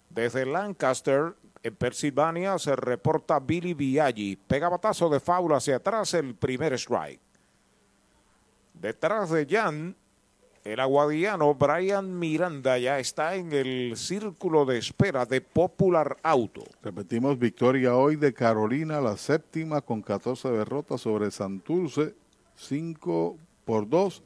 Desde 0.10 0.46
Lancaster, 0.46 1.36
en 1.62 1.76
Pensilvania, 1.76 2.58
se 2.58 2.76
reporta 2.76 3.40
Billy 3.40 3.74
Viaggi. 3.74 4.36
Pega 4.36 4.70
batazo 4.70 5.10
de 5.10 5.20
faula 5.20 5.58
hacia 5.58 5.78
atrás 5.78 6.14
el 6.14 6.36
primer 6.36 6.74
strike. 6.74 7.22
Detrás 8.74 9.30
de 9.30 9.46
Jan, 9.46 9.96
el 10.64 10.80
aguadiano 10.80 11.54
Brian 11.56 12.18
Miranda 12.18 12.78
ya 12.78 13.00
está 13.00 13.36
en 13.36 13.52
el 13.52 13.98
círculo 13.98 14.66
de 14.66 14.78
espera 14.78 15.26
de 15.26 15.42
Popular 15.42 16.18
Auto. 16.24 16.64
Repetimos 16.84 17.38
victoria 17.38 17.96
hoy 17.96 18.16
de 18.16 18.34
Carolina, 18.34 19.02
la 19.02 19.18
séptima 19.18 19.82
con 19.82 20.02
14 20.02 20.50
derrotas 20.50 21.02
sobre 21.02 21.32
Santurce, 21.32 22.14
5 22.56 23.38
por 23.66 23.88
2, 23.88 24.24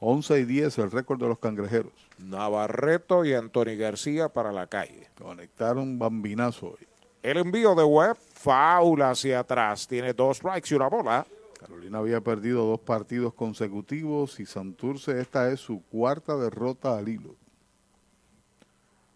11 0.00 0.40
y 0.40 0.44
10 0.44 0.78
el 0.78 0.90
récord 0.90 1.20
de 1.20 1.28
los 1.28 1.38
cangrejeros. 1.38 2.05
Navarreto 2.18 3.24
y 3.24 3.34
Anthony 3.34 3.76
García 3.78 4.28
para 4.28 4.52
la 4.52 4.66
calle. 4.66 5.08
Conectaron 5.20 5.98
bambinazo 5.98 6.68
hoy. 6.68 6.86
El 7.22 7.38
envío 7.38 7.74
de 7.74 7.84
Webb, 7.84 8.16
faula 8.16 9.10
hacia 9.10 9.40
atrás, 9.40 9.88
tiene 9.88 10.12
dos 10.12 10.36
strikes 10.36 10.68
y 10.70 10.74
una 10.74 10.88
bola. 10.88 11.26
Carolina 11.58 11.98
había 11.98 12.20
perdido 12.20 12.64
dos 12.64 12.80
partidos 12.80 13.34
consecutivos 13.34 14.38
y 14.38 14.46
Santurce 14.46 15.20
esta 15.20 15.50
es 15.50 15.60
su 15.60 15.82
cuarta 15.82 16.36
derrota 16.36 16.96
al 16.96 17.08
hilo. 17.08 17.34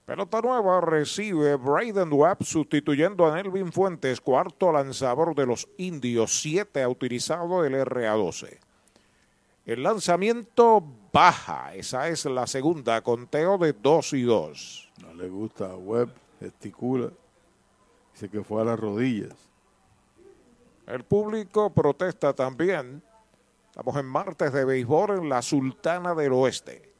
Pelota 0.07 0.41
nueva 0.41 0.81
recibe 0.81 1.55
Braden 1.55 2.13
Webb 2.13 2.43
sustituyendo 2.43 3.27
a 3.27 3.37
Nelvin 3.37 3.71
Fuentes, 3.71 4.21
cuarto 4.21 4.73
lanzador 4.73 5.37
de 5.37 5.47
los 5.47 5.69
indios, 5.79 6.41
siete 6.41 6.83
ha 6.83 6.89
utilizado 6.89 7.65
el 7.65 7.75
RA12. 7.75 8.59
El 9.71 9.85
lanzamiento 9.85 10.83
baja, 11.13 11.77
esa 11.77 12.09
es 12.09 12.25
la 12.25 12.49
segunda, 12.49 13.03
conteo 13.03 13.57
de 13.57 13.73
2 13.73 14.13
y 14.15 14.23
2. 14.23 14.93
No 15.01 15.15
le 15.15 15.29
gusta 15.29 15.67
a 15.67 15.77
Webb, 15.77 16.13
gesticula, 16.41 17.11
dice 18.13 18.29
que 18.29 18.43
fue 18.43 18.63
a 18.63 18.65
las 18.65 18.81
rodillas. 18.81 19.33
El 20.89 21.05
público 21.05 21.71
protesta 21.71 22.33
también. 22.33 23.01
Estamos 23.69 23.95
en 23.95 24.07
martes 24.07 24.53
de 24.53 24.65
béisbol 24.65 25.19
en 25.19 25.29
la 25.29 25.41
Sultana 25.41 26.17
del 26.17 26.33
Oeste. 26.33 26.93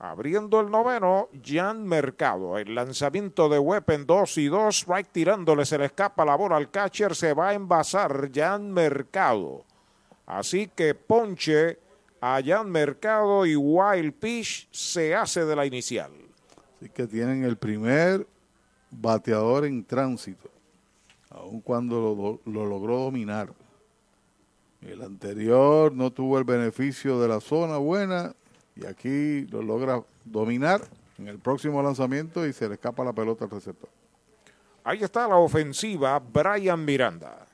Abriendo 0.00 0.60
el 0.60 0.70
noveno, 0.70 1.30
Jan 1.42 1.86
Mercado. 1.86 2.58
El 2.58 2.74
lanzamiento 2.74 3.48
de 3.48 3.58
Webb 3.58 3.90
en 3.92 4.04
2 4.04 4.36
y 4.36 4.48
2. 4.48 4.76
Strike 4.80 5.12
tirándole, 5.12 5.64
se 5.64 5.78
le 5.78 5.86
escapa 5.86 6.26
la 6.26 6.36
bola 6.36 6.56
al 6.56 6.70
catcher. 6.70 7.14
Se 7.14 7.32
va 7.32 7.48
a 7.48 7.54
envasar 7.54 8.30
Jan 8.30 8.70
Mercado. 8.70 9.64
Así 10.30 10.68
que 10.68 10.94
ponche 10.94 11.76
a 12.20 12.40
Jan 12.40 12.70
Mercado 12.70 13.44
y 13.44 13.56
Wild 13.56 14.12
Pitch 14.12 14.68
se 14.70 15.12
hace 15.12 15.44
de 15.44 15.56
la 15.56 15.66
inicial. 15.66 16.12
Así 16.76 16.88
que 16.88 17.08
tienen 17.08 17.42
el 17.42 17.56
primer 17.56 18.28
bateador 18.92 19.64
en 19.64 19.84
tránsito, 19.84 20.48
aun 21.30 21.60
cuando 21.60 22.40
lo, 22.46 22.52
lo 22.52 22.64
logró 22.64 22.98
dominar. 22.98 23.52
El 24.82 25.02
anterior 25.02 25.92
no 25.92 26.12
tuvo 26.12 26.38
el 26.38 26.44
beneficio 26.44 27.20
de 27.20 27.26
la 27.26 27.40
zona 27.40 27.78
buena 27.78 28.32
y 28.76 28.86
aquí 28.86 29.46
lo 29.46 29.62
logra 29.62 30.00
dominar 30.24 30.80
en 31.18 31.26
el 31.26 31.40
próximo 31.40 31.82
lanzamiento 31.82 32.46
y 32.46 32.52
se 32.52 32.68
le 32.68 32.74
escapa 32.74 33.02
la 33.02 33.12
pelota 33.12 33.46
al 33.46 33.50
receptor. 33.50 33.90
Ahí 34.84 35.02
está 35.02 35.26
la 35.26 35.38
ofensiva, 35.38 36.20
Brian 36.20 36.84
Miranda. 36.84 37.49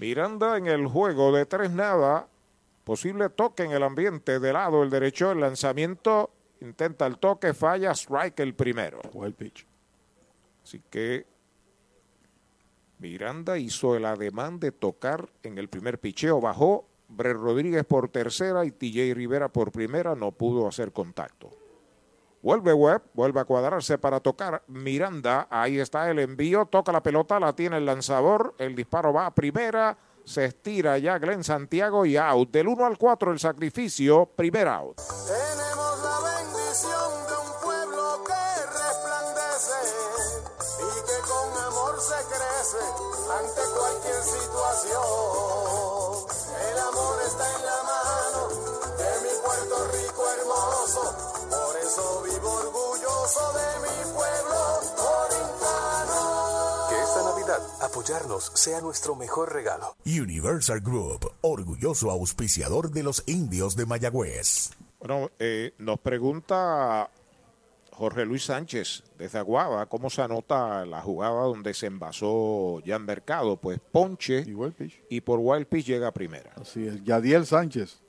Miranda 0.00 0.56
en 0.56 0.66
el 0.66 0.86
juego 0.86 1.30
de 1.30 1.44
tres 1.44 1.70
nada. 1.70 2.26
Posible 2.84 3.28
toque 3.28 3.64
en 3.64 3.72
el 3.72 3.82
ambiente 3.82 4.40
de 4.40 4.52
lado 4.54 4.82
el 4.82 4.88
derecho. 4.88 5.30
El 5.30 5.40
lanzamiento 5.40 6.30
intenta 6.62 7.06
el 7.06 7.18
toque, 7.18 7.52
falla, 7.52 7.90
strike 7.90 8.40
el 8.40 8.54
primero. 8.54 9.02
O 9.12 9.26
el 9.26 9.34
pitch. 9.34 9.66
Así 10.64 10.80
que 10.88 11.26
Miranda 12.98 13.58
hizo 13.58 13.94
el 13.94 14.06
ademán 14.06 14.58
de 14.58 14.72
tocar 14.72 15.28
en 15.42 15.58
el 15.58 15.68
primer 15.68 15.98
picheo. 15.98 16.40
Bajó 16.40 16.86
Bre 17.08 17.34
Rodríguez 17.34 17.84
por 17.84 18.08
tercera 18.08 18.64
y 18.64 18.70
TJ 18.70 19.12
Rivera 19.12 19.48
por 19.48 19.70
primera. 19.70 20.14
No 20.14 20.32
pudo 20.32 20.66
hacer 20.66 20.92
contacto. 20.92 21.50
Vuelve 22.42 22.72
Webb, 22.72 23.02
vuelve 23.12 23.40
a 23.40 23.44
cuadrarse 23.44 23.98
para 23.98 24.18
tocar 24.20 24.62
Miranda. 24.66 25.46
Ahí 25.50 25.78
está 25.78 26.10
el 26.10 26.18
envío, 26.20 26.64
toca 26.64 26.90
la 26.90 27.02
pelota, 27.02 27.38
la 27.38 27.52
tiene 27.52 27.76
el 27.76 27.84
lanzador. 27.84 28.54
El 28.56 28.74
disparo 28.74 29.12
va 29.12 29.26
a 29.26 29.34
primera, 29.34 29.98
se 30.24 30.46
estira 30.46 30.96
ya 30.96 31.18
Glenn 31.18 31.44
Santiago 31.44 32.06
y 32.06 32.16
out. 32.16 32.50
Del 32.50 32.68
1 32.68 32.86
al 32.86 32.96
4 32.96 33.32
el 33.32 33.38
sacrificio, 33.38 34.24
primer 34.24 34.68
out. 34.68 34.96
Tenemos 35.26 36.02
la 36.02 36.18
bendición 36.40 37.26
de 37.28 37.34
un 37.34 37.52
pueblo 37.62 38.24
que 38.24 38.66
resplandece 38.72 39.80
y 40.78 40.92
que 41.04 41.20
con 41.28 41.62
amor 41.62 42.00
se 42.00 42.24
crece 42.24 42.82
ante 43.38 43.60
cualquier 43.78 44.22
situación. 44.22 45.04
El 46.72 46.78
amor 46.78 47.18
está 47.26 47.44
en 47.54 47.66
la 47.66 47.82
mano 47.82 48.09
hermoso. 50.38 51.02
Por 51.50 51.76
eso 51.76 52.22
vivo 52.22 52.50
orgulloso 52.52 53.52
de 53.52 53.68
mi 53.82 54.14
pueblo. 54.14 54.60
Que 56.88 57.00
esta 57.00 57.22
Navidad 57.22 57.60
apoyarnos 57.80 58.52
sea 58.54 58.80
nuestro 58.80 59.14
mejor 59.16 59.52
regalo. 59.52 59.96
Universal 60.04 60.80
Group, 60.80 61.30
orgulloso 61.42 62.10
auspiciador 62.10 62.90
de 62.90 63.02
los 63.02 63.22
indios 63.26 63.76
de 63.76 63.86
Mayagüez. 63.86 64.70
Bueno, 64.98 65.30
eh, 65.38 65.72
nos 65.78 65.98
pregunta 66.00 67.10
Jorge 67.92 68.24
Luis 68.24 68.44
Sánchez 68.44 69.02
desde 69.18 69.38
Aguada 69.38 69.86
cómo 69.86 70.10
se 70.10 70.22
anota 70.22 70.84
la 70.86 71.00
jugada 71.02 71.42
donde 71.42 71.74
se 71.74 71.86
envasó 71.86 72.80
ya 72.80 72.96
en 72.96 73.04
mercado. 73.04 73.56
Pues 73.56 73.78
ponche 73.92 74.44
y, 75.08 75.20
por 75.20 75.38
wild 75.40 75.66
pitch 75.66 75.86
llega 75.86 76.08
a 76.08 76.12
primera. 76.12 76.52
Así 76.60 76.86
es, 76.86 77.02
Yadiel 77.04 77.46
Sánchez 77.46 78.00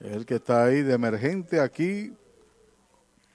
el 0.00 0.26
que 0.26 0.36
está 0.36 0.64
ahí 0.64 0.82
de 0.82 0.94
emergente 0.94 1.60
aquí 1.60 2.12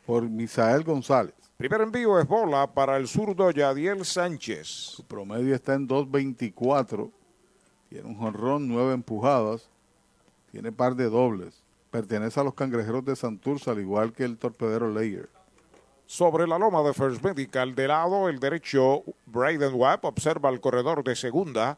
por 0.06 0.24
Misael 0.30 0.84
González. 0.84 1.36
Primer 1.58 1.82
envío 1.82 2.20
es 2.20 2.28
bola 2.28 2.74
para 2.74 2.98
el 2.98 3.08
zurdo 3.08 3.52
Yadiel 3.52 4.04
Sánchez. 4.04 4.68
Su 4.68 5.04
promedio 5.06 5.54
está 5.54 5.76
en 5.76 5.88
2.24. 5.88 7.12
Tiene 7.90 8.08
un 8.08 8.16
jonrón, 8.16 8.68
nueve 8.68 8.94
empujadas. 8.94 9.70
Tiene 10.52 10.72
par 10.72 10.96
de 10.96 11.10
dobles. 11.10 11.64
Pertenece 11.92 12.40
a 12.40 12.44
los 12.44 12.54
cangrejeros 12.54 13.06
de 13.06 13.16
Santurce, 13.16 13.70
al 13.70 13.80
igual 13.80 14.14
que 14.14 14.24
el 14.24 14.38
torpedero 14.38 14.90
Layer. 14.90 15.30
Sobre 16.06 16.48
la 16.48 16.58
loma 16.58 16.82
de 16.84 16.94
First 16.94 17.24
Medical, 17.24 17.76
de 17.76 17.88
lado 17.88 18.28
el 18.28 18.40
derecho, 18.40 19.04
Braden 19.26 19.74
Webb 19.74 20.00
observa 20.04 20.50
el 20.50 20.60
corredor 20.60 21.04
de 21.04 21.16
segunda. 21.16 21.78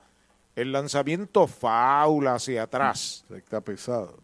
El 0.55 0.71
lanzamiento 0.71 1.45
faula 1.45 2.35
hacia 2.35 2.63
atrás. 2.63 3.25
Está 3.29 3.61
pesado. 3.61 4.17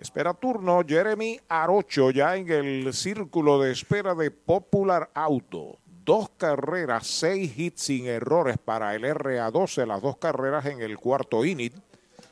Espera 0.00 0.32
turno 0.32 0.82
Jeremy 0.88 1.38
Arocho 1.46 2.10
ya 2.10 2.34
en 2.34 2.50
el 2.50 2.94
círculo 2.94 3.60
de 3.60 3.72
espera 3.72 4.14
de 4.14 4.30
Popular 4.30 5.10
Auto. 5.12 5.76
Dos 6.06 6.30
carreras, 6.38 7.06
seis 7.06 7.52
hits 7.54 7.82
sin 7.82 8.06
errores 8.06 8.56
para 8.56 8.94
el 8.94 9.02
RA12, 9.02 9.86
las 9.86 10.00
dos 10.00 10.16
carreras 10.16 10.64
en 10.64 10.80
el 10.80 10.96
cuarto 10.96 11.44
inning. 11.44 11.74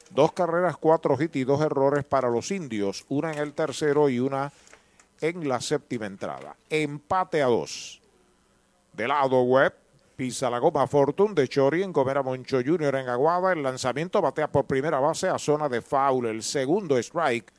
Dos 0.08 0.32
carreras, 0.32 0.78
cuatro 0.78 1.14
hits 1.20 1.36
y 1.36 1.44
dos 1.44 1.60
errores 1.60 2.06
para 2.06 2.30
los 2.30 2.50
indios, 2.52 3.04
una 3.10 3.32
en 3.32 3.38
el 3.38 3.52
tercero 3.52 4.08
y 4.08 4.18
una 4.18 4.50
en 5.20 5.46
la 5.46 5.60
séptima 5.60 6.06
entrada. 6.06 6.56
Empate 6.70 7.42
a 7.42 7.48
dos. 7.48 8.00
De 8.94 9.06
lado 9.06 9.42
web, 9.42 9.74
pisa 10.18 10.50
la 10.50 10.58
goma 10.58 10.88
Fortune 10.88 11.32
de 11.32 11.46
Chori 11.46 11.84
en 11.84 11.92
Comera 11.92 12.24
Moncho 12.24 12.58
Jr. 12.64 12.96
en 12.96 13.08
Aguada. 13.08 13.52
El 13.52 13.62
lanzamiento 13.62 14.20
batea 14.20 14.50
por 14.50 14.64
primera 14.64 14.98
base 14.98 15.28
a 15.28 15.38
zona 15.38 15.68
de 15.68 15.80
foul. 15.80 16.26
El 16.26 16.42
segundo 16.42 16.98
strike 16.98 17.52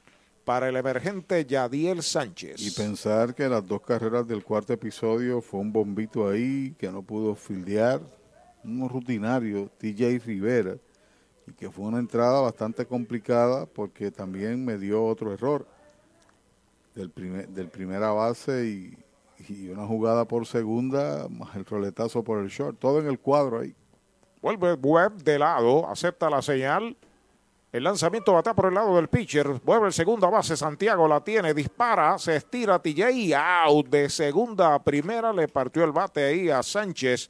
para 0.50 0.68
el 0.68 0.78
emergente 0.78 1.46
Yadiel 1.46 2.02
Sánchez. 2.02 2.60
Y 2.60 2.72
pensar 2.72 3.36
que 3.36 3.48
las 3.48 3.64
dos 3.64 3.82
carreras 3.82 4.28
del 4.28 4.44
cuarto 4.44 4.74
episodio 4.74 5.42
fue 5.42 5.60
un 5.60 5.72
bombito 5.72 6.28
ahí 6.28 6.74
que 6.80 6.92
no 6.92 7.04
pudo 7.04 7.36
fildear, 7.36 8.02
un 8.64 8.90
rutinario, 8.90 9.70
TJ 9.78 10.18
Rivera, 10.26 10.76
y 11.46 11.52
que 11.52 11.70
fue 11.70 11.86
una 11.86 12.00
entrada 12.00 12.42
bastante 12.42 12.84
complicada 12.88 13.68
porque 13.68 14.10
también 14.10 14.66
me 14.66 14.80
dio 14.80 15.06
otro 15.06 15.32
error 15.32 15.68
del, 16.96 17.12
primer, 17.12 17.48
del 17.50 17.68
primera 17.68 18.10
base 18.10 18.66
y, 18.66 18.98
y 19.48 19.70
una 19.70 19.86
jugada 19.86 20.26
por 20.26 20.48
segunda, 20.48 21.28
más 21.30 21.56
el 21.58 21.64
roletazo 21.64 22.24
por 22.24 22.40
el 22.40 22.50
short, 22.50 22.80
todo 22.80 23.00
en 23.00 23.06
el 23.06 23.20
cuadro 23.20 23.60
ahí. 23.60 23.76
Vuelve 24.42 24.74
Webb 24.74 25.22
de 25.22 25.38
lado, 25.38 25.88
acepta 25.88 26.28
la 26.28 26.42
señal 26.42 26.98
el 27.72 27.84
lanzamiento 27.84 28.34
batea 28.34 28.56
por 28.56 28.66
el 28.66 28.74
lado 28.74 28.96
del 28.96 29.10
pitcher. 29.10 29.48
Vuelve 29.64 29.88
el 29.88 29.94
segunda 29.94 30.28
base. 30.28 30.58
Santiago 30.58 31.08
la 31.08 31.24
tiene. 31.24 31.54
Dispara. 31.54 32.18
Se 32.18 32.36
estira 32.36 32.80
TJ. 32.80 33.36
Out 33.36 33.88
de 33.90 34.10
segunda 34.10 34.74
a 34.74 34.84
primera. 34.84 35.32
Le 35.32 35.48
partió 35.48 35.84
el 35.84 35.92
bate 35.92 36.26
ahí 36.26 36.50
a 36.50 36.64
Sánchez. 36.64 37.30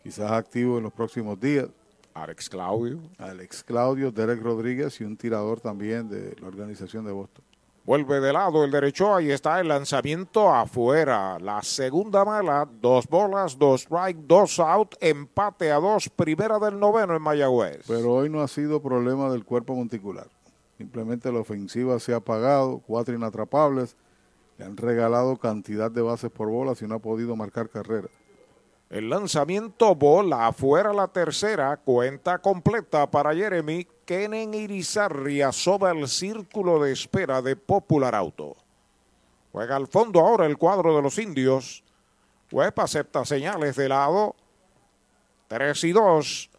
quizás 0.03 0.33
activo 0.33 0.79
en 0.79 0.83
los 0.83 0.93
próximos 0.93 1.39
días. 1.39 1.69
Alex 2.15 2.49
Claudio. 2.49 3.01
Alex 3.17 3.63
Claudio, 3.63 4.11
Derek 4.11 4.43
Rodríguez 4.43 5.01
y 5.01 5.05
un 5.05 5.17
tirador 5.17 5.61
también 5.61 6.09
de 6.09 6.35
la 6.41 6.49
organización 6.49 7.05
de 7.05 7.13
Boston. 7.13 7.45
Vuelve 7.87 8.19
de 8.19 8.33
lado 8.33 8.65
el 8.65 8.71
derecho, 8.71 9.15
ahí 9.15 9.31
está 9.31 9.61
el 9.61 9.69
lanzamiento 9.69 10.49
afuera. 10.49 11.39
La 11.39 11.63
segunda 11.63 12.25
mala, 12.25 12.67
dos 12.81 13.07
bolas, 13.07 13.59
dos 13.59 13.83
strike, 13.83 14.21
dos 14.27 14.59
out, 14.59 14.95
empate 15.03 15.71
a 15.71 15.77
dos, 15.77 16.09
primera 16.09 16.59
del 16.59 16.81
noveno 16.81 17.15
en 17.15 17.21
Mayagüez. 17.21 17.85
Pero 17.87 18.15
hoy 18.15 18.31
no 18.31 18.41
ha 18.41 18.49
sido 18.49 18.81
problema 18.81 19.29
del 19.29 19.45
cuerpo 19.45 19.75
monticular. 19.75 20.29
Simplemente 20.79 21.31
la 21.31 21.41
ofensiva 21.41 22.01
se 22.01 22.15
ha 22.15 22.17
apagado, 22.17 22.81
cuatro 22.87 23.15
inatrapables, 23.15 23.99
le 24.57 24.65
han 24.65 24.79
regalado 24.79 25.37
cantidad 25.37 25.91
de 25.91 26.01
bases 26.01 26.31
por 26.31 26.49
bolas 26.49 26.81
y 26.81 26.87
no 26.87 26.95
ha 26.95 27.01
podido 27.01 27.37
marcar 27.37 27.69
carrera. 27.69 28.09
El 28.95 29.11
lanzamiento 29.11 29.93
bola 29.97 30.47
afuera 30.47 30.93
la 30.93 31.09
tercera, 31.09 31.77
cuenta 31.79 32.39
completa 32.39 33.11
para 33.11 33.35
Jeremy 33.35 33.89
Kenen 34.05 34.55
Irizarria 34.55 35.51
sobre 35.51 35.99
el 35.99 36.07
círculo 36.07 36.81
de 36.81 36.93
espera 36.93 37.43
de 37.43 37.57
Popular 37.57 38.15
Auto. 38.15 38.55
Juega 39.51 39.75
al 39.75 39.89
fondo 39.89 40.21
ahora 40.21 40.47
el 40.47 40.57
cuadro 40.57 40.95
de 40.95 41.03
los 41.03 41.19
indios. 41.19 41.83
Web 42.53 42.73
acepta 42.77 43.25
señales 43.25 43.75
de 43.75 43.89
lado. 43.89 44.37
3 45.49 45.83
y 45.83 45.91
2. 45.91 46.51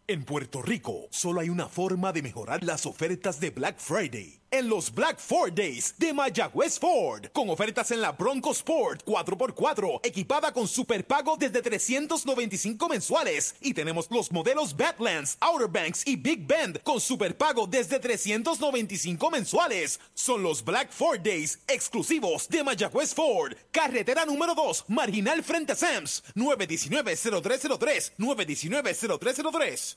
En 0.08 0.24
Puerto 0.24 0.62
Rico, 0.62 1.06
solo 1.10 1.40
hay 1.40 1.48
una 1.48 1.68
forma 1.68 2.12
de 2.12 2.22
mejorar 2.22 2.64
las 2.64 2.86
ofertas 2.86 3.38
de 3.38 3.50
Black 3.50 3.78
Friday 3.78 4.41
en 4.52 4.68
los 4.68 4.94
Black 4.94 5.18
Ford 5.18 5.52
Days 5.52 5.94
de 5.98 6.12
Mayagüez 6.12 6.78
Ford, 6.78 7.26
con 7.32 7.48
ofertas 7.48 7.90
en 7.90 8.02
la 8.02 8.12
Bronco 8.12 8.52
Sport 8.52 9.04
4x4, 9.04 10.00
equipada 10.04 10.52
con 10.52 10.68
superpago 10.68 11.36
desde 11.38 11.62
395 11.62 12.88
mensuales. 12.88 13.56
Y 13.62 13.72
tenemos 13.74 14.08
los 14.10 14.30
modelos 14.30 14.76
Badlands, 14.76 15.38
Outer 15.40 15.68
Banks 15.68 16.06
y 16.06 16.16
Big 16.16 16.46
Bend 16.46 16.82
con 16.82 17.00
superpago 17.00 17.66
desde 17.66 17.98
395 17.98 19.30
mensuales. 19.30 19.98
Son 20.14 20.42
los 20.42 20.62
Black 20.62 20.92
Ford 20.92 21.20
Days 21.20 21.58
exclusivos 21.66 22.48
de 22.48 22.62
Mayagüez 22.62 23.14
Ford, 23.14 23.54
carretera 23.70 24.26
número 24.26 24.54
2, 24.54 24.84
marginal 24.88 25.42
frente 25.42 25.72
a 25.72 25.76
Sams, 25.76 26.22
919-0303, 26.36 28.12
919-0303. 28.18 29.96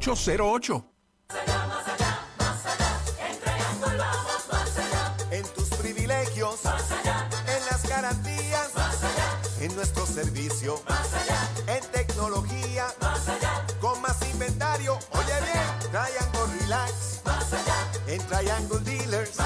808. 0.01 0.83
En 5.29 5.43
tus 5.53 5.69
privilegios. 5.77 6.61
En 6.65 7.65
las 7.69 7.87
garantías. 7.87 8.71
En 9.59 9.75
nuestro 9.75 10.07
servicio. 10.07 10.81
En 11.67 11.83
tecnología. 11.91 12.87
Con 13.79 14.01
más 14.01 14.17
inventario, 14.31 14.97
oye 15.11 15.33
bien, 15.45 15.91
Triangle 15.91 16.61
Relax. 16.61 17.21
En 18.07 18.25
Triangle 18.25 18.79
Dealers. 18.79 19.37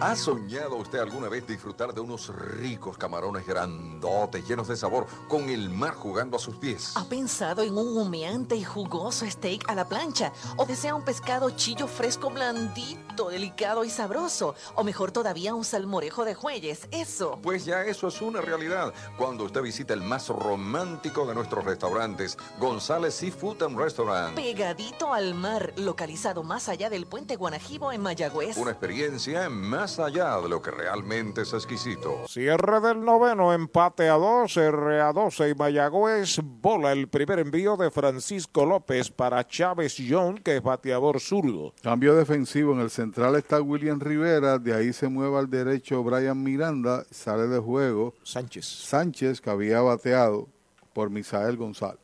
¿Ha 0.00 0.16
soñado 0.16 0.76
usted 0.76 0.98
alguna 0.98 1.28
vez 1.28 1.46
disfrutar 1.46 1.92
de 1.92 2.00
unos 2.00 2.34
ricos 2.34 2.96
camarones 2.96 3.46
grandotes, 3.46 4.48
llenos 4.48 4.66
de 4.68 4.74
sabor, 4.74 5.06
con 5.28 5.50
el 5.50 5.68
mar 5.68 5.92
jugando 5.92 6.38
a 6.38 6.40
sus 6.40 6.56
pies? 6.56 6.96
¿Ha 6.96 7.04
pensado 7.04 7.62
en 7.62 7.76
un 7.76 7.98
humeante 7.98 8.56
y 8.56 8.64
jugoso 8.64 9.30
steak 9.30 9.68
a 9.68 9.74
la 9.74 9.86
plancha? 9.86 10.32
¿O 10.56 10.64
desea 10.64 10.94
un 10.94 11.04
pescado 11.04 11.50
chillo 11.50 11.86
fresco 11.86 12.30
blandito, 12.30 12.98
delicado 13.28 13.84
y 13.84 13.90
sabroso? 13.90 14.54
¿O 14.74 14.84
mejor 14.84 15.12
todavía 15.12 15.54
un 15.54 15.64
salmorejo 15.64 16.24
de 16.24 16.34
jueyes? 16.34 16.88
Eso. 16.90 17.38
Pues 17.42 17.64
ya 17.64 17.84
eso 17.84 18.08
es 18.08 18.20
una 18.22 18.40
realidad. 18.40 18.92
Cuando 19.16 19.44
usted 19.44 19.62
visita 19.62 19.94
el 19.94 20.02
más 20.02 20.28
romántico 20.28 21.26
de 21.26 21.34
nuestros 21.34 21.64
restaurantes, 21.64 22.38
González 22.58 23.14
Seafood 23.14 23.62
and 23.62 23.78
Restaurant. 23.78 24.34
Pegadito 24.34 25.12
al 25.12 25.34
mar, 25.34 25.72
localizado 25.76 26.42
más 26.42 26.68
allá 26.68 26.88
del 26.90 27.06
puente 27.06 27.36
Guanajibo 27.36 27.92
en 27.92 28.02
Mayagüez. 28.02 28.56
Una 28.56 28.70
experiencia 28.70 29.48
más 29.50 29.98
allá 29.98 30.40
de 30.40 30.48
lo 30.48 30.62
que 30.62 30.70
realmente 30.70 31.42
es 31.42 31.52
exquisito. 31.52 32.26
Cierre 32.28 32.80
del 32.80 33.04
noveno, 33.04 33.52
empate 33.52 34.08
a 34.08 34.14
dos, 34.14 34.56
R 34.56 35.00
a 35.00 35.12
12 35.12 35.50
y 35.50 35.54
Mayagüez 35.54 36.40
bola 36.42 36.92
el 36.92 37.08
primer 37.08 37.38
envío 37.38 37.76
de 37.76 37.90
Francisco 37.90 38.64
López 38.64 39.10
para 39.10 39.46
Chávez 39.46 39.96
John, 40.08 40.38
que 40.38 40.56
es 40.56 40.62
bateador 40.62 41.20
zurdo. 41.20 41.74
Cambio 41.82 42.14
defensivo, 42.14 42.72
en 42.72 42.80
el 42.80 42.90
central 43.10 43.34
está 43.34 43.60
William 43.60 43.98
Rivera, 43.98 44.56
de 44.56 44.72
ahí 44.72 44.92
se 44.92 45.08
mueve 45.08 45.36
al 45.36 45.50
derecho 45.50 46.04
Brian 46.04 46.40
Miranda, 46.40 47.04
sale 47.10 47.48
de 47.48 47.58
juego 47.58 48.14
Sánchez. 48.22 48.64
Sánchez, 48.64 49.40
que 49.40 49.50
había 49.50 49.80
bateado 49.80 50.46
por 50.92 51.10
Misael 51.10 51.56
González. 51.56 51.98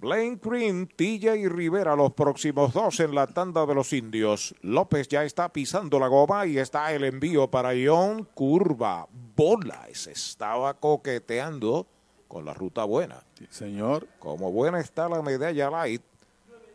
Blaine 0.00 0.40
Green, 0.42 0.86
TJ 0.86 1.50
Rivera, 1.50 1.94
los 1.94 2.14
próximos 2.14 2.72
dos 2.72 2.98
en 3.00 3.14
la 3.14 3.26
tanda 3.26 3.66
de 3.66 3.74
los 3.74 3.92
indios. 3.92 4.54
López 4.62 5.06
ya 5.08 5.22
está 5.22 5.52
pisando 5.52 5.98
la 5.98 6.08
goma 6.08 6.46
y 6.46 6.56
está 6.56 6.92
el 6.92 7.04
envío 7.04 7.50
para 7.50 7.72
John 7.72 8.26
Curva. 8.32 9.06
Bola, 9.36 9.86
se 9.92 10.12
estaba 10.12 10.72
coqueteando 10.74 11.86
con 12.26 12.46
la 12.46 12.54
ruta 12.54 12.84
buena. 12.84 13.22
señor. 13.50 14.08
Como 14.18 14.50
buena 14.50 14.80
está 14.80 15.10
la 15.10 15.20
medalla 15.20 15.68
light. 15.70 16.02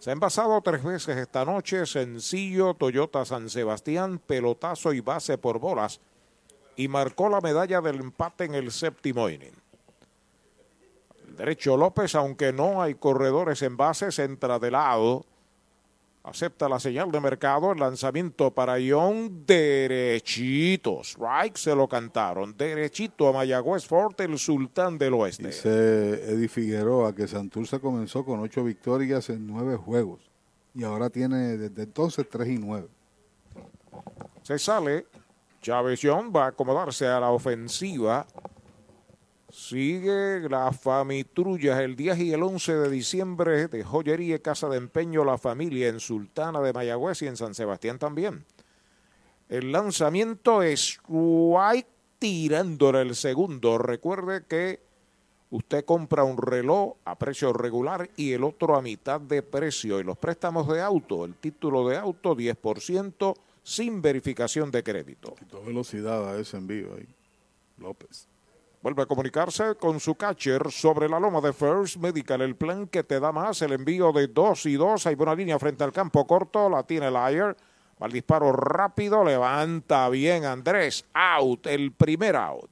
Se 0.01 0.09
ha 0.09 0.13
envasado 0.13 0.59
tres 0.61 0.83
veces 0.83 1.15
esta 1.15 1.45
noche. 1.45 1.85
Sencillo, 1.85 2.73
Toyota 2.73 3.23
San 3.23 3.51
Sebastián, 3.51 4.17
pelotazo 4.17 4.93
y 4.93 4.99
base 4.99 5.37
por 5.37 5.59
bolas. 5.59 6.01
Y 6.75 6.87
marcó 6.87 7.29
la 7.29 7.39
medalla 7.39 7.81
del 7.81 7.99
empate 7.99 8.45
en 8.45 8.55
el 8.55 8.71
séptimo 8.71 9.29
inning. 9.29 9.53
Derecho 11.37 11.77
López, 11.77 12.15
aunque 12.15 12.51
no 12.51 12.81
hay 12.81 12.95
corredores 12.95 13.61
en 13.61 13.77
base, 13.77 14.09
entra 14.23 14.57
de 14.57 14.71
lado. 14.71 15.23
Acepta 16.23 16.69
la 16.69 16.79
señal 16.79 17.11
de 17.11 17.19
mercado. 17.19 17.71
El 17.71 17.79
lanzamiento 17.79 18.51
para 18.51 18.79
Ion 18.79 19.43
derechito. 19.45 21.01
Strike 21.03 21.57
se 21.57 21.75
lo 21.75 21.87
cantaron. 21.87 22.55
Derechito 22.55 23.27
a 23.27 23.33
Mayagüez 23.33 23.87
Fort, 23.87 24.19
el 24.21 24.37
sultán 24.37 24.99
del 24.99 25.15
oeste. 25.15 25.47
Dice 25.47 26.31
Eddie 26.31 26.47
Figueroa 26.47 27.15
que 27.15 27.27
Santurce 27.27 27.79
comenzó 27.79 28.23
con 28.23 28.39
ocho 28.39 28.63
victorias 28.63 29.29
en 29.31 29.47
nueve 29.47 29.75
juegos. 29.77 30.29
Y 30.75 30.83
ahora 30.83 31.09
tiene 31.09 31.57
desde 31.57 31.83
entonces 31.83 32.29
tres 32.29 32.49
y 32.49 32.59
nueve. 32.59 32.87
Se 34.43 34.59
sale. 34.59 35.07
Chávez 35.61 35.99
John 36.01 36.31
va 36.35 36.45
a 36.45 36.47
acomodarse 36.49 37.07
a 37.07 37.19
la 37.19 37.31
ofensiva. 37.31 38.25
Sigue 39.51 40.47
la 40.49 40.71
Famitrulla 40.71 41.83
el 41.83 41.97
10 41.97 42.19
y 42.19 42.33
el 42.33 42.41
11 42.41 42.73
de 42.73 42.89
diciembre 42.89 43.67
de 43.67 43.83
Joyería 43.83 44.39
Casa 44.39 44.69
de 44.69 44.77
Empeño 44.77 45.25
La 45.25 45.37
Familia 45.37 45.89
en 45.89 45.99
Sultana 45.99 46.61
de 46.61 46.71
Mayagüez 46.71 47.21
y 47.21 47.27
en 47.27 47.35
San 47.35 47.53
Sebastián 47.53 47.99
también. 47.99 48.45
El 49.49 49.73
lanzamiento 49.73 50.63
es 50.63 50.99
White 51.07 51.89
tirándole 52.17 53.01
el 53.01 53.15
segundo. 53.15 53.77
Recuerde 53.77 54.45
que 54.47 54.79
usted 55.49 55.83
compra 55.83 56.23
un 56.23 56.37
reloj 56.37 56.95
a 57.03 57.17
precio 57.17 57.51
regular 57.51 58.09
y 58.15 58.31
el 58.31 58.45
otro 58.45 58.77
a 58.77 58.81
mitad 58.81 59.19
de 59.19 59.43
precio. 59.43 59.99
Y 59.99 60.03
los 60.05 60.17
préstamos 60.17 60.69
de 60.69 60.81
auto, 60.81 61.25
el 61.25 61.35
título 61.35 61.89
de 61.89 61.97
auto 61.97 62.37
10% 62.37 63.35
sin 63.63 64.01
verificación 64.01 64.71
de 64.71 64.81
crédito. 64.81 65.35
Quitó 65.35 65.61
velocidad 65.61 66.33
a 66.33 66.39
ese 66.39 66.55
envío 66.55 66.93
ahí. 66.95 67.07
López. 67.77 68.30
Vuelve 68.81 69.03
a 69.03 69.05
comunicarse 69.05 69.75
con 69.75 69.99
su 69.99 70.15
catcher 70.15 70.71
sobre 70.71 71.07
la 71.07 71.19
loma 71.19 71.39
de 71.39 71.53
First 71.53 71.97
Medical, 71.97 72.41
el 72.41 72.55
plan 72.55 72.87
que 72.87 73.03
te 73.03 73.19
da 73.19 73.31
más, 73.31 73.61
el 73.61 73.73
envío 73.73 74.11
de 74.11 74.27
2 74.27 74.65
y 74.65 74.73
2, 74.73 75.05
hay 75.05 75.13
buena 75.13 75.35
línea 75.35 75.59
frente 75.59 75.83
al 75.83 75.91
campo 75.91 76.25
corto, 76.25 76.67
la 76.67 76.81
tiene 76.81 77.11
va 77.11 77.29
el 78.07 78.11
disparo 78.11 78.51
rápido, 78.51 79.23
levanta 79.23 80.09
bien 80.09 80.45
Andrés, 80.45 81.05
out, 81.13 81.67
el 81.67 81.91
primer 81.91 82.35
out. 82.35 82.71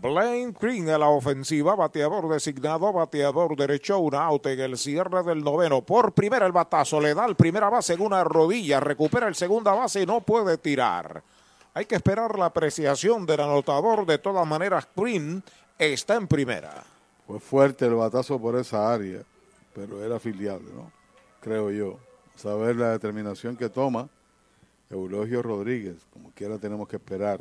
Blaine 0.00 0.52
Green 0.52 0.88
a 0.90 0.98
la 0.98 1.08
ofensiva, 1.08 1.74
bateador 1.74 2.28
designado, 2.28 2.92
bateador 2.92 3.56
derecho, 3.56 3.98
un 3.98 4.14
out 4.14 4.46
en 4.46 4.60
el 4.60 4.78
cierre 4.78 5.24
del 5.24 5.42
noveno. 5.42 5.82
Por 5.82 6.12
primera 6.12 6.46
el 6.46 6.52
batazo, 6.52 7.00
le 7.00 7.14
da 7.14 7.26
el 7.26 7.34
primera 7.34 7.68
base 7.68 7.94
en 7.94 8.02
una 8.02 8.22
rodilla, 8.22 8.78
recupera 8.78 9.26
el 9.26 9.34
segunda 9.34 9.74
base 9.74 10.02
y 10.02 10.06
no 10.06 10.20
puede 10.20 10.56
tirar. 10.56 11.20
Hay 11.74 11.86
que 11.86 11.96
esperar 11.96 12.38
la 12.38 12.46
apreciación 12.46 13.26
del 13.26 13.40
anotador. 13.40 14.06
De 14.06 14.18
todas 14.18 14.46
maneras, 14.46 14.86
Green 14.94 15.42
está 15.76 16.14
en 16.14 16.28
primera. 16.28 16.84
Fue 17.26 17.40
fuerte 17.40 17.86
el 17.86 17.94
batazo 17.94 18.40
por 18.40 18.54
esa 18.54 18.92
área, 18.92 19.22
pero 19.74 20.04
era 20.04 20.16
afiliable, 20.16 20.68
¿no? 20.74 20.92
Creo 21.40 21.72
yo. 21.72 21.98
Saber 22.36 22.76
la 22.76 22.90
determinación 22.90 23.56
que 23.56 23.68
toma 23.68 24.08
Eulogio 24.90 25.42
Rodríguez, 25.42 25.96
como 26.12 26.30
quiera 26.30 26.56
tenemos 26.58 26.86
que 26.86 26.96
esperar 26.96 27.40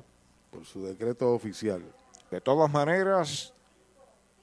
por 0.50 0.66
su 0.66 0.84
decreto 0.84 1.32
oficial. 1.34 1.84
De 2.32 2.42
todas 2.42 2.72
maneras, 2.72 3.54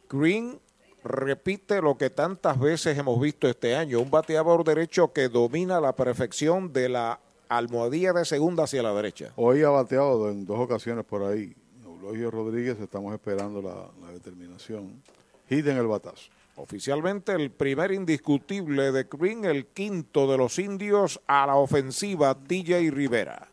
Green 0.09 0.59
repite 1.03 1.83
lo 1.83 1.99
que 1.99 2.09
tantas 2.09 2.59
veces 2.59 2.97
hemos 2.97 3.21
visto 3.21 3.47
este 3.47 3.77
año, 3.77 4.01
un 4.01 4.11
bateador 4.11 4.65
derecho 4.65 5.13
que 5.13 5.29
domina 5.29 5.81
la 5.81 5.95
perfección 5.95 6.73
de 6.73 6.89
la 6.89 7.21
almohadilla 7.49 8.13
de 8.15 8.25
segunda 8.25 8.65
hacia 8.65 8.83
la 8.83 8.95
derecha. 8.95 9.33
Hoy 9.37 9.63
ha 9.63 9.69
bateado 9.69 10.31
en 10.31 10.47
dos 10.47 10.59
ocasiones 10.59 11.05
por 11.05 11.23
ahí. 11.23 11.55
Eulogio 11.85 12.31
Rodríguez, 12.31 12.81
estamos 12.81 13.13
esperando 13.13 13.61
la, 13.61 13.91
la 14.01 14.13
determinación. 14.13 15.03
Hit 15.49 15.67
en 15.67 15.77
el 15.77 15.87
batazo. 15.87 16.31
Oficialmente 16.57 17.33
el 17.33 17.51
primer 17.51 17.93
indiscutible 17.93 18.93
de 18.93 19.05
Green, 19.05 19.45
el 19.45 19.67
quinto 19.67 20.31
de 20.31 20.39
los 20.39 20.59
indios 20.59 21.21
a 21.27 21.47
la 21.47 21.57
ofensiva 21.57 22.35
TJ 22.35 22.91
Rivera. 22.91 23.49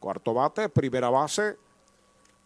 Cuarto 0.00 0.34
bate, 0.34 0.68
primera 0.68 1.10
base. 1.10 1.56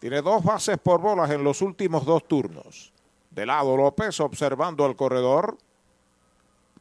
Tiene 0.05 0.21
dos 0.21 0.43
bases 0.43 0.77
por 0.77 1.01
bolas 1.01 1.31
en 1.31 1.43
los 1.43 1.63
últimos 1.63 2.05
dos 2.05 2.27
turnos. 2.27 2.93
De 3.31 3.43
lado 3.43 3.75
López 3.75 4.19
observando 4.19 4.85
al 4.85 4.95
corredor. 4.95 5.57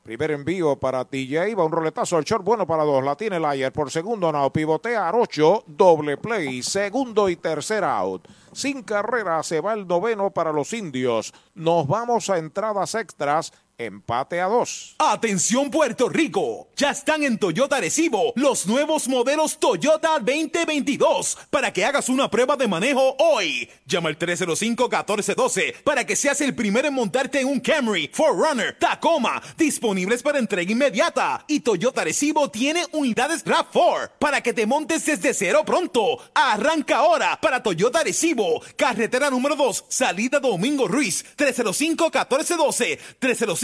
Primer 0.02 0.32
envío 0.32 0.76
para 0.76 1.06
TJ, 1.06 1.54
va 1.58 1.64
un 1.64 1.72
roletazo 1.72 2.18
al 2.18 2.24
short, 2.24 2.44
bueno 2.44 2.66
para 2.66 2.84
dos, 2.84 3.02
la 3.02 3.16
tiene 3.16 3.40
Layer 3.40 3.72
por 3.72 3.90
segundo 3.90 4.30
now, 4.30 4.52
pivotea 4.52 5.08
Arocho, 5.08 5.64
doble 5.66 6.18
play, 6.18 6.62
segundo 6.62 7.30
y 7.30 7.36
tercer 7.36 7.82
out. 7.82 8.28
Sin 8.52 8.82
carrera 8.82 9.42
se 9.42 9.62
va 9.62 9.72
el 9.72 9.86
noveno 9.86 10.28
para 10.30 10.52
los 10.52 10.74
indios. 10.74 11.32
Nos 11.54 11.86
vamos 11.86 12.28
a 12.28 12.36
entradas 12.36 12.94
extras 12.94 13.54
Empate 13.76 14.40
a 14.40 14.46
dos. 14.46 14.94
Atención 15.00 15.68
Puerto 15.68 16.08
Rico, 16.08 16.68
ya 16.76 16.92
están 16.92 17.24
en 17.24 17.38
Toyota 17.38 17.80
Recibo 17.80 18.32
los 18.36 18.68
nuevos 18.68 19.08
modelos 19.08 19.58
Toyota 19.58 20.20
2022 20.20 21.38
para 21.50 21.72
que 21.72 21.84
hagas 21.84 22.08
una 22.08 22.30
prueba 22.30 22.54
de 22.54 22.68
manejo 22.68 23.16
hoy. 23.18 23.68
Llama 23.84 24.10
al 24.10 24.18
305-1412 24.18 25.82
para 25.82 26.06
que 26.06 26.14
seas 26.14 26.40
el 26.40 26.54
primero 26.54 26.86
en 26.86 26.94
montarte 26.94 27.40
en 27.40 27.48
un 27.48 27.58
Camry, 27.58 28.08
Forerunner, 28.12 28.78
Tacoma, 28.78 29.42
disponibles 29.58 30.22
para 30.22 30.38
entrega 30.38 30.70
inmediata. 30.70 31.44
Y 31.48 31.58
Toyota 31.58 32.04
Recibo 32.04 32.52
tiene 32.52 32.84
unidades 32.92 33.44
RAV4 33.44 34.12
para 34.20 34.40
que 34.40 34.52
te 34.52 34.66
montes 34.66 35.04
desde 35.04 35.34
cero 35.34 35.64
pronto. 35.66 36.18
Arranca 36.32 36.98
ahora 36.98 37.40
para 37.40 37.60
Toyota 37.60 38.04
Recibo, 38.04 38.62
carretera 38.76 39.30
número 39.30 39.56
2, 39.56 39.86
salida 39.88 40.38
Domingo 40.38 40.86
Ruiz, 40.86 41.24
305-1412, 41.36 42.98
305 43.18 43.63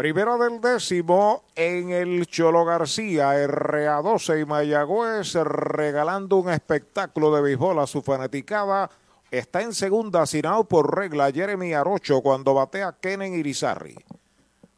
Primero 0.00 0.38
del 0.38 0.62
décimo 0.62 1.44
en 1.54 1.90
el 1.90 2.26
Cholo 2.26 2.64
García, 2.64 3.34
RA12 3.46 4.40
y 4.40 4.44
Mayagüez, 4.46 5.34
regalando 5.34 6.36
un 6.36 6.48
espectáculo 6.48 7.30
de 7.34 7.42
béisbol 7.42 7.80
a 7.80 7.86
su 7.86 8.00
fanaticada. 8.00 8.88
Está 9.30 9.60
en 9.60 9.74
segunda, 9.74 10.24
Sinao 10.24 10.64
por 10.64 10.96
regla, 10.96 11.30
Jeremy 11.30 11.74
Arocho 11.74 12.22
cuando 12.22 12.54
batea 12.54 12.96
Kenen 12.98 13.34
Irizarri. 13.34 13.94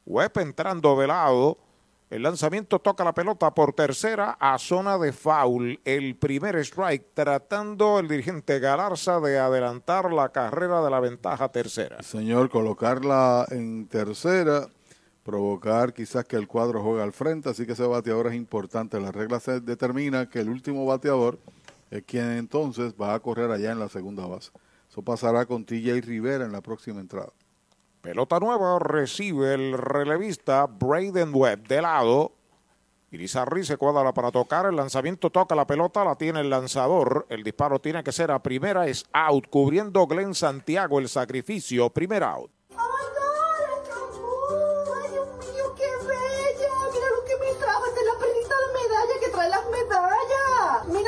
Web 0.07 0.33
entrando 0.41 0.99
de 0.99 1.07
lado. 1.07 1.57
El 2.11 2.25
lanzamiento 2.25 2.81
toca 2.81 3.05
la 3.05 3.15
pelota 3.15 3.55
por 3.55 3.75
tercera 3.75 4.37
a 4.41 4.59
zona 4.59 4.99
de 4.99 5.13
foul. 5.13 5.81
El 5.85 6.17
primer 6.17 6.57
strike 6.57 7.15
tratando 7.15 8.01
el 8.01 8.09
dirigente 8.09 8.59
Galarza 8.59 9.21
de 9.21 9.39
adelantar 9.39 10.13
la 10.13 10.31
carrera 10.31 10.83
de 10.83 10.91
la 10.91 10.99
ventaja 10.99 11.49
tercera. 11.49 12.03
Señor, 12.03 12.51
colocarla 12.51 13.47
en 13.51 13.87
tercera 13.87 14.69
provocar 15.23 15.93
quizás 15.93 16.25
que 16.25 16.37
el 16.37 16.49
cuadro 16.49 16.83
juegue 16.83 17.03
al 17.03 17.13
frente, 17.13 17.49
así 17.49 17.67
que 17.67 17.73
ese 17.73 17.87
bateador 17.87 18.29
es 18.29 18.35
importante. 18.35 19.01
La 19.01 19.13
regla 19.13 19.41
se 19.41 19.61
determina 19.61 20.29
que 20.29 20.41
el 20.41 20.49
último 20.49 20.85
bateador 20.87 21.39
es 21.91 22.03
quien 22.05 22.33
entonces 22.33 22.95
va 23.01 23.15
a 23.15 23.21
correr 23.21 23.51
allá 23.51 23.73
en 23.73 23.79
la 23.79 23.89
segunda 23.89 24.27
base. 24.27 24.51
Eso 24.91 25.03
pasará 25.03 25.47
con 25.47 25.65
TJ 25.65 26.01
Rivera 26.03 26.45
en 26.45 26.53
la 26.53 26.61
próxima 26.61 27.01
entrada. 27.01 27.33
Pelota 28.01 28.41
nueva 28.41 28.79
recibe 28.79 29.55
el 29.55 29.79
relevista 29.79 30.67
Braden 30.67 31.33
Webb 31.33 31.69
de 31.69 31.83
lado. 31.83 32.33
Irizarri 33.13 33.65
se 33.65 33.77
cuadra 33.77 34.13
para 34.13 34.33
tocar. 34.33 34.67
El 34.67 34.77
lanzamiento 34.77 35.31
toca 35.31 35.55
la 35.55 35.67
pelota, 35.67 36.03
la 36.03 36.17
tiene 36.17 36.41
el 36.41 36.51
lanzador. 36.51 37.27
El 37.29 37.45
disparo 37.45 37.79
tiene 37.79 38.03
que 38.03 38.11
ser 38.11 38.31
a 38.31 38.43
primera, 38.43 38.87
es 38.87 39.05
out. 39.13 39.47
Cubriendo 39.49 40.07
Glenn 40.07 40.35
Santiago 40.35 40.99
el 40.99 41.09
sacrificio, 41.09 41.91
primer 41.91 42.25
out 42.25 42.51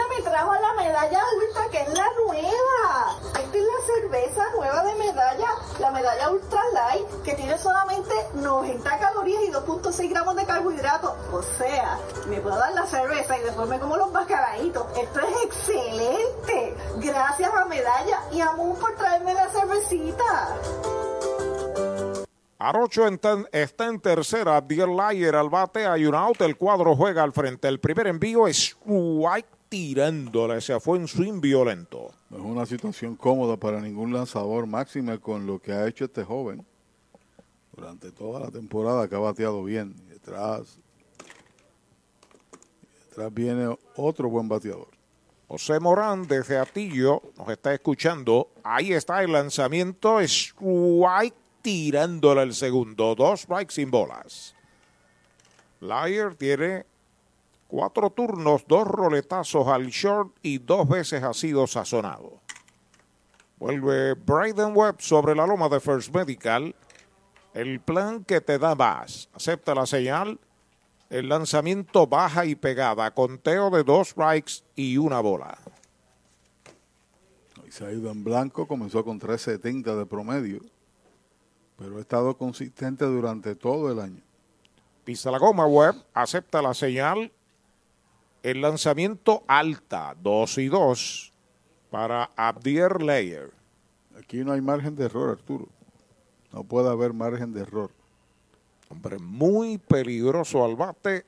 me 0.08 0.22
trajo 0.22 0.54
la 0.54 0.72
medalla 0.74 1.22
ultra, 1.36 1.68
que 1.70 1.80
es 1.80 1.88
la 1.88 2.08
nueva. 2.24 3.18
Esta 3.38 3.58
es 3.58 3.64
la 3.64 3.86
cerveza 4.14 4.42
nueva 4.56 4.84
de 4.84 4.94
medalla, 4.94 5.48
la 5.80 5.90
medalla 5.90 6.30
ultra 6.30 6.60
light, 6.72 7.22
que 7.24 7.34
tiene 7.34 7.58
solamente 7.58 8.12
90 8.34 8.98
calorías 8.98 9.42
y 9.42 9.50
2.6 9.50 10.08
gramos 10.08 10.36
de 10.36 10.44
carbohidratos. 10.44 11.12
O 11.32 11.42
sea, 11.42 11.98
me 12.28 12.40
puedo 12.40 12.56
dar 12.56 12.72
la 12.74 12.86
cerveza 12.86 13.36
y 13.38 13.42
después 13.42 13.68
me 13.68 13.80
como 13.80 13.96
los 13.96 14.12
mascaraditos. 14.12 14.86
Esto 14.96 15.20
es 15.20 15.44
excelente. 15.44 16.76
Gracias 16.98 17.52
a 17.52 17.64
Medalla 17.64 18.20
y 18.32 18.40
a 18.40 18.52
Moon 18.52 18.76
por 18.78 18.94
traerme 18.94 19.34
la 19.34 19.48
cervecita. 19.48 20.48
Arocho 22.58 23.06
está 23.06 23.84
en 23.86 24.00
tercera, 24.00 24.60
Dear 24.60 24.88
Liar 24.88 25.34
al 25.34 25.50
bate, 25.50 25.86
hay 25.86 26.06
un 26.06 26.14
out, 26.14 26.40
el 26.40 26.56
cuadro 26.56 26.96
juega 26.96 27.22
al 27.22 27.32
frente. 27.32 27.68
El 27.68 27.80
primer 27.80 28.06
envío 28.06 28.46
es 28.46 28.76
White 28.86 29.48
tirándole, 29.74 30.60
se 30.60 30.78
fue 30.78 30.98
en 30.98 31.08
swing 31.08 31.40
violento. 31.40 32.12
No 32.30 32.36
es 32.36 32.44
una 32.44 32.64
situación 32.64 33.16
cómoda 33.16 33.56
para 33.56 33.80
ningún 33.80 34.12
lanzador, 34.12 34.68
máxima 34.68 35.18
con 35.18 35.48
lo 35.48 35.58
que 35.58 35.72
ha 35.72 35.88
hecho 35.88 36.04
este 36.04 36.22
joven 36.22 36.64
durante 37.74 38.12
toda 38.12 38.38
la 38.38 38.52
temporada, 38.52 39.08
que 39.08 39.16
ha 39.16 39.18
bateado 39.18 39.64
bien. 39.64 39.96
Y 40.06 40.10
detrás, 40.10 40.78
y 42.84 43.08
detrás 43.08 43.34
viene 43.34 43.76
otro 43.96 44.28
buen 44.30 44.46
bateador. 44.46 44.86
José 45.48 45.80
Morán 45.80 46.28
desde 46.28 46.56
Atillo 46.56 47.20
nos 47.36 47.48
está 47.48 47.74
escuchando. 47.74 48.50
Ahí 48.62 48.92
está 48.92 49.24
el 49.24 49.32
lanzamiento. 49.32 50.20
Strike 50.20 51.34
tirándole 51.62 52.42
el 52.42 52.54
segundo. 52.54 53.16
Dos 53.16 53.40
strikes 53.40 53.74
sin 53.74 53.90
bolas. 53.90 54.54
Lyer 55.80 56.36
tiene 56.36 56.86
cuatro 57.74 58.08
turnos, 58.10 58.64
dos 58.68 58.86
roletazos 58.86 59.66
al 59.66 59.88
short 59.88 60.36
y 60.42 60.58
dos 60.58 60.88
veces 60.88 61.24
ha 61.24 61.34
sido 61.34 61.66
sazonado. 61.66 62.40
Vuelve 63.58 64.14
Bryden 64.14 64.76
Webb 64.76 65.00
sobre 65.00 65.34
la 65.34 65.44
loma 65.44 65.68
de 65.68 65.80
First 65.80 66.14
Medical. 66.14 66.72
El 67.52 67.80
plan 67.80 68.22
que 68.22 68.40
te 68.40 68.60
da 68.60 68.76
más. 68.76 69.28
Acepta 69.34 69.74
la 69.74 69.86
señal. 69.86 70.38
El 71.10 71.28
lanzamiento 71.28 72.06
baja 72.06 72.46
y 72.46 72.54
pegada. 72.54 73.12
Conteo 73.12 73.70
de 73.70 73.82
dos 73.82 74.10
strikes 74.10 74.62
y 74.76 74.96
una 74.96 75.18
bola. 75.18 75.58
Y 77.66 77.72
se 77.72 77.86
ha 77.86 77.92
ido 77.92 78.08
en 78.08 78.22
blanco. 78.22 78.68
Comenzó 78.68 79.04
con 79.04 79.18
3.70 79.18 79.98
de 79.98 80.06
promedio. 80.06 80.60
Pero 81.76 81.98
ha 81.98 82.00
estado 82.00 82.38
consistente 82.38 83.04
durante 83.04 83.56
todo 83.56 83.90
el 83.90 83.98
año. 83.98 84.22
Pisa 85.04 85.32
la 85.32 85.38
goma 85.38 85.66
web. 85.66 85.96
Acepta 86.14 86.62
la 86.62 86.72
señal. 86.72 87.32
El 88.44 88.60
lanzamiento 88.60 89.42
alta. 89.48 90.14
2 90.20 90.58
y 90.58 90.66
2 90.68 91.32
para 91.90 92.24
Abdier 92.36 93.00
Layer. 93.02 93.50
Aquí 94.18 94.44
no 94.44 94.52
hay 94.52 94.60
margen 94.60 94.94
de 94.94 95.06
error, 95.06 95.30
Arturo. 95.30 95.66
No 96.52 96.62
puede 96.62 96.90
haber 96.90 97.14
margen 97.14 97.54
de 97.54 97.62
error. 97.62 97.90
Hombre 98.90 99.18
muy 99.18 99.78
peligroso 99.78 100.62
al 100.62 100.76
bate 100.76 101.24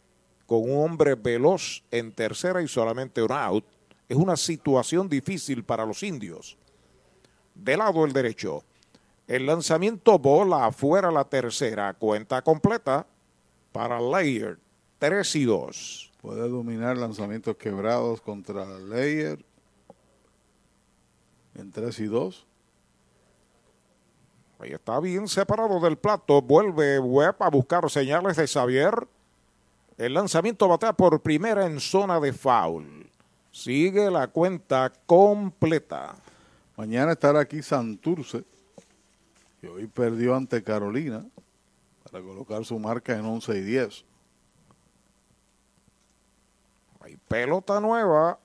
con 0.47 0.70
un 0.70 0.85
hombre 0.85 1.15
veloz 1.15 1.83
en 1.91 2.12
tercera 2.12 2.61
y 2.61 2.69
solamente 2.69 3.23
un 3.23 3.33
out. 3.33 3.65
Es 4.11 4.17
una 4.19 4.36
situación 4.36 5.09
difícil 5.09 5.65
para 5.65 5.86
los 5.86 6.03
indios. 6.03 6.59
De 7.55 7.78
lado 7.78 8.05
el 8.05 8.12
derecho. 8.12 8.62
El 9.27 9.47
lanzamiento 9.47 10.19
bola 10.19 10.67
afuera 10.67 11.11
la 11.11 11.25
tercera. 11.25 11.95
Cuenta 11.95 12.43
completa 12.43 13.07
para 13.73 14.03
Layer. 14.03 14.59
3 14.99 15.36
y 15.36 15.45
2. 15.45 16.12
Puede 16.27 16.49
dominar 16.49 16.99
lanzamientos 16.99 17.57
quebrados 17.57 18.21
contra 18.21 18.65
Layer 18.65 19.45
en 21.55 21.71
3 21.71 22.01
y 22.01 22.07
2. 22.07 22.47
Ahí 24.59 24.73
está 24.73 24.99
bien 24.99 25.29
separado 25.29 25.79
del 25.79 25.97
plato. 25.97 26.43
Vuelve 26.43 26.99
Webb 26.99 27.37
a 27.39 27.49
buscar 27.49 27.89
señales 27.89 28.37
de 28.37 28.49
Xavier. 28.49 29.07
El 29.99 30.15
lanzamiento 30.15 30.67
batea 30.67 30.95
por 30.95 31.21
primera 31.21 31.65
en 31.65 31.79
zona 31.79 32.19
de 32.19 32.33
foul. 32.33 33.09
Sigue 33.53 34.11
la 34.11 34.27
cuenta 34.27 34.93
completa. 35.07 36.17
Mañana 36.77 37.13
estará 37.13 37.39
aquí 37.39 37.63
Santurce, 37.63 38.43
que 39.61 39.69
hoy 39.69 39.87
perdió 39.87 40.35
ante 40.35 40.61
Carolina 40.65 41.25
para 42.03 42.21
colocar 42.21 42.65
su 42.65 42.77
marca 42.81 43.17
en 43.17 43.25
11 43.25 43.59
y 43.59 43.61
10. 43.61 44.05
Hay 47.07 47.16
pelota 47.29 47.81
nueva 47.81 48.39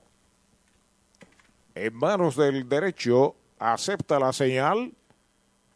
en 1.74 1.94
manos 1.94 2.36
del 2.36 2.68
derecho. 2.68 3.34
Acepta 3.58 4.18
la 4.18 4.32
señal. 4.32 4.92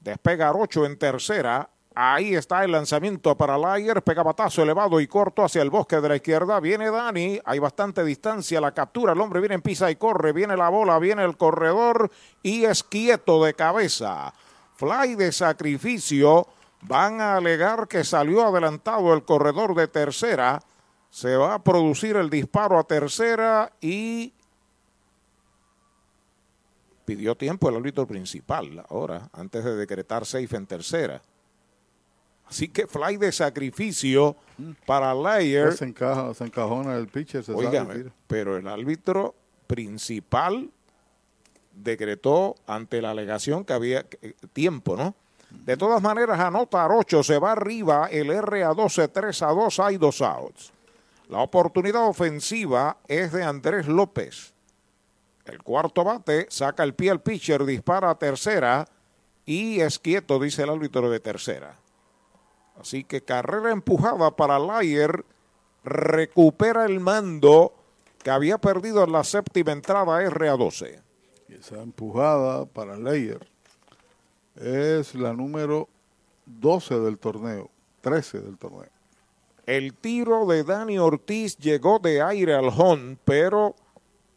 Despega 0.00 0.52
8 0.52 0.86
en 0.86 0.98
tercera. 0.98 1.68
Ahí 1.94 2.34
está 2.34 2.62
el 2.62 2.72
lanzamiento 2.72 3.36
para 3.36 3.56
Layer. 3.56 4.02
Pega 4.02 4.22
batazo 4.22 4.62
elevado 4.62 5.00
y 5.00 5.06
corto 5.06 5.42
hacia 5.42 5.62
el 5.62 5.70
bosque 5.70 6.00
de 6.00 6.08
la 6.08 6.16
izquierda. 6.16 6.60
Viene 6.60 6.90
Dani. 6.90 7.40
Hay 7.44 7.58
bastante 7.58 8.04
distancia. 8.04 8.60
La 8.60 8.72
captura. 8.72 9.14
El 9.14 9.20
hombre 9.20 9.40
viene 9.40 9.54
en 9.54 9.62
pisa 9.62 9.90
y 9.90 9.96
corre. 9.96 10.32
Viene 10.32 10.56
la 10.56 10.68
bola. 10.68 10.98
Viene 10.98 11.24
el 11.24 11.36
corredor. 11.36 12.10
Y 12.42 12.64
es 12.64 12.82
quieto 12.82 13.42
de 13.42 13.54
cabeza. 13.54 14.34
Fly 14.74 15.14
de 15.14 15.32
sacrificio. 15.32 16.46
Van 16.82 17.20
a 17.20 17.36
alegar 17.36 17.88
que 17.88 18.04
salió 18.04 18.46
adelantado 18.46 19.14
el 19.14 19.24
corredor 19.24 19.74
de 19.74 19.88
tercera. 19.88 20.60
Se 21.16 21.34
va 21.34 21.54
a 21.54 21.64
producir 21.64 22.14
el 22.16 22.28
disparo 22.28 22.78
a 22.78 22.84
tercera 22.84 23.72
y 23.80 24.34
pidió 27.06 27.34
tiempo 27.34 27.70
el 27.70 27.76
árbitro 27.76 28.06
principal 28.06 28.84
ahora, 28.90 29.30
antes 29.32 29.64
de 29.64 29.76
decretar 29.76 30.26
safe 30.26 30.54
en 30.54 30.66
tercera. 30.66 31.22
Así 32.46 32.68
que 32.68 32.86
fly 32.86 33.16
de 33.16 33.32
sacrificio 33.32 34.36
para 34.84 35.14
Layer. 35.14 35.72
Se, 35.72 35.86
encaja, 35.86 36.34
se 36.34 36.44
encajona 36.44 36.96
el 36.96 37.08
pitcher. 37.08 37.42
Se 37.42 37.54
Oigan, 37.54 38.12
pero 38.26 38.58
el 38.58 38.68
árbitro 38.68 39.34
principal 39.66 40.68
decretó 41.72 42.56
ante 42.66 43.00
la 43.00 43.12
alegación 43.12 43.64
que 43.64 43.72
había 43.72 44.04
tiempo, 44.52 44.98
¿no? 44.98 45.14
De 45.48 45.78
todas 45.78 46.02
maneras, 46.02 46.38
anota 46.38 46.84
Arocho, 46.84 47.22
se 47.22 47.38
va 47.38 47.52
arriba 47.52 48.08
el 48.10 48.36
RA 48.42 48.74
12, 48.74 49.08
3 49.08 49.42
a 49.42 49.46
2, 49.46 49.80
hay 49.80 49.96
dos 49.96 50.20
outs. 50.20 50.75
La 51.28 51.40
oportunidad 51.40 52.06
ofensiva 52.06 52.98
es 53.08 53.32
de 53.32 53.42
Andrés 53.42 53.88
López. 53.88 54.54
El 55.44 55.62
cuarto 55.62 56.04
bate 56.04 56.46
saca 56.50 56.82
el 56.82 56.94
pie 56.94 57.10
al 57.10 57.20
pitcher, 57.20 57.64
dispara 57.64 58.10
a 58.10 58.18
tercera 58.18 58.86
y 59.44 59.80
es 59.80 59.98
quieto, 59.98 60.38
dice 60.38 60.62
el 60.62 60.70
árbitro 60.70 61.10
de 61.10 61.20
tercera. 61.20 61.76
Así 62.80 63.04
que 63.04 63.22
carrera 63.22 63.70
empujada 63.70 64.30
para 64.32 64.58
Layer, 64.58 65.24
recupera 65.84 66.84
el 66.84 67.00
mando 67.00 67.72
que 68.22 68.30
había 68.30 68.58
perdido 68.58 69.04
en 69.04 69.12
la 69.12 69.24
séptima 69.24 69.72
entrada 69.72 70.20
RA12. 70.20 71.00
Y 71.48 71.54
esa 71.54 71.80
empujada 71.80 72.66
para 72.66 72.96
Layer 72.96 73.46
es 74.56 75.14
la 75.14 75.32
número 75.32 75.88
12 76.46 76.98
del 77.00 77.18
torneo, 77.18 77.70
13 78.00 78.40
del 78.40 78.58
torneo. 78.58 78.95
El 79.66 79.94
tiro 79.94 80.46
de 80.46 80.62
Dani 80.62 80.96
Ortiz 80.96 81.58
llegó 81.58 81.98
de 81.98 82.22
aire 82.22 82.54
al 82.54 82.68
home, 82.68 83.18
pero 83.24 83.74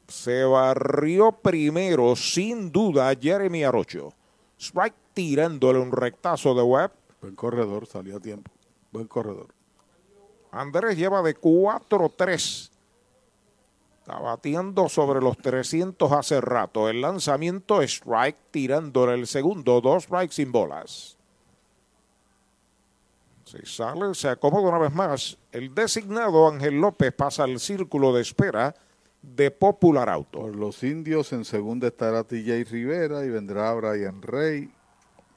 se 0.07 0.43
barrió 0.43 1.31
primero, 1.31 2.15
sin 2.15 2.71
duda, 2.71 3.13
Jeremy 3.15 3.63
Arocho. 3.63 4.11
Strike 4.59 4.95
tirándole 5.13 5.77
un 5.77 5.91
rectazo 5.91 6.55
de 6.55 6.63
web. 6.63 6.91
Buen 7.21 7.35
corredor, 7.35 7.85
salió 7.85 8.17
a 8.17 8.19
tiempo. 8.19 8.51
Buen 8.91 9.05
corredor. 9.05 9.53
Andrés 10.51 10.97
lleva 10.97 11.21
de 11.21 11.39
4-3. 11.39 12.71
Está 13.99 14.19
batiendo 14.19 14.89
sobre 14.89 15.21
los 15.21 15.37
300 15.37 16.11
hace 16.11 16.41
rato. 16.41 16.89
El 16.89 17.01
lanzamiento 17.01 17.83
strike 17.83 18.49
tirándole 18.49 19.13
el 19.13 19.27
segundo. 19.27 19.79
Dos 19.79 20.05
strikes 20.05 20.33
sin 20.33 20.51
bolas. 20.51 21.18
Si 23.49 23.65
sale, 23.65 24.13
se 24.13 24.29
acomoda 24.29 24.69
una 24.69 24.77
vez 24.77 24.93
más. 24.93 25.35
El 25.51 25.73
designado 25.73 26.47
Ángel 26.47 26.79
López 26.79 27.11
pasa 27.11 27.45
al 27.45 27.59
círculo 27.59 28.13
de 28.13 28.21
espera 28.21 28.75
de 29.23 29.49
Popular 29.49 30.07
Auto. 30.07 30.41
Por 30.41 30.55
los 30.55 30.83
indios 30.83 31.33
en 31.33 31.43
segunda 31.43 31.87
estará 31.87 32.23
TJ 32.23 32.63
Rivera 32.69 33.25
y 33.25 33.29
vendrá 33.29 33.73
Brian 33.73 34.21
Rey, 34.21 34.69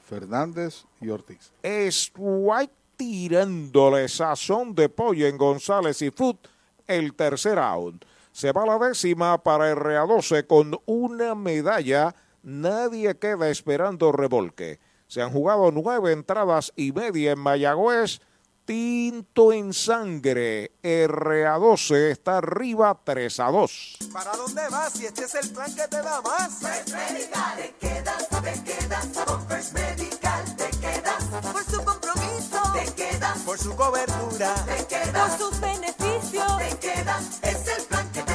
Fernández 0.05 0.85
y 1.01 1.09
Ortiz. 1.09 1.53
Strike 1.63 2.71
tirándole 2.99 4.07
sazón 4.09 4.75
de 4.75 4.91
pollo 4.91 5.27
en 5.27 5.39
González 5.39 6.03
y 6.03 6.11
Foot 6.11 6.49
el 6.87 7.15
tercer 7.15 7.59
out. 7.59 8.05
Se 8.31 8.53
va 8.53 8.67
la 8.67 8.79
décima 8.79 9.43
para 9.43 9.75
RA12 9.75 10.47
con 10.47 10.79
una 10.85 11.35
medalla. 11.35 12.15
Nadie 12.43 13.15
queda 13.15 13.49
esperando 13.49 14.13
revolque. 14.13 14.81
Se 15.13 15.21
han 15.21 15.31
jugado 15.31 15.71
nueve 15.71 16.11
entradas 16.11 16.73
y 16.75 16.91
media 16.91 17.33
en 17.33 17.39
Mayagüez. 17.39 18.23
Tinto 18.65 19.53
en 19.53 19.75
sangre. 19.75 20.73
RA12 20.83 22.13
está 22.13 22.39
arriba 22.39 22.99
3 23.05 23.41
a 23.41 23.51
2. 23.51 23.99
¿Para 24.11 24.33
dónde 24.33 24.63
vas 24.71 24.95
si 24.95 25.05
este 25.05 25.25
es 25.25 25.35
el 25.35 25.51
plan 25.51 25.75
que 25.75 25.87
te 25.87 26.01
da 26.01 26.23
más? 26.23 26.61
First 26.61 26.95
Medical, 26.95 27.57
te 27.59 27.75
quedas, 27.79 28.29
te 28.31 28.63
quedas. 28.65 29.07
Con 29.27 29.49
First 29.49 29.73
Medical 29.75 30.57
te 30.57 30.71
quedas. 30.79 31.25
Por 31.53 31.65
su 31.65 31.85
compromiso, 31.85 32.63
te 32.73 32.95
quedas. 32.95 33.39
Por 33.41 33.59
su 33.59 33.77
cobertura, 33.77 34.55
te 34.65 34.87
quedas. 34.87 35.37
Por 35.37 35.39
sus 35.39 35.61
beneficios, 35.61 36.57
te 36.57 36.79
quedas. 36.79 37.39
Es 37.43 37.69
el 37.69 37.85
plan 37.85 38.11
que 38.13 38.23
te 38.23 38.32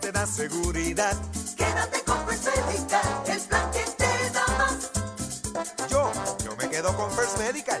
que 0.00 0.06
te 0.06 0.12
da 0.12 0.26
seguridad. 0.26 1.16
Quédate 1.56 2.02
con 2.04 2.26
First 2.28 2.46
Medical, 2.46 3.22
el 3.26 3.40
plan 3.40 3.70
que 3.70 3.84
te 3.96 4.30
da 4.30 4.46
más. 4.58 4.90
Yo, 5.88 6.12
yo 6.44 6.56
me 6.56 6.68
quedo 6.68 6.96
con 6.96 7.10
First 7.10 7.38
Medical. 7.38 7.80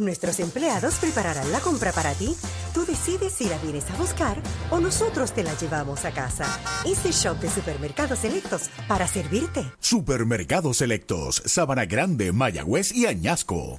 Nuestros 0.00 0.40
empleados 0.40 0.94
prepararán 0.94 1.52
la 1.52 1.60
compra 1.60 1.92
para 1.92 2.14
ti. 2.14 2.34
Tú 2.72 2.86
decides 2.86 3.34
si 3.34 3.44
la 3.44 3.58
vienes 3.58 3.84
a 3.90 3.96
buscar 3.96 4.40
o 4.70 4.80
nosotros 4.80 5.32
te 5.32 5.42
la 5.42 5.52
llevamos 5.58 6.06
a 6.06 6.10
casa. 6.10 6.46
Easy 6.86 7.10
Shop 7.10 7.38
de 7.38 7.50
Supermercados 7.50 8.20
Selectos 8.20 8.70
para 8.88 9.06
servirte. 9.06 9.70
Supermercados 9.78 10.78
Selectos, 10.78 11.42
Sabana 11.44 11.84
Grande, 11.84 12.32
Mayagüez 12.32 12.92
y 12.92 13.06
Añasco. 13.06 13.78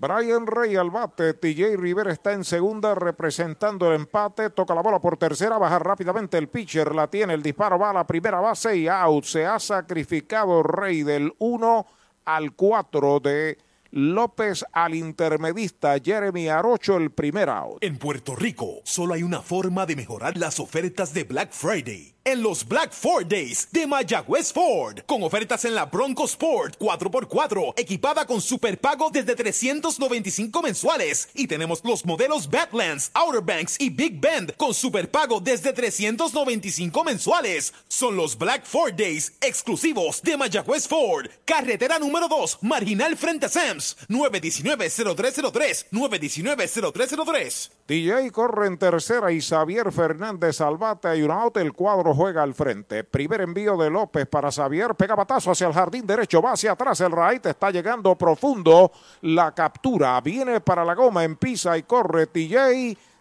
Brian 0.00 0.46
Rey 0.46 0.76
al 0.76 0.90
bate, 0.90 1.34
TJ 1.34 1.76
Rivera 1.76 2.12
está 2.12 2.32
en 2.32 2.44
segunda 2.44 2.94
representando 2.94 3.88
el 3.88 3.96
empate, 3.96 4.50
toca 4.50 4.72
la 4.72 4.80
bola 4.80 5.00
por 5.00 5.16
tercera, 5.16 5.58
baja 5.58 5.80
rápidamente 5.80 6.38
el 6.38 6.48
pitcher, 6.48 6.94
la 6.94 7.10
tiene, 7.10 7.34
el 7.34 7.42
disparo 7.42 7.80
va 7.80 7.90
a 7.90 7.94
la 7.94 8.06
primera 8.06 8.38
base 8.38 8.76
y 8.76 8.86
out, 8.86 9.24
se 9.24 9.44
ha 9.44 9.58
sacrificado 9.58 10.62
Rey 10.62 11.02
del 11.02 11.34
1 11.38 11.86
al 12.26 12.52
4 12.52 13.18
de 13.18 13.58
López 13.90 14.64
al 14.70 14.94
intermedista 14.94 15.96
Jeremy 15.98 16.48
Arocho 16.48 16.96
el 16.96 17.10
primer 17.10 17.48
out. 17.48 17.78
En 17.82 17.98
Puerto 17.98 18.36
Rico 18.36 18.80
solo 18.84 19.14
hay 19.14 19.24
una 19.24 19.40
forma 19.40 19.84
de 19.84 19.96
mejorar 19.96 20.36
las 20.36 20.60
ofertas 20.60 21.12
de 21.12 21.24
Black 21.24 21.50
Friday. 21.50 22.17
En 22.28 22.42
los 22.42 22.68
Black 22.68 22.92
Ford 22.92 23.24
Days 23.26 23.68
de 23.72 23.86
Mayagüez 23.86 24.52
Ford, 24.52 24.98
con 25.06 25.22
ofertas 25.22 25.64
en 25.64 25.74
la 25.74 25.86
Bronco 25.86 26.26
Sport 26.26 26.76
4x4, 26.78 27.72
equipada 27.74 28.26
con 28.26 28.42
superpago 28.42 29.08
desde 29.10 29.34
395 29.34 30.60
mensuales. 30.60 31.30
Y 31.32 31.46
tenemos 31.46 31.82
los 31.84 32.04
modelos 32.04 32.50
Badlands, 32.50 33.10
Outer 33.14 33.40
Banks 33.40 33.76
y 33.80 33.88
Big 33.88 34.20
Bend 34.20 34.54
con 34.58 34.74
superpago 34.74 35.40
desde 35.40 35.72
395 35.72 37.02
mensuales. 37.02 37.72
Son 37.88 38.14
los 38.14 38.36
Black 38.36 38.66
Ford 38.66 38.92
Days 38.92 39.32
exclusivos 39.40 40.20
de 40.20 40.36
Mayagüez 40.36 40.86
Ford. 40.86 41.28
Carretera 41.46 41.98
número 41.98 42.28
2, 42.28 42.58
marginal 42.60 43.16
frente 43.16 43.46
a 43.46 43.48
Sams, 43.48 43.96
919-0303, 44.10 45.86
919-0303. 45.92 47.70
DJ 47.88 48.30
corre 48.32 48.66
en 48.66 48.76
tercera 48.76 49.32
y 49.32 49.40
Xavier 49.40 49.90
Fernández 49.90 50.60
al 50.60 50.76
bate. 50.76 51.08
Hay 51.08 51.22
un 51.22 51.30
out, 51.30 51.56
el 51.56 51.72
cuadro 51.72 52.17
juega 52.18 52.42
al 52.42 52.52
frente. 52.52 53.04
Primer 53.04 53.42
envío 53.42 53.76
de 53.76 53.88
López 53.88 54.26
para 54.26 54.50
Xavier. 54.50 54.96
Pega 54.96 55.14
batazo 55.14 55.52
hacia 55.52 55.68
el 55.68 55.72
jardín 55.72 56.04
derecho. 56.04 56.42
Va 56.42 56.52
hacia 56.52 56.72
atrás. 56.72 57.00
El 57.00 57.12
right 57.12 57.46
está 57.46 57.70
llegando 57.70 58.16
profundo. 58.16 58.90
La 59.22 59.54
captura 59.54 60.20
viene 60.20 60.60
para 60.60 60.84
la 60.84 60.96
goma. 60.96 61.22
Empieza 61.22 61.78
y 61.78 61.84
corre 61.84 62.26
TJ. 62.26 62.98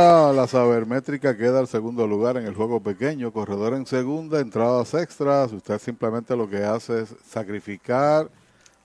La 0.00 0.46
sabermétrica 0.46 1.36
queda 1.36 1.58
al 1.58 1.68
segundo 1.68 2.06
lugar 2.06 2.38
en 2.38 2.46
el 2.46 2.54
juego 2.54 2.80
pequeño, 2.80 3.34
corredor 3.34 3.74
en 3.74 3.84
segunda, 3.84 4.40
entradas 4.40 4.94
extras. 4.94 5.52
Usted 5.52 5.78
simplemente 5.78 6.34
lo 6.34 6.48
que 6.48 6.64
hace 6.64 7.02
es 7.02 7.14
sacrificar 7.28 8.30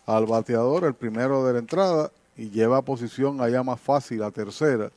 al 0.05 0.25
bateador, 0.25 0.83
el 0.83 0.93
primero 0.93 1.45
de 1.45 1.53
la 1.53 1.59
entrada, 1.59 2.11
y 2.35 2.49
lleva 2.49 2.79
a 2.79 2.81
posición 2.81 3.39
allá 3.39 3.63
más 3.63 3.79
fácil 3.79 4.19
la 4.19 4.31
tercera. 4.31 4.91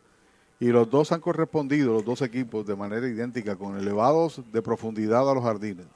Y 0.58 0.66
los 0.70 0.90
dos 0.90 1.12
han 1.12 1.20
correspondido, 1.20 1.92
los 1.92 2.04
dos 2.04 2.20
equipos, 2.22 2.66
de 2.66 2.74
manera 2.74 3.06
idéntica, 3.06 3.54
con 3.54 3.78
elevados 3.78 4.42
de 4.52 4.60
profundidad 4.60 5.30
a 5.30 5.34
los 5.34 5.44
jardines. 5.44 5.86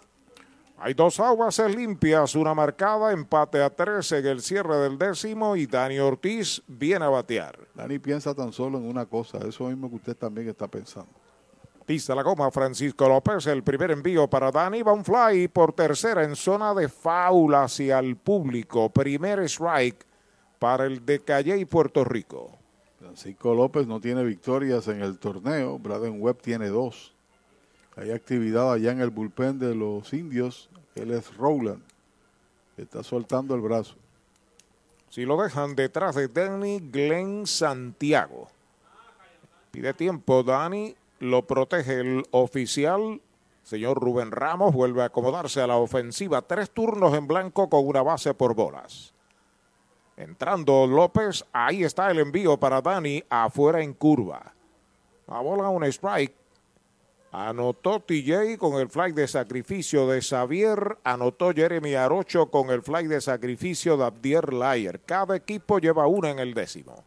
Hay 0.85 0.95
dos 0.95 1.21
aguas 1.21 1.61
limpias, 1.61 2.35
una 2.35 2.55
marcada, 2.55 3.13
empate 3.13 3.63
a 3.63 3.71
tres 3.71 4.11
en 4.11 4.27
el 4.27 4.43
cierre 4.43 4.79
del 4.79 4.99
décimo 4.99 5.55
y 5.55 5.67
Dani 5.67 6.01
Ortiz 6.01 6.61
viene 6.67 7.05
a 7.05 7.09
batear. 7.09 7.57
Dani 7.73 8.01
piensa 8.01 8.35
tan 8.35 8.53
solo 8.53 8.79
en 8.79 8.89
una 8.89 9.07
cosa, 9.07 9.39
eso 9.47 9.69
mismo 9.69 9.89
que 9.89 9.95
usted 9.95 10.17
también 10.17 10.49
está 10.49 10.67
pensando. 10.67 11.13
Pista 11.87 12.17
la 12.17 12.25
goma 12.25 12.51
Francisco 12.51 13.09
López, 13.09 13.47
el 13.47 13.63
primer 13.63 13.93
envío 13.93 14.29
para 14.29 14.51
Dani, 14.51 14.83
va 14.83 14.93
un 14.93 15.05
fly 15.05 15.47
por 15.47 15.73
tercera 15.73 16.25
en 16.25 16.35
zona 16.35 16.75
de 16.75 16.89
foul 16.89 17.55
hacia 17.55 18.01
el 18.01 18.17
público. 18.17 18.91
Primer 18.91 19.39
strike 19.49 20.05
para 20.59 20.87
el 20.87 21.07
de 21.07 21.21
Calle 21.21 21.59
y 21.59 21.65
Puerto 21.65 22.03
Rico. 22.03 22.59
Francisco 22.99 23.55
López 23.55 23.87
no 23.87 24.01
tiene 24.01 24.25
victorias 24.25 24.89
en 24.89 25.01
el 25.01 25.21
torneo, 25.21 25.79
Braden 25.79 26.21
Webb 26.21 26.43
tiene 26.43 26.67
dos. 26.71 27.15
Hay 27.95 28.11
actividad 28.11 28.73
allá 28.73 28.91
en 28.91 29.01
el 29.01 29.11
bullpen 29.11 29.59
de 29.59 29.75
los 29.75 30.13
indios, 30.15 30.71
él 30.95 31.11
es 31.13 31.37
Rowland, 31.37 31.83
está 32.77 33.03
soltando 33.03 33.55
el 33.55 33.61
brazo. 33.61 33.95
Si 35.09 35.25
lo 35.25 35.41
dejan 35.43 35.75
detrás 35.77 36.15
de 36.15 36.29
Danny 36.29 36.81
Glenn 36.81 37.47
Santiago. 37.47 38.49
Pide 39.71 39.95
tiempo, 39.95 40.43
Dani, 40.43 40.95
lo 41.19 41.47
protege 41.47 42.01
el 42.01 42.25
oficial. 42.31 43.21
Señor 43.63 44.01
Rubén 44.01 44.31
Ramos 44.31 44.75
vuelve 44.75 45.03
a 45.03 45.07
acomodarse 45.07 45.61
a 45.61 45.67
la 45.67 45.77
ofensiva. 45.77 46.43
Tres 46.43 46.71
turnos 46.71 47.15
en 47.15 47.27
blanco 47.27 47.69
con 47.69 47.87
una 47.87 48.03
base 48.03 48.35
por 48.35 48.55
bolas. 48.55 49.13
Entrando 50.17 50.87
López, 50.87 51.45
ahí 51.53 51.85
está 51.85 52.11
el 52.11 52.19
envío 52.19 52.59
para 52.59 52.83
Dani, 52.83 53.23
afuera 53.31 53.83
en 53.83 53.95
curva. 53.95 54.55
La 55.27 55.41
bola 55.41 55.69
un 55.69 55.85
strike. 55.85 56.42
Anotó 57.33 57.99
TJ 58.01 58.59
con 58.59 58.79
el 58.79 58.91
fly 58.91 59.13
de 59.13 59.27
sacrificio 59.27 60.07
de 60.07 60.21
Xavier. 60.21 60.99
Anotó 61.03 61.51
Jeremy 61.53 61.95
Arocho 61.95 62.51
con 62.51 62.69
el 62.69 62.83
fly 62.83 63.07
de 63.07 63.23
sacrificio 63.23 63.97
de 63.97 64.05
Abdier 64.05 64.53
Layer. 64.53 65.01
Cada 65.01 65.35
equipo 65.35 65.79
lleva 65.79 66.07
una 66.07 66.29
en 66.29 66.39
el 66.39 66.53
décimo. 66.53 67.03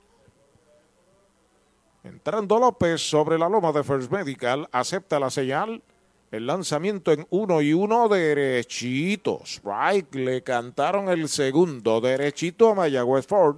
Entrando 2.04 2.58
López 2.58 3.08
sobre 3.08 3.38
la 3.38 3.48
loma 3.48 3.72
de 3.72 3.84
First 3.84 4.12
Medical, 4.12 4.68
acepta 4.72 5.20
la 5.20 5.30
señal. 5.30 5.84
El 6.32 6.48
lanzamiento 6.48 7.12
en 7.12 7.28
uno 7.30 7.62
y 7.62 7.74
uno 7.74 8.10
derechito. 8.10 9.42
Strike, 9.46 10.16
le 10.16 10.42
cantaron 10.42 11.08
el 11.08 11.30
segundo 11.30 12.02
derechito 12.02 12.72
a 12.72 12.76
Mayagüez 12.76 13.28
Ford. 13.28 13.58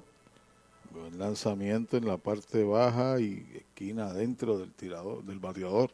Buen 0.92 1.18
lanzamiento 1.18 1.96
en 1.96 2.08
la 2.08 2.18
parte 2.18 2.66
baja 2.66 3.22
y 3.22 3.48
esquina 3.56 4.08
adentro 4.08 4.58
del 4.58 4.74
tirador, 4.74 5.24
del 5.24 5.40
bateador. 5.40 5.92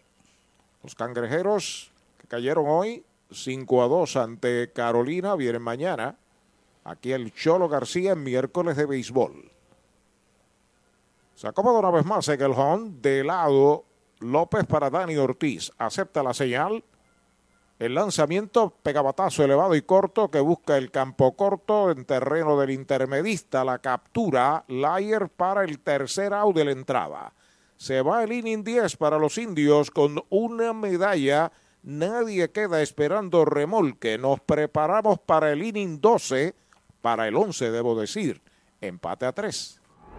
Los 0.83 0.95
cangrejeros 0.95 1.91
que 2.17 2.27
cayeron 2.27 2.65
hoy 2.67 3.05
5 3.31 3.83
a 3.83 3.87
2 3.87 4.15
ante 4.17 4.71
Carolina 4.73 5.35
vienen 5.35 5.61
mañana. 5.61 6.17
Aquí 6.83 7.13
el 7.13 7.33
Cholo 7.33 7.69
García 7.69 8.11
en 8.11 8.23
miércoles 8.23 8.75
de 8.75 8.85
béisbol. 8.85 9.49
Se 11.35 11.47
acomoda 11.47 11.79
una 11.79 11.91
vez 11.91 12.05
más 12.05 12.27
en 12.27 12.41
el 12.41 12.51
home 12.51 12.91
de 13.01 13.23
lado 13.23 13.85
López 14.19 14.65
para 14.65 14.89
Dani 14.89 15.15
Ortiz. 15.15 15.71
Acepta 15.77 16.21
la 16.21 16.33
señal. 16.33 16.83
El 17.79 17.95
lanzamiento, 17.95 18.73
pegabatazo 18.83 19.43
elevado 19.43 19.75
y 19.75 19.81
corto 19.81 20.29
que 20.29 20.39
busca 20.39 20.77
el 20.77 20.91
campo 20.91 21.35
corto 21.35 21.91
en 21.91 22.05
terreno 22.05 22.59
del 22.59 22.69
intermedista. 22.69 23.63
La 23.63 23.79
captura, 23.79 24.63
Layer 24.67 25.29
para 25.29 25.63
el 25.63 25.79
tercer 25.79 26.33
out 26.33 26.55
de 26.55 26.65
la 26.65 26.71
entrada. 26.71 27.33
Se 27.77 28.01
va 28.01 28.23
el 28.23 28.31
inning 28.31 28.63
10 28.63 28.97
para 28.97 29.17
los 29.17 29.37
indios 29.37 29.91
con 29.91 30.23
una 30.29 30.73
medalla. 30.73 31.51
Nadie 31.83 32.49
queda 32.51 32.81
esperando 32.81 33.45
remolque. 33.45 34.17
Nos 34.17 34.39
preparamos 34.39 35.19
para 35.19 35.51
el 35.51 35.63
inning 35.63 35.99
12, 35.99 36.55
para 37.01 37.27
el 37.27 37.35
11 37.35 37.71
debo 37.71 37.99
decir. 37.99 38.41
Empate 38.79 39.25
a 39.25 39.33
3. 39.33 39.82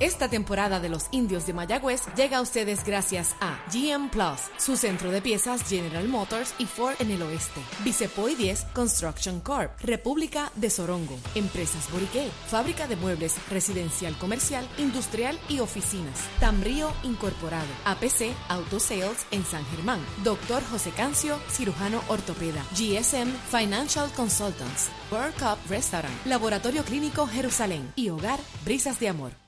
Esta 0.00 0.28
temporada 0.28 0.78
de 0.78 0.88
los 0.88 1.06
indios 1.10 1.44
de 1.44 1.52
Mayagüez 1.52 2.02
llega 2.14 2.38
a 2.38 2.40
ustedes 2.40 2.84
gracias 2.84 3.34
a 3.40 3.58
GM 3.72 4.10
Plus, 4.10 4.40
su 4.56 4.76
centro 4.76 5.10
de 5.10 5.20
piezas 5.20 5.68
General 5.68 6.06
Motors 6.06 6.54
y 6.58 6.66
Ford 6.66 6.94
en 7.00 7.10
el 7.10 7.20
oeste. 7.22 7.60
Vicepoy 7.82 8.36
10 8.36 8.66
Construction 8.74 9.40
Corp, 9.40 9.72
República 9.80 10.52
de 10.54 10.70
Sorongo, 10.70 11.18
Empresas 11.34 11.90
Boriqué, 11.90 12.28
Fábrica 12.46 12.86
de 12.86 12.94
Muebles 12.94 13.34
Residencial 13.50 14.16
Comercial, 14.18 14.68
Industrial 14.78 15.36
y 15.48 15.58
Oficinas. 15.58 16.20
Tambrío 16.38 16.92
Incorporado, 17.02 17.66
APC 17.84 18.32
Auto 18.48 18.78
Sales 18.78 19.26
en 19.32 19.44
San 19.44 19.64
Germán. 19.66 20.00
Doctor 20.22 20.62
José 20.70 20.90
Cancio, 20.90 21.40
cirujano 21.50 22.02
ortopeda. 22.06 22.62
GSM 22.76 23.32
Financial 23.50 24.08
Consultants. 24.12 24.90
World 25.10 25.34
Cup 25.34 25.58
Restaurant, 25.68 26.14
Laboratorio 26.26 26.84
Clínico 26.84 27.26
Jerusalén 27.26 27.92
y 27.96 28.10
Hogar 28.10 28.38
Brisas 28.64 29.00
de 29.00 29.08
Amor. 29.08 29.47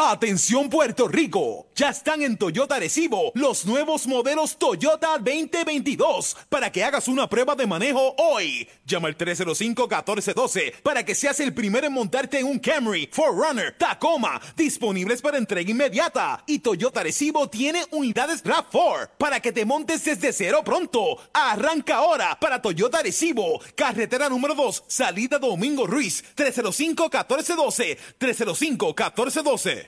Atención 0.00 0.70
Puerto 0.70 1.08
Rico, 1.08 1.66
ya 1.74 1.90
están 1.90 2.22
en 2.22 2.36
Toyota 2.36 2.76
Arecibo 2.76 3.32
los 3.34 3.66
nuevos 3.66 4.06
modelos 4.06 4.56
Toyota 4.56 5.18
2022 5.18 6.36
para 6.48 6.70
que 6.70 6.84
hagas 6.84 7.08
una 7.08 7.28
prueba 7.28 7.56
de 7.56 7.66
manejo 7.66 8.14
hoy. 8.16 8.68
Llama 8.86 9.08
al 9.08 9.18
305-1412 9.18 10.82
para 10.84 11.04
que 11.04 11.16
seas 11.16 11.40
el 11.40 11.52
primero 11.52 11.88
en 11.88 11.94
montarte 11.94 12.38
en 12.38 12.46
un 12.46 12.60
Camry, 12.60 13.08
Forerunner, 13.10 13.76
Tacoma, 13.76 14.40
disponibles 14.56 15.20
para 15.20 15.36
entrega 15.36 15.68
inmediata. 15.68 16.44
Y 16.46 16.60
Toyota 16.60 17.00
Arecibo 17.00 17.50
tiene 17.50 17.84
unidades 17.90 18.44
RAV4 18.44 19.10
para 19.18 19.40
que 19.40 19.50
te 19.50 19.64
montes 19.64 20.04
desde 20.04 20.32
cero 20.32 20.62
pronto. 20.64 21.18
Arranca 21.32 21.96
ahora 21.96 22.38
para 22.38 22.62
Toyota 22.62 22.98
Arecibo, 22.98 23.60
carretera 23.74 24.28
número 24.28 24.54
2, 24.54 24.84
salida 24.86 25.40
Domingo 25.40 25.88
Ruiz, 25.88 26.22
305-1412, 26.36 27.98
305-1412. 28.20 29.87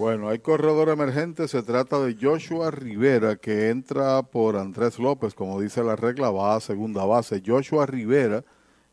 Bueno, 0.00 0.30
hay 0.30 0.38
corredor 0.38 0.88
emergente, 0.88 1.46
se 1.46 1.62
trata 1.62 2.00
de 2.00 2.16
Joshua 2.18 2.70
Rivera 2.70 3.36
que 3.36 3.68
entra 3.68 4.22
por 4.22 4.56
Andrés 4.56 4.98
López, 4.98 5.34
como 5.34 5.60
dice 5.60 5.84
la 5.84 5.94
regla, 5.94 6.30
va 6.30 6.56
a 6.56 6.60
segunda 6.60 7.04
base. 7.04 7.42
Joshua 7.46 7.84
Rivera 7.84 8.42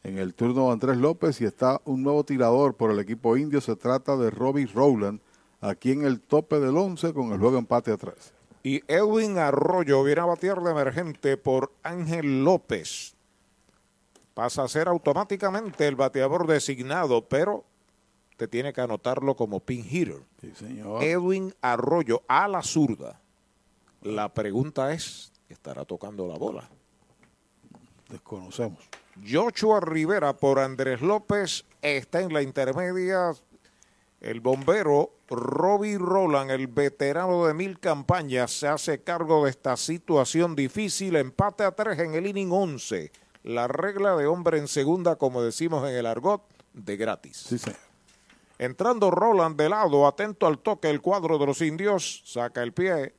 en 0.03 0.17
el 0.17 0.33
turno 0.33 0.65
de 0.65 0.73
Andrés 0.73 0.97
López 0.97 1.39
y 1.39 1.45
está 1.45 1.79
un 1.85 2.03
nuevo 2.03 2.25
tirador 2.25 2.73
por 2.73 2.91
el 2.91 2.99
equipo 2.99 3.37
indio, 3.37 3.61
se 3.61 3.77
trata 3.77 4.17
de 4.17 4.29
Robbie 4.31 4.65
Rowland, 4.65 5.21
aquí 5.61 5.93
en 5.93 6.03
el 6.03 6.19
tope 6.19 6.59
del 6.59 6.75
11 6.75 7.13
con 7.13 7.31
el 7.31 7.39
juego 7.39 7.57
empate 7.57 7.93
a 7.93 7.95
3. 7.95 8.13
Y 8.63 8.83
Edwin 8.91 9.37
Arroyo 9.37 10.03
viene 10.03 10.19
a 10.19 10.25
batear 10.25 10.61
de 10.61 10.71
emergente 10.71 11.37
por 11.37 11.71
Ángel 11.83 12.43
López. 12.43 13.15
Pasa 14.33 14.63
a 14.63 14.67
ser 14.67 14.89
automáticamente 14.89 15.87
el 15.87 15.95
bateador 15.95 16.47
designado, 16.47 17.29
pero 17.29 17.63
te 18.38 18.48
tiene 18.48 18.72
que 18.72 18.82
anotarlo 18.82 19.35
como 19.35 19.59
pin 19.59 19.85
hitter. 19.90 20.22
Sí, 20.40 20.53
señor. 20.56 21.03
Edwin 21.03 21.53
Arroyo 21.61 22.22
a 22.27 22.48
la 22.48 22.61
zurda. 22.61 23.19
La 24.03 24.33
pregunta 24.33 24.93
es, 24.93 25.33
¿estará 25.49 25.83
tocando 25.83 26.27
la 26.27 26.38
bola? 26.38 26.69
Desconocemos. 28.09 28.80
Joshua 29.27 29.80
Rivera 29.80 30.38
por 30.38 30.59
Andrés 30.59 31.01
López 31.01 31.66
está 31.82 32.22
en 32.22 32.32
la 32.32 32.43
intermedia. 32.43 33.33
El 34.22 34.40
bombero 34.40 35.11
Robbie 35.30 35.98
Roland, 35.98 36.51
el 36.51 36.67
veterano 36.67 37.45
de 37.45 37.53
mil 37.53 37.80
campañas, 37.80 38.51
se 38.51 38.67
hace 38.67 39.01
cargo 39.01 39.45
de 39.45 39.51
esta 39.51 39.75
situación 39.77 40.56
difícil. 40.56 41.16
Empate 41.16 41.64
a 41.64 41.72
tres 41.72 41.99
en 41.99 42.14
el 42.14 42.27
inning 42.27 42.51
11. 42.51 43.11
La 43.43 43.67
regla 43.67 44.16
de 44.16 44.27
hombre 44.27 44.59
en 44.59 44.67
segunda, 44.67 45.16
como 45.16 45.41
decimos 45.41 45.88
en 45.90 45.95
el 45.95 46.06
argot, 46.06 46.43
de 46.74 46.98
gratis. 46.98 47.38
Sí, 47.38 47.57
señor. 47.57 47.86
Entrando 48.59 49.11
Roland 49.11 49.55
de 49.55 49.69
lado, 49.69 50.07
atento 50.07 50.47
al 50.47 50.59
toque 50.59 50.89
el 50.89 51.01
cuadro 51.01 51.37
de 51.37 51.45
los 51.45 51.61
indios, 51.61 52.23
saca 52.25 52.63
el 52.63 52.73
pie. 52.73 53.13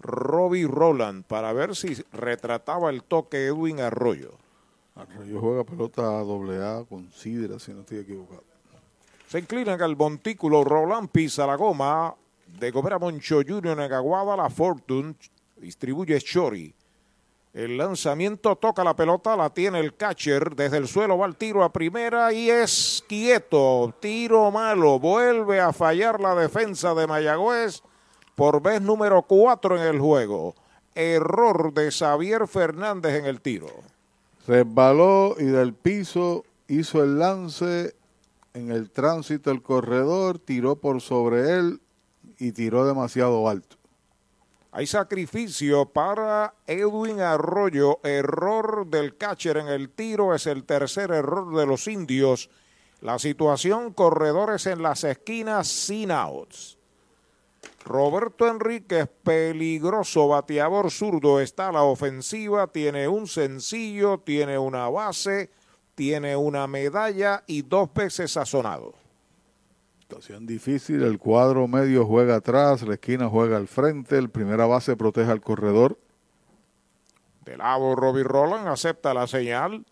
Robbie 0.00 0.66
Roland 0.66 1.24
para 1.24 1.52
ver 1.52 1.76
si 1.76 1.94
retrataba 2.12 2.90
el 2.90 3.04
toque 3.04 3.46
Edwin 3.46 3.80
Arroyo. 3.80 4.32
Arroyo 4.96 5.40
juega 5.40 5.64
pelota 5.64 6.02
doble 6.02 6.62
A 6.62 6.84
con 6.88 7.10
Sidra, 7.12 7.58
si 7.58 7.72
no 7.72 7.80
estoy 7.80 7.98
equivocado. 7.98 8.42
Se 9.28 9.38
inclinan 9.38 9.80
al 9.80 9.96
montículo, 9.96 10.62
Roland 10.64 11.08
pisa 11.08 11.46
la 11.46 11.56
goma 11.56 12.14
de 12.58 12.70
Gobera 12.70 12.98
Moncho 12.98 13.40
Jr. 13.46 13.80
en 13.80 13.92
Aguada, 13.92 14.36
la 14.36 14.50
Fortune, 14.50 15.14
distribuye 15.56 16.20
Chori. 16.20 16.74
El 17.54 17.78
lanzamiento 17.78 18.56
toca 18.56 18.82
la 18.82 18.96
pelota, 18.96 19.36
la 19.36 19.48
tiene 19.48 19.78
el 19.78 19.94
catcher. 19.94 20.56
Desde 20.56 20.76
el 20.76 20.88
suelo 20.88 21.16
va 21.16 21.26
el 21.26 21.36
tiro 21.36 21.62
a 21.62 21.72
primera 21.72 22.32
y 22.32 22.50
es 22.50 23.04
quieto. 23.08 23.94
Tiro 24.00 24.50
malo. 24.50 24.98
Vuelve 24.98 25.60
a 25.60 25.72
fallar 25.72 26.20
la 26.20 26.34
defensa 26.34 26.94
de 26.94 27.06
Mayagüez 27.06 27.80
por 28.34 28.60
vez 28.60 28.82
número 28.82 29.22
cuatro 29.22 29.80
en 29.80 29.86
el 29.86 30.00
juego. 30.00 30.56
Error 30.96 31.72
de 31.72 31.92
Xavier 31.92 32.48
Fernández 32.48 33.20
en 33.20 33.26
el 33.26 33.40
tiro. 33.40 33.68
Resbaló 34.48 35.36
y 35.38 35.44
del 35.44 35.74
piso 35.74 36.44
hizo 36.66 37.04
el 37.04 37.20
lance 37.20 37.94
en 38.52 38.72
el 38.72 38.90
tránsito 38.90 39.50
del 39.50 39.62
corredor, 39.62 40.40
tiró 40.40 40.74
por 40.74 41.00
sobre 41.00 41.56
él 41.56 41.80
y 42.36 42.50
tiró 42.50 42.84
demasiado 42.84 43.48
alto. 43.48 43.76
Hay 44.76 44.88
sacrificio 44.88 45.86
para 45.86 46.52
Edwin 46.66 47.20
Arroyo. 47.20 48.00
Error 48.02 48.84
del 48.88 49.16
catcher 49.16 49.58
en 49.58 49.68
el 49.68 49.90
tiro. 49.90 50.34
Es 50.34 50.48
el 50.48 50.64
tercer 50.64 51.12
error 51.12 51.54
de 51.56 51.64
los 51.64 51.86
indios. 51.86 52.50
La 53.00 53.20
situación, 53.20 53.92
corredores 53.92 54.66
en 54.66 54.82
las 54.82 55.04
esquinas 55.04 55.68
sin 55.68 56.10
outs. 56.10 56.76
Roberto 57.84 58.48
Enríquez, 58.48 59.08
peligroso 59.22 60.26
bateador 60.26 60.90
zurdo, 60.90 61.38
está 61.40 61.68
a 61.68 61.72
la 61.72 61.84
ofensiva, 61.84 62.66
tiene 62.66 63.06
un 63.06 63.28
sencillo, 63.28 64.18
tiene 64.18 64.58
una 64.58 64.88
base, 64.88 65.50
tiene 65.94 66.34
una 66.34 66.66
medalla 66.66 67.44
y 67.46 67.62
dos 67.62 67.94
veces 67.94 68.32
sazonado. 68.32 69.03
Situación 70.04 70.44
difícil, 70.44 71.02
el 71.02 71.18
cuadro 71.18 71.66
medio 71.66 72.04
juega 72.04 72.36
atrás, 72.36 72.82
la 72.82 72.92
esquina 72.92 73.30
juega 73.30 73.56
al 73.56 73.68
frente, 73.68 74.18
el 74.18 74.28
primera 74.28 74.66
base 74.66 74.96
protege 74.96 75.30
al 75.30 75.40
corredor. 75.40 75.98
De 77.46 77.56
lado, 77.56 77.94
Robbie 77.94 78.22
Roland 78.22 78.68
acepta 78.68 79.14
la 79.14 79.26
señal. 79.26 79.86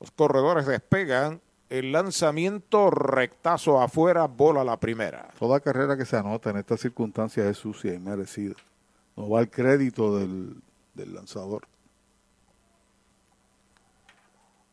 Los 0.00 0.10
corredores 0.10 0.66
despegan. 0.66 1.40
El 1.70 1.92
lanzamiento 1.92 2.90
rectazo 2.90 3.80
afuera, 3.80 4.26
bola 4.26 4.64
la 4.64 4.78
primera. 4.78 5.30
Toda 5.38 5.60
carrera 5.60 5.96
que 5.96 6.04
se 6.04 6.18
anota 6.18 6.50
en 6.50 6.58
estas 6.58 6.80
circunstancias 6.80 7.46
es 7.46 7.56
sucia 7.56 7.94
y 7.94 7.98
merecida. 7.98 8.56
No 9.16 9.30
va 9.30 9.40
el 9.40 9.48
crédito 9.48 10.18
del, 10.18 10.60
del 10.92 11.14
lanzador. 11.14 11.66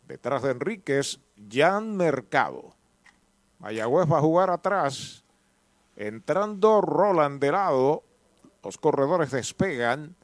Detrás 0.05 0.43
de 0.43 0.51
Enríquez, 0.51 1.21
Jan 1.49 1.95
Mercado. 1.95 2.75
Mayagüez 3.61 4.11
va 4.11 4.17
a 4.17 4.21
jugar 4.21 4.49
atrás. 4.49 5.23
Entrando 5.95 6.81
Roland 6.81 7.39
de 7.39 7.51
lado. 7.51 8.03
Los 8.63 8.77
corredores 8.77 9.31
despegan. 9.31 10.15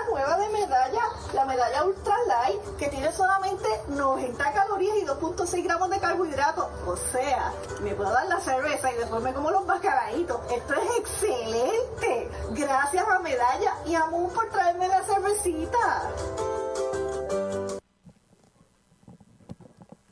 Nueva 0.10 0.38
de 0.38 0.50
medalla, 0.50 1.02
la 1.34 1.46
medalla 1.46 1.84
ultra 1.84 2.16
light, 2.28 2.62
que 2.78 2.88
tiene 2.90 3.12
solamente 3.12 3.68
90 3.90 4.54
calorías 4.54 4.98
y 4.98 5.06
2.6 5.06 5.64
gramos 5.64 5.90
de 5.90 6.00
carbohidratos. 6.00 6.68
O 6.86 6.96
sea, 6.96 7.54
me 7.82 7.94
puedo 7.96 8.12
dar 8.12 8.28
la 8.28 8.40
cerveza 8.40 8.92
y 8.92 8.98
después 8.98 9.24
me 9.24 9.34
como 9.34 9.52
los 9.52 9.66
mascaraditos. 9.66 10.40
Esto 10.52 10.74
es 10.74 11.00
excelente. 11.00 12.30
Gracias 12.52 13.08
a 13.08 13.20
Medalla 13.20 13.76
y 13.86 13.96
a 13.96 14.06
Moon 14.06 14.32
por 14.34 14.50
traerme 14.50 14.88
la 14.88 15.04
cervecita. 15.04 16.10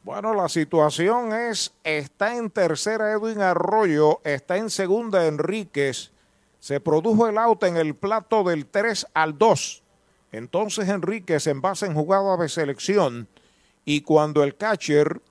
Bueno, 0.03 0.33
la 0.33 0.49
situación 0.49 1.31
es, 1.31 1.71
está 1.83 2.35
en 2.35 2.49
tercera 2.49 3.11
Edwin 3.11 3.41
Arroyo, 3.41 4.19
está 4.23 4.57
en 4.57 4.69
segunda 4.69 5.25
Enríquez. 5.25 6.11
Se 6.61 6.79
produjo 6.79 7.27
el 7.27 7.39
out 7.39 7.63
en 7.63 7.75
el 7.75 7.95
plato 7.95 8.43
del 8.43 8.67
3 8.67 9.07
al 9.15 9.37
2. 9.37 9.81
Entonces 10.31 10.87
Enríquez 10.87 11.47
en 11.47 11.59
base 11.59 11.87
en 11.87 11.95
jugada 11.95 12.37
de 12.37 12.47
selección 12.47 13.27
y 13.83 14.01
cuando 14.01 14.43
el 14.43 14.55
catcher 14.55 15.21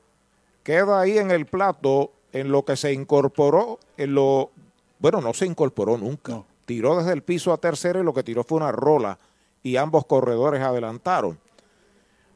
queda 0.64 1.00
ahí 1.00 1.18
en 1.18 1.30
el 1.30 1.46
plato, 1.46 2.12
en 2.32 2.50
lo 2.50 2.64
que 2.64 2.76
se 2.76 2.92
incorporó, 2.92 3.78
en 3.96 4.14
lo, 4.14 4.50
bueno, 4.98 5.20
no 5.20 5.32
se 5.32 5.46
incorporó 5.46 5.96
nunca. 5.96 6.42
Tiró 6.66 6.98
desde 6.98 7.12
el 7.12 7.22
piso 7.22 7.52
a 7.52 7.58
tercera 7.58 8.00
y 8.00 8.04
lo 8.04 8.12
que 8.12 8.24
tiró 8.24 8.42
fue 8.42 8.58
una 8.58 8.72
rola 8.72 9.16
y 9.62 9.76
ambos 9.76 10.06
corredores 10.06 10.60
adelantaron. 10.60 11.38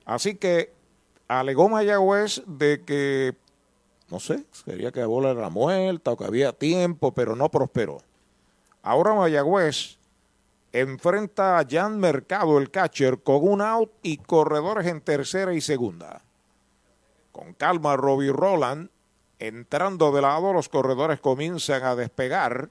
Así 0.05 0.37
que 0.37 0.73
alegó 1.27 1.69
Mayagüez 1.69 2.43
de 2.47 2.83
que, 2.85 3.35
no 4.09 4.21
sé, 4.21 4.45
quería 4.65 4.93
que 4.93 5.01
la 5.01 5.07
bola 5.07 5.31
era 5.31 5.51
muerta 5.51 6.13
o 6.13 6.17
que 6.17 6.25
había 6.25 6.53
tiempo, 6.53 7.13
pero 7.13 7.35
no 7.35 7.51
prosperó. 7.51 7.99
Ahora 8.85 9.15
Mayagüez 9.15 9.97
enfrenta 10.71 11.59
a 11.59 11.67
Jan 11.67 11.99
Mercado, 11.99 12.59
el 12.59 12.71
catcher, 12.71 13.23
con 13.23 13.49
un 13.49 13.63
out 13.63 13.91
y 14.03 14.19
corredores 14.19 14.87
en 14.87 15.01
tercera 15.01 15.55
y 15.55 15.63
segunda. 15.63 16.21
Con 17.33 17.55
calma, 17.55 17.97
Robbie 17.97 18.31
Roland, 18.31 18.91
entrando 19.39 20.13
de 20.13 20.21
lado, 20.21 20.53
los 20.53 20.69
corredores 20.69 21.19
comienzan 21.21 21.83
a 21.83 21.97
despegar. 21.97 22.69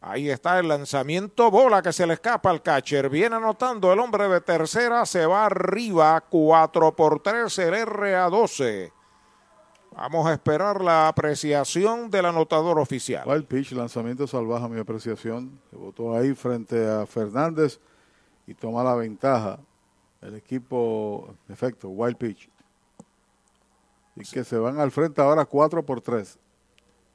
Ahí 0.00 0.30
está 0.30 0.58
el 0.58 0.68
lanzamiento, 0.68 1.50
bola 1.50 1.82
que 1.82 1.92
se 1.92 2.06
le 2.06 2.14
escapa 2.14 2.48
al 2.48 2.62
catcher. 2.62 3.10
Viene 3.10 3.36
anotando 3.36 3.92
el 3.92 3.98
hombre 3.98 4.28
de 4.28 4.40
tercera, 4.40 5.04
se 5.04 5.26
va 5.26 5.44
arriba, 5.44 6.18
4 6.22 6.96
por 6.96 7.22
3, 7.22 7.58
el 7.58 7.74
RA12. 7.86 8.92
Vamos 9.92 10.26
a 10.26 10.32
esperar 10.32 10.80
la 10.80 11.08
apreciación 11.08 12.10
del 12.10 12.26
anotador 12.26 12.78
oficial. 12.78 13.26
Wild 13.26 13.46
pitch, 13.46 13.72
lanzamiento 13.72 14.26
salvaje, 14.26 14.68
mi 14.68 14.80
apreciación. 14.80 15.60
Se 15.70 15.76
votó 15.76 16.16
ahí 16.16 16.34
frente 16.34 16.88
a 16.88 17.06
Fernández 17.06 17.80
y 18.46 18.54
toma 18.54 18.84
la 18.84 18.94
ventaja 18.94 19.58
el 20.20 20.34
equipo, 20.34 21.34
en 21.48 21.52
efecto, 21.52 21.88
wild 21.88 22.16
pitch. 22.16 22.48
Y 24.16 24.24
que 24.24 24.44
se 24.44 24.58
van 24.58 24.78
al 24.78 24.90
frente 24.90 25.20
ahora 25.20 25.44
4 25.44 25.84
por 25.84 26.00
3. 26.00 26.38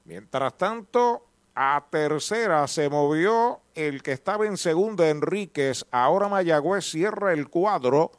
Mientras 0.05 0.57
tanto, 0.57 1.25
a 1.53 1.85
tercera 1.89 2.67
se 2.67 2.89
movió 2.89 3.61
el 3.75 4.01
que 4.03 4.11
estaba 4.11 4.45
en 4.45 4.57
segunda, 4.57 5.09
Enríquez. 5.09 5.85
Ahora 5.91 6.27
Mayagüez 6.27 6.85
cierra 6.85 7.33
el 7.33 7.49
cuadro 7.49 8.11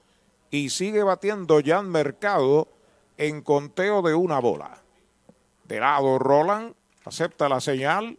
y 0.50 0.70
sigue 0.70 1.02
batiendo 1.02 1.60
Jan 1.64 1.90
Mercado 1.90 2.68
en 3.18 3.42
conteo 3.42 4.02
de 4.02 4.14
una 4.14 4.38
bola. 4.38 4.82
De 5.64 5.80
lado, 5.80 6.18
Roland 6.18 6.74
acepta 7.04 7.48
la 7.48 7.60
señal. 7.60 8.18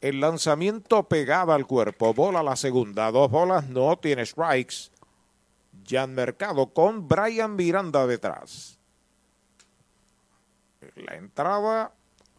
El 0.00 0.20
lanzamiento 0.20 1.04
pegada 1.04 1.54
al 1.54 1.66
cuerpo. 1.66 2.14
Bola 2.14 2.42
la 2.42 2.56
segunda. 2.56 3.10
Dos 3.10 3.30
bolas, 3.30 3.68
no 3.68 3.96
tiene 3.98 4.24
strikes. 4.26 4.90
Jan 5.88 6.14
Mercado 6.14 6.66
con 6.66 7.06
Brian 7.08 7.56
Miranda 7.56 8.06
detrás. 8.06 8.78
La 10.96 11.16
entrada 11.16 11.92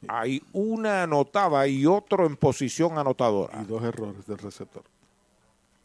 hay 0.08 0.44
una 0.54 1.04
anotada 1.04 1.68
y 1.68 1.86
otro 1.86 2.26
en 2.26 2.38
posición 2.38 2.98
anotadora. 2.98 3.62
Y 3.62 3.66
dos 3.66 3.84
errores 3.84 4.26
del 4.28 4.38
receptor. 4.38 4.84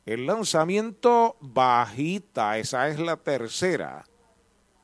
El 0.04 0.26
lanzamiento 0.26 1.36
bajita, 1.40 2.58
esa 2.58 2.88
es 2.88 2.98
la 2.98 3.16
tercera. 3.16 4.04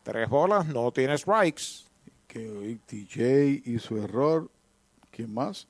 Tres 0.09 0.31
bolas, 0.31 0.67
no 0.67 0.91
tiene 0.91 1.19
strikes. 1.19 1.85
Que 2.27 2.79
TJ 2.87 3.69
hizo 3.69 3.99
error. 3.99 4.49
¿Quién 5.11 5.35
más? 5.35 5.69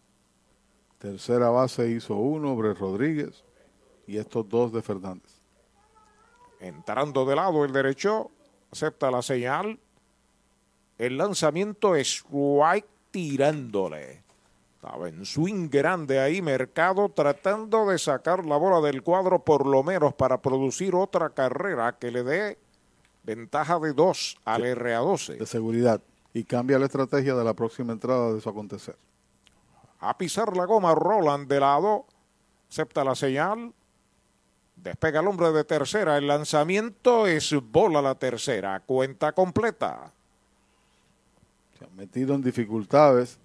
Tercera 0.98 1.48
base 1.50 1.90
hizo 1.90 2.14
uno, 2.14 2.54
Bre 2.54 2.72
Rodríguez. 2.72 3.42
Y 4.06 4.16
estos 4.16 4.48
dos 4.48 4.72
de 4.72 4.80
Fernández. 4.80 5.40
Entrando 6.60 7.24
de 7.24 7.34
lado 7.34 7.64
el 7.64 7.72
derecho, 7.72 8.30
acepta 8.70 9.10
la 9.10 9.22
señal. 9.22 9.76
El 10.98 11.18
lanzamiento 11.18 11.96
es 11.96 12.06
strike 12.06 12.86
tirándole. 13.10 14.22
Estaba 14.76 15.08
en 15.08 15.26
swing 15.26 15.68
grande 15.68 16.20
ahí, 16.20 16.42
Mercado 16.42 17.08
tratando 17.08 17.88
de 17.88 17.98
sacar 17.98 18.46
la 18.46 18.56
bola 18.56 18.86
del 18.86 19.02
cuadro 19.02 19.40
por 19.40 19.66
lo 19.66 19.82
menos 19.82 20.14
para 20.14 20.40
producir 20.40 20.94
otra 20.94 21.30
carrera 21.30 21.98
que 21.98 22.12
le 22.12 22.22
dé 22.22 22.58
ventaja 23.28 23.78
de 23.78 23.92
dos 23.92 24.38
al 24.44 24.62
RA12. 24.62 25.36
De 25.36 25.46
seguridad. 25.46 26.00
Y 26.32 26.44
cambia 26.44 26.78
la 26.78 26.86
estrategia 26.86 27.34
de 27.34 27.44
la 27.44 27.52
próxima 27.52 27.92
entrada 27.92 28.32
de 28.32 28.40
su 28.40 28.48
acontecer. 28.48 28.96
A 30.00 30.16
pisar 30.16 30.56
la 30.56 30.64
goma, 30.64 30.94
Roland 30.94 31.46
de 31.46 31.60
lado, 31.60 32.06
acepta 32.70 33.04
la 33.04 33.14
señal. 33.14 33.72
Despega 34.76 35.20
el 35.20 35.26
hombre 35.26 35.52
de 35.52 35.64
tercera. 35.64 36.16
El 36.16 36.26
lanzamiento 36.26 37.26
es 37.26 37.54
bola 37.70 38.00
la 38.00 38.14
tercera. 38.14 38.80
Cuenta 38.80 39.32
completa. 39.32 40.12
Se 41.78 41.84
ha 41.84 41.88
metido 41.96 42.34
en 42.34 42.42
dificultades 42.42 43.38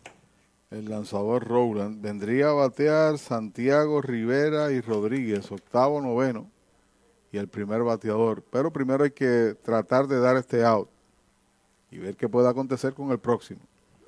el 0.71 0.89
lanzador 0.89 1.45
Rowland. 1.45 2.01
Vendría 2.01 2.49
a 2.49 2.53
batear 2.53 3.17
Santiago 3.17 4.01
Rivera 4.01 4.71
y 4.71 4.79
Rodríguez, 4.79 5.51
octavo, 5.51 5.99
noveno, 6.01 6.47
y 7.33 7.37
el 7.39 7.49
primer 7.49 7.81
bateador. 7.81 8.43
Pero 8.49 8.71
primero 8.71 9.03
hay 9.03 9.11
que 9.11 9.57
tratar 9.63 10.07
de 10.07 10.19
dar 10.19 10.37
este 10.37 10.63
out 10.63 10.87
y 11.91 11.97
ver 11.97 12.15
qué 12.15 12.29
puede 12.29 12.47
acontecer 12.47 12.93
con 12.93 13.11
el 13.11 13.19
próximo. 13.19 13.59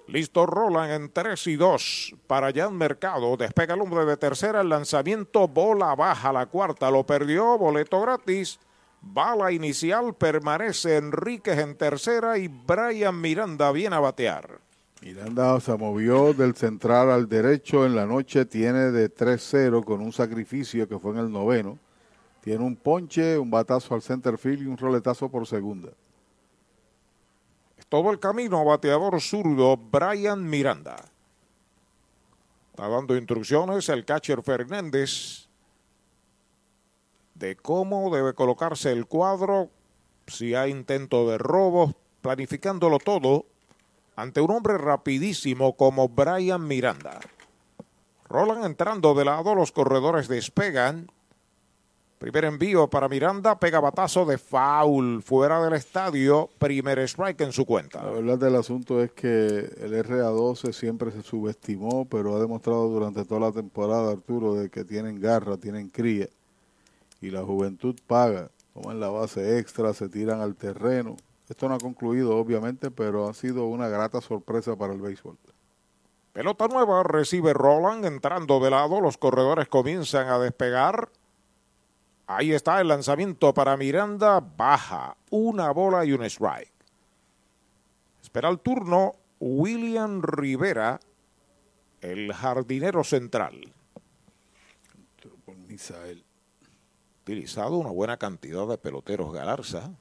Listo 0.07 0.45
Roland 0.45 0.91
en 0.91 1.11
3 1.11 1.47
y 1.47 1.55
2 1.55 2.15
para 2.27 2.53
Jan 2.53 2.77
Mercado. 2.77 3.35
Despega 3.35 3.73
el 3.73 3.81
hombre 3.81 4.05
de 4.05 4.15
tercera. 4.15 4.61
El 4.61 4.69
lanzamiento 4.69 5.47
bola 5.47 5.95
baja 5.95 6.31
la 6.31 6.45
cuarta. 6.45 6.91
Lo 6.91 7.03
perdió. 7.03 7.57
Boleto 7.57 7.99
gratis. 8.01 8.59
Bala 9.01 9.51
inicial. 9.51 10.13
Permanece 10.13 10.97
Enríquez 10.97 11.57
en 11.57 11.75
tercera 11.75 12.37
y 12.37 12.47
Brian 12.47 13.19
Miranda 13.19 13.71
viene 13.71 13.95
a 13.95 13.99
batear. 13.99 14.59
Miranda 15.01 15.59
se 15.59 15.75
movió 15.75 16.33
del 16.33 16.55
central 16.55 17.09
al 17.09 17.27
derecho 17.27 17.87
en 17.87 17.95
la 17.95 18.05
noche. 18.05 18.45
Tiene 18.45 18.91
de 18.91 19.11
3-0 19.11 19.83
con 19.83 20.01
un 20.01 20.13
sacrificio 20.13 20.87
que 20.87 20.99
fue 20.99 21.13
en 21.13 21.17
el 21.17 21.31
noveno. 21.31 21.79
Tiene 22.45 22.63
un 22.63 22.75
ponche, 22.75 23.39
un 23.39 23.49
batazo 23.49 23.95
al 23.95 24.03
center 24.03 24.37
field 24.37 24.61
y 24.61 24.65
un 24.67 24.77
roletazo 24.77 25.29
por 25.29 25.47
segunda. 25.47 25.89
Todo 27.89 28.11
el 28.11 28.19
camino, 28.19 28.63
bateador 28.63 29.19
zurdo 29.19 29.75
Brian 29.75 30.47
Miranda. 30.47 30.95
Está 32.69 32.87
dando 32.87 33.17
instrucciones 33.17 33.89
el 33.89 34.05
catcher 34.05 34.43
Fernández 34.43 35.47
de 37.33 37.55
cómo 37.55 38.15
debe 38.15 38.35
colocarse 38.35 38.91
el 38.91 39.07
cuadro, 39.07 39.71
si 40.27 40.53
hay 40.53 40.69
intento 40.69 41.27
de 41.27 41.39
robo, 41.39 41.95
planificándolo 42.21 42.99
todo 42.99 43.45
ante 44.15 44.39
un 44.39 44.51
hombre 44.51 44.77
rapidísimo 44.77 45.75
como 45.75 46.09
Brian 46.09 46.67
Miranda. 46.67 47.21
Roland 48.29 48.65
entrando 48.65 49.15
de 49.15 49.25
lado, 49.25 49.55
los 49.55 49.71
corredores 49.71 50.27
despegan. 50.27 51.09
Primer 52.17 52.45
envío 52.45 52.89
para 52.89 53.09
Miranda, 53.09 53.59
pega 53.59 53.81
batazo 53.81 54.25
de 54.25 54.37
foul 54.37 55.21
fuera 55.21 55.61
del 55.61 55.73
estadio, 55.73 56.49
primer 56.57 56.99
strike 56.99 57.41
en 57.41 57.51
su 57.51 57.65
cuenta. 57.65 58.01
La 58.03 58.11
verdad 58.11 58.37
del 58.37 58.55
asunto 58.55 59.03
es 59.03 59.11
que 59.11 59.27
el 59.27 59.93
RA12 60.05 60.71
siempre 60.71 61.11
se 61.11 61.21
subestimó, 61.21 62.05
pero 62.05 62.35
ha 62.35 62.39
demostrado 62.39 62.87
durante 62.87 63.25
toda 63.25 63.41
la 63.41 63.51
temporada, 63.51 64.13
Arturo, 64.13 64.55
de 64.55 64.69
que 64.69 64.85
tienen 64.85 65.19
garra, 65.19 65.57
tienen 65.57 65.89
cría, 65.89 66.29
y 67.19 67.31
la 67.31 67.43
juventud 67.43 67.95
paga, 68.07 68.49
toman 68.73 69.01
la 69.01 69.09
base 69.09 69.59
extra, 69.59 69.93
se 69.93 70.07
tiran 70.07 70.39
al 70.39 70.55
terreno. 70.55 71.17
Esto 71.49 71.67
no 71.67 71.75
ha 71.75 71.79
concluido, 71.79 72.37
obviamente, 72.37 72.91
pero 72.91 73.27
ha 73.27 73.33
sido 73.33 73.65
una 73.65 73.89
grata 73.89 74.21
sorpresa 74.21 74.77
para 74.77 74.93
el 74.93 75.01
béisbol. 75.01 75.37
Pelota 76.31 76.67
nueva 76.69 77.03
recibe 77.03 77.53
Roland 77.53 78.05
entrando 78.05 78.61
de 78.61 78.69
lado, 78.69 79.01
los 79.01 79.17
corredores 79.17 79.67
comienzan 79.67 80.27
a 80.27 80.39
despegar. 80.39 81.09
Ahí 82.27 82.53
está 82.53 82.81
el 82.81 82.87
lanzamiento 82.87 83.53
para 83.53 83.77
Miranda, 83.77 84.39
baja, 84.39 85.15
una 85.29 85.71
bola 85.71 86.05
y 86.05 86.11
un 86.11 86.23
strike. 86.23 86.73
Espera 88.21 88.49
el 88.49 88.59
turno 88.59 89.13
William 89.39 90.21
Rivera, 90.21 90.99
el 92.01 92.33
jardinero 92.33 93.03
central. 93.03 93.73
Por 95.45 95.55
Misael. 95.57 96.23
Utilizado 97.21 97.77
una 97.77 97.91
buena 97.91 98.17
cantidad 98.17 98.67
de 98.67 98.77
peloteros 98.77 99.31
Galarza. 99.31 99.91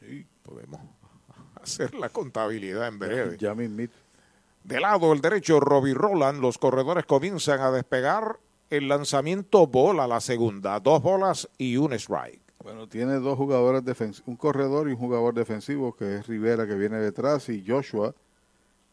Sí. 0.00 0.26
Podemos 0.42 0.80
hacer 1.62 1.94
la 1.94 2.08
contabilidad 2.08 2.88
en 2.88 2.98
breve. 2.98 3.36
Ya. 3.40 3.54
De 3.54 4.80
lado 4.80 5.12
el 5.12 5.20
derecho, 5.20 5.60
Robbie 5.60 5.94
Roland, 5.94 6.40
los 6.40 6.58
corredores 6.58 7.06
comienzan 7.06 7.60
a 7.60 7.70
despegar. 7.70 8.38
El 8.70 8.88
lanzamiento 8.88 9.66
bola 9.66 10.06
la 10.06 10.20
segunda, 10.20 10.78
dos 10.78 11.02
bolas 11.02 11.48
y 11.56 11.76
un 11.78 11.94
strike. 11.94 12.40
Bueno, 12.62 12.86
tiene 12.86 13.14
dos 13.14 13.38
jugadores 13.38 13.82
defensivos, 13.84 14.28
un 14.28 14.36
corredor 14.36 14.88
y 14.88 14.92
un 14.92 14.98
jugador 14.98 15.32
defensivo, 15.32 15.94
que 15.96 16.16
es 16.16 16.26
Rivera, 16.26 16.66
que 16.66 16.74
viene 16.74 16.98
detrás, 16.98 17.48
y 17.48 17.64
Joshua, 17.66 18.14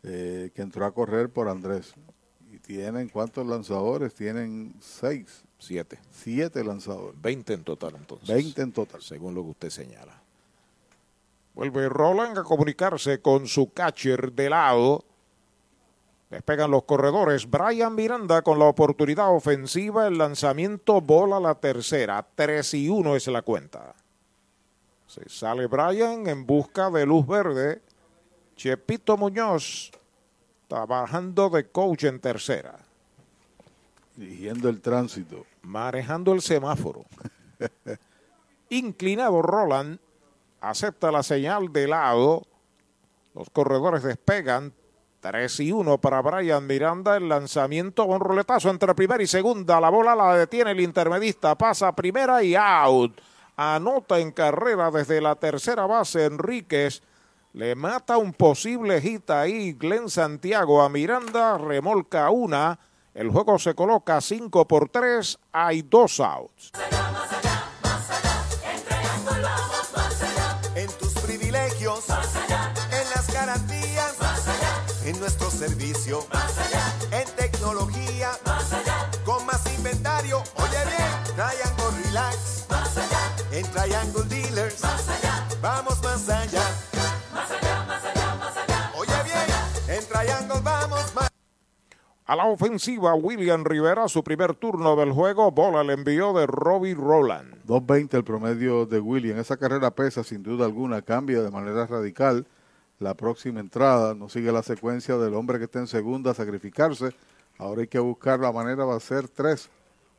eh, 0.04 0.52
que 0.56 0.62
entró 0.62 0.86
a 0.86 0.94
correr 0.94 1.30
por 1.30 1.50
Andrés. 1.50 1.94
Y 2.54 2.60
tienen, 2.60 3.10
¿cuántos 3.10 3.46
lanzadores? 3.46 4.14
Tienen 4.14 4.74
seis. 4.80 5.44
Siete. 5.58 6.00
Siete 6.12 6.64
lanzadores. 6.64 7.20
Veinte 7.22 7.54
en 7.54 7.64
total, 7.64 7.96
entonces. 7.98 8.30
Veinte 8.30 8.62
en 8.62 8.72
total. 8.72 9.02
Según 9.02 9.34
lo 9.34 9.44
que 9.44 9.50
usted 9.50 9.70
señala. 9.72 10.22
Vuelve 11.54 11.90
Roland 11.90 12.38
a 12.38 12.44
comunicarse 12.44 13.20
con 13.20 13.48
su 13.48 13.74
catcher 13.74 14.32
de 14.32 14.50
lado. 14.50 15.04
Despegan 16.36 16.70
los 16.70 16.84
corredores. 16.84 17.50
Brian 17.50 17.96
Miranda 17.96 18.42
con 18.42 18.60
la 18.60 18.66
oportunidad 18.66 19.34
ofensiva. 19.34 20.06
El 20.06 20.18
lanzamiento 20.18 21.00
bola 21.00 21.40
la 21.40 21.56
tercera. 21.56 22.28
3 22.36 22.74
y 22.74 22.90
1 22.90 23.16
es 23.16 23.28
la 23.28 23.42
cuenta. 23.42 23.96
Se 25.08 25.30
sale 25.30 25.68
Brian 25.68 26.28
en 26.28 26.46
busca 26.46 26.90
de 26.90 27.06
luz 27.06 27.26
verde. 27.26 27.82
Chepito 28.58 29.16
Muñoz 29.16 29.94
trabajando 30.68 31.50
de 31.50 31.70
coach 31.70 32.04
en 32.04 32.20
tercera. 32.20 32.80
Dirigiendo 34.18 34.68
el 34.68 34.82
tránsito. 34.82 35.46
Manejando 35.62 36.34
el 36.34 36.42
semáforo. 36.42 37.06
Inclinado 38.72 39.42
Roland 39.42 40.00
acepta 40.60 41.14
la 41.14 41.24
señal 41.24 41.72
de 41.72 41.88
lado. 41.88 42.46
Los 43.34 43.50
corredores 43.50 44.04
despegan. 44.04 44.74
3 45.26 45.60
y 45.62 45.72
1 45.72 45.98
para 45.98 46.22
Brian 46.22 46.68
Miranda. 46.68 47.18
El 47.18 47.30
lanzamiento 47.30 48.08
con 48.08 48.20
roletazo 48.20 48.70
entre 48.70 48.94
primera 48.94 49.24
y 49.24 49.28
segunda. 49.28 49.82
La 49.82 49.90
bola 49.90 50.16
la 50.16 50.36
detiene 50.36 50.72
el 50.72 50.82
intermedista. 50.82 51.56
Pasa 51.56 51.96
primera 51.96 52.44
y 52.44 52.54
out. 52.56 53.20
Anota 53.58 54.20
en 54.20 54.32
carrera 54.32 54.92
desde 54.92 55.22
la 55.22 55.36
tercera 55.36 55.88
base 55.88 56.26
Enríquez. 56.26 57.02
Le 57.54 57.74
mata 57.74 58.18
un 58.18 58.34
posible 58.34 59.02
hit 59.02 59.32
ahí 59.32 59.74
Glenn 59.74 60.10
Santiago 60.12 60.84
a 60.84 60.90
Miranda. 60.90 61.58
Remolca 61.58 62.30
una. 62.30 62.78
El 63.16 63.32
juego 63.32 63.58
se 63.58 63.74
coloca 63.74 64.22
5 64.22 64.68
por 64.68 64.90
3. 64.90 65.40
Hay 65.54 65.82
dos 65.82 66.20
outs. 66.20 66.72
Nuestro 75.26 75.50
servicio, 75.50 76.20
más 76.32 76.56
allá. 76.60 77.20
En 77.20 77.28
tecnología, 77.36 78.30
más 78.46 78.72
allá. 78.72 79.10
Con 79.26 79.44
más 79.48 79.66
inventario, 79.76 80.38
oye 80.58 80.82
bien, 80.86 81.36
Triangle 81.36 82.04
Relax, 82.04 82.68
más 82.70 82.96
allá. 82.96 83.36
En 83.52 83.66
Triangle 83.72 84.24
Dealers, 84.30 84.84
más 84.84 85.10
allá. 85.10 85.48
Vamos 85.64 86.04
más 86.04 86.30
allá. 86.30 86.62
Más 87.34 87.50
allá, 87.50 87.84
más 87.88 88.06
allá, 88.06 88.36
más 88.36 88.56
allá. 88.56 88.92
Oye 88.96 89.14
bien, 89.24 89.98
en 89.98 90.06
Triangle 90.06 90.62
vamos 90.64 91.16
más 91.16 91.30
A 92.28 92.36
la 92.36 92.46
ofensiva, 92.46 93.16
William 93.16 93.66
Rivera, 93.66 94.08
su 94.08 94.24
primer 94.24 94.54
turno 94.54 94.96
del 94.96 95.12
juego, 95.12 95.50
bola 95.50 95.82
el 95.82 95.90
envío 95.90 96.34
de 96.34 96.46
Robbie 96.46 96.94
Roland. 96.94 97.66
2.20 97.66 98.14
el 98.14 98.24
promedio 98.24 98.86
de 98.86 99.00
William. 99.00 99.40
Esa 99.40 99.58
carrera 99.58 99.90
pesa 99.90 100.24
sin 100.24 100.44
duda 100.44 100.66
alguna, 100.66 101.02
cambia 101.02 101.42
de 101.42 101.50
manera 101.50 101.88
radical 101.88 102.46
la 103.00 103.14
próxima 103.14 103.60
entrada. 103.60 104.14
No 104.14 104.30
sigue 104.30 104.52
la 104.52 104.64
secuencia 104.64 105.18
del 105.18 105.34
hombre 105.34 105.58
que 105.58 105.66
está 105.66 105.80
en 105.80 105.88
segunda 105.88 106.32
a 106.32 106.34
sacrificarse. 106.34 107.16
Ahora 107.58 107.82
hay 107.82 107.88
que 107.88 108.00
buscar 108.00 108.40
la 108.40 108.52
manera, 108.52 108.86
va 108.86 108.96
a 108.96 109.00
ser 109.00 109.28
tres 109.28 109.70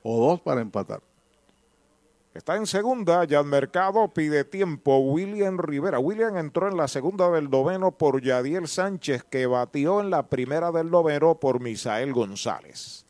o 0.02 0.28
dos 0.28 0.40
para 0.40 0.60
empatar. 0.60 1.00
Está 2.36 2.56
en 2.56 2.66
segunda, 2.66 3.24
ya 3.24 3.40
el 3.40 3.46
mercado 3.46 4.08
pide 4.08 4.44
tiempo 4.44 4.98
William 4.98 5.56
Rivera. 5.56 5.98
William 5.98 6.36
entró 6.36 6.68
en 6.68 6.76
la 6.76 6.86
segunda 6.86 7.30
del 7.30 7.48
noveno 7.48 7.92
por 7.92 8.20
Yadiel 8.20 8.68
Sánchez, 8.68 9.24
que 9.24 9.46
batió 9.46 10.00
en 10.00 10.10
la 10.10 10.26
primera 10.28 10.70
del 10.70 10.90
noveno 10.90 11.36
por 11.36 11.60
Misael 11.60 12.12
González. 12.12 13.06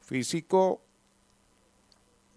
Físico, 0.00 0.80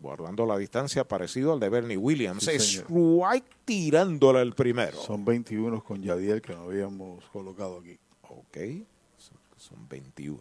guardando 0.04 0.46
la 0.46 0.58
distancia, 0.58 1.04
parecido 1.08 1.54
al 1.54 1.60
de 1.60 1.70
Bernie 1.70 1.98
Williams. 1.98 2.44
Sí. 2.44 2.82
White 2.90 3.48
tirándole 3.66 4.42
el 4.42 4.54
primero. 4.54 4.98
Son 5.02 5.24
21 5.26 5.82
con 5.84 6.04
Yadiel 6.04 6.42
que 6.42 6.54
no 6.54 6.64
habíamos 6.64 7.24
colocado 7.32 7.80
aquí. 7.80 7.98
Ok, 8.30 8.58
son- 9.18 9.38
son 9.58 9.88
21. 9.90 10.40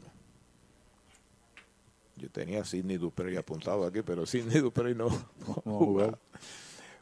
Yo 2.17 2.29
tenía 2.31 2.61
a 2.61 2.65
Sidney 2.65 2.99
Duprey 2.99 3.37
apuntado 3.37 3.87
aquí, 3.87 4.03
pero 4.03 4.27
Sidney 4.27 4.61
Duprey 4.61 4.95
no, 4.97 5.07
no 5.65 5.79
jugó. 5.79 6.19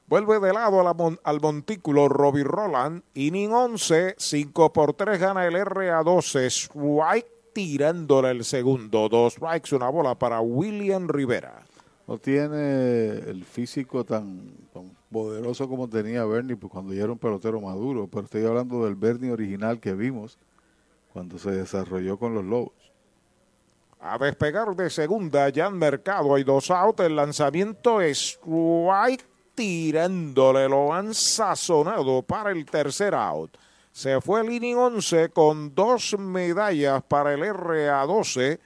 Vuelve 0.07 0.39
de 0.41 0.53
lado 0.53 0.81
a 0.81 0.85
la 0.85 0.93
mon- 0.95 1.19
al 1.25 1.41
montículo 1.41 2.09
Robbie 2.09 2.45
Roland. 2.45 3.03
Inning 3.15 3.53
11, 3.53 4.17
5 4.19 4.73
por 4.73 4.93
3 4.95 5.19
gana 5.19 5.47
el 5.47 5.55
RA12. 5.55 6.47
Strike 6.47 7.27
tirándole 7.53 8.31
el 8.31 8.45
segundo. 8.45 9.09
Dos 9.09 9.35
strikes, 9.35 9.75
una 9.75 9.89
bola 9.89 10.19
para 10.19 10.41
William 10.41 11.09
Rivera. 11.09 11.65
No 12.11 12.19
tiene 12.19 13.21
el 13.31 13.45
físico 13.45 14.05
tan, 14.05 14.51
poderoso 15.13 15.69
como 15.69 15.89
tenía 15.89 16.25
Bernie 16.25 16.57
pues, 16.57 16.73
cuando 16.73 16.93
ya 16.93 17.05
era 17.05 17.13
un 17.13 17.19
pelotero 17.21 17.61
maduro, 17.61 18.09
pero 18.09 18.25
estoy 18.25 18.45
hablando 18.45 18.85
del 18.85 18.97
Bernie 18.97 19.31
original 19.31 19.79
que 19.79 19.93
vimos 19.93 20.37
cuando 21.13 21.39
se 21.39 21.53
desarrolló 21.53 22.19
con 22.19 22.35
los 22.35 22.45
Lobos. 22.45 22.73
A 24.01 24.19
despegar 24.19 24.75
de 24.75 24.91
segunda, 24.91 25.51
ya 25.51 25.67
en 25.69 25.79
mercado 25.79 26.35
hay 26.35 26.43
dos 26.43 26.73
outs. 26.73 26.99
El 26.99 27.15
lanzamiento 27.15 28.01
es 28.01 28.19
strike 28.19 29.25
tirándole, 29.55 30.69
lo 30.69 30.93
han 30.93 31.15
sazonado 31.15 32.23
para 32.23 32.51
el 32.51 32.67
tercer 32.67 33.15
out. 33.15 33.57
Se 33.93 34.21
fue 34.21 34.41
el 34.41 34.51
inning 34.51 34.77
11 34.77 35.29
con 35.29 35.77
dos 35.77 36.19
medallas 36.19 37.05
para 37.05 37.35
el 37.35 37.43
RA12. 37.43 38.59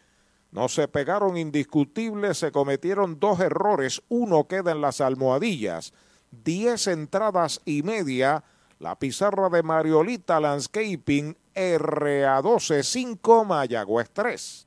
No 0.55 0.69
se 0.69 0.87
pegaron 0.87 1.37
indiscutibles, 1.37 2.39
se 2.39 2.53
cometieron 2.53 3.19
dos 3.19 3.41
errores. 3.41 4.01
Uno 4.09 4.47
queda 4.47 4.71
en 4.71 4.81
las 4.81 5.01
almohadillas. 5.01 5.93
Diez 6.31 6.87
entradas 6.87 7.61
y 7.65 7.83
media. 7.83 8.45
La 8.79 8.97
pizarra 8.97 9.49
de 9.49 9.65
Mariolita 9.65 10.39
Landscaping 10.39 11.37
RA12 11.57 12.85
5 12.85 13.45
Mayagüez 13.45 14.11
3. 14.13 14.67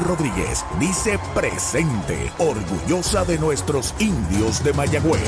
Rodríguez 0.01 0.65
dice 0.79 1.19
presente, 1.33 2.31
orgullosa 2.39 3.23
de 3.23 3.37
nuestros 3.37 3.93
indios 3.99 4.63
de 4.63 4.73
Mayagüez. 4.73 5.21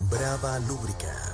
Brava 0.00 0.58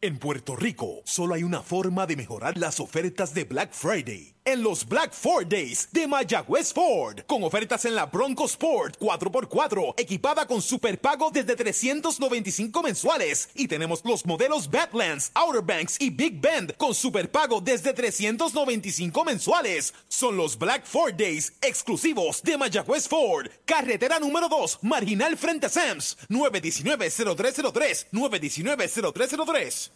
En 0.00 0.18
Puerto 0.18 0.54
Rico, 0.54 1.02
solo 1.04 1.34
hay 1.34 1.42
una 1.42 1.60
forma 1.60 2.06
de 2.06 2.14
mejorar 2.14 2.56
las 2.56 2.78
ofertas 2.78 3.34
de 3.34 3.42
Black 3.42 3.72
Friday. 3.72 4.37
En 4.48 4.62
los 4.62 4.88
Black 4.88 5.12
Ford 5.12 5.46
Days 5.46 5.90
de 5.92 6.06
Mayagüez 6.06 6.72
Ford. 6.72 7.20
Con 7.26 7.44
ofertas 7.44 7.84
en 7.84 7.94
la 7.94 8.06
Bronco 8.06 8.46
Sport 8.46 8.98
4x4, 8.98 9.92
equipada 9.98 10.46
con 10.46 10.62
superpago 10.62 11.30
desde 11.30 11.54
395 11.54 12.82
mensuales. 12.82 13.50
Y 13.54 13.68
tenemos 13.68 14.02
los 14.06 14.24
modelos 14.24 14.70
Badlands, 14.70 15.32
Outer 15.34 15.60
Banks 15.60 16.00
y 16.00 16.08
Big 16.08 16.40
Bend 16.40 16.74
con 16.78 16.94
superpago 16.94 17.60
desde 17.60 17.92
395 17.92 19.22
mensuales. 19.22 19.92
Son 20.08 20.34
los 20.34 20.58
Black 20.58 20.86
Ford 20.86 21.12
Days 21.14 21.52
exclusivos 21.60 22.42
de 22.42 22.56
Mayagüez 22.56 23.06
Ford. 23.06 23.48
Carretera 23.66 24.18
número 24.18 24.48
2, 24.48 24.78
marginal 24.80 25.36
frente 25.36 25.66
a 25.66 25.68
Sams. 25.68 26.16
919-0303. 26.30 28.06
919-0303. 28.12 29.90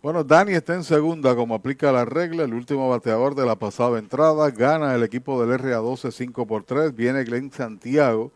Bueno, 0.00 0.22
Dani 0.22 0.52
está 0.52 0.74
en 0.74 0.84
segunda 0.84 1.34
como 1.34 1.56
aplica 1.56 1.90
la 1.90 2.04
regla, 2.04 2.44
el 2.44 2.54
último 2.54 2.88
bateador 2.88 3.34
de 3.34 3.44
la 3.44 3.56
pasada 3.56 3.98
entrada, 3.98 4.48
gana 4.52 4.94
el 4.94 5.02
equipo 5.02 5.44
del 5.44 5.58
RA12 5.58 6.12
5 6.12 6.46
por 6.46 6.62
3, 6.62 6.94
viene 6.94 7.24
Glenn 7.24 7.50
Santiago, 7.50 8.30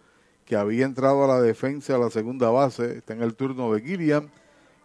que 0.44 0.56
había 0.56 0.84
entrado 0.84 1.22
a 1.22 1.28
la 1.28 1.40
defensa 1.40 1.94
a 1.94 1.98
la 1.98 2.10
segunda 2.10 2.50
base, 2.50 2.98
está 2.98 3.12
en 3.14 3.22
el 3.22 3.36
turno 3.36 3.72
de 3.72 3.80
Gilliam, 3.80 4.28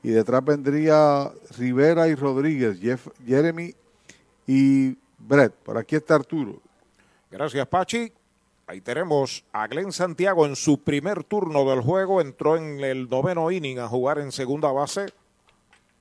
y 0.04 0.10
detrás 0.10 0.46
vendría 0.46 1.32
Rivera 1.58 2.10
y 2.10 2.14
Rodríguez, 2.14 2.80
Jeff, 2.80 3.08
Jeremy 3.26 3.74
y 4.46 4.96
Brett. 5.18 5.54
Por 5.54 5.80
aquí 5.80 5.96
está 5.96 6.14
Arturo. 6.14 6.62
Gracias, 7.32 7.66
Pachi. 7.66 8.14
Ahí 8.68 8.82
tenemos 8.82 9.44
a 9.52 9.66
Glenn 9.66 9.92
Santiago 9.92 10.46
en 10.46 10.56
su 10.56 10.80
primer 10.84 11.24
turno 11.24 11.68
del 11.68 11.82
juego. 11.82 12.22
Entró 12.22 12.56
en 12.56 12.82
el 12.82 13.10
noveno 13.10 13.50
inning 13.50 13.80
a 13.80 13.88
jugar 13.88 14.20
en 14.20 14.32
segunda 14.32 14.72
base 14.72 15.08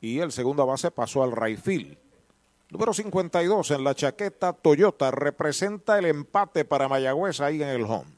y 0.00 0.20
el 0.20 0.32
segunda 0.32 0.64
base 0.64 0.90
pasó 0.90 1.22
al 1.22 1.32
right 1.32 1.58
field. 1.58 1.96
Número 2.70 2.92
52 2.92 3.70
en 3.70 3.84
la 3.84 3.94
chaqueta 3.94 4.52
Toyota 4.52 5.10
representa 5.10 5.98
el 5.98 6.06
empate 6.06 6.64
para 6.64 6.88
Mayagüez 6.88 7.40
ahí 7.40 7.62
en 7.62 7.68
el 7.68 7.84
home. 7.84 8.16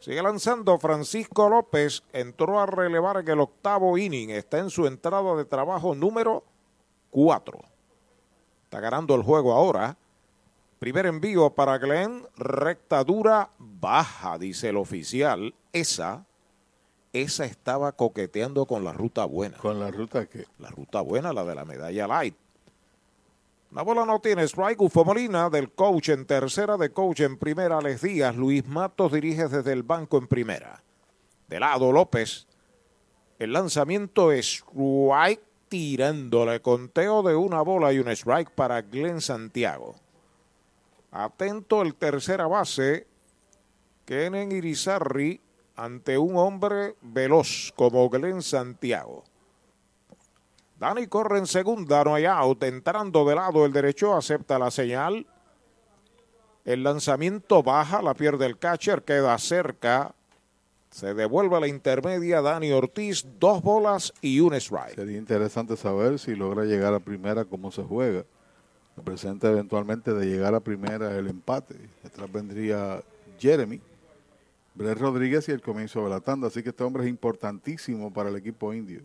Sigue 0.00 0.22
lanzando 0.22 0.78
Francisco 0.78 1.48
López, 1.48 2.02
entró 2.12 2.58
a 2.58 2.66
relevar 2.66 3.18
en 3.18 3.28
el 3.28 3.40
octavo 3.40 3.98
inning, 3.98 4.30
está 4.30 4.58
en 4.58 4.70
su 4.70 4.86
entrada 4.86 5.36
de 5.36 5.44
trabajo 5.44 5.94
número 5.94 6.42
4. 7.10 7.58
Está 8.64 8.80
ganando 8.80 9.14
el 9.14 9.22
juego 9.22 9.52
ahora. 9.52 9.96
Primer 10.78 11.04
envío 11.04 11.50
para 11.50 11.76
Glenn, 11.76 12.26
recta 12.36 13.04
dura, 13.04 13.50
baja, 13.58 14.38
dice 14.38 14.70
el 14.70 14.78
oficial. 14.78 15.54
Esa, 15.72 16.24
esa 17.12 17.44
estaba 17.44 17.92
coqueteando 17.92 18.66
con 18.66 18.84
la 18.84 18.92
ruta 18.92 19.24
buena. 19.24 19.56
¿Con 19.58 19.80
la 19.80 19.90
ruta 19.90 20.26
qué? 20.26 20.46
La 20.58 20.70
ruta 20.70 21.00
buena, 21.00 21.32
la 21.32 21.44
de 21.44 21.54
la 21.54 21.64
medalla 21.64 22.06
light. 22.06 22.36
La 23.72 23.82
bola 23.82 24.04
no 24.04 24.20
tiene 24.20 24.44
strike. 24.44 24.80
Ufo 24.80 25.04
Molina 25.04 25.48
del 25.48 25.70
coach 25.70 26.08
en 26.08 26.26
tercera, 26.26 26.76
de 26.76 26.90
coach 26.90 27.20
en 27.20 27.36
primera, 27.36 27.78
Alex 27.78 28.02
Díaz. 28.02 28.36
Luis 28.36 28.66
Matos 28.66 29.12
dirige 29.12 29.48
desde 29.48 29.72
el 29.72 29.82
banco 29.82 30.18
en 30.18 30.26
primera. 30.26 30.82
De 31.48 31.60
lado 31.60 31.92
López. 31.92 32.46
El 33.38 33.52
lanzamiento 33.52 34.32
es 34.32 34.46
strike 34.46 35.42
tirándole 35.68 36.60
conteo 36.60 37.22
de 37.22 37.36
una 37.36 37.62
bola 37.62 37.92
y 37.92 38.00
un 38.00 38.08
strike 38.08 38.50
para 38.50 38.82
Glenn 38.82 39.20
Santiago. 39.20 39.94
Atento 41.12 41.82
el 41.82 41.94
tercera 41.94 42.48
base, 42.48 43.06
Kenen 44.04 44.52
Irizarri, 44.52 45.40
ante 45.80 46.18
un 46.18 46.36
hombre 46.36 46.94
veloz 47.00 47.72
como 47.74 48.08
Glenn 48.10 48.42
Santiago. 48.42 49.24
Dani 50.78 51.06
corre 51.06 51.38
en 51.38 51.46
segunda, 51.46 52.04
no 52.04 52.14
hay 52.14 52.26
out. 52.26 52.62
Entrando 52.64 53.24
de 53.24 53.34
lado 53.34 53.64
el 53.64 53.72
derecho, 53.72 54.14
acepta 54.14 54.58
la 54.58 54.70
señal. 54.70 55.26
El 56.66 56.82
lanzamiento 56.82 57.62
baja, 57.62 58.02
la 58.02 58.12
pierde 58.12 58.44
el 58.44 58.58
catcher, 58.58 59.02
queda 59.02 59.36
cerca. 59.38 60.14
Se 60.90 61.14
devuelve 61.14 61.56
a 61.56 61.60
la 61.60 61.68
intermedia 61.68 62.42
Dani 62.42 62.72
Ortiz, 62.72 63.26
dos 63.38 63.62
bolas 63.62 64.12
y 64.20 64.40
un 64.40 64.54
strike. 64.54 64.96
Sería 64.96 65.16
interesante 65.16 65.76
saber 65.76 66.18
si 66.18 66.34
logra 66.34 66.64
llegar 66.64 66.92
a 66.92 67.00
primera, 67.00 67.46
cómo 67.46 67.72
se 67.72 67.82
juega. 67.82 68.24
Representa 68.96 69.48
eventualmente 69.48 70.12
de 70.12 70.26
llegar 70.26 70.54
a 70.54 70.60
primera 70.60 71.16
el 71.16 71.28
empate. 71.28 71.76
Detrás 72.02 72.30
vendría 72.30 73.02
Jeremy 73.38 73.80
Brett 74.74 74.98
Rodríguez 74.98 75.48
y 75.48 75.52
el 75.52 75.60
comienzo 75.60 76.04
de 76.04 76.10
la 76.10 76.20
tanda. 76.20 76.48
Así 76.48 76.62
que 76.62 76.70
este 76.70 76.84
hombre 76.84 77.04
es 77.04 77.08
importantísimo 77.08 78.12
para 78.12 78.30
el 78.30 78.36
equipo 78.36 78.72
indio. 78.72 79.02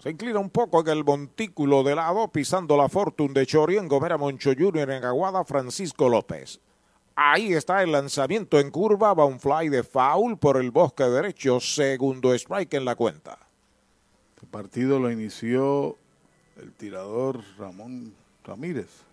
Se 0.00 0.10
inclina 0.10 0.38
un 0.38 0.48
poco 0.48 0.80
en 0.80 0.88
el 0.88 1.04
montículo 1.04 1.82
de 1.82 1.94
lado, 1.94 2.28
pisando 2.28 2.76
la 2.76 2.88
fortuna 2.88 3.34
de 3.34 3.46
Chorien, 3.46 3.86
Gomera 3.86 4.16
Moncho 4.16 4.52
Jr. 4.58 4.90
en 4.90 5.04
Aguada, 5.04 5.44
Francisco 5.44 6.08
López. 6.08 6.58
Ahí 7.14 7.52
está 7.52 7.82
el 7.82 7.92
lanzamiento 7.92 8.58
en 8.58 8.70
curva, 8.70 9.12
va 9.12 9.26
un 9.26 9.38
fly 9.38 9.68
de 9.68 9.82
foul 9.82 10.38
por 10.38 10.56
el 10.56 10.70
bosque 10.70 11.04
derecho, 11.04 11.60
segundo 11.60 12.32
strike 12.32 12.74
en 12.74 12.86
la 12.86 12.96
cuenta. 12.96 13.38
El 14.40 14.48
partido 14.48 14.98
lo 14.98 15.10
inició 15.10 15.98
el 16.56 16.72
tirador 16.72 17.42
Ramón 17.58 18.14
Ramírez. 18.42 19.09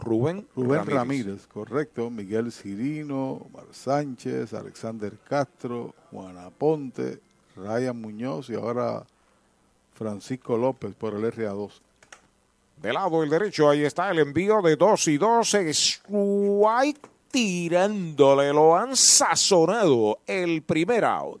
Rubén, 0.00 0.46
Rubén 0.54 0.86
Ramírez. 0.86 0.94
Ramírez. 0.94 1.46
correcto. 1.46 2.10
Miguel 2.10 2.52
Cirino, 2.52 3.42
Omar 3.46 3.66
Sánchez, 3.72 4.52
Alexander 4.52 5.12
Castro, 5.28 5.94
Juana 6.10 6.50
Ponte, 6.50 7.20
Ryan 7.56 8.00
Muñoz 8.00 8.50
y 8.50 8.54
ahora 8.54 9.04
Francisco 9.94 10.56
López 10.56 10.94
por 10.94 11.14
el 11.14 11.22
RA2. 11.32 11.72
De 12.82 12.92
lado 12.92 13.22
el 13.22 13.30
derecho, 13.30 13.70
ahí 13.70 13.84
está 13.84 14.10
el 14.10 14.18
envío 14.18 14.60
de 14.60 14.76
2 14.76 15.08
y 15.08 15.18
2. 15.18 15.54
Strike 15.54 17.08
tirándole, 17.30 18.52
lo 18.52 18.76
han 18.76 18.94
sazonado 18.96 20.18
el 20.26 20.62
primer 20.62 21.04
out. 21.04 21.40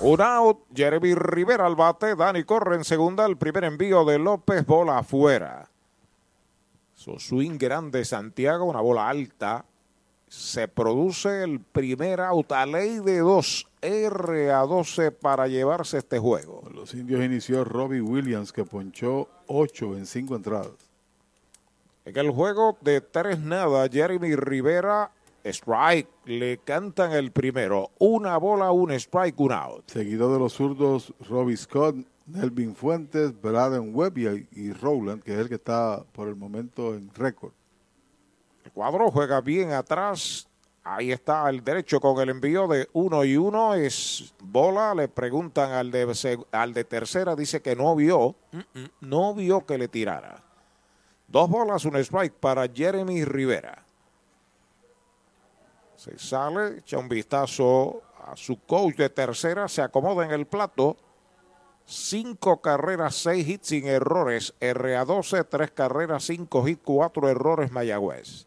Un 0.00 0.20
out, 0.20 0.66
Jeremy 0.74 1.14
Rivera 1.14 1.66
al 1.66 1.76
bate, 1.76 2.16
Dani 2.16 2.42
corre 2.44 2.76
en 2.76 2.84
segunda, 2.84 3.24
el 3.26 3.36
primer 3.36 3.64
envío 3.64 4.04
de 4.04 4.18
López, 4.18 4.66
bola 4.66 4.98
afuera. 4.98 5.70
Su 6.94 7.18
swing 7.18 7.58
grande 7.58 8.04
Santiago, 8.04 8.64
una 8.64 8.80
bola 8.80 9.08
alta. 9.08 9.64
Se 10.28 10.66
produce 10.66 11.44
el 11.44 11.60
primer 11.60 12.20
out 12.20 12.50
a 12.52 12.66
ley 12.66 12.98
de 12.98 13.18
2, 13.18 13.68
R 13.82 14.50
a 14.50 14.60
12 14.60 15.12
para 15.12 15.46
llevarse 15.46 15.98
este 15.98 16.18
juego. 16.18 16.62
Los 16.74 16.92
indios 16.94 17.24
inició 17.24 17.62
Robbie 17.62 18.00
Williams 18.00 18.52
que 18.52 18.64
ponchó 18.64 19.28
8 19.46 19.96
en 19.96 20.06
5 20.06 20.36
entradas. 20.36 20.90
En 22.04 22.18
el 22.18 22.30
juego 22.30 22.76
de 22.80 23.00
tres 23.00 23.38
nada, 23.38 23.88
Jeremy 23.88 24.34
Rivera, 24.36 25.10
strike, 25.44 26.08
le 26.24 26.58
cantan 26.58 27.12
el 27.12 27.30
primero. 27.30 27.90
Una 27.98 28.36
bola, 28.38 28.72
un 28.72 28.90
strike, 28.92 29.38
un 29.40 29.52
out. 29.52 29.90
Seguido 29.90 30.32
de 30.32 30.38
los 30.38 30.54
zurdos 30.54 31.12
Robbie 31.28 31.56
Scott, 31.56 31.96
Nelvin 32.26 32.74
Fuentes, 32.74 33.38
Braden 33.40 33.94
Webb 33.94 34.18
y, 34.18 34.48
y 34.52 34.72
Rowland, 34.72 35.22
que 35.22 35.34
es 35.34 35.38
el 35.38 35.48
que 35.48 35.56
está 35.56 36.02
por 36.12 36.28
el 36.28 36.36
momento 36.36 36.94
en 36.94 37.12
récord. 37.14 37.52
El 38.64 38.72
cuadro 38.72 39.10
juega 39.10 39.40
bien 39.40 39.72
atrás. 39.72 40.48
Ahí 40.86 41.12
está 41.12 41.48
el 41.48 41.64
derecho 41.64 41.98
con 41.98 42.20
el 42.20 42.28
envío 42.28 42.68
de 42.68 42.88
uno 42.92 43.24
y 43.24 43.36
uno. 43.36 43.74
Es 43.74 44.34
bola. 44.42 44.94
Le 44.94 45.08
preguntan 45.08 45.72
al 45.72 45.90
de, 45.90 46.38
al 46.52 46.74
de 46.74 46.84
tercera. 46.84 47.34
Dice 47.34 47.62
que 47.62 47.74
no 47.74 47.96
vio. 47.96 48.36
No 49.00 49.34
vio 49.34 49.64
que 49.64 49.78
le 49.78 49.88
tirara. 49.88 50.42
Dos 51.26 51.48
bolas, 51.48 51.86
un 51.86 51.96
strike 51.96 52.34
para 52.34 52.68
Jeremy 52.68 53.24
Rivera. 53.24 53.84
Se 56.04 56.18
sale, 56.18 56.80
echa 56.80 56.98
un 56.98 57.08
vistazo 57.08 58.02
a 58.26 58.36
su 58.36 58.60
coach 58.60 58.96
de 58.96 59.08
tercera. 59.08 59.68
Se 59.68 59.80
acomoda 59.80 60.22
en 60.26 60.32
el 60.32 60.46
plato. 60.46 60.98
Cinco 61.86 62.60
carreras, 62.60 63.14
seis 63.14 63.48
hits 63.48 63.68
sin 63.68 63.86
errores. 63.86 64.52
RA12, 64.60 65.46
tres 65.48 65.70
carreras, 65.70 66.24
cinco 66.24 66.68
hits, 66.68 66.82
cuatro 66.84 67.26
errores 67.30 67.72
Mayagüez. 67.72 68.46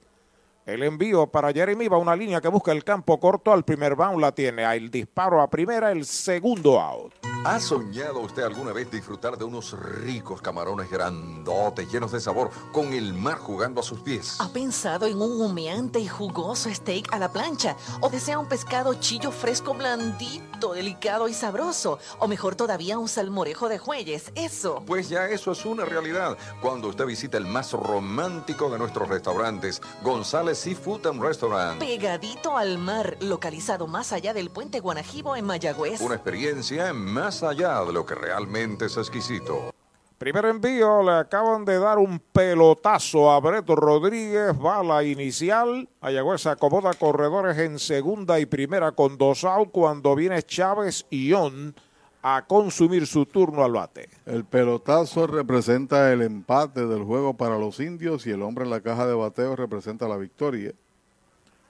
El 0.67 0.83
envío 0.83 1.27
para 1.27 1.53
Jeremy 1.53 1.87
va 1.87 1.97
una 1.97 2.13
línea 2.13 2.41
que 2.41 2.49
busca 2.49 2.73
el 2.73 2.83
campo 2.83 3.21
corto. 3.21 3.53
Al 3.53 3.63
primer 3.63 3.95
bound 3.95 4.19
la 4.19 4.33
tiene. 4.33 4.65
El 4.75 4.91
disparo 4.91 5.41
a 5.41 5.49
primera, 5.49 5.93
el 5.93 6.05
segundo 6.05 6.81
out. 6.81 7.13
¿Ha 7.45 7.57
soñado 7.61 8.19
usted 8.19 8.43
alguna 8.43 8.73
vez 8.73 8.91
disfrutar 8.91 9.37
de 9.37 9.45
unos 9.45 9.71
ricos 9.79 10.41
camarones 10.41 10.91
grandotes, 10.91 11.89
llenos 11.89 12.11
de 12.11 12.19
sabor, 12.19 12.49
con 12.73 12.91
el 12.91 13.13
mar 13.13 13.37
jugando 13.37 13.79
a 13.79 13.83
sus 13.83 14.01
pies? 14.01 14.35
¿Ha 14.41 14.51
pensado 14.51 15.05
en 15.05 15.21
un 15.21 15.39
humeante 15.39 15.99
y 15.99 16.07
jugoso 16.09 16.69
steak 16.69 17.13
a 17.13 17.19
la 17.19 17.31
plancha? 17.31 17.77
¿O 18.01 18.09
desea 18.09 18.37
un 18.37 18.49
pescado 18.49 18.95
chillo 18.95 19.31
fresco 19.31 19.73
blandito, 19.73 20.73
delicado 20.73 21.29
y 21.29 21.33
sabroso? 21.33 21.99
¿O 22.19 22.27
mejor 22.27 22.55
todavía 22.55 22.97
un 22.97 23.07
salmorejo 23.07 23.69
de 23.69 23.77
jueyes? 23.77 24.33
Eso. 24.35 24.83
Pues 24.85 25.07
ya 25.07 25.29
eso 25.29 25.53
es 25.53 25.63
una 25.63 25.85
realidad. 25.85 26.37
Cuando 26.59 26.89
usted 26.89 27.05
visita 27.05 27.37
el 27.37 27.45
más 27.45 27.71
romántico 27.71 28.69
de 28.69 28.79
nuestros 28.79 29.07
restaurantes, 29.07 29.81
González 30.03 30.56
Seafood 30.57 31.05
and 31.05 31.21
Restaurant. 31.21 31.79
Pegadito 31.79 32.57
al 32.57 32.79
mar, 32.79 33.15
localizado 33.21 33.85
más 33.85 34.11
allá 34.11 34.33
del 34.33 34.49
puente 34.49 34.79
Guanajibo 34.79 35.35
en 35.35 35.45
Mayagüez. 35.45 36.01
Una 36.01 36.15
experiencia 36.15 36.91
más 36.93 37.43
allá 37.43 37.83
de 37.85 37.93
lo 37.93 38.05
que 38.05 38.15
realmente 38.15 38.85
es 38.85 38.97
exquisito. 38.97 39.71
Primer 40.17 40.45
envío, 40.45 41.03
le 41.03 41.11
acaban 41.11 41.63
de 41.63 41.77
dar 41.77 41.99
un 41.99 42.19
pelotazo 42.19 43.29
a 43.31 43.39
Breto 43.39 43.75
Rodríguez, 43.75 44.57
bala 44.57 45.03
inicial. 45.03 45.87
Mayagüez 46.01 46.41
se 46.41 46.49
acomoda 46.49 46.95
corredores 46.95 47.55
en 47.59 47.77
segunda 47.77 48.39
y 48.39 48.47
primera 48.47 48.93
con 48.93 49.19
dos 49.19 49.43
out 49.43 49.69
cuando 49.71 50.15
viene 50.15 50.41
Chávez 50.41 51.05
y 51.11 51.33
On 51.33 51.75
a 52.21 52.45
consumir 52.45 53.07
su 53.07 53.25
turno 53.25 53.63
al 53.63 53.71
bate. 53.73 54.09
El 54.25 54.43
pelotazo 54.43 55.27
representa 55.27 56.11
el 56.11 56.21
empate 56.21 56.85
del 56.85 57.03
juego 57.03 57.35
para 57.35 57.57
los 57.57 57.79
indios 57.79 58.25
y 58.27 58.31
el 58.31 58.41
hombre 58.41 58.65
en 58.65 58.71
la 58.71 58.81
caja 58.81 59.05
de 59.05 59.13
bateo 59.13 59.55
representa 59.55 60.07
la 60.07 60.17
victoria. 60.17 60.73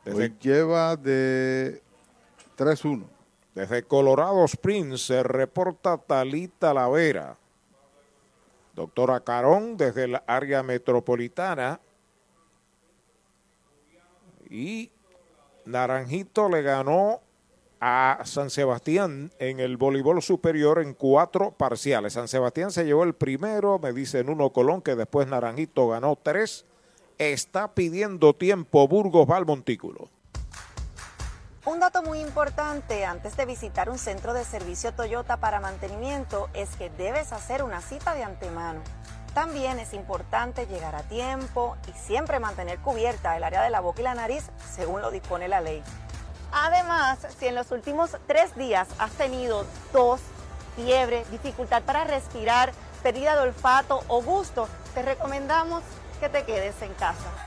Hoy 0.05 0.33
lleva 0.39 0.95
de 0.95 1.81
3-1. 2.57 3.03
Desde 3.53 3.83
Colorado 3.83 4.45
Springs 4.45 5.01
se 5.01 5.23
reporta 5.23 5.97
Talita 5.97 6.73
Lavera. 6.73 7.37
Doctora 8.73 9.19
Carón 9.19 9.75
desde 9.75 10.05
el 10.05 10.21
área 10.27 10.63
metropolitana. 10.63 11.79
Y 14.49 14.91
Naranjito 15.65 16.47
le 16.47 16.61
ganó 16.61 17.21
a 17.79 18.19
San 18.23 18.49
Sebastián 18.49 19.31
en 19.39 19.59
el 19.59 19.77
voleibol 19.77 20.21
superior 20.21 20.79
en 20.79 20.93
cuatro 20.93 21.51
parciales. 21.51 22.13
San 22.13 22.27
Sebastián 22.27 22.71
se 22.71 22.85
llevó 22.85 23.03
el 23.03 23.13
primero, 23.13 23.79
me 23.79 23.93
dice 23.93 24.23
Nuno 24.23 24.51
Colón, 24.51 24.81
que 24.81 24.95
después 24.95 25.27
Naranjito 25.27 25.87
ganó 25.89 26.15
tres. 26.15 26.65
Está 27.17 27.73
pidiendo 27.73 28.33
tiempo 28.33 28.87
Burgos 28.87 29.29
va 29.29 29.37
al 29.37 29.45
montículo. 29.45 30.09
Un 31.65 31.81
dato 31.81 32.01
muy 32.01 32.21
importante 32.21 33.03
antes 33.03 33.35
de 33.35 33.45
visitar 33.45 33.89
un 33.89 33.97
centro 33.97 34.33
de 34.33 34.45
servicio 34.45 34.93
Toyota 34.93 35.37
para 35.37 35.59
mantenimiento 35.59 36.49
es 36.53 36.75
que 36.77 36.89
debes 36.89 37.33
hacer 37.33 37.61
una 37.61 37.81
cita 37.81 38.13
de 38.13 38.23
antemano. 38.23 38.81
También 39.33 39.77
es 39.77 39.93
importante 39.93 40.65
llegar 40.65 40.95
a 40.95 41.03
tiempo 41.03 41.75
y 41.87 41.91
siempre 41.91 42.39
mantener 42.39 42.79
cubierta 42.79 43.35
el 43.35 43.43
área 43.43 43.61
de 43.61 43.69
la 43.69 43.81
boca 43.81 43.99
y 43.99 44.03
la 44.05 44.15
nariz 44.15 44.49
según 44.73 45.01
lo 45.01 45.11
dispone 45.11 45.47
la 45.47 45.59
ley. 45.59 45.83
Además, 46.51 47.19
si 47.39 47.47
en 47.47 47.55
los 47.55 47.71
últimos 47.71 48.11
tres 48.27 48.55
días 48.55 48.87
has 48.99 49.11
tenido 49.11 49.65
tos, 49.91 50.21
fiebre, 50.75 51.25
dificultad 51.31 51.83
para 51.83 52.03
respirar, 52.03 52.71
pérdida 53.03 53.35
de 53.35 53.41
olfato 53.41 54.03
o 54.07 54.21
gusto, 54.21 54.67
te 54.93 55.01
recomendamos 55.01 55.83
que 56.19 56.29
te 56.29 56.43
quedes 56.43 56.81
en 56.81 56.93
casa. 56.95 57.46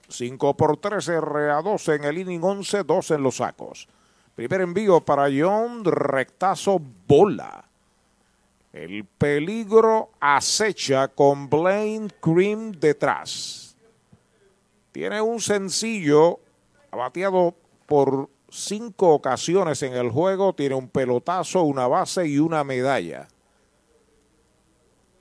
5 0.11 0.55
por 0.55 0.77
3 0.77 1.09
RA12 1.09 1.95
en 1.95 2.03
el 2.03 2.17
inning 2.19 2.43
11, 2.43 2.83
2 2.83 3.11
en 3.11 3.23
los 3.23 3.37
sacos. 3.37 3.87
Primer 4.35 4.61
envío 4.61 5.01
para 5.01 5.27
John, 5.31 5.83
rectazo 5.83 6.81
bola. 7.07 7.65
El 8.71 9.05
peligro 9.05 10.11
acecha 10.19 11.09
con 11.09 11.49
Blaine 11.49 12.09
Cream 12.21 12.71
detrás. 12.71 13.75
Tiene 14.91 15.21
un 15.21 15.41
sencillo, 15.41 16.39
ha 16.91 16.95
bateado 16.95 17.55
por 17.85 18.29
cinco 18.49 19.09
ocasiones 19.09 19.83
en 19.83 19.93
el 19.93 20.09
juego, 20.09 20.53
tiene 20.53 20.75
un 20.75 20.89
pelotazo, 20.89 21.63
una 21.63 21.87
base 21.87 22.27
y 22.27 22.39
una 22.39 22.63
medalla. 22.63 23.27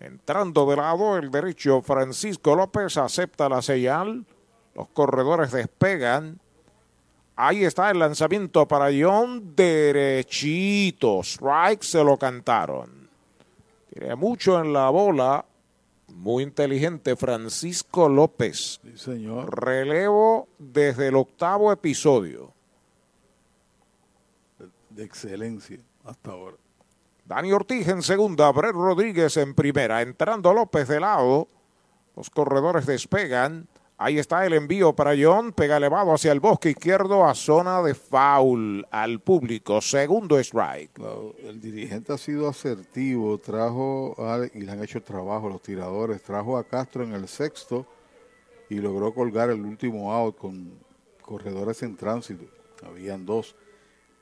Entrando 0.01 0.65
de 0.67 0.77
lado 0.77 1.17
el 1.19 1.31
derecho, 1.31 1.83
Francisco 1.83 2.57
López 2.57 2.97
acepta 2.97 3.49
la 3.49 3.61
señal. 3.61 4.25
Los 4.75 4.89
corredores 4.89 5.53
despegan. 5.53 6.41
Ahí 7.37 7.65
está 7.65 7.91
el 7.91 7.99
lanzamiento 7.99 8.67
para 8.69 8.91
John. 8.93 9.55
Derechito. 9.57 11.21
Strike 11.21 11.83
se 11.83 12.05
lo 12.05 12.17
cantaron. 12.17 13.09
Tiene 13.93 14.15
mucho 14.15 14.61
en 14.61 14.73
la 14.73 14.91
bola. 14.91 15.45
Muy 16.09 16.43
inteligente 16.43 17.17
Francisco 17.17 18.09
López. 18.09 18.81
Sí, 18.83 18.97
señor. 18.97 19.65
Relevo 19.65 20.49
desde 20.59 21.09
el 21.09 21.17
octavo 21.17 21.73
episodio. 21.73 22.53
De 24.91 25.05
excelencia 25.05 25.79
hasta 26.05 26.33
ahora. 26.33 26.57
Dani 27.25 27.53
Ortiz 27.53 27.87
en 27.87 28.03
segunda, 28.03 28.51
Brett 28.51 28.73
Rodríguez 28.73 29.37
en 29.37 29.55
primera. 29.55 30.03
Entrando 30.03 30.53
López 30.53 30.89
de 30.89 31.01
lado. 31.01 31.47
Los 32.17 32.29
corredores 32.29 32.87
despegan. 32.87 33.69
Ahí 34.03 34.19
está 34.19 34.47
el 34.47 34.55
envío 34.55 34.95
para 34.95 35.13
John. 35.15 35.53
Pega 35.53 35.77
elevado 35.77 36.15
hacia 36.15 36.33
el 36.33 36.41
bosque 36.41 36.71
izquierdo 36.71 37.27
a 37.27 37.35
zona 37.35 37.83
de 37.83 37.93
foul 37.93 38.87
al 38.91 39.21
público. 39.21 39.83
Segundo 39.83 40.39
strike. 40.39 40.99
El 41.45 41.61
dirigente 41.61 42.15
ha 42.15 42.17
sido 42.17 42.49
asertivo. 42.49 43.37
Trajo 43.37 44.17
y 44.55 44.63
le 44.63 44.73
han 44.73 44.83
hecho 44.83 45.03
trabajo 45.03 45.51
los 45.51 45.61
tiradores. 45.61 46.23
Trajo 46.23 46.57
a 46.57 46.65
Castro 46.65 47.05
en 47.05 47.13
el 47.13 47.29
sexto 47.29 47.85
y 48.71 48.77
logró 48.77 49.13
colgar 49.13 49.51
el 49.51 49.61
último 49.61 50.11
out 50.15 50.39
con 50.39 50.73
corredores 51.21 51.83
en 51.83 51.95
tránsito. 51.95 52.47
Habían 52.83 53.27
dos. 53.27 53.55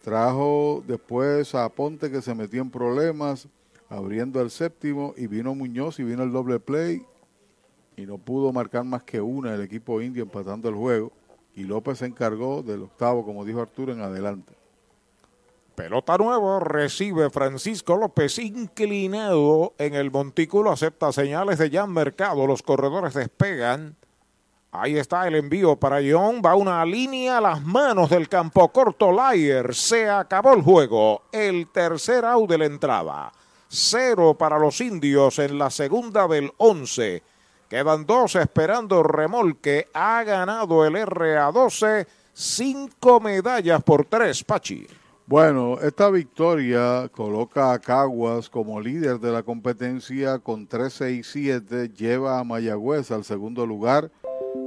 Trajo 0.03 0.83
después 0.89 1.55
a 1.55 1.69
Ponte 1.69 2.11
que 2.11 2.21
se 2.21 2.35
metió 2.35 2.63
en 2.63 2.71
problemas, 2.73 3.47
abriendo 3.89 4.41
el 4.41 4.51
séptimo, 4.51 5.15
y 5.17 5.29
vino 5.29 5.55
Muñoz 5.55 6.01
y 6.01 6.03
vino 6.03 6.25
el 6.25 6.33
doble 6.33 6.59
play, 6.59 7.07
y 7.99 8.07
no 8.07 8.17
pudo 8.17 8.53
marcar 8.53 8.85
más 8.85 9.03
que 9.03 9.21
una 9.21 9.55
el 9.55 9.61
equipo 9.61 10.01
indio 10.01 10.23
empatando 10.23 10.69
el 10.69 10.77
juego, 10.77 11.11
y 11.57 11.65
López 11.65 11.99
se 11.99 12.07
encargó 12.07 12.63
del 12.63 12.83
octavo, 12.83 13.25
como 13.25 13.45
dijo 13.45 13.61
Arturo, 13.61 13.93
en 13.93 14.01
adelante. 14.01 14.55
Pelota 15.75 16.17
nueva, 16.17 16.61
recibe 16.61 17.29
Francisco 17.29 17.97
López 17.97 18.39
inclinado 18.39 19.75
en 19.79 19.95
el 19.95 20.13
montículo, 20.13 20.71
acepta 20.71 21.13
señales 21.13 21.59
de 21.59 21.71
Jan 21.71 21.93
Mercado, 21.93 22.47
los 22.47 22.63
corredores 22.63 23.15
despegan. 23.15 23.97
Ahí 24.71 24.97
está 24.97 25.27
el 25.27 25.35
envío 25.35 25.77
para 25.77 25.97
John. 25.97 26.43
Va 26.45 26.55
una 26.55 26.85
línea 26.85 27.39
a 27.39 27.41
las 27.41 27.65
manos 27.65 28.11
del 28.11 28.29
campo 28.29 28.69
corto. 28.69 29.11
Layer. 29.11 29.75
Se 29.75 30.11
acabó 30.11 30.53
el 30.53 30.63
juego. 30.63 31.23
El 31.33 31.69
tercer 31.69 32.27
out 32.27 32.51
de 32.51 32.59
la 32.59 32.67
entrada. 32.67 33.33
Cero 33.67 34.37
para 34.39 34.59
los 34.59 34.79
indios 34.83 35.39
en 35.39 35.59
la 35.59 35.71
segunda 35.71 36.29
del 36.29 36.53
11. 36.59 37.23
Quedan 37.69 38.07
dos 38.07 38.35
esperando 38.37 39.03
remolque. 39.03 39.89
Ha 39.93 40.25
ganado 40.25 40.87
el 40.87 40.95
RA12. 40.95 42.07
Cinco 42.33 43.21
medallas 43.21 43.83
por 43.83 44.07
tres, 44.07 44.43
Pachi. 44.43 44.87
Bueno, 45.27 45.79
esta 45.83 46.09
victoria 46.09 47.11
coloca 47.13 47.73
a 47.73 47.79
Caguas 47.79 48.49
como 48.49 48.81
líder 48.81 49.21
de 49.21 49.31
la 49.31 49.43
competencia 49.43 50.39
con 50.39 50.67
13 50.67 51.13
y 51.13 51.23
7. 51.23 51.91
Lleva 51.91 52.39
a 52.39 52.45
Mayagüez 52.45 53.11
al 53.11 53.25
segundo 53.25 53.67
lugar 53.67 54.11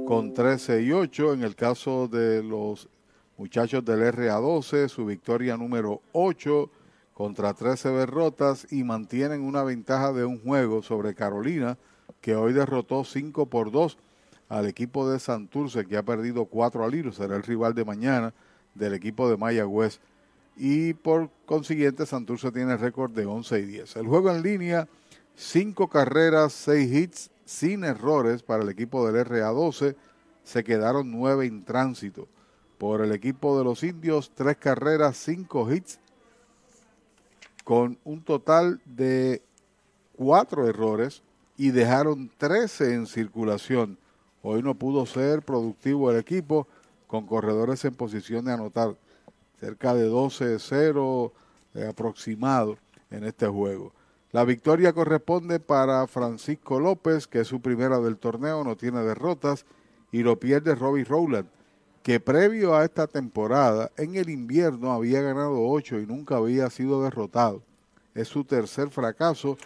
con 0.06 0.32
13 0.32 0.82
y 0.82 0.92
8. 0.92 1.32
En 1.32 1.42
el 1.42 1.56
caso 1.56 2.06
de 2.06 2.44
los 2.44 2.88
muchachos 3.36 3.84
del 3.84 4.00
RA12, 4.12 4.88
su 4.88 5.04
victoria 5.06 5.56
número 5.56 6.00
8 6.12 6.70
contra 7.12 7.54
13 7.54 7.88
derrotas 7.88 8.66
y 8.70 8.84
mantienen 8.84 9.42
una 9.42 9.64
ventaja 9.64 10.12
de 10.12 10.24
un 10.24 10.40
juego 10.40 10.82
sobre 10.82 11.16
Carolina, 11.16 11.76
que 12.22 12.36
hoy 12.36 12.54
derrotó 12.54 13.04
5 13.04 13.46
por 13.46 13.70
2 13.70 13.98
al 14.48 14.66
equipo 14.66 15.10
de 15.10 15.18
Santurce, 15.18 15.84
que 15.84 15.98
ha 15.98 16.02
perdido 16.02 16.46
4 16.46 16.84
al 16.84 16.94
hilo. 16.94 17.12
Será 17.12 17.36
el 17.36 17.42
rival 17.42 17.74
de 17.74 17.84
mañana 17.84 18.32
del 18.74 18.94
equipo 18.94 19.28
de 19.28 19.36
Mayagüez. 19.36 20.00
Y 20.56 20.94
por 20.94 21.30
consiguiente, 21.44 22.06
Santurce 22.06 22.52
tiene 22.52 22.76
récord 22.76 23.10
de 23.10 23.26
11 23.26 23.58
y 23.58 23.64
10. 23.64 23.96
El 23.96 24.06
juego 24.06 24.30
en 24.30 24.42
línea, 24.42 24.88
5 25.34 25.88
carreras, 25.88 26.52
6 26.52 26.92
hits, 26.94 27.30
sin 27.44 27.84
errores 27.84 28.42
para 28.42 28.62
el 28.62 28.68
equipo 28.68 29.10
del 29.10 29.26
RA12. 29.26 29.96
Se 30.44 30.64
quedaron 30.64 31.10
nueve 31.10 31.46
en 31.46 31.64
tránsito. 31.64 32.28
Por 32.78 33.00
el 33.00 33.12
equipo 33.12 33.58
de 33.58 33.64
los 33.64 33.82
indios, 33.82 34.32
tres 34.34 34.56
carreras, 34.56 35.16
cinco 35.16 35.70
hits, 35.72 36.00
con 37.62 37.98
un 38.02 38.22
total 38.22 38.80
de 38.84 39.40
cuatro 40.16 40.66
errores 40.66 41.22
y 41.56 41.70
dejaron 41.70 42.30
13 42.38 42.94
en 42.94 43.06
circulación. 43.06 43.98
Hoy 44.42 44.62
no 44.62 44.74
pudo 44.74 45.06
ser 45.06 45.42
productivo 45.42 46.10
el 46.10 46.18
equipo 46.18 46.66
con 47.06 47.26
corredores 47.26 47.84
en 47.84 47.94
posición 47.94 48.44
de 48.44 48.52
anotar 48.52 48.96
cerca 49.60 49.94
de 49.94 50.10
12-0 50.10 51.32
eh, 51.74 51.86
aproximado 51.86 52.78
en 53.10 53.24
este 53.24 53.46
juego. 53.46 53.92
La 54.32 54.44
victoria 54.44 54.92
corresponde 54.92 55.60
para 55.60 56.06
Francisco 56.06 56.80
López, 56.80 57.26
que 57.26 57.40
es 57.40 57.48
su 57.48 57.60
primera 57.60 58.00
del 58.00 58.16
torneo, 58.16 58.64
no 58.64 58.76
tiene 58.76 59.02
derrotas, 59.02 59.66
y 60.10 60.22
lo 60.22 60.40
pierde 60.40 60.74
Robbie 60.74 61.04
Rowland, 61.04 61.48
que 62.02 62.18
previo 62.18 62.74
a 62.74 62.84
esta 62.84 63.06
temporada, 63.06 63.90
en 63.96 64.16
el 64.16 64.30
invierno 64.30 64.92
había 64.92 65.20
ganado 65.20 65.68
ocho 65.68 66.00
y 66.00 66.06
nunca 66.06 66.36
había 66.36 66.68
sido 66.70 67.02
derrotado. 67.02 67.62
Es 68.14 68.28
su 68.28 68.44
tercer 68.44 68.90
fracaso 68.90 69.56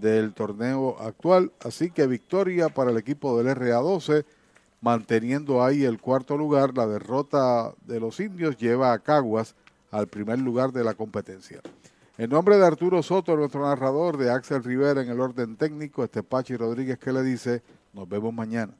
del 0.00 0.32
torneo 0.32 0.96
actual, 1.00 1.52
así 1.60 1.90
que 1.90 2.06
victoria 2.06 2.68
para 2.68 2.90
el 2.90 2.96
equipo 2.96 3.40
del 3.40 3.54
RA12, 3.56 4.24
manteniendo 4.80 5.62
ahí 5.62 5.84
el 5.84 6.00
cuarto 6.00 6.36
lugar. 6.36 6.76
La 6.76 6.86
derrota 6.86 7.74
de 7.86 8.00
los 8.00 8.20
indios 8.20 8.56
lleva 8.56 8.92
a 8.92 8.98
Caguas 8.98 9.54
al 9.90 10.06
primer 10.08 10.38
lugar 10.38 10.72
de 10.72 10.84
la 10.84 10.94
competencia. 10.94 11.60
En 12.18 12.30
nombre 12.30 12.56
de 12.56 12.66
Arturo 12.66 13.02
Soto, 13.02 13.36
nuestro 13.36 13.62
narrador, 13.62 14.16
de 14.16 14.30
Axel 14.30 14.64
Rivera 14.64 15.02
en 15.02 15.10
el 15.10 15.20
orden 15.20 15.56
técnico, 15.56 16.02
este 16.02 16.22
Pachi 16.22 16.56
Rodríguez 16.56 16.98
que 16.98 17.12
le 17.12 17.22
dice, 17.22 17.62
nos 17.92 18.08
vemos 18.08 18.32
mañana. 18.32 18.72